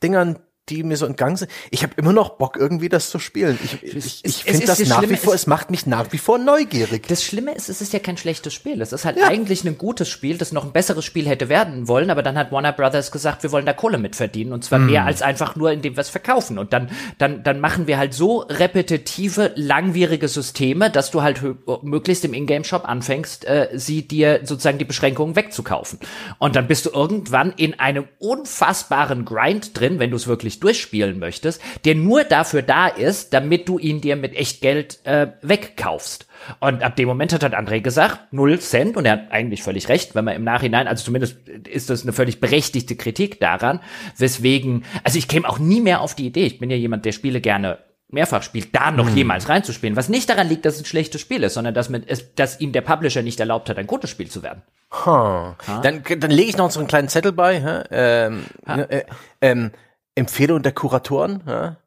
Dingern, 0.02 0.40
die 0.70 0.84
mir 0.84 0.98
so 0.98 1.06
entgangen 1.06 1.36
sind. 1.36 1.52
Ich 1.70 1.84
habe 1.84 1.94
immer 1.98 2.12
noch 2.12 2.38
Bock, 2.38 2.58
irgendwie 2.58 2.90
das 2.90 3.10
zu 3.10 3.20
spielen. 3.20 3.60
Ich, 3.64 3.84
ich, 3.84 4.26
ich 4.26 4.44
finde 4.44 4.66
das 4.66 4.80
nach 4.88 5.08
wie 5.08 5.16
vor, 5.16 5.34
es 5.36 5.46
macht 5.46 5.70
mich 5.70 5.86
nach 5.86 6.12
wie 6.12 6.18
vor 6.18 6.40
neugierig. 6.40 7.08
Das 7.08 7.24
Schlimme 7.24 7.54
ist, 7.54 7.70
es 7.70 7.82
ist 7.82 7.94
ja 7.94 8.00
kein 8.00 8.18
schlechtes 8.18 8.54
Spiel. 8.54 8.82
Es 8.82 8.92
ist 8.92 9.06
halt 9.06 9.18
ja. 9.18 9.28
eigentlich 9.28 9.64
ein 9.64 9.78
gutes 9.78 10.10
Spiel, 10.10 10.38
das 10.38 10.52
noch 10.52 10.66
ein 10.66 10.72
besseres 10.72 11.06
Spiel 11.06 11.28
hätte 11.28 11.50
werden 11.50 11.88
wollen, 11.88 12.10
aber 12.10 12.24
dann 12.24 12.38
hat 12.38 12.52
Warner 12.52 12.74
Brothers 12.74 13.12
gesagt, 13.12 13.44
wir 13.44 13.52
wollen 13.52 13.66
da 13.66 13.74
Kohle 13.74 14.00
mit 14.00 14.16
verdienen 14.16 14.54
und 14.54 14.64
zwar 14.64 14.80
mm. 14.80 14.86
mehr 14.88 15.06
als 15.06 15.22
einfach 15.22 15.56
nur, 15.56 15.72
indem 15.72 15.96
wir 15.96 16.02
es 16.02 16.10
verkaufen. 16.10 16.58
Und 16.58 16.74
dann, 16.74 16.90
dann, 17.20 17.44
dann 17.44 17.60
machen 17.60 17.86
wir 17.86 18.00
halt 18.00 18.16
so 18.16 18.40
repetitive, 18.40 19.52
langwierige 19.56 20.28
Systeme, 20.28 20.90
dass 20.90 21.12
du 21.12 21.22
halt 21.22 21.42
möglichst 21.84 22.26
im 22.26 22.34
Ingame-Shop 22.34 22.86
anfängst, 22.86 23.46
äh, 23.46 23.70
sie 23.74 24.08
dir 24.08 24.42
sozusagen 24.44 24.80
die 24.80 24.86
Beschränkungen 24.86 25.36
wegzukaufen. 25.36 26.00
Und 26.40 26.56
dann 26.56 26.68
bist 26.68 26.88
du 26.88 26.90
irgendwann 26.90 27.54
in 27.56 27.80
einem 27.80 28.08
unfassbaren 28.18 29.26
Grind 29.26 29.80
drin, 29.80 30.00
wenn 30.00 30.10
du 30.10 30.16
es 30.16 30.26
wirklich 30.26 30.55
durchspielen 30.60 31.20
möchtest, 31.20 31.62
der 31.86 31.96
nur 31.96 32.24
dafür 32.24 32.62
da 32.62 32.88
ist, 32.88 33.34
damit 33.34 33.68
du 33.68 33.80
ihn 33.80 34.02
dir 34.02 34.16
mit 34.16 34.36
echt 34.36 34.62
Geld 34.62 35.00
äh, 35.06 35.28
wegkaufst. 35.42 36.28
Und 36.60 36.84
ab 36.84 36.96
dem 36.96 37.08
Moment 37.08 37.34
hat 37.34 37.44
halt 37.44 37.56
André 37.56 37.82
gesagt, 37.82 38.32
null 38.32 38.60
Cent, 38.60 38.98
und 38.98 39.06
er 39.06 39.14
hat 39.14 39.32
eigentlich 39.32 39.64
völlig 39.64 39.90
recht, 39.90 40.16
wenn 40.16 40.26
man 40.26 40.36
im 40.36 40.44
Nachhinein, 40.44 40.88
also 40.88 41.04
zumindest 41.04 41.48
ist 41.48 41.90
das 41.90 42.04
eine 42.04 42.14
völlig 42.14 42.40
berechtigte 42.40 42.96
Kritik 42.96 43.40
daran, 43.40 43.80
weswegen, 44.18 44.86
also 45.04 45.18
ich 45.18 45.28
käme 45.28 45.50
auch 45.50 45.60
nie 45.60 45.82
mehr 45.82 46.02
auf 46.02 46.16
die 46.16 46.28
Idee, 46.28 46.46
ich 46.46 46.60
bin 46.60 46.70
ja 46.70 46.78
jemand, 46.78 47.06
der 47.06 47.14
Spiele 47.14 47.42
gerne 47.42 47.80
mehrfach 48.16 48.44
spielt, 48.44 48.74
da 48.76 48.92
noch 48.92 49.08
hm. 49.08 49.18
jemals 49.18 49.50
reinzuspielen. 49.50 49.96
Was 49.96 50.10
nicht 50.10 50.30
daran 50.30 50.48
liegt, 50.48 50.66
dass 50.66 50.76
es 50.76 50.82
ein 50.82 50.86
schlechtes 50.86 51.22
Spiel 51.22 51.44
ist, 51.44 51.56
sondern 51.56 51.74
dass, 51.74 51.90
mit, 51.90 52.06
dass 52.36 52.60
ihm 52.60 52.72
der 52.72 52.82
Publisher 52.82 53.22
nicht 53.22 53.40
erlaubt 53.40 53.70
hat, 53.70 53.78
ein 53.78 53.88
gutes 53.88 54.10
Spiel 54.10 54.30
zu 54.30 54.44
werden. 54.44 54.62
Huh. 55.06 55.54
Dann, 55.82 56.04
dann 56.04 56.32
lege 56.32 56.50
ich 56.50 56.58
noch 56.58 56.72
so 56.72 56.80
einen 56.80 56.88
kleinen 56.88 57.10
Zettel 57.10 57.32
bei. 57.32 57.62
Hä? 57.62 57.84
Ähm, 57.92 58.46
äh, 58.66 59.04
ähm, 59.42 59.72
Empfehlung 60.16 60.62
der 60.62 60.72
Kuratoren, 60.72 61.44
ja? 61.46 61.78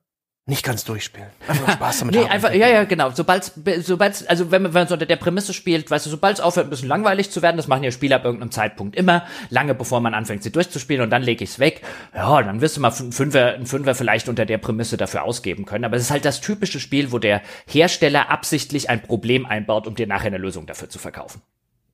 nicht 0.48 0.64
ganz 0.64 0.82
durchspielen. 0.84 1.28
Einfach 1.46 1.74
Spaß 1.74 1.98
damit 1.98 2.14
nee, 2.14 2.22
haben. 2.22 2.30
einfach, 2.30 2.52
ja, 2.54 2.68
ja, 2.68 2.84
genau. 2.84 3.10
Sobald, 3.10 3.52
sobald, 3.82 4.30
also 4.30 4.50
wenn 4.50 4.62
man, 4.62 4.72
wenn 4.72 4.80
man 4.80 4.88
so 4.88 4.94
unter 4.94 5.04
der 5.04 5.16
Prämisse 5.16 5.52
spielt, 5.52 5.90
weißt 5.90 6.06
du, 6.06 6.10
sobald 6.10 6.38
es 6.38 6.40
aufhört, 6.40 6.68
ein 6.68 6.70
bisschen 6.70 6.88
langweilig 6.88 7.30
zu 7.30 7.42
werden, 7.42 7.58
das 7.58 7.68
machen 7.68 7.84
ja 7.84 7.90
Spieler 7.90 8.16
ab 8.16 8.24
irgendeinem 8.24 8.50
Zeitpunkt 8.50 8.96
immer, 8.96 9.26
lange 9.50 9.74
bevor 9.74 10.00
man 10.00 10.14
anfängt, 10.14 10.42
sie 10.42 10.50
durchzuspielen 10.50 11.02
und 11.02 11.10
dann 11.10 11.22
lege 11.22 11.44
ich 11.44 11.50
es 11.50 11.58
weg. 11.58 11.82
Ja, 12.14 12.42
dann 12.42 12.62
wirst 12.62 12.78
du 12.78 12.80
mal 12.80 12.90
einen 12.92 13.12
Fünfer, 13.12 13.52
einen 13.52 13.66
Fünfer 13.66 13.94
vielleicht 13.94 14.30
unter 14.30 14.46
der 14.46 14.56
Prämisse 14.56 14.96
dafür 14.96 15.24
ausgeben 15.24 15.66
können. 15.66 15.84
Aber 15.84 15.96
es 15.96 16.04
ist 16.04 16.10
halt 16.10 16.24
das 16.24 16.40
typische 16.40 16.80
Spiel, 16.80 17.12
wo 17.12 17.18
der 17.18 17.42
Hersteller 17.66 18.30
absichtlich 18.30 18.88
ein 18.88 19.02
Problem 19.02 19.44
einbaut, 19.44 19.86
um 19.86 19.96
dir 19.96 20.06
nachher 20.06 20.28
eine 20.28 20.38
Lösung 20.38 20.66
dafür 20.66 20.88
zu 20.88 20.98
verkaufen. 20.98 21.42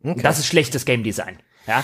Okay. 0.04 0.22
Das 0.22 0.38
ist 0.38 0.46
schlechtes 0.46 0.84
Game 0.84 1.02
Design. 1.02 1.38
Ja, 1.66 1.82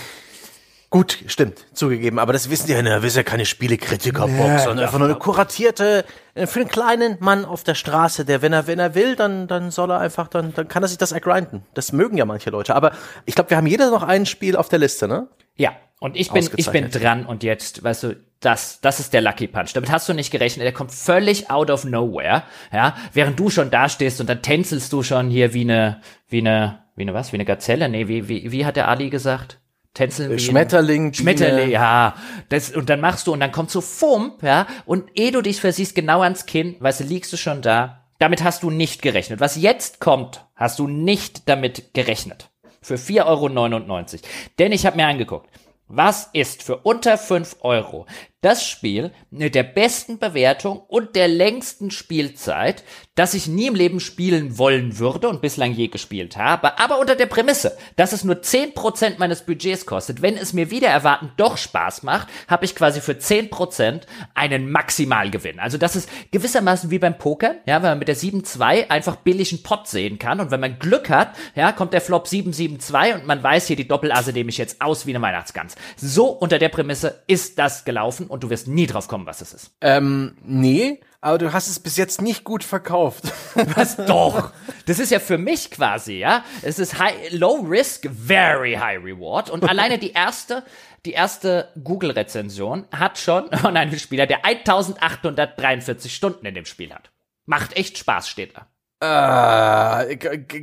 Gut, 0.91 1.23
stimmt, 1.29 1.67
zugegeben, 1.73 2.19
aber 2.19 2.33
das 2.33 2.51
wissen 2.51 2.67
die 2.67 2.73
ja, 2.73 2.83
das 2.83 3.05
ist 3.05 3.17
ja 3.17 3.23
keine 3.23 3.47
Spielekritikerbox, 3.47 4.37
ja, 4.37 4.59
sondern 4.59 4.87
einfach 4.87 4.99
nur 4.99 5.07
eine 5.07 5.17
kuratierte, 5.19 6.05
äh, 6.35 6.49
für 6.49 6.59
einen 6.59 6.69
kleinen 6.69 7.17
Mann 7.21 7.45
auf 7.45 7.62
der 7.62 7.77
Straße, 7.77 8.25
der, 8.25 8.43
wenn 8.43 8.53
er, 8.53 8.67
wenn 8.67 8.81
er 8.81 8.97
will, 8.97 9.15
dann, 9.15 9.47
dann 9.47 9.71
soll 9.71 9.93
er 9.93 10.01
einfach, 10.01 10.27
dann, 10.27 10.53
dann 10.53 10.67
kann 10.67 10.83
er 10.83 10.89
sich 10.89 10.99
das 10.99 11.12
ergrinden. 11.12 11.62
Das 11.75 11.93
mögen 11.93 12.17
ja 12.17 12.25
manche 12.25 12.51
Leute, 12.51 12.75
aber 12.75 12.91
ich 13.25 13.37
glaube, 13.37 13.51
wir 13.51 13.57
haben 13.57 13.69
jeder 13.69 13.89
noch 13.93 14.03
ein 14.03 14.27
Spiel 14.27 14.57
auf 14.57 14.69
der 14.69 14.81
Liste, 14.81 15.07
ne? 15.07 15.29
Ja, 15.55 15.77
und 16.01 16.17
ich 16.17 16.33
bin, 16.33 16.49
ich 16.57 16.71
bin 16.71 16.91
dran 16.91 17.25
und 17.25 17.45
jetzt, 17.45 17.85
weißt 17.85 18.03
du, 18.03 18.17
das, 18.41 18.81
das 18.81 18.99
ist 18.99 19.12
der 19.12 19.21
Lucky 19.21 19.47
Punch. 19.47 19.75
Damit 19.75 19.93
hast 19.93 20.09
du 20.09 20.15
nicht 20.15 20.33
gerechnet. 20.33 20.65
Der 20.65 20.73
kommt 20.73 20.91
völlig 20.91 21.51
out 21.51 21.71
of 21.71 21.85
nowhere, 21.85 22.43
ja, 22.73 22.97
während 23.12 23.39
du 23.39 23.49
schon 23.49 23.71
da 23.71 23.89
stehst 23.89 24.21
und 24.21 24.29
dann 24.29 24.43
tänzelst 24.43 24.93
du 24.93 25.05
schon 25.05 25.31
hier 25.31 25.55
wie 25.55 25.61
eine, 25.61 26.01
wie 26.29 26.39
eine, 26.39 26.83
wie 26.97 27.03
eine 27.03 27.15
was, 27.15 27.33
wie 27.33 27.37
eine 27.37 27.45
Gazelle? 27.45 27.89
Nee, 27.89 28.09
wie, 28.09 28.29
wie, 28.29 28.51
wie 28.51 28.67
hat 28.67 28.75
der 28.75 28.89
Ali 28.89 29.09
gesagt? 29.09 29.60
Tänzeln 29.95 30.39
Schmetterling, 30.39 31.12
Schmetterling, 31.12 31.71
ja. 31.71 32.15
Das, 32.49 32.71
und 32.71 32.89
dann 32.89 33.01
machst 33.01 33.27
du 33.27 33.33
und 33.33 33.41
dann 33.41 33.53
kommt 33.53 33.71
so 33.71 33.81
Fump, 33.81 34.43
ja. 34.43 34.67
Und 34.87 35.11
ehe 35.19 35.33
du 35.33 35.43
dich 35.43 35.61
versiehst, 35.61 35.95
genau 35.95 36.23
ans 36.23 36.47
Kinn, 36.47 36.77
weißt 36.79 37.01
du, 37.01 37.05
liegst 37.05 37.33
du 37.33 37.37
schon 37.37 37.61
da. 37.62 38.05
Damit 38.19 38.45
hast 38.45 38.62
du 38.62 38.71
nicht 38.71 39.03
gerechnet. 39.03 39.41
Was 39.41 39.57
jetzt 39.57 39.99
kommt, 39.99 40.47
hast 40.55 40.79
du 40.79 40.87
nicht 40.87 41.49
damit 41.49 41.95
gerechnet. 41.95 42.51
Für 42.83 42.95
4,99 42.95 43.25
Euro. 43.25 44.21
Denn 44.59 44.73
ich 44.73 44.87
habe 44.87 44.97
mir 44.97 45.07
angeguckt, 45.07 45.49
was 45.89 46.29
ist 46.33 46.62
für 46.62 46.77
unter 46.77 47.19
5 47.19 47.57
Euro 47.62 48.07
das 48.41 48.67
Spiel 48.67 49.12
mit 49.31 49.55
der 49.55 49.65
besten 49.65 50.19
Bewertung 50.19 50.81
und 50.89 51.15
der 51.15 51.29
längsten 51.29 51.91
Spielzeit, 51.91 52.85
das 53.15 53.35
ich 53.35 53.49
nie 53.49 53.67
im 53.67 53.75
Leben 53.75 54.01
spielen 54.01 54.57
wollen 54.57 54.99
würde 54.99 55.29
und 55.29 55.43
bislang 55.43 55.73
je 55.73 55.89
gespielt 55.89 56.39
habe, 56.39 56.79
aber 56.79 56.99
unter 56.99 57.17
der 57.17 57.27
Prämisse, 57.27 57.77
dass 57.97 58.15
es 58.15 58.25
nur 58.25 58.37
10% 58.37 59.19
meines 59.19 59.43
Budgets 59.43 59.85
kostet. 59.85 60.23
Wenn 60.23 60.39
es 60.39 60.55
mir 60.55 60.71
wieder 60.71 60.89
erwarten 60.89 61.33
doch 61.37 61.59
Spaß 61.59 62.03
macht, 62.03 62.29
habe 62.49 62.65
ich 62.65 62.75
quasi 62.75 63.03
für 63.03 63.12
10% 63.12 64.03
einen 64.35 64.71
Maximalgewinn. 64.71 65.59
Also 65.61 65.77
das 65.77 65.97
ist 65.97 66.09
gewissermaßen 66.31 66.91
wie 66.91 66.99
beim 66.99 67.19
Poker, 67.19 67.57
ja, 67.67 67.83
wenn 67.83 67.91
man 67.91 67.99
mit 67.99 68.09
der 68.09 68.17
7-2 68.17 68.89
einfach 68.89 69.17
billigen 69.17 69.62
Pot 69.62 69.87
sehen 69.87 70.19
kann 70.19 70.41
und 70.41 70.51
wenn 70.51 70.61
man 70.61 70.79
Glück 70.79 71.11
hat, 71.11 71.37
ja, 71.55 71.73
kommt 71.73 71.93
der 71.93 72.01
Flop 72.01 72.27
7-7-2 72.27 73.17
und 73.17 73.27
man 73.27 73.43
weiß 73.43 73.67
hier, 73.67 73.77
die 73.77 73.89
Doppelasse 73.89 74.33
nehme 74.33 74.49
ich 74.49 74.57
jetzt 74.57 74.81
aus 74.81 75.05
wie 75.05 75.15
eine 75.15 75.23
Weihnachtsgans. 75.23 75.75
So 75.97 76.29
unter 76.29 76.59
der 76.59 76.71
Prämisse 76.71 77.23
ist 77.27 77.59
das 77.59 77.85
gelaufen 77.85 78.30
und 78.31 78.44
du 78.44 78.51
wirst 78.51 78.69
nie 78.69 78.86
drauf 78.86 79.09
kommen, 79.09 79.27
was 79.27 79.40
es 79.40 79.52
ist. 79.52 79.73
Ähm, 79.81 80.36
nee, 80.43 81.01
aber 81.20 81.39
du 81.39 81.52
hast 81.52 81.69
es 81.69 81.81
bis 81.81 81.97
jetzt 81.97 82.23
nicht 82.23 82.44
gut 82.44 82.65
verkauft. 82.65 83.24
Was 83.74 83.97
doch? 83.97 84.52
Das 84.86 84.98
ist 84.98 85.11
ja 85.11 85.19
für 85.19 85.36
mich 85.36 85.70
quasi, 85.70 86.15
ja. 86.15 86.44
Es 86.62 86.78
ist 86.78 86.98
high, 86.98 87.32
low 87.32 87.61
risk, 87.61 88.09
very 88.11 88.74
high 88.74 89.05
reward. 89.05 89.51
Und 89.51 89.69
alleine 89.69 89.98
die 89.98 90.12
erste, 90.12 90.62
die 91.05 91.12
erste 91.12 91.69
Google-Rezension 91.82 92.86
hat 92.90 93.19
schon 93.19 93.51
von 93.61 93.77
einem 93.77 93.98
Spieler, 93.98 94.27
der 94.27 94.47
1843 94.47 96.15
Stunden 96.15 96.47
in 96.47 96.55
dem 96.55 96.65
Spiel 96.65 96.94
hat. 96.94 97.11
Macht 97.44 97.77
echt 97.77 97.98
Spaß, 97.98 98.28
steht 98.28 98.55
da. 98.57 98.66
Äh, 99.02 100.16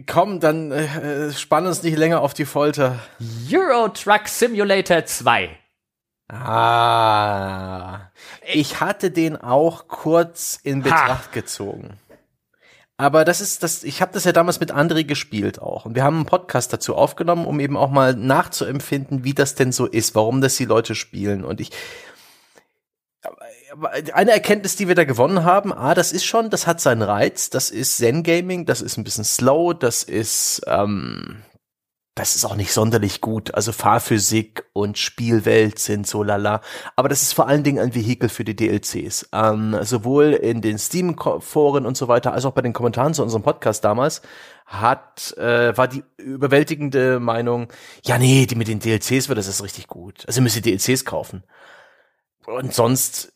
komm, 0.07 0.39
dann 0.39 0.71
äh, 0.71 1.31
spann 1.31 1.67
uns 1.67 1.83
nicht 1.83 1.97
länger 1.97 2.21
auf 2.21 2.33
die 2.33 2.45
Folter. 2.45 2.99
Euro 3.51 3.89
Truck 3.89 4.27
Simulator 4.27 5.05
2. 5.05 5.57
Ah. 6.29 8.09
Ich 8.53 8.81
hatte 8.81 9.11
den 9.11 9.37
auch 9.37 9.87
kurz 9.87 10.59
in 10.61 10.83
Betracht 10.83 11.27
ha. 11.27 11.31
gezogen. 11.33 11.97
Aber 12.97 13.25
das 13.25 13.41
ist 13.41 13.61
das, 13.61 13.83
ich 13.83 14.01
habe 14.01 14.11
das 14.13 14.23
ja 14.23 14.31
damals 14.31 14.59
mit 14.59 14.73
André 14.73 15.03
gespielt 15.03 15.61
auch. 15.61 15.85
Und 15.85 15.93
wir 15.93 16.03
haben 16.03 16.15
einen 16.15 16.25
Podcast 16.25 16.73
dazu 16.73 16.95
aufgenommen, 16.95 17.45
um 17.45 17.59
eben 17.59 17.77
auch 17.77 17.91
mal 17.91 18.15
nachzuempfinden, 18.15 19.23
wie 19.23 19.35
das 19.35 19.53
denn 19.53 19.71
so 19.71 19.85
ist, 19.85 20.15
warum 20.15 20.41
das 20.41 20.57
die 20.57 20.65
Leute 20.65 20.95
spielen. 20.95 21.45
Und 21.45 21.61
ich, 21.61 21.71
eine 24.13 24.31
Erkenntnis, 24.31 24.75
die 24.75 24.87
wir 24.87 24.95
da 24.95 25.03
gewonnen 25.03 25.43
haben, 25.43 25.71
ah, 25.71 25.93
das 25.93 26.11
ist 26.11 26.25
schon, 26.25 26.49
das 26.49 26.65
hat 26.65 26.81
seinen 26.81 27.03
Reiz, 27.03 27.51
das 27.51 27.69
ist 27.69 27.97
Zen 27.97 28.23
Gaming, 28.23 28.65
das 28.65 28.81
ist 28.81 28.97
ein 28.97 29.03
bisschen 29.03 29.25
slow, 29.25 29.73
das 29.73 30.03
ist, 30.03 30.61
ähm, 30.65 31.43
das 32.17 32.35
ist 32.35 32.45
auch 32.45 32.55
nicht 32.55 32.73
sonderlich 32.73 33.21
gut. 33.21 33.53
Also 33.53 33.71
Fahrphysik 33.71 34.65
und 34.73 34.97
Spielwelt 34.97 35.77
sind 35.77 36.07
so 36.07 36.23
lala. 36.23 36.61
Aber 36.95 37.09
das 37.09 37.21
ist 37.21 37.33
vor 37.33 37.47
allen 37.47 37.63
Dingen 37.63 37.79
ein 37.79 37.93
Vehikel 37.93 38.27
für 38.27 38.43
die 38.43 38.55
DLCs. 38.55 39.29
Ähm, 39.31 39.77
sowohl 39.83 40.33
in 40.33 40.61
den 40.61 40.79
Steam-Foren 40.79 41.85
und 41.85 41.95
so 41.95 42.07
weiter, 42.07 42.33
als 42.33 42.45
auch 42.45 42.53
bei 42.53 42.61
den 42.61 42.73
Kommentaren 42.73 43.13
zu 43.13 43.21
unserem 43.21 43.43
Podcast 43.43 43.85
damals 43.85 44.23
hat, 44.65 45.37
äh, 45.37 45.77
war 45.77 45.87
die 45.87 46.03
überwältigende 46.17 47.19
Meinung, 47.19 47.71
ja 48.03 48.17
nee, 48.17 48.47
die 48.47 48.55
mit 48.55 48.67
den 48.67 48.79
DLCs 48.79 49.29
wird 49.29 49.37
das 49.37 49.47
ist 49.47 49.63
richtig 49.63 49.87
gut. 49.87 50.23
Also 50.25 50.39
ihr 50.39 50.43
müsst 50.43 50.55
ihr 50.55 50.63
DLCs 50.63 51.05
kaufen. 51.05 51.43
Und 52.47 52.73
sonst 52.73 53.31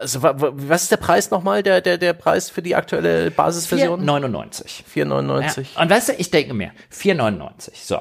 Also, 0.00 0.22
was 0.22 0.82
ist 0.84 0.90
der 0.90 0.96
Preis 0.96 1.30
nochmal, 1.30 1.62
der, 1.62 1.82
der, 1.82 1.98
der 1.98 2.14
Preis 2.14 2.48
für 2.48 2.62
die 2.62 2.74
aktuelle 2.74 3.30
Basisversion? 3.30 4.02
4,99. 4.02 4.82
4,99. 4.94 5.66
Ja. 5.74 5.82
Und 5.82 5.90
weißt 5.90 6.08
du, 6.08 6.12
ich 6.14 6.30
denke 6.30 6.54
mir, 6.54 6.72
4,99. 6.90 7.72
So. 7.74 7.98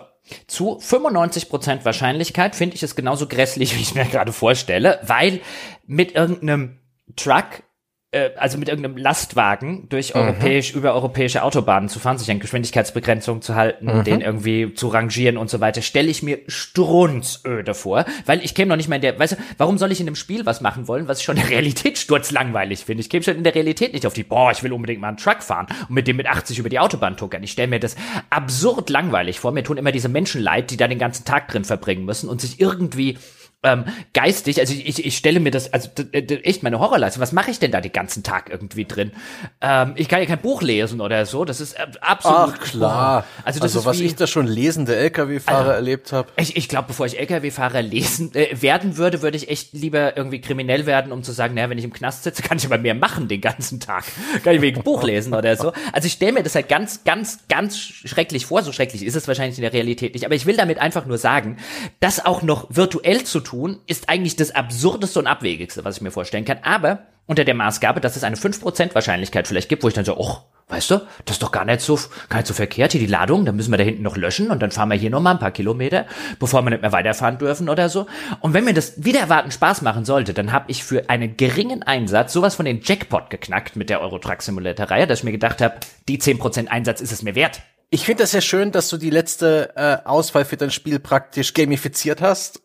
Zu 0.48 0.78
95% 0.78 1.84
Wahrscheinlichkeit 1.84 2.56
finde 2.56 2.76
ich 2.76 2.84
es 2.84 2.96
genauso 2.96 3.28
grässlich, 3.28 3.76
wie 3.76 3.82
ich 3.82 3.96
mir 3.96 4.06
gerade 4.06 4.32
vorstelle, 4.32 5.00
weil 5.04 5.42
mit 5.88 6.14
irgendeinem 6.14 6.80
Truck 7.16 7.64
äh, 8.11 8.31
also 8.38 8.57
mit 8.57 8.69
irgendeinem 8.69 8.98
Lastwagen 8.98 9.88
durch 9.90 10.15
mhm. 10.15 10.22
europäisch, 10.22 10.73
über 10.73 10.95
europäische 10.95 11.44
Autobahnen 11.44 11.90
zu 11.90 11.99
fahren, 11.99 12.18
sich 12.18 12.31
an 12.31 12.40
Geschwindigkeitsbegrenzungen 12.40 13.44
zu 13.44 13.53
halten, 13.53 13.86
mhm. 13.86 14.03
den 14.03 14.22
irgendwie 14.22 14.73
zu 14.73 14.88
rangieren 14.88 15.38
und 15.38 15.49
so 15.49 15.60
weiter, 15.60 15.84
stelle 15.84 16.10
ich 16.10 16.23
mir 16.23 16.40
strunzöde 16.48 17.76
vor, 17.76 18.06
weil 18.26 18.44
ich 18.44 18.56
käme 18.56 18.69
noch 18.69 18.77
nicht 18.77 18.90
mal 18.90 18.95
in 18.95 19.03
der, 19.03 19.19
weißt 19.19 19.34
du, 19.34 19.38
warum 19.60 19.77
soll 19.77 19.91
ich 19.91 19.99
in 19.99 20.07
einem 20.07 20.15
Spiel 20.15 20.48
was 20.48 20.60
machen 20.60 20.88
wollen, 20.88 21.07
was 21.07 21.19
ich 21.19 21.26
schon 21.26 21.38
in 21.38 21.44
der 21.44 21.52
Realität 21.52 21.99
sturzlangweilig 21.99 22.86
finde? 22.86 23.02
Ich 23.02 23.11
käme 23.11 23.23
schon 23.23 23.36
in 23.36 23.44
der 23.44 23.53
Realität 23.53 23.94
nicht 23.94 24.07
auf 24.07 24.14
die, 24.14 24.23
boah, 24.23 24.52
ich 24.52 24.64
will 24.64 24.73
unbedingt 24.73 25.02
mal 25.02 25.10
einen 25.10 25.18
Truck 25.18 25.44
fahren 25.44 25.68
und 25.88 25.94
mit 25.94 26.07
dem 26.07 26.18
mit 26.18 26.27
80 26.27 26.57
über 26.57 26.69
die 26.69 26.80
Autobahn 26.80 27.15
tuckern. 27.15 27.44
Ich 27.44 27.52
stelle 27.52 27.68
mir 27.68 27.80
das 27.80 27.95
absurd 28.31 28.90
langweilig 28.90 29.40
vor. 29.40 29.52
Mir 29.52 29.64
tun 29.64 29.77
immer 29.77 29.91
diese 29.91 30.10
Menschen 30.10 30.41
leid, 30.41 30.72
die 30.72 30.77
da 30.77 30.88
den 30.88 30.98
ganzen 30.99 31.26
Tag 31.26 31.48
drin 31.49 31.64
verbringen 31.64 32.06
müssen 32.06 32.27
und 32.27 32.41
sich 32.41 32.60
irgendwie 32.60 33.19
ähm, 33.61 33.86
geistig, 34.14 34.60
also 34.61 34.73
ich, 34.73 35.06
ich 35.06 35.18
stelle 35.18 35.41
mir 35.41 35.52
das, 35.52 35.73
also 35.73 35.90
echt 36.14 36.64
meine 36.64 36.80
Horrorleistung, 36.80 37.22
was 37.22 37.34
mache 37.34 37.52
ich 37.52 37.60
denn 37.60 37.72
da 37.72 37.81
den 37.81 37.91
ganzen 37.91 38.23
Tag 38.23 38.49
irgendwie 38.49 38.86
drin? 38.86 39.11
Ähm, 39.60 39.94
ich 39.95 40.07
kann 40.07 40.22
ja 40.22 40.26
kein 40.27 40.40
Buch 40.40 40.61
lesen 40.61 41.02
oder 41.02 41.26
so, 41.26 41.44
das 41.44 41.60
ist 41.60 41.73
äh, 41.73 41.88
absolut. 41.99 42.53
Ach 42.56 42.60
klar. 42.60 43.26
Also, 43.44 43.60
das 43.60 43.76
also 43.76 43.80
ist 43.80 43.86
was 43.86 43.99
wie, 43.99 44.06
ich 44.06 44.15
da 44.15 44.27
schon 44.27 44.48
lesende 44.48 44.95
LKW-Fahrer 44.95 45.60
also, 45.60 45.72
erlebt 45.72 46.14
habe. 46.14 46.30
Ich, 46.38 46.56
ich 46.56 46.69
glaube, 46.69 46.88
bevor 46.88 47.06
ich 47.06 47.19
LKW-Fahrer 47.19 47.81
lesen 47.81 48.34
äh, 48.34 48.61
werden 48.61 48.95
würde, 48.95 49.22
würde 49.22 49.36
ich 49.36 49.49
echt 49.49 49.73
lieber 49.73 50.15
irgendwie 50.15 50.40
kriminell 50.40 50.86
werden, 50.86 51.11
um 51.11 51.23
zu 51.23 51.34
sagen, 51.34 51.53
naja, 51.56 51.69
wenn 51.69 51.77
ich 51.77 51.84
im 51.84 51.94
Knast 51.94 52.23
sitze, 52.23 52.41
kann 52.41 52.57
ich 52.57 52.65
aber 52.65 52.77
mehr 52.77 52.95
machen 52.95 53.27
den 53.27 53.41
ganzen 53.41 53.81
Tag. 53.81 54.06
Kann 54.44 54.56
ich 54.56 54.61
wegen 54.61 54.84
Buch 54.84 55.03
lesen 55.03 55.34
oder 55.34 55.56
so. 55.57 55.73
Also 55.91 56.06
ich 56.06 56.14
stelle 56.14 56.34
mir 56.34 56.44
das 56.44 56.56
halt 56.56 56.69
ganz, 56.69 57.03
ganz, 57.03 57.40
ganz 57.49 57.77
schrecklich 57.77 58.45
vor. 58.45 58.64
So 58.64 58.72
schrecklich 58.72 59.06
ist 59.06 59.15
es 59.15 59.27
wahrscheinlich 59.27 59.57
in 59.57 59.64
der 59.64 59.73
Realität 59.73 60.14
nicht. 60.14 60.26
Aber 60.26 60.36
ich 60.36 60.45
will 60.45 60.56
damit 60.56 60.80
einfach 60.80 61.06
nur 61.06 61.18
sagen, 61.18 61.57
das 61.99 62.26
auch 62.26 62.41
noch 62.41 62.68
virtuell 62.69 63.23
zu 63.23 63.40
tun, 63.40 63.49
ist 63.88 64.10
eigentlich 64.10 64.36
das 64.36 64.52
absurdeste 64.52 65.20
und 65.20 65.28
abwegigste, 65.28 65.86
was 65.86 65.98
ich 65.98 66.02
mir 66.02 66.12
vorstellen 66.12 66.46
kann. 66.46 66.60
Aber 66.64 67.08
unter 67.26 67.46
der 67.46 67.54
Maßgabe, 67.54 68.02
dass 68.02 68.16
es 68.16 68.24
eine 68.24 68.36
5% 68.36 68.96
Wahrscheinlichkeit 68.96 69.48
vielleicht 69.48 69.70
gibt, 69.70 69.84
wo 69.84 69.88
ich 69.88 69.94
dann 69.94 70.06
so, 70.06 70.18
oh, 70.18 70.38
weißt 70.70 70.92
du, 70.92 71.02
das 71.26 71.36
ist 71.36 71.44
doch 71.44 71.52
gar 71.52 71.66
nicht 71.66 71.82
so, 71.82 72.00
gar 72.30 72.38
nicht 72.38 72.48
so 72.48 72.54
verkehrt, 72.54 72.92
hier 72.92 73.02
die 73.02 73.08
Ladung, 73.08 73.46
dann 73.46 73.56
müssen 73.56 73.72
wir 73.72 73.78
da 73.78 73.84
hinten 73.84 74.04
noch 74.04 74.18
löschen 74.18 74.50
und 74.50 74.62
dann 74.62 74.72
fahren 74.72 74.90
wir 74.90 74.98
hier 74.98 75.10
noch 75.10 75.22
mal 75.22 75.32
ein 75.32 75.40
paar 75.40 75.52
Kilometer, 75.52 76.06
bevor 76.40 76.64
wir 76.64 76.70
nicht 76.70 76.82
mehr 76.82 76.92
weiterfahren 76.92 77.38
dürfen 77.38 77.70
oder 77.70 77.90
so. 77.90 78.08
Und 78.40 78.54
wenn 78.54 78.66
mir 78.66 78.74
das 78.74 79.04
wieder 79.04 79.20
erwarten 79.20 79.52
Spaß 79.52 79.82
machen 79.82 80.06
sollte, 80.06 80.34
dann 80.34 80.52
habe 80.52 80.66
ich 80.70 80.84
für 80.84 81.10
einen 81.10 81.38
geringen 81.38 81.84
Einsatz 81.84 82.34
sowas 82.34 82.56
von 82.56 82.66
den 82.66 82.82
Jackpot 82.84 83.30
geknackt 83.30 83.76
mit 83.76 83.90
der 83.90 84.02
Eurotruck 84.02 84.42
Simulator 84.42 84.90
Reihe, 84.90 85.08
dass 85.08 85.20
ich 85.20 85.26
mir 85.26 85.32
gedacht 85.32 85.62
habe, 85.62 85.76
die 86.08 86.20
10% 86.20 86.68
Einsatz 86.68 87.02
ist 87.02 87.12
es 87.12 87.24
mir 87.24 87.36
wert. 87.36 87.62
Ich 87.91 88.06
finde 88.06 88.22
das 88.24 88.34
ja 88.34 88.41
schön, 88.41 88.72
dass 88.72 88.90
du 88.90 88.98
die 88.98 89.10
letzte 89.10 89.74
äh, 89.76 89.98
Auswahl 90.07 90.45
für 90.45 90.57
dein 90.57 90.70
Spiel 90.70 90.99
praktisch 90.99 91.56
gamifiziert 91.56 92.22
hast 92.22 92.61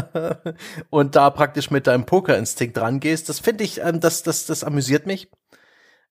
und 0.90 1.16
da 1.16 1.30
praktisch 1.30 1.72
mit 1.72 1.88
deinem 1.88 2.06
Pokerinstinkt 2.06 2.78
rangehst. 2.78 3.28
Das 3.28 3.40
finde 3.40 3.64
ich, 3.64 3.80
ähm, 3.80 3.98
das, 3.98 4.22
das, 4.22 4.46
das 4.46 4.62
amüsiert 4.62 5.06
mich. 5.06 5.28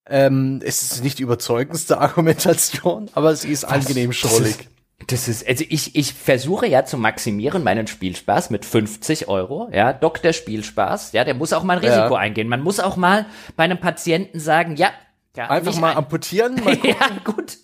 Ähm, 0.06 0.60
es 0.66 0.82
ist 0.82 1.02
nicht 1.02 1.20
die 1.20 1.24
überzeugendste 1.24 1.98
Argumentation, 2.02 3.10
aber 3.14 3.38
sie 3.38 3.52
ist 3.54 3.64
das, 3.64 3.72
angenehm 3.72 4.12
schrullig. 4.12 4.68
Das 5.08 5.30
ist, 5.30 5.48
also 5.48 5.64
ich, 5.70 5.96
ich 5.96 6.14
versuche 6.14 6.68
ja 6.68 6.84
zu 6.84 6.98
maximieren 6.98 7.64
meinen 7.64 7.88
Spielspaß 7.88 8.50
mit 8.50 8.66
50 8.66 9.30
Euro, 9.30 9.70
ja, 9.72 9.94
Doktor 9.94 10.34
Spielspaß, 10.34 11.14
ja, 11.14 11.24
der 11.24 11.34
muss 11.34 11.54
auch 11.54 11.64
mal 11.64 11.78
ein 11.78 11.84
Risiko 11.84 12.16
ja. 12.16 12.20
eingehen. 12.20 12.48
Man 12.50 12.62
muss 12.62 12.80
auch 12.82 12.96
mal 12.98 13.26
bei 13.56 13.64
einem 13.64 13.80
Patienten 13.80 14.40
sagen, 14.40 14.76
ja, 14.76 14.92
ja 15.36 15.50
einfach 15.50 15.78
mal 15.78 15.92
ein 15.92 15.98
amputieren, 15.98 16.56
mal 16.64 16.78
ja, 16.84 17.10
gut. 17.24 17.58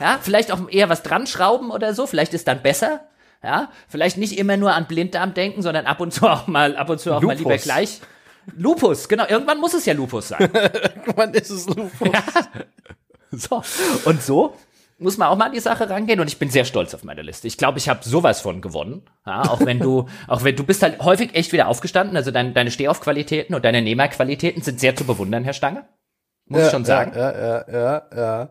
Ja, 0.00 0.18
vielleicht 0.20 0.52
auch 0.52 0.68
eher 0.68 0.88
was 0.88 1.02
dran 1.02 1.26
schrauben 1.26 1.70
oder 1.70 1.94
so, 1.94 2.06
vielleicht 2.06 2.34
ist 2.34 2.48
dann 2.48 2.62
besser. 2.62 3.00
Ja, 3.42 3.70
vielleicht 3.88 4.16
nicht 4.16 4.38
immer 4.38 4.56
nur 4.56 4.72
an 4.72 4.86
Blinddarm 4.86 5.34
denken, 5.34 5.60
sondern 5.60 5.84
ab 5.86 6.00
und 6.00 6.12
zu 6.12 6.26
auch 6.26 6.46
mal, 6.46 6.76
ab 6.76 6.88
und 6.88 6.98
zu 6.98 7.12
auch 7.12 7.20
Lupus. 7.20 7.26
mal 7.26 7.38
lieber 7.38 7.58
gleich. 7.58 8.00
Lupus, 8.56 9.08
genau. 9.08 9.26
Irgendwann 9.26 9.58
muss 9.58 9.74
es 9.74 9.84
ja 9.84 9.92
Lupus 9.92 10.28
sein. 10.28 10.40
Irgendwann 10.52 11.34
ist 11.34 11.50
es 11.50 11.66
Lupus. 11.66 12.08
Ja. 12.12 12.22
So. 13.30 13.62
Und 14.04 14.22
so 14.22 14.56
muss 14.98 15.18
man 15.18 15.28
auch 15.28 15.36
mal 15.36 15.46
an 15.46 15.52
die 15.52 15.60
Sache 15.60 15.88
rangehen 15.90 16.20
und 16.20 16.28
ich 16.28 16.38
bin 16.38 16.50
sehr 16.50 16.64
stolz 16.64 16.94
auf 16.94 17.04
meine 17.04 17.22
Liste. 17.22 17.46
Ich 17.46 17.58
glaube, 17.58 17.78
ich 17.78 17.88
habe 17.88 18.00
sowas 18.02 18.40
von 18.40 18.60
gewonnen. 18.60 19.02
Ja, 19.26 19.42
auch 19.42 19.60
wenn 19.60 19.78
du, 19.78 20.08
auch 20.28 20.44
wenn 20.44 20.56
du 20.56 20.64
bist 20.64 20.82
halt 20.82 21.00
häufig 21.00 21.34
echt 21.34 21.52
wieder 21.52 21.68
aufgestanden, 21.68 22.16
also 22.16 22.30
dein, 22.30 22.54
deine 22.54 22.70
Stehaufqualitäten 22.70 23.54
und 23.54 23.64
deine 23.64 23.82
Nehmerqualitäten 23.82 24.62
sind 24.62 24.80
sehr 24.80 24.94
zu 24.94 25.04
bewundern, 25.04 25.44
Herr 25.44 25.52
Stange. 25.52 25.86
Muss 26.46 26.60
ja, 26.60 26.66
ich 26.66 26.72
schon 26.72 26.84
sagen. 26.84 27.12
Ja, 27.16 27.32
ja, 27.32 27.64
ja, 27.72 28.02
ja. 28.14 28.50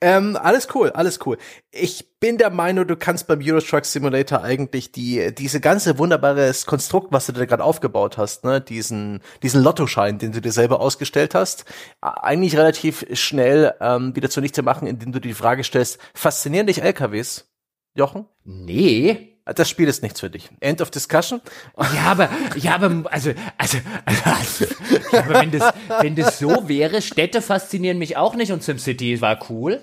Ähm, 0.00 0.38
alles 0.40 0.68
cool, 0.74 0.90
alles 0.90 1.18
cool. 1.26 1.36
Ich 1.72 2.18
bin 2.20 2.38
der 2.38 2.50
Meinung, 2.50 2.86
du 2.86 2.96
kannst 2.96 3.26
beim 3.26 3.40
Euro 3.42 3.60
Truck 3.60 3.84
Simulator 3.84 4.42
eigentlich 4.42 4.92
die, 4.92 5.34
diese 5.34 5.60
ganze 5.60 5.98
wunderbares 5.98 6.64
Konstrukt, 6.64 7.12
was 7.12 7.26
du 7.26 7.32
da 7.32 7.44
gerade 7.44 7.64
aufgebaut 7.64 8.18
hast, 8.18 8.44
ne, 8.44 8.60
diesen, 8.60 9.20
diesen 9.42 9.64
Lottoschein, 9.64 10.18
den 10.18 10.30
du 10.30 10.40
dir 10.40 10.52
selber 10.52 10.80
ausgestellt 10.80 11.34
hast, 11.34 11.64
eigentlich 12.00 12.56
relativ 12.56 13.04
schnell 13.14 13.74
ähm, 13.80 14.14
wieder 14.14 14.30
zunichte 14.30 14.62
machen, 14.62 14.86
indem 14.86 15.10
du 15.10 15.20
die 15.20 15.34
Frage 15.34 15.64
stellst, 15.64 15.98
faszinieren 16.14 16.68
dich 16.68 16.82
LKWs, 16.82 17.50
Jochen? 17.96 18.26
Nee. 18.44 19.33
Das 19.46 19.68
Spiel 19.68 19.88
ist 19.88 20.02
nichts 20.02 20.20
für 20.20 20.30
dich. 20.30 20.48
End 20.60 20.80
of 20.80 20.90
discussion. 20.90 21.42
Ja, 21.76 22.04
aber, 22.06 22.30
ja, 22.56 22.76
aber, 22.76 23.04
also, 23.10 23.32
also, 23.58 23.78
also, 24.06 24.64
ja, 25.12 25.18
aber 25.20 25.34
wenn 25.34 25.50
das, 25.50 25.74
wenn 26.00 26.16
das 26.16 26.38
so 26.38 26.66
wäre, 26.66 27.02
Städte 27.02 27.42
faszinieren 27.42 27.98
mich 27.98 28.16
auch 28.16 28.36
nicht 28.36 28.52
und 28.52 28.62
SimCity 28.62 29.20
war 29.20 29.38
cool. 29.50 29.80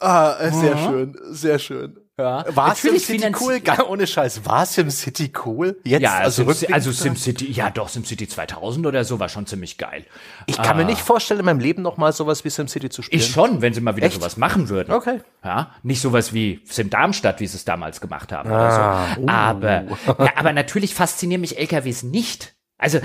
Ah, 0.00 0.50
sehr 0.50 0.74
mhm. 0.74 0.84
schön, 0.84 1.18
sehr 1.30 1.58
schön. 1.58 2.03
Ja. 2.16 2.44
War 2.54 2.76
SimCity 2.76 3.32
cool? 3.40 3.58
Gar 3.58 3.90
ohne 3.90 4.06
Scheiß. 4.06 4.46
War 4.46 4.64
SimCity 4.66 5.32
cool? 5.44 5.80
Jetzt, 5.84 6.02
ja, 6.02 6.18
also, 6.18 6.48
Sim, 6.52 6.72
also 6.72 6.92
SimCity, 6.92 7.50
ja 7.50 7.70
doch, 7.70 7.88
SimCity 7.88 8.28
2000 8.28 8.86
oder 8.86 9.04
so 9.04 9.18
war 9.18 9.28
schon 9.28 9.46
ziemlich 9.46 9.78
geil. 9.78 10.06
Ich 10.46 10.56
kann 10.56 10.66
ah. 10.68 10.74
mir 10.74 10.84
nicht 10.84 11.00
vorstellen, 11.00 11.40
in 11.40 11.46
meinem 11.46 11.58
Leben 11.58 11.82
noch 11.82 11.96
mal 11.96 12.12
sowas 12.12 12.44
wie 12.44 12.50
SimCity 12.50 12.88
zu 12.88 13.02
spielen. 13.02 13.20
Ich 13.20 13.28
schon, 13.28 13.62
wenn 13.62 13.74
sie 13.74 13.80
mal 13.80 13.96
wieder 13.96 14.06
Echt? 14.06 14.20
sowas 14.20 14.36
machen 14.36 14.68
würden. 14.68 14.92
Okay. 14.92 15.22
Ja, 15.42 15.72
nicht 15.82 16.00
sowas 16.00 16.32
wie 16.32 16.60
Sim 16.64 16.88
Darmstadt, 16.88 17.40
wie 17.40 17.48
sie 17.48 17.56
es 17.56 17.64
damals 17.64 18.00
gemacht 18.00 18.30
haben 18.30 18.48
ah. 18.48 18.54
oder 18.54 19.14
so. 19.16 19.22
Uh. 19.22 19.28
Aber, 19.28 19.84
ja, 20.24 20.32
aber 20.36 20.52
natürlich 20.52 20.94
faszinieren 20.94 21.40
mich 21.40 21.58
LKWs 21.58 22.04
nicht. 22.04 22.54
Also, 22.76 22.98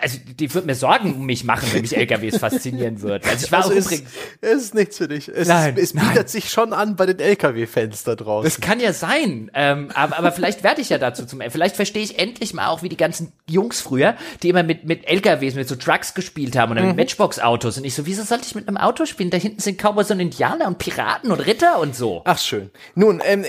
also 0.00 0.18
die 0.38 0.54
wird 0.54 0.66
mir 0.66 0.76
Sorgen 0.76 1.14
um 1.14 1.26
mich 1.26 1.42
machen, 1.42 1.68
wenn 1.72 1.82
mich 1.82 1.96
LKWs 1.96 2.38
faszinieren 2.38 3.02
würden. 3.02 3.28
Also 3.28 3.46
ich 3.46 3.52
war 3.52 3.64
also 3.64 3.70
auch 3.70 3.76
übrigens. 3.76 4.08
Es 4.40 4.62
ist 4.62 4.74
nichts 4.74 4.98
für 4.98 5.08
dich. 5.08 5.28
Es, 5.28 5.48
nein, 5.48 5.76
es 5.76 5.94
bietet 5.94 6.14
nein. 6.14 6.26
sich 6.28 6.48
schon 6.48 6.72
an 6.72 6.94
bei 6.94 7.06
den 7.06 7.18
LKW-Fans 7.18 8.04
da 8.04 8.14
draußen. 8.14 8.44
Das 8.44 8.60
kann 8.60 8.78
ja 8.78 8.92
sein. 8.92 9.50
Ähm, 9.52 9.90
aber, 9.94 10.16
aber 10.16 10.30
vielleicht 10.30 10.62
werde 10.62 10.80
ich 10.80 10.90
ja 10.90 10.98
dazu 10.98 11.26
zum. 11.26 11.42
Vielleicht 11.48 11.74
verstehe 11.74 12.04
ich 12.04 12.20
endlich 12.20 12.54
mal 12.54 12.68
auch, 12.68 12.84
wie 12.84 12.88
die 12.88 12.96
ganzen 12.96 13.32
Jungs 13.50 13.80
früher, 13.80 14.14
die 14.44 14.48
immer 14.48 14.62
mit, 14.62 14.84
mit 14.84 15.08
LKWs, 15.08 15.56
mit 15.56 15.66
so 15.68 15.74
Trucks 15.74 16.14
gespielt 16.14 16.56
haben 16.56 16.70
oder 16.70 16.82
mhm. 16.82 16.88
mit 16.88 16.96
Matchbox-Autos. 16.98 17.78
Und 17.78 17.84
ich 17.84 17.96
so, 17.96 18.06
wieso 18.06 18.22
sollte 18.22 18.46
ich 18.46 18.54
mit 18.54 18.68
einem 18.68 18.76
Auto 18.76 19.06
spielen? 19.06 19.30
Da 19.30 19.38
hinten 19.38 19.58
sind 19.58 19.82
Cowboys 19.82 20.08
und 20.12 20.20
Indianer 20.20 20.68
und 20.68 20.78
Piraten 20.78 21.32
und 21.32 21.40
Ritter 21.40 21.80
und 21.80 21.96
so. 21.96 22.22
Ach 22.24 22.38
schön. 22.38 22.70
Nun, 22.94 23.20
ähm, 23.24 23.44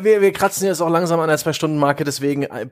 wir, 0.00 0.20
wir 0.20 0.32
kratzen 0.32 0.68
jetzt 0.68 0.80
auch 0.80 0.88
langsam 0.88 1.18
an 1.18 1.28
der 1.28 1.38
Zwei-Stunden-Marke, 1.38 2.04
deswegen 2.04 2.44
äh, 2.44 2.68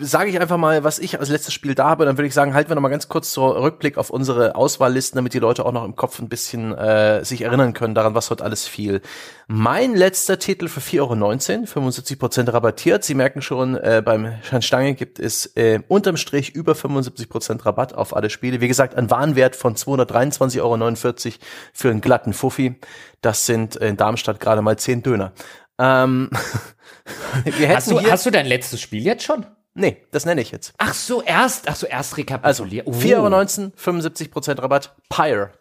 sage 0.00 0.30
ich 0.30 0.40
einfach 0.40 0.56
mal, 0.56 0.84
was 0.84 0.98
ich 0.98 1.18
als 1.18 1.28
letztes 1.28 1.54
Spiel 1.54 1.74
da 1.74 1.88
habe, 1.88 2.04
dann 2.04 2.16
würde 2.16 2.28
ich 2.28 2.34
sagen, 2.34 2.54
halten 2.54 2.70
wir 2.70 2.74
noch 2.74 2.82
mal 2.82 2.88
ganz 2.88 3.08
kurz 3.08 3.32
so 3.32 3.48
Rückblick 3.48 3.98
auf 3.98 4.10
unsere 4.10 4.54
Auswahllisten, 4.54 5.16
damit 5.16 5.34
die 5.34 5.38
Leute 5.38 5.64
auch 5.64 5.72
noch 5.72 5.84
im 5.84 5.96
Kopf 5.96 6.18
ein 6.20 6.28
bisschen 6.28 6.72
äh, 6.76 7.24
sich 7.24 7.42
erinnern 7.42 7.72
können 7.72 7.94
daran, 7.94 8.14
was 8.14 8.30
heute 8.30 8.44
alles 8.44 8.68
fiel. 8.68 9.00
Mein 9.48 9.94
letzter 9.94 10.38
Titel 10.38 10.68
für 10.68 10.80
4,19 10.80 11.54
Euro, 11.54 11.66
75 11.66 12.18
Prozent 12.18 12.52
rabattiert. 12.52 13.02
Sie 13.04 13.14
merken 13.14 13.42
schon, 13.42 13.76
äh, 13.76 14.02
beim 14.04 14.26
Herrn 14.26 14.62
Stange 14.62 14.94
gibt 14.94 15.18
es 15.18 15.46
äh, 15.56 15.80
unterm 15.88 16.16
Strich 16.16 16.54
über 16.54 16.74
75 16.74 17.28
Prozent 17.28 17.66
Rabatt 17.66 17.94
auf 17.94 18.14
alle 18.14 18.30
Spiele. 18.30 18.60
Wie 18.60 18.68
gesagt, 18.68 18.94
ein 18.94 19.10
Warenwert 19.10 19.56
von 19.56 19.74
223,49 19.74 20.60
Euro 20.60 21.38
für 21.72 21.90
einen 21.90 22.00
glatten 22.00 22.32
Fuffi. 22.32 22.78
Das 23.20 23.46
sind 23.46 23.76
in 23.76 23.96
Darmstadt 23.96 24.38
gerade 24.40 24.62
mal 24.62 24.78
10 24.78 25.02
Döner. 25.02 25.32
Ähm, 25.78 26.30
hast, 27.68 27.90
du, 27.90 28.00
hast 28.00 28.26
du 28.26 28.30
dein 28.30 28.46
letztes 28.46 28.80
Spiel 28.80 29.02
jetzt 29.04 29.24
schon? 29.24 29.46
Nee, 29.74 29.98
das 30.10 30.26
nenne 30.26 30.40
ich 30.40 30.50
jetzt. 30.50 30.72
Ach 30.78 30.92
so, 30.92 31.22
erst, 31.22 31.68
ach 31.68 31.76
so, 31.76 31.86
erst 31.86 32.16
rekapitulieren. 32.16 32.86
Also, 32.86 33.00
4,19 33.00 33.14
Euro, 33.16 33.72
75% 33.76 34.62
Rabatt, 34.62 34.96
Pyre. 35.08 35.52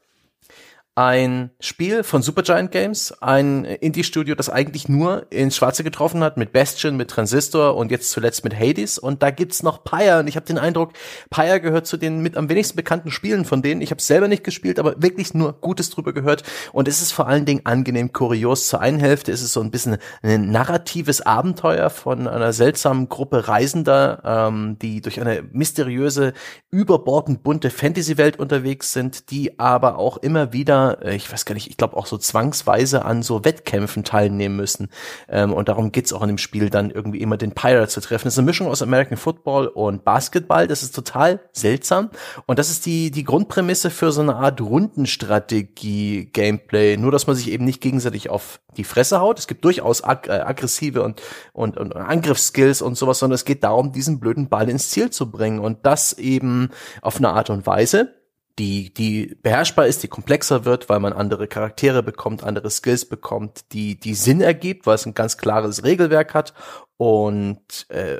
Ein 0.97 1.51
Spiel 1.59 2.01
von 2.01 2.23
Supergiant 2.23 2.71
Games, 2.71 3.13
ein 3.21 3.65
Indie-Studio, 3.65 4.33
das 4.33 4.49
eigentlich 4.49 4.89
nur 4.89 5.31
ins 5.31 5.55
Schwarze 5.55 5.83
getroffen 5.83 6.23
hat, 6.23 6.37
mit 6.37 6.53
Bastion, 6.53 6.97
mit 6.97 7.11
Transistor 7.11 7.75
und 7.75 7.91
jetzt 7.91 8.09
zuletzt 8.09 8.43
mit 8.43 8.59
Hades. 8.59 8.97
Und 8.97 9.21
da 9.21 9.29
gibt's 9.29 9.61
noch 9.61 9.83
Pyre. 9.83 10.21
Und 10.21 10.27
ich 10.27 10.35
habe 10.35 10.47
den 10.47 10.57
Eindruck, 10.57 10.93
Pyre 11.29 11.61
gehört 11.61 11.85
zu 11.85 11.97
den 11.97 12.21
mit 12.21 12.35
am 12.35 12.49
wenigsten 12.49 12.75
bekannten 12.75 13.11
Spielen 13.11 13.45
von 13.45 13.61
denen. 13.61 13.81
Ich 13.81 13.91
habe 13.91 14.01
selber 14.01 14.27
nicht 14.27 14.43
gespielt, 14.43 14.79
aber 14.79 14.99
wirklich 14.99 15.35
nur 15.35 15.53
Gutes 15.61 15.91
drüber 15.91 16.13
gehört. 16.13 16.41
Und 16.73 16.87
es 16.87 16.99
ist 17.03 17.11
vor 17.11 17.27
allen 17.27 17.45
Dingen 17.45 17.61
angenehm 17.65 18.11
kurios. 18.11 18.67
Zur 18.67 18.81
einen 18.81 18.99
Hälfte 18.99 19.31
ist 19.31 19.43
es 19.43 19.53
so 19.53 19.61
ein 19.61 19.69
bisschen 19.69 19.97
ein 20.23 20.49
narratives 20.49 21.21
Abenteuer 21.21 21.91
von 21.91 22.27
einer 22.27 22.53
seltsamen 22.53 23.07
Gruppe 23.07 23.47
Reisender, 23.47 24.23
ähm, 24.25 24.79
die 24.81 25.01
durch 25.01 25.21
eine 25.21 25.43
mysteriöse, 25.51 26.33
überbordend 26.71 27.43
bunte 27.43 27.69
Fantasy-Welt 27.69 28.39
unterwegs 28.39 28.93
sind, 28.93 29.29
die 29.29 29.59
aber 29.59 29.99
auch 29.99 30.17
immer 30.17 30.53
wieder 30.53 30.86
äh, 30.91 31.15
ich 31.15 31.31
weiß 31.31 31.45
gar 31.45 31.53
nicht, 31.53 31.69
ich 31.69 31.77
glaube 31.77 31.95
auch 31.97 32.05
so 32.05 32.17
zwangsweise 32.17 33.05
an 33.05 33.23
so 33.23 33.45
Wettkämpfen 33.45 34.03
teilnehmen 34.03 34.55
müssen. 34.55 34.89
Ähm, 35.29 35.53
und 35.53 35.69
darum 35.69 35.91
geht's 35.91 36.13
auch 36.13 36.21
in 36.21 36.27
dem 36.27 36.37
Spiel 36.37 36.69
dann 36.69 36.91
irgendwie 36.91 37.21
immer 37.21 37.37
den 37.37 37.53
Pirate 37.53 37.87
zu 37.89 38.01
treffen. 38.01 38.25
Das 38.25 38.33
ist 38.33 38.39
eine 38.39 38.45
Mischung 38.45 38.67
aus 38.67 38.81
American 38.81 39.17
Football 39.17 39.67
und 39.67 40.03
Basketball. 40.03 40.67
Das 40.67 40.83
ist 40.83 40.93
total 40.95 41.39
seltsam. 41.51 42.09
Und 42.45 42.59
das 42.59 42.69
ist 42.69 42.85
die, 42.85 43.09
die 43.11 43.23
Grundprämisse 43.23 43.89
für 43.89 44.11
so 44.11 44.21
eine 44.21 44.35
Art 44.35 44.59
Rundenstrategie-Gameplay. 44.61 46.97
Nur, 46.97 47.11
dass 47.11 47.27
man 47.27 47.35
sich 47.35 47.51
eben 47.51 47.65
nicht 47.65 47.81
gegenseitig 47.81 48.29
auf 48.29 48.59
die 48.77 48.83
Fresse 48.83 49.19
haut. 49.19 49.39
Es 49.39 49.47
gibt 49.47 49.65
durchaus 49.65 50.03
ag 50.03 50.27
äh, 50.27 50.41
aggressive 50.41 51.03
und, 51.03 51.21
und, 51.53 51.77
und 51.77 51.95
Angriffsskills 51.95 52.81
und 52.81 52.97
sowas, 52.97 53.19
sondern 53.19 53.35
es 53.35 53.45
geht 53.45 53.63
darum, 53.63 53.91
diesen 53.91 54.19
blöden 54.19 54.49
Ball 54.49 54.69
ins 54.69 54.89
Ziel 54.89 55.09
zu 55.09 55.31
bringen. 55.31 55.59
Und 55.59 55.85
das 55.85 56.13
eben 56.13 56.69
auf 57.01 57.17
eine 57.17 57.29
Art 57.29 57.49
und 57.49 57.65
Weise, 57.65 58.13
die, 58.59 58.93
die 58.93 59.37
beherrschbar 59.41 59.87
ist, 59.87 60.03
die 60.03 60.07
komplexer 60.07 60.65
wird, 60.65 60.89
weil 60.89 60.99
man 60.99 61.13
andere 61.13 61.47
Charaktere 61.47 62.01
bekommt, 62.01 62.43
andere 62.43 62.69
Skills 62.69 63.05
bekommt, 63.05 63.71
die, 63.71 63.99
die 63.99 64.15
Sinn 64.15 64.41
ergibt, 64.41 64.87
weil 64.87 64.95
es 64.95 65.05
ein 65.05 65.13
ganz 65.13 65.37
klares 65.37 65.83
Regelwerk 65.83 66.33
hat 66.33 66.53
und 66.97 67.89
äh, 67.89 68.17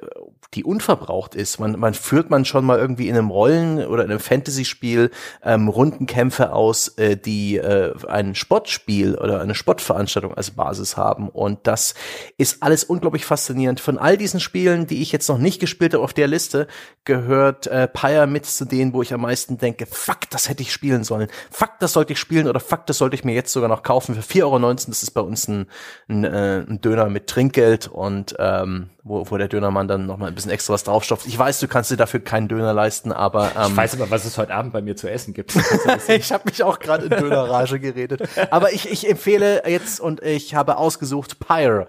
die 0.53 0.63
unverbraucht 0.63 1.35
ist. 1.35 1.59
Man, 1.59 1.77
man 1.79 1.93
führt 1.93 2.29
man 2.29 2.45
schon 2.45 2.63
mal 2.63 2.77
irgendwie 2.77 3.09
in 3.09 3.15
einem 3.15 3.31
Rollen- 3.31 3.85
oder 3.85 4.03
in 4.03 4.11
einem 4.11 4.19
Fantasy-Spiel 4.19 5.11
ähm, 5.43 5.67
Rundenkämpfe 5.67 6.53
aus, 6.53 6.87
äh, 6.97 7.17
die 7.17 7.57
äh, 7.57 7.93
ein 8.07 8.33
Sportspiel 8.35 9.15
oder 9.15 9.41
eine 9.41 9.55
Sportveranstaltung 9.55 10.33
als 10.33 10.51
Basis 10.51 10.95
haben. 10.95 11.29
Und 11.29 11.67
das 11.67 11.95
ist 12.37 12.63
alles 12.63 12.83
unglaublich 12.83 13.25
faszinierend. 13.25 13.79
Von 13.79 13.97
all 13.97 14.15
diesen 14.15 14.39
Spielen, 14.39 14.87
die 14.87 15.01
ich 15.01 15.11
jetzt 15.11 15.27
noch 15.27 15.37
nicht 15.37 15.59
gespielt 15.59 15.93
habe 15.93 16.03
auf 16.03 16.13
der 16.13 16.27
Liste, 16.27 16.67
gehört 17.03 17.67
äh, 17.67 17.87
Pyre 17.87 18.27
mit 18.27 18.45
zu 18.45 18.65
denen, 18.65 18.93
wo 18.93 19.01
ich 19.01 19.13
am 19.13 19.21
meisten 19.21 19.57
denke, 19.57 19.85
fuck, 19.85 20.29
das 20.29 20.49
hätte 20.49 20.61
ich 20.63 20.71
spielen 20.71 21.03
sollen. 21.03 21.27
Fuck, 21.51 21.79
das 21.79 21.93
sollte 21.93 22.13
ich 22.13 22.19
spielen 22.19 22.47
oder 22.47 22.59
fuck, 22.59 22.85
das 22.85 22.99
sollte 22.99 23.15
ich 23.15 23.23
mir 23.23 23.33
jetzt 23.33 23.51
sogar 23.51 23.69
noch 23.69 23.83
kaufen. 23.83 24.15
Für 24.15 24.21
4,19 24.21 24.43
Euro, 24.43 24.73
das 24.73 25.03
ist 25.03 25.11
bei 25.11 25.21
uns 25.21 25.47
ein, 25.47 25.67
ein, 26.07 26.23
äh, 26.23 26.65
ein 26.67 26.79
Döner 26.79 27.09
mit 27.09 27.27
Trinkgeld 27.27 27.87
und 27.87 28.35
ähm, 28.67 28.89
wo, 29.03 29.29
wo 29.29 29.37
der 29.37 29.47
Dönermann 29.47 29.87
dann 29.87 30.05
noch 30.05 30.17
mal 30.17 30.27
ein 30.27 30.35
bisschen 30.35 30.51
extra 30.51 30.73
was 30.73 30.83
draufstopft. 30.83 31.25
Ich 31.25 31.37
weiß, 31.37 31.59
du 31.59 31.67
kannst 31.67 31.91
dir 31.91 31.97
dafür 31.97 32.19
keinen 32.19 32.47
Döner 32.47 32.73
leisten, 32.73 33.11
aber 33.11 33.51
ähm, 33.55 33.71
ich 33.71 33.77
weiß 33.77 33.95
aber, 33.95 34.11
was 34.11 34.25
es 34.25 34.37
heute 34.37 34.53
Abend 34.53 34.73
bei 34.73 34.81
mir 34.81 34.95
zu 34.95 35.09
essen 35.09 35.33
gibt. 35.33 35.55
ich 36.07 36.31
habe 36.31 36.43
mich 36.45 36.63
auch 36.63 36.79
gerade 36.79 37.05
in 37.05 37.11
Dönerrage 37.11 37.79
geredet, 37.79 38.27
aber 38.51 38.73
ich, 38.73 38.89
ich 38.91 39.09
empfehle 39.09 39.63
jetzt 39.67 39.99
und 39.99 40.21
ich 40.21 40.55
habe 40.55 40.77
ausgesucht 40.77 41.39
Pyre 41.39 41.87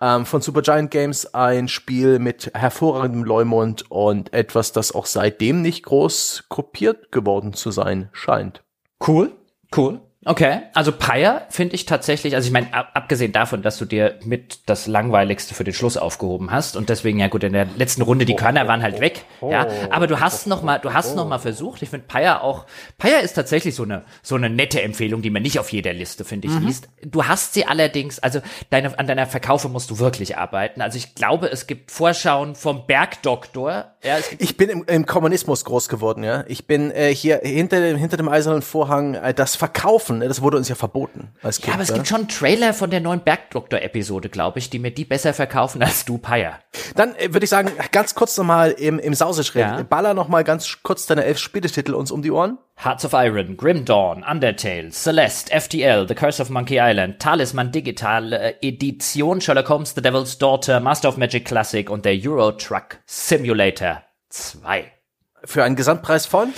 ähm, 0.00 0.26
von 0.26 0.40
Supergiant 0.40 0.90
Games, 0.90 1.34
ein 1.34 1.68
Spiel 1.68 2.18
mit 2.18 2.50
hervorragendem 2.54 3.24
Leumund 3.24 3.90
und 3.90 4.32
etwas, 4.32 4.72
das 4.72 4.94
auch 4.94 5.06
seitdem 5.06 5.62
nicht 5.62 5.84
groß 5.84 6.44
kopiert 6.48 7.10
geworden 7.10 7.52
zu 7.52 7.70
sein 7.70 8.08
scheint. 8.12 8.62
Cool, 9.04 9.32
cool. 9.76 10.00
Okay, 10.28 10.60
also 10.74 10.92
Pyre 10.92 11.46
finde 11.48 11.74
ich 11.74 11.86
tatsächlich, 11.86 12.34
also 12.34 12.46
ich 12.46 12.52
meine, 12.52 12.74
ab, 12.74 12.90
abgesehen 12.92 13.32
davon, 13.32 13.62
dass 13.62 13.78
du 13.78 13.86
dir 13.86 14.18
mit 14.24 14.58
das 14.66 14.86
Langweiligste 14.86 15.54
für 15.54 15.64
den 15.64 15.72
Schluss 15.72 15.96
aufgehoben 15.96 16.50
hast 16.50 16.76
und 16.76 16.90
deswegen, 16.90 17.18
ja 17.18 17.28
gut, 17.28 17.44
in 17.44 17.54
der 17.54 17.66
letzten 17.76 18.02
Runde, 18.02 18.26
die 18.26 18.36
Körner 18.36 18.68
waren 18.68 18.82
halt 18.82 19.00
weg, 19.00 19.24
ja, 19.40 19.66
aber 19.88 20.06
du 20.06 20.20
hast 20.20 20.46
noch 20.46 20.62
mal, 20.62 20.80
du 20.80 20.92
hast 20.92 21.16
noch 21.16 21.26
mal 21.26 21.38
versucht, 21.38 21.80
ich 21.80 21.88
finde 21.88 22.06
Pyre 22.06 22.42
auch, 22.42 22.66
Pyre 22.98 23.22
ist 23.22 23.32
tatsächlich 23.32 23.74
so 23.74 23.84
eine, 23.84 24.04
so 24.22 24.34
eine 24.34 24.50
nette 24.50 24.82
Empfehlung, 24.82 25.22
die 25.22 25.30
man 25.30 25.40
nicht 25.40 25.58
auf 25.58 25.72
jeder 25.72 25.94
Liste, 25.94 26.26
finde 26.26 26.48
ich, 26.48 26.54
mhm. 26.54 26.66
liest. 26.66 26.90
Du 27.02 27.24
hast 27.24 27.54
sie 27.54 27.64
allerdings, 27.64 28.18
also 28.18 28.40
deine, 28.68 28.98
an 28.98 29.06
deiner 29.06 29.24
Verkaufe 29.24 29.70
musst 29.70 29.90
du 29.90 29.98
wirklich 29.98 30.36
arbeiten, 30.36 30.82
also 30.82 30.98
ich 30.98 31.14
glaube, 31.14 31.50
es 31.50 31.66
gibt 31.66 31.90
Vorschauen 31.90 32.54
vom 32.54 32.86
Bergdoktor, 32.86 33.92
ja, 34.04 34.18
ich 34.38 34.58
bin 34.58 34.68
im, 34.68 34.84
im, 34.84 35.06
Kommunismus 35.06 35.64
groß 35.64 35.88
geworden, 35.88 36.22
ja, 36.22 36.44
ich 36.48 36.66
bin 36.66 36.90
äh, 36.90 37.14
hier 37.14 37.40
hinter 37.42 37.80
dem, 37.80 37.96
hinter 37.96 38.18
dem 38.18 38.28
eisernen 38.28 38.60
Vorhang, 38.60 39.14
äh, 39.14 39.32
das 39.32 39.56
Verkaufen 39.56 40.17
Ne? 40.18 40.28
Das 40.28 40.42
wurde 40.42 40.56
uns 40.56 40.68
ja 40.68 40.74
verboten 40.74 41.32
als 41.42 41.58
Kind. 41.58 41.68
Ja, 41.68 41.74
aber 41.74 41.82
es 41.82 41.92
gibt 41.92 42.06
schon 42.06 42.20
einen 42.20 42.28
Trailer 42.28 42.74
von 42.74 42.90
der 42.90 43.00
neuen 43.00 43.20
Bergdoktor-Episode, 43.20 44.28
glaube 44.28 44.58
ich, 44.58 44.70
die 44.70 44.78
mir 44.78 44.90
die 44.90 45.04
besser 45.04 45.34
verkaufen 45.34 45.82
als 45.82 46.04
du, 46.04 46.18
Paya. 46.18 46.58
Dann 46.96 47.14
äh, 47.16 47.32
würde 47.32 47.44
ich 47.44 47.50
sagen, 47.50 47.70
ganz 47.92 48.14
kurz 48.14 48.36
nochmal 48.36 48.72
im, 48.72 48.98
im 48.98 49.14
Sauseschritt. 49.14 49.62
Ja. 49.62 49.82
Baller 49.82 50.14
nochmal 50.14 50.44
ganz 50.44 50.78
kurz 50.82 51.06
deine 51.06 51.24
elf 51.24 51.38
Spieletitel 51.38 51.94
uns 51.94 52.10
um 52.10 52.22
die 52.22 52.30
Ohren. 52.30 52.58
Hearts 52.82 53.04
of 53.04 53.12
Iron, 53.12 53.56
Grim 53.56 53.84
Dawn, 53.84 54.22
Undertale, 54.22 54.90
Celeste, 54.90 55.50
FTL, 55.58 56.06
The 56.06 56.14
Curse 56.14 56.40
of 56.40 56.50
Monkey 56.50 56.78
Island, 56.80 57.18
Talisman 57.18 57.72
Digital 57.72 58.32
äh, 58.32 58.54
Edition, 58.62 59.40
Sherlock 59.40 59.68
Holmes, 59.68 59.94
The 59.94 60.02
Devil's 60.02 60.38
Daughter, 60.38 60.78
Master 60.78 61.08
of 61.08 61.16
Magic 61.16 61.44
Classic 61.44 61.90
und 61.90 62.04
der 62.04 62.14
Euro 62.24 62.52
Truck 62.52 62.98
Simulator 63.06 64.02
2. 64.28 64.92
Für 65.44 65.64
einen 65.64 65.76
Gesamtpreis 65.76 66.26
von? 66.26 66.52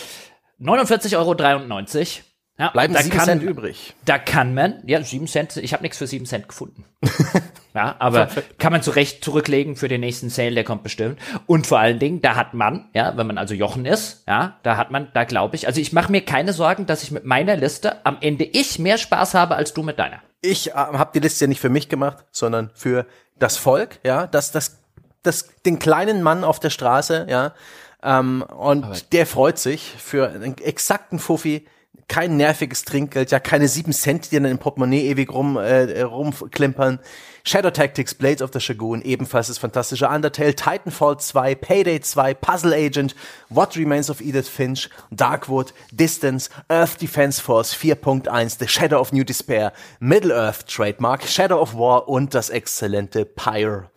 49,93 0.60 1.16
Euro. 1.16 2.29
Ja, 2.60 2.68
Bleiben 2.68 2.94
sieben 2.94 3.16
kann, 3.16 3.24
Cent 3.24 3.42
übrig. 3.42 3.94
Da 4.04 4.18
kann 4.18 4.52
man, 4.52 4.82
ja, 4.84 5.02
sieben 5.02 5.26
Cent, 5.26 5.56
ich 5.56 5.72
habe 5.72 5.82
nichts 5.82 5.96
für 5.96 6.06
sieben 6.06 6.26
Cent 6.26 6.46
gefunden. 6.46 6.84
ja, 7.74 7.96
aber 7.98 8.28
kann 8.58 8.70
man 8.70 8.82
zurecht 8.82 9.24
zurücklegen 9.24 9.76
für 9.76 9.88
den 9.88 10.02
nächsten 10.02 10.28
Sale, 10.28 10.54
der 10.54 10.64
kommt 10.64 10.82
bestimmt. 10.82 11.18
Und 11.46 11.66
vor 11.66 11.78
allen 11.78 11.98
Dingen, 11.98 12.20
da 12.20 12.36
hat 12.36 12.52
man, 12.52 12.90
ja, 12.92 13.16
wenn 13.16 13.26
man 13.26 13.38
also 13.38 13.54
Jochen 13.54 13.86
ist, 13.86 14.24
ja, 14.28 14.58
da 14.62 14.76
hat 14.76 14.90
man, 14.90 15.08
da 15.14 15.24
glaube 15.24 15.56
ich, 15.56 15.68
also 15.68 15.80
ich 15.80 15.94
mache 15.94 16.12
mir 16.12 16.20
keine 16.20 16.52
Sorgen, 16.52 16.84
dass 16.84 17.02
ich 17.02 17.10
mit 17.10 17.24
meiner 17.24 17.56
Liste 17.56 18.04
am 18.04 18.18
Ende 18.20 18.44
ich 18.44 18.78
mehr 18.78 18.98
Spaß 18.98 19.32
habe 19.32 19.56
als 19.56 19.72
du 19.72 19.82
mit 19.82 19.98
deiner. 19.98 20.20
Ich 20.42 20.68
äh, 20.68 20.74
habe 20.74 21.12
die 21.14 21.20
Liste 21.20 21.46
ja 21.46 21.48
nicht 21.48 21.60
für 21.60 21.70
mich 21.70 21.88
gemacht, 21.88 22.26
sondern 22.30 22.70
für 22.74 23.06
das 23.38 23.56
Volk, 23.56 24.00
ja, 24.04 24.26
das, 24.26 24.52
das, 24.52 24.82
das, 25.22 25.48
den 25.64 25.78
kleinen 25.78 26.22
Mann 26.22 26.44
auf 26.44 26.60
der 26.60 26.68
Straße, 26.68 27.26
ja, 27.30 27.54
ähm, 28.02 28.42
und 28.42 28.84
aber 28.84 28.96
der 29.12 29.26
freut 29.26 29.58
sich 29.58 29.94
für 29.96 30.28
einen 30.28 30.58
exakten 30.58 31.18
Fuffi 31.18 31.66
kein 32.10 32.36
nerviges 32.36 32.84
Trinkgeld, 32.84 33.30
ja 33.30 33.38
keine 33.38 33.68
sieben 33.68 33.92
Cent, 33.92 34.32
die 34.32 34.34
dann 34.34 34.44
im 34.44 34.58
Portemonnaie 34.58 35.08
ewig 35.08 35.32
rum, 35.32 35.56
äh, 35.56 36.02
rumklimpern. 36.02 36.98
Shadow 37.44 37.70
Tactics, 37.70 38.14
Blades 38.14 38.42
of 38.42 38.50
the 38.52 38.60
Shagoon, 38.60 39.00
ebenfalls 39.00 39.46
das 39.46 39.58
fantastische 39.58 40.08
Undertale, 40.08 40.54
Titanfall 40.54 41.18
2, 41.18 41.54
Payday 41.54 42.00
2, 42.00 42.34
Puzzle 42.34 42.74
Agent, 42.74 43.14
What 43.48 43.76
Remains 43.76 44.10
of 44.10 44.20
Edith 44.20 44.48
Finch, 44.48 44.90
Darkwood, 45.12 45.72
Distance, 45.92 46.50
Earth 46.68 47.00
Defense 47.00 47.40
Force 47.40 47.72
4.1, 47.72 48.58
The 48.58 48.66
Shadow 48.66 49.00
of 49.00 49.12
New 49.12 49.24
Despair, 49.24 49.72
Middle 50.00 50.32
Earth 50.32 50.66
Trademark, 50.66 51.22
Shadow 51.22 51.60
of 51.60 51.74
War 51.74 52.08
und 52.08 52.34
das 52.34 52.50
exzellente 52.50 53.24
Pyre. 53.24 53.88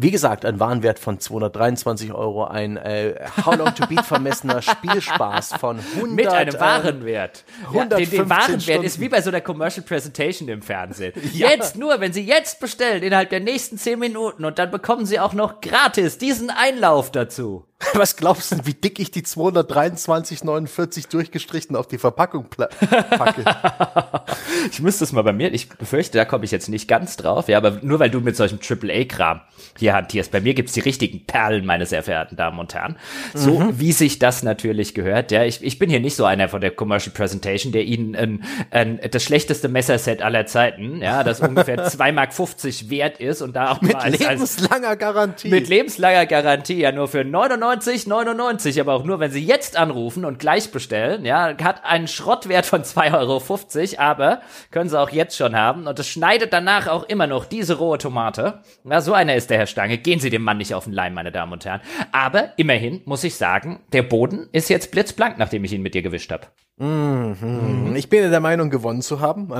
Wie 0.00 0.10
gesagt, 0.12 0.44
ein 0.44 0.60
Warenwert 0.60 0.98
von 1.00 1.18
223 1.18 2.12
Euro, 2.12 2.44
ein 2.44 2.76
äh, 2.76 3.14
How 3.44 3.56
Long 3.56 3.74
to 3.74 3.86
Beat 3.86 4.04
vermessener 4.04 4.62
Spielspaß 4.62 5.54
von 5.54 5.78
100. 5.78 6.14
Mit 6.14 6.28
einem 6.28 6.54
ähm, 6.54 6.60
Warenwert. 6.60 7.44
Ja, 7.72 7.84
den, 7.84 8.08
den 8.08 8.30
Warenwert 8.30 8.62
Stunden. 8.62 8.84
ist 8.84 9.00
wie 9.00 9.08
bei 9.08 9.20
so 9.20 9.30
einer 9.30 9.40
Commercial 9.40 9.84
Presentation 9.84 10.48
im 10.48 10.62
Fernsehen. 10.62 11.12
Ja. 11.38 11.50
Jetzt 11.50 11.76
nur, 11.76 12.00
wenn 12.00 12.12
Sie 12.12 12.24
jetzt 12.24 12.58
bestellen, 12.58 13.02
innerhalb 13.02 13.28
der 13.30 13.40
nächsten 13.40 13.76
10 13.76 13.98
Minuten 13.98 14.44
und 14.44 14.58
dann 14.58 14.70
bekommen 14.70 15.04
Sie 15.06 15.20
auch 15.20 15.34
noch 15.34 15.60
gratis 15.60 16.18
diesen 16.18 16.50
Einlauf 16.50 17.12
dazu. 17.12 17.67
Was 17.94 18.16
glaubst 18.16 18.50
du, 18.50 18.66
wie 18.66 18.74
dick 18.74 18.98
ich 18.98 19.12
die 19.12 19.22
223,49 19.22 21.10
durchgestrichen 21.10 21.76
auf 21.76 21.86
die 21.86 21.98
Verpackung 21.98 22.46
packe? 22.48 23.44
ich 24.70 24.80
müsste 24.80 25.04
es 25.04 25.12
mal 25.12 25.22
bei 25.22 25.32
mir, 25.32 25.52
ich 25.54 25.68
befürchte, 25.68 26.18
da 26.18 26.24
komme 26.24 26.44
ich 26.44 26.50
jetzt 26.50 26.68
nicht 26.68 26.88
ganz 26.88 27.16
drauf, 27.16 27.48
ja, 27.48 27.56
aber 27.56 27.78
nur 27.82 28.00
weil 28.00 28.10
du 28.10 28.20
mit 28.20 28.34
solchem 28.36 28.58
AAA-Kram 28.58 29.42
hier 29.78 29.94
hantierst. 29.94 30.32
Bei 30.32 30.40
mir 30.40 30.54
gibt's 30.54 30.72
die 30.72 30.80
richtigen 30.80 31.24
Perlen, 31.24 31.64
meine 31.64 31.86
sehr 31.86 32.02
verehrten 32.02 32.36
Damen 32.36 32.58
und 32.58 32.74
Herren. 32.74 32.96
So 33.34 33.60
mhm. 33.60 33.78
wie 33.78 33.92
sich 33.92 34.18
das 34.18 34.42
natürlich 34.42 34.94
gehört. 34.94 35.30
Ja, 35.30 35.44
ich, 35.44 35.62
ich 35.62 35.78
bin 35.78 35.88
hier 35.88 36.00
nicht 36.00 36.16
so 36.16 36.24
einer 36.24 36.48
von 36.48 36.60
der 36.60 36.72
Commercial 36.72 37.14
Presentation, 37.14 37.70
der 37.70 37.84
Ihnen 37.84 38.16
ein, 38.16 38.44
ein, 38.72 39.00
das 39.08 39.22
schlechteste 39.22 39.68
Messerset 39.68 40.20
aller 40.20 40.46
Zeiten, 40.46 41.00
ja, 41.00 41.22
das 41.22 41.40
ungefähr 41.40 41.78
2,50 41.88 42.12
Mark 42.12 42.90
wert 42.90 43.20
ist 43.20 43.40
und 43.40 43.54
da 43.54 43.70
auch 43.70 43.80
mit 43.82 43.96
lebenslanger 44.18 44.96
Garantie. 44.96 45.48
Mit 45.48 45.68
lebenslanger 45.68 46.26
Garantie, 46.26 46.80
ja, 46.80 46.90
nur 46.90 47.06
für 47.06 47.24
99 47.24 47.67
99,99, 47.74 48.80
aber 48.80 48.94
auch 48.94 49.04
nur, 49.04 49.20
wenn 49.20 49.30
Sie 49.30 49.44
jetzt 49.44 49.76
anrufen 49.76 50.24
und 50.24 50.38
gleich 50.38 50.70
bestellen. 50.70 51.24
Ja, 51.24 51.54
hat 51.62 51.84
einen 51.84 52.08
Schrottwert 52.08 52.66
von 52.66 52.82
2,50 52.82 53.18
Euro, 53.18 54.02
aber 54.02 54.40
können 54.70 54.88
Sie 54.88 54.98
auch 54.98 55.10
jetzt 55.10 55.36
schon 55.36 55.56
haben. 55.56 55.86
Und 55.86 55.98
es 55.98 56.08
schneidet 56.08 56.52
danach 56.52 56.88
auch 56.88 57.04
immer 57.04 57.26
noch 57.26 57.44
diese 57.44 57.78
rohe 57.78 57.98
Tomate. 57.98 58.60
Na, 58.84 59.00
so 59.00 59.12
einer 59.12 59.34
ist 59.34 59.50
der 59.50 59.58
Herr 59.58 59.66
Stange. 59.66 59.98
Gehen 59.98 60.20
Sie 60.20 60.30
dem 60.30 60.42
Mann 60.42 60.58
nicht 60.58 60.74
auf 60.74 60.84
den 60.84 60.92
Leim, 60.92 61.14
meine 61.14 61.32
Damen 61.32 61.52
und 61.52 61.64
Herren. 61.64 61.80
Aber 62.12 62.52
immerhin 62.56 63.02
muss 63.04 63.24
ich 63.24 63.36
sagen, 63.36 63.80
der 63.92 64.02
Boden 64.02 64.48
ist 64.52 64.70
jetzt 64.70 64.90
blitzblank, 64.90 65.38
nachdem 65.38 65.64
ich 65.64 65.72
ihn 65.72 65.82
mit 65.82 65.94
dir 65.94 66.02
gewischt 66.02 66.32
habe. 66.32 66.46
Mhm. 66.78 67.94
Ich 67.96 68.08
bin 68.08 68.30
der 68.30 68.40
Meinung, 68.40 68.70
gewonnen 68.70 69.02
zu 69.02 69.20
haben. 69.20 69.52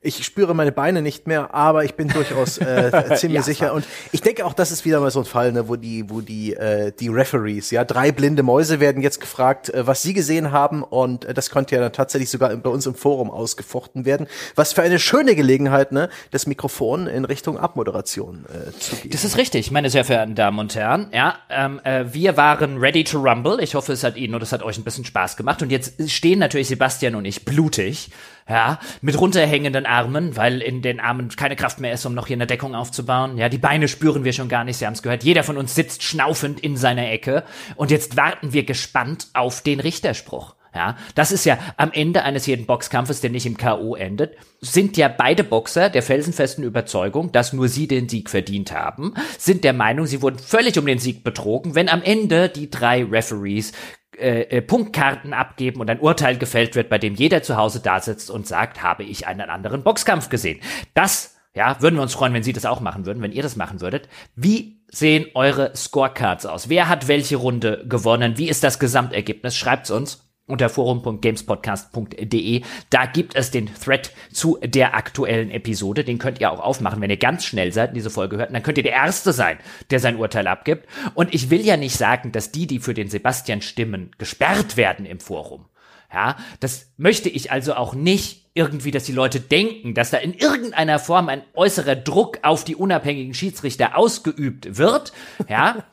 Ich 0.00 0.24
spüre 0.24 0.54
meine 0.54 0.72
Beine 0.72 1.02
nicht 1.02 1.26
mehr, 1.26 1.54
aber 1.54 1.84
ich 1.84 1.94
bin 1.94 2.08
durchaus 2.08 2.58
äh, 2.58 3.14
ziemlich 3.16 3.38
ja, 3.38 3.42
sicher. 3.42 3.74
Und 3.74 3.84
ich 4.12 4.20
denke 4.20 4.44
auch, 4.44 4.52
das 4.52 4.70
ist 4.70 4.84
wieder 4.84 5.00
mal 5.00 5.10
so 5.10 5.20
ein 5.20 5.24
Fall, 5.24 5.52
ne, 5.52 5.68
wo 5.68 5.76
die, 5.76 6.08
wo 6.10 6.20
die, 6.20 6.54
äh, 6.54 6.92
die 6.92 7.08
Referees, 7.08 7.70
ja, 7.70 7.84
drei 7.84 8.12
blinde 8.12 8.42
Mäuse 8.42 8.80
werden 8.80 9.02
jetzt 9.02 9.20
gefragt, 9.20 9.70
äh, 9.70 9.86
was 9.86 10.02
sie 10.02 10.14
gesehen 10.14 10.52
haben. 10.52 10.82
Und 10.82 11.24
äh, 11.24 11.34
das 11.34 11.50
konnte 11.50 11.74
ja 11.74 11.80
dann 11.80 11.92
tatsächlich 11.92 12.30
sogar 12.30 12.54
bei 12.56 12.70
uns 12.70 12.86
im 12.86 12.94
Forum 12.94 13.30
ausgefochten 13.30 14.04
werden. 14.04 14.26
Was 14.54 14.72
für 14.72 14.82
eine 14.82 14.98
schöne 14.98 15.34
Gelegenheit, 15.34 15.92
ne, 15.92 16.08
das 16.30 16.46
Mikrofon 16.46 17.06
in 17.06 17.24
Richtung 17.24 17.58
Abmoderation 17.58 18.44
äh, 18.46 18.78
zu 18.78 18.96
geben. 18.96 19.10
Das 19.10 19.24
ist 19.24 19.36
richtig, 19.36 19.70
meine 19.70 19.90
sehr 19.90 20.04
verehrten 20.04 20.34
Damen 20.34 20.58
und 20.58 20.74
Herren. 20.74 21.08
Ja, 21.12 21.38
ähm, 21.50 21.80
äh, 21.84 22.04
wir 22.12 22.36
waren 22.36 22.78
ready 22.78 23.04
to 23.04 23.18
rumble. 23.18 23.60
Ich 23.60 23.74
hoffe, 23.74 23.92
es 23.92 24.04
hat 24.04 24.16
Ihnen 24.16 24.34
und 24.34 24.42
es 24.42 24.52
hat 24.52 24.62
euch 24.62 24.78
ein 24.78 24.84
bisschen 24.84 25.04
Spaß 25.04 25.36
gemacht. 25.36 25.62
Und 25.62 25.70
jetzt 25.70 26.10
stehen 26.10 26.38
natürlich 26.38 26.68
Sebastian 26.68 27.14
und 27.14 27.24
ich 27.24 27.44
blutig 27.44 28.10
ja, 28.48 28.78
mit 29.00 29.18
runterhängenden 29.20 29.86
Armen, 29.86 30.36
weil 30.36 30.62
in 30.62 30.82
den 30.82 31.00
Armen 31.00 31.28
keine 31.30 31.56
Kraft 31.56 31.80
mehr 31.80 31.92
ist, 31.92 32.04
um 32.06 32.14
noch 32.14 32.26
hier 32.26 32.36
eine 32.36 32.46
Deckung 32.46 32.74
aufzubauen. 32.74 33.38
Ja, 33.38 33.48
die 33.48 33.58
Beine 33.58 33.88
spüren 33.88 34.24
wir 34.24 34.32
schon 34.32 34.48
gar 34.48 34.64
nicht, 34.64 34.78
Sie 34.78 34.86
haben 34.86 34.94
es 34.94 35.02
gehört. 35.02 35.22
Jeder 35.22 35.44
von 35.44 35.56
uns 35.56 35.74
sitzt 35.74 36.02
schnaufend 36.02 36.60
in 36.60 36.76
seiner 36.76 37.10
Ecke 37.10 37.44
und 37.76 37.90
jetzt 37.90 38.16
warten 38.16 38.52
wir 38.52 38.64
gespannt 38.64 39.28
auf 39.34 39.62
den 39.62 39.80
Richterspruch. 39.80 40.55
Ja, 40.76 40.94
das 41.14 41.32
ist 41.32 41.46
ja 41.46 41.56
am 41.78 41.90
Ende 41.90 42.22
eines 42.22 42.44
jeden 42.44 42.66
Boxkampfes, 42.66 43.22
der 43.22 43.30
nicht 43.30 43.46
im 43.46 43.56
K.O. 43.56 43.96
endet, 43.96 44.36
sind 44.60 44.98
ja 44.98 45.08
beide 45.08 45.42
Boxer 45.42 45.88
der 45.88 46.02
felsenfesten 46.02 46.62
Überzeugung, 46.64 47.32
dass 47.32 47.54
nur 47.54 47.68
sie 47.68 47.88
den 47.88 48.10
Sieg 48.10 48.28
verdient 48.28 48.72
haben, 48.72 49.14
sind 49.38 49.64
der 49.64 49.72
Meinung, 49.72 50.04
sie 50.04 50.20
wurden 50.20 50.38
völlig 50.38 50.78
um 50.78 50.84
den 50.84 50.98
Sieg 50.98 51.24
betrogen, 51.24 51.74
wenn 51.74 51.88
am 51.88 52.02
Ende 52.02 52.50
die 52.50 52.68
drei 52.68 53.02
Referees 53.04 53.72
äh, 54.18 54.42
äh, 54.42 54.60
Punktkarten 54.60 55.32
abgeben 55.32 55.80
und 55.80 55.88
ein 55.88 56.00
Urteil 56.00 56.36
gefällt 56.36 56.74
wird, 56.74 56.90
bei 56.90 56.98
dem 56.98 57.14
jeder 57.14 57.42
zu 57.42 57.56
Hause 57.56 57.80
da 57.80 57.98
sitzt 57.98 58.30
und 58.30 58.46
sagt, 58.46 58.82
habe 58.82 59.04
ich 59.04 59.26
einen 59.26 59.48
anderen 59.48 59.82
Boxkampf 59.82 60.28
gesehen. 60.28 60.60
Das 60.92 61.36
ja, 61.54 61.80
würden 61.80 61.94
wir 61.94 62.02
uns 62.02 62.12
freuen, 62.12 62.34
wenn 62.34 62.42
Sie 62.42 62.52
das 62.52 62.66
auch 62.66 62.80
machen 62.80 63.06
würden, 63.06 63.22
wenn 63.22 63.32
ihr 63.32 63.42
das 63.42 63.56
machen 63.56 63.80
würdet. 63.80 64.10
Wie 64.34 64.82
sehen 64.88 65.24
eure 65.32 65.74
Scorecards 65.74 66.44
aus? 66.44 66.68
Wer 66.68 66.90
hat 66.90 67.08
welche 67.08 67.36
Runde 67.36 67.82
gewonnen? 67.88 68.36
Wie 68.36 68.50
ist 68.50 68.62
das 68.62 68.78
Gesamtergebnis? 68.78 69.56
Schreibt's 69.56 69.90
uns 69.90 70.25
unter 70.46 70.68
forum.gamespodcast.de. 70.68 72.62
Da 72.90 73.06
gibt 73.06 73.34
es 73.34 73.50
den 73.50 73.68
Thread 73.74 74.12
zu 74.32 74.58
der 74.62 74.94
aktuellen 74.94 75.50
Episode. 75.50 76.04
Den 76.04 76.18
könnt 76.18 76.40
ihr 76.40 76.52
auch 76.52 76.60
aufmachen, 76.60 77.00
wenn 77.00 77.10
ihr 77.10 77.16
ganz 77.16 77.44
schnell 77.44 77.72
seid 77.72 77.90
und 77.90 77.96
diese 77.96 78.10
Folge 78.10 78.36
hört. 78.36 78.50
Und 78.50 78.54
dann 78.54 78.62
könnt 78.62 78.78
ihr 78.78 78.84
der 78.84 78.92
Erste 78.92 79.32
sein, 79.32 79.58
der 79.90 79.98
sein 79.98 80.16
Urteil 80.16 80.46
abgibt. 80.46 80.86
Und 81.14 81.34
ich 81.34 81.50
will 81.50 81.62
ja 81.62 81.76
nicht 81.76 81.96
sagen, 81.96 82.30
dass 82.32 82.52
die, 82.52 82.66
die 82.66 82.78
für 82.78 82.94
den 82.94 83.08
Sebastian 83.08 83.60
stimmen, 83.60 84.12
gesperrt 84.18 84.76
werden 84.76 85.04
im 85.04 85.18
Forum. 85.20 85.66
Ja, 86.12 86.36
das 86.60 86.92
möchte 86.96 87.28
ich 87.28 87.50
also 87.50 87.74
auch 87.74 87.94
nicht 87.94 88.46
irgendwie, 88.54 88.92
dass 88.92 89.04
die 89.04 89.12
Leute 89.12 89.40
denken, 89.40 89.92
dass 89.94 90.10
da 90.10 90.18
in 90.18 90.32
irgendeiner 90.32 91.00
Form 91.00 91.28
ein 91.28 91.42
äußerer 91.54 91.96
Druck 91.96 92.38
auf 92.42 92.64
die 92.64 92.76
unabhängigen 92.76 93.34
Schiedsrichter 93.34 93.98
ausgeübt 93.98 94.78
wird. 94.78 95.12
Ja, 95.48 95.84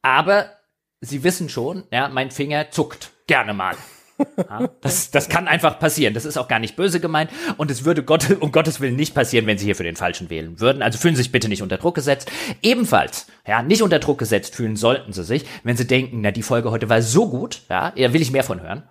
aber 0.00 0.50
sie 1.02 1.22
wissen 1.22 1.50
schon, 1.50 1.84
ja, 1.92 2.08
mein 2.08 2.30
Finger 2.30 2.70
zuckt 2.70 3.10
gerne 3.26 3.54
mal. 3.54 3.76
Das, 4.80 5.10
das 5.10 5.28
kann 5.28 5.48
einfach 5.48 5.78
passieren. 5.78 6.14
Das 6.14 6.24
ist 6.24 6.36
auch 6.36 6.46
gar 6.48 6.58
nicht 6.58 6.76
böse 6.76 7.00
gemeint. 7.00 7.30
Und 7.56 7.70
es 7.70 7.84
würde 7.84 8.02
Gott, 8.02 8.30
um 8.40 8.52
Gottes 8.52 8.80
Willen 8.80 8.96
nicht 8.96 9.14
passieren, 9.14 9.46
wenn 9.46 9.58
Sie 9.58 9.64
hier 9.64 9.76
für 9.76 9.82
den 9.82 9.96
Falschen 9.96 10.30
wählen 10.30 10.60
würden. 10.60 10.82
Also 10.82 10.98
fühlen 10.98 11.16
Sie 11.16 11.22
sich 11.22 11.32
bitte 11.32 11.48
nicht 11.48 11.62
unter 11.62 11.78
Druck 11.78 11.96
gesetzt. 11.96 12.30
Ebenfalls, 12.62 13.26
ja, 13.46 13.62
nicht 13.62 13.82
unter 13.82 13.98
Druck 13.98 14.18
gesetzt 14.18 14.54
fühlen 14.54 14.76
sollten 14.76 15.12
Sie 15.12 15.24
sich, 15.24 15.44
wenn 15.64 15.76
Sie 15.76 15.86
denken, 15.86 16.20
na, 16.20 16.30
die 16.30 16.42
Folge 16.42 16.70
heute 16.70 16.88
war 16.88 17.02
so 17.02 17.28
gut, 17.28 17.62
ja, 17.68 17.90
da 17.90 18.12
will 18.12 18.22
ich 18.22 18.30
mehr 18.30 18.44
von 18.44 18.60
hören. 18.60 18.84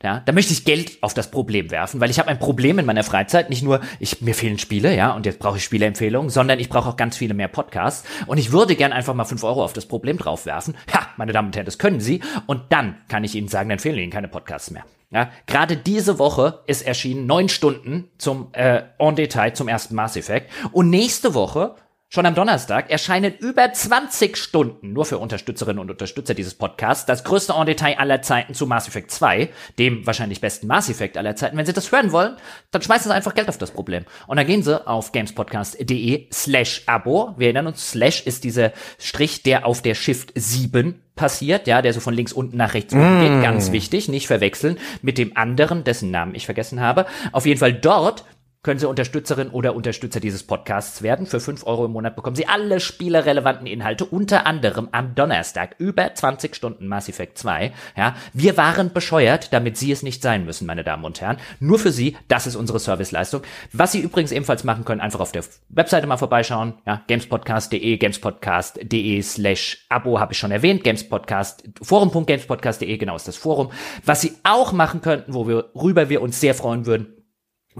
Ja, 0.00 0.22
da 0.24 0.32
möchte 0.32 0.52
ich 0.52 0.64
Geld 0.64 1.02
auf 1.02 1.12
das 1.12 1.28
Problem 1.28 1.72
werfen, 1.72 2.00
weil 2.00 2.08
ich 2.08 2.20
habe 2.20 2.28
ein 2.28 2.38
Problem 2.38 2.78
in 2.78 2.86
meiner 2.86 3.02
Freizeit. 3.02 3.50
Nicht 3.50 3.64
nur, 3.64 3.80
ich, 3.98 4.20
mir 4.20 4.34
fehlen 4.34 4.58
Spiele, 4.58 4.94
ja, 4.94 5.10
und 5.12 5.26
jetzt 5.26 5.40
brauche 5.40 5.56
ich 5.56 5.64
Spieleempfehlungen, 5.64 6.30
sondern 6.30 6.60
ich 6.60 6.68
brauche 6.68 6.90
auch 6.90 6.96
ganz 6.96 7.16
viele 7.16 7.34
mehr 7.34 7.48
Podcasts. 7.48 8.06
Und 8.26 8.38
ich 8.38 8.52
würde 8.52 8.76
gern 8.76 8.92
einfach 8.92 9.14
mal 9.14 9.24
fünf 9.24 9.42
Euro 9.42 9.64
auf 9.64 9.72
das 9.72 9.86
Problem 9.86 10.16
draufwerfen. 10.16 10.76
Ja, 10.94 11.08
meine 11.16 11.32
Damen 11.32 11.48
und 11.48 11.56
Herren, 11.56 11.66
das 11.66 11.78
können 11.78 11.98
Sie. 11.98 12.20
Und 12.46 12.62
dann 12.68 12.98
kann 13.08 13.24
ich 13.24 13.34
Ihnen 13.34 13.48
sagen, 13.48 13.68
dann 13.70 13.80
fehlen 13.80 13.98
Ihnen 13.98 14.12
keine 14.12 14.28
Podcasts 14.28 14.70
mehr. 14.70 14.84
Ja, 15.10 15.30
gerade 15.46 15.76
diese 15.76 16.20
Woche 16.20 16.60
ist 16.66 16.82
erschienen 16.82 17.26
neun 17.26 17.48
Stunden 17.48 18.08
zum 18.18 18.50
äh, 18.52 18.82
En 18.98 19.16
Detail 19.16 19.54
zum 19.54 19.66
ersten 19.66 19.96
Mass 19.96 20.16
Effect. 20.16 20.48
Und 20.70 20.90
nächste 20.90 21.34
Woche 21.34 21.74
Schon 22.10 22.24
am 22.24 22.34
Donnerstag 22.34 22.88
erscheinen 22.88 23.34
über 23.36 23.70
20 23.70 24.38
Stunden 24.38 24.94
nur 24.94 25.04
für 25.04 25.18
Unterstützerinnen 25.18 25.78
und 25.78 25.90
Unterstützer 25.90 26.32
dieses 26.32 26.54
Podcasts 26.54 27.04
das 27.04 27.22
größte 27.22 27.52
En 27.52 27.66
Detail 27.66 27.98
aller 27.98 28.22
Zeiten 28.22 28.54
zu 28.54 28.66
Mass 28.66 28.88
Effect 28.88 29.10
2, 29.10 29.50
dem 29.78 30.06
wahrscheinlich 30.06 30.40
besten 30.40 30.68
Mass 30.68 30.88
Effect 30.88 31.18
aller 31.18 31.36
Zeiten. 31.36 31.58
Wenn 31.58 31.66
Sie 31.66 31.74
das 31.74 31.92
hören 31.92 32.10
wollen, 32.10 32.38
dann 32.70 32.80
schmeißen 32.80 33.10
Sie 33.10 33.14
einfach 33.14 33.34
Geld 33.34 33.50
auf 33.50 33.58
das 33.58 33.72
Problem. 33.72 34.06
Und 34.26 34.38
dann 34.38 34.46
gehen 34.46 34.62
Sie 34.62 34.86
auf 34.86 35.12
gamespodcast.de 35.12 36.28
slash 36.32 36.84
Abo. 36.86 37.34
Wir 37.36 37.48
erinnern 37.48 37.66
uns, 37.66 37.90
slash 37.90 38.22
ist 38.22 38.42
dieser 38.42 38.72
Strich, 38.96 39.42
der 39.42 39.66
auf 39.66 39.82
der 39.82 39.94
Shift 39.94 40.32
7 40.34 41.02
passiert, 41.14 41.66
ja, 41.66 41.82
der 41.82 41.92
so 41.92 42.00
von 42.00 42.14
links 42.14 42.32
unten 42.32 42.56
nach 42.56 42.72
rechts 42.72 42.94
unten 42.94 43.18
mm. 43.18 43.20
geht. 43.20 43.42
Ganz 43.42 43.70
wichtig, 43.70 44.08
nicht 44.08 44.28
verwechseln 44.28 44.78
mit 45.02 45.18
dem 45.18 45.36
anderen, 45.36 45.84
dessen 45.84 46.10
Namen 46.10 46.34
ich 46.34 46.46
vergessen 46.46 46.80
habe. 46.80 47.04
Auf 47.32 47.44
jeden 47.44 47.60
Fall 47.60 47.74
dort 47.74 48.24
können 48.62 48.80
Sie 48.80 48.88
Unterstützerin 48.88 49.50
oder 49.50 49.74
Unterstützer 49.74 50.20
dieses 50.20 50.42
Podcasts 50.42 51.02
werden. 51.02 51.26
Für 51.26 51.40
fünf 51.40 51.64
Euro 51.66 51.84
im 51.84 51.92
Monat 51.92 52.16
bekommen 52.16 52.34
Sie 52.36 52.48
alle 52.48 52.80
spielerrelevanten 52.80 53.66
Inhalte, 53.66 54.04
unter 54.04 54.46
anderem 54.46 54.88
am 54.90 55.14
Donnerstag 55.14 55.76
über 55.78 56.12
20 56.12 56.56
Stunden 56.56 56.88
Mass 56.88 57.08
Effect 57.08 57.38
2. 57.38 57.72
Ja, 57.96 58.16
wir 58.32 58.56
waren 58.56 58.92
bescheuert, 58.92 59.52
damit 59.52 59.76
Sie 59.76 59.92
es 59.92 60.02
nicht 60.02 60.22
sein 60.22 60.44
müssen, 60.44 60.66
meine 60.66 60.82
Damen 60.82 61.04
und 61.04 61.20
Herren. 61.20 61.38
Nur 61.60 61.78
für 61.78 61.92
Sie, 61.92 62.16
das 62.26 62.46
ist 62.46 62.56
unsere 62.56 62.80
Serviceleistung. 62.80 63.42
Was 63.72 63.92
Sie 63.92 64.00
übrigens 64.00 64.32
ebenfalls 64.32 64.64
machen 64.64 64.84
können, 64.84 65.00
einfach 65.00 65.20
auf 65.20 65.32
der 65.32 65.44
Webseite 65.68 66.06
mal 66.08 66.16
vorbeischauen. 66.16 66.74
Ja, 66.84 67.02
gamespodcast.de, 67.06 67.96
gamespodcast.de 67.96 69.22
slash 69.22 69.86
Abo 69.88 70.18
habe 70.18 70.32
ich 70.32 70.38
schon 70.38 70.50
erwähnt. 70.50 70.82
Gamespodcast, 70.82 71.64
forum.gamespodcast.de, 71.80 72.96
genau 72.96 73.14
ist 73.14 73.28
das 73.28 73.36
Forum. 73.36 73.70
Was 74.04 74.20
Sie 74.20 74.32
auch 74.42 74.72
machen 74.72 75.00
könnten, 75.00 75.32
worüber 75.32 76.08
wir 76.08 76.22
uns 76.22 76.40
sehr 76.40 76.54
freuen 76.54 76.86
würden, 76.86 77.17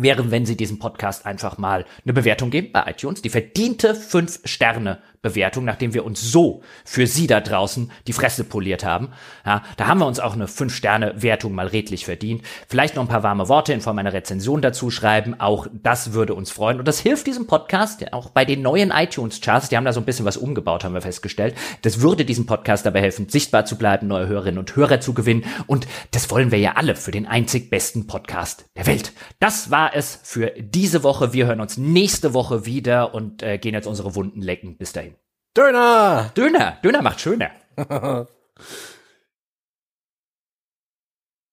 wäre, 0.03 0.31
wenn 0.31 0.47
Sie 0.47 0.57
diesem 0.57 0.79
Podcast 0.79 1.27
einfach 1.27 1.59
mal 1.59 1.85
eine 2.05 2.13
Bewertung 2.13 2.51
geben 2.51 2.71
bei 2.73 2.91
iTunes. 2.91 3.23
Die 3.23 3.31
verdiente 3.31 3.95
fünf 3.95 4.41
Sterne 4.45 5.01
Bewertung, 5.23 5.65
nachdem 5.65 5.95
wir 5.95 6.05
uns 6.05 6.21
so 6.21 6.63
für 6.85 7.07
Sie 7.07 7.27
da 7.27 7.41
draußen 7.41 7.91
die 8.07 8.13
Fresse 8.13 8.45
poliert 8.45 8.85
haben. 8.85 9.11
Ja, 9.45 9.63
da 9.77 9.87
haben 9.87 9.99
wir 9.99 10.07
uns 10.07 10.21
auch 10.21 10.35
eine 10.35 10.47
5-Sterne-Wertung 10.47 11.55
mal 11.55 11.67
redlich 11.67 12.05
verdient. 12.05 12.43
Vielleicht 12.69 12.97
noch 12.97 13.03
ein 13.03 13.09
paar 13.09 13.23
warme 13.23 13.49
Worte 13.49 13.73
in 13.73 13.81
Form 13.81 13.99
einer 13.99 14.13
Rezension 14.13 14.63
dazu 14.63 14.91
schreiben. 14.91 15.41
Auch 15.41 15.67
das 15.73 16.13
würde 16.13 16.35
uns 16.35 16.51
freuen. 16.51 16.79
Und 16.79 16.89
das 16.89 17.01
hilft 17.01 17.27
diesem 17.27 17.47
Podcast 17.47 18.13
auch 18.13 18.31
bei 18.31 18.45
den 18.45 18.63
neuen 18.63 18.91
iTunes-Charts. 18.91 19.69
Die 19.69 19.77
haben 19.77 19.85
da 19.85 19.93
so 19.93 20.01
ein 20.01 20.07
bisschen 20.07 20.25
was 20.25 20.37
umgebaut, 20.37 20.85
haben 20.85 20.95
wir 20.95 21.01
festgestellt. 21.01 21.55
Das 21.83 22.01
würde 22.01 22.25
diesem 22.25 22.47
Podcast 22.47 22.87
dabei 22.87 23.01
helfen, 23.01 23.29
sichtbar 23.29 23.65
zu 23.65 23.77
bleiben, 23.77 24.07
neue 24.07 24.29
Hörerinnen 24.29 24.59
und 24.59 24.75
Hörer 24.77 25.01
zu 25.01 25.15
gewinnen. 25.15 25.45
Und 25.67 25.87
das 26.13 26.31
wollen 26.31 26.51
wir 26.51 26.59
ja 26.59 26.73
alle 26.77 26.97
für 26.97 27.11
den 27.11 27.27
einzig 27.27 27.71
besten 27.71 28.07
Podcast 28.07 28.67
der 28.77 28.87
Welt. 28.87 29.13
Das 29.41 29.71
war 29.71 29.95
es 29.95 30.21
für 30.23 30.53
diese 30.59 31.03
Woche. 31.03 31.33
Wir 31.33 31.47
hören 31.47 31.61
uns 31.61 31.77
nächste 31.77 32.35
Woche 32.35 32.67
wieder 32.67 33.15
und 33.15 33.43
äh, 33.43 33.59
gehen 33.59 33.75
jetzt 33.75 33.87
unsere 33.87 34.15
Wunden 34.15 34.43
lecken. 34.43 34.77
Bis 34.77 34.93
dahin. 34.93 35.18
Döner! 35.57 36.31
Döner! 36.37 36.79
Döner 36.83 37.03
macht 37.03 37.21
schöner. 37.21 37.51